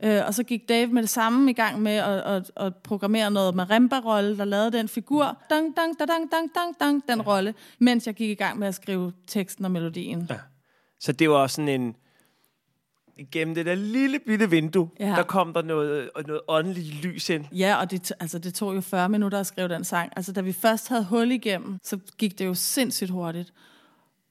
Øh, 0.05 0.23
og 0.27 0.35
så 0.35 0.43
gik 0.43 0.69
Dave 0.69 0.87
med 0.87 1.03
det 1.03 1.11
samme 1.11 1.51
i 1.51 1.55
gang 1.55 1.83
med 1.83 1.93
at, 1.93 2.21
at, 2.21 2.51
at 2.57 2.77
programmere 2.77 3.31
noget 3.31 3.55
med 3.55 3.71
remba-rolle, 3.71 4.39
der 4.39 4.45
lavede 4.45 4.73
den 4.73 4.89
figur, 4.89 5.39
dang, 5.51 5.77
dang, 5.77 5.99
dang, 5.99 6.09
dang, 6.11 6.31
dang, 6.33 6.51
dang, 6.55 6.75
dang, 6.81 7.03
den 7.09 7.23
rolle, 7.23 7.55
mens 7.79 8.07
jeg 8.07 8.15
gik 8.15 8.31
i 8.31 8.35
gang 8.35 8.59
med 8.59 8.69
at 8.69 8.75
skrive 8.75 9.13
teksten 9.27 9.65
og 9.65 9.71
melodien. 9.71 10.27
Ja. 10.31 10.37
Så 11.01 11.13
det 11.13 11.31
var 11.31 11.47
sådan 11.47 11.69
en... 11.69 11.97
Gennem 13.33 13.55
det 13.55 13.67
der 13.67 13.75
lille 13.75 14.19
bitte 14.19 14.51
vindue, 14.51 14.89
Ja. 15.01 15.09
ja. 15.09 15.15
der 15.15 15.23
kom 15.23 15.53
der 15.53 15.63
noget, 15.63 16.11
noget 16.27 16.41
åndeligt 16.49 17.05
lys 17.05 17.31
ind. 17.31 17.45
Ja, 17.53 17.77
og 17.81 17.91
det, 17.91 18.13
altså, 18.21 18.39
det 18.39 18.55
tog 18.55 18.77
jo 18.77 18.81
40 18.81 19.09
minutter 19.09 19.41
at 19.41 19.47
skrive 19.47 19.69
den 19.69 19.85
sang. 19.85 20.13
Altså, 20.17 20.33
da 20.33 20.41
vi 20.41 20.53
først 20.53 20.89
havde 20.89 21.05
hul 21.05 21.31
igennem, 21.31 21.79
så 21.83 21.99
gik 22.19 22.39
det 22.39 22.47
jo 22.47 22.55
sindssygt 22.55 23.11
hurtigt. 23.11 23.53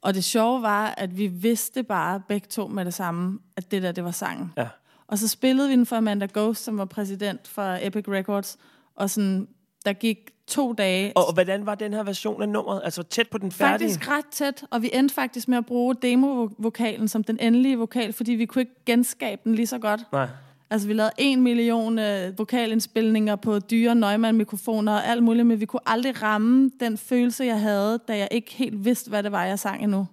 Og 0.02 0.14
det 0.14 0.24
sjove 0.24 0.62
var, 0.62 0.94
at 0.98 1.18
vi 1.18 1.28
vidste 1.28 1.84
bare 1.84 2.22
begge 2.28 2.48
to 2.50 2.68
med 2.68 2.86
det 2.86 2.94
samme, 2.94 3.40
at 3.58 3.72
det 3.72 3.84
der, 3.84 3.92
det 3.92 4.04
var 4.04 4.12
sangen. 4.12 4.54
Ja. 4.58 4.68
Og 5.08 5.18
så 5.18 5.28
spillede 5.28 5.68
vi 5.70 5.76
den 5.76 5.86
for 5.86 5.96
Amanda 5.96 6.28
Ghost, 6.34 6.64
som 6.64 6.78
var 6.78 6.86
præsident 6.86 7.48
for 7.48 7.78
Epic 7.82 8.08
Records. 8.08 8.58
Og 8.96 9.10
sådan, 9.10 9.48
der 9.86 9.94
gik 9.94 10.18
to 10.48 10.74
dage. 10.74 11.12
Og, 11.16 11.28
og 11.28 11.34
hvordan 11.34 11.66
var 11.66 11.76
den 11.76 11.94
her 11.94 12.04
version 12.04 12.42
af 12.42 12.50
nummeret? 12.50 12.82
Altså 12.84 13.04
tæt 13.04 13.28
på 13.30 13.38
den 13.38 13.52
færdige? 13.52 13.90
Faktisk 13.90 14.10
ret 14.12 14.26
tæt, 14.32 14.64
og 14.72 14.82
vi 14.82 14.90
endte 14.94 15.16
faktisk 15.16 15.48
med 15.48 15.58
at 15.58 15.66
bruge 15.66 15.96
demo-vokalen 16.02 17.08
som 17.08 17.24
den 17.24 17.38
endelige 17.42 17.78
vokal, 17.78 18.14
fordi 18.14 18.32
vi 18.32 18.46
kunne 18.46 18.62
ikke 18.62 18.76
genskabe 18.86 19.42
den 19.44 19.56
lige 19.56 19.68
så 19.68 19.78
godt. 19.80 20.02
Nej. 20.12 20.28
Altså, 20.70 20.88
vi 20.88 20.94
lavede 20.94 21.12
en 21.18 21.42
million 21.42 22.00
øh, 22.00 22.38
vokalindspilninger 22.38 23.36
på 23.36 23.60
dyre 23.60 23.96
Neumann-mikrofoner 23.96 24.94
og 24.94 25.08
alt 25.08 25.24
muligt, 25.24 25.48
men 25.48 25.60
vi 25.60 25.66
kunne 25.66 25.80
aldrig 25.86 26.24
ramme 26.24 26.72
den 26.80 26.98
følelse, 26.98 27.44
jeg 27.46 27.60
havde, 27.62 28.00
da 28.08 28.18
jeg 28.18 28.28
ikke 28.32 28.54
helt 28.54 28.86
vidste, 28.86 29.10
hvad 29.10 29.24
det 29.24 29.32
var, 29.32 29.46
jeg 29.46 29.60
sang 29.60 29.84
endnu. 29.84 30.08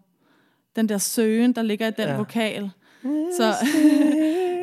Den 0.77 0.89
der 0.89 0.99
søgen, 0.99 1.53
der 1.53 1.63
ligger 1.63 1.87
i 1.87 1.91
den 1.91 2.09
Ja. 2.09 2.17
vokal. 2.17 2.71
Så, 3.37 3.55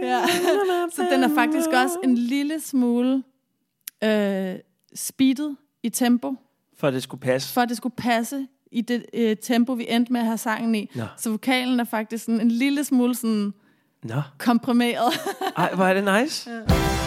ja. 0.02 0.22
så 0.96 1.08
den 1.12 1.24
er 1.24 1.36
faktisk 1.36 1.70
også 1.70 1.98
en 2.04 2.16
lille 2.18 2.60
smule 2.60 3.24
øh, 4.04 4.56
speedet 4.96 5.56
i 5.84 5.90
tempo, 5.90 6.36
For 6.78 6.88
at 6.88 6.94
det 6.94 7.04
skulle 7.04 7.22
passe. 7.22 7.54
for 7.54 7.62
at 7.62 7.70
det 7.70 7.78
skulle 7.78 7.96
passe 7.98 8.48
i 8.72 8.82
det 8.82 9.06
øh, 9.14 9.36
tempo, 9.38 9.74
vi 9.74 9.86
endte 9.90 10.14
med 10.14 10.20
at 10.22 10.26
have 10.26 10.38
sangen 10.38 10.76
i. 10.76 10.90
Nå. 10.96 11.04
Så 11.18 11.30
vokalen 11.30 11.80
er 11.80 11.84
faktisk 11.84 12.26
sådan 12.26 12.42
en 12.42 12.52
lille 12.52 12.84
smule 12.84 13.16
sådan 13.16 13.54
Nå. 14.04 14.22
komprimeret. 14.38 15.14
Ej, 15.58 15.76
hvor 15.76 15.86
er 15.86 15.94
det 15.94 16.22
nice. 16.22 16.50
These 16.62 17.01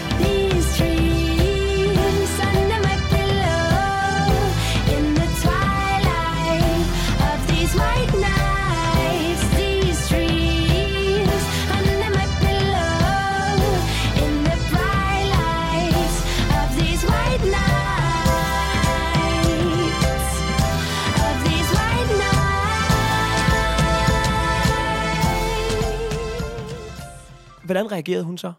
Hvordan 27.65 27.93
reagerede 27.93 28.25
hun 28.25 28.39
så? 28.39 28.52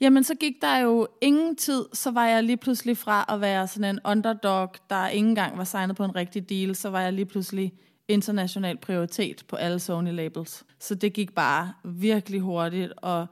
Jamen, 0.00 0.24
så 0.24 0.34
gik 0.34 0.62
der 0.62 0.78
jo 0.78 1.08
ingen 1.20 1.56
tid, 1.56 1.84
så 1.92 2.10
var 2.10 2.26
jeg 2.26 2.44
lige 2.44 2.56
pludselig 2.56 2.96
fra 2.96 3.24
at 3.28 3.40
være 3.40 3.68
sådan 3.68 3.94
en 3.94 4.00
underdog, 4.04 4.74
der 4.90 5.08
ikke 5.08 5.28
engang 5.28 5.58
var 5.58 5.64
signet 5.64 5.96
på 5.96 6.04
en 6.04 6.16
rigtig 6.16 6.50
deal, 6.50 6.76
så 6.76 6.90
var 6.90 7.00
jeg 7.00 7.12
lige 7.12 7.26
pludselig 7.26 7.72
international 8.08 8.76
prioritet 8.76 9.44
på 9.48 9.56
alle 9.56 9.78
Sony-labels. 9.78 10.64
Så 10.78 10.94
det 10.94 11.12
gik 11.12 11.34
bare 11.34 11.72
virkelig 11.84 12.40
hurtigt, 12.40 12.92
og 12.96 13.26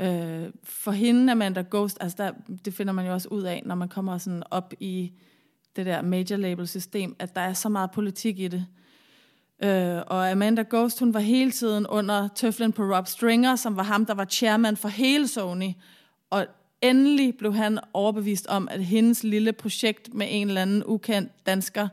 øh, 0.00 0.50
for 0.64 0.90
hende, 0.90 1.32
Amanda 1.32 1.64
Ghost, 1.70 1.98
altså 2.00 2.16
der, 2.18 2.32
det 2.64 2.74
finder 2.74 2.92
man 2.92 3.06
jo 3.06 3.12
også 3.12 3.28
ud 3.28 3.42
af, 3.42 3.62
når 3.66 3.74
man 3.74 3.88
kommer 3.88 4.18
sådan 4.18 4.42
op 4.50 4.74
i 4.80 5.12
det 5.76 5.86
der 5.86 6.02
major 6.02 6.36
label 6.36 6.68
system, 6.68 7.16
at 7.18 7.34
der 7.34 7.40
er 7.40 7.52
så 7.52 7.68
meget 7.68 7.90
politik 7.90 8.38
i 8.38 8.48
det. 8.48 8.66
Øh, 9.62 10.02
og 10.06 10.30
Amanda 10.30 10.64
Ghost, 10.70 10.98
hun 10.98 11.14
var 11.14 11.20
hele 11.20 11.50
tiden 11.50 11.86
under 11.86 12.28
tøflen 12.34 12.72
på 12.72 12.82
Rob 12.82 13.06
Stringer, 13.06 13.56
som 13.56 13.76
var 13.76 13.82
ham, 13.82 14.06
der 14.06 14.14
var 14.14 14.24
chairman 14.24 14.76
for 14.76 14.88
hele 14.88 15.28
Sony. 15.28 15.72
Og 16.30 16.46
endelig 16.82 17.34
blev 17.38 17.54
han 17.54 17.78
overbevist 17.92 18.46
om, 18.46 18.68
at 18.70 18.84
hendes 18.84 19.24
lille 19.24 19.52
projekt 19.52 20.14
med 20.14 20.26
en 20.30 20.48
eller 20.48 20.62
anden 20.62 20.84
ukendt 20.84 21.32
dansker, 21.46 21.88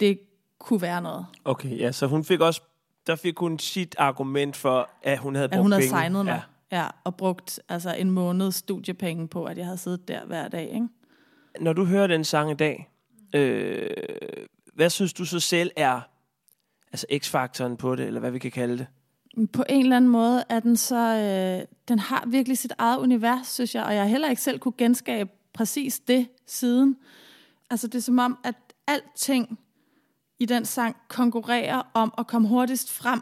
det 0.00 0.20
kunne 0.58 0.82
være 0.82 1.02
noget. 1.02 1.26
Okay, 1.44 1.78
ja, 1.78 1.92
så 1.92 2.06
hun 2.06 2.24
fik 2.24 2.40
også, 2.40 2.62
der 3.06 3.16
fik 3.16 3.38
hun 3.38 3.58
sit 3.58 3.94
argument 3.98 4.56
for, 4.56 4.90
at 5.02 5.18
hun 5.18 5.34
havde 5.34 5.48
brugt 5.48 5.56
At 5.56 5.62
hun 5.62 5.72
havde 5.72 5.82
penge. 5.82 5.98
signet 5.98 6.24
mig. 6.24 6.42
Ja. 6.72 6.78
ja. 6.78 6.86
og 7.04 7.16
brugt 7.16 7.60
altså, 7.68 7.94
en 7.94 8.10
måneds 8.10 8.54
studiepenge 8.54 9.28
på, 9.28 9.44
at 9.44 9.58
jeg 9.58 9.64
havde 9.64 9.78
siddet 9.78 10.08
der 10.08 10.26
hver 10.26 10.48
dag. 10.48 10.64
Ikke? 10.74 10.88
Når 11.60 11.72
du 11.72 11.84
hører 11.84 12.06
den 12.06 12.24
sang 12.24 12.50
i 12.50 12.54
dag, 12.54 12.90
øh, 13.34 13.86
hvad 14.74 14.90
synes 14.90 15.12
du 15.12 15.24
så 15.24 15.40
selv 15.40 15.70
er 15.76 16.00
altså 16.92 17.06
x-faktoren 17.18 17.76
på 17.76 17.96
det, 17.96 18.06
eller 18.06 18.20
hvad 18.20 18.30
vi 18.30 18.38
kan 18.38 18.50
kalde 18.50 18.78
det? 18.78 18.86
På 19.52 19.64
en 19.68 19.82
eller 19.82 19.96
anden 19.96 20.10
måde 20.10 20.44
er 20.48 20.60
den 20.60 20.76
så... 20.76 20.96
Øh, 20.96 21.66
den 21.88 21.98
har 21.98 22.24
virkelig 22.26 22.58
sit 22.58 22.72
eget 22.78 22.98
univers, 22.98 23.46
synes 23.46 23.74
jeg, 23.74 23.84
og 23.84 23.94
jeg 23.94 24.02
har 24.02 24.08
heller 24.08 24.30
ikke 24.30 24.42
selv 24.42 24.58
kunne 24.58 24.74
genskabe 24.78 25.30
præcis 25.52 25.98
det 26.00 26.28
siden. 26.46 26.96
Altså, 27.70 27.86
det 27.86 27.94
er 27.94 28.02
som 28.02 28.18
om, 28.18 28.38
at 28.44 28.54
alting 28.86 29.58
i 30.38 30.44
den 30.46 30.64
sang 30.64 30.96
konkurrerer 31.08 31.82
om 31.94 32.14
at 32.18 32.26
komme 32.26 32.48
hurtigst 32.48 32.92
frem. 32.92 33.20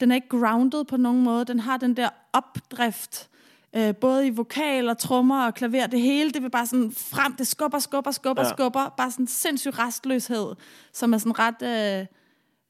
Den 0.00 0.10
er 0.10 0.14
ikke 0.14 0.28
grounded 0.28 0.84
på 0.84 0.96
nogen 0.96 1.22
måde. 1.24 1.44
Den 1.44 1.60
har 1.60 1.76
den 1.76 1.96
der 1.96 2.08
opdrift, 2.32 3.28
øh, 3.76 3.96
både 3.96 4.26
i 4.26 4.30
vokal 4.30 4.88
og 4.88 4.98
trommer 4.98 5.46
og 5.46 5.54
klaver. 5.54 5.86
Det 5.86 6.00
hele, 6.00 6.30
det 6.30 6.42
vil 6.42 6.50
bare 6.50 6.66
sådan 6.66 6.92
frem. 6.92 7.32
Det 7.36 7.46
skubber, 7.46 7.78
skubber, 7.78 8.10
skubber, 8.10 8.42
Ja. 8.42 8.48
skubber. 8.48 8.88
Bare 8.88 9.10
sådan 9.10 9.26
sindssyg 9.26 9.78
restløshed, 9.78 10.54
som 10.92 11.12
er 11.14 11.18
sådan 11.18 11.38
ret... 11.38 11.62
Øh, 12.00 12.06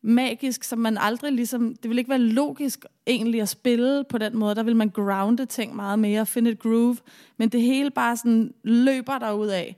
magisk, 0.03 0.65
som 0.65 0.79
man 0.79 0.99
aldrig 0.99 1.33
ligesom... 1.33 1.77
Det 1.83 1.89
vil 1.91 1.99
ikke 1.99 2.11
være 2.11 2.19
logisk 2.19 2.85
egentlig 3.07 3.43
at 3.43 3.49
spille 3.49 4.05
på 4.05 4.19
den 4.19 4.37
måde. 4.37 4.55
Der 4.55 4.63
vil 4.63 4.77
man 4.77 4.89
grounde 4.89 5.47
ting 5.47 5.77
meget 5.77 5.99
mere, 5.99 6.27
finde 6.27 6.51
et 6.51 6.59
groove. 6.59 6.97
Men 7.37 7.49
det 7.49 7.63
hele 7.63 7.91
bare 7.91 8.17
sådan 8.17 8.55
løber 8.63 9.19
derud 9.19 9.49
af. 9.49 9.77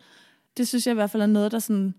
Det 0.57 0.69
synes 0.69 0.87
jeg 0.87 0.93
i 0.93 0.95
hvert 0.95 1.11
fald 1.11 1.23
er 1.23 1.27
noget, 1.27 1.53
der 1.53 1.59
sådan 1.59 1.95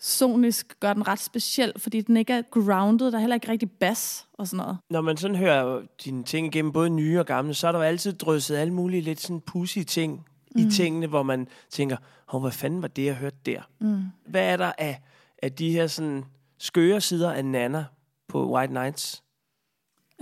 sonisk 0.00 0.80
gør 0.80 0.92
den 0.92 1.08
ret 1.08 1.18
speciel, 1.18 1.72
fordi 1.76 2.00
den 2.00 2.16
ikke 2.16 2.32
er 2.32 2.42
grounded. 2.42 3.06
Der 3.10 3.16
er 3.16 3.20
heller 3.20 3.34
ikke 3.34 3.48
rigtig 3.48 3.70
bass 3.70 4.26
og 4.32 4.48
sådan 4.48 4.56
noget. 4.56 4.78
Når 4.90 5.00
man 5.00 5.16
sådan 5.16 5.36
hører 5.36 5.82
dine 6.04 6.24
ting 6.24 6.46
igennem, 6.46 6.72
både 6.72 6.90
nye 6.90 7.18
og 7.18 7.26
gamle, 7.26 7.54
så 7.54 7.68
er 7.68 7.72
der 7.72 7.78
jo 7.78 7.84
altid 7.84 8.12
drysset 8.12 8.56
alle 8.56 8.72
mulige 8.72 9.00
lidt 9.00 9.20
sådan 9.20 9.40
pussy 9.40 9.78
ting 9.78 10.26
mm. 10.54 10.60
i 10.60 10.70
tingene, 10.70 11.06
hvor 11.06 11.22
man 11.22 11.48
tænker, 11.70 11.96
Hov, 12.26 12.40
hvad 12.40 12.50
fanden 12.50 12.82
var 12.82 12.88
det, 12.88 13.04
jeg 13.04 13.14
hørte 13.14 13.36
der? 13.46 13.60
Mm. 13.80 14.02
Hvad 14.26 14.52
er 14.52 14.56
der 14.56 14.72
af, 14.78 15.00
af 15.42 15.52
de 15.52 15.70
her 15.70 15.86
sådan 15.86 16.24
skøre 16.62 17.00
sider 17.00 17.32
af 17.32 17.44
Nana 17.44 17.84
på 18.28 18.54
White 18.54 18.72
Nights? 18.72 19.22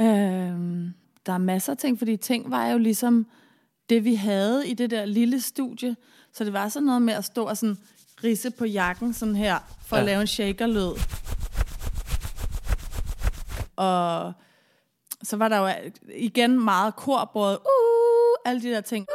Øhm, 0.01 0.94
der 1.27 1.33
er 1.33 1.39
masser 1.39 1.73
af 1.73 1.78
ting, 1.78 1.99
fordi 1.99 2.17
ting 2.17 2.51
var 2.51 2.67
jo 2.67 2.78
ligesom 2.78 3.27
det, 3.91 4.05
vi 4.05 4.15
havde 4.15 4.69
i 4.69 4.75
det 4.75 4.91
der 4.91 5.05
lille 5.05 5.41
studie. 5.41 5.97
Så 6.33 6.44
det 6.44 6.52
var 6.52 6.69
sådan 6.69 6.86
noget 6.86 7.02
med 7.02 7.15
at 7.15 7.25
stå 7.25 7.44
og 7.44 7.57
sådan 7.57 7.77
risse 8.25 8.51
på 8.51 8.65
jakken 8.65 9.12
sådan 9.12 9.36
her, 9.36 9.59
for 9.86 9.97
ja. 9.97 10.01
At 10.01 10.07
lave 10.07 10.20
en 10.20 10.27
shakerlyd. 10.27 10.93
Og 13.77 14.33
så 15.23 15.36
var 15.36 15.49
der 15.49 15.59
jo 15.59 15.91
igen 16.17 16.65
meget 16.65 16.97
kor, 16.97 17.31
både 17.33 17.59
uh, 17.59 18.51
alle 18.51 18.62
de 18.62 18.69
der 18.69 18.81
ting. 18.81 19.07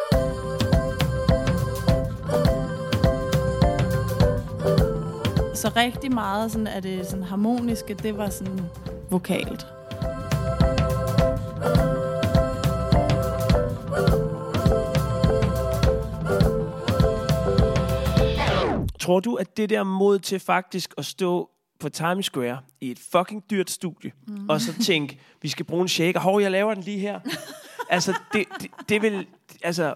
Så 5.66 5.72
rigtig 5.76 6.14
meget 6.14 6.52
sådan, 6.52 6.68
at 6.68 6.84
det 6.84 7.08
sådan 7.08 7.24
harmoniske, 7.24 7.94
det 7.94 8.18
var 8.18 8.30
sådan 8.30 8.62
vokalt. 9.12 9.66
Tror 19.00 19.20
du, 19.20 19.36
at 19.36 19.58
det 19.58 19.70
der 19.70 19.84
mod 19.84 20.20
til 20.20 20.40
faktisk 20.40 20.94
at 20.98 21.06
stå 21.06 21.50
på 21.80 21.90
Times 21.90 22.26
Square 22.26 22.60
i 22.82 22.92
et 22.92 23.00
fucking 23.12 23.44
dyrt 23.50 23.70
studie, 23.70 24.12
mm. 24.28 24.50
og 24.50 24.62
så 24.62 24.74
tænke, 24.84 25.20
vi 25.42 25.48
skal 25.48 25.66
bruge 25.66 25.82
en 25.82 25.88
shaker. 25.88 26.20
Hov, 26.20 26.42
jeg 26.42 26.52
laver 26.52 26.74
den 26.74 26.84
lige 26.84 27.00
her. 27.00 27.20
altså, 27.90 28.14
det, 28.34 28.46
det, 28.62 28.72
det 28.90 29.02
vil... 29.02 29.28
Altså, 29.64 29.94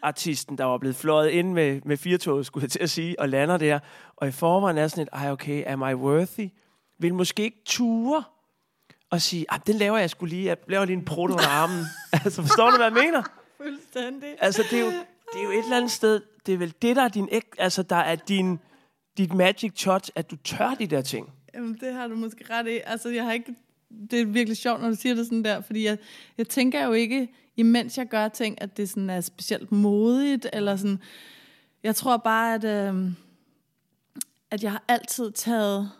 gennemsnitsartisten, 0.00 0.58
der 0.58 0.64
var 0.64 0.78
blevet 0.78 0.96
fløjet 0.96 1.30
ind 1.30 1.52
med, 1.52 1.80
med 1.84 1.96
firetoget, 1.96 2.46
skulle 2.46 2.64
jeg 2.64 2.70
til 2.70 2.80
at 2.80 2.90
sige, 2.90 3.20
og 3.20 3.28
lander 3.28 3.56
der, 3.56 3.78
og 4.16 4.28
i 4.28 4.30
forvejen 4.30 4.78
er 4.78 4.88
sådan 4.88 5.02
et, 5.02 5.08
ej 5.12 5.30
okay, 5.30 5.64
am 5.66 5.80
I 5.80 5.94
worthy? 5.94 6.48
Vil 6.98 7.14
måske 7.14 7.42
ikke 7.42 7.62
ture 7.64 8.24
og 9.10 9.20
sige, 9.20 9.46
ah, 9.48 9.60
den 9.66 9.76
laver 9.76 9.98
jeg 9.98 10.10
skulle 10.10 10.36
lige, 10.36 10.46
jeg 10.46 10.56
laver 10.68 10.84
lige 10.84 10.96
en 10.96 11.04
proto 11.04 11.32
under 11.32 11.48
armen. 11.48 11.84
altså, 12.24 12.42
forstår 12.42 12.70
du, 12.70 12.76
hvad 12.76 12.86
jeg 12.86 12.94
mener? 12.94 13.22
Fuldstændig. 13.56 14.28
Altså, 14.38 14.62
det 14.70 14.78
er, 14.78 14.84
jo, 14.84 14.90
det 15.32 15.40
er 15.40 15.42
jo 15.42 15.50
et 15.50 15.58
eller 15.58 15.76
andet 15.76 15.90
sted, 15.90 16.20
det 16.46 16.54
er 16.54 16.58
vel 16.58 16.74
det, 16.82 16.96
der 16.96 17.02
er 17.02 17.08
din, 17.08 17.28
altså, 17.58 17.82
der 17.82 17.96
er 17.96 18.16
din, 18.16 18.58
dit 19.18 19.34
magic 19.34 19.72
touch, 19.72 20.10
at 20.14 20.30
du 20.30 20.36
tør 20.36 20.74
de 20.78 20.86
der 20.86 21.02
ting. 21.02 21.32
Jamen, 21.54 21.78
det 21.80 21.94
har 21.94 22.08
du 22.08 22.16
måske 22.16 22.44
ret 22.50 22.66
i. 22.68 22.80
Altså, 22.84 23.08
jeg 23.08 23.24
har 23.24 23.32
ikke... 23.32 23.54
Det 24.10 24.20
er 24.20 24.24
virkelig 24.24 24.56
sjovt, 24.56 24.80
når 24.80 24.88
du 24.88 24.94
siger 24.94 25.14
det 25.14 25.26
sådan 25.26 25.44
der, 25.44 25.60
fordi 25.60 25.84
jeg, 25.84 25.98
jeg 26.38 26.48
tænker 26.48 26.86
jo 26.86 26.92
ikke, 26.92 27.28
imens 27.60 27.98
jeg 27.98 28.06
gør 28.06 28.28
ting, 28.28 28.62
at 28.62 28.76
det 28.76 28.88
sådan 28.88 29.10
er 29.10 29.20
specielt 29.20 29.72
modigt, 29.72 30.46
eller 30.52 30.76
sådan... 30.76 30.98
Jeg 31.82 31.96
tror 31.96 32.16
bare, 32.16 32.54
at, 32.54 32.64
øh, 32.64 33.12
at 34.50 34.62
jeg 34.62 34.72
har 34.72 34.84
altid 34.88 35.30
taget 35.30 35.90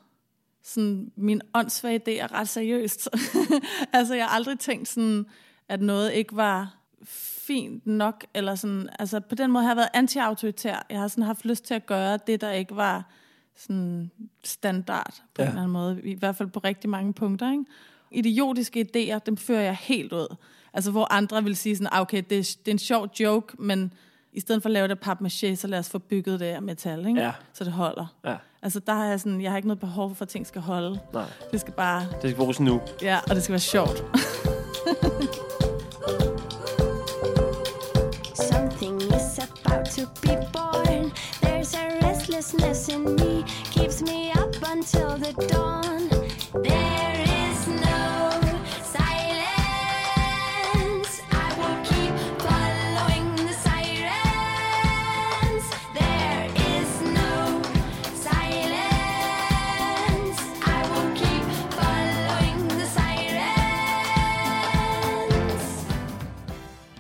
sådan 0.63 1.13
min 1.17 1.41
åndssvage 1.55 2.01
idéer 2.09 2.33
ret 2.35 2.49
seriøst. 2.49 3.09
altså, 3.93 4.15
jeg 4.15 4.25
har 4.25 4.35
aldrig 4.35 4.59
tænkt 4.59 4.89
sådan, 4.89 5.27
at 5.69 5.81
noget 5.81 6.13
ikke 6.13 6.37
var 6.37 6.77
fint 7.05 7.87
nok, 7.87 8.25
eller 8.35 8.55
sådan, 8.55 8.89
altså 8.99 9.21
på 9.21 9.35
den 9.35 9.51
måde 9.51 9.65
har 9.65 9.71
jeg 9.71 9.77
været 9.77 9.89
anti-autoritær. 9.95 10.87
Jeg 10.91 11.01
har 11.01 11.09
sådan 11.09 11.25
haft 11.25 11.45
lyst 11.45 11.65
til 11.65 11.75
at 11.75 11.87
gøre 11.87 12.19
det, 12.27 12.41
der 12.41 12.51
ikke 12.51 12.77
var 12.77 13.11
sådan 13.57 14.11
standard 14.45 15.23
på 15.35 15.43
Ja. 15.43 15.45
en 15.45 15.49
eller 15.49 15.61
anden 15.61 15.73
måde, 15.73 16.01
i 16.05 16.15
hvert 16.15 16.37
fald 16.37 16.49
på 16.49 16.61
rigtig 16.61 16.91
mange 16.91 17.13
punkter. 17.13 17.53
Ikke? 17.53 17.65
Idiotiske 18.11 18.87
idéer, 18.97 19.19
dem 19.19 19.37
fører 19.37 19.63
jeg 19.63 19.77
helt 19.77 20.13
ud. 20.13 20.37
Altså 20.75 20.91
hvor 20.91 21.13
andre 21.13 21.45
vil 21.45 21.57
sige 21.57 21.77
sådan, 21.77 21.89
"Ah, 21.93 22.01
okay, 22.01 22.23
det 22.31 22.39
er, 22.39 22.43
det 22.65 22.69
er 22.69 22.73
en 22.75 22.79
sjov 22.79 23.09
joke, 23.21 23.55
men 23.59 23.93
i 24.33 24.41
stedet 24.41 24.63
for 24.63 24.69
at 24.69 24.73
lave 24.73 24.89
det 24.89 24.99
af 25.05 25.11
papmaché, 25.13 25.55
så 25.55 25.67
lad 25.67 25.79
os 25.79 25.89
få 25.91 25.99
bygget 25.99 26.41
det 26.41 26.47
af 26.47 26.63
metal, 26.63 27.07
ikke? 27.07 27.21
Ja. 27.21 27.33
så 27.53 27.65
det 27.65 27.73
holder. 27.73 28.07
Ja. 28.25 28.37
Altså 28.63 28.81
der 28.81 28.93
har 28.95 29.05
jeg 29.07 29.21
sådan, 29.21 29.41
jeg 29.41 29.51
har 29.51 29.57
ikke 29.57 29.69
noget 29.69 29.81
behov 29.81 30.15
for, 30.15 30.23
at 30.23 30.29
ting 30.29 30.47
skal 30.47 30.61
holde. 30.61 31.01
Nej. 31.13 31.25
Det 31.53 31.61
skal 31.61 31.73
bare, 31.73 32.01
Det 32.01 32.31
skal 32.31 32.35
bruges 32.35 32.61
nu. 32.61 32.81
ja, 33.03 33.19
og 33.31 33.35
det 33.35 33.43
skal 33.43 33.53
være 33.53 33.61
sjovt. 33.61 34.05
Something 38.35 39.03
is 39.03 39.39
about 39.39 39.85
to 39.97 40.03
be 40.23 40.35
born. 40.53 41.13
There's 41.43 41.75
a 41.75 41.99
restlessness 42.09 42.89
in 42.89 43.05
me, 43.05 43.45
keeps 43.75 44.03
me 44.03 44.31
up 44.43 44.55
until 44.75 45.09
the 45.25 45.33
dawn. 45.49 45.90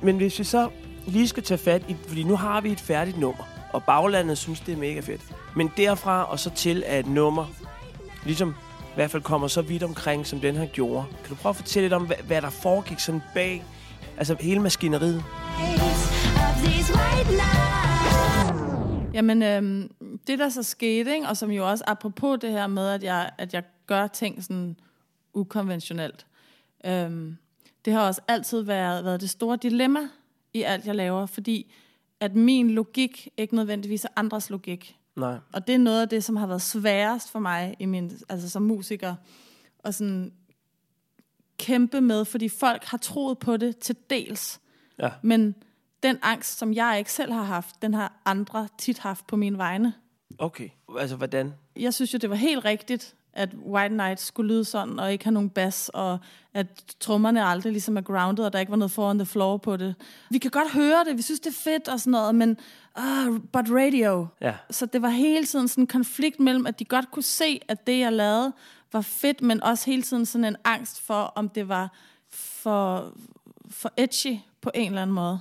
Men 0.02 0.16
hvis 0.16 0.38
vi 0.38 0.44
så 0.44 0.68
lige 1.06 1.28
skal 1.28 1.42
tage 1.42 1.58
fat 1.58 1.82
i, 1.88 1.96
fordi 2.06 2.22
nu 2.22 2.36
har 2.36 2.60
vi 2.60 2.72
et 2.72 2.80
færdigt 2.80 3.18
nummer, 3.18 3.44
og 3.72 3.84
baglandet 3.84 4.38
synes, 4.38 4.60
det 4.60 4.72
er 4.72 4.76
mega 4.76 5.00
fedt. 5.00 5.20
Men 5.56 5.70
derfra 5.76 6.30
og 6.30 6.38
så 6.38 6.50
til, 6.50 6.82
at 6.86 7.00
et 7.00 7.12
nummer 7.12 7.46
ligesom 8.24 8.54
i 8.80 8.94
hvert 8.94 9.10
fald 9.10 9.22
kommer 9.22 9.48
så 9.48 9.62
vidt 9.62 9.82
omkring, 9.82 10.26
som 10.26 10.40
den 10.40 10.56
her 10.56 10.66
gjorde. 10.66 11.04
Kan 11.24 11.28
du 11.28 11.34
prøve 11.34 11.50
at 11.50 11.56
fortælle 11.56 11.84
lidt 11.84 11.92
om, 11.92 12.06
hvad, 12.06 12.16
hvad 12.26 12.42
der 12.42 12.50
foregik 12.50 12.98
sådan 13.00 13.22
bag, 13.34 13.64
altså 14.16 14.36
hele 14.40 14.60
maskineriet? 14.60 15.24
Jamen, 19.14 19.42
øhm, 19.42 19.90
det 20.26 20.38
der 20.38 20.48
så 20.48 20.62
skete, 20.62 21.14
ikke, 21.14 21.28
og 21.28 21.36
som 21.36 21.50
jo 21.50 21.70
også 21.70 21.84
apropos 21.86 22.38
det 22.40 22.50
her 22.50 22.66
med, 22.66 22.88
at 22.88 23.02
jeg, 23.02 23.30
at 23.38 23.54
jeg 23.54 23.62
gør 23.86 24.06
ting 24.06 24.42
sådan 24.44 24.76
ukonventionelt, 25.34 26.26
øhm, 26.84 27.36
det 27.84 27.92
har 27.92 28.06
også 28.06 28.20
altid 28.28 28.60
været, 28.62 29.04
været 29.04 29.20
det 29.20 29.30
store 29.30 29.56
dilemma 29.56 30.08
i 30.54 30.62
alt, 30.62 30.86
jeg 30.86 30.94
laver, 30.94 31.26
fordi 31.26 31.72
at 32.20 32.34
min 32.34 32.70
logik 32.70 33.28
ikke 33.36 33.54
nødvendigvis 33.54 34.04
er 34.04 34.08
andres 34.16 34.50
logik. 34.50 34.96
Nej. 35.16 35.38
Og 35.52 35.66
det 35.66 35.74
er 35.74 35.78
noget 35.78 36.02
af 36.02 36.08
det, 36.08 36.24
som 36.24 36.36
har 36.36 36.46
været 36.46 36.62
sværest 36.62 37.30
for 37.30 37.38
mig 37.38 37.76
i 37.78 37.86
min, 37.86 38.12
altså 38.28 38.48
som 38.48 38.62
musiker, 38.62 39.14
at 39.84 39.94
sådan 39.94 40.32
kæmpe 41.58 42.00
med, 42.00 42.24
fordi 42.24 42.48
folk 42.48 42.84
har 42.84 42.98
troet 42.98 43.38
på 43.38 43.56
det 43.56 43.78
til 43.78 43.96
dels. 44.10 44.60
Ja. 44.98 45.10
Men 45.22 45.54
den 46.02 46.18
angst, 46.22 46.58
som 46.58 46.74
jeg 46.74 46.98
ikke 46.98 47.12
selv 47.12 47.32
har 47.32 47.42
haft, 47.42 47.82
den 47.82 47.94
har 47.94 48.20
andre 48.24 48.68
tit 48.78 48.98
haft 48.98 49.26
på 49.26 49.36
mine 49.36 49.58
vegne. 49.58 49.94
Okay, 50.38 50.68
altså 50.98 51.16
hvordan? 51.16 51.54
Jeg 51.76 51.94
synes 51.94 52.14
jo, 52.14 52.18
det 52.18 52.30
var 52.30 52.36
helt 52.36 52.64
rigtigt, 52.64 53.14
at 53.32 53.48
White 53.66 53.94
Knight 53.94 54.20
skulle 54.20 54.54
lyde 54.54 54.64
sådan, 54.64 54.98
og 55.00 55.12
ikke 55.12 55.24
have 55.24 55.32
nogen 55.32 55.50
bas, 55.50 55.90
og 55.94 56.18
at 56.54 56.66
trommerne 57.00 57.44
aldrig 57.44 57.72
ligesom 57.72 57.96
er 57.96 58.00
grounded, 58.00 58.44
og 58.44 58.52
der 58.52 58.58
ikke 58.58 58.70
var 58.70 58.76
noget 58.76 58.90
foran 58.90 59.18
the 59.18 59.26
floor 59.26 59.56
på 59.56 59.76
det. 59.76 59.94
Vi 60.30 60.38
kan 60.38 60.50
godt 60.50 60.72
høre 60.72 61.04
det, 61.04 61.16
vi 61.16 61.22
synes, 61.22 61.40
det 61.40 61.50
er 61.50 61.54
fedt 61.70 61.88
og 61.88 62.00
sådan 62.00 62.10
noget, 62.10 62.34
men 62.34 62.56
uh, 62.98 63.38
but 63.52 63.64
radio. 63.70 64.26
Ja. 64.40 64.54
Så 64.70 64.86
det 64.86 65.02
var 65.02 65.08
hele 65.08 65.46
tiden 65.46 65.68
sådan 65.68 65.82
en 65.82 65.86
konflikt 65.86 66.40
mellem, 66.40 66.66
at 66.66 66.78
de 66.78 66.84
godt 66.84 67.10
kunne 67.10 67.22
se, 67.22 67.60
at 67.68 67.86
det, 67.86 67.98
jeg 67.98 68.12
lavede, 68.12 68.52
var 68.92 69.00
fedt, 69.00 69.42
men 69.42 69.62
også 69.62 69.86
hele 69.90 70.02
tiden 70.02 70.26
sådan 70.26 70.44
en 70.44 70.56
angst 70.64 71.00
for, 71.00 71.14
om 71.34 71.48
det 71.48 71.68
var 71.68 71.92
for, 72.30 73.12
for 73.70 73.92
edgy 73.96 74.38
på 74.60 74.70
en 74.74 74.86
eller 74.86 75.02
anden 75.02 75.14
måde. 75.14 75.40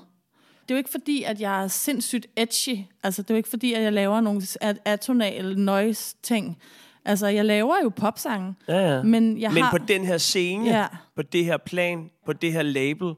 Det 0.62 0.72
er 0.72 0.76
jo 0.76 0.78
ikke 0.78 0.90
fordi, 0.90 1.24
at 1.24 1.42
jeg 1.42 1.64
er 1.64 1.68
sindssygt 1.68 2.28
edgy. 2.36 2.78
Altså, 3.04 3.22
det 3.22 3.30
er 3.30 3.34
jo 3.34 3.38
ikke 3.38 3.50
fordi, 3.50 3.74
at 3.74 3.84
jeg 3.84 3.94
laver 3.94 4.22
nogle 4.22 4.42
at- 4.62 4.80
atonale 4.86 5.66
noise-ting. 5.66 6.58
Altså, 7.06 7.28
jeg 7.28 7.46
laver 7.46 7.76
jo 7.84 7.90
popsange. 7.90 8.56
Ja, 8.68 8.96
ja. 8.96 9.04
Men 9.04 9.42
jeg 9.42 9.54
Men 9.54 9.64
har... 9.64 9.72
på 9.72 9.78
den 9.78 10.06
her 10.06 10.18
scene, 10.18 10.66
Ja. 10.70 10.88
på 11.16 11.22
det 11.22 11.46
her 11.46 11.58
plan, 11.58 12.10
på 12.26 12.34
det 12.34 12.54
her 12.54 12.62
label, 12.62 13.14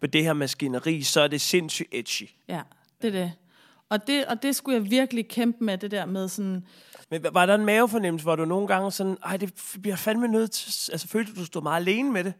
på 0.00 0.06
det 0.06 0.24
her 0.24 0.32
maskineri, 0.32 1.02
så 1.02 1.20
er 1.20 1.28
det 1.28 1.40
sindssygt 1.40 1.88
edgy. 1.92 2.30
Ja, 2.48 2.60
det 3.02 3.08
er 3.08 3.12
det. 3.12 3.32
Og 3.88 4.06
det, 4.06 4.24
og 4.26 4.42
det 4.42 4.56
skulle 4.56 4.78
jeg 4.82 4.90
virkelig 4.90 5.28
kæmpe 5.28 5.64
med, 5.64 5.78
det 5.78 5.90
der 5.90 6.06
med 6.06 6.28
sådan... 6.28 6.64
Men 7.10 7.24
var 7.32 7.46
der 7.46 7.54
en 7.54 7.64
mavefornemmelse, 7.64 8.24
hvor 8.24 8.36
du 8.36 8.44
nogle 8.44 8.66
gange 8.66 8.92
sådan, 8.92 9.16
ej, 9.24 9.36
det 9.36 9.54
bliver 9.82 9.96
fandme 9.96 10.28
nødt 10.28 10.50
til, 10.50 10.92
altså 10.92 11.08
følte 11.08 11.32
du, 11.32 11.40
du 11.40 11.44
stod 11.46 11.62
meget 11.62 11.80
alene 11.80 12.12
med 12.12 12.24
det? 12.24 12.32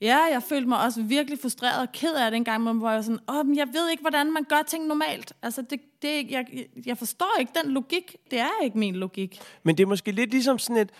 Ja, 0.00 0.18
jeg 0.32 0.42
følte 0.42 0.68
mig 0.68 0.84
også 0.84 1.02
virkelig 1.02 1.38
frustreret 1.42 1.80
og 1.80 1.92
ked 1.92 2.14
af 2.14 2.30
det 2.30 2.36
en 2.36 2.44
gang, 2.44 2.78
hvor 2.78 2.88
jeg 2.88 2.96
var 2.96 3.02
sådan, 3.02 3.20
åh, 3.28 3.46
men 3.46 3.56
jeg 3.56 3.68
ved 3.72 3.90
ikke, 3.90 4.00
hvordan 4.00 4.32
man 4.32 4.44
gør 4.44 4.62
ting 4.66 4.86
normalt. 4.86 5.32
Altså, 5.42 5.62
det, 5.62 5.80
det, 6.02 6.30
jeg, 6.30 6.46
jeg 6.86 6.98
forstår 6.98 7.36
ikke 7.40 7.52
den 7.62 7.72
logik. 7.72 8.16
Det 8.30 8.38
er 8.38 8.62
ikke 8.64 8.78
min 8.78 8.96
logik. 8.96 9.40
Men 9.62 9.76
det 9.76 9.82
er 9.82 9.86
måske 9.86 10.12
lidt 10.12 10.30
ligesom 10.30 10.58
sådan 10.58 10.76
et, 10.76 10.90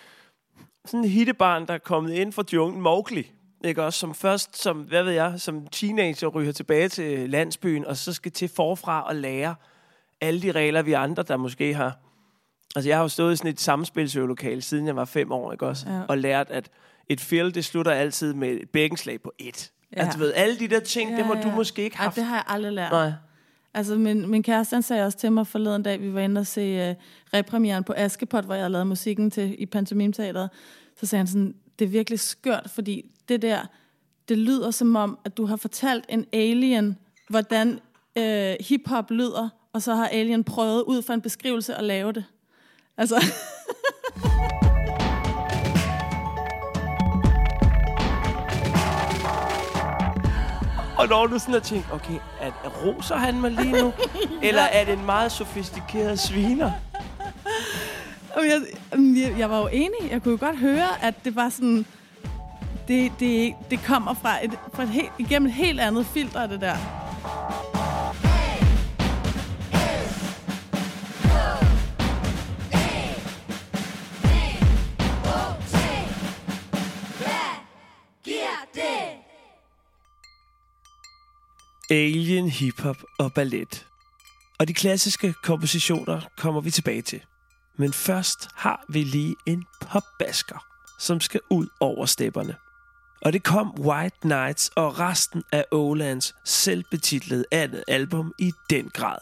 sådan 0.85 1.05
et 1.05 1.11
hittebarn, 1.11 1.67
der 1.67 1.75
er 1.75 1.79
kommet 1.79 2.13
ind 2.13 2.33
fra 2.33 2.45
junglen, 2.53 2.83
Mowgli. 2.83 3.31
Ikke 3.65 3.85
også? 3.85 3.99
Som 3.99 4.15
først, 4.15 4.63
som, 4.63 4.77
hvad 4.77 5.03
ved 5.03 5.13
jeg, 5.13 5.41
som 5.41 5.67
teenager 5.67 6.27
ryger 6.27 6.53
tilbage 6.53 6.89
til 6.89 7.31
landsbyen, 7.31 7.85
og 7.85 7.97
så 7.97 8.13
skal 8.13 8.33
til 8.33 8.49
forfra 8.49 9.07
og 9.09 9.17
lære 9.17 9.55
alle 10.21 10.43
de 10.43 10.53
regler, 10.53 10.83
vi 10.83 10.93
andre, 10.93 11.23
der 11.23 11.37
måske 11.37 11.75
har... 11.75 11.99
Altså, 12.77 12.89
jeg 12.89 12.97
har 12.97 13.03
jo 13.03 13.09
stået 13.09 13.33
i 13.33 13.37
sådan 13.37 13.51
et 13.51 13.61
samspilsøvelokale, 13.61 14.63
siden 14.63 14.87
jeg 14.87 14.97
var 14.97 15.05
fem 15.05 15.33
år, 15.33 15.53
ikke 15.53 15.67
også? 15.67 15.91
Ja. 15.91 16.01
Og 16.09 16.19
lært, 16.19 16.51
at 16.51 16.71
et 17.09 17.21
fill, 17.21 17.55
det 17.55 17.65
slutter 17.65 17.93
altid 17.93 18.35
med 18.35 18.49
et 18.49 18.71
bækkenslag 18.71 19.21
på 19.21 19.33
et. 19.39 19.71
Ja. 19.93 19.97
Ja. 19.97 20.05
Altså, 20.05 20.19
du 20.19 20.25
ved, 20.25 20.33
alle 20.37 20.59
de 20.59 20.69
der 20.69 20.81
ting, 20.81 21.11
ja, 21.11 21.17
det 21.17 21.27
må 21.27 21.35
du 21.35 21.51
måske 21.51 21.83
ikke 21.83 21.97
Ej, 21.97 22.03
have. 22.03 22.13
det 22.15 22.25
har 22.25 22.37
jeg 22.37 22.45
aldrig 22.47 22.73
lært. 22.73 22.93
Nej. 22.93 23.13
Altså, 23.75 23.95
min, 23.95 24.31
min 24.31 24.43
kæreste, 24.43 24.75
han 24.75 24.83
sagde 24.83 25.07
også 25.07 25.19
til 25.19 25.33
mig 25.33 25.47
forleden 25.47 25.83
dag, 25.83 26.01
vi 26.01 26.15
var 26.15 26.21
inde 26.21 26.39
og 26.39 26.47
se 26.47 26.91
uh, 26.91 26.97
repremieren 27.35 27.85
på 27.85 27.95
Askepot, 27.97 28.45
hvor 28.45 28.55
jeg 28.55 28.71
lavet 28.71 28.87
musikken 28.87 29.31
til 29.31 29.63
i 29.63 29.67
Pantomime-teateret. 29.67 30.51
Så 31.01 31.07
sagde 31.07 31.21
han 31.21 31.27
sådan, 31.27 31.55
det 31.79 31.85
er 31.85 31.89
virkelig 31.89 32.21
skørt, 32.21 32.71
fordi 32.75 33.11
det 33.29 33.43
der, 33.43 33.61
det 34.29 34.39
lyder 34.39 34.71
som 34.71 34.97
om, 34.97 35.19
at 35.25 35.37
du 35.37 35.47
har 35.47 35.57
fortalt 35.57 36.05
en 36.09 36.27
alien, 36.33 36.99
hvordan 37.29 37.81
øh, 38.19 38.55
hiphop 38.61 39.11
lyder, 39.11 39.49
og 39.73 39.83
så 39.83 39.95
har 39.95 40.07
alien 40.07 40.45
prøvet 40.45 40.83
ud 40.83 41.03
fra 41.03 41.15
en 41.15 41.21
beskrivelse 41.21 41.75
at 41.75 41.85
lave 41.85 42.13
det. 42.13 42.25
Altså, 42.99 43.25
Og 50.99 51.09
når 51.09 51.27
du 51.27 51.39
sådan 51.39 51.55
har 51.55 51.61
tænkt, 51.61 51.87
okay, 51.93 52.19
at 52.41 52.53
roser 52.85 53.17
han 53.17 53.41
mig 53.41 53.51
lige 53.51 53.73
nu? 53.73 53.93
Eller 54.49 54.63
er 54.63 54.85
det 54.85 54.95
en 54.99 55.07
meget 55.07 55.33
sofistikeret 55.33 56.19
sviner? 56.19 56.73
Jeg, 58.37 58.61
jeg, 58.93 59.35
jeg 59.39 59.51
var 59.51 59.59
jo 59.61 59.69
enig. 59.73 60.11
Jeg 60.11 60.23
kunne 60.23 60.33
jo 60.33 60.47
godt 60.47 60.59
høre, 60.59 61.05
at 61.05 61.15
det 61.25 61.37
var 61.37 61.49
sådan... 61.49 61.87
Det, 62.89 63.13
det, 63.21 63.55
det 63.71 63.85
kommer 63.85 64.15
fra 64.15 64.45
et, 64.45 64.59
fra 64.75 64.83
et 64.83 64.89
helt, 64.89 65.13
igennem 65.19 65.47
et 65.49 65.55
helt 65.55 65.81
andet 65.81 66.07
filter, 66.07 66.47
det 66.47 66.61
der. 66.61 66.77
Alien, 81.91 82.49
hiphop 82.49 82.97
og 83.19 83.33
ballet. 83.33 83.87
Og 84.59 84.69
de 84.69 84.75
klassiske 84.75 85.35
kompositioner 85.43 86.21
kommer 86.37 86.61
vi 86.61 86.71
tilbage 86.71 87.03
til. 87.03 87.21
Men 87.79 87.93
først 87.93 88.49
har 88.55 88.85
vi 88.89 89.03
lige 89.03 89.37
en 89.47 89.65
popbasker, 89.81 90.67
som 90.99 91.21
skal 91.21 91.41
ud 91.51 91.67
over 91.81 92.07
stepperne. 92.07 92.55
Og 93.23 93.33
det 93.33 93.43
kom 93.43 93.81
White 93.81 94.29
Nights 94.29 94.71
og 94.77 94.99
resten 94.99 95.43
af 95.53 95.65
Olands 95.73 96.35
selvbetitlede 96.45 97.45
andet 97.51 97.85
album 97.89 98.33
i 98.39 98.53
den 98.71 98.89
grad. 98.89 99.19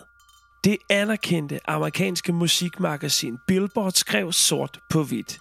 Det 0.64 0.76
anerkendte 0.90 1.70
amerikanske 1.70 2.32
musikmagasin 2.32 3.38
Billboard 3.46 3.92
skrev 3.92 4.32
sort 4.32 4.80
på 4.90 5.04
hvidt. 5.04 5.38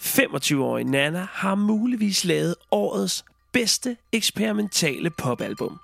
25-årige 0.00 0.90
Nana 0.90 1.26
har 1.32 1.54
muligvis 1.54 2.24
lavet 2.24 2.54
årets 2.70 3.24
bedste 3.52 3.96
eksperimentale 4.12 5.10
popalbum. 5.10 5.80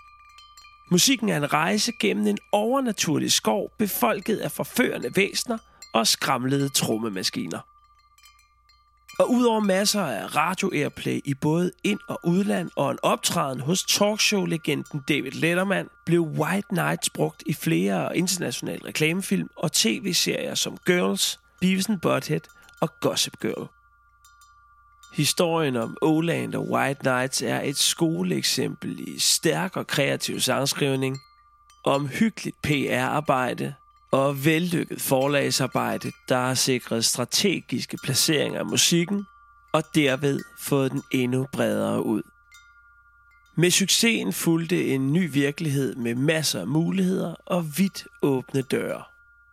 Musikken 0.91 1.29
er 1.29 1.37
en 1.37 1.53
rejse 1.53 1.93
gennem 2.01 2.27
en 2.27 2.39
overnaturlig 2.53 3.33
skov, 3.33 3.71
befolket 3.79 4.37
af 4.37 4.51
forførende 4.51 5.11
væsner 5.17 5.59
og 5.95 6.07
skramlede 6.07 6.69
trommemaskiner. 6.69 7.61
Og 9.19 9.31
udover 9.31 9.61
masser 9.61 10.03
af 10.03 10.37
radio-airplay 10.37 11.21
i 11.25 11.35
både 11.35 11.73
ind- 11.85 12.01
og 12.09 12.21
udland 12.25 12.71
og 12.77 12.91
en 12.91 12.99
optræden 13.03 13.61
hos 13.61 13.85
talkshow-legenden 13.85 15.01
David 15.09 15.31
Letterman, 15.31 15.89
blev 16.07 16.21
White 16.21 16.75
Nights 16.75 17.11
brugt 17.11 17.43
i 17.47 17.53
flere 17.53 18.19
internationale 18.19 18.85
reklamefilm 18.85 19.49
og 19.57 19.73
tv-serier 19.73 20.55
som 20.55 20.79
Girls, 20.87 21.41
Beavis 21.61 21.89
and 21.89 22.01
Butthead 22.01 22.41
og 22.81 23.01
Gossip 23.01 23.41
Girl. 23.41 23.74
Historien 25.15 25.77
om 25.77 25.97
Oland 26.03 26.55
og 26.55 26.71
White 26.71 27.05
Nights 27.05 27.43
er 27.43 27.61
et 27.61 27.77
skoleeksempel 27.77 29.01
i 29.09 29.19
stærk 29.19 29.77
og 29.77 29.87
kreativ 29.87 30.41
sangskrivning, 30.41 31.19
omhyggeligt 31.85 32.57
PR-arbejde 32.63 33.75
og 34.13 34.45
vellykket 34.45 35.01
forlagsarbejde, 35.01 36.13
der 36.29 36.37
har 36.37 36.55
sikret 36.55 37.05
strategiske 37.05 37.99
placeringer 38.05 38.59
af 38.59 38.67
musikken 38.67 39.25
og 39.73 39.83
derved 39.95 40.41
fået 40.61 40.93
den 40.93 41.03
endnu 41.11 41.47
bredere 41.53 42.05
ud. 42.05 42.23
Med 43.57 43.71
succesen 43.71 44.33
fulgte 44.33 44.87
en 44.87 45.13
ny 45.13 45.33
virkelighed 45.33 45.95
med 45.95 46.15
masser 46.15 46.61
af 46.61 46.67
muligheder 46.67 47.35
og 47.47 47.79
vidt 47.79 48.07
åbne 48.23 48.63
døre. 48.63 49.03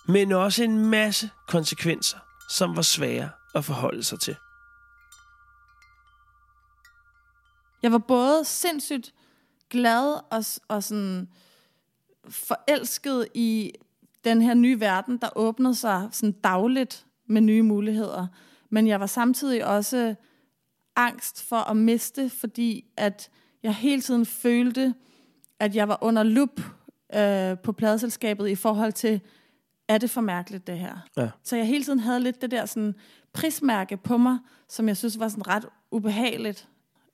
Men 0.08 0.32
også 0.32 0.64
en 0.64 0.86
masse 0.86 1.30
konsekvenser, 1.48 2.18
som 2.50 2.76
var 2.76 2.82
svære 2.82 3.30
at 3.56 3.66
forholde 3.66 4.04
sig 4.04 4.20
til. 4.20 4.36
Jeg 7.82 7.92
var 7.92 7.98
både 7.98 8.46
sindssygt 8.46 9.14
glad 9.70 10.14
og, 10.32 10.44
og 10.68 10.84
sådan 10.84 11.28
forelsket 12.30 13.28
i 13.34 13.72
den 14.24 14.42
her 14.42 14.54
nye 14.54 14.80
verden, 14.80 15.18
der 15.18 15.30
åbnede 15.36 15.76
sig 15.76 16.10
sådan 16.12 16.32
dagligt 16.32 17.06
med 17.28 17.42
nye 17.42 17.64
muligheder. 17.64 18.28
Men 18.70 18.88
jeg 18.88 19.00
var 19.00 19.06
samtidig 19.06 19.66
også 19.66 20.16
angst 20.96 21.44
for 21.44 21.56
at 21.56 21.78
miste, 21.78 22.30
fordi 22.30 22.86
at 22.98 23.30
jeg 23.64 23.76
hele 23.76 24.02
tiden 24.02 24.26
følte, 24.26 24.94
at 25.60 25.76
jeg 25.76 25.88
var 25.88 25.98
under 26.02 26.24
lup 26.24 26.62
øh, 27.16 27.58
på 27.60 27.72
pladeselskabet 27.72 28.50
i 28.50 28.56
forhold 28.56 28.94
til, 28.94 29.22
er 29.88 29.98
det 29.98 30.10
for 30.10 30.22
mærkeligt 30.22 30.68
det 30.68 30.78
her? 30.78 30.98
Ja. 31.18 31.30
Så 31.44 31.56
jeg 31.56 31.68
hele 31.68 31.84
tiden 31.84 32.00
havde 32.00 32.20
lidt 32.20 32.42
det 32.42 32.52
der 32.52 32.66
sådan 32.66 32.96
prismærke 33.34 33.98
på 33.98 34.18
mig, 34.18 34.38
som 34.70 34.88
jeg 34.88 34.98
synes 34.98 35.20
var 35.20 35.28
sådan 35.28 35.48
ret 35.48 35.66
ubehageligt. 35.92 36.68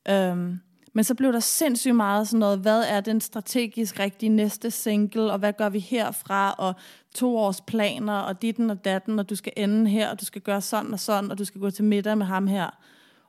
Øhm, 0.10 0.60
men 0.94 1.03
så 1.03 1.16
blev 1.16 1.34
der 1.34 1.40
sindssygt 1.40 1.95
meget 1.95 2.27
sådan 2.27 2.40
noget, 2.40 2.60
hvad 2.60 2.84
er 2.84 3.02
den 3.02 3.22
strategisk 3.22 4.00
rigtige 4.00 4.30
næste 4.30 4.72
single, 4.72 5.32
og 5.32 5.40
hvad 5.40 5.53
gør 5.53 5.69
vi 5.69 5.80
herfra, 5.80 6.56
og 6.58 6.76
to 7.16 7.38
års 7.38 7.61
planer, 7.61 8.19
og 8.19 8.42
ditten 8.42 8.69
og 8.69 8.86
datten, 8.86 9.19
og 9.19 9.30
du 9.30 9.36
skal 9.36 9.53
ende 9.58 9.90
her, 9.90 10.10
og 10.10 10.19
du 10.19 10.26
skal 10.26 10.42
gøre 10.42 10.61
sådan 10.61 10.94
og 10.94 11.00
sådan, 11.00 11.32
og 11.32 11.38
du 11.38 11.45
skal 11.45 11.61
gå 11.61 11.69
til 11.69 11.84
middag 11.84 12.18
med 12.18 12.26
ham 12.26 12.48
her. 12.48 12.69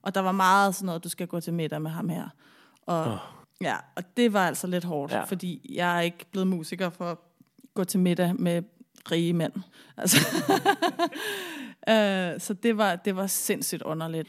Og 0.03 0.15
der 0.15 0.21
var 0.21 0.33
meget 0.33 0.75
sådan 0.75 0.87
noget, 0.87 1.05
du 1.05 1.09
skal 1.09 1.27
gå 1.27 1.41
til 1.41 1.55
middag 1.55 1.83
med 1.83 1.91
ham 1.91 2.09
her. 2.09 2.29
Og, 2.87 3.05
oh. 3.05 3.19
ja, 3.61 3.77
og 3.97 4.17
det 4.17 4.33
var 4.33 4.47
altså 4.47 4.67
lidt 4.67 4.85
hårdt, 4.85 5.13
ja. 5.13 5.25
fordi 5.25 5.75
jeg 5.75 5.97
er 5.97 6.01
ikke 6.01 6.25
blevet 6.33 6.47
musiker 6.47 6.91
for 6.91 7.11
at 7.11 7.19
gå 7.75 7.85
til 7.85 8.01
middag 8.01 8.35
med 8.41 8.63
rige 9.11 9.33
mænd. 9.33 9.53
Altså. 9.97 10.19
øh, 11.93 12.41
så 12.41 12.55
det 12.63 12.79
var, 12.79 12.97
det 12.97 13.17
var 13.17 13.27
sindssygt 13.27 13.83
underligt. 13.83 14.29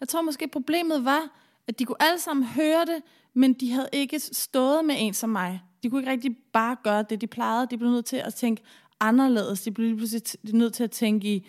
Jeg 0.00 0.08
tror 0.08 0.22
måske 0.22 0.48
problemet 0.48 1.04
var, 1.04 1.20
at 1.68 1.78
de 1.78 1.84
kunne 1.84 2.02
alle 2.02 2.20
sammen 2.20 2.46
høre 2.46 2.80
det, 2.80 3.02
men 3.34 3.52
de 3.52 3.72
havde 3.72 3.88
ikke 3.92 4.20
stået 4.20 4.84
med 4.84 4.94
en 4.98 5.14
som 5.14 5.30
mig. 5.30 5.60
De 5.82 5.90
kunne 5.90 6.00
ikke 6.00 6.10
rigtig 6.10 6.36
bare 6.52 6.76
gøre 6.84 7.04
det, 7.10 7.20
de 7.20 7.26
plejede. 7.26 7.66
De 7.70 7.78
blev 7.78 7.90
nødt 7.90 8.06
til 8.06 8.16
at 8.16 8.34
tænke 8.34 8.62
anderledes. 9.00 9.62
De 9.62 9.70
blev 9.70 9.86
lige 9.86 9.96
pludselig 9.96 10.22
nødt 10.54 10.74
til 10.74 10.84
at 10.84 10.90
tænke 10.90 11.28
i 11.28 11.46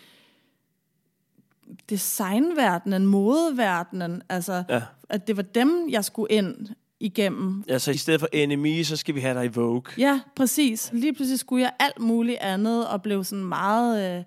designverdenen, 1.90 3.06
modeverdenen. 3.06 4.22
Altså, 4.30 4.64
Ja. 4.69 4.82
at 5.10 5.28
det 5.28 5.38
var 5.38 5.44
dem, 5.44 5.88
jeg 5.90 6.06
skulle 6.06 6.32
ind 6.34 6.68
igennem. 7.00 7.64
Altså, 7.68 7.92
i 7.92 7.98
stedet 7.98 8.19
for 8.19 8.56
NME, 8.56 8.86
så 8.86 8.95
skal 8.98 9.16
vi 9.16 9.19
have 9.19 9.34
dig 9.40 9.45
i 9.45 9.48
Vogue. 9.48 9.84
Ja, 9.98 10.19
præcis. 10.36 10.90
Lige 10.94 11.14
pludselig 11.14 11.40
skulle 11.40 11.61
jeg 11.64 11.72
alt 11.80 12.00
muligt 12.00 12.38
andet, 12.38 12.88
og 12.88 13.02
blev 13.02 13.24
sådan 13.24 13.45
meget, 13.45 14.18
øh, 14.19 14.24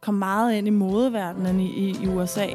kom 0.00 0.14
meget 0.14 0.54
ind 0.54 0.66
i 0.66 0.70
modeverdenen 0.70 1.60
i, 1.60 1.88
i, 1.90 1.96
i 2.02 2.06
USA. 2.08 2.46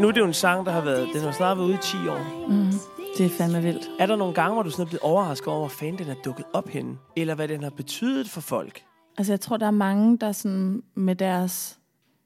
Nu 0.00 0.08
er 0.08 0.12
det 0.12 0.20
jo 0.20 0.26
en 0.26 0.34
sang, 0.34 0.66
der 0.66 0.72
har 0.72 0.80
været, 0.80 1.08
den 1.14 1.22
har 1.22 1.32
snart 1.32 1.58
været 1.58 1.66
ude 1.66 1.74
i 1.74 1.78
10 1.82 1.96
år. 2.08 2.48
Mm, 2.48 2.72
det 3.18 3.26
er 3.26 3.30
fandme 3.30 3.62
vildt. 3.62 3.90
Er 3.98 4.06
der 4.06 4.16
nogle 4.16 4.34
gange, 4.34 4.54
hvor 4.54 4.62
du 4.62 4.70
sådan 4.70 4.84
er 4.84 4.88
blevet 4.88 5.02
overrasket 5.02 5.48
over, 5.48 5.58
hvor 5.58 5.68
fanden 5.68 5.98
den 5.98 6.08
er 6.08 6.14
dukket 6.24 6.44
op 6.52 6.68
henne? 6.68 6.96
Eller 7.16 7.34
hvad 7.34 7.48
den 7.48 7.62
har 7.62 7.70
betydet 7.70 8.30
for 8.30 8.40
folk? 8.40 8.84
Altså, 9.18 9.32
jeg 9.32 9.40
tror, 9.40 9.56
der 9.56 9.66
er 9.66 9.70
mange, 9.70 10.18
der 10.18 10.32
sådan 10.32 10.82
med 10.94 11.16
deres 11.16 11.78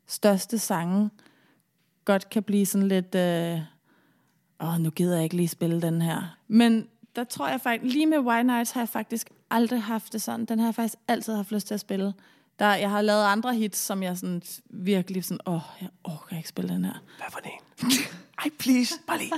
største 0.06 0.58
sange 0.58 1.10
godt 2.04 2.30
kan 2.30 2.42
blive 2.42 2.66
sådan 2.66 2.88
lidt... 2.88 3.14
Øh, 3.14 3.58
Åh, 4.60 4.80
nu 4.80 4.90
gider 4.90 5.14
jeg 5.14 5.24
ikke 5.24 5.36
lige 5.36 5.48
spille 5.48 5.82
den 5.82 6.02
her. 6.02 6.36
Men 6.48 6.86
der 7.16 7.24
tror 7.24 7.48
jeg 7.48 7.60
faktisk... 7.60 7.92
Lige 7.94 8.06
med 8.06 8.18
White 8.18 8.46
Nights 8.46 8.70
har 8.70 8.80
jeg 8.80 8.88
faktisk 8.88 9.30
aldrig 9.50 9.82
haft 9.82 10.12
det 10.12 10.22
sådan. 10.22 10.44
Den 10.44 10.58
har 10.58 10.66
jeg 10.66 10.74
faktisk 10.74 10.98
altid 11.08 11.34
haft 11.34 11.52
lyst 11.52 11.66
til 11.66 11.74
at 11.74 11.80
spille. 11.80 12.12
Der, 12.58 12.74
jeg 12.74 12.90
har 12.90 13.02
lavet 13.02 13.24
andre 13.24 13.54
hits, 13.54 13.78
som 13.78 14.02
jeg 14.02 14.16
sådan 14.16 14.42
virkelig 14.70 15.24
sådan... 15.24 15.40
Åh, 15.46 15.60
jeg 15.80 15.88
orker 16.04 16.36
ikke 16.36 16.48
spille 16.48 16.74
den 16.74 16.84
her. 16.84 17.02
Hvad 17.16 17.26
for 17.30 17.40
en? 17.44 17.90
Ej, 18.44 18.50
please, 18.58 18.94
bare 19.06 19.18
lige. 19.18 19.32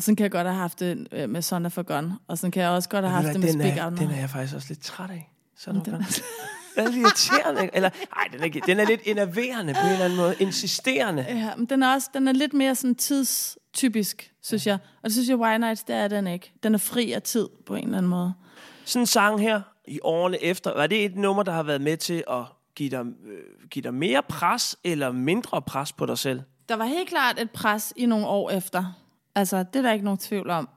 Sådan 0.00 0.16
kan 0.16 0.22
jeg 0.22 0.30
godt 0.30 0.46
have 0.46 0.58
haft 0.58 0.80
det 0.80 1.08
øh, 1.12 1.30
med 1.30 1.42
Son 1.42 1.66
of 1.66 1.78
a 1.78 1.82
Gun. 1.82 2.12
Og 2.28 2.38
sådan 2.38 2.50
kan 2.50 2.62
jeg 2.62 2.70
også 2.70 2.88
godt 2.88 3.04
have 3.04 3.22
haft 3.22 3.34
det 3.34 3.40
med 3.40 3.52
Speak 3.52 3.72
den 3.72 3.78
er, 3.78 3.84
Out 3.84 3.98
den 3.98 4.10
er 4.10 4.20
jeg 4.20 4.30
faktisk 4.30 4.54
også 4.54 4.68
lidt 4.68 4.80
træt 4.80 5.10
af. 5.10 5.32
Så 5.56 5.72
Den 5.72 5.80
den, 5.84 5.94
er 5.94 6.84
lidt 6.84 6.96
irriterende. 6.96 7.70
Eller, 7.72 7.90
ej, 8.16 8.28
den 8.32 8.42
er, 8.42 8.60
den 8.66 8.80
er 8.80 8.86
lidt 8.86 9.00
enerverende 9.04 9.74
på 9.74 9.86
en 9.86 9.92
eller 9.92 10.04
anden 10.04 10.18
måde. 10.18 10.34
Insisterende. 10.40 11.26
Ja, 11.28 11.56
men 11.56 11.66
den 11.66 11.82
er 11.82 11.94
også 11.94 12.10
den 12.14 12.28
er 12.28 12.32
lidt 12.32 12.52
mere 12.52 12.74
sådan 12.74 12.94
tidstypisk, 12.94 14.32
synes 14.42 14.66
jeg. 14.66 14.74
Og 14.74 15.04
det 15.04 15.12
synes 15.12 15.28
jeg, 15.28 15.36
White 15.36 15.58
Nights, 15.58 15.82
det 15.82 15.96
er 15.96 16.08
den 16.08 16.26
ikke. 16.26 16.52
Den 16.62 16.74
er 16.74 16.78
fri 16.78 17.12
af 17.12 17.22
tid 17.22 17.48
på 17.66 17.74
en 17.74 17.84
eller 17.84 17.98
anden 17.98 18.10
måde. 18.10 18.32
Sådan 18.84 19.02
en 19.02 19.06
sang 19.06 19.40
her, 19.40 19.60
i 19.88 19.98
årene 20.02 20.42
efter, 20.42 20.74
var 20.74 20.86
det 20.86 21.04
et 21.04 21.16
nummer, 21.16 21.42
der 21.42 21.52
har 21.52 21.62
været 21.62 21.80
med 21.80 21.96
til 21.96 22.24
at 22.30 22.42
give 22.74 22.90
dig, 22.90 23.00
øh, 23.00 23.68
give 23.70 23.82
dig 23.82 23.94
mere 23.94 24.22
pres 24.28 24.76
eller 24.84 25.12
mindre 25.12 25.62
pres 25.62 25.92
på 25.92 26.06
dig 26.06 26.18
selv? 26.18 26.42
Der 26.68 26.76
var 26.76 26.84
helt 26.84 27.08
klart 27.08 27.40
et 27.40 27.50
pres 27.50 27.92
i 27.96 28.06
nogle 28.06 28.26
år 28.26 28.50
efter. 28.50 28.84
Altså, 29.34 29.58
det 29.58 29.76
er 29.76 29.82
der 29.82 29.92
ikke 29.92 30.04
nogen 30.04 30.18
tvivl 30.18 30.50
om. 30.50 30.68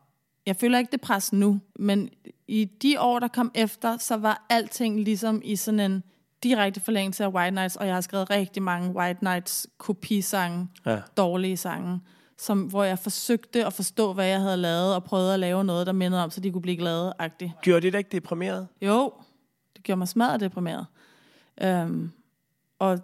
Jeg 0.46 0.56
føler 0.56 0.78
ikke 0.80 0.92
det 0.92 1.02
pres 1.02 1.34
nu, 1.34 1.60
men 1.80 2.10
i 2.48 2.66
de 2.66 3.02
år, 3.02 3.20
der 3.20 3.28
kom 3.28 3.52
efter, 3.56 3.98
så 3.98 4.18
var 4.18 4.46
alting 4.50 5.00
ligesom 5.04 5.42
i 5.44 5.56
sådan 5.56 5.80
en 5.80 6.04
direkte 6.44 6.80
forlængelse 6.82 7.24
af 7.24 7.28
White 7.28 7.56
Nights, 7.56 7.76
og 7.76 7.88
jeg 7.88 7.94
har 7.94 8.02
skrevet 8.02 8.30
rigtig 8.30 8.64
mange 8.64 8.96
White 8.96 9.24
Nights 9.24 9.68
kopisange, 9.78 10.68
Ja. 10.86 10.98
dårlige 11.18 11.58
sange, 11.58 12.00
som, 12.40 12.62
hvor 12.62 12.84
jeg 12.84 13.00
forsøgte 13.00 13.66
at 13.66 13.74
forstå, 13.74 14.14
hvad 14.14 14.26
jeg 14.26 14.42
havde 14.42 14.58
lavet, 14.58 14.96
og 14.96 15.04
prøvede 15.04 15.34
at 15.34 15.40
lave 15.40 15.64
noget, 15.64 15.88
der 15.88 15.94
mindede 15.94 16.24
om, 16.24 16.32
så 16.32 16.42
de 16.42 16.52
kunne 16.52 16.62
blive 16.62 16.78
glade 16.78 17.14
-agtigt. 17.22 17.62
Gjorde 17.62 17.82
det 17.82 17.94
dig 17.94 18.00
ikke 18.00 18.12
deprimeret? 18.12 18.68
Jo, 18.82 19.14
det 19.76 19.84
gjorde 19.84 19.98
mig 19.98 20.08
smadret 20.08 20.40
deprimeret. 20.40 20.86
Øhm, 21.62 22.12
og, 22.80 23.00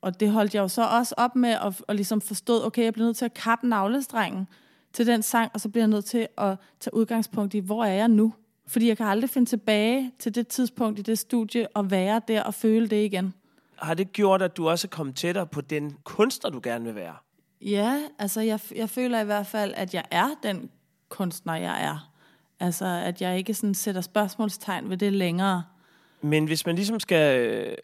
og 0.00 0.20
det 0.20 0.30
holdt 0.30 0.54
jeg 0.54 0.60
jo 0.60 0.68
så 0.68 0.88
også 0.88 1.14
op 1.16 1.36
med 1.36 1.50
at, 1.50 1.82
at 1.88 1.96
ligesom 1.96 2.20
forstå, 2.20 2.64
okay, 2.64 2.84
jeg 2.84 2.92
bliver 2.92 3.06
nødt 3.06 3.16
til 3.16 3.24
at 3.24 3.34
kappe 3.34 3.68
navlestrengen 3.68 4.48
til 4.92 5.06
den 5.06 5.22
sang, 5.22 5.50
og 5.54 5.60
så 5.60 5.68
bliver 5.68 5.82
jeg 5.82 5.88
nødt 5.88 6.04
til 6.04 6.28
at 6.38 6.56
tage 6.80 6.94
udgangspunkt 6.94 7.54
i, 7.54 7.58
hvor 7.58 7.84
er 7.84 7.94
jeg 7.94 8.08
nu? 8.08 8.34
Fordi 8.66 8.88
jeg 8.88 8.96
kan 8.96 9.06
aldrig 9.06 9.30
finde 9.30 9.48
tilbage 9.48 10.12
til 10.18 10.34
det 10.34 10.48
tidspunkt 10.48 10.98
i 10.98 11.02
det 11.02 11.18
studie 11.18 11.68
og 11.74 11.90
være 11.90 12.20
der 12.28 12.42
og 12.42 12.54
føle 12.54 12.88
det 12.88 13.04
igen. 13.04 13.34
Har 13.76 13.94
det 13.94 14.12
gjort, 14.12 14.42
at 14.42 14.56
du 14.56 14.68
også 14.68 14.86
er 14.86 14.90
kommet 14.90 15.16
tættere 15.16 15.46
på 15.46 15.60
den 15.60 15.96
kunstner, 16.04 16.50
du 16.50 16.60
gerne 16.62 16.84
vil 16.84 16.94
være? 16.94 17.14
Ja, 17.60 18.02
altså 18.18 18.40
jeg, 18.40 18.60
jeg 18.74 18.90
føler 18.90 19.20
i 19.20 19.24
hvert 19.24 19.46
fald, 19.46 19.74
at 19.76 19.94
jeg 19.94 20.04
er 20.10 20.28
den 20.42 20.70
kunstner, 21.08 21.54
jeg 21.54 21.84
er. 21.84 22.12
Altså, 22.60 22.86
at 22.86 23.22
jeg 23.22 23.38
ikke 23.38 23.54
sådan 23.54 23.74
sætter 23.74 24.00
spørgsmålstegn 24.00 24.90
ved 24.90 24.96
det 24.96 25.12
længere. 25.12 25.62
Men 26.20 26.44
hvis 26.44 26.66
man 26.66 26.74
ligesom 26.74 27.00
skal 27.00 27.40
øh, 27.40 27.74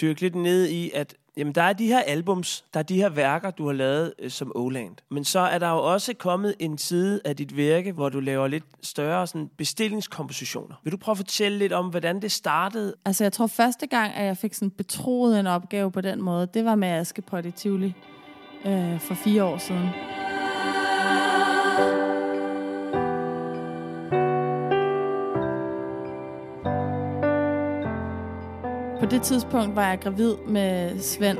dykke 0.00 0.20
lidt 0.20 0.34
ned 0.34 0.68
i, 0.68 0.90
at 0.94 1.14
jamen, 1.36 1.54
der 1.54 1.62
er 1.62 1.72
de 1.72 1.86
her 1.86 2.00
albums, 2.00 2.64
der 2.74 2.80
er 2.80 2.84
de 2.84 2.96
her 2.96 3.08
værker, 3.08 3.50
du 3.50 3.66
har 3.66 3.72
lavet 3.72 4.14
øh, 4.18 4.30
som 4.30 4.52
Oland. 4.54 4.96
Men 5.10 5.24
så 5.24 5.38
er 5.38 5.58
der 5.58 5.70
jo 5.70 5.92
også 5.92 6.14
kommet 6.14 6.54
en 6.58 6.78
side 6.78 7.20
af 7.24 7.36
dit 7.36 7.56
virke, 7.56 7.92
hvor 7.92 8.08
du 8.08 8.20
laver 8.20 8.48
lidt 8.48 8.64
større 8.82 9.26
sådan, 9.26 9.50
bestillingskompositioner. 9.56 10.74
Vil 10.84 10.92
du 10.92 10.96
prøve 10.96 11.12
at 11.12 11.18
fortælle 11.18 11.58
lidt 11.58 11.72
om, 11.72 11.88
hvordan 11.88 12.22
det 12.22 12.32
startede? 12.32 12.94
Altså, 13.04 13.24
jeg 13.24 13.32
tror 13.32 13.46
første 13.46 13.86
gang, 13.86 14.14
at 14.14 14.26
jeg 14.26 14.36
fik 14.36 14.54
sådan 14.54 14.70
betroet 14.70 15.40
en 15.40 15.46
opgave 15.46 15.92
på 15.92 16.00
den 16.00 16.22
måde, 16.22 16.48
det 16.54 16.64
var 16.64 16.74
med 16.74 16.88
Askepot 16.88 17.46
i 17.46 17.50
Tivoli 17.50 17.94
øh, 18.66 19.00
for 19.00 19.14
fire 19.14 19.44
år 19.44 19.58
siden. 19.58 19.88
På 29.00 29.06
det 29.06 29.22
tidspunkt 29.22 29.76
var 29.76 29.88
jeg 29.88 30.00
gravid 30.00 30.36
med 30.46 30.98
Svend. 30.98 31.38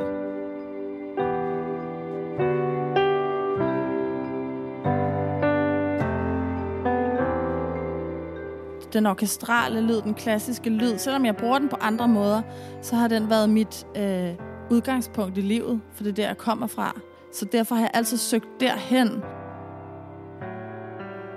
den 8.93 9.07
orkestrale 9.07 9.81
lyd, 9.81 10.03
den 10.03 10.15
klassiske 10.15 10.71
lyd, 10.71 10.99
selvom 10.99 11.25
jeg 11.25 11.37
bruger 11.37 11.59
den 11.59 11.69
på 11.69 11.77
andre 11.81 12.09
måder, 12.09 12.43
så 12.83 12.97
har 12.97 13.09
den 13.09 13.31
været 13.31 13.51
mit 13.51 13.87
øh, 13.97 14.35
udgangspunkt 14.71 15.39
i 15.39 15.41
livet, 15.41 15.81
for 15.93 16.05
det 16.05 16.11
er 16.11 16.15
der, 16.15 16.27
jeg 16.27 16.39
kommer 16.39 16.67
fra. 16.67 17.01
Så 17.33 17.45
derfor 17.45 17.75
har 17.75 17.83
jeg 17.83 17.91
altid 17.95 18.17
søgt 18.17 18.49
derhen. 18.61 19.23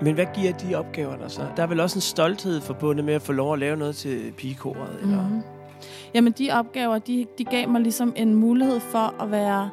Men 0.02 0.14
hvad 0.14 0.26
giver 0.34 0.52
de 0.52 0.74
opgaver 0.74 1.16
dig 1.16 1.30
så? 1.30 1.42
Der 1.56 1.62
er 1.62 1.66
vel 1.66 1.80
også 1.80 1.96
en 1.96 2.00
stolthed 2.00 2.60
forbundet 2.60 3.04
med 3.04 3.14
at 3.14 3.22
få 3.22 3.32
lov 3.32 3.52
at 3.52 3.58
lave 3.58 3.76
noget 3.76 3.96
til 3.96 4.32
pigekoret? 4.36 4.98
Eller? 5.02 5.22
Mm-hmm. 5.22 5.42
Jamen, 6.14 6.32
de 6.32 6.50
opgaver, 6.52 6.98
de, 6.98 7.26
de 7.38 7.44
gav 7.44 7.68
mig 7.68 7.80
ligesom 7.80 8.12
en 8.16 8.34
mulighed 8.34 8.80
for 8.80 9.22
at 9.22 9.30
være 9.30 9.70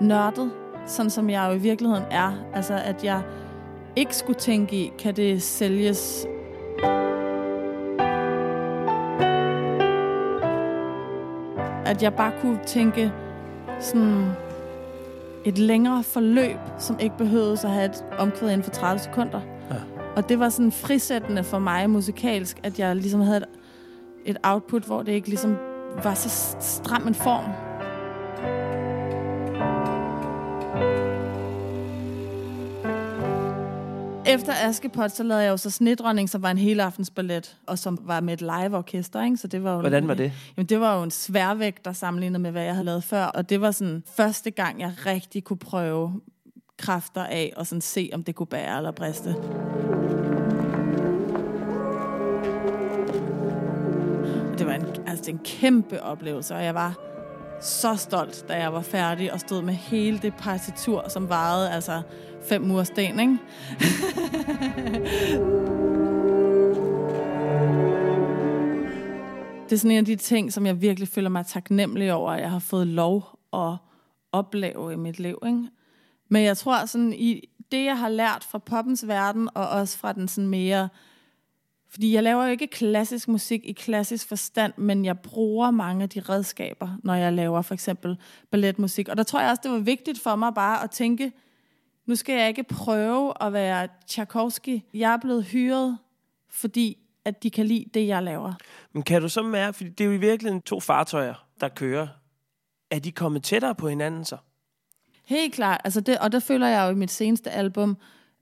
nørdet, 0.00 0.50
sådan 0.86 1.10
som 1.10 1.30
jeg 1.30 1.46
jo 1.48 1.54
i 1.54 1.58
virkeligheden 1.58 2.04
er. 2.10 2.32
Altså, 2.54 2.74
at 2.74 3.04
jeg 3.04 3.22
ikke 3.96 4.16
skulle 4.16 4.38
tænke 4.38 4.76
i, 4.76 4.92
kan 4.98 5.16
det 5.16 5.42
sælges 5.42 6.26
at 11.90 12.02
jeg 12.02 12.14
bare 12.14 12.32
kunne 12.40 12.58
tænke 12.66 13.12
sådan 13.80 14.30
et 15.44 15.58
længere 15.58 16.02
forløb, 16.02 16.58
som 16.78 16.98
ikke 17.00 17.16
behøvede 17.18 17.52
at 17.52 17.70
have 17.70 17.84
et 17.84 18.04
omkvæd 18.18 18.48
inden 18.48 18.62
for 18.62 18.70
30 18.70 18.98
sekunder. 18.98 19.40
Ja. 19.70 19.76
Og 20.16 20.28
det 20.28 20.38
var 20.38 20.48
sådan 20.48 20.72
frisættende 20.72 21.44
for 21.44 21.58
mig 21.58 21.90
musikalsk, 21.90 22.60
at 22.62 22.78
jeg 22.78 22.96
ligesom 22.96 23.20
havde 23.20 23.36
et, 23.36 23.46
et 24.24 24.36
output, 24.42 24.82
hvor 24.82 25.02
det 25.02 25.12
ikke 25.12 25.28
ligesom 25.28 25.56
var 26.02 26.14
så 26.14 26.56
stram 26.60 27.06
en 27.06 27.14
form. 27.14 27.69
Efter 34.34 34.52
Askepot, 34.52 35.10
så 35.10 35.22
lavede 35.22 35.44
jeg 35.44 35.50
jo 35.50 35.56
så 35.56 35.70
Snedronning, 35.70 36.30
som 36.30 36.42
var 36.42 36.50
en 36.50 36.58
helaftensballet, 36.58 37.56
og 37.66 37.78
som 37.78 37.98
var 38.02 38.20
med 38.20 38.34
et 38.34 38.40
live-orkester, 38.40 39.24
ikke? 39.24 39.36
Så 39.36 39.46
det 39.46 39.64
var 39.64 39.74
jo 39.74 39.80
Hvordan 39.80 40.08
var 40.08 40.14
det? 40.14 40.32
Jamen, 40.56 40.66
det 40.66 40.80
var 40.80 40.96
jo 40.96 41.02
en 41.02 41.10
sværvægt, 41.10 41.84
der 41.84 41.92
sammenlignet 41.92 42.40
med, 42.40 42.50
hvad 42.50 42.62
jeg 42.62 42.72
havde 42.72 42.84
lavet 42.84 43.04
før. 43.04 43.24
Og 43.24 43.50
det 43.50 43.60
var 43.60 43.70
sådan 43.70 44.02
første 44.16 44.50
gang, 44.50 44.80
jeg 44.80 44.92
rigtig 45.06 45.44
kunne 45.44 45.58
prøve 45.58 46.20
kræfter 46.78 47.24
af, 47.24 47.52
og 47.56 47.66
sådan 47.66 47.80
se, 47.80 48.10
om 48.12 48.24
det 48.24 48.34
kunne 48.34 48.46
bære 48.46 48.76
eller 48.76 48.90
briste. 48.90 49.28
Det 54.58 54.66
var 54.66 54.74
en, 54.74 54.86
altså, 55.06 55.30
en 55.30 55.40
kæmpe 55.44 56.02
oplevelse, 56.02 56.54
og 56.54 56.64
jeg 56.64 56.74
var 56.74 56.98
så 57.60 57.96
stolt, 57.96 58.44
da 58.48 58.58
jeg 58.58 58.72
var 58.72 58.82
færdig 58.82 59.32
og 59.32 59.40
stod 59.40 59.62
med 59.62 59.74
hele 59.74 60.18
det 60.18 60.34
partitur, 60.34 61.08
som 61.08 61.28
varede 61.28 61.70
altså 61.70 62.02
fem 62.48 62.62
mursten, 62.62 63.20
ikke? 63.20 63.38
det 69.70 69.76
er 69.76 69.80
sådan 69.80 69.90
en 69.90 69.98
af 69.98 70.04
de 70.04 70.16
ting, 70.16 70.52
som 70.52 70.66
jeg 70.66 70.80
virkelig 70.80 71.08
føler 71.08 71.28
mig 71.28 71.46
taknemmelig 71.46 72.12
over, 72.12 72.32
at 72.32 72.40
jeg 72.40 72.50
har 72.50 72.58
fået 72.58 72.86
lov 72.86 73.38
at 73.52 73.76
opleve 74.32 74.92
i 74.92 74.96
mit 74.96 75.18
liv. 75.18 75.38
Ikke? 75.46 75.68
Men 76.28 76.44
jeg 76.44 76.56
tror, 76.56 76.86
sådan 76.86 77.12
i 77.12 77.48
det, 77.72 77.84
jeg 77.84 77.98
har 77.98 78.08
lært 78.08 78.46
fra 78.50 78.58
poppens 78.58 79.08
verden, 79.08 79.48
og 79.54 79.68
også 79.68 79.98
fra 79.98 80.12
den 80.12 80.28
sådan 80.28 80.48
mere... 80.48 80.88
Fordi 81.88 82.14
jeg 82.14 82.22
laver 82.22 82.44
jo 82.44 82.50
ikke 82.50 82.66
klassisk 82.66 83.28
musik 83.28 83.64
i 83.64 83.72
klassisk 83.72 84.28
forstand, 84.28 84.72
men 84.76 85.04
jeg 85.04 85.18
bruger 85.18 85.70
mange 85.70 86.02
af 86.02 86.08
de 86.08 86.20
redskaber, 86.20 86.88
når 87.02 87.14
jeg 87.14 87.32
laver 87.32 87.62
for 87.62 87.74
eksempel 87.74 88.16
balletmusik. 88.50 89.08
Og 89.08 89.16
der 89.16 89.22
tror 89.22 89.40
jeg 89.40 89.50
også, 89.50 89.60
det 89.64 89.70
var 89.70 89.78
vigtigt 89.78 90.20
for 90.20 90.36
mig 90.36 90.54
bare 90.54 90.84
at 90.84 90.90
tænke, 90.90 91.32
nu 92.06 92.14
skal 92.14 92.38
jeg 92.38 92.48
ikke 92.48 92.62
prøve 92.62 93.32
at 93.40 93.52
være 93.52 93.88
Tchaikovsky. 94.06 94.80
Jeg 94.94 95.12
er 95.12 95.16
blevet 95.16 95.44
hyret, 95.44 95.98
fordi 96.50 96.98
at 97.24 97.42
de 97.42 97.50
kan 97.50 97.66
lide 97.66 97.84
det, 97.94 98.06
jeg 98.06 98.22
laver. 98.22 98.52
Men 98.92 99.02
kan 99.02 99.22
du 99.22 99.28
så 99.28 99.42
mærke, 99.42 99.76
fordi 99.76 99.90
det 99.90 100.04
er 100.04 100.08
jo 100.08 100.12
i 100.12 100.16
virkeligheden 100.16 100.62
to 100.62 100.80
fartøjer, 100.80 101.46
der 101.60 101.68
kører. 101.68 102.08
Er 102.90 102.98
de 102.98 103.12
kommet 103.12 103.42
tættere 103.42 103.74
på 103.74 103.88
hinanden 103.88 104.24
så? 104.24 104.36
Helt 105.26 105.54
klart. 105.54 105.80
Altså 105.84 106.00
det, 106.00 106.18
og 106.18 106.32
der 106.32 106.38
føler 106.38 106.66
jeg 106.66 106.86
jo 106.86 106.90
i 106.90 106.94
mit 106.94 107.10
seneste 107.10 107.50
album, 107.50 107.96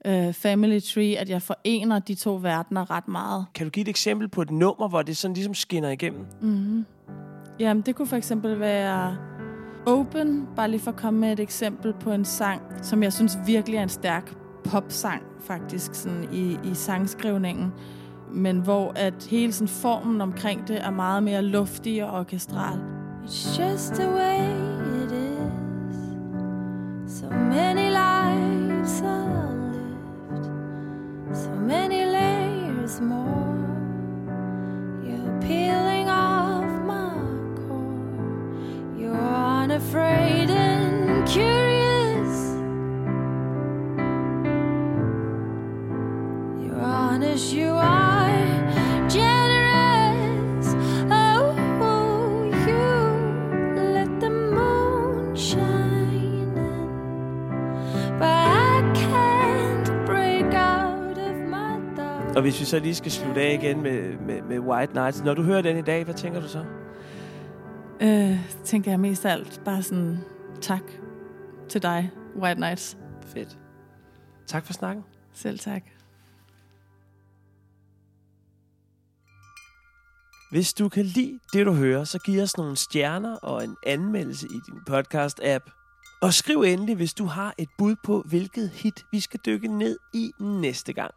uh, 0.07 0.33
Family 0.33 0.79
Tree, 0.79 1.17
at 1.17 1.29
jeg 1.29 1.41
forener 1.41 1.99
de 1.99 2.15
to 2.15 2.35
verdener 2.35 2.91
ret 2.91 3.07
meget. 3.07 3.45
Kan 3.53 3.65
du 3.65 3.69
give 3.69 3.81
et 3.81 3.87
eksempel 3.87 4.27
på 4.27 4.41
et 4.41 4.51
nummer, 4.51 4.87
hvor 4.87 5.01
det 5.01 5.17
sådan 5.17 5.33
ligesom 5.33 5.53
skinner 5.53 5.89
igennem? 5.89 6.25
Mm-hmm. 6.41 6.85
Jamen, 7.59 7.81
det 7.81 7.95
kunne 7.95 8.07
for 8.07 8.15
eksempel 8.15 8.59
være 8.59 9.17
Open, 9.89 10.47
bare 10.55 10.69
lige 10.71 10.79
for 10.79 10.91
at 10.91 10.97
komme 10.97 11.19
med 11.19 11.31
et 11.31 11.39
eksempel 11.39 11.93
på 11.93 12.11
en 12.11 12.25
sang, 12.25 12.61
som 12.81 13.03
jeg 13.03 13.13
synes 13.13 13.37
virkelig 13.45 13.77
er 13.77 13.83
en 13.83 13.89
stærk 13.89 14.33
popsang, 14.63 15.21
faktisk, 15.39 15.93
sådan 15.93 16.27
i, 16.31 16.57
i 16.63 16.73
sangskrivningen. 16.73 17.73
Men 18.31 18.59
hvor 18.59 18.91
at 18.95 19.27
hele 19.29 19.51
sådan 19.51 19.67
formen 19.67 20.21
omkring 20.21 20.67
det 20.67 20.85
er 20.85 20.89
meget 20.89 21.23
mere 21.23 21.41
luftig 21.41 22.05
og 22.05 22.19
orkestral. 22.19 22.79
It's 23.25 23.61
just 23.61 23.93
the 23.93 24.09
way 24.09 24.39
it 25.03 25.11
is. 25.11 25.97
So 27.19 27.29
many 27.29 27.89
lives 27.89 29.01
are 29.01 29.53
lived, 29.73 31.35
so 31.35 31.49
many 31.49 32.05
layers 32.05 33.01
more. 33.01 33.55
You're 35.03 35.41
peeling 35.41 36.09
off. 36.09 36.38
You're 39.09 39.17
unafraid 39.17 40.49
and 40.51 41.27
curious. 41.27 42.31
You're 46.63 46.79
honest, 46.79 47.51
you 47.53 47.71
are 47.71 49.09
generous. 49.09 50.67
Oh, 51.09 51.55
you 52.67 52.85
let 53.95 54.19
the 54.19 54.29
moon 54.29 55.35
shine 55.35 56.13
in. 56.13 56.53
But 58.19 58.27
I 58.27 58.91
can't 58.93 60.05
break 60.05 60.53
out 60.53 61.17
of 61.17 61.35
my 61.35 61.79
thoughts. 61.95 62.35
Og 62.35 62.41
hvis 62.41 62.59
vi 62.59 62.65
så 62.65 62.79
lige 62.79 62.95
skal 62.95 63.11
slutte 63.11 63.41
af 63.41 63.53
igen 63.53 63.81
med, 63.81 64.17
med, 64.27 64.41
med 64.41 64.59
White 64.59 64.93
Nights. 64.93 65.23
Når 65.23 65.33
du 65.33 65.43
hører 65.43 65.61
den 65.61 65.77
i 65.77 65.81
dag, 65.81 66.03
hvad 66.03 66.13
tænker 66.13 66.41
du 66.41 66.47
så? 66.47 66.59
Øh, 68.01 68.63
tænker 68.63 68.91
jeg 68.91 68.99
mest 68.99 69.25
af 69.25 69.31
alt 69.31 69.61
bare 69.65 69.83
sådan, 69.83 70.17
tak 70.61 70.83
til 71.69 71.81
dig, 71.81 72.11
White 72.35 72.59
Nights. 72.59 72.97
Fedt. 73.25 73.57
Tak 74.47 74.65
for 74.65 74.73
snakken. 74.73 75.03
Selv 75.33 75.59
tak. 75.59 75.83
Hvis 80.51 80.73
du 80.73 80.89
kan 80.89 81.05
lide 81.05 81.39
det, 81.53 81.65
du 81.65 81.73
hører, 81.73 82.03
så 82.03 82.19
giv 82.19 82.41
os 82.41 82.57
nogle 82.57 82.77
stjerner 82.77 83.35
og 83.35 83.63
en 83.63 83.75
anmeldelse 83.85 84.47
i 84.47 84.59
din 84.71 84.79
podcast-app. 84.89 85.71
Og 86.21 86.33
skriv 86.33 86.61
endelig, 86.61 86.95
hvis 86.95 87.13
du 87.13 87.25
har 87.25 87.53
et 87.57 87.69
bud 87.77 87.95
på, 88.03 88.21
hvilket 88.21 88.69
hit 88.69 89.05
vi 89.11 89.19
skal 89.19 89.39
dykke 89.45 89.67
ned 89.67 89.97
i 90.13 90.31
næste 90.39 90.93
gang. 90.93 91.13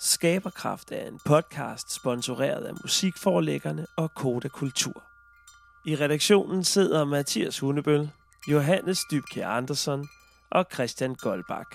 Skaberkraft 0.00 0.92
er 0.92 1.08
en 1.08 1.20
podcast 1.24 1.94
sponsoreret 1.94 2.64
af 2.64 2.74
musikforlæggerne 2.82 3.86
og 3.96 4.14
Koda 4.14 4.48
Kultur. 4.48 5.09
I 5.84 5.96
redaktionen 5.96 6.64
sidder 6.64 7.04
Mathias 7.04 7.58
Hundebøl, 7.58 8.10
Johannes 8.48 8.98
Dybke 9.10 9.46
Andersen 9.46 10.08
og 10.50 10.66
Christian 10.72 11.14
Goldbach. 11.14 11.70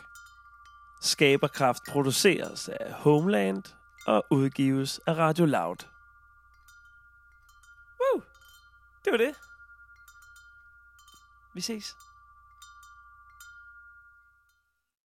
Skaberkraft 1.02 1.84
produceres 1.90 2.70
af 2.70 2.94
Homeland 2.94 3.64
og 4.08 4.26
udgives 4.30 5.00
af 5.08 5.14
Radio 5.14 5.46
Loud. 5.46 5.76
Woo! 8.00 8.22
Det 9.06 9.12
var 9.12 9.18
det. 9.18 9.36
Vi 11.54 11.62
ses. 11.62 11.96